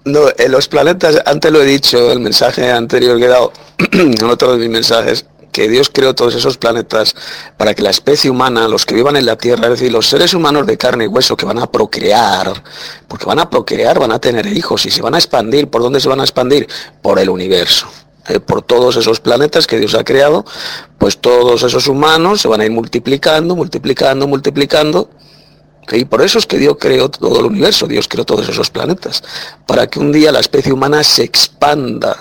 No, 0.05 0.21
en 0.37 0.51
los 0.51 0.67
planetas, 0.67 1.19
antes 1.25 1.51
lo 1.51 1.61
he 1.61 1.65
dicho, 1.65 2.11
el 2.11 2.19
mensaje 2.19 2.71
anterior 2.71 3.17
que 3.17 3.25
he 3.25 3.29
dado, 3.29 3.51
en 3.91 4.23
otro 4.25 4.51
de 4.51 4.59
mis 4.59 4.69
mensajes, 4.69 5.25
que 5.55 5.69
Dios 5.69 5.89
creó 5.89 6.13
todos 6.13 6.35
esos 6.35 6.57
planetas 6.57 7.15
para 7.55 7.73
que 7.73 7.81
la 7.81 7.89
especie 7.89 8.29
humana, 8.29 8.67
los 8.67 8.85
que 8.85 8.93
vivan 8.93 9.15
en 9.15 9.25
la 9.25 9.37
Tierra, 9.37 9.67
es 9.67 9.79
decir, 9.79 9.89
los 9.89 10.05
seres 10.05 10.33
humanos 10.33 10.67
de 10.67 10.77
carne 10.77 11.05
y 11.05 11.07
hueso 11.07 11.37
que 11.37 11.45
van 11.45 11.59
a 11.59 11.71
procrear, 11.71 12.61
porque 13.07 13.23
van 13.23 13.39
a 13.39 13.49
procrear, 13.49 13.97
van 13.97 14.11
a 14.11 14.19
tener 14.19 14.45
hijos 14.47 14.85
y 14.85 14.91
se 14.91 15.01
van 15.01 15.15
a 15.15 15.17
expandir, 15.17 15.69
¿por 15.69 15.81
dónde 15.81 16.01
se 16.01 16.09
van 16.09 16.19
a 16.19 16.23
expandir? 16.23 16.67
Por 17.01 17.19
el 17.19 17.29
universo. 17.29 17.87
Eh, 18.27 18.41
por 18.41 18.63
todos 18.63 18.97
esos 18.97 19.21
planetas 19.21 19.65
que 19.65 19.79
Dios 19.79 19.95
ha 19.95 20.03
creado, 20.03 20.43
pues 20.97 21.19
todos 21.19 21.63
esos 21.63 21.87
humanos 21.87 22.41
se 22.41 22.49
van 22.49 22.59
a 22.59 22.65
ir 22.65 22.71
multiplicando, 22.71 23.55
multiplicando, 23.55 24.27
multiplicando. 24.27 25.09
Y 25.89 26.03
por 26.03 26.21
eso 26.21 26.37
es 26.37 26.45
que 26.45 26.57
Dios 26.57 26.75
creó 26.77 27.07
todo 27.07 27.39
el 27.39 27.45
universo, 27.45 27.87
Dios 27.87 28.09
creó 28.09 28.25
todos 28.25 28.49
esos 28.49 28.69
planetas, 28.69 29.23
para 29.65 29.87
que 29.87 29.99
un 29.99 30.11
día 30.11 30.33
la 30.33 30.41
especie 30.41 30.73
humana 30.73 31.01
se 31.01 31.23
expanda 31.23 32.17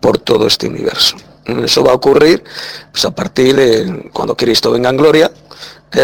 por 0.00 0.16
todo 0.16 0.46
este 0.46 0.68
universo. 0.68 1.16
Eso 1.48 1.82
va 1.82 1.92
a 1.92 1.94
ocurrir 1.94 2.44
pues, 2.92 3.04
a 3.06 3.10
partir 3.10 3.56
de 3.56 4.10
cuando 4.12 4.36
Cristo 4.36 4.70
venga 4.70 4.90
en 4.90 4.96
gloria. 4.98 5.30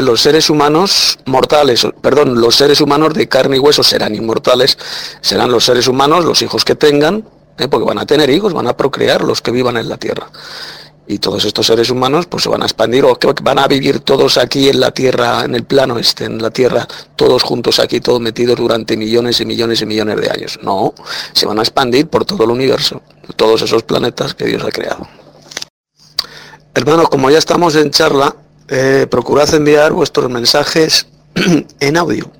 Los 0.00 0.22
seres 0.22 0.48
humanos 0.48 1.18
mortales, 1.26 1.86
perdón, 2.00 2.40
los 2.40 2.54
seres 2.54 2.80
humanos 2.80 3.12
de 3.12 3.28
carne 3.28 3.56
y 3.56 3.58
hueso 3.58 3.82
serán 3.82 4.14
inmortales, 4.14 4.78
serán 5.20 5.50
los 5.50 5.64
seres 5.66 5.86
humanos, 5.86 6.24
los 6.24 6.40
hijos 6.40 6.64
que 6.64 6.74
tengan, 6.74 7.28
eh, 7.58 7.68
porque 7.68 7.86
van 7.86 7.98
a 7.98 8.06
tener 8.06 8.30
hijos, 8.30 8.54
van 8.54 8.66
a 8.66 8.74
procrear 8.74 9.22
los 9.22 9.42
que 9.42 9.50
vivan 9.50 9.76
en 9.76 9.90
la 9.90 9.98
tierra. 9.98 10.30
Y 11.06 11.18
todos 11.18 11.44
estos 11.44 11.66
seres 11.66 11.90
humanos 11.90 12.24
pues 12.24 12.44
se 12.44 12.48
van 12.48 12.62
a 12.62 12.64
expandir 12.64 13.04
o 13.04 13.18
van 13.42 13.58
a 13.58 13.68
vivir 13.68 14.00
todos 14.00 14.38
aquí 14.38 14.70
en 14.70 14.80
la 14.80 14.90
tierra, 14.90 15.44
en 15.44 15.54
el 15.54 15.64
plano 15.64 15.98
este, 15.98 16.24
en 16.24 16.40
la 16.40 16.50
tierra, 16.50 16.88
todos 17.14 17.42
juntos 17.42 17.78
aquí, 17.78 18.00
todos 18.00 18.22
metidos 18.22 18.56
durante 18.56 18.96
millones 18.96 19.38
y 19.42 19.44
millones 19.44 19.82
y 19.82 19.86
millones 19.86 20.18
de 20.18 20.30
años. 20.30 20.58
No, 20.62 20.94
se 21.34 21.44
van 21.44 21.58
a 21.58 21.62
expandir 21.62 22.08
por 22.08 22.24
todo 22.24 22.44
el 22.44 22.50
universo, 22.50 23.02
todos 23.36 23.60
esos 23.60 23.82
planetas 23.82 24.32
que 24.32 24.46
Dios 24.46 24.64
ha 24.64 24.70
creado. 24.70 25.06
Hermanos, 26.76 27.08
como 27.08 27.30
ya 27.30 27.38
estamos 27.38 27.76
en 27.76 27.92
charla, 27.92 28.34
eh, 28.66 29.06
procurad 29.08 29.54
enviar 29.54 29.92
vuestros 29.92 30.28
mensajes 30.28 31.06
en 31.80 31.96
audio, 31.96 32.32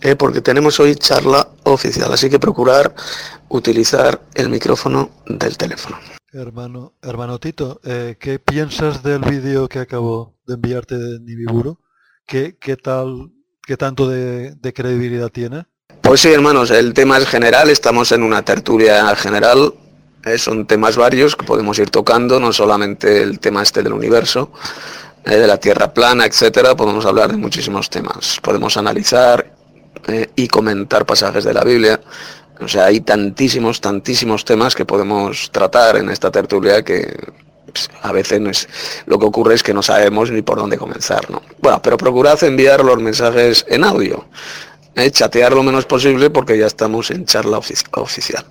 eh, 0.00 0.14
porque 0.14 0.40
tenemos 0.40 0.78
hoy 0.78 0.94
charla 0.94 1.48
oficial, 1.64 2.12
así 2.12 2.30
que 2.30 2.38
procurar 2.38 2.94
utilizar 3.48 4.20
el 4.34 4.48
micrófono 4.48 5.10
del 5.26 5.56
teléfono. 5.56 5.98
Hermano, 6.32 6.94
hermano 7.02 7.40
Tito, 7.40 7.80
eh, 7.82 8.16
¿qué 8.20 8.38
piensas 8.38 9.02
del 9.02 9.22
vídeo 9.22 9.68
que 9.68 9.80
acabo 9.80 10.36
de 10.46 10.54
enviarte 10.54 10.96
de 10.96 11.18
Nibiburo? 11.18 11.80
¿Qué, 12.26 12.56
qué 12.60 12.76
tal, 12.76 13.32
qué 13.66 13.76
tanto 13.76 14.08
de, 14.08 14.54
de 14.54 14.72
credibilidad 14.72 15.30
tiene? 15.30 15.64
Pues 16.00 16.20
sí, 16.20 16.28
hermanos, 16.28 16.70
el 16.70 16.94
tema 16.94 17.18
es 17.18 17.26
general, 17.26 17.70
estamos 17.70 18.12
en 18.12 18.22
una 18.22 18.44
tertulia 18.44 19.16
general. 19.16 19.74
Son 20.36 20.66
temas 20.66 20.96
varios 20.96 21.36
que 21.36 21.46
podemos 21.46 21.78
ir 21.78 21.90
tocando, 21.90 22.38
no 22.38 22.52
solamente 22.52 23.22
el 23.22 23.38
tema 23.38 23.62
este 23.62 23.82
del 23.82 23.94
universo, 23.94 24.50
¿eh? 25.24 25.36
de 25.36 25.46
la 25.46 25.58
Tierra 25.58 25.94
plana, 25.94 26.26
etcétera, 26.26 26.76
podemos 26.76 27.06
hablar 27.06 27.30
de 27.30 27.36
muchísimos 27.36 27.88
temas. 27.88 28.38
Podemos 28.42 28.76
analizar 28.76 29.50
¿eh? 30.08 30.28
y 30.36 30.48
comentar 30.48 31.06
pasajes 31.06 31.44
de 31.44 31.54
la 31.54 31.64
Biblia. 31.64 32.00
O 32.60 32.68
sea, 32.68 32.86
hay 32.86 33.00
tantísimos, 33.00 33.80
tantísimos 33.80 34.44
temas 34.44 34.74
que 34.74 34.84
podemos 34.84 35.50
tratar 35.52 35.96
en 35.96 36.10
esta 36.10 36.30
tertulia 36.30 36.82
que 36.82 37.14
pues, 37.72 37.88
a 38.02 38.12
veces 38.12 38.40
no 38.40 38.50
es, 38.50 38.68
lo 39.06 39.18
que 39.18 39.26
ocurre 39.26 39.54
es 39.54 39.62
que 39.62 39.74
no 39.74 39.82
sabemos 39.82 40.30
ni 40.30 40.42
por 40.42 40.58
dónde 40.58 40.76
comenzar, 40.76 41.30
¿no? 41.30 41.42
Bueno, 41.60 41.80
pero 41.82 41.96
procurad 41.96 42.42
enviar 42.42 42.84
los 42.84 42.98
mensajes 42.98 43.64
en 43.68 43.84
audio. 43.84 44.26
chatear 45.12 45.52
lo 45.52 45.62
menos 45.62 45.84
posible 45.84 46.30
porque 46.30 46.58
ya 46.58 46.66
estamos 46.66 47.10
en 47.12 47.24
charla 47.24 47.58
oficial. 47.58 48.44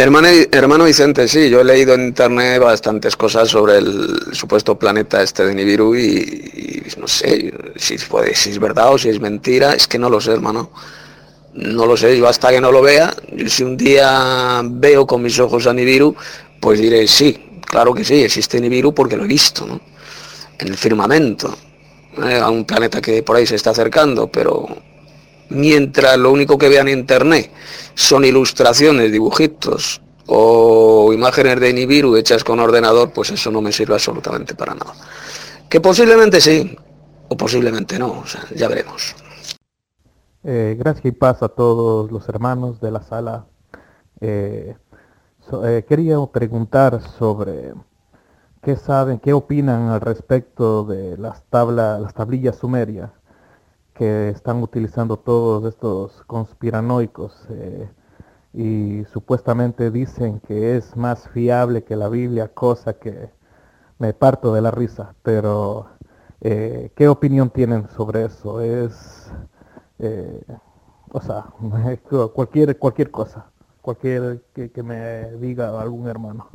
Hermano, 0.00 0.28
hermano 0.52 0.84
Vicente, 0.84 1.26
sí, 1.26 1.50
yo 1.50 1.60
he 1.60 1.64
leído 1.64 1.94
en 1.94 2.04
internet 2.04 2.62
bastantes 2.62 3.16
cosas 3.16 3.48
sobre 3.48 3.78
el 3.78 4.16
supuesto 4.30 4.78
planeta 4.78 5.20
este 5.24 5.44
de 5.44 5.52
Nibiru 5.52 5.96
y, 5.96 6.84
no 6.98 7.08
sé 7.08 7.52
si, 7.74 7.98
puede, 7.98 8.32
si 8.36 8.50
es 8.50 8.60
verdad 8.60 8.92
o 8.92 8.98
si 8.98 9.08
es 9.08 9.18
mentira, 9.18 9.72
es 9.72 9.88
que 9.88 9.98
no 9.98 10.08
lo 10.08 10.20
sé, 10.20 10.34
hermano. 10.34 10.70
No 11.54 11.84
lo 11.84 11.96
sé, 11.96 12.16
yo 12.16 12.28
hasta 12.28 12.50
que 12.50 12.60
no 12.60 12.70
lo 12.70 12.80
vea, 12.80 13.12
si 13.48 13.64
un 13.64 13.76
día 13.76 14.62
veo 14.64 15.04
con 15.04 15.20
mis 15.20 15.36
ojos 15.40 15.66
a 15.66 15.74
Nibiru, 15.74 16.14
pues 16.60 16.78
diré 16.78 17.08
sí, 17.08 17.60
claro 17.62 17.92
que 17.92 18.04
sí, 18.04 18.22
existe 18.22 18.60
Nibiru 18.60 18.94
porque 18.94 19.16
lo 19.16 19.24
he 19.24 19.26
visto, 19.26 19.66
¿no? 19.66 19.80
En 20.60 20.68
el 20.68 20.76
firmamento, 20.76 21.58
¿eh? 22.24 22.38
a 22.38 22.48
un 22.48 22.64
planeta 22.64 23.00
que 23.00 23.24
por 23.24 23.34
ahí 23.34 23.48
se 23.48 23.56
está 23.56 23.70
acercando, 23.70 24.28
pero 24.28 24.64
mientras 25.50 26.16
lo 26.18 26.32
único 26.32 26.58
que 26.58 26.68
vean 26.68 26.88
en 26.88 26.98
internet 26.98 27.50
son 27.94 28.24
ilustraciones, 28.24 29.10
dibujitos 29.10 30.00
o 30.26 31.12
imágenes 31.12 31.58
de 31.60 31.72
Nibiru 31.72 32.16
hechas 32.16 32.44
con 32.44 32.60
ordenador, 32.60 33.12
pues 33.12 33.30
eso 33.30 33.50
no 33.50 33.62
me 33.62 33.72
sirve 33.72 33.94
absolutamente 33.94 34.54
para 34.54 34.74
nada. 34.74 34.94
Que 35.68 35.80
posiblemente 35.80 36.40
sí, 36.40 36.76
o 37.28 37.36
posiblemente 37.36 37.98
no, 37.98 38.24
ya 38.54 38.68
veremos. 38.68 39.14
Eh, 40.44 40.76
gracias 40.78 41.06
y 41.06 41.12
paz 41.12 41.42
a 41.42 41.48
todos 41.48 42.10
los 42.12 42.28
hermanos 42.28 42.80
de 42.80 42.90
la 42.90 43.02
sala. 43.02 43.46
Eh, 44.20 44.76
eh, 45.64 45.84
quería 45.88 46.18
preguntar 46.32 47.00
sobre 47.18 47.72
qué 48.62 48.76
saben, 48.76 49.18
qué 49.18 49.32
opinan 49.32 49.88
al 49.88 50.00
respecto 50.00 50.84
de 50.84 51.16
las 51.16 51.42
tablas, 51.44 52.00
las 52.00 52.14
tablillas 52.14 52.56
sumerias 52.56 53.10
que 53.98 54.28
están 54.28 54.62
utilizando 54.62 55.16
todos 55.16 55.64
estos 55.64 56.22
conspiranoicos 56.26 57.32
eh, 57.50 57.88
y 58.54 59.04
supuestamente 59.12 59.90
dicen 59.90 60.40
que 60.40 60.76
es 60.76 60.96
más 60.96 61.28
fiable 61.30 61.82
que 61.82 61.96
la 61.96 62.08
Biblia, 62.08 62.48
cosa 62.48 62.92
que 62.94 63.30
me 63.98 64.12
parto 64.14 64.54
de 64.54 64.62
la 64.62 64.70
risa, 64.70 65.14
pero 65.22 65.88
eh, 66.40 66.90
¿qué 66.94 67.08
opinión 67.08 67.50
tienen 67.50 67.88
sobre 67.96 68.26
eso? 68.26 68.60
Es, 68.60 69.32
eh, 69.98 70.42
o 71.10 71.20
sea, 71.20 71.46
cualquier, 72.32 72.78
cualquier 72.78 73.10
cosa, 73.10 73.50
cualquier 73.82 74.42
que, 74.54 74.70
que 74.70 74.82
me 74.84 75.32
diga 75.32 75.80
algún 75.80 76.08
hermano. 76.08 76.48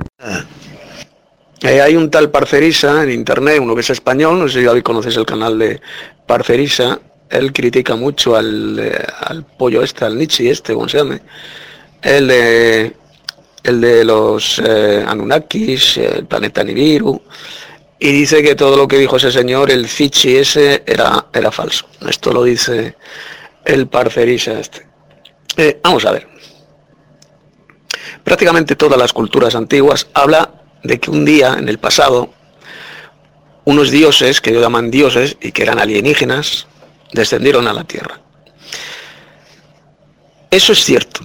Eh, 1.62 1.82
hay 1.82 1.96
un 1.96 2.10
tal 2.10 2.30
Parcerisa 2.30 3.04
en 3.04 3.12
internet, 3.12 3.60
uno 3.62 3.74
que 3.74 3.82
es 3.82 3.90
español, 3.90 4.40
no 4.40 4.48
sé 4.48 4.66
si 4.68 4.82
conoces 4.82 5.16
el 5.16 5.26
canal 5.26 5.58
de 5.58 5.80
Parcerisa, 6.26 7.00
él 7.34 7.52
critica 7.52 7.96
mucho 7.96 8.36
al, 8.36 8.80
eh, 8.80 9.06
al 9.22 9.44
pollo 9.44 9.84
este, 9.84 10.06
al 10.06 10.18
Nietzsche 10.18 10.50
este, 10.50 10.74
como 10.74 10.88
se 10.88 11.00
el 12.02 12.28
de, 12.28 12.94
el 13.64 13.82
de 13.82 14.04
los 14.04 14.60
eh, 14.60 15.04
Anunnakis, 15.08 15.98
el 15.98 16.26
planeta 16.26 16.64
Nibiru, 16.64 17.22
y 18.00 18.12
dice 18.12 18.44
que 18.44 18.56
todo 18.56 18.76
lo 18.76 18.88
que 18.88 18.98
dijo 18.98 19.18
ese 19.18 19.32
señor, 19.32 19.72
el 19.72 19.88
Fichi 19.88 20.36
ese, 20.36 20.84
era, 20.86 21.28
era 21.32 21.52
falso. 21.52 21.86
Esto 22.08 22.34
lo 22.34 22.44
dice 22.44 22.96
el 23.64 23.88
Parcerisa 23.88 24.60
este. 24.60 24.86
vamos 25.82 26.06
a 26.06 26.12
ver. 26.12 26.28
Prácticamente 28.24 28.76
todas 28.76 29.00
las 29.00 29.14
culturas 29.14 29.56
antiguas 29.56 30.08
habla 30.14 30.52
de 30.84 31.00
que 31.00 31.12
un 31.12 31.24
día 31.24 31.56
en 31.58 31.70
el 31.70 31.80
pasado 31.80 32.34
unos 33.66 33.92
dioses, 33.92 34.42
que 34.42 34.50
ellos 34.50 34.62
llaman 34.62 34.92
dioses 34.92 35.38
y 35.42 35.52
que 35.52 35.64
eran 35.64 35.80
alienígenas, 35.80 36.68
descendieron 37.14 37.68
a 37.68 37.74
la 37.74 37.84
tierra. 37.84 38.20
Eso 40.52 40.74
es 40.74 40.84
cierto. 40.84 41.22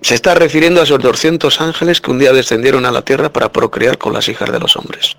Se 0.00 0.14
está 0.14 0.34
refiriendo 0.34 0.80
a 0.80 0.84
esos 0.84 1.00
200 1.00 1.60
ángeles 1.60 2.00
que 2.00 2.10
un 2.10 2.18
día 2.18 2.32
descendieron 2.32 2.86
a 2.86 2.90
la 2.90 3.02
tierra 3.02 3.32
para 3.32 3.52
procrear 3.52 3.98
con 3.98 4.12
las 4.12 4.28
hijas 4.28 4.50
de 4.50 4.58
los 4.58 4.76
hombres. 4.76 5.16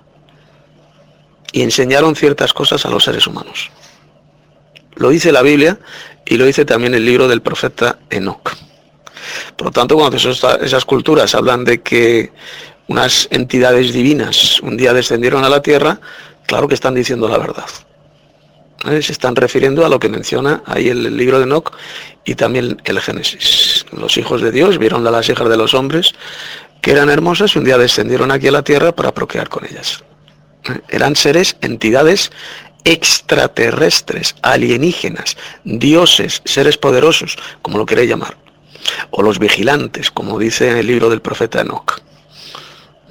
Y 1.52 1.62
enseñaron 1.62 2.16
ciertas 2.16 2.52
cosas 2.52 2.84
a 2.86 2.90
los 2.90 3.04
seres 3.04 3.26
humanos. 3.26 3.70
Lo 4.94 5.10
dice 5.10 5.32
la 5.32 5.42
Biblia 5.42 5.78
y 6.26 6.36
lo 6.36 6.44
dice 6.44 6.64
también 6.64 6.94
el 6.94 7.04
libro 7.04 7.28
del 7.28 7.42
profeta 7.42 7.98
Enoch. 8.10 8.56
Por 9.56 9.66
lo 9.66 9.72
tanto, 9.72 9.96
cuando 9.96 10.16
esas 10.16 10.84
culturas 10.84 11.34
hablan 11.34 11.64
de 11.64 11.82
que 11.82 12.32
unas 12.88 13.28
entidades 13.30 13.92
divinas 13.92 14.60
un 14.60 14.76
día 14.76 14.92
descendieron 14.92 15.44
a 15.44 15.48
la 15.48 15.62
tierra, 15.62 16.00
claro 16.46 16.68
que 16.68 16.74
están 16.74 16.94
diciendo 16.94 17.28
la 17.28 17.38
verdad. 17.38 17.66
Se 18.84 19.12
están 19.12 19.36
refiriendo 19.36 19.84
a 19.84 19.88
lo 19.88 19.98
que 20.00 20.08
menciona 20.08 20.62
ahí 20.66 20.88
el, 20.88 21.16
libro 21.16 21.38
de 21.38 21.44
Enoch 21.44 21.72
y 22.24 22.34
también 22.34 22.80
el 22.84 23.00
Génesis. 23.00 23.84
Los 23.92 24.16
hijos 24.16 24.40
de 24.40 24.50
Dios 24.50 24.78
vieron 24.78 25.06
a 25.06 25.10
las 25.10 25.28
hijas 25.28 25.48
de 25.48 25.56
los 25.56 25.74
hombres 25.74 26.14
que 26.80 26.92
eran 26.92 27.10
hermosas 27.10 27.54
y 27.54 27.58
un 27.58 27.64
día 27.64 27.76
descendieron 27.76 28.30
aquí 28.30 28.48
a 28.48 28.52
la 28.52 28.62
tierra 28.62 28.92
para 28.92 29.12
procrear 29.12 29.48
con 29.48 29.66
ellas. 29.66 30.02
Eran 30.88 31.14
seres, 31.14 31.56
entidades 31.60 32.30
extraterrestres, 32.84 34.34
alienígenas, 34.40 35.36
dioses, 35.64 36.40
seres 36.46 36.78
poderosos, 36.78 37.36
como 37.60 37.76
lo 37.76 37.84
queréis 37.84 38.08
llamar, 38.08 38.38
o 39.10 39.22
los 39.22 39.38
vigilantes, 39.38 40.10
como 40.10 40.38
dice 40.38 40.70
en 40.70 40.78
el 40.78 40.86
libro 40.86 41.10
del 41.10 41.20
profeta 41.20 41.60
Enoch 41.60 42.00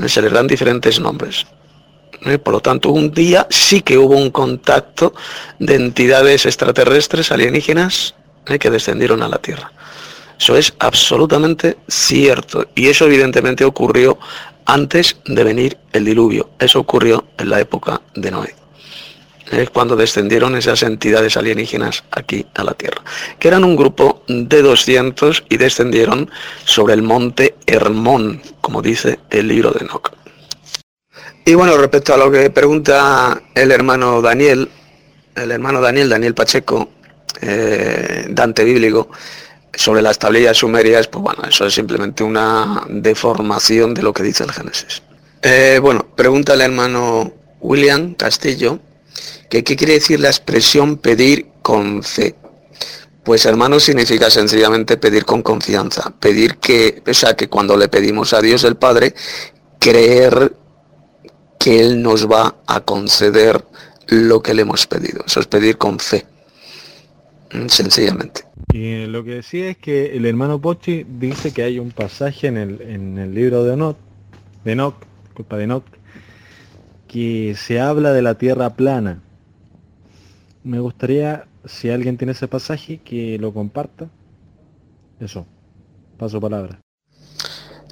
se 0.08 0.22
les 0.22 0.32
dan 0.32 0.48
diferentes 0.48 1.00
nombres. 1.00 1.46
¿Eh? 2.26 2.38
Por 2.38 2.54
lo 2.54 2.60
tanto, 2.60 2.92
un 2.92 3.12
día 3.12 3.48
sí 3.50 3.82
que 3.82 3.98
hubo 3.98 4.16
un 4.16 4.32
contacto 4.32 5.14
de 5.60 5.76
entidades 5.76 6.46
extraterrestres 6.46 7.32
alienígenas 7.32 8.16
¿eh? 8.48 8.60
que 8.60 8.70
descendieron 8.70 9.24
a 9.24 9.28
la 9.28 9.38
Tierra. 9.38 9.72
Eso 10.40 10.56
es 10.56 10.74
absolutamente 10.80 11.78
cierto. 11.88 12.68
Y 12.76 12.88
eso 12.88 13.06
evidentemente 13.06 13.66
ocurrió 13.66 14.18
antes 14.66 15.18
de 15.26 15.44
venir 15.44 15.78
el 15.92 16.06
diluvio. 16.06 16.50
Eso 16.60 16.80
ocurrió 16.80 17.26
en 17.38 17.50
la 17.50 17.60
época 17.60 18.02
de 18.16 18.32
Noé. 18.32 18.56
Es 19.52 19.58
¿eh? 19.58 19.70
cuando 19.74 19.96
descendieron 19.96 20.56
esas 20.56 20.84
entidades 20.84 21.36
alienígenas 21.36 22.04
aquí 22.12 22.46
a 22.54 22.64
la 22.64 22.74
Tierra, 22.74 23.02
que 23.40 23.48
eran 23.48 23.64
un 23.64 23.76
grupo 23.76 24.24
de 24.28 24.62
200 24.62 25.44
y 25.50 25.58
descendieron 25.58 26.30
sobre 26.66 26.94
el 26.94 27.02
monte 27.02 27.56
Hermón, 27.66 28.44
como 28.62 28.84
dice 28.84 29.20
el 29.32 29.48
libro 29.48 29.72
de 29.72 29.86
Enoch. 29.86 30.19
Y 31.46 31.54
bueno, 31.56 31.78
respecto 31.78 32.14
a 32.14 32.18
lo 32.18 32.32
que 32.32 32.50
pregunta 32.50 33.42
el 33.56 33.72
hermano 33.72 34.22
Daniel, 34.22 34.70
el 35.36 35.52
hermano 35.52 35.82
Daniel, 35.82 36.10
Daniel 36.10 36.36
Pacheco, 36.36 36.90
eh, 37.42 38.28
Dante 38.30 38.64
bíblico, 38.64 39.10
sobre 39.74 40.02
las 40.02 40.20
tablillas 40.20 40.58
sumerias, 40.58 41.08
pues 41.08 41.24
bueno, 41.24 41.44
eso 41.48 41.66
es 41.66 41.74
simplemente 41.74 42.24
una 42.24 42.84
deformación 42.90 43.94
de 43.94 44.04
lo 44.04 44.14
que 44.14 44.24
dice 44.24 44.44
el 44.44 44.52
Génesis. 44.52 45.02
Eh, 45.42 45.80
bueno, 45.82 46.06
pregunta 46.16 46.54
el 46.54 46.62
hermano 46.62 47.32
William 47.62 48.14
Castillo, 48.14 48.80
¿Qué, 49.50 49.64
quiere 49.64 49.94
decir 49.94 50.20
la 50.20 50.30
expresión 50.30 50.98
pedir 50.98 51.48
con 51.64 52.04
fe? 52.04 52.36
Pues 53.24 53.46
hermano 53.46 53.80
significa 53.80 54.30
sencillamente 54.30 54.98
pedir 54.98 55.26
con 55.26 55.42
confianza, 55.42 56.14
pedir 56.20 56.58
que, 56.58 57.02
o 57.08 57.14
sea, 57.14 57.36
que 57.36 57.50
cuando 57.50 57.76
le 57.76 57.90
pedimos 57.90 58.34
a 58.34 58.42
Dios 58.42 58.64
el 58.64 58.76
Padre, 58.76 59.16
creer 59.80 60.54
que 61.60 61.80
Él 61.82 62.02
nos 62.02 62.30
va 62.30 62.56
a 62.66 62.82
conceder 62.82 63.64
lo 64.08 64.42
que 64.42 64.56
le 64.56 64.64
hemos 64.64 64.88
pedido. 64.88 65.24
Eso 65.26 65.40
es 65.40 65.48
pedir 65.48 65.78
con 65.78 66.00
fe, 66.00 66.26
mm, 67.54 67.68
sencillamente. 67.68 68.46
Y 68.74 69.06
lo 69.06 69.24
que 69.24 69.36
decía 69.36 69.70
es 69.70 69.78
que 69.78 70.18
el 70.18 70.26
hermano 70.26 70.60
Pochi 70.60 71.06
dice 71.08 71.54
que 71.54 71.64
hay 71.64 71.78
un 71.78 71.92
pasaje 71.92 72.48
en 72.48 72.58
el, 72.58 72.82
en 72.82 73.18
el 73.20 73.36
libro 73.36 73.64
de 73.64 73.74
Enoch, 73.74 73.98
de 74.64 74.72
Enoch, 74.72 74.96
culpa 75.36 75.58
de 75.58 75.66
Enoch, 75.66 75.86
que 77.08 77.56
se 77.56 77.80
habla 77.80 78.14
de 78.14 78.22
la 78.22 78.36
tierra 78.36 78.72
plana 78.72 79.22
me 80.64 80.80
gustaría, 80.80 81.48
si 81.66 81.90
alguien 81.90 82.18
tiene 82.18 82.34
ese 82.34 82.48
pasaje, 82.48 82.98
que 83.00 83.38
lo 83.40 83.54
comparta. 83.54 84.10
Eso, 85.20 85.46
paso 86.18 86.40
palabra. 86.40 86.80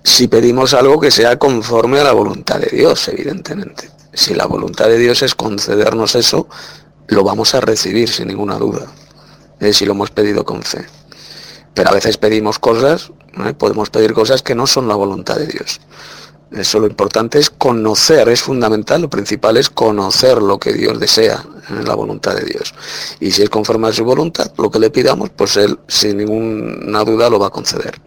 Si 0.08 0.30
pedimos 0.30 0.74
algo 0.74 1.02
que 1.02 1.12
sea 1.12 1.38
conforme 1.38 2.00
a 2.00 2.04
la 2.06 2.14
voluntad 2.14 2.60
de 2.60 2.76
Dios, 2.76 3.10
evidentemente. 3.10 3.92
Si 4.14 4.34
la 4.34 4.46
voluntad 4.46 4.88
de 4.88 4.98
Dios 4.98 5.22
es 5.22 5.36
concedernos 5.36 6.16
eso, 6.16 6.48
lo 7.08 7.26
vamos 7.26 7.54
a 7.54 7.60
recibir 7.60 8.08
sin 8.08 8.30
ninguna 8.30 8.56
duda. 8.56 8.88
Es 9.60 9.76
si 9.76 9.86
lo 9.86 9.92
hemos 9.92 10.10
pedido 10.10 10.46
con 10.46 10.64
fe. 10.64 10.86
Pero 11.74 11.90
a 11.90 11.94
veces 11.94 12.18
pedimos 12.18 12.58
cosas, 12.58 13.12
podemos 13.58 13.90
pedir 13.90 14.14
cosas 14.14 14.42
que 14.42 14.56
no 14.56 14.66
son 14.66 14.88
la 14.88 14.96
voluntad 14.96 15.36
de 15.36 15.48
Dios. 15.48 15.82
Eso 16.52 16.80
lo 16.80 16.88
importante 16.88 17.38
es 17.38 17.50
conocer, 17.50 18.30
es 18.30 18.42
fundamental, 18.42 19.02
lo 19.02 19.10
principal 19.10 19.58
es 19.58 19.70
conocer 19.70 20.42
lo 20.42 20.58
que 20.58 20.72
Dios 20.72 21.02
desea, 21.02 21.44
en 21.70 21.86
la 21.86 21.96
voluntad 21.96 22.34
de 22.34 22.46
Dios. 22.46 22.74
Y 23.20 23.32
si 23.32 23.44
es 23.44 23.50
conforme 23.50 23.90
a 23.90 23.92
su 23.92 24.06
voluntad, 24.06 24.54
lo 24.58 24.72
que 24.72 24.80
le 24.80 24.90
pidamos, 24.90 25.32
pues 25.32 25.58
Él 25.58 25.78
sin 25.90 26.16
ninguna 26.18 27.04
duda 27.04 27.30
lo 27.30 27.40
va 27.40 27.48
a 27.48 27.52
conceder. 27.52 28.00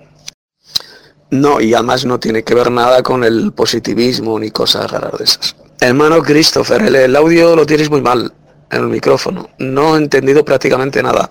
No, 1.31 1.60
y 1.60 1.75
además 1.75 2.05
no 2.05 2.18
tiene 2.18 2.42
que 2.42 2.55
ver 2.55 2.70
nada 2.70 3.02
con 3.02 3.23
el 3.23 3.52
positivismo 3.52 4.39
ni 4.39 4.50
cosas 4.50 4.91
raras 4.91 5.18
de 5.18 5.25
esas. 5.25 5.57
Hermano 5.81 6.23
Christopher, 6.23 6.83
el, 6.83 7.17
audio 7.17 7.55
lo 7.55 7.65
tienes 7.65 7.89
muy 7.89 8.00
mal 8.00 8.33
en 8.70 8.81
el 8.81 8.89
micrófono. 8.89 9.49
No 9.59 9.94
he 9.94 9.99
entendido 9.99 10.44
prácticamente 10.44 11.02
nada. 11.02 11.31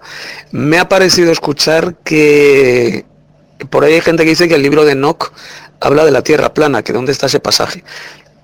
Me 0.52 0.80
ha 0.80 0.88
parecido 0.88 1.32
escuchar 1.32 1.96
que 2.04 3.06
por 3.70 3.84
ahí 3.84 3.94
hay 3.94 4.02
gente 4.02 4.24
que 4.24 4.30
dice 4.32 4.48
que 4.48 4.56
el 4.56 4.62
libro 4.62 4.86
de 4.86 4.94
Enoch 4.94 5.32
habla 5.82 6.06
de 6.06 6.12
la 6.12 6.22
tierra 6.22 6.54
plana, 6.54 6.82
que 6.82 6.94
dónde 6.94 7.12
está 7.12 7.26
ese 7.26 7.40
pasaje. 7.40 7.84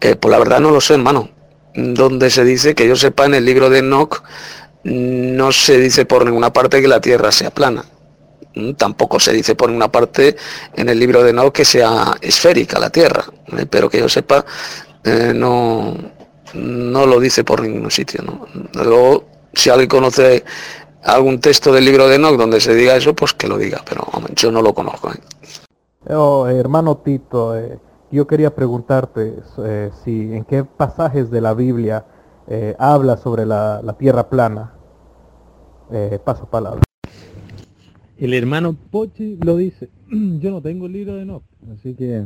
Eh, 0.01 0.15
pues 0.15 0.31
la 0.31 0.39
verdad 0.39 0.59
no 0.59 0.71
lo 0.71 0.81
sé, 0.81 0.95
hermano. 0.95 1.29
Donde 1.73 2.29
se 2.29 2.43
dice, 2.43 2.75
que 2.75 2.87
yo 2.87 2.95
sepa, 2.95 3.25
en 3.25 3.33
el 3.33 3.45
libro 3.45 3.69
de 3.69 3.79
Enoch, 3.79 4.23
no 4.83 5.51
se 5.51 5.77
dice 5.79 6.05
por 6.05 6.25
ninguna 6.25 6.53
parte 6.53 6.81
que 6.81 6.87
la 6.87 7.01
tierra 7.01 7.31
sea 7.31 7.49
plana. 7.49 7.85
Tampoco 8.77 9.19
se 9.19 9.33
dice 9.33 9.55
por 9.55 9.69
ninguna 9.69 9.91
parte 9.91 10.35
en 10.75 10.89
el 10.89 10.99
libro 10.99 11.23
de 11.23 11.31
Enoch 11.31 11.53
que 11.53 11.65
sea 11.65 12.15
esférica 12.21 12.79
la 12.79 12.89
tierra. 12.89 13.25
¿eh? 13.57 13.65
Pero 13.69 13.89
que 13.89 13.99
yo 13.99 14.09
sepa, 14.09 14.45
eh, 15.03 15.33
no, 15.35 15.95
no 16.53 17.05
lo 17.05 17.19
dice 17.19 17.43
por 17.43 17.61
ningún 17.61 17.91
sitio. 17.91 18.23
¿no? 18.23 18.47
Luego, 18.73 19.25
si 19.53 19.69
alguien 19.69 19.89
conoce 19.89 20.43
algún 21.05 21.39
texto 21.39 21.71
del 21.71 21.85
libro 21.85 22.07
de 22.07 22.15
Enoch 22.15 22.37
donde 22.37 22.59
se 22.59 22.73
diga 22.73 22.95
eso, 22.95 23.15
pues 23.15 23.33
que 23.33 23.47
lo 23.47 23.57
diga, 23.57 23.81
pero 23.87 24.05
yo 24.35 24.51
no 24.51 24.61
lo 24.61 24.73
conozco. 24.73 25.11
Oh, 26.09 26.47
hermano 26.47 26.97
Tito, 26.97 27.57
eh, 27.57 27.79
yo 28.11 28.27
quería 28.27 28.53
preguntarte 28.53 29.39
eh, 29.63 29.91
si 30.03 30.33
en 30.33 30.45
qué 30.45 30.63
pasajes 30.63 31.29
de 31.31 31.41
la 31.41 31.53
Biblia 31.53 32.05
eh, 32.47 32.75
habla 32.77 33.17
sobre 33.17 33.45
la, 33.45 33.81
tierra 33.97 34.29
plana. 34.29 34.73
paso 36.23 36.45
palabra. 36.47 36.84
El 38.17 38.33
hermano 38.33 38.75
Pochi 38.91 39.37
lo 39.43 39.57
dice. 39.57 39.89
Yo 40.09 40.51
no 40.51 40.61
tengo 40.61 40.85
el 40.85 40.93
libro 40.93 41.15
de 41.15 41.25
no, 41.25 41.43
así 41.73 41.93
que 41.95 42.25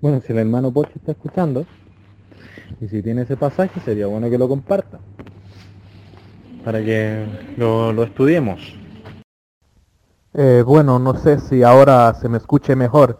bueno, 0.00 0.20
si 0.20 0.32
el 0.32 0.38
hermano 0.38 0.72
Pochi 0.72 0.92
está 0.96 1.12
escuchando 1.12 1.66
y 2.80 2.88
si 2.88 3.02
tiene 3.02 3.22
ese 3.22 3.36
pasaje 3.36 3.80
sería 3.80 4.06
bueno 4.06 4.30
que 4.30 4.38
lo 4.38 4.48
comparta 4.48 4.98
para 6.64 6.82
que 6.84 7.26
lo, 7.56 7.92
lo 7.92 8.02
estudiemos. 8.02 8.80
Eh, 10.32 10.62
bueno, 10.64 10.98
no 10.98 11.16
sé 11.16 11.40
si 11.40 11.62
ahora 11.62 12.14
se 12.14 12.28
me 12.28 12.38
escuche 12.38 12.76
mejor. 12.76 13.18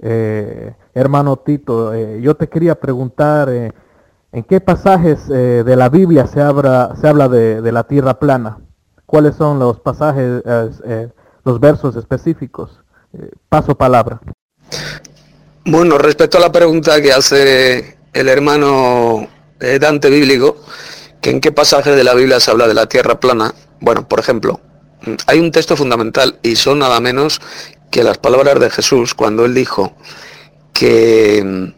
Eh, 0.00 0.74
hermano 0.94 1.36
Tito, 1.36 1.92
eh, 1.94 2.20
yo 2.22 2.34
te 2.36 2.48
quería 2.48 2.74
preguntar 2.80 3.48
en 3.50 4.42
qué 4.44 4.60
pasajes 4.60 5.28
de 5.28 5.76
la 5.76 5.88
Biblia 5.88 6.26
se 6.26 6.40
habla, 6.40 6.94
se 7.00 7.08
habla 7.08 7.28
de, 7.28 7.72
la 7.72 7.84
tierra 7.84 8.18
plana. 8.18 8.58
¿Cuáles 9.06 9.36
son 9.36 9.58
los 9.58 9.80
pasajes, 9.80 10.42
los 11.44 11.60
versos 11.60 11.96
específicos? 11.96 12.80
paso 13.48 13.74
palabra. 13.74 14.20
Bueno, 15.64 15.98
respecto 15.98 16.38
a 16.38 16.40
la 16.40 16.52
pregunta 16.52 17.00
que 17.00 17.12
hace 17.12 17.96
el 18.12 18.28
hermano 18.28 19.26
eh, 19.60 19.78
Dante 19.78 20.10
bíblico, 20.10 20.56
que 21.20 21.30
en 21.30 21.40
qué 21.40 21.52
pasaje 21.52 21.92
de 21.92 22.04
la 22.04 22.14
Biblia 22.14 22.40
se 22.40 22.50
habla 22.50 22.68
de 22.68 22.74
la 22.74 22.86
tierra 22.86 23.18
plana, 23.18 23.54
bueno, 23.80 24.06
por 24.06 24.20
ejemplo, 24.20 24.60
hay 25.26 25.40
un 25.40 25.50
texto 25.50 25.76
fundamental 25.76 26.38
y 26.42 26.56
son 26.56 26.78
nada 26.78 27.00
menos 27.00 27.40
que 27.90 28.02
las 28.02 28.18
palabras 28.18 28.60
de 28.60 28.70
Jesús 28.70 29.14
cuando 29.14 29.44
él 29.44 29.54
dijo 29.54 29.94
que 30.72 31.38
en 31.38 31.74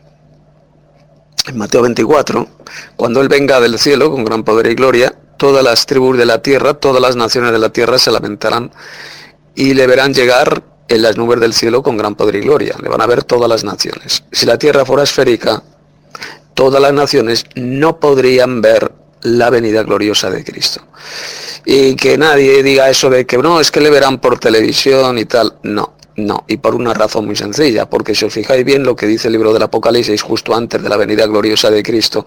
Mateo 1.54 1.82
24, 1.82 2.46
cuando 2.96 3.20
él 3.20 3.28
venga 3.28 3.60
del 3.60 3.78
cielo 3.78 4.10
con 4.10 4.24
gran 4.24 4.44
poder 4.44 4.66
y 4.66 4.74
gloria, 4.74 5.14
todas 5.38 5.64
las 5.64 5.86
tribus 5.86 6.18
de 6.18 6.26
la 6.26 6.42
tierra, 6.42 6.74
todas 6.74 7.00
las 7.00 7.16
naciones 7.16 7.52
de 7.52 7.58
la 7.58 7.70
tierra 7.70 7.98
se 7.98 8.10
lamentarán 8.10 8.70
y 9.54 9.72
le 9.72 9.86
verán 9.86 10.12
llegar 10.12 10.62
en 10.88 11.02
las 11.02 11.16
nubes 11.16 11.40
del 11.40 11.54
cielo 11.54 11.82
con 11.82 11.96
gran 11.96 12.14
poder 12.14 12.36
y 12.36 12.40
gloria. 12.40 12.76
Le 12.82 12.88
van 12.88 13.00
a 13.00 13.06
ver 13.06 13.24
todas 13.24 13.48
las 13.48 13.64
naciones. 13.64 14.24
Si 14.30 14.44
la 14.44 14.58
tierra 14.58 14.84
fuera 14.84 15.04
esférica, 15.04 15.62
todas 16.54 16.82
las 16.82 16.92
naciones 16.92 17.44
no 17.54 17.98
podrían 17.98 18.60
ver 18.60 18.92
la 19.22 19.50
venida 19.50 19.82
gloriosa 19.82 20.30
de 20.30 20.44
Cristo. 20.44 20.82
Y 21.64 21.94
que 21.96 22.18
nadie 22.18 22.62
diga 22.62 22.88
eso 22.90 23.10
de 23.10 23.26
que 23.26 23.38
no, 23.38 23.60
es 23.60 23.70
que 23.70 23.80
le 23.80 23.90
verán 23.90 24.18
por 24.18 24.38
televisión 24.38 25.18
y 25.18 25.24
tal. 25.24 25.58
No, 25.62 25.94
no, 26.16 26.44
y 26.48 26.56
por 26.56 26.74
una 26.74 26.94
razón 26.94 27.26
muy 27.26 27.36
sencilla, 27.36 27.88
porque 27.88 28.14
si 28.14 28.24
os 28.24 28.32
fijáis 28.32 28.64
bien 28.64 28.82
lo 28.82 28.96
que 28.96 29.06
dice 29.06 29.28
el 29.28 29.32
libro 29.32 29.52
del 29.52 29.62
Apocalipsis 29.62 30.22
justo 30.22 30.54
antes 30.54 30.82
de 30.82 30.88
la 30.88 30.96
venida 30.96 31.26
gloriosa 31.26 31.70
de 31.70 31.82
Cristo, 31.82 32.26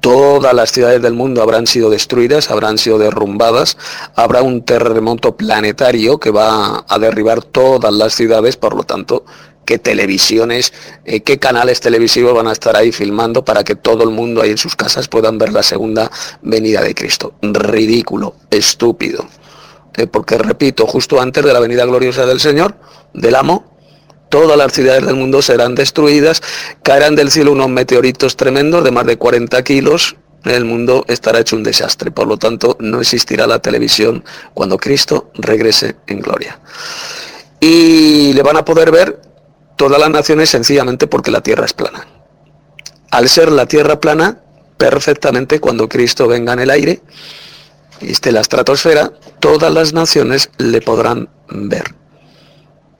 todas 0.00 0.54
las 0.54 0.72
ciudades 0.72 1.02
del 1.02 1.14
mundo 1.14 1.42
habrán 1.42 1.66
sido 1.66 1.90
destruidas, 1.90 2.50
habrán 2.50 2.78
sido 2.78 2.98
derrumbadas, 2.98 3.76
habrá 4.14 4.42
un 4.42 4.62
terremoto 4.62 5.36
planetario 5.36 6.18
que 6.18 6.30
va 6.30 6.84
a 6.88 6.98
derribar 6.98 7.42
todas 7.42 7.92
las 7.92 8.14
ciudades, 8.14 8.56
por 8.56 8.74
lo 8.76 8.84
tanto, 8.84 9.24
qué 9.68 9.78
televisiones, 9.78 10.72
eh, 11.04 11.20
qué 11.20 11.38
canales 11.38 11.80
televisivos 11.80 12.32
van 12.32 12.46
a 12.46 12.52
estar 12.52 12.74
ahí 12.74 12.90
filmando 12.90 13.44
para 13.44 13.64
que 13.64 13.76
todo 13.76 14.02
el 14.04 14.10
mundo 14.10 14.40
ahí 14.40 14.50
en 14.50 14.56
sus 14.56 14.74
casas 14.74 15.08
puedan 15.08 15.36
ver 15.36 15.52
la 15.52 15.62
segunda 15.62 16.10
venida 16.40 16.80
de 16.80 16.94
Cristo. 16.94 17.34
Ridículo, 17.42 18.34
estúpido. 18.50 19.26
Eh, 19.94 20.06
porque 20.06 20.38
repito, 20.38 20.86
justo 20.86 21.20
antes 21.20 21.44
de 21.44 21.52
la 21.52 21.60
venida 21.60 21.84
gloriosa 21.84 22.24
del 22.24 22.40
Señor, 22.40 22.76
del 23.12 23.34
amo, 23.34 23.67
todas 24.28 24.56
las 24.56 24.72
ciudades 24.72 25.06
del 25.06 25.16
mundo 25.16 25.42
serán 25.42 25.74
destruidas, 25.74 26.42
caerán 26.82 27.16
del 27.16 27.30
cielo 27.30 27.52
unos 27.52 27.68
meteoritos 27.68 28.36
tremendos 28.36 28.84
de 28.84 28.90
más 28.90 29.06
de 29.06 29.16
40 29.16 29.62
kilos, 29.62 30.16
el 30.44 30.64
mundo 30.64 31.04
estará 31.08 31.40
hecho 31.40 31.56
un 31.56 31.62
desastre. 31.62 32.10
Por 32.10 32.26
lo 32.26 32.36
tanto, 32.36 32.76
no 32.80 33.00
existirá 33.00 33.46
la 33.46 33.58
televisión 33.58 34.24
cuando 34.54 34.78
Cristo 34.78 35.30
regrese 35.34 35.96
en 36.06 36.20
gloria. 36.20 36.60
Y 37.60 38.32
le 38.32 38.42
van 38.42 38.56
a 38.56 38.64
poder 38.64 38.90
ver 38.90 39.20
todas 39.76 40.00
las 40.00 40.10
naciones 40.10 40.50
sencillamente 40.50 41.06
porque 41.06 41.30
la 41.30 41.40
tierra 41.40 41.64
es 41.64 41.72
plana. 41.72 42.06
Al 43.10 43.28
ser 43.28 43.50
la 43.50 43.66
tierra 43.66 44.00
plana, 44.00 44.40
perfectamente 44.76 45.60
cuando 45.60 45.88
Cristo 45.88 46.28
venga 46.28 46.52
en 46.52 46.60
el 46.60 46.70
aire 46.70 47.00
y 48.00 48.12
esté 48.12 48.30
la 48.32 48.40
estratosfera, 48.40 49.12
todas 49.40 49.72
las 49.72 49.92
naciones 49.92 50.50
le 50.58 50.80
podrán 50.80 51.28
ver. 51.48 51.97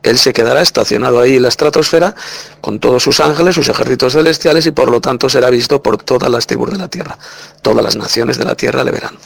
Él 0.02 0.18
se 0.18 0.33
quedará 0.33 0.62
estacionado 0.62 1.20
ahí 1.20 1.36
en 1.36 1.43
la 1.43 1.49
estratosfera 1.49 2.15
con 2.60 2.78
todos 2.78 3.02
sus 3.02 3.20
ángeles, 3.20 3.55
sus 3.55 3.68
ejércitos 3.68 4.12
celestiales 4.12 4.67
y 4.67 4.70
por 4.70 4.91
lo 4.91 5.01
tanto 5.01 5.28
será 5.28 5.51
visto 5.51 5.83
por 5.83 6.02
todas 6.02 6.31
las 6.31 6.47
tribus 6.47 6.70
de 6.70 6.78
la 6.78 6.89
tierra. 6.89 7.18
Todas 7.62 7.83
las 7.83 7.97
naciones 7.97 8.39
de 8.39 8.44
la 8.44 8.55
tierra 8.55 8.85
le 8.85 8.93
verán. 8.93 9.18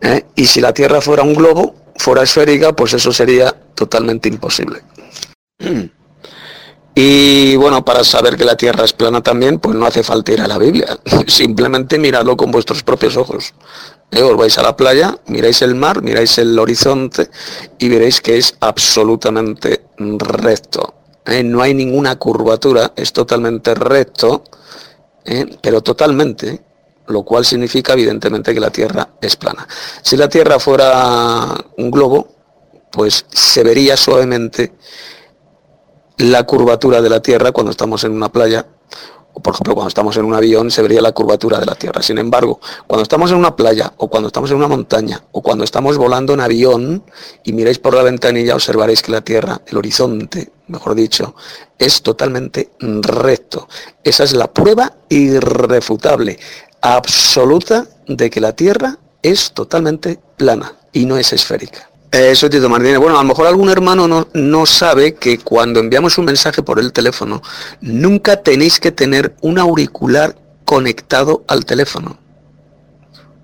¿Eh? 0.00 0.24
Y 0.34 0.46
si 0.46 0.60
la 0.60 0.72
tierra 0.72 1.00
fuera 1.00 1.22
un 1.22 1.34
globo, 1.34 1.74
fuera 1.96 2.22
esférica, 2.22 2.72
pues 2.72 2.94
eso 2.94 3.12
sería 3.12 3.54
totalmente 3.74 4.28
imposible. 4.28 4.82
Y 6.94 7.56
bueno, 7.56 7.84
para 7.84 8.04
saber 8.04 8.36
que 8.36 8.44
la 8.44 8.56
Tierra 8.56 8.84
es 8.84 8.92
plana 8.92 9.22
también, 9.22 9.58
pues 9.58 9.74
no 9.74 9.86
hace 9.86 10.02
falta 10.02 10.32
ir 10.32 10.42
a 10.42 10.46
la 10.46 10.58
Biblia. 10.58 10.98
Simplemente 11.26 11.98
miradlo 11.98 12.36
con 12.36 12.50
vuestros 12.50 12.82
propios 12.82 13.16
ojos. 13.16 13.54
Os 14.12 14.36
vais 14.36 14.58
a 14.58 14.62
la 14.62 14.76
playa, 14.76 15.16
miráis 15.26 15.62
el 15.62 15.74
mar, 15.74 16.02
miráis 16.02 16.36
el 16.36 16.58
horizonte 16.58 17.30
y 17.78 17.88
veréis 17.88 18.20
que 18.20 18.36
es 18.36 18.54
absolutamente 18.60 19.86
recto. 19.96 20.94
Eh, 21.24 21.42
no 21.42 21.62
hay 21.62 21.72
ninguna 21.72 22.16
curvatura, 22.18 22.92
es 22.94 23.12
totalmente 23.14 23.74
recto, 23.74 24.44
eh, 25.24 25.56
pero 25.62 25.80
totalmente, 25.80 26.62
lo 27.06 27.22
cual 27.22 27.46
significa 27.46 27.94
evidentemente 27.94 28.52
que 28.52 28.60
la 28.60 28.70
Tierra 28.70 29.08
es 29.18 29.36
plana. 29.36 29.66
Si 30.02 30.18
la 30.18 30.28
Tierra 30.28 30.58
fuera 30.58 31.56
un 31.78 31.90
globo, 31.90 32.28
pues 32.90 33.24
se 33.30 33.62
vería 33.62 33.96
suavemente 33.96 34.74
la 36.18 36.44
curvatura 36.44 37.00
de 37.00 37.08
la 37.08 37.22
Tierra 37.22 37.52
cuando 37.52 37.70
estamos 37.70 38.04
en 38.04 38.12
una 38.12 38.30
playa, 38.30 38.66
por 39.40 39.54
ejemplo 39.54 39.74
cuando 39.74 39.88
estamos 39.88 40.16
en 40.16 40.24
un 40.24 40.34
avión 40.34 40.70
se 40.70 40.82
vería 40.82 41.00
la 41.00 41.12
curvatura 41.12 41.58
de 41.58 41.66
la 41.66 41.74
Tierra. 41.74 42.02
Sin 42.02 42.18
embargo, 42.18 42.60
cuando 42.86 43.02
estamos 43.02 43.30
en 43.30 43.38
una 43.38 43.56
playa, 43.56 43.92
o 43.96 44.08
cuando 44.08 44.26
estamos 44.26 44.50
en 44.50 44.56
una 44.56 44.68
montaña, 44.68 45.22
o 45.32 45.42
cuando 45.42 45.64
estamos 45.64 45.96
volando 45.96 46.34
en 46.34 46.40
avión 46.40 47.04
y 47.44 47.52
miráis 47.52 47.78
por 47.78 47.94
la 47.94 48.02
ventanilla, 48.02 48.54
observaréis 48.54 49.02
que 49.02 49.12
la 49.12 49.22
Tierra, 49.22 49.60
el 49.66 49.76
horizonte, 49.76 50.52
mejor 50.68 50.94
dicho, 50.94 51.34
es 51.78 52.02
totalmente 52.02 52.70
recto. 52.80 53.68
Esa 54.04 54.24
es 54.24 54.34
la 54.34 54.52
prueba 54.52 54.92
irrefutable, 55.08 56.38
absoluta, 56.80 57.86
de 58.06 58.30
que 58.30 58.40
la 58.40 58.52
Tierra 58.54 58.98
es 59.22 59.52
totalmente 59.52 60.18
plana 60.36 60.74
y 60.92 61.06
no 61.06 61.16
es 61.16 61.32
esférica. 61.32 61.91
Eso, 62.12 62.50
Tito 62.50 62.68
Martínez. 62.68 62.98
Bueno, 62.98 63.18
a 63.18 63.22
lo 63.22 63.28
mejor 63.28 63.46
algún 63.46 63.70
hermano 63.70 64.06
no, 64.06 64.28
no, 64.34 64.66
sabe 64.66 65.14
que 65.14 65.38
cuando 65.38 65.80
enviamos 65.80 66.18
un 66.18 66.26
mensaje 66.26 66.62
por 66.62 66.78
el 66.78 66.92
teléfono, 66.92 67.40
nunca 67.80 68.42
tenéis 68.42 68.78
que 68.78 68.92
tener 68.92 69.34
un 69.40 69.58
auricular 69.58 70.36
conectado 70.66 71.42
al 71.48 71.64
teléfono. 71.64 72.18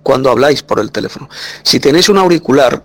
Cuando 0.02 0.30
habláis 0.30 0.62
por 0.62 0.80
el 0.80 0.92
teléfono. 0.92 1.30
Si 1.62 1.80
tenéis 1.80 2.10
un 2.10 2.18
auricular, 2.18 2.84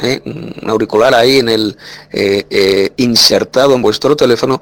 ¿eh? 0.00 0.22
un 0.24 0.70
auricular 0.70 1.12
ahí 1.12 1.40
en 1.40 1.48
el 1.48 1.76
eh, 2.12 2.46
eh, 2.48 2.92
insertado 2.98 3.74
en 3.74 3.82
vuestro 3.82 4.14
teléfono, 4.14 4.60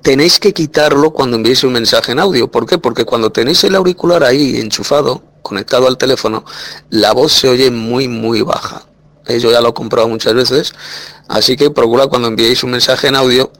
tenéis 0.00 0.40
que 0.40 0.54
quitarlo 0.54 1.10
cuando 1.10 1.36
enviéis 1.36 1.64
un 1.64 1.72
mensaje 1.74 2.12
en 2.12 2.18
audio. 2.18 2.50
¿Por 2.50 2.64
qué? 2.64 2.78
Porque 2.78 3.04
cuando 3.04 3.30
tenéis 3.30 3.62
el 3.64 3.74
auricular 3.74 4.24
ahí 4.24 4.58
enchufado, 4.58 5.22
conectado 5.42 5.86
al 5.86 5.98
teléfono, 5.98 6.46
la 6.88 7.12
voz 7.12 7.32
se 7.32 7.50
oye 7.50 7.70
muy, 7.70 8.08
muy 8.08 8.40
baja. 8.40 8.86
Yo 9.28 9.50
ya 9.50 9.60
lo 9.60 9.68
he 9.68 9.74
comprado 9.74 10.08
muchas 10.08 10.34
veces, 10.34 10.74
así 11.28 11.56
que 11.56 11.70
procura 11.70 12.06
cuando 12.08 12.28
enviéis 12.28 12.64
un 12.64 12.72
mensaje 12.72 13.08
en 13.08 13.16
audio, 13.16 13.50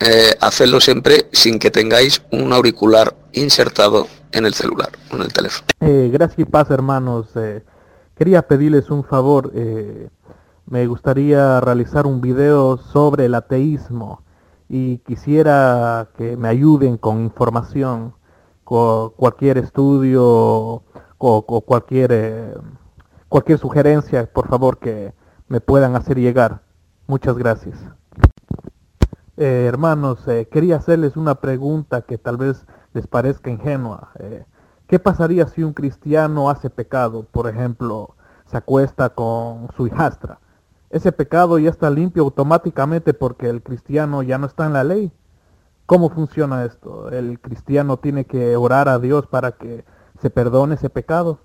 eh, 0.00 0.34
hacerlo 0.40 0.80
siempre 0.80 1.28
sin 1.32 1.58
que 1.58 1.70
tengáis 1.70 2.22
un 2.32 2.52
auricular 2.52 3.14
insertado 3.32 4.08
en 4.32 4.46
el 4.46 4.54
celular, 4.54 4.90
en 5.10 5.22
el 5.22 5.32
teléfono. 5.32 5.66
Eh, 5.80 6.10
gracias 6.12 6.40
y 6.40 6.44
paz, 6.44 6.70
hermanos. 6.70 7.28
Eh, 7.36 7.62
quería 8.16 8.42
pedirles 8.42 8.90
un 8.90 9.04
favor. 9.04 9.52
me 10.66 10.86
gustaría 10.86 11.60
realizar 11.60 12.06
un 12.06 12.20
video 12.20 12.78
sobre 12.78 13.26
el 13.26 13.34
ateísmo 13.34 14.22
y 14.68 14.98
quisiera 14.98 16.08
que 16.16 16.36
me 16.36 16.48
ayuden 16.48 16.96
con 16.96 17.20
información, 17.20 18.14
con 18.64 19.10
cualquier 19.10 19.58
estudio 19.58 20.82
o 21.18 21.62
cualquier 21.66 22.54
cualquier 23.32 23.58
sugerencia, 23.58 24.30
por 24.30 24.46
favor, 24.46 24.78
que 24.78 25.14
me 25.48 25.62
puedan 25.62 25.96
hacer 25.96 26.18
llegar. 26.18 26.60
Muchas 27.06 27.38
gracias. 27.38 27.78
Eh, 29.38 29.64
hermanos, 29.66 30.28
eh, 30.28 30.46
quería 30.52 30.76
hacerles 30.76 31.16
una 31.16 31.36
pregunta 31.36 32.02
que 32.02 32.18
tal 32.18 32.36
vez 32.36 32.66
les 32.92 33.06
parezca 33.06 33.50
ingenua. 33.50 34.10
Eh, 34.18 34.44
¿Qué 34.86 34.98
pasaría 34.98 35.46
si 35.46 35.62
un 35.62 35.72
cristiano 35.72 36.50
hace 36.50 36.68
pecado? 36.68 37.24
Por 37.24 37.48
ejemplo, 37.48 38.16
se 38.44 38.58
acuesta 38.58 39.08
con 39.08 39.68
su 39.74 39.86
hijastra. 39.86 40.38
Ese 40.90 41.10
pecado 41.10 41.58
ya 41.58 41.70
está 41.70 41.88
limpio 41.88 42.24
automáticamente 42.24 43.14
porque 43.14 43.48
el 43.48 43.62
cristiano 43.62 44.22
ya 44.22 44.36
no 44.36 44.46
está 44.46 44.66
en 44.66 44.74
la 44.74 44.84
ley. 44.84 45.10
¿Cómo 45.86 46.10
funciona 46.10 46.66
esto? 46.66 47.10
¿El 47.10 47.40
cristiano 47.40 47.96
tiene 47.96 48.26
que 48.26 48.56
orar 48.56 48.90
a 48.90 48.98
Dios 48.98 49.26
para 49.26 49.52
que 49.52 49.86
se 50.20 50.28
perdone 50.28 50.74
ese 50.74 50.90
pecado? 50.90 51.40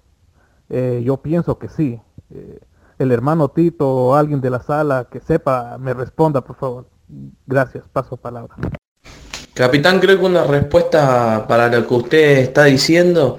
Eh, 0.70 1.02
yo 1.06 1.18
pienso 1.18 1.58
que 1.58 1.70
sí. 1.70 2.00
Eh, 2.34 2.60
el 3.00 3.12
hermano 3.12 3.50
Tito 3.50 3.88
o 3.88 4.16
alguien 4.16 4.42
de 4.42 4.50
la 4.50 4.62
sala 4.62 5.08
que 5.12 5.20
sepa 5.20 5.78
me 5.78 5.94
responda, 5.94 6.42
por 6.42 6.56
favor. 6.56 6.90
Gracias, 7.46 7.86
paso 7.92 8.18
palabra. 8.18 8.56
Capitán, 9.54 10.00
creo 10.00 10.20
que 10.20 10.26
una 10.26 10.44
respuesta 10.44 11.46
para 11.48 11.68
lo 11.68 11.88
que 11.88 11.94
usted 11.94 12.38
está 12.40 12.66
diciendo 12.66 13.38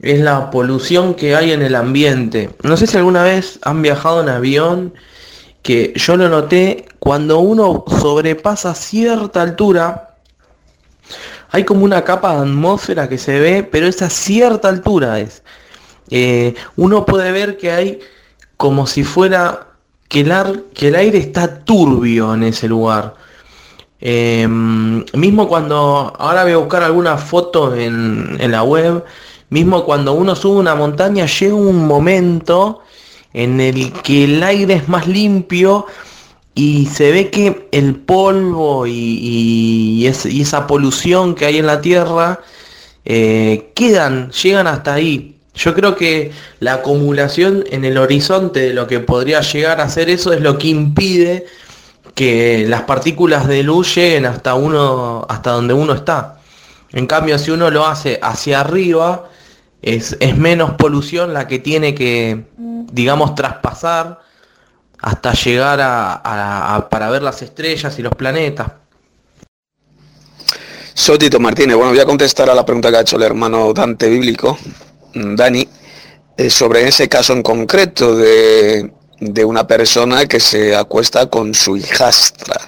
es 0.00 0.20
la 0.20 0.50
polución 0.50 1.14
que 1.14 1.34
hay 1.34 1.52
en 1.52 1.62
el 1.62 1.74
ambiente. 1.74 2.50
No 2.62 2.76
sé 2.76 2.86
si 2.86 2.96
alguna 2.96 3.22
vez 3.22 3.58
han 3.62 3.80
viajado 3.80 4.22
en 4.22 4.28
avión, 4.28 4.94
que 5.62 5.92
yo 5.96 6.16
lo 6.16 6.28
noté, 6.28 6.86
cuando 6.98 7.38
uno 7.38 7.84
sobrepasa 7.88 8.74
cierta 8.74 9.42
altura, 9.42 10.16
hay 11.50 11.64
como 11.64 11.84
una 11.84 12.04
capa 12.04 12.34
de 12.34 12.42
atmósfera 12.42 13.08
que 13.08 13.18
se 13.18 13.40
ve, 13.40 13.62
pero 13.62 13.86
esa 13.86 14.10
cierta 14.10 14.68
altura 14.68 15.20
es. 15.20 15.42
Eh, 16.10 16.54
uno 16.76 17.04
puede 17.04 17.32
ver 17.32 17.56
que 17.56 17.70
hay 17.70 18.00
como 18.56 18.86
si 18.86 19.04
fuera 19.04 19.68
que 20.08 20.20
el, 20.20 20.94
aire 20.94 21.18
está 21.18 21.64
turbio 21.64 22.34
en 22.34 22.44
ese 22.44 22.68
lugar. 22.68 23.14
Em, 24.00 25.04
mismo 25.14 25.48
cuando, 25.48 26.12
ahora 26.18 26.44
voy 26.44 26.52
a 26.52 26.58
buscar 26.58 26.82
alguna 26.82 27.16
foto 27.16 27.74
en, 27.74 28.38
la 28.50 28.62
web, 28.62 29.04
mismo 29.50 29.84
cuando 29.84 30.12
uno 30.12 30.36
sube 30.36 30.60
una 30.60 30.74
montaña 30.74 31.26
llega 31.26 31.54
un 31.54 31.86
momento 31.86 32.80
en 33.32 33.60
el 33.60 33.92
que 33.92 34.24
el 34.24 34.42
aire 34.42 34.74
es 34.74 34.88
más 34.88 35.06
limpio 35.06 35.86
y 36.54 36.86
se 36.86 37.10
ve 37.10 37.30
que 37.30 37.68
el 37.72 37.96
polvo 37.96 38.86
y 38.86 40.06
esa 40.06 40.66
polución 40.66 41.34
que 41.34 41.46
hay 41.46 41.58
en 41.58 41.66
la 41.66 41.80
tierra 41.80 42.40
eh, 43.08 43.70
quedan, 43.74 44.32
llegan 44.32 44.66
hasta 44.66 44.94
ahí. 44.94 45.35
Yo 45.56 45.74
creo 45.74 45.96
que 45.96 46.32
la 46.60 46.74
acumulación 46.74 47.64
en 47.70 47.84
el 47.84 47.98
horizonte 47.98 48.60
de 48.60 48.74
lo 48.74 48.86
que 48.86 49.00
podría 49.00 49.40
llegar 49.40 49.80
a 49.80 49.88
ser 49.88 50.10
eso 50.10 50.32
es 50.32 50.40
lo 50.40 50.58
que 50.58 50.68
impide 50.68 51.46
que 52.14 52.66
las 52.68 52.82
partículas 52.82 53.46
de 53.46 53.62
luz 53.62 53.94
lleguen 53.94 54.26
hasta 54.26 54.54
uno, 54.54 55.26
hasta 55.28 55.50
donde 55.50 55.74
uno 55.74 55.94
está. 55.94 56.38
En 56.92 57.06
cambio, 57.06 57.38
si 57.38 57.50
uno 57.50 57.70
lo 57.70 57.86
hace 57.86 58.18
hacia 58.22 58.60
arriba, 58.60 59.28
es, 59.82 60.16
es 60.20 60.36
menos 60.36 60.72
polución 60.72 61.34
la 61.34 61.46
que 61.46 61.58
tiene 61.58 61.94
que, 61.94 62.44
digamos, 62.56 63.34
traspasar 63.34 64.20
hasta 65.00 65.32
llegar 65.32 65.78
a, 65.82 66.88
para 66.90 67.10
ver 67.10 67.22
las 67.22 67.42
estrellas 67.42 67.98
y 67.98 68.02
los 68.02 68.14
planetas. 68.14 68.72
Soy 70.94 71.18
Tito 71.18 71.38
Martínez. 71.38 71.76
Bueno, 71.76 71.90
voy 71.90 72.00
a 72.00 72.06
contestar 72.06 72.48
a 72.48 72.54
la 72.54 72.64
pregunta 72.64 72.90
que 72.90 72.96
ha 72.96 73.00
hecho 73.02 73.16
el 73.16 73.22
hermano 73.22 73.74
Dante 73.74 74.08
Bíblico, 74.08 74.58
Dani, 75.16 75.66
eh, 76.36 76.50
sobre 76.50 76.86
ese 76.86 77.08
caso 77.08 77.32
en 77.32 77.42
concreto 77.42 78.16
de, 78.16 78.92
de 79.20 79.44
una 79.44 79.66
persona 79.66 80.26
que 80.26 80.40
se 80.40 80.76
acuesta 80.76 81.30
con 81.30 81.54
su 81.54 81.76
hijastra. 81.76 82.60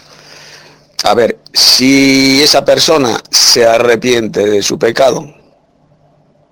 A 1.05 1.15
ver, 1.15 1.39
si 1.53 2.43
esa 2.43 2.65
persona 2.65 3.21
se 3.31 3.67
arrepiente 3.67 4.45
de 4.45 4.63
su 4.63 4.79
pecado, 4.79 5.33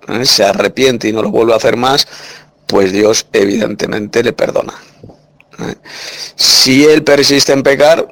¿eh? 0.08 0.24
se 0.24 0.44
arrepiente 0.44 1.08
y 1.08 1.12
no 1.12 1.22
lo 1.22 1.30
vuelve 1.30 1.54
a 1.54 1.56
hacer 1.56 1.76
más, 1.76 2.06
pues 2.66 2.92
Dios 2.92 3.26
evidentemente 3.32 4.22
le 4.22 4.32
perdona. 4.32 4.74
¿eh? 5.60 5.74
Si 6.36 6.84
él 6.84 7.02
persiste 7.02 7.52
en 7.52 7.62
pecar, 7.62 8.06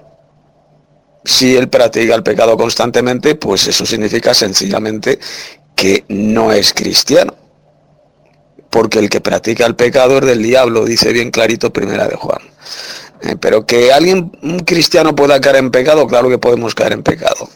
si 1.24 1.56
él 1.56 1.68
practica 1.68 2.14
el 2.14 2.22
pecado 2.22 2.56
constantemente, 2.56 3.34
pues 3.34 3.66
eso 3.68 3.86
significa 3.86 4.34
sencillamente 4.34 5.18
que 5.74 6.04
no 6.08 6.50
es 6.52 6.72
cristiano. 6.72 7.43
Porque 8.74 8.98
el 8.98 9.08
que 9.08 9.20
practica 9.20 9.66
el 9.66 9.76
pecado 9.76 10.18
es 10.18 10.24
del 10.24 10.42
diablo, 10.42 10.84
dice 10.84 11.12
bien 11.12 11.30
clarito 11.30 11.72
primera 11.72 12.08
de 12.08 12.16
Juan. 12.16 12.40
Eh, 13.22 13.36
pero 13.38 13.64
que 13.66 13.92
alguien, 13.92 14.32
un 14.42 14.58
cristiano 14.58 15.14
pueda 15.14 15.40
caer 15.40 15.56
en 15.56 15.70
pecado, 15.70 16.08
claro 16.08 16.28
que 16.28 16.38
podemos 16.38 16.74
caer 16.74 16.94
en 16.94 17.04
pecado. 17.04 17.48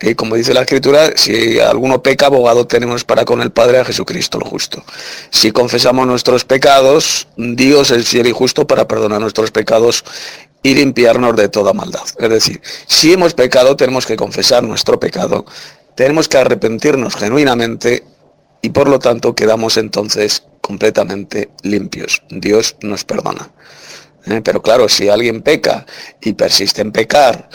Y 0.00 0.16
como 0.16 0.34
dice 0.34 0.52
la 0.52 0.62
escritura, 0.62 1.12
si 1.14 1.60
alguno 1.60 2.02
peca, 2.02 2.26
abogado 2.26 2.66
tenemos 2.66 3.04
para 3.04 3.24
con 3.24 3.40
el 3.40 3.52
Padre 3.52 3.78
a 3.78 3.84
Jesucristo 3.84 4.38
el 4.42 4.50
justo. 4.50 4.82
Si 5.30 5.52
confesamos 5.52 6.08
nuestros 6.08 6.44
pecados, 6.44 7.28
Dios 7.36 7.92
es 7.92 8.08
fiel 8.08 8.26
y 8.26 8.32
justo 8.32 8.66
para 8.66 8.88
perdonar 8.88 9.20
nuestros 9.20 9.52
pecados 9.52 10.04
y 10.64 10.74
limpiarnos 10.74 11.36
de 11.36 11.48
toda 11.48 11.72
maldad. 11.72 12.02
Es 12.18 12.30
decir, 12.30 12.60
si 12.88 13.12
hemos 13.12 13.32
pecado, 13.32 13.76
tenemos 13.76 14.06
que 14.06 14.16
confesar 14.16 14.64
nuestro 14.64 14.98
pecado, 14.98 15.46
tenemos 15.94 16.28
que 16.28 16.38
arrepentirnos 16.38 17.14
genuinamente 17.14 18.02
y 18.68 18.70
por 18.70 18.86
lo 18.86 18.98
tanto 18.98 19.34
quedamos 19.34 19.78
entonces 19.78 20.42
completamente 20.60 21.48
limpios. 21.62 22.22
Dios 22.28 22.76
nos 22.82 23.02
perdona. 23.02 23.48
¿Eh? 24.26 24.42
Pero 24.44 24.60
claro, 24.60 24.90
si 24.90 25.08
alguien 25.08 25.40
peca 25.40 25.86
y 26.20 26.34
persiste 26.34 26.82
en 26.82 26.92
pecar 26.92 27.48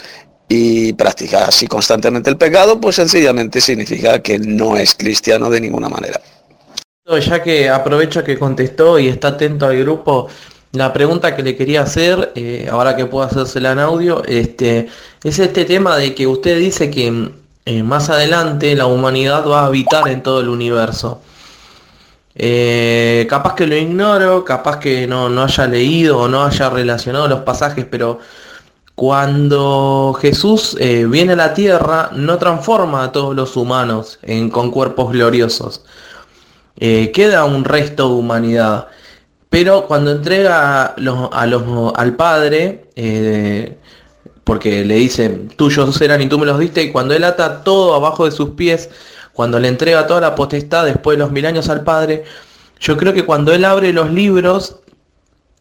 y 0.48 0.92
practica 0.94 1.44
así 1.44 1.68
constantemente 1.68 2.30
el 2.30 2.36
pecado, 2.36 2.80
pues 2.80 2.96
sencillamente 2.96 3.60
significa 3.60 4.20
que 4.20 4.40
no 4.40 4.76
es 4.76 4.96
cristiano 4.96 5.48
de 5.50 5.60
ninguna 5.60 5.88
manera. 5.88 6.20
Ya 7.06 7.40
que 7.44 7.68
aprovecho 7.68 8.24
que 8.24 8.36
contestó 8.36 8.98
y 8.98 9.06
está 9.06 9.28
atento 9.28 9.66
al 9.66 9.78
grupo, 9.78 10.26
la 10.72 10.92
pregunta 10.92 11.36
que 11.36 11.44
le 11.44 11.54
quería 11.54 11.82
hacer, 11.82 12.32
eh, 12.34 12.66
ahora 12.68 12.96
que 12.96 13.06
puedo 13.06 13.24
hacérsela 13.24 13.70
en 13.70 13.78
audio, 13.78 14.24
este, 14.24 14.88
es 15.22 15.38
este 15.38 15.64
tema 15.64 15.96
de 15.96 16.12
que 16.12 16.26
usted 16.26 16.58
dice 16.58 16.90
que 16.90 17.30
eh, 17.64 17.82
más 17.82 18.10
adelante 18.10 18.74
la 18.74 18.86
humanidad 18.86 19.46
va 19.48 19.62
a 19.62 19.66
habitar 19.66 20.08
en 20.08 20.22
todo 20.22 20.40
el 20.40 20.48
universo. 20.48 21.20
Eh, 22.36 23.26
capaz 23.30 23.54
que 23.54 23.66
lo 23.66 23.76
ignoro, 23.76 24.44
capaz 24.44 24.78
que 24.78 25.06
no, 25.06 25.28
no 25.28 25.44
haya 25.44 25.66
leído 25.66 26.18
o 26.18 26.28
no 26.28 26.44
haya 26.44 26.68
relacionado 26.68 27.28
los 27.28 27.40
pasajes, 27.40 27.86
pero 27.88 28.18
cuando 28.96 30.16
Jesús 30.20 30.76
eh, 30.80 31.06
viene 31.08 31.34
a 31.34 31.36
la 31.36 31.54
tierra, 31.54 32.10
no 32.12 32.38
transforma 32.38 33.04
a 33.04 33.12
todos 33.12 33.34
los 33.34 33.56
humanos 33.56 34.18
en, 34.22 34.50
con 34.50 34.70
cuerpos 34.70 35.12
gloriosos. 35.12 35.84
Queda 36.76 37.44
un 37.44 37.64
resto 37.64 38.08
de 38.08 38.14
humanidad. 38.14 38.88
Pero 39.48 39.86
cuando 39.86 40.10
entrega 40.10 40.86
a 40.86 41.46
los- 41.46 41.92
al 41.94 42.16
Padre, 42.16 42.88
porque 44.44 44.84
le 44.84 44.96
dice, 44.96 45.30
tuyos 45.56 45.96
serán 45.96 46.20
y 46.22 46.28
tú 46.28 46.38
me 46.38 46.46
los 46.46 46.58
diste, 46.58 46.82
y 46.82 46.92
cuando 46.92 47.14
él 47.14 47.24
ata 47.24 47.64
todo 47.64 47.94
abajo 47.94 48.26
de 48.26 48.30
sus 48.30 48.50
pies, 48.50 48.90
cuando 49.32 49.58
le 49.58 49.68
entrega 49.68 50.06
toda 50.06 50.20
la 50.20 50.34
potestad 50.34 50.84
después 50.84 51.16
de 51.18 51.24
los 51.24 51.32
mil 51.32 51.46
años 51.46 51.68
al 51.68 51.82
Padre, 51.82 52.24
yo 52.78 52.96
creo 52.96 53.12
que 53.12 53.24
cuando 53.24 53.52
él 53.52 53.64
abre 53.64 53.92
los 53.92 54.10
libros, 54.12 54.76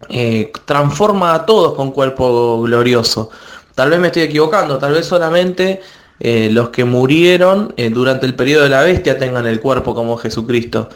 eh, 0.10 0.52
transforma 0.66 1.34
a 1.34 1.46
todos 1.46 1.76
con 1.76 1.92
cuerpo 1.92 2.62
glorioso. 2.62 3.30
Tal 3.76 3.90
vez 3.90 4.00
me 4.00 4.08
estoy 4.08 4.24
equivocando, 4.24 4.78
tal 4.78 4.94
vez 4.94 5.06
solamente 5.06 5.82
eh, 6.20 6.50
los 6.52 6.70
que 6.70 6.84
murieron 6.84 7.74
eh, 7.78 7.90
durante 7.90 8.26
el 8.26 8.36
periodo 8.36 8.64
de 8.64 8.70
la 8.70 8.82
bestia 8.82 9.18
tengan 9.18 9.46
el 9.48 9.60
cuerpo 9.60 9.96
como 9.96 10.18
Jesucristo. 10.18 10.90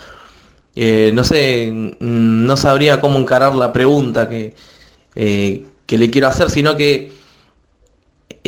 No 0.76 1.24
sé, 1.24 1.72
mm, 1.72 2.46
no 2.46 2.56
sabría 2.58 3.02
cómo 3.02 3.18
encarar 3.18 3.56
la 3.56 3.74
pregunta 3.74 4.30
que, 4.30 4.54
que 5.16 5.98
le 5.98 6.10
quiero 6.12 6.28
hacer, 6.28 6.52
sino 6.52 6.78
que 6.78 7.17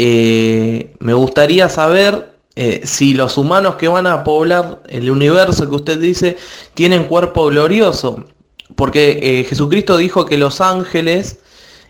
eh, 0.02 0.94
me 1.00 1.14
gustaría 1.14 1.68
saber 1.68 2.32
eh, 2.56 2.80
si 2.86 3.14
los 3.14 3.38
humanos 3.38 3.76
que 3.76 3.90
van 3.90 4.08
a 4.08 4.24
poblar 4.24 4.82
el 4.88 5.12
universo 5.12 5.70
que 5.70 5.76
usted 5.76 6.00
dice 6.00 6.38
tienen 6.74 7.04
cuerpo 7.04 7.48
glorioso. 7.48 8.24
Porque 8.78 9.20
eh, 9.22 9.44
Jesucristo 9.44 9.98
dijo 9.98 10.26
que 10.26 10.38
los 10.38 10.62
ángeles 10.62 11.40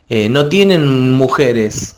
no 0.10 0.48
tienen 0.50 1.12
mujeres. 1.12 1.98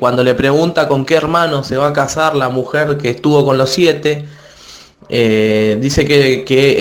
Cuando 0.00 0.24
le 0.24 0.34
pregunta 0.34 0.88
con 0.88 1.04
qué 1.06 1.14
hermano 1.14 1.62
se 1.62 1.76
va 1.76 1.88
a 1.88 1.92
casar 1.92 2.34
la 2.34 2.48
mujer 2.48 2.98
que 2.98 3.10
estuvo 3.10 3.44
con 3.44 3.56
los 3.56 3.70
siete, 3.70 4.26
eh, 5.08 5.76
dice 5.80 6.04
que, 6.06 6.44
que, 6.44 6.72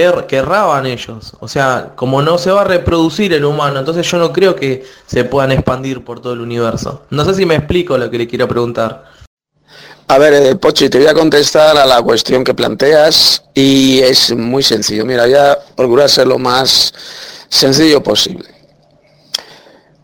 eh, 0.00 0.08
er- 0.08 0.26
erraban 0.30 0.86
ellos. 0.86 1.34
O 1.40 1.48
sea, 1.48 1.92
como 1.94 2.22
no 2.22 2.38
se 2.38 2.50
va 2.50 2.62
a 2.62 2.64
reproducir 2.64 3.32
el 3.32 3.44
humano, 3.44 3.78
entonces 3.78 4.10
yo 4.10 4.18
no 4.18 4.32
creo 4.32 4.56
que 4.56 4.84
se 5.06 5.24
puedan 5.24 5.52
expandir 5.52 6.04
por 6.04 6.20
todo 6.20 6.32
el 6.32 6.40
universo. 6.40 7.02
No 7.10 7.24
sé 7.24 7.34
si 7.34 7.46
me 7.46 7.54
explico 7.56 7.96
lo 7.98 8.10
que 8.10 8.18
le 8.18 8.26
quiero 8.28 8.48
preguntar. 8.48 9.04
A 10.08 10.18
ver, 10.18 10.34
eh, 10.34 10.54
Pochi, 10.56 10.88
te 10.88 10.98
voy 10.98 11.08
a 11.08 11.14
contestar 11.14 11.76
a 11.76 11.84
la 11.84 12.00
cuestión 12.00 12.44
que 12.44 12.54
planteas 12.54 13.42
y 13.54 13.98
es 14.00 14.34
muy 14.36 14.62
sencillo. 14.62 15.04
Mira, 15.04 15.24
voy 15.24 15.34
a 15.34 15.58
procurar 15.76 16.08
ser 16.08 16.28
lo 16.28 16.38
más 16.38 16.92
sencillo 17.48 18.02
posible. 18.02 18.55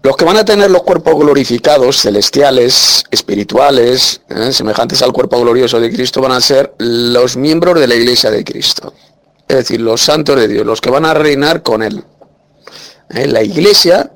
Los 0.03 0.17
que 0.17 0.25
van 0.25 0.37
a 0.37 0.45
tener 0.45 0.71
los 0.71 0.83
cuerpos 0.83 1.15
glorificados, 1.15 2.03
celestiales, 2.03 3.05
espirituales, 3.11 4.21
eh, 4.29 4.53
semejantes 4.53 5.01
al 5.03 5.13
cuerpo 5.13 5.41
glorioso 5.41 5.79
de 5.79 5.93
Cristo, 5.93 6.21
van 6.21 6.33
a 6.33 6.41
ser 6.41 6.75
los 6.79 7.37
miembros 7.37 7.79
de 7.79 7.87
la 7.87 7.95
iglesia 7.95 8.31
de 8.31 8.43
Cristo. 8.43 8.93
Es 9.47 9.57
decir, 9.59 9.81
los 9.81 10.01
santos 10.01 10.37
de 10.37 10.49
Dios, 10.49 10.67
los 10.67 10.81
que 10.81 10.91
van 10.91 11.05
a 11.05 11.15
reinar 11.15 11.63
con 11.63 11.83
Él. 11.83 12.05
Eh, 13.11 13.29
La 13.29 13.43
iglesia 13.43 14.11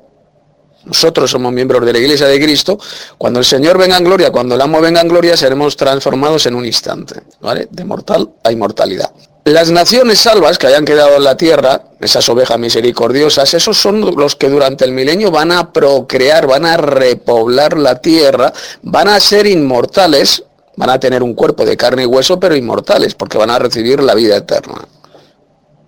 nosotros 0.87 1.29
somos 1.29 1.51
miembros 1.51 1.85
de 1.85 1.91
la 1.91 1.99
Iglesia 1.99 2.27
de 2.27 2.39
Cristo. 2.39 2.79
Cuando 3.17 3.39
el 3.39 3.45
Señor 3.45 3.77
venga 3.77 3.97
en 3.97 4.05
gloria, 4.05 4.31
cuando 4.31 4.55
el 4.55 4.61
amo 4.61 4.79
venga 4.79 5.01
en 5.01 5.09
gloria, 5.09 5.35
seremos 5.35 5.75
transformados 5.75 6.45
en 6.45 6.55
un 6.55 6.65
instante. 6.65 7.21
De 7.69 7.83
mortal 7.83 8.29
a 8.43 8.51
inmortalidad. 8.51 9.11
Las 9.47 9.71
naciones 9.71 10.19
salvas 10.19 10.57
que 10.57 10.67
hayan 10.67 10.83
quedado 10.83 11.15
en 11.15 11.23
la 11.23 11.37
tierra, 11.37 11.81
esas 12.01 12.27
ovejas 12.27 12.59
misericordiosas, 12.59 13.53
esos 13.53 13.77
son 13.77 14.01
los 14.01 14.35
que 14.35 14.49
durante 14.49 14.83
el 14.83 14.91
milenio 14.91 15.31
van 15.31 15.53
a 15.53 15.71
procrear, 15.71 16.45
van 16.47 16.65
a 16.65 16.75
repoblar 16.75 17.77
la 17.77 18.01
tierra, 18.01 18.51
van 18.81 19.07
a 19.07 19.17
ser 19.21 19.47
inmortales, 19.47 20.43
van 20.75 20.89
a 20.89 20.99
tener 20.99 21.23
un 21.23 21.33
cuerpo 21.33 21.65
de 21.65 21.77
carne 21.77 22.03
y 22.03 22.05
hueso, 22.05 22.37
pero 22.37 22.57
inmortales, 22.57 23.15
porque 23.15 23.37
van 23.37 23.49
a 23.49 23.57
recibir 23.57 24.03
la 24.03 24.15
vida 24.15 24.35
eterna. 24.35 24.85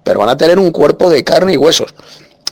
Pero 0.06 0.22
van 0.22 0.30
a 0.30 0.38
tener 0.38 0.58
un 0.58 0.72
cuerpo 0.72 1.10
de 1.10 1.26
carne 1.26 1.56
y 1.56 1.58
huesos. 1.58 1.94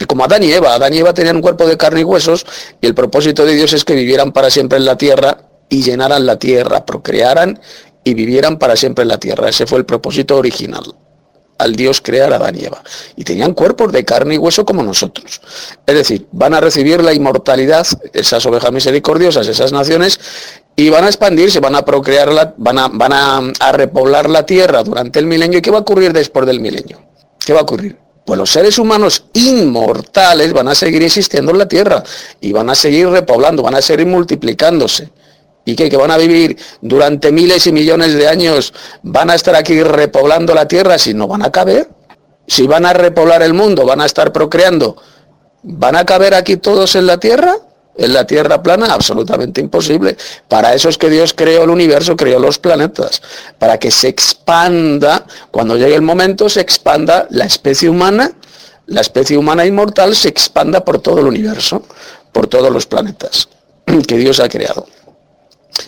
Y 0.02 0.04
como 0.04 0.26
Adán 0.26 0.44
y 0.44 0.52
Eva, 0.52 0.74
Adán 0.74 0.94
y 0.94 0.98
Eva 0.98 1.14
tenían 1.14 1.38
un 1.38 1.42
cuerpo 1.42 1.66
de 1.66 1.78
carne 1.78 2.02
y 2.02 2.04
huesos 2.04 2.46
y 2.82 2.86
el 2.86 2.94
propósito 2.94 3.46
de 3.46 3.56
Dios 3.56 3.72
es 3.72 3.86
que 3.86 3.94
vivieran 3.94 4.34
para 4.34 4.50
siempre 4.50 4.78
en 4.78 4.84
la 4.84 4.98
tierra 4.98 5.38
y 5.70 5.84
llenaran 5.84 6.26
la 6.26 6.38
tierra, 6.38 6.86
procrearan 6.86 7.62
y 8.08 8.14
vivieran 8.14 8.58
para 8.58 8.78
siempre 8.78 9.02
en 9.02 9.10
la 9.10 9.18
tierra. 9.18 9.50
Ese 9.50 9.68
fue 9.68 9.80
el 9.80 9.86
propósito 9.86 10.38
original, 10.38 10.96
al 11.58 11.76
Dios 11.76 12.00
crear 12.00 12.32
a 12.32 12.38
Adán 12.38 12.56
y 12.58 12.64
Eva. 12.64 12.82
Y 13.18 13.26
tenían 13.26 13.54
cuerpos 13.54 13.92
de 13.92 14.06
carne 14.06 14.36
y 14.36 14.38
hueso 14.38 14.66
como 14.66 14.82
nosotros. 14.82 15.42
Es 15.86 15.96
decir, 15.96 16.26
van 16.32 16.54
a 16.54 16.62
recibir 16.62 17.04
la 17.04 17.14
inmortalidad, 17.14 17.86
esas 18.14 18.46
ovejas 18.46 18.72
misericordiosas, 18.72 19.46
esas 19.48 19.74
naciones, 19.74 20.22
y 20.74 20.90
van 20.90 21.04
a 21.04 21.08
expandirse, 21.08 21.60
van 21.60 21.76
a 21.76 21.84
procrear, 21.84 22.32
la, 22.32 22.54
van, 22.56 22.80
a, 22.80 22.88
van 22.88 23.12
a, 23.12 23.42
a 23.60 23.72
repoblar 23.74 24.30
la 24.30 24.46
tierra 24.46 24.84
durante 24.84 25.20
el 25.20 25.26
milenio. 25.26 25.60
¿Y 25.60 25.62
qué 25.62 25.72
va 25.72 25.80
a 25.80 25.82
ocurrir 25.82 26.14
después 26.14 26.46
del 26.46 26.62
milenio? 26.62 27.02
¿Qué 27.46 27.52
va 27.52 27.60
a 27.60 27.64
ocurrir? 27.64 27.98
Pues 28.26 28.38
los 28.38 28.50
seres 28.50 28.80
humanos 28.80 29.26
inmortales 29.34 30.54
van 30.54 30.70
a 30.70 30.76
seguir 30.76 31.04
existiendo 31.04 31.52
en 31.52 31.58
la 31.58 31.68
tierra 31.68 32.04
y 32.40 32.54
van 32.54 32.70
a 32.70 32.76
seguir 32.76 33.10
repoblando, 33.10 33.64
van 33.64 33.76
a 33.76 33.82
seguir 33.82 34.06
multiplicándose. 34.06 35.10
¿Y? 35.68 35.76
Que 35.76 35.98
van 35.98 36.12
a 36.12 36.18
vivir 36.18 36.58
durante 36.80 37.30
miles 37.30 37.68
y 37.68 37.74
millones 37.74 38.14
de 38.14 38.26
años, 38.26 38.74
van 39.04 39.30
a 39.30 39.36
estar 39.36 39.54
aquí 39.54 39.84
repoblando 39.84 40.56
la 40.56 40.66
tierra 40.66 40.98
si 40.98 41.14
no 41.14 41.28
van 41.28 41.44
a 41.44 41.52
caber. 41.52 41.90
Si 42.48 42.66
van 42.66 42.86
a 42.86 42.94
repoblar 42.94 43.44
el 43.44 43.54
mundo, 43.54 43.86
van 43.86 44.00
a 44.00 44.06
estar 44.06 44.32
procreando, 44.32 44.96
¿van 45.64 45.98
a 45.98 46.06
caber 46.06 46.34
aquí 46.34 46.56
todos 46.56 46.96
en 46.96 47.06
la 47.06 47.20
tierra? 47.20 47.58
en 48.00 48.14
la 48.14 48.28
Tierra 48.28 48.62
plana? 48.62 48.94
Absolutamente 48.94 49.60
imposible. 49.60 50.16
Para 50.48 50.76
eso 50.76 50.88
es 50.88 51.00
que 51.00 51.10
Dios 51.10 51.34
creó 51.34 51.64
el 51.64 51.72
universo, 51.72 52.16
creó 52.16 52.40
los 52.40 52.60
planetas, 52.60 53.24
para 53.58 53.80
que 53.80 53.90
se 53.90 54.08
expanda, 54.08 55.26
cuando 55.50 55.76
llegue 55.76 55.96
el 55.96 56.04
momento, 56.04 56.48
se 56.48 56.62
expanda 56.62 57.26
la 57.32 57.46
especie 57.46 57.90
humana, 57.90 58.32
la 58.86 59.02
especie 59.02 59.36
humana 59.36 59.66
inmortal 59.66 60.16
se 60.16 60.30
expanda 60.30 60.86
por 60.86 61.00
todo 61.00 61.22
el 61.22 61.26
universo, 61.26 61.82
por 62.32 62.46
todos 62.46 62.72
los 62.72 62.86
planetas 62.86 63.50
que 64.08 64.18
Dios 64.18 64.40
ha 64.40 64.48
creado. 64.48 64.86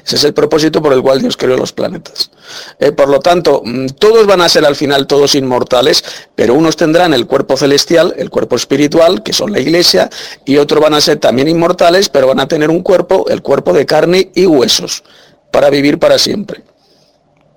Ese 0.06 0.18
es 0.18 0.24
el 0.24 0.34
propósito 0.34 0.82
por 0.82 0.94
el 0.94 1.02
cual 1.02 1.22
Dios 1.22 1.38
creó 1.38 1.58
los 1.58 1.74
planetas. 1.74 2.32
Eh, 2.80 2.92
por 2.92 3.10
lo 3.10 3.20
tanto, 3.20 3.62
mm, 3.64 3.88
todos 3.98 4.26
van 4.28 4.42
a 4.42 4.50
ser 4.50 4.66
al 4.66 4.76
final 4.76 5.08
todos 5.08 5.36
inmortales, 5.36 6.04
pero 6.36 6.54
unos 6.54 6.76
tendrán 6.76 7.14
el 7.14 7.26
cuerpo 7.26 7.58
celestial, 7.58 8.14
el 8.18 8.30
cuerpo 8.30 8.56
espiritual, 8.56 9.24
que 9.24 9.34
son 9.34 9.52
la 9.52 9.60
iglesia, 9.60 10.10
y 10.46 10.58
otros 10.58 10.82
van 10.82 10.94
a 10.94 11.02
ser 11.02 11.18
también 11.18 11.48
inmortales, 11.48 12.10
pero 12.10 12.28
van 12.28 12.40
a 12.40 12.48
tener 12.48 12.70
un 12.70 12.82
cuerpo, 12.82 13.26
el 13.30 13.42
cuerpo 13.42 13.74
de 13.74 13.86
carne 13.86 14.32
y 14.36 14.46
huesos, 14.46 15.04
para 15.52 15.70
vivir 15.70 15.98
para 15.98 16.20
siempre. 16.20 16.64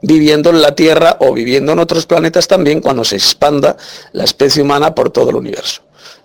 Viviendo 0.00 0.50
en 0.50 0.62
la 0.62 0.74
Tierra 0.74 1.16
o 1.20 1.32
viviendo 1.32 1.72
en 1.72 1.78
otros 1.78 2.06
planetas 2.06 2.48
también 2.48 2.80
cuando 2.80 3.04
se 3.04 3.16
expanda 3.16 3.76
la 4.12 4.24
especie 4.24 4.62
humana 4.62 4.94
por 4.94 5.10
todo 5.10 5.30
el 5.30 5.36
universo. 5.36 5.82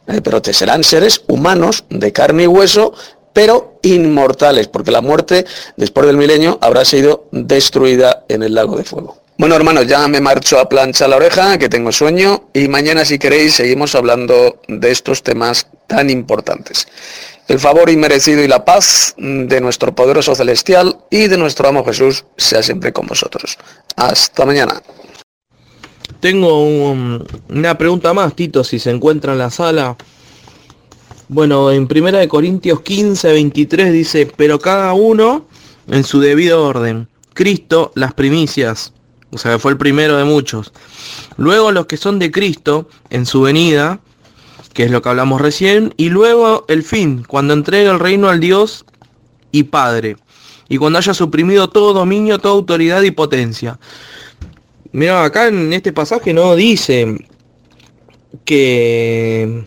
Eh, 0.08 0.22
pero 0.24 0.42
te 0.42 0.54
serán 0.54 0.84
seres 0.86 1.22
humanos 1.28 1.84
de 1.90 2.14
carne 2.14 2.44
y 2.44 2.48
hueso 2.48 2.94
pero 3.38 3.78
inmortales, 3.84 4.68
porque 4.68 4.90
la 4.90 5.02
muerte 5.02 5.46
después 5.76 6.08
del 6.08 6.18
milenio 6.18 6.58
habrá 6.60 6.84
sido 6.84 7.28
destruida 7.32 8.26
en 8.30 8.42
el 8.42 8.56
lago 8.56 8.76
de 8.78 8.84
fuego. 8.84 9.22
Bueno, 9.38 9.54
hermanos, 9.54 9.86
ya 9.86 10.08
me 10.08 10.20
marcho 10.20 10.58
a 10.58 10.68
plancha 10.68 11.08
la 11.08 11.18
oreja, 11.18 11.60
que 11.60 11.70
tengo 11.70 11.92
sueño, 11.92 12.50
y 12.52 12.68
mañana, 12.68 13.06
si 13.06 13.20
queréis, 13.20 13.54
seguimos 13.54 13.94
hablando 13.94 14.60
de 14.68 14.90
estos 14.90 15.22
temas 15.22 15.68
tan 15.86 16.10
importantes. 16.10 16.88
El 17.48 17.60
favor 17.60 17.92
inmerecido 17.92 18.42
y 18.42 18.48
la 18.48 18.66
paz 18.66 19.14
de 19.20 19.62
nuestro 19.62 19.94
poderoso 19.94 20.34
celestial 20.34 20.98
y 21.12 21.28
de 21.28 21.38
nuestro 21.38 21.70
amo 21.70 21.86
Jesús 21.86 22.26
sea 22.38 22.64
siempre 22.64 22.92
con 22.92 23.06
vosotros. 23.06 23.56
Hasta 23.96 24.48
mañana. 24.48 24.82
Tengo 26.20 26.64
una 26.64 27.78
pregunta 27.78 28.16
más, 28.16 28.36
Tito, 28.36 28.64
si 28.64 28.80
se 28.80 28.90
encuentra 28.90 29.34
en 29.34 29.38
la 29.38 29.52
sala. 29.52 29.96
Bueno, 31.30 31.72
en 31.72 31.88
Primera 31.88 32.20
de 32.20 32.30
Corintios 32.30 32.80
15, 32.82 33.34
23 33.34 33.92
dice, 33.92 34.32
pero 34.38 34.60
cada 34.60 34.94
uno 34.94 35.46
en 35.90 36.06
su 36.06 36.22
debido 36.22 36.64
orden. 36.64 37.10
Cristo, 37.34 37.92
las 37.96 38.14
primicias, 38.14 38.94
o 39.32 39.38
sea, 39.38 39.60
fue 39.60 39.74
el 39.74 39.78
primero 39.78 40.16
de 40.16 40.24
muchos. 40.24 40.72
Luego 41.36 41.74
los 41.74 41.86
que 41.86 41.98
son 41.98 42.18
de 42.18 42.32
Cristo 42.32 42.88
en 43.10 43.26
su 43.26 43.42
venida, 43.42 44.00
que 44.72 44.84
es 44.84 44.92
lo 44.92 45.02
que 45.02 45.10
hablamos 45.10 45.42
recién, 45.42 45.94
y 45.98 46.08
luego 46.10 46.64
el 46.70 46.82
fin, 46.82 47.26
cuando 47.28 47.54
entregue 47.54 47.90
el 47.90 48.00
reino 48.00 48.30
al 48.30 48.40
Dios 48.40 48.86
y 49.52 49.64
Padre, 49.64 50.16
y 50.70 50.78
cuando 50.78 51.00
haya 51.00 51.14
suprimido 51.14 51.68
todo 51.70 51.92
dominio, 51.92 52.40
toda 52.40 52.54
autoridad 52.54 53.02
y 53.02 53.12
potencia. 53.12 53.78
Mira, 54.94 55.26
acá 55.26 55.50
en 55.50 55.74
este 55.74 55.92
pasaje 55.92 56.34
no 56.34 56.56
dice 56.56 57.18
que 58.46 59.66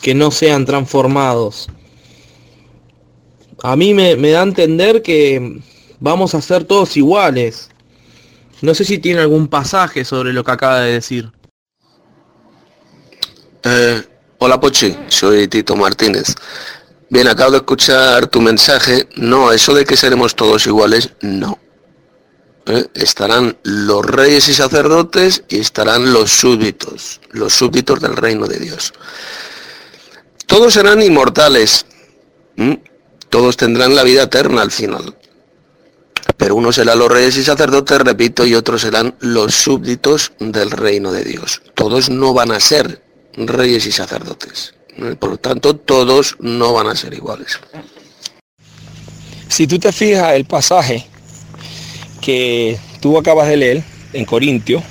que 0.00 0.14
no 0.14 0.30
sean 0.30 0.64
transformados. 0.64 1.68
A 3.62 3.76
mí 3.76 3.92
me, 3.92 4.16
da 4.16 4.40
a 4.40 4.44
entender 4.44 5.02
que 5.02 5.60
vamos 5.98 6.34
a 6.34 6.40
ser 6.40 6.64
todos 6.64 6.96
iguales. 6.96 7.68
No 8.62 8.74
sé 8.74 8.84
si 8.84 8.98
tiene 8.98 9.20
algún 9.20 9.48
pasaje 9.48 10.04
sobre 10.04 10.32
lo 10.32 10.44
que 10.44 10.50
acaba 10.50 10.80
de 10.80 10.92
decir. 10.92 11.30
Eh, 13.62 14.02
hola 14.38 14.58
Pochi, 14.58 14.96
soy 15.08 15.48
Tito 15.48 15.76
Martínez. 15.76 16.34
Bien, 17.10 17.28
acabo 17.28 17.50
de 17.50 17.58
escuchar 17.58 18.28
tu 18.28 18.40
mensaje. 18.40 19.08
No, 19.16 19.52
eso 19.52 19.74
de 19.74 19.84
que 19.84 19.96
seremos 19.96 20.34
todos 20.34 20.66
iguales, 20.66 21.10
no. 21.20 21.58
Eh, 22.66 22.86
estarán 22.94 23.58
los 23.64 24.04
reyes 24.04 24.48
y 24.48 24.54
sacerdotes 24.54 25.42
y 25.48 25.58
estarán 25.58 26.12
los 26.12 26.30
súbditos, 26.30 27.20
los 27.30 27.52
súbditos 27.52 28.00
del 28.00 28.16
reino 28.16 28.46
de 28.46 28.58
Dios. 28.58 28.92
Todos 30.50 30.74
serán 30.74 31.00
inmortales. 31.00 31.86
Todos 33.28 33.56
tendrán 33.56 33.94
la 33.94 34.02
vida 34.02 34.24
eterna 34.24 34.62
al 34.62 34.72
final. 34.72 35.16
Pero 36.36 36.56
unos 36.56 36.74
serán 36.74 36.98
los 36.98 37.08
reyes 37.08 37.36
y 37.36 37.44
sacerdotes, 37.44 38.00
repito, 38.00 38.44
y 38.44 38.56
otros 38.56 38.80
serán 38.80 39.14
los 39.20 39.54
súbditos 39.54 40.32
del 40.40 40.72
reino 40.72 41.12
de 41.12 41.22
Dios. 41.22 41.62
Todos 41.76 42.10
no 42.10 42.34
van 42.34 42.50
a 42.50 42.58
ser 42.58 43.00
reyes 43.36 43.86
y 43.86 43.92
sacerdotes. 43.92 44.74
Por 45.20 45.30
lo 45.30 45.36
tanto, 45.36 45.76
todos 45.76 46.34
no 46.40 46.72
van 46.72 46.88
a 46.88 46.96
ser 46.96 47.14
iguales. 47.14 47.60
Si 49.46 49.68
tú 49.68 49.78
te 49.78 49.92
fijas 49.92 50.34
el 50.34 50.46
pasaje 50.46 51.06
que 52.20 52.76
tú 53.00 53.16
acabas 53.16 53.46
de 53.46 53.56
leer 53.56 53.84
en 54.12 54.24
Corintio, 54.24 54.82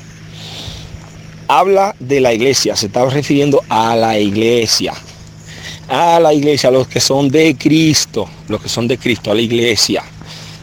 habla 1.50 1.98
de 2.00 2.22
la 2.22 2.34
iglesia, 2.34 2.78
se 2.78 2.86
está 2.86 3.04
refiriendo 3.10 3.62
a 3.68 3.98
la 3.98 4.18
iglesia, 4.18 4.94
a 5.90 6.20
la 6.20 6.34
iglesia, 6.34 6.70
a 6.70 6.72
los 6.72 6.88
que 6.88 7.00
son 7.00 7.30
de 7.30 7.56
Cristo, 7.56 8.30
los 8.48 8.62
que 8.62 8.70
son 8.70 8.88
de 8.88 8.98
Cristo, 8.98 9.32
a 9.32 9.36
la 9.36 9.42
iglesia, 9.42 10.04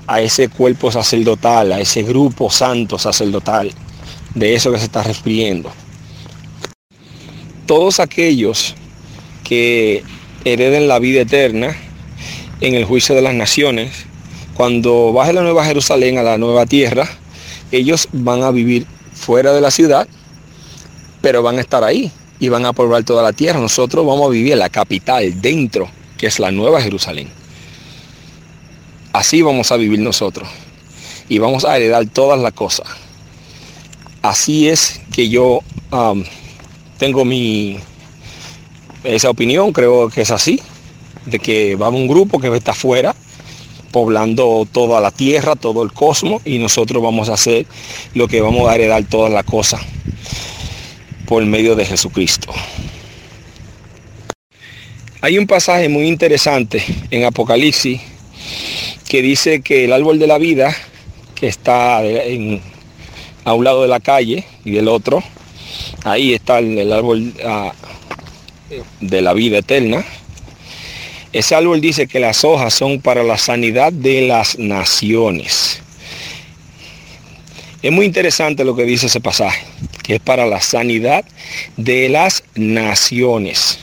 a 0.07 0.21
ese 0.21 0.49
cuerpo 0.49 0.93
sacerdotal, 0.93 1.73
a 1.73 1.81
ese 1.81 2.03
grupo 2.03 2.49
santo 2.51 2.99
sacerdotal, 2.99 3.73
de 4.35 4.55
eso 4.55 4.71
que 4.71 4.79
se 4.79 4.85
está 4.85 5.03
refiriendo. 5.03 5.71
Todos 7.67 7.99
aquellos 7.99 8.75
que 9.43 10.05
hereden 10.45 10.87
la 10.87 11.01
vida 11.01 11.23
eterna 11.23 11.77
en 12.61 12.75
el 12.75 12.85
juicio 12.85 13.15
de 13.15 13.23
las 13.23 13.35
naciones, 13.35 14.07
cuando 14.55 15.13
baje 15.13 15.33
la 15.33 15.43
nueva 15.43 15.65
Jerusalén 15.65 16.19
a 16.19 16.23
la 16.23 16.39
nueva 16.39 16.67
tierra, 16.67 17.09
ellos 17.73 18.09
van 18.13 18.45
a 18.45 18.53
vivir 18.53 18.87
fuera 19.13 19.53
de 19.53 19.61
la 19.61 19.73
ciudad, 19.73 20.07
pero 21.21 21.43
van 21.43 21.59
a 21.59 21.61
estar 21.61 21.83
ahí, 21.83 22.13
y 22.39 22.49
van 22.49 22.67
a 22.67 22.73
poblar 22.73 23.05
toda 23.05 23.23
la 23.23 23.33
tierra. 23.33 23.61
Nosotros 23.61 24.07
vamos 24.07 24.27
a 24.27 24.31
vivir 24.31 24.53
en 24.53 24.59
la 24.59 24.69
capital, 24.69 25.41
dentro, 25.41 25.89
que 26.17 26.27
es 26.27 26.39
la 26.39 26.51
nueva 26.51 26.81
Jerusalén. 26.81 27.29
Así 29.13 29.43
vamos 29.43 29.73
a 29.73 29.77
vivir 29.77 30.01
nosotros. 30.01 30.49
Y 31.29 31.39
vamos 31.39 31.65
a 31.65 31.77
heredar 31.77 32.07
todas 32.07 32.39
las 32.41 32.53
cosas. 32.53 32.87
Así 34.23 34.69
es 34.69 35.01
que 35.13 35.29
yo 35.29 35.61
um, 35.91 36.25
tengo 36.99 37.25
mi 37.25 37.79
esa 39.05 39.31
opinión, 39.31 39.73
creo 39.73 40.09
que 40.09 40.23
es 40.23 40.31
así, 40.33 40.61
de 41.27 41.39
que 41.39 41.77
va 41.77 41.89
un 41.89 42.09
grupo 42.09 42.41
que 42.41 42.55
está 42.57 42.73
afuera, 42.73 43.15
poblando 43.93 44.67
toda 44.71 45.01
la 45.01 45.13
tierra, 45.13 45.55
todo 45.55 45.85
el 45.85 45.93
cosmos, 45.93 46.43
y 46.45 46.59
nosotros 46.59 47.03
vamos 47.03 47.29
a 47.29 47.35
hacer 47.35 47.67
lo 48.15 48.27
que 48.27 48.41
vamos 48.41 48.69
a 48.69 48.75
heredar 48.75 49.05
todas 49.05 49.33
las 49.33 49.45
cosas 49.45 49.81
por 51.27 51.45
medio 51.45 51.75
de 51.75 51.85
Jesucristo. 51.85 52.53
Hay 55.21 55.39
un 55.39 55.47
pasaje 55.47 55.89
muy 55.89 56.07
interesante 56.07 56.85
en 57.11 57.25
Apocalipsis 57.25 58.01
que 59.09 59.23
dice 59.23 59.61
que 59.61 59.85
el 59.85 59.93
árbol 59.93 60.19
de 60.19 60.27
la 60.27 60.39
vida, 60.39 60.75
que 61.35 61.49
está 61.49 61.99
a 61.99 63.55
un 63.55 63.65
lado 63.65 63.83
de 63.83 63.89
la 63.89 64.01
calle 64.01 64.45
y 64.65 64.73
del 64.73 64.89
otro, 64.89 65.23
ahí 66.05 66.35
está 66.35 66.59
el, 66.59 66.93
árbol 66.93 67.33
ah, 67.45 67.73
de 69.01 69.23
la 69.23 69.33
vida 69.33 69.59
eterna. 69.59 70.05
Ese 71.33 71.55
árbol 71.55 71.81
dice 71.81 72.07
que 72.07 72.21
las 72.21 72.45
hojas 72.45 72.73
son 72.73 73.01
para 73.01 73.23
la 73.23 73.37
sanidad 73.37 73.93
de 73.93 74.23
las 74.23 74.59
naciones. 74.59 75.83
Es 77.87 77.93
muy 77.93 78.05
interesante 78.05 78.65
lo 78.65 78.75
que 78.75 78.83
dice 78.83 79.07
ese 79.07 79.21
pasaje 79.21 79.65
que 80.03 80.17
es 80.17 80.21
para 80.21 80.45
la 80.45 80.61
sanidad 80.61 81.25
de 81.77 82.09
las 82.09 82.43
naciones. 82.57 83.79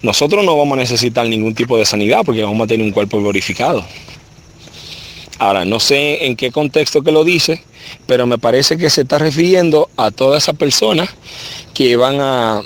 Nosotros 0.00 0.42
no 0.42 0.56
vamos 0.56 0.78
a 0.78 0.80
necesitar 0.80 1.28
ningún 1.28 1.54
tipo 1.54 1.76
de 1.76 1.84
sanidad 1.84 2.22
porque 2.24 2.42
vamos 2.42 2.64
a 2.64 2.66
tener 2.66 2.86
un 2.86 2.92
cuerpo 2.92 3.20
glorificado. 3.20 3.84
Ahora, 5.38 5.66
no 5.66 5.80
sé 5.80 6.24
en 6.24 6.34
qué 6.34 6.50
contexto 6.50 7.02
que 7.02 7.12
lo 7.12 7.24
dice, 7.24 7.62
pero 8.06 8.26
me 8.26 8.38
parece 8.38 8.78
que 8.78 8.88
se 8.88 9.02
está 9.02 9.18
refiriendo 9.18 9.90
a 9.98 10.10
todas 10.10 10.44
esas 10.44 10.56
personas 10.56 11.10
que 11.74 11.96
van 11.96 12.22
a 12.22 12.62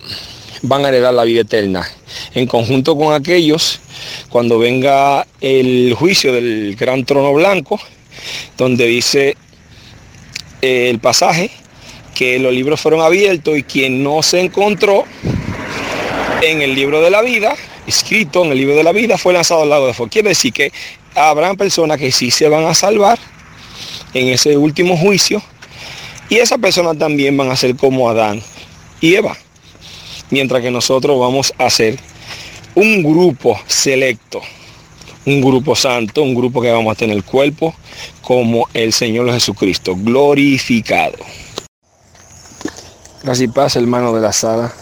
van 0.63 0.85
a 0.85 0.91
heredar 0.91 1.15
la 1.15 1.25
vida 1.25 1.41
eterna. 1.41 1.85
En 2.33 2.47
conjunto 2.47 2.97
con 2.97 3.13
aquellos, 3.13 3.81
cuando 4.29 4.57
venga 4.61 5.27
el 5.41 5.95
juicio 5.99 6.33
del 6.33 6.77
gran 6.77 7.05
trono 7.05 7.33
blanco, 7.33 7.81
donde 8.57 8.87
dice 8.87 9.37
el 10.61 10.99
pasaje 10.99 11.51
que 12.15 12.39
los 12.39 12.53
libros 12.53 12.81
fueron 12.81 13.01
abiertos 13.01 13.57
y 13.57 13.63
quien 13.63 14.03
no 14.03 14.23
se 14.23 14.41
encontró 14.41 15.05
en 16.43 16.63
el 16.63 16.75
libro 16.75 17.01
de 17.01 17.11
la 17.11 17.23
vida, 17.23 17.55
escrito 17.87 18.45
en 18.45 18.53
el 18.53 18.59
libro 18.59 18.75
de 18.75 18.83
la 18.83 18.93
vida, 18.93 19.19
fue 19.19 19.33
lanzado 19.33 19.63
al 19.63 19.71
lago 19.71 19.87
de 19.87 19.95
fuego. 19.95 20.11
Quiere 20.11 20.31
decir 20.31 20.53
que 20.53 20.73
habrán 21.15 21.57
personas 21.57 21.99
que 21.99 22.13
sí 22.13 22.31
se 22.31 22.49
van 22.49 22.65
a 22.65 22.75
salvar 22.75 23.19
en 24.15 24.29
ese 24.29 24.57
último 24.57 24.97
juicio 24.97 25.43
y 26.29 26.37
esas 26.37 26.59
personas 26.59 26.99
también 26.99 27.37
van 27.37 27.51
a 27.51 27.57
ser 27.57 27.77
como 27.77 28.09
Adán 28.09 28.43
y 29.01 29.15
Eva. 29.15 29.37
Mientras 30.31 30.61
que 30.61 30.71
nosotros 30.71 31.19
vamos 31.19 31.55
a 31.57 31.71
ser 31.71 31.99
un 32.75 33.03
grupo 33.03 33.59
selecto, 33.67 34.43
un 35.29 35.43
grupo 35.43 35.77
santo, 35.77 36.23
un 36.23 36.35
grupo 36.35 36.63
que 36.63 36.73
vamos 36.73 36.91
a 36.93 36.95
tener 36.95 37.15
el 37.15 37.23
cuerpo 37.23 37.75
como 38.23 38.67
el 38.73 38.95
Señor 38.95 39.31
Jesucristo, 39.31 39.95
glorificado. 39.95 41.19
Gracias 43.23 43.49
y 43.49 43.53
paz, 43.53 43.77
hermano 43.77 44.15
de 44.15 44.23
la 44.23 44.33
sala 44.33 44.73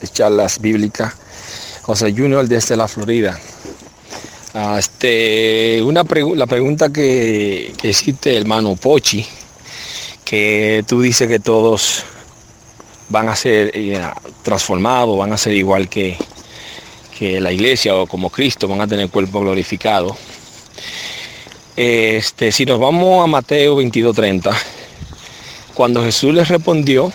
de 0.00 0.06
charlas 0.06 0.60
bíblicas, 0.60 1.14
José 1.82 2.12
Junior 2.12 2.46
desde 2.46 2.76
la 2.76 2.86
Florida. 2.86 3.38
Ah, 4.54 4.76
este, 4.78 5.82
una 5.82 6.04
la 6.36 6.46
pregunta 6.46 6.92
que, 6.92 7.72
que 7.76 7.88
hiciste, 7.88 8.36
hermano 8.36 8.76
Pochi, 8.76 9.26
que 10.24 10.84
tú 10.86 11.00
dices 11.00 11.26
que 11.26 11.40
todos 11.40 12.04
van 13.08 13.28
a 13.28 13.34
ser 13.34 13.72
eh, 13.74 14.00
transformados, 14.44 15.18
van 15.18 15.32
a 15.32 15.36
ser 15.36 15.54
igual 15.54 15.88
que, 15.88 16.16
que 17.20 17.38
la 17.38 17.52
iglesia 17.52 17.94
o 17.94 18.06
como 18.06 18.30
Cristo, 18.30 18.66
van 18.66 18.80
a 18.80 18.86
tener 18.86 19.10
cuerpo 19.10 19.40
glorificado. 19.40 20.16
Este, 21.76 22.50
si 22.50 22.64
nos 22.64 22.80
vamos 22.80 23.22
a 23.22 23.26
Mateo 23.26 23.76
22:30, 23.76 24.56
cuando 25.74 26.02
Jesús 26.02 26.32
les 26.32 26.48
respondió 26.48 27.12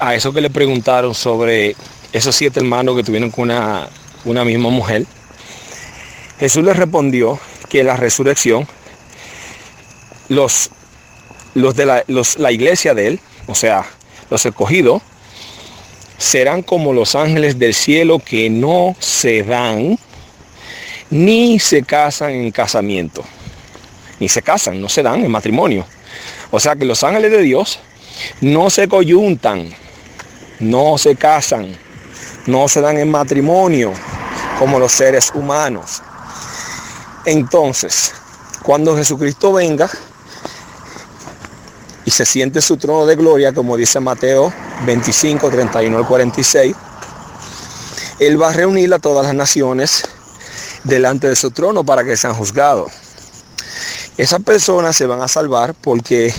a 0.00 0.16
eso 0.16 0.32
que 0.32 0.40
le 0.40 0.50
preguntaron 0.50 1.14
sobre 1.14 1.76
esos 2.12 2.34
siete 2.34 2.58
hermanos 2.58 2.96
que 2.96 3.04
tuvieron 3.04 3.30
con 3.30 3.44
una, 3.44 3.88
una 4.24 4.44
misma 4.44 4.68
mujer, 4.68 5.06
Jesús 6.40 6.64
les 6.64 6.76
respondió 6.76 7.38
que 7.68 7.84
la 7.84 7.94
resurrección, 7.94 8.66
los, 10.28 10.70
los 11.54 11.76
de 11.76 11.86
la, 11.86 12.04
la 12.08 12.50
iglesia 12.50 12.94
de 12.94 13.06
él, 13.06 13.20
o 13.46 13.54
sea, 13.54 13.86
los 14.28 14.44
escogidos, 14.44 15.02
serán 16.20 16.60
como 16.62 16.92
los 16.92 17.14
ángeles 17.14 17.58
del 17.58 17.72
cielo 17.72 18.18
que 18.18 18.50
no 18.50 18.94
se 18.98 19.42
dan 19.42 19.98
ni 21.08 21.58
se 21.58 21.82
casan 21.82 22.32
en 22.32 22.50
casamiento. 22.50 23.24
Ni 24.20 24.28
se 24.28 24.42
casan, 24.42 24.82
no 24.82 24.90
se 24.90 25.02
dan 25.02 25.24
en 25.24 25.30
matrimonio. 25.30 25.86
O 26.50 26.60
sea 26.60 26.76
que 26.76 26.84
los 26.84 27.02
ángeles 27.04 27.32
de 27.32 27.40
Dios 27.40 27.80
no 28.42 28.68
se 28.68 28.86
coyuntan, 28.86 29.70
no 30.60 30.98
se 30.98 31.16
casan, 31.16 31.74
no 32.46 32.68
se 32.68 32.82
dan 32.82 32.98
en 32.98 33.10
matrimonio 33.10 33.94
como 34.58 34.78
los 34.78 34.92
seres 34.92 35.32
humanos. 35.34 36.02
Entonces, 37.24 38.12
cuando 38.62 38.94
Jesucristo 38.94 39.54
venga 39.54 39.88
y 42.10 42.12
se 42.12 42.26
siente 42.26 42.60
su 42.60 42.76
trono 42.76 43.06
de 43.06 43.14
gloria, 43.14 43.52
como 43.52 43.76
dice 43.76 44.00
Mateo 44.00 44.52
25, 44.84 45.48
31 45.48 45.96
al 45.96 46.04
46, 46.08 46.74
Él 48.18 48.42
va 48.42 48.48
a 48.48 48.52
reunir 48.52 48.92
a 48.92 48.98
todas 48.98 49.24
las 49.24 49.32
naciones 49.32 50.02
delante 50.82 51.28
de 51.28 51.36
su 51.36 51.52
trono 51.52 51.84
para 51.84 52.02
que 52.02 52.16
sean 52.16 52.34
juzgados. 52.34 52.90
Esas 54.16 54.42
personas 54.42 54.96
se 54.96 55.06
van 55.06 55.22
a 55.22 55.28
salvar 55.28 55.72
porque 55.80 56.34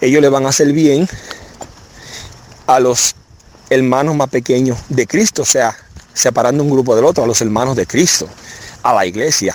ellos 0.00 0.22
le 0.22 0.30
van 0.30 0.46
a 0.46 0.48
hacer 0.48 0.72
bien 0.72 1.06
a 2.66 2.80
los 2.80 3.16
hermanos 3.68 4.16
más 4.16 4.30
pequeños 4.30 4.78
de 4.88 5.06
Cristo, 5.06 5.42
o 5.42 5.44
sea, 5.44 5.76
separando 6.14 6.64
un 6.64 6.70
grupo 6.70 6.96
del 6.96 7.04
otro, 7.04 7.22
a 7.22 7.26
los 7.26 7.42
hermanos 7.42 7.76
de 7.76 7.86
Cristo, 7.86 8.26
a 8.82 8.94
la 8.94 9.04
iglesia 9.04 9.54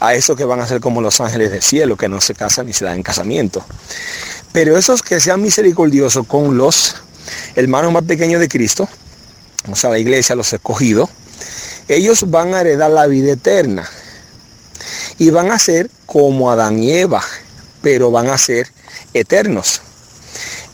a 0.00 0.14
esos 0.14 0.36
que 0.36 0.44
van 0.44 0.60
a 0.60 0.66
ser 0.66 0.80
como 0.80 1.00
los 1.00 1.20
ángeles 1.20 1.50
del 1.50 1.62
cielo, 1.62 1.96
que 1.96 2.08
no 2.08 2.20
se 2.20 2.34
casan 2.34 2.66
ni 2.66 2.72
se 2.72 2.84
dan 2.84 2.96
en 2.96 3.02
casamiento. 3.02 3.64
Pero 4.52 4.76
esos 4.76 5.02
que 5.02 5.20
sean 5.20 5.42
misericordiosos 5.42 6.26
con 6.26 6.56
los 6.56 6.96
hermanos 7.54 7.92
más 7.92 8.04
pequeños 8.04 8.40
de 8.40 8.48
Cristo, 8.48 8.88
o 9.70 9.76
sea, 9.76 9.90
la 9.90 9.98
iglesia, 9.98 10.34
los 10.34 10.52
escogidos, 10.52 11.10
ellos 11.88 12.30
van 12.30 12.54
a 12.54 12.60
heredar 12.60 12.90
la 12.90 13.06
vida 13.06 13.32
eterna. 13.32 13.88
Y 15.18 15.30
van 15.30 15.50
a 15.50 15.58
ser 15.58 15.90
como 16.04 16.50
Adán 16.50 16.82
y 16.82 16.92
Eva, 16.92 17.22
pero 17.82 18.10
van 18.10 18.28
a 18.28 18.38
ser 18.38 18.68
eternos. 19.14 19.80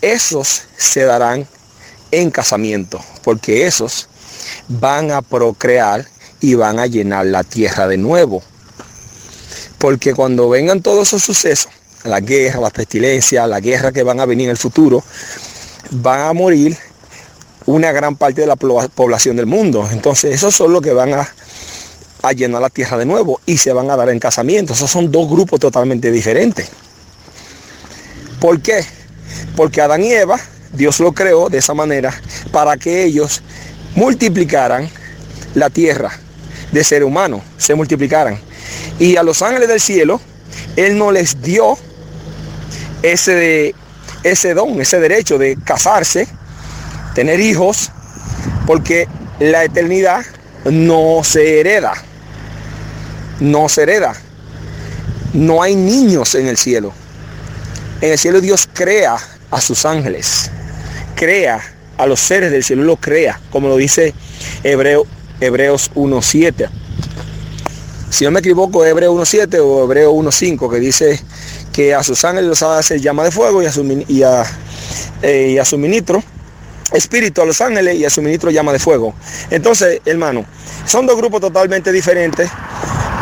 Esos 0.00 0.62
se 0.76 1.04
darán 1.04 1.46
en 2.10 2.30
casamiento, 2.30 3.00
porque 3.22 3.66
esos 3.66 4.08
van 4.68 5.10
a 5.10 5.22
procrear 5.22 6.06
y 6.40 6.54
van 6.54 6.78
a 6.78 6.86
llenar 6.86 7.26
la 7.26 7.44
tierra 7.44 7.86
de 7.86 7.98
nuevo. 7.98 8.42
Porque 9.78 10.14
cuando 10.14 10.48
vengan 10.48 10.82
todos 10.82 11.08
esos 11.08 11.22
sucesos, 11.22 11.70
la 12.04 12.20
guerra, 12.20 12.60
la 12.60 12.70
pestilencia, 12.70 13.46
la 13.46 13.60
guerra 13.60 13.92
que 13.92 14.02
van 14.02 14.20
a 14.20 14.26
venir 14.26 14.46
en 14.46 14.50
el 14.50 14.56
futuro, 14.56 15.02
van 15.90 16.20
a 16.20 16.32
morir 16.32 16.76
una 17.66 17.92
gran 17.92 18.16
parte 18.16 18.40
de 18.40 18.46
la 18.46 18.56
población 18.56 19.36
del 19.36 19.46
mundo. 19.46 19.88
Entonces 19.90 20.34
esos 20.34 20.54
son 20.54 20.72
los 20.72 20.82
que 20.82 20.92
van 20.92 21.14
a, 21.14 21.28
a 22.22 22.32
llenar 22.32 22.62
la 22.62 22.70
tierra 22.70 22.98
de 22.98 23.04
nuevo 23.04 23.40
y 23.46 23.58
se 23.58 23.72
van 23.72 23.90
a 23.90 23.96
dar 23.96 24.08
en 24.08 24.18
casamiento. 24.18 24.72
Esos 24.72 24.90
son 24.90 25.10
dos 25.10 25.28
grupos 25.28 25.60
totalmente 25.60 26.10
diferentes. 26.10 26.68
¿Por 28.40 28.60
qué? 28.60 28.84
Porque 29.54 29.80
Adán 29.80 30.02
y 30.02 30.12
Eva, 30.12 30.40
Dios 30.72 30.98
lo 31.00 31.12
creó 31.12 31.48
de 31.48 31.58
esa 31.58 31.74
manera 31.74 32.12
para 32.50 32.76
que 32.76 33.04
ellos 33.04 33.42
multiplicaran 33.94 34.88
la 35.54 35.70
tierra 35.70 36.10
de 36.72 36.82
ser 36.82 37.04
humano, 37.04 37.42
se 37.58 37.74
multiplicaran. 37.74 38.40
Y 38.98 39.16
a 39.16 39.22
los 39.22 39.42
ángeles 39.42 39.68
del 39.68 39.80
cielo, 39.80 40.20
Él 40.76 40.96
no 40.96 41.12
les 41.12 41.40
dio 41.42 41.76
ese, 43.02 43.74
ese 44.22 44.54
don, 44.54 44.80
ese 44.80 45.00
derecho 45.00 45.38
de 45.38 45.58
casarse, 45.64 46.26
tener 47.14 47.40
hijos, 47.40 47.90
porque 48.66 49.08
la 49.40 49.64
eternidad 49.64 50.24
no 50.64 51.22
se 51.24 51.60
hereda. 51.60 51.92
No 53.40 53.68
se 53.68 53.82
hereda. 53.82 54.14
No 55.32 55.62
hay 55.62 55.74
niños 55.74 56.34
en 56.34 56.46
el 56.46 56.56
cielo. 56.56 56.92
En 58.00 58.12
el 58.12 58.18
cielo 58.18 58.40
Dios 58.40 58.68
crea 58.72 59.16
a 59.50 59.60
sus 59.60 59.84
ángeles. 59.84 60.50
Crea 61.14 61.60
a 61.98 62.06
los 62.06 62.20
seres 62.20 62.50
del 62.50 62.64
cielo, 62.64 62.84
lo 62.84 62.96
crea, 62.96 63.40
como 63.50 63.68
lo 63.68 63.76
dice 63.76 64.14
Hebreo, 64.62 65.06
Hebreos 65.40 65.90
1.7 65.94 66.68
si 68.12 68.26
no 68.26 68.30
me 68.30 68.40
equivoco, 68.40 68.84
Hebreo 68.84 69.14
1.7 69.14 69.58
o 69.64 69.84
Hebreo 69.84 70.12
1.5, 70.12 70.70
que 70.70 70.78
dice 70.78 71.18
que 71.72 71.94
a 71.94 72.02
sus 72.02 72.24
ángeles 72.24 72.48
los 72.48 72.62
hace 72.62 73.00
llama 73.00 73.24
de 73.24 73.30
fuego 73.30 73.62
y 73.62 73.66
a 73.66 73.72
su, 73.72 73.82
y 74.08 74.22
a, 74.22 74.44
eh, 75.22 75.52
y 75.54 75.58
a 75.58 75.64
su 75.64 75.78
ministro 75.78 76.22
espíritu 76.92 77.42
a 77.42 77.46
los 77.46 77.60
ángeles 77.60 77.96
y 77.96 78.04
a 78.04 78.10
su 78.10 78.22
ministro 78.22 78.50
llama 78.50 78.72
de 78.72 78.78
fuego. 78.78 79.14
Entonces, 79.50 80.00
hermano, 80.04 80.44
son 80.86 81.06
dos 81.06 81.16
grupos 81.16 81.40
totalmente 81.40 81.92
diferentes. 81.92 82.50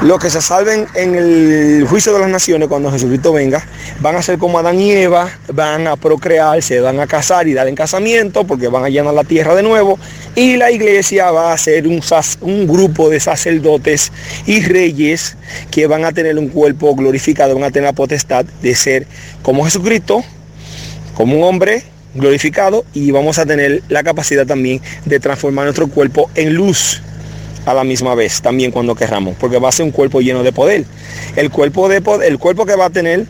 Los 0.02 0.18
que 0.18 0.30
se 0.30 0.40
salven 0.40 0.86
en 0.94 1.14
el 1.14 1.86
juicio 1.86 2.14
de 2.14 2.20
las 2.20 2.30
naciones 2.30 2.68
cuando 2.68 2.90
Jesucristo 2.90 3.34
venga, 3.34 3.62
van 4.00 4.16
a 4.16 4.22
ser 4.22 4.38
como 4.38 4.58
Adán 4.58 4.80
y 4.80 4.92
Eva, 4.92 5.28
van 5.52 5.86
a 5.86 5.96
procrear, 5.96 6.62
se 6.62 6.80
van 6.80 6.98
a 7.00 7.06
casar 7.06 7.46
y 7.48 7.52
dar 7.52 7.68
en 7.68 7.74
casamiento 7.74 8.44
porque 8.44 8.68
van 8.68 8.84
a 8.84 8.88
llenar 8.88 9.12
la 9.12 9.24
tierra 9.24 9.54
de 9.54 9.62
nuevo. 9.62 9.98
Y 10.36 10.56
la 10.56 10.70
iglesia 10.70 11.30
va 11.30 11.52
a 11.52 11.58
ser 11.58 11.86
un, 11.86 12.66
grupo 12.66 13.10
de 13.10 13.18
sacerdotes 13.18 14.12
y 14.46 14.62
reyes 14.62 15.36
que 15.70 15.86
van 15.86 16.04
a 16.04 16.12
tener 16.12 16.38
un 16.38 16.48
cuerpo 16.48 16.94
glorificado, 16.94 17.54
van 17.54 17.64
a 17.64 17.70
tener 17.70 17.88
la 17.88 17.92
potestad 17.92 18.44
de 18.62 18.74
ser 18.74 19.06
como 19.42 19.64
Jesucristo, 19.64 20.22
como 21.14 21.36
un 21.36 21.42
hombre 21.42 21.82
glorificado 22.14 22.84
y 22.94 23.10
vamos 23.10 23.38
a 23.38 23.46
tener 23.46 23.82
la 23.88 24.02
capacidad 24.02 24.46
también 24.46 24.80
de 25.04 25.20
transformar 25.20 25.64
nuestro 25.64 25.88
cuerpo 25.88 26.30
en 26.34 26.54
luz 26.54 27.02
a 27.66 27.74
la 27.74 27.84
misma 27.84 28.14
vez 28.14 28.40
también 28.40 28.70
cuando 28.70 28.94
querramos, 28.94 29.36
porque 29.38 29.58
va 29.58 29.68
a 29.68 29.72
ser 29.72 29.84
un 29.84 29.92
cuerpo 29.92 30.20
lleno 30.20 30.42
de 30.42 30.52
poder. 30.52 30.84
El 31.36 31.50
cuerpo, 31.50 31.88
de, 31.88 32.02
el 32.26 32.38
cuerpo 32.38 32.66
que 32.66 32.76
va 32.76 32.86
a 32.86 32.90
tener 32.90 33.26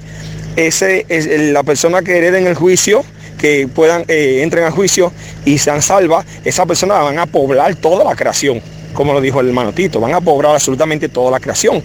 ese 0.56 1.06
es 1.08 1.26
la 1.52 1.62
persona 1.62 2.02
que 2.02 2.18
herede 2.18 2.38
en 2.38 2.46
el 2.46 2.54
juicio, 2.54 3.04
que 3.40 3.66
puedan 3.68 4.04
eh, 4.08 4.42
entren 4.42 4.64
al 4.64 4.72
juicio 4.72 5.12
y 5.44 5.58
sean 5.58 5.80
salvas, 5.82 6.26
esa 6.44 6.66
persona 6.66 6.94
van 6.98 7.18
a 7.18 7.26
poblar 7.26 7.74
toda 7.76 8.04
la 8.04 8.14
creación, 8.14 8.60
como 8.92 9.12
lo 9.12 9.20
dijo 9.20 9.40
el 9.40 9.48
hermano 9.48 9.72
Tito, 9.72 9.98
van 10.00 10.14
a 10.14 10.20
poblar 10.20 10.52
absolutamente 10.54 11.08
toda 11.08 11.30
la 11.30 11.40
creación. 11.40 11.82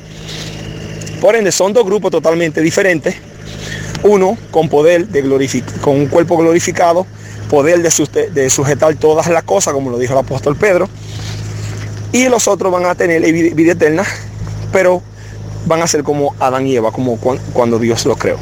Por 1.22 1.36
ende, 1.36 1.52
son 1.52 1.74
dos 1.74 1.86
grupos 1.86 2.12
totalmente 2.12 2.62
diferentes. 2.62 3.16
Uno 4.04 4.38
con 4.52 4.70
poder 4.70 5.08
de 5.08 5.24
con 5.82 5.96
un 5.96 6.08
cuerpo 6.08 6.38
glorificado, 6.38 7.08
poder 7.50 7.82
de, 7.82 8.30
de 8.30 8.50
sujetar 8.50 8.94
todas 8.96 9.28
las 9.28 9.44
cosas, 9.44 9.74
como 9.74 9.90
lo 9.90 9.98
dijo 9.98 10.14
el 10.14 10.20
apóstol 10.20 10.56
Pedro. 10.56 10.88
Y 12.12 12.30
los 12.30 12.48
otros 12.48 12.72
van 12.72 12.86
a 12.86 12.96
tener 12.96 13.22
vida 13.54 13.72
eterna, 13.72 14.04
pero 14.72 15.02
van 15.66 15.82
a 15.82 15.88
ser 15.88 16.04
como 16.04 16.36
Adán 16.40 16.68
y 16.68 16.76
Eva, 16.76 16.92
como 16.92 17.18
cuan- 17.18 17.40
cuando 17.54 17.80
Dios 17.80 18.06
los 18.06 18.18
creó. 18.18 18.38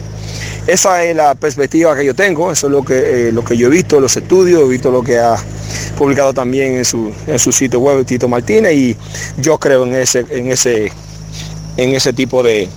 Esa 0.66 1.04
es 1.04 1.14
la 1.14 1.36
perspectiva 1.36 1.94
que 1.94 2.06
yo 2.06 2.16
tengo, 2.16 2.50
eso 2.50 2.68
es 2.68 2.72
lo 2.72 2.86
que, 2.86 3.28
eh, 3.28 3.32
lo 3.34 3.44
que 3.44 3.58
yo 3.58 3.68
he 3.68 3.70
visto, 3.70 4.00
los 4.00 4.16
estudios, 4.16 4.62
he 4.62 4.68
visto 4.68 4.92
lo 4.92 5.04
que 5.04 5.20
ha 5.20 5.36
publicado 5.98 6.34
también 6.34 6.76
en 6.76 6.86
su, 6.86 7.14
en 7.28 7.38
su 7.38 7.52
sitio 7.52 7.82
web 7.82 8.06
Tito 8.06 8.30
Martínez 8.30 8.74
y 8.74 8.98
yo 9.38 9.58
creo 9.58 9.86
en 9.86 9.96
ese, 9.96 10.26
en 10.30 10.50
ese, 10.50 10.90
en 11.76 11.90
ese 11.90 12.14
tipo 12.14 12.42
de, 12.44 12.70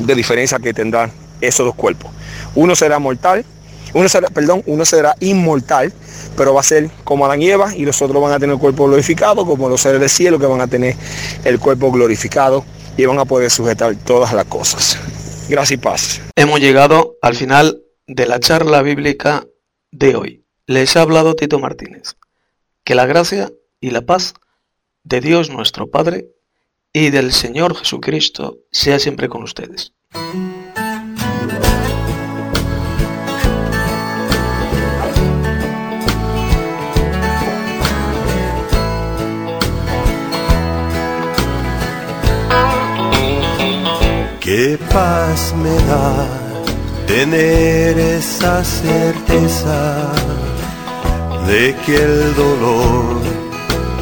de 0.00 0.14
diferencia 0.14 0.58
que 0.58 0.74
tendrán 0.74 1.10
esos 1.40 1.64
dos 1.64 1.74
cuerpos. 1.74 2.10
Uno 2.54 2.76
será 2.76 2.98
mortal, 2.98 3.42
uno 3.94 4.08
perdón, 4.34 4.62
uno 4.66 4.84
será 4.84 5.16
inmortal, 5.20 5.94
pero 6.36 6.52
va 6.52 6.60
a 6.60 6.64
ser 6.64 6.90
como 7.04 7.24
Adán 7.24 7.40
y 7.40 7.48
Eva 7.48 7.74
y 7.74 7.86
los 7.86 8.02
otros 8.02 8.22
van 8.22 8.32
a 8.32 8.38
tener 8.38 8.52
el 8.52 8.60
cuerpo 8.60 8.86
glorificado, 8.86 9.46
como 9.46 9.70
los 9.70 9.80
seres 9.80 9.98
del 9.98 10.10
cielo 10.10 10.38
que 10.38 10.46
van 10.46 10.60
a 10.60 10.66
tener 10.66 10.94
el 11.44 11.58
cuerpo 11.58 11.90
glorificado 11.90 12.66
y 12.98 13.06
van 13.06 13.18
a 13.18 13.24
poder 13.24 13.50
sujetar 13.50 13.94
todas 14.04 14.34
las 14.34 14.44
cosas. 14.44 14.98
Gracias 15.48 15.72
y 15.72 15.76
paz. 15.76 16.22
Hemos 16.36 16.60
llegado 16.60 17.16
al 17.20 17.34
final 17.34 17.82
de 18.06 18.26
la 18.26 18.40
charla 18.40 18.82
bíblica 18.82 19.46
de 19.90 20.16
hoy. 20.16 20.44
Les 20.66 20.96
ha 20.96 21.02
hablado 21.02 21.34
Tito 21.34 21.58
Martínez. 21.58 22.16
Que 22.84 22.94
la 22.94 23.06
gracia 23.06 23.52
y 23.80 23.90
la 23.90 24.02
paz 24.02 24.34
de 25.04 25.20
Dios 25.20 25.50
nuestro 25.50 25.90
Padre 25.90 26.28
y 26.92 27.10
del 27.10 27.32
Señor 27.32 27.76
Jesucristo 27.76 28.58
sea 28.70 28.98
siempre 28.98 29.28
con 29.28 29.42
ustedes. 29.42 29.92
Qué 44.54 44.78
paz 44.92 45.40
me 45.62 45.74
da 45.90 46.12
tener 47.06 47.98
esa 47.98 48.62
certeza 48.62 50.12
de 51.46 51.74
que 51.86 51.96
el 51.96 52.34
dolor 52.34 53.22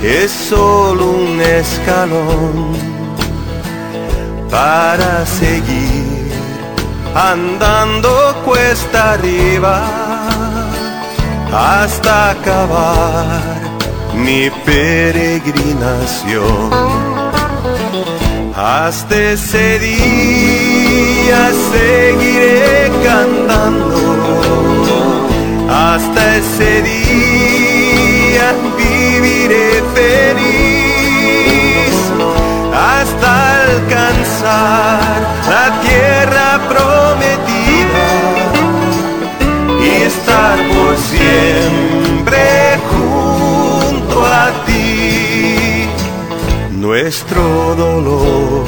es 0.02 0.32
solo 0.32 1.04
un 1.22 1.40
escalón 1.40 2.72
para 4.50 5.24
seguir 5.24 6.32
andando 7.14 8.10
cuesta 8.44 9.12
arriba 9.12 9.84
hasta 11.52 12.30
acabar 12.30 13.60
mi 14.16 14.50
peregrinación. 14.66 17.09
Hasta 18.62 19.16
ese 19.32 19.78
día 19.78 21.50
seguiré 21.72 22.92
cantando. 23.02 23.97
Hasta 25.66 26.36
ese 26.36 26.82
día 26.82 28.52
viviré 28.76 29.82
feliz. 29.94 31.94
Hasta 32.74 33.62
alcanzar 33.62 35.22
la 35.48 35.80
tierra 35.80 36.60
prometida 36.68 38.08
y 39.80 40.02
estar 40.02 40.58
por 40.68 40.98
siempre 40.98 41.99
nuestro 46.91 47.47
dolor, 47.77 48.65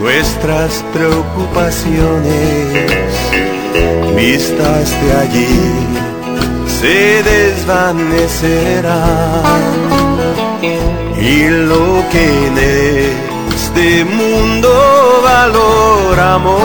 nuestras 0.00 0.84
preocupaciones, 0.92 3.12
vistas 4.16 4.90
de 5.00 5.12
allí, 5.22 5.60
se 6.66 7.22
desvanecerán. 7.22 9.44
Y 11.16 11.48
lo 11.70 12.02
que 12.10 12.24
en 12.48 12.58
este 13.54 14.04
mundo 14.04 14.72
valoramos, 15.22 16.58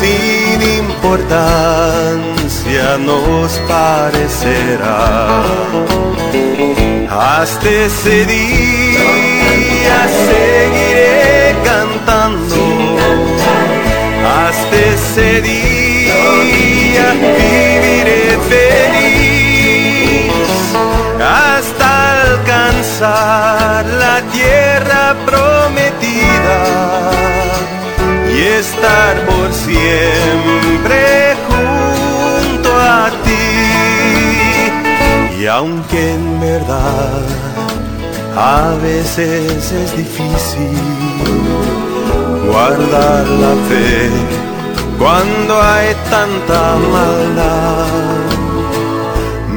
sin 0.00 0.60
importancia 0.82 2.98
nos 2.98 3.60
parecerá 3.68 4.98
hasta 7.10 7.68
ese 7.68 8.26
día 8.98 9.98
seguiré 10.28 11.56
cantando. 11.64 12.60
Hasta 14.46 14.76
ese 14.94 15.30
día 15.42 17.06
viviré 17.12 18.38
feliz. 18.48 19.08
Hasta 21.20 21.88
alcanzar 22.22 23.86
la 23.86 24.16
tierra 24.32 25.02
prometida 25.26 26.60
y 28.34 28.40
estar 28.42 29.14
por 29.26 29.52
siempre 29.52 31.00
junto 31.48 32.70
a 32.76 33.10
ti. 33.24 33.46
Y 35.40 35.46
aunque 35.46 36.14
en 36.14 36.40
verdad 36.40 37.57
a 38.36 38.74
veces 38.82 39.72
es 39.72 39.96
difícil 39.96 40.78
guardar 42.46 43.26
la 43.26 43.54
fe 43.68 44.10
cuando 44.98 45.62
hay 45.62 45.94
tanta 46.10 46.76
maldad, 46.92 47.86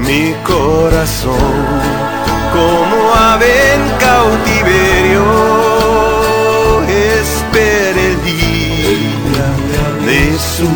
mi 0.06 0.34
corazón 0.44 1.92
como 2.54 3.14
ave 3.16 3.74
en 3.74 3.84
cautiverio 4.00 5.26
espera 7.22 8.02
el 8.12 8.18
día 8.24 9.48
de 10.06 10.22
su 10.54 10.70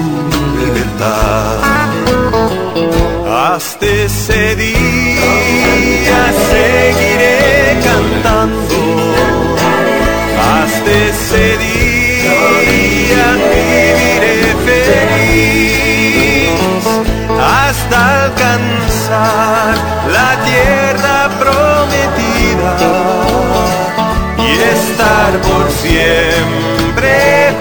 libertad. 0.59 1.59
Hasta 3.48 3.85
ese 3.85 4.56
día 4.56 4.74
cantando. 7.95 8.77
Hasta 10.53 10.91
ese 11.09 11.45
día 11.65 13.27
viviré 13.51 14.40
feliz. 14.67 15.35
Hasta 17.61 17.98
alcanzar 18.25 19.74
la 20.17 20.30
tierra 20.49 21.17
prometida 21.41 22.74
y 24.38 24.49
estar 24.75 25.32
por 25.48 25.65
siempre 25.72 27.14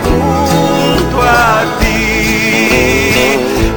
junto 0.02 1.16
a 1.22 1.62
ti. 1.80 1.92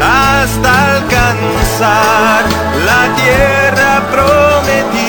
Hasta 0.02 0.70
alcanzar 0.96 2.42
la 2.90 3.02
tierra 3.16 3.92
prometida 4.12 5.07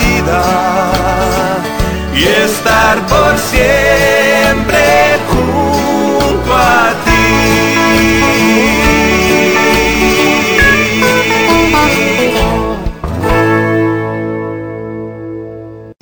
y 2.15 2.25
estar 2.25 3.07
por 3.07 3.39
siempre 3.39 5.19
junto 5.29 6.55
a 6.55 6.95
ti. 7.05 8.88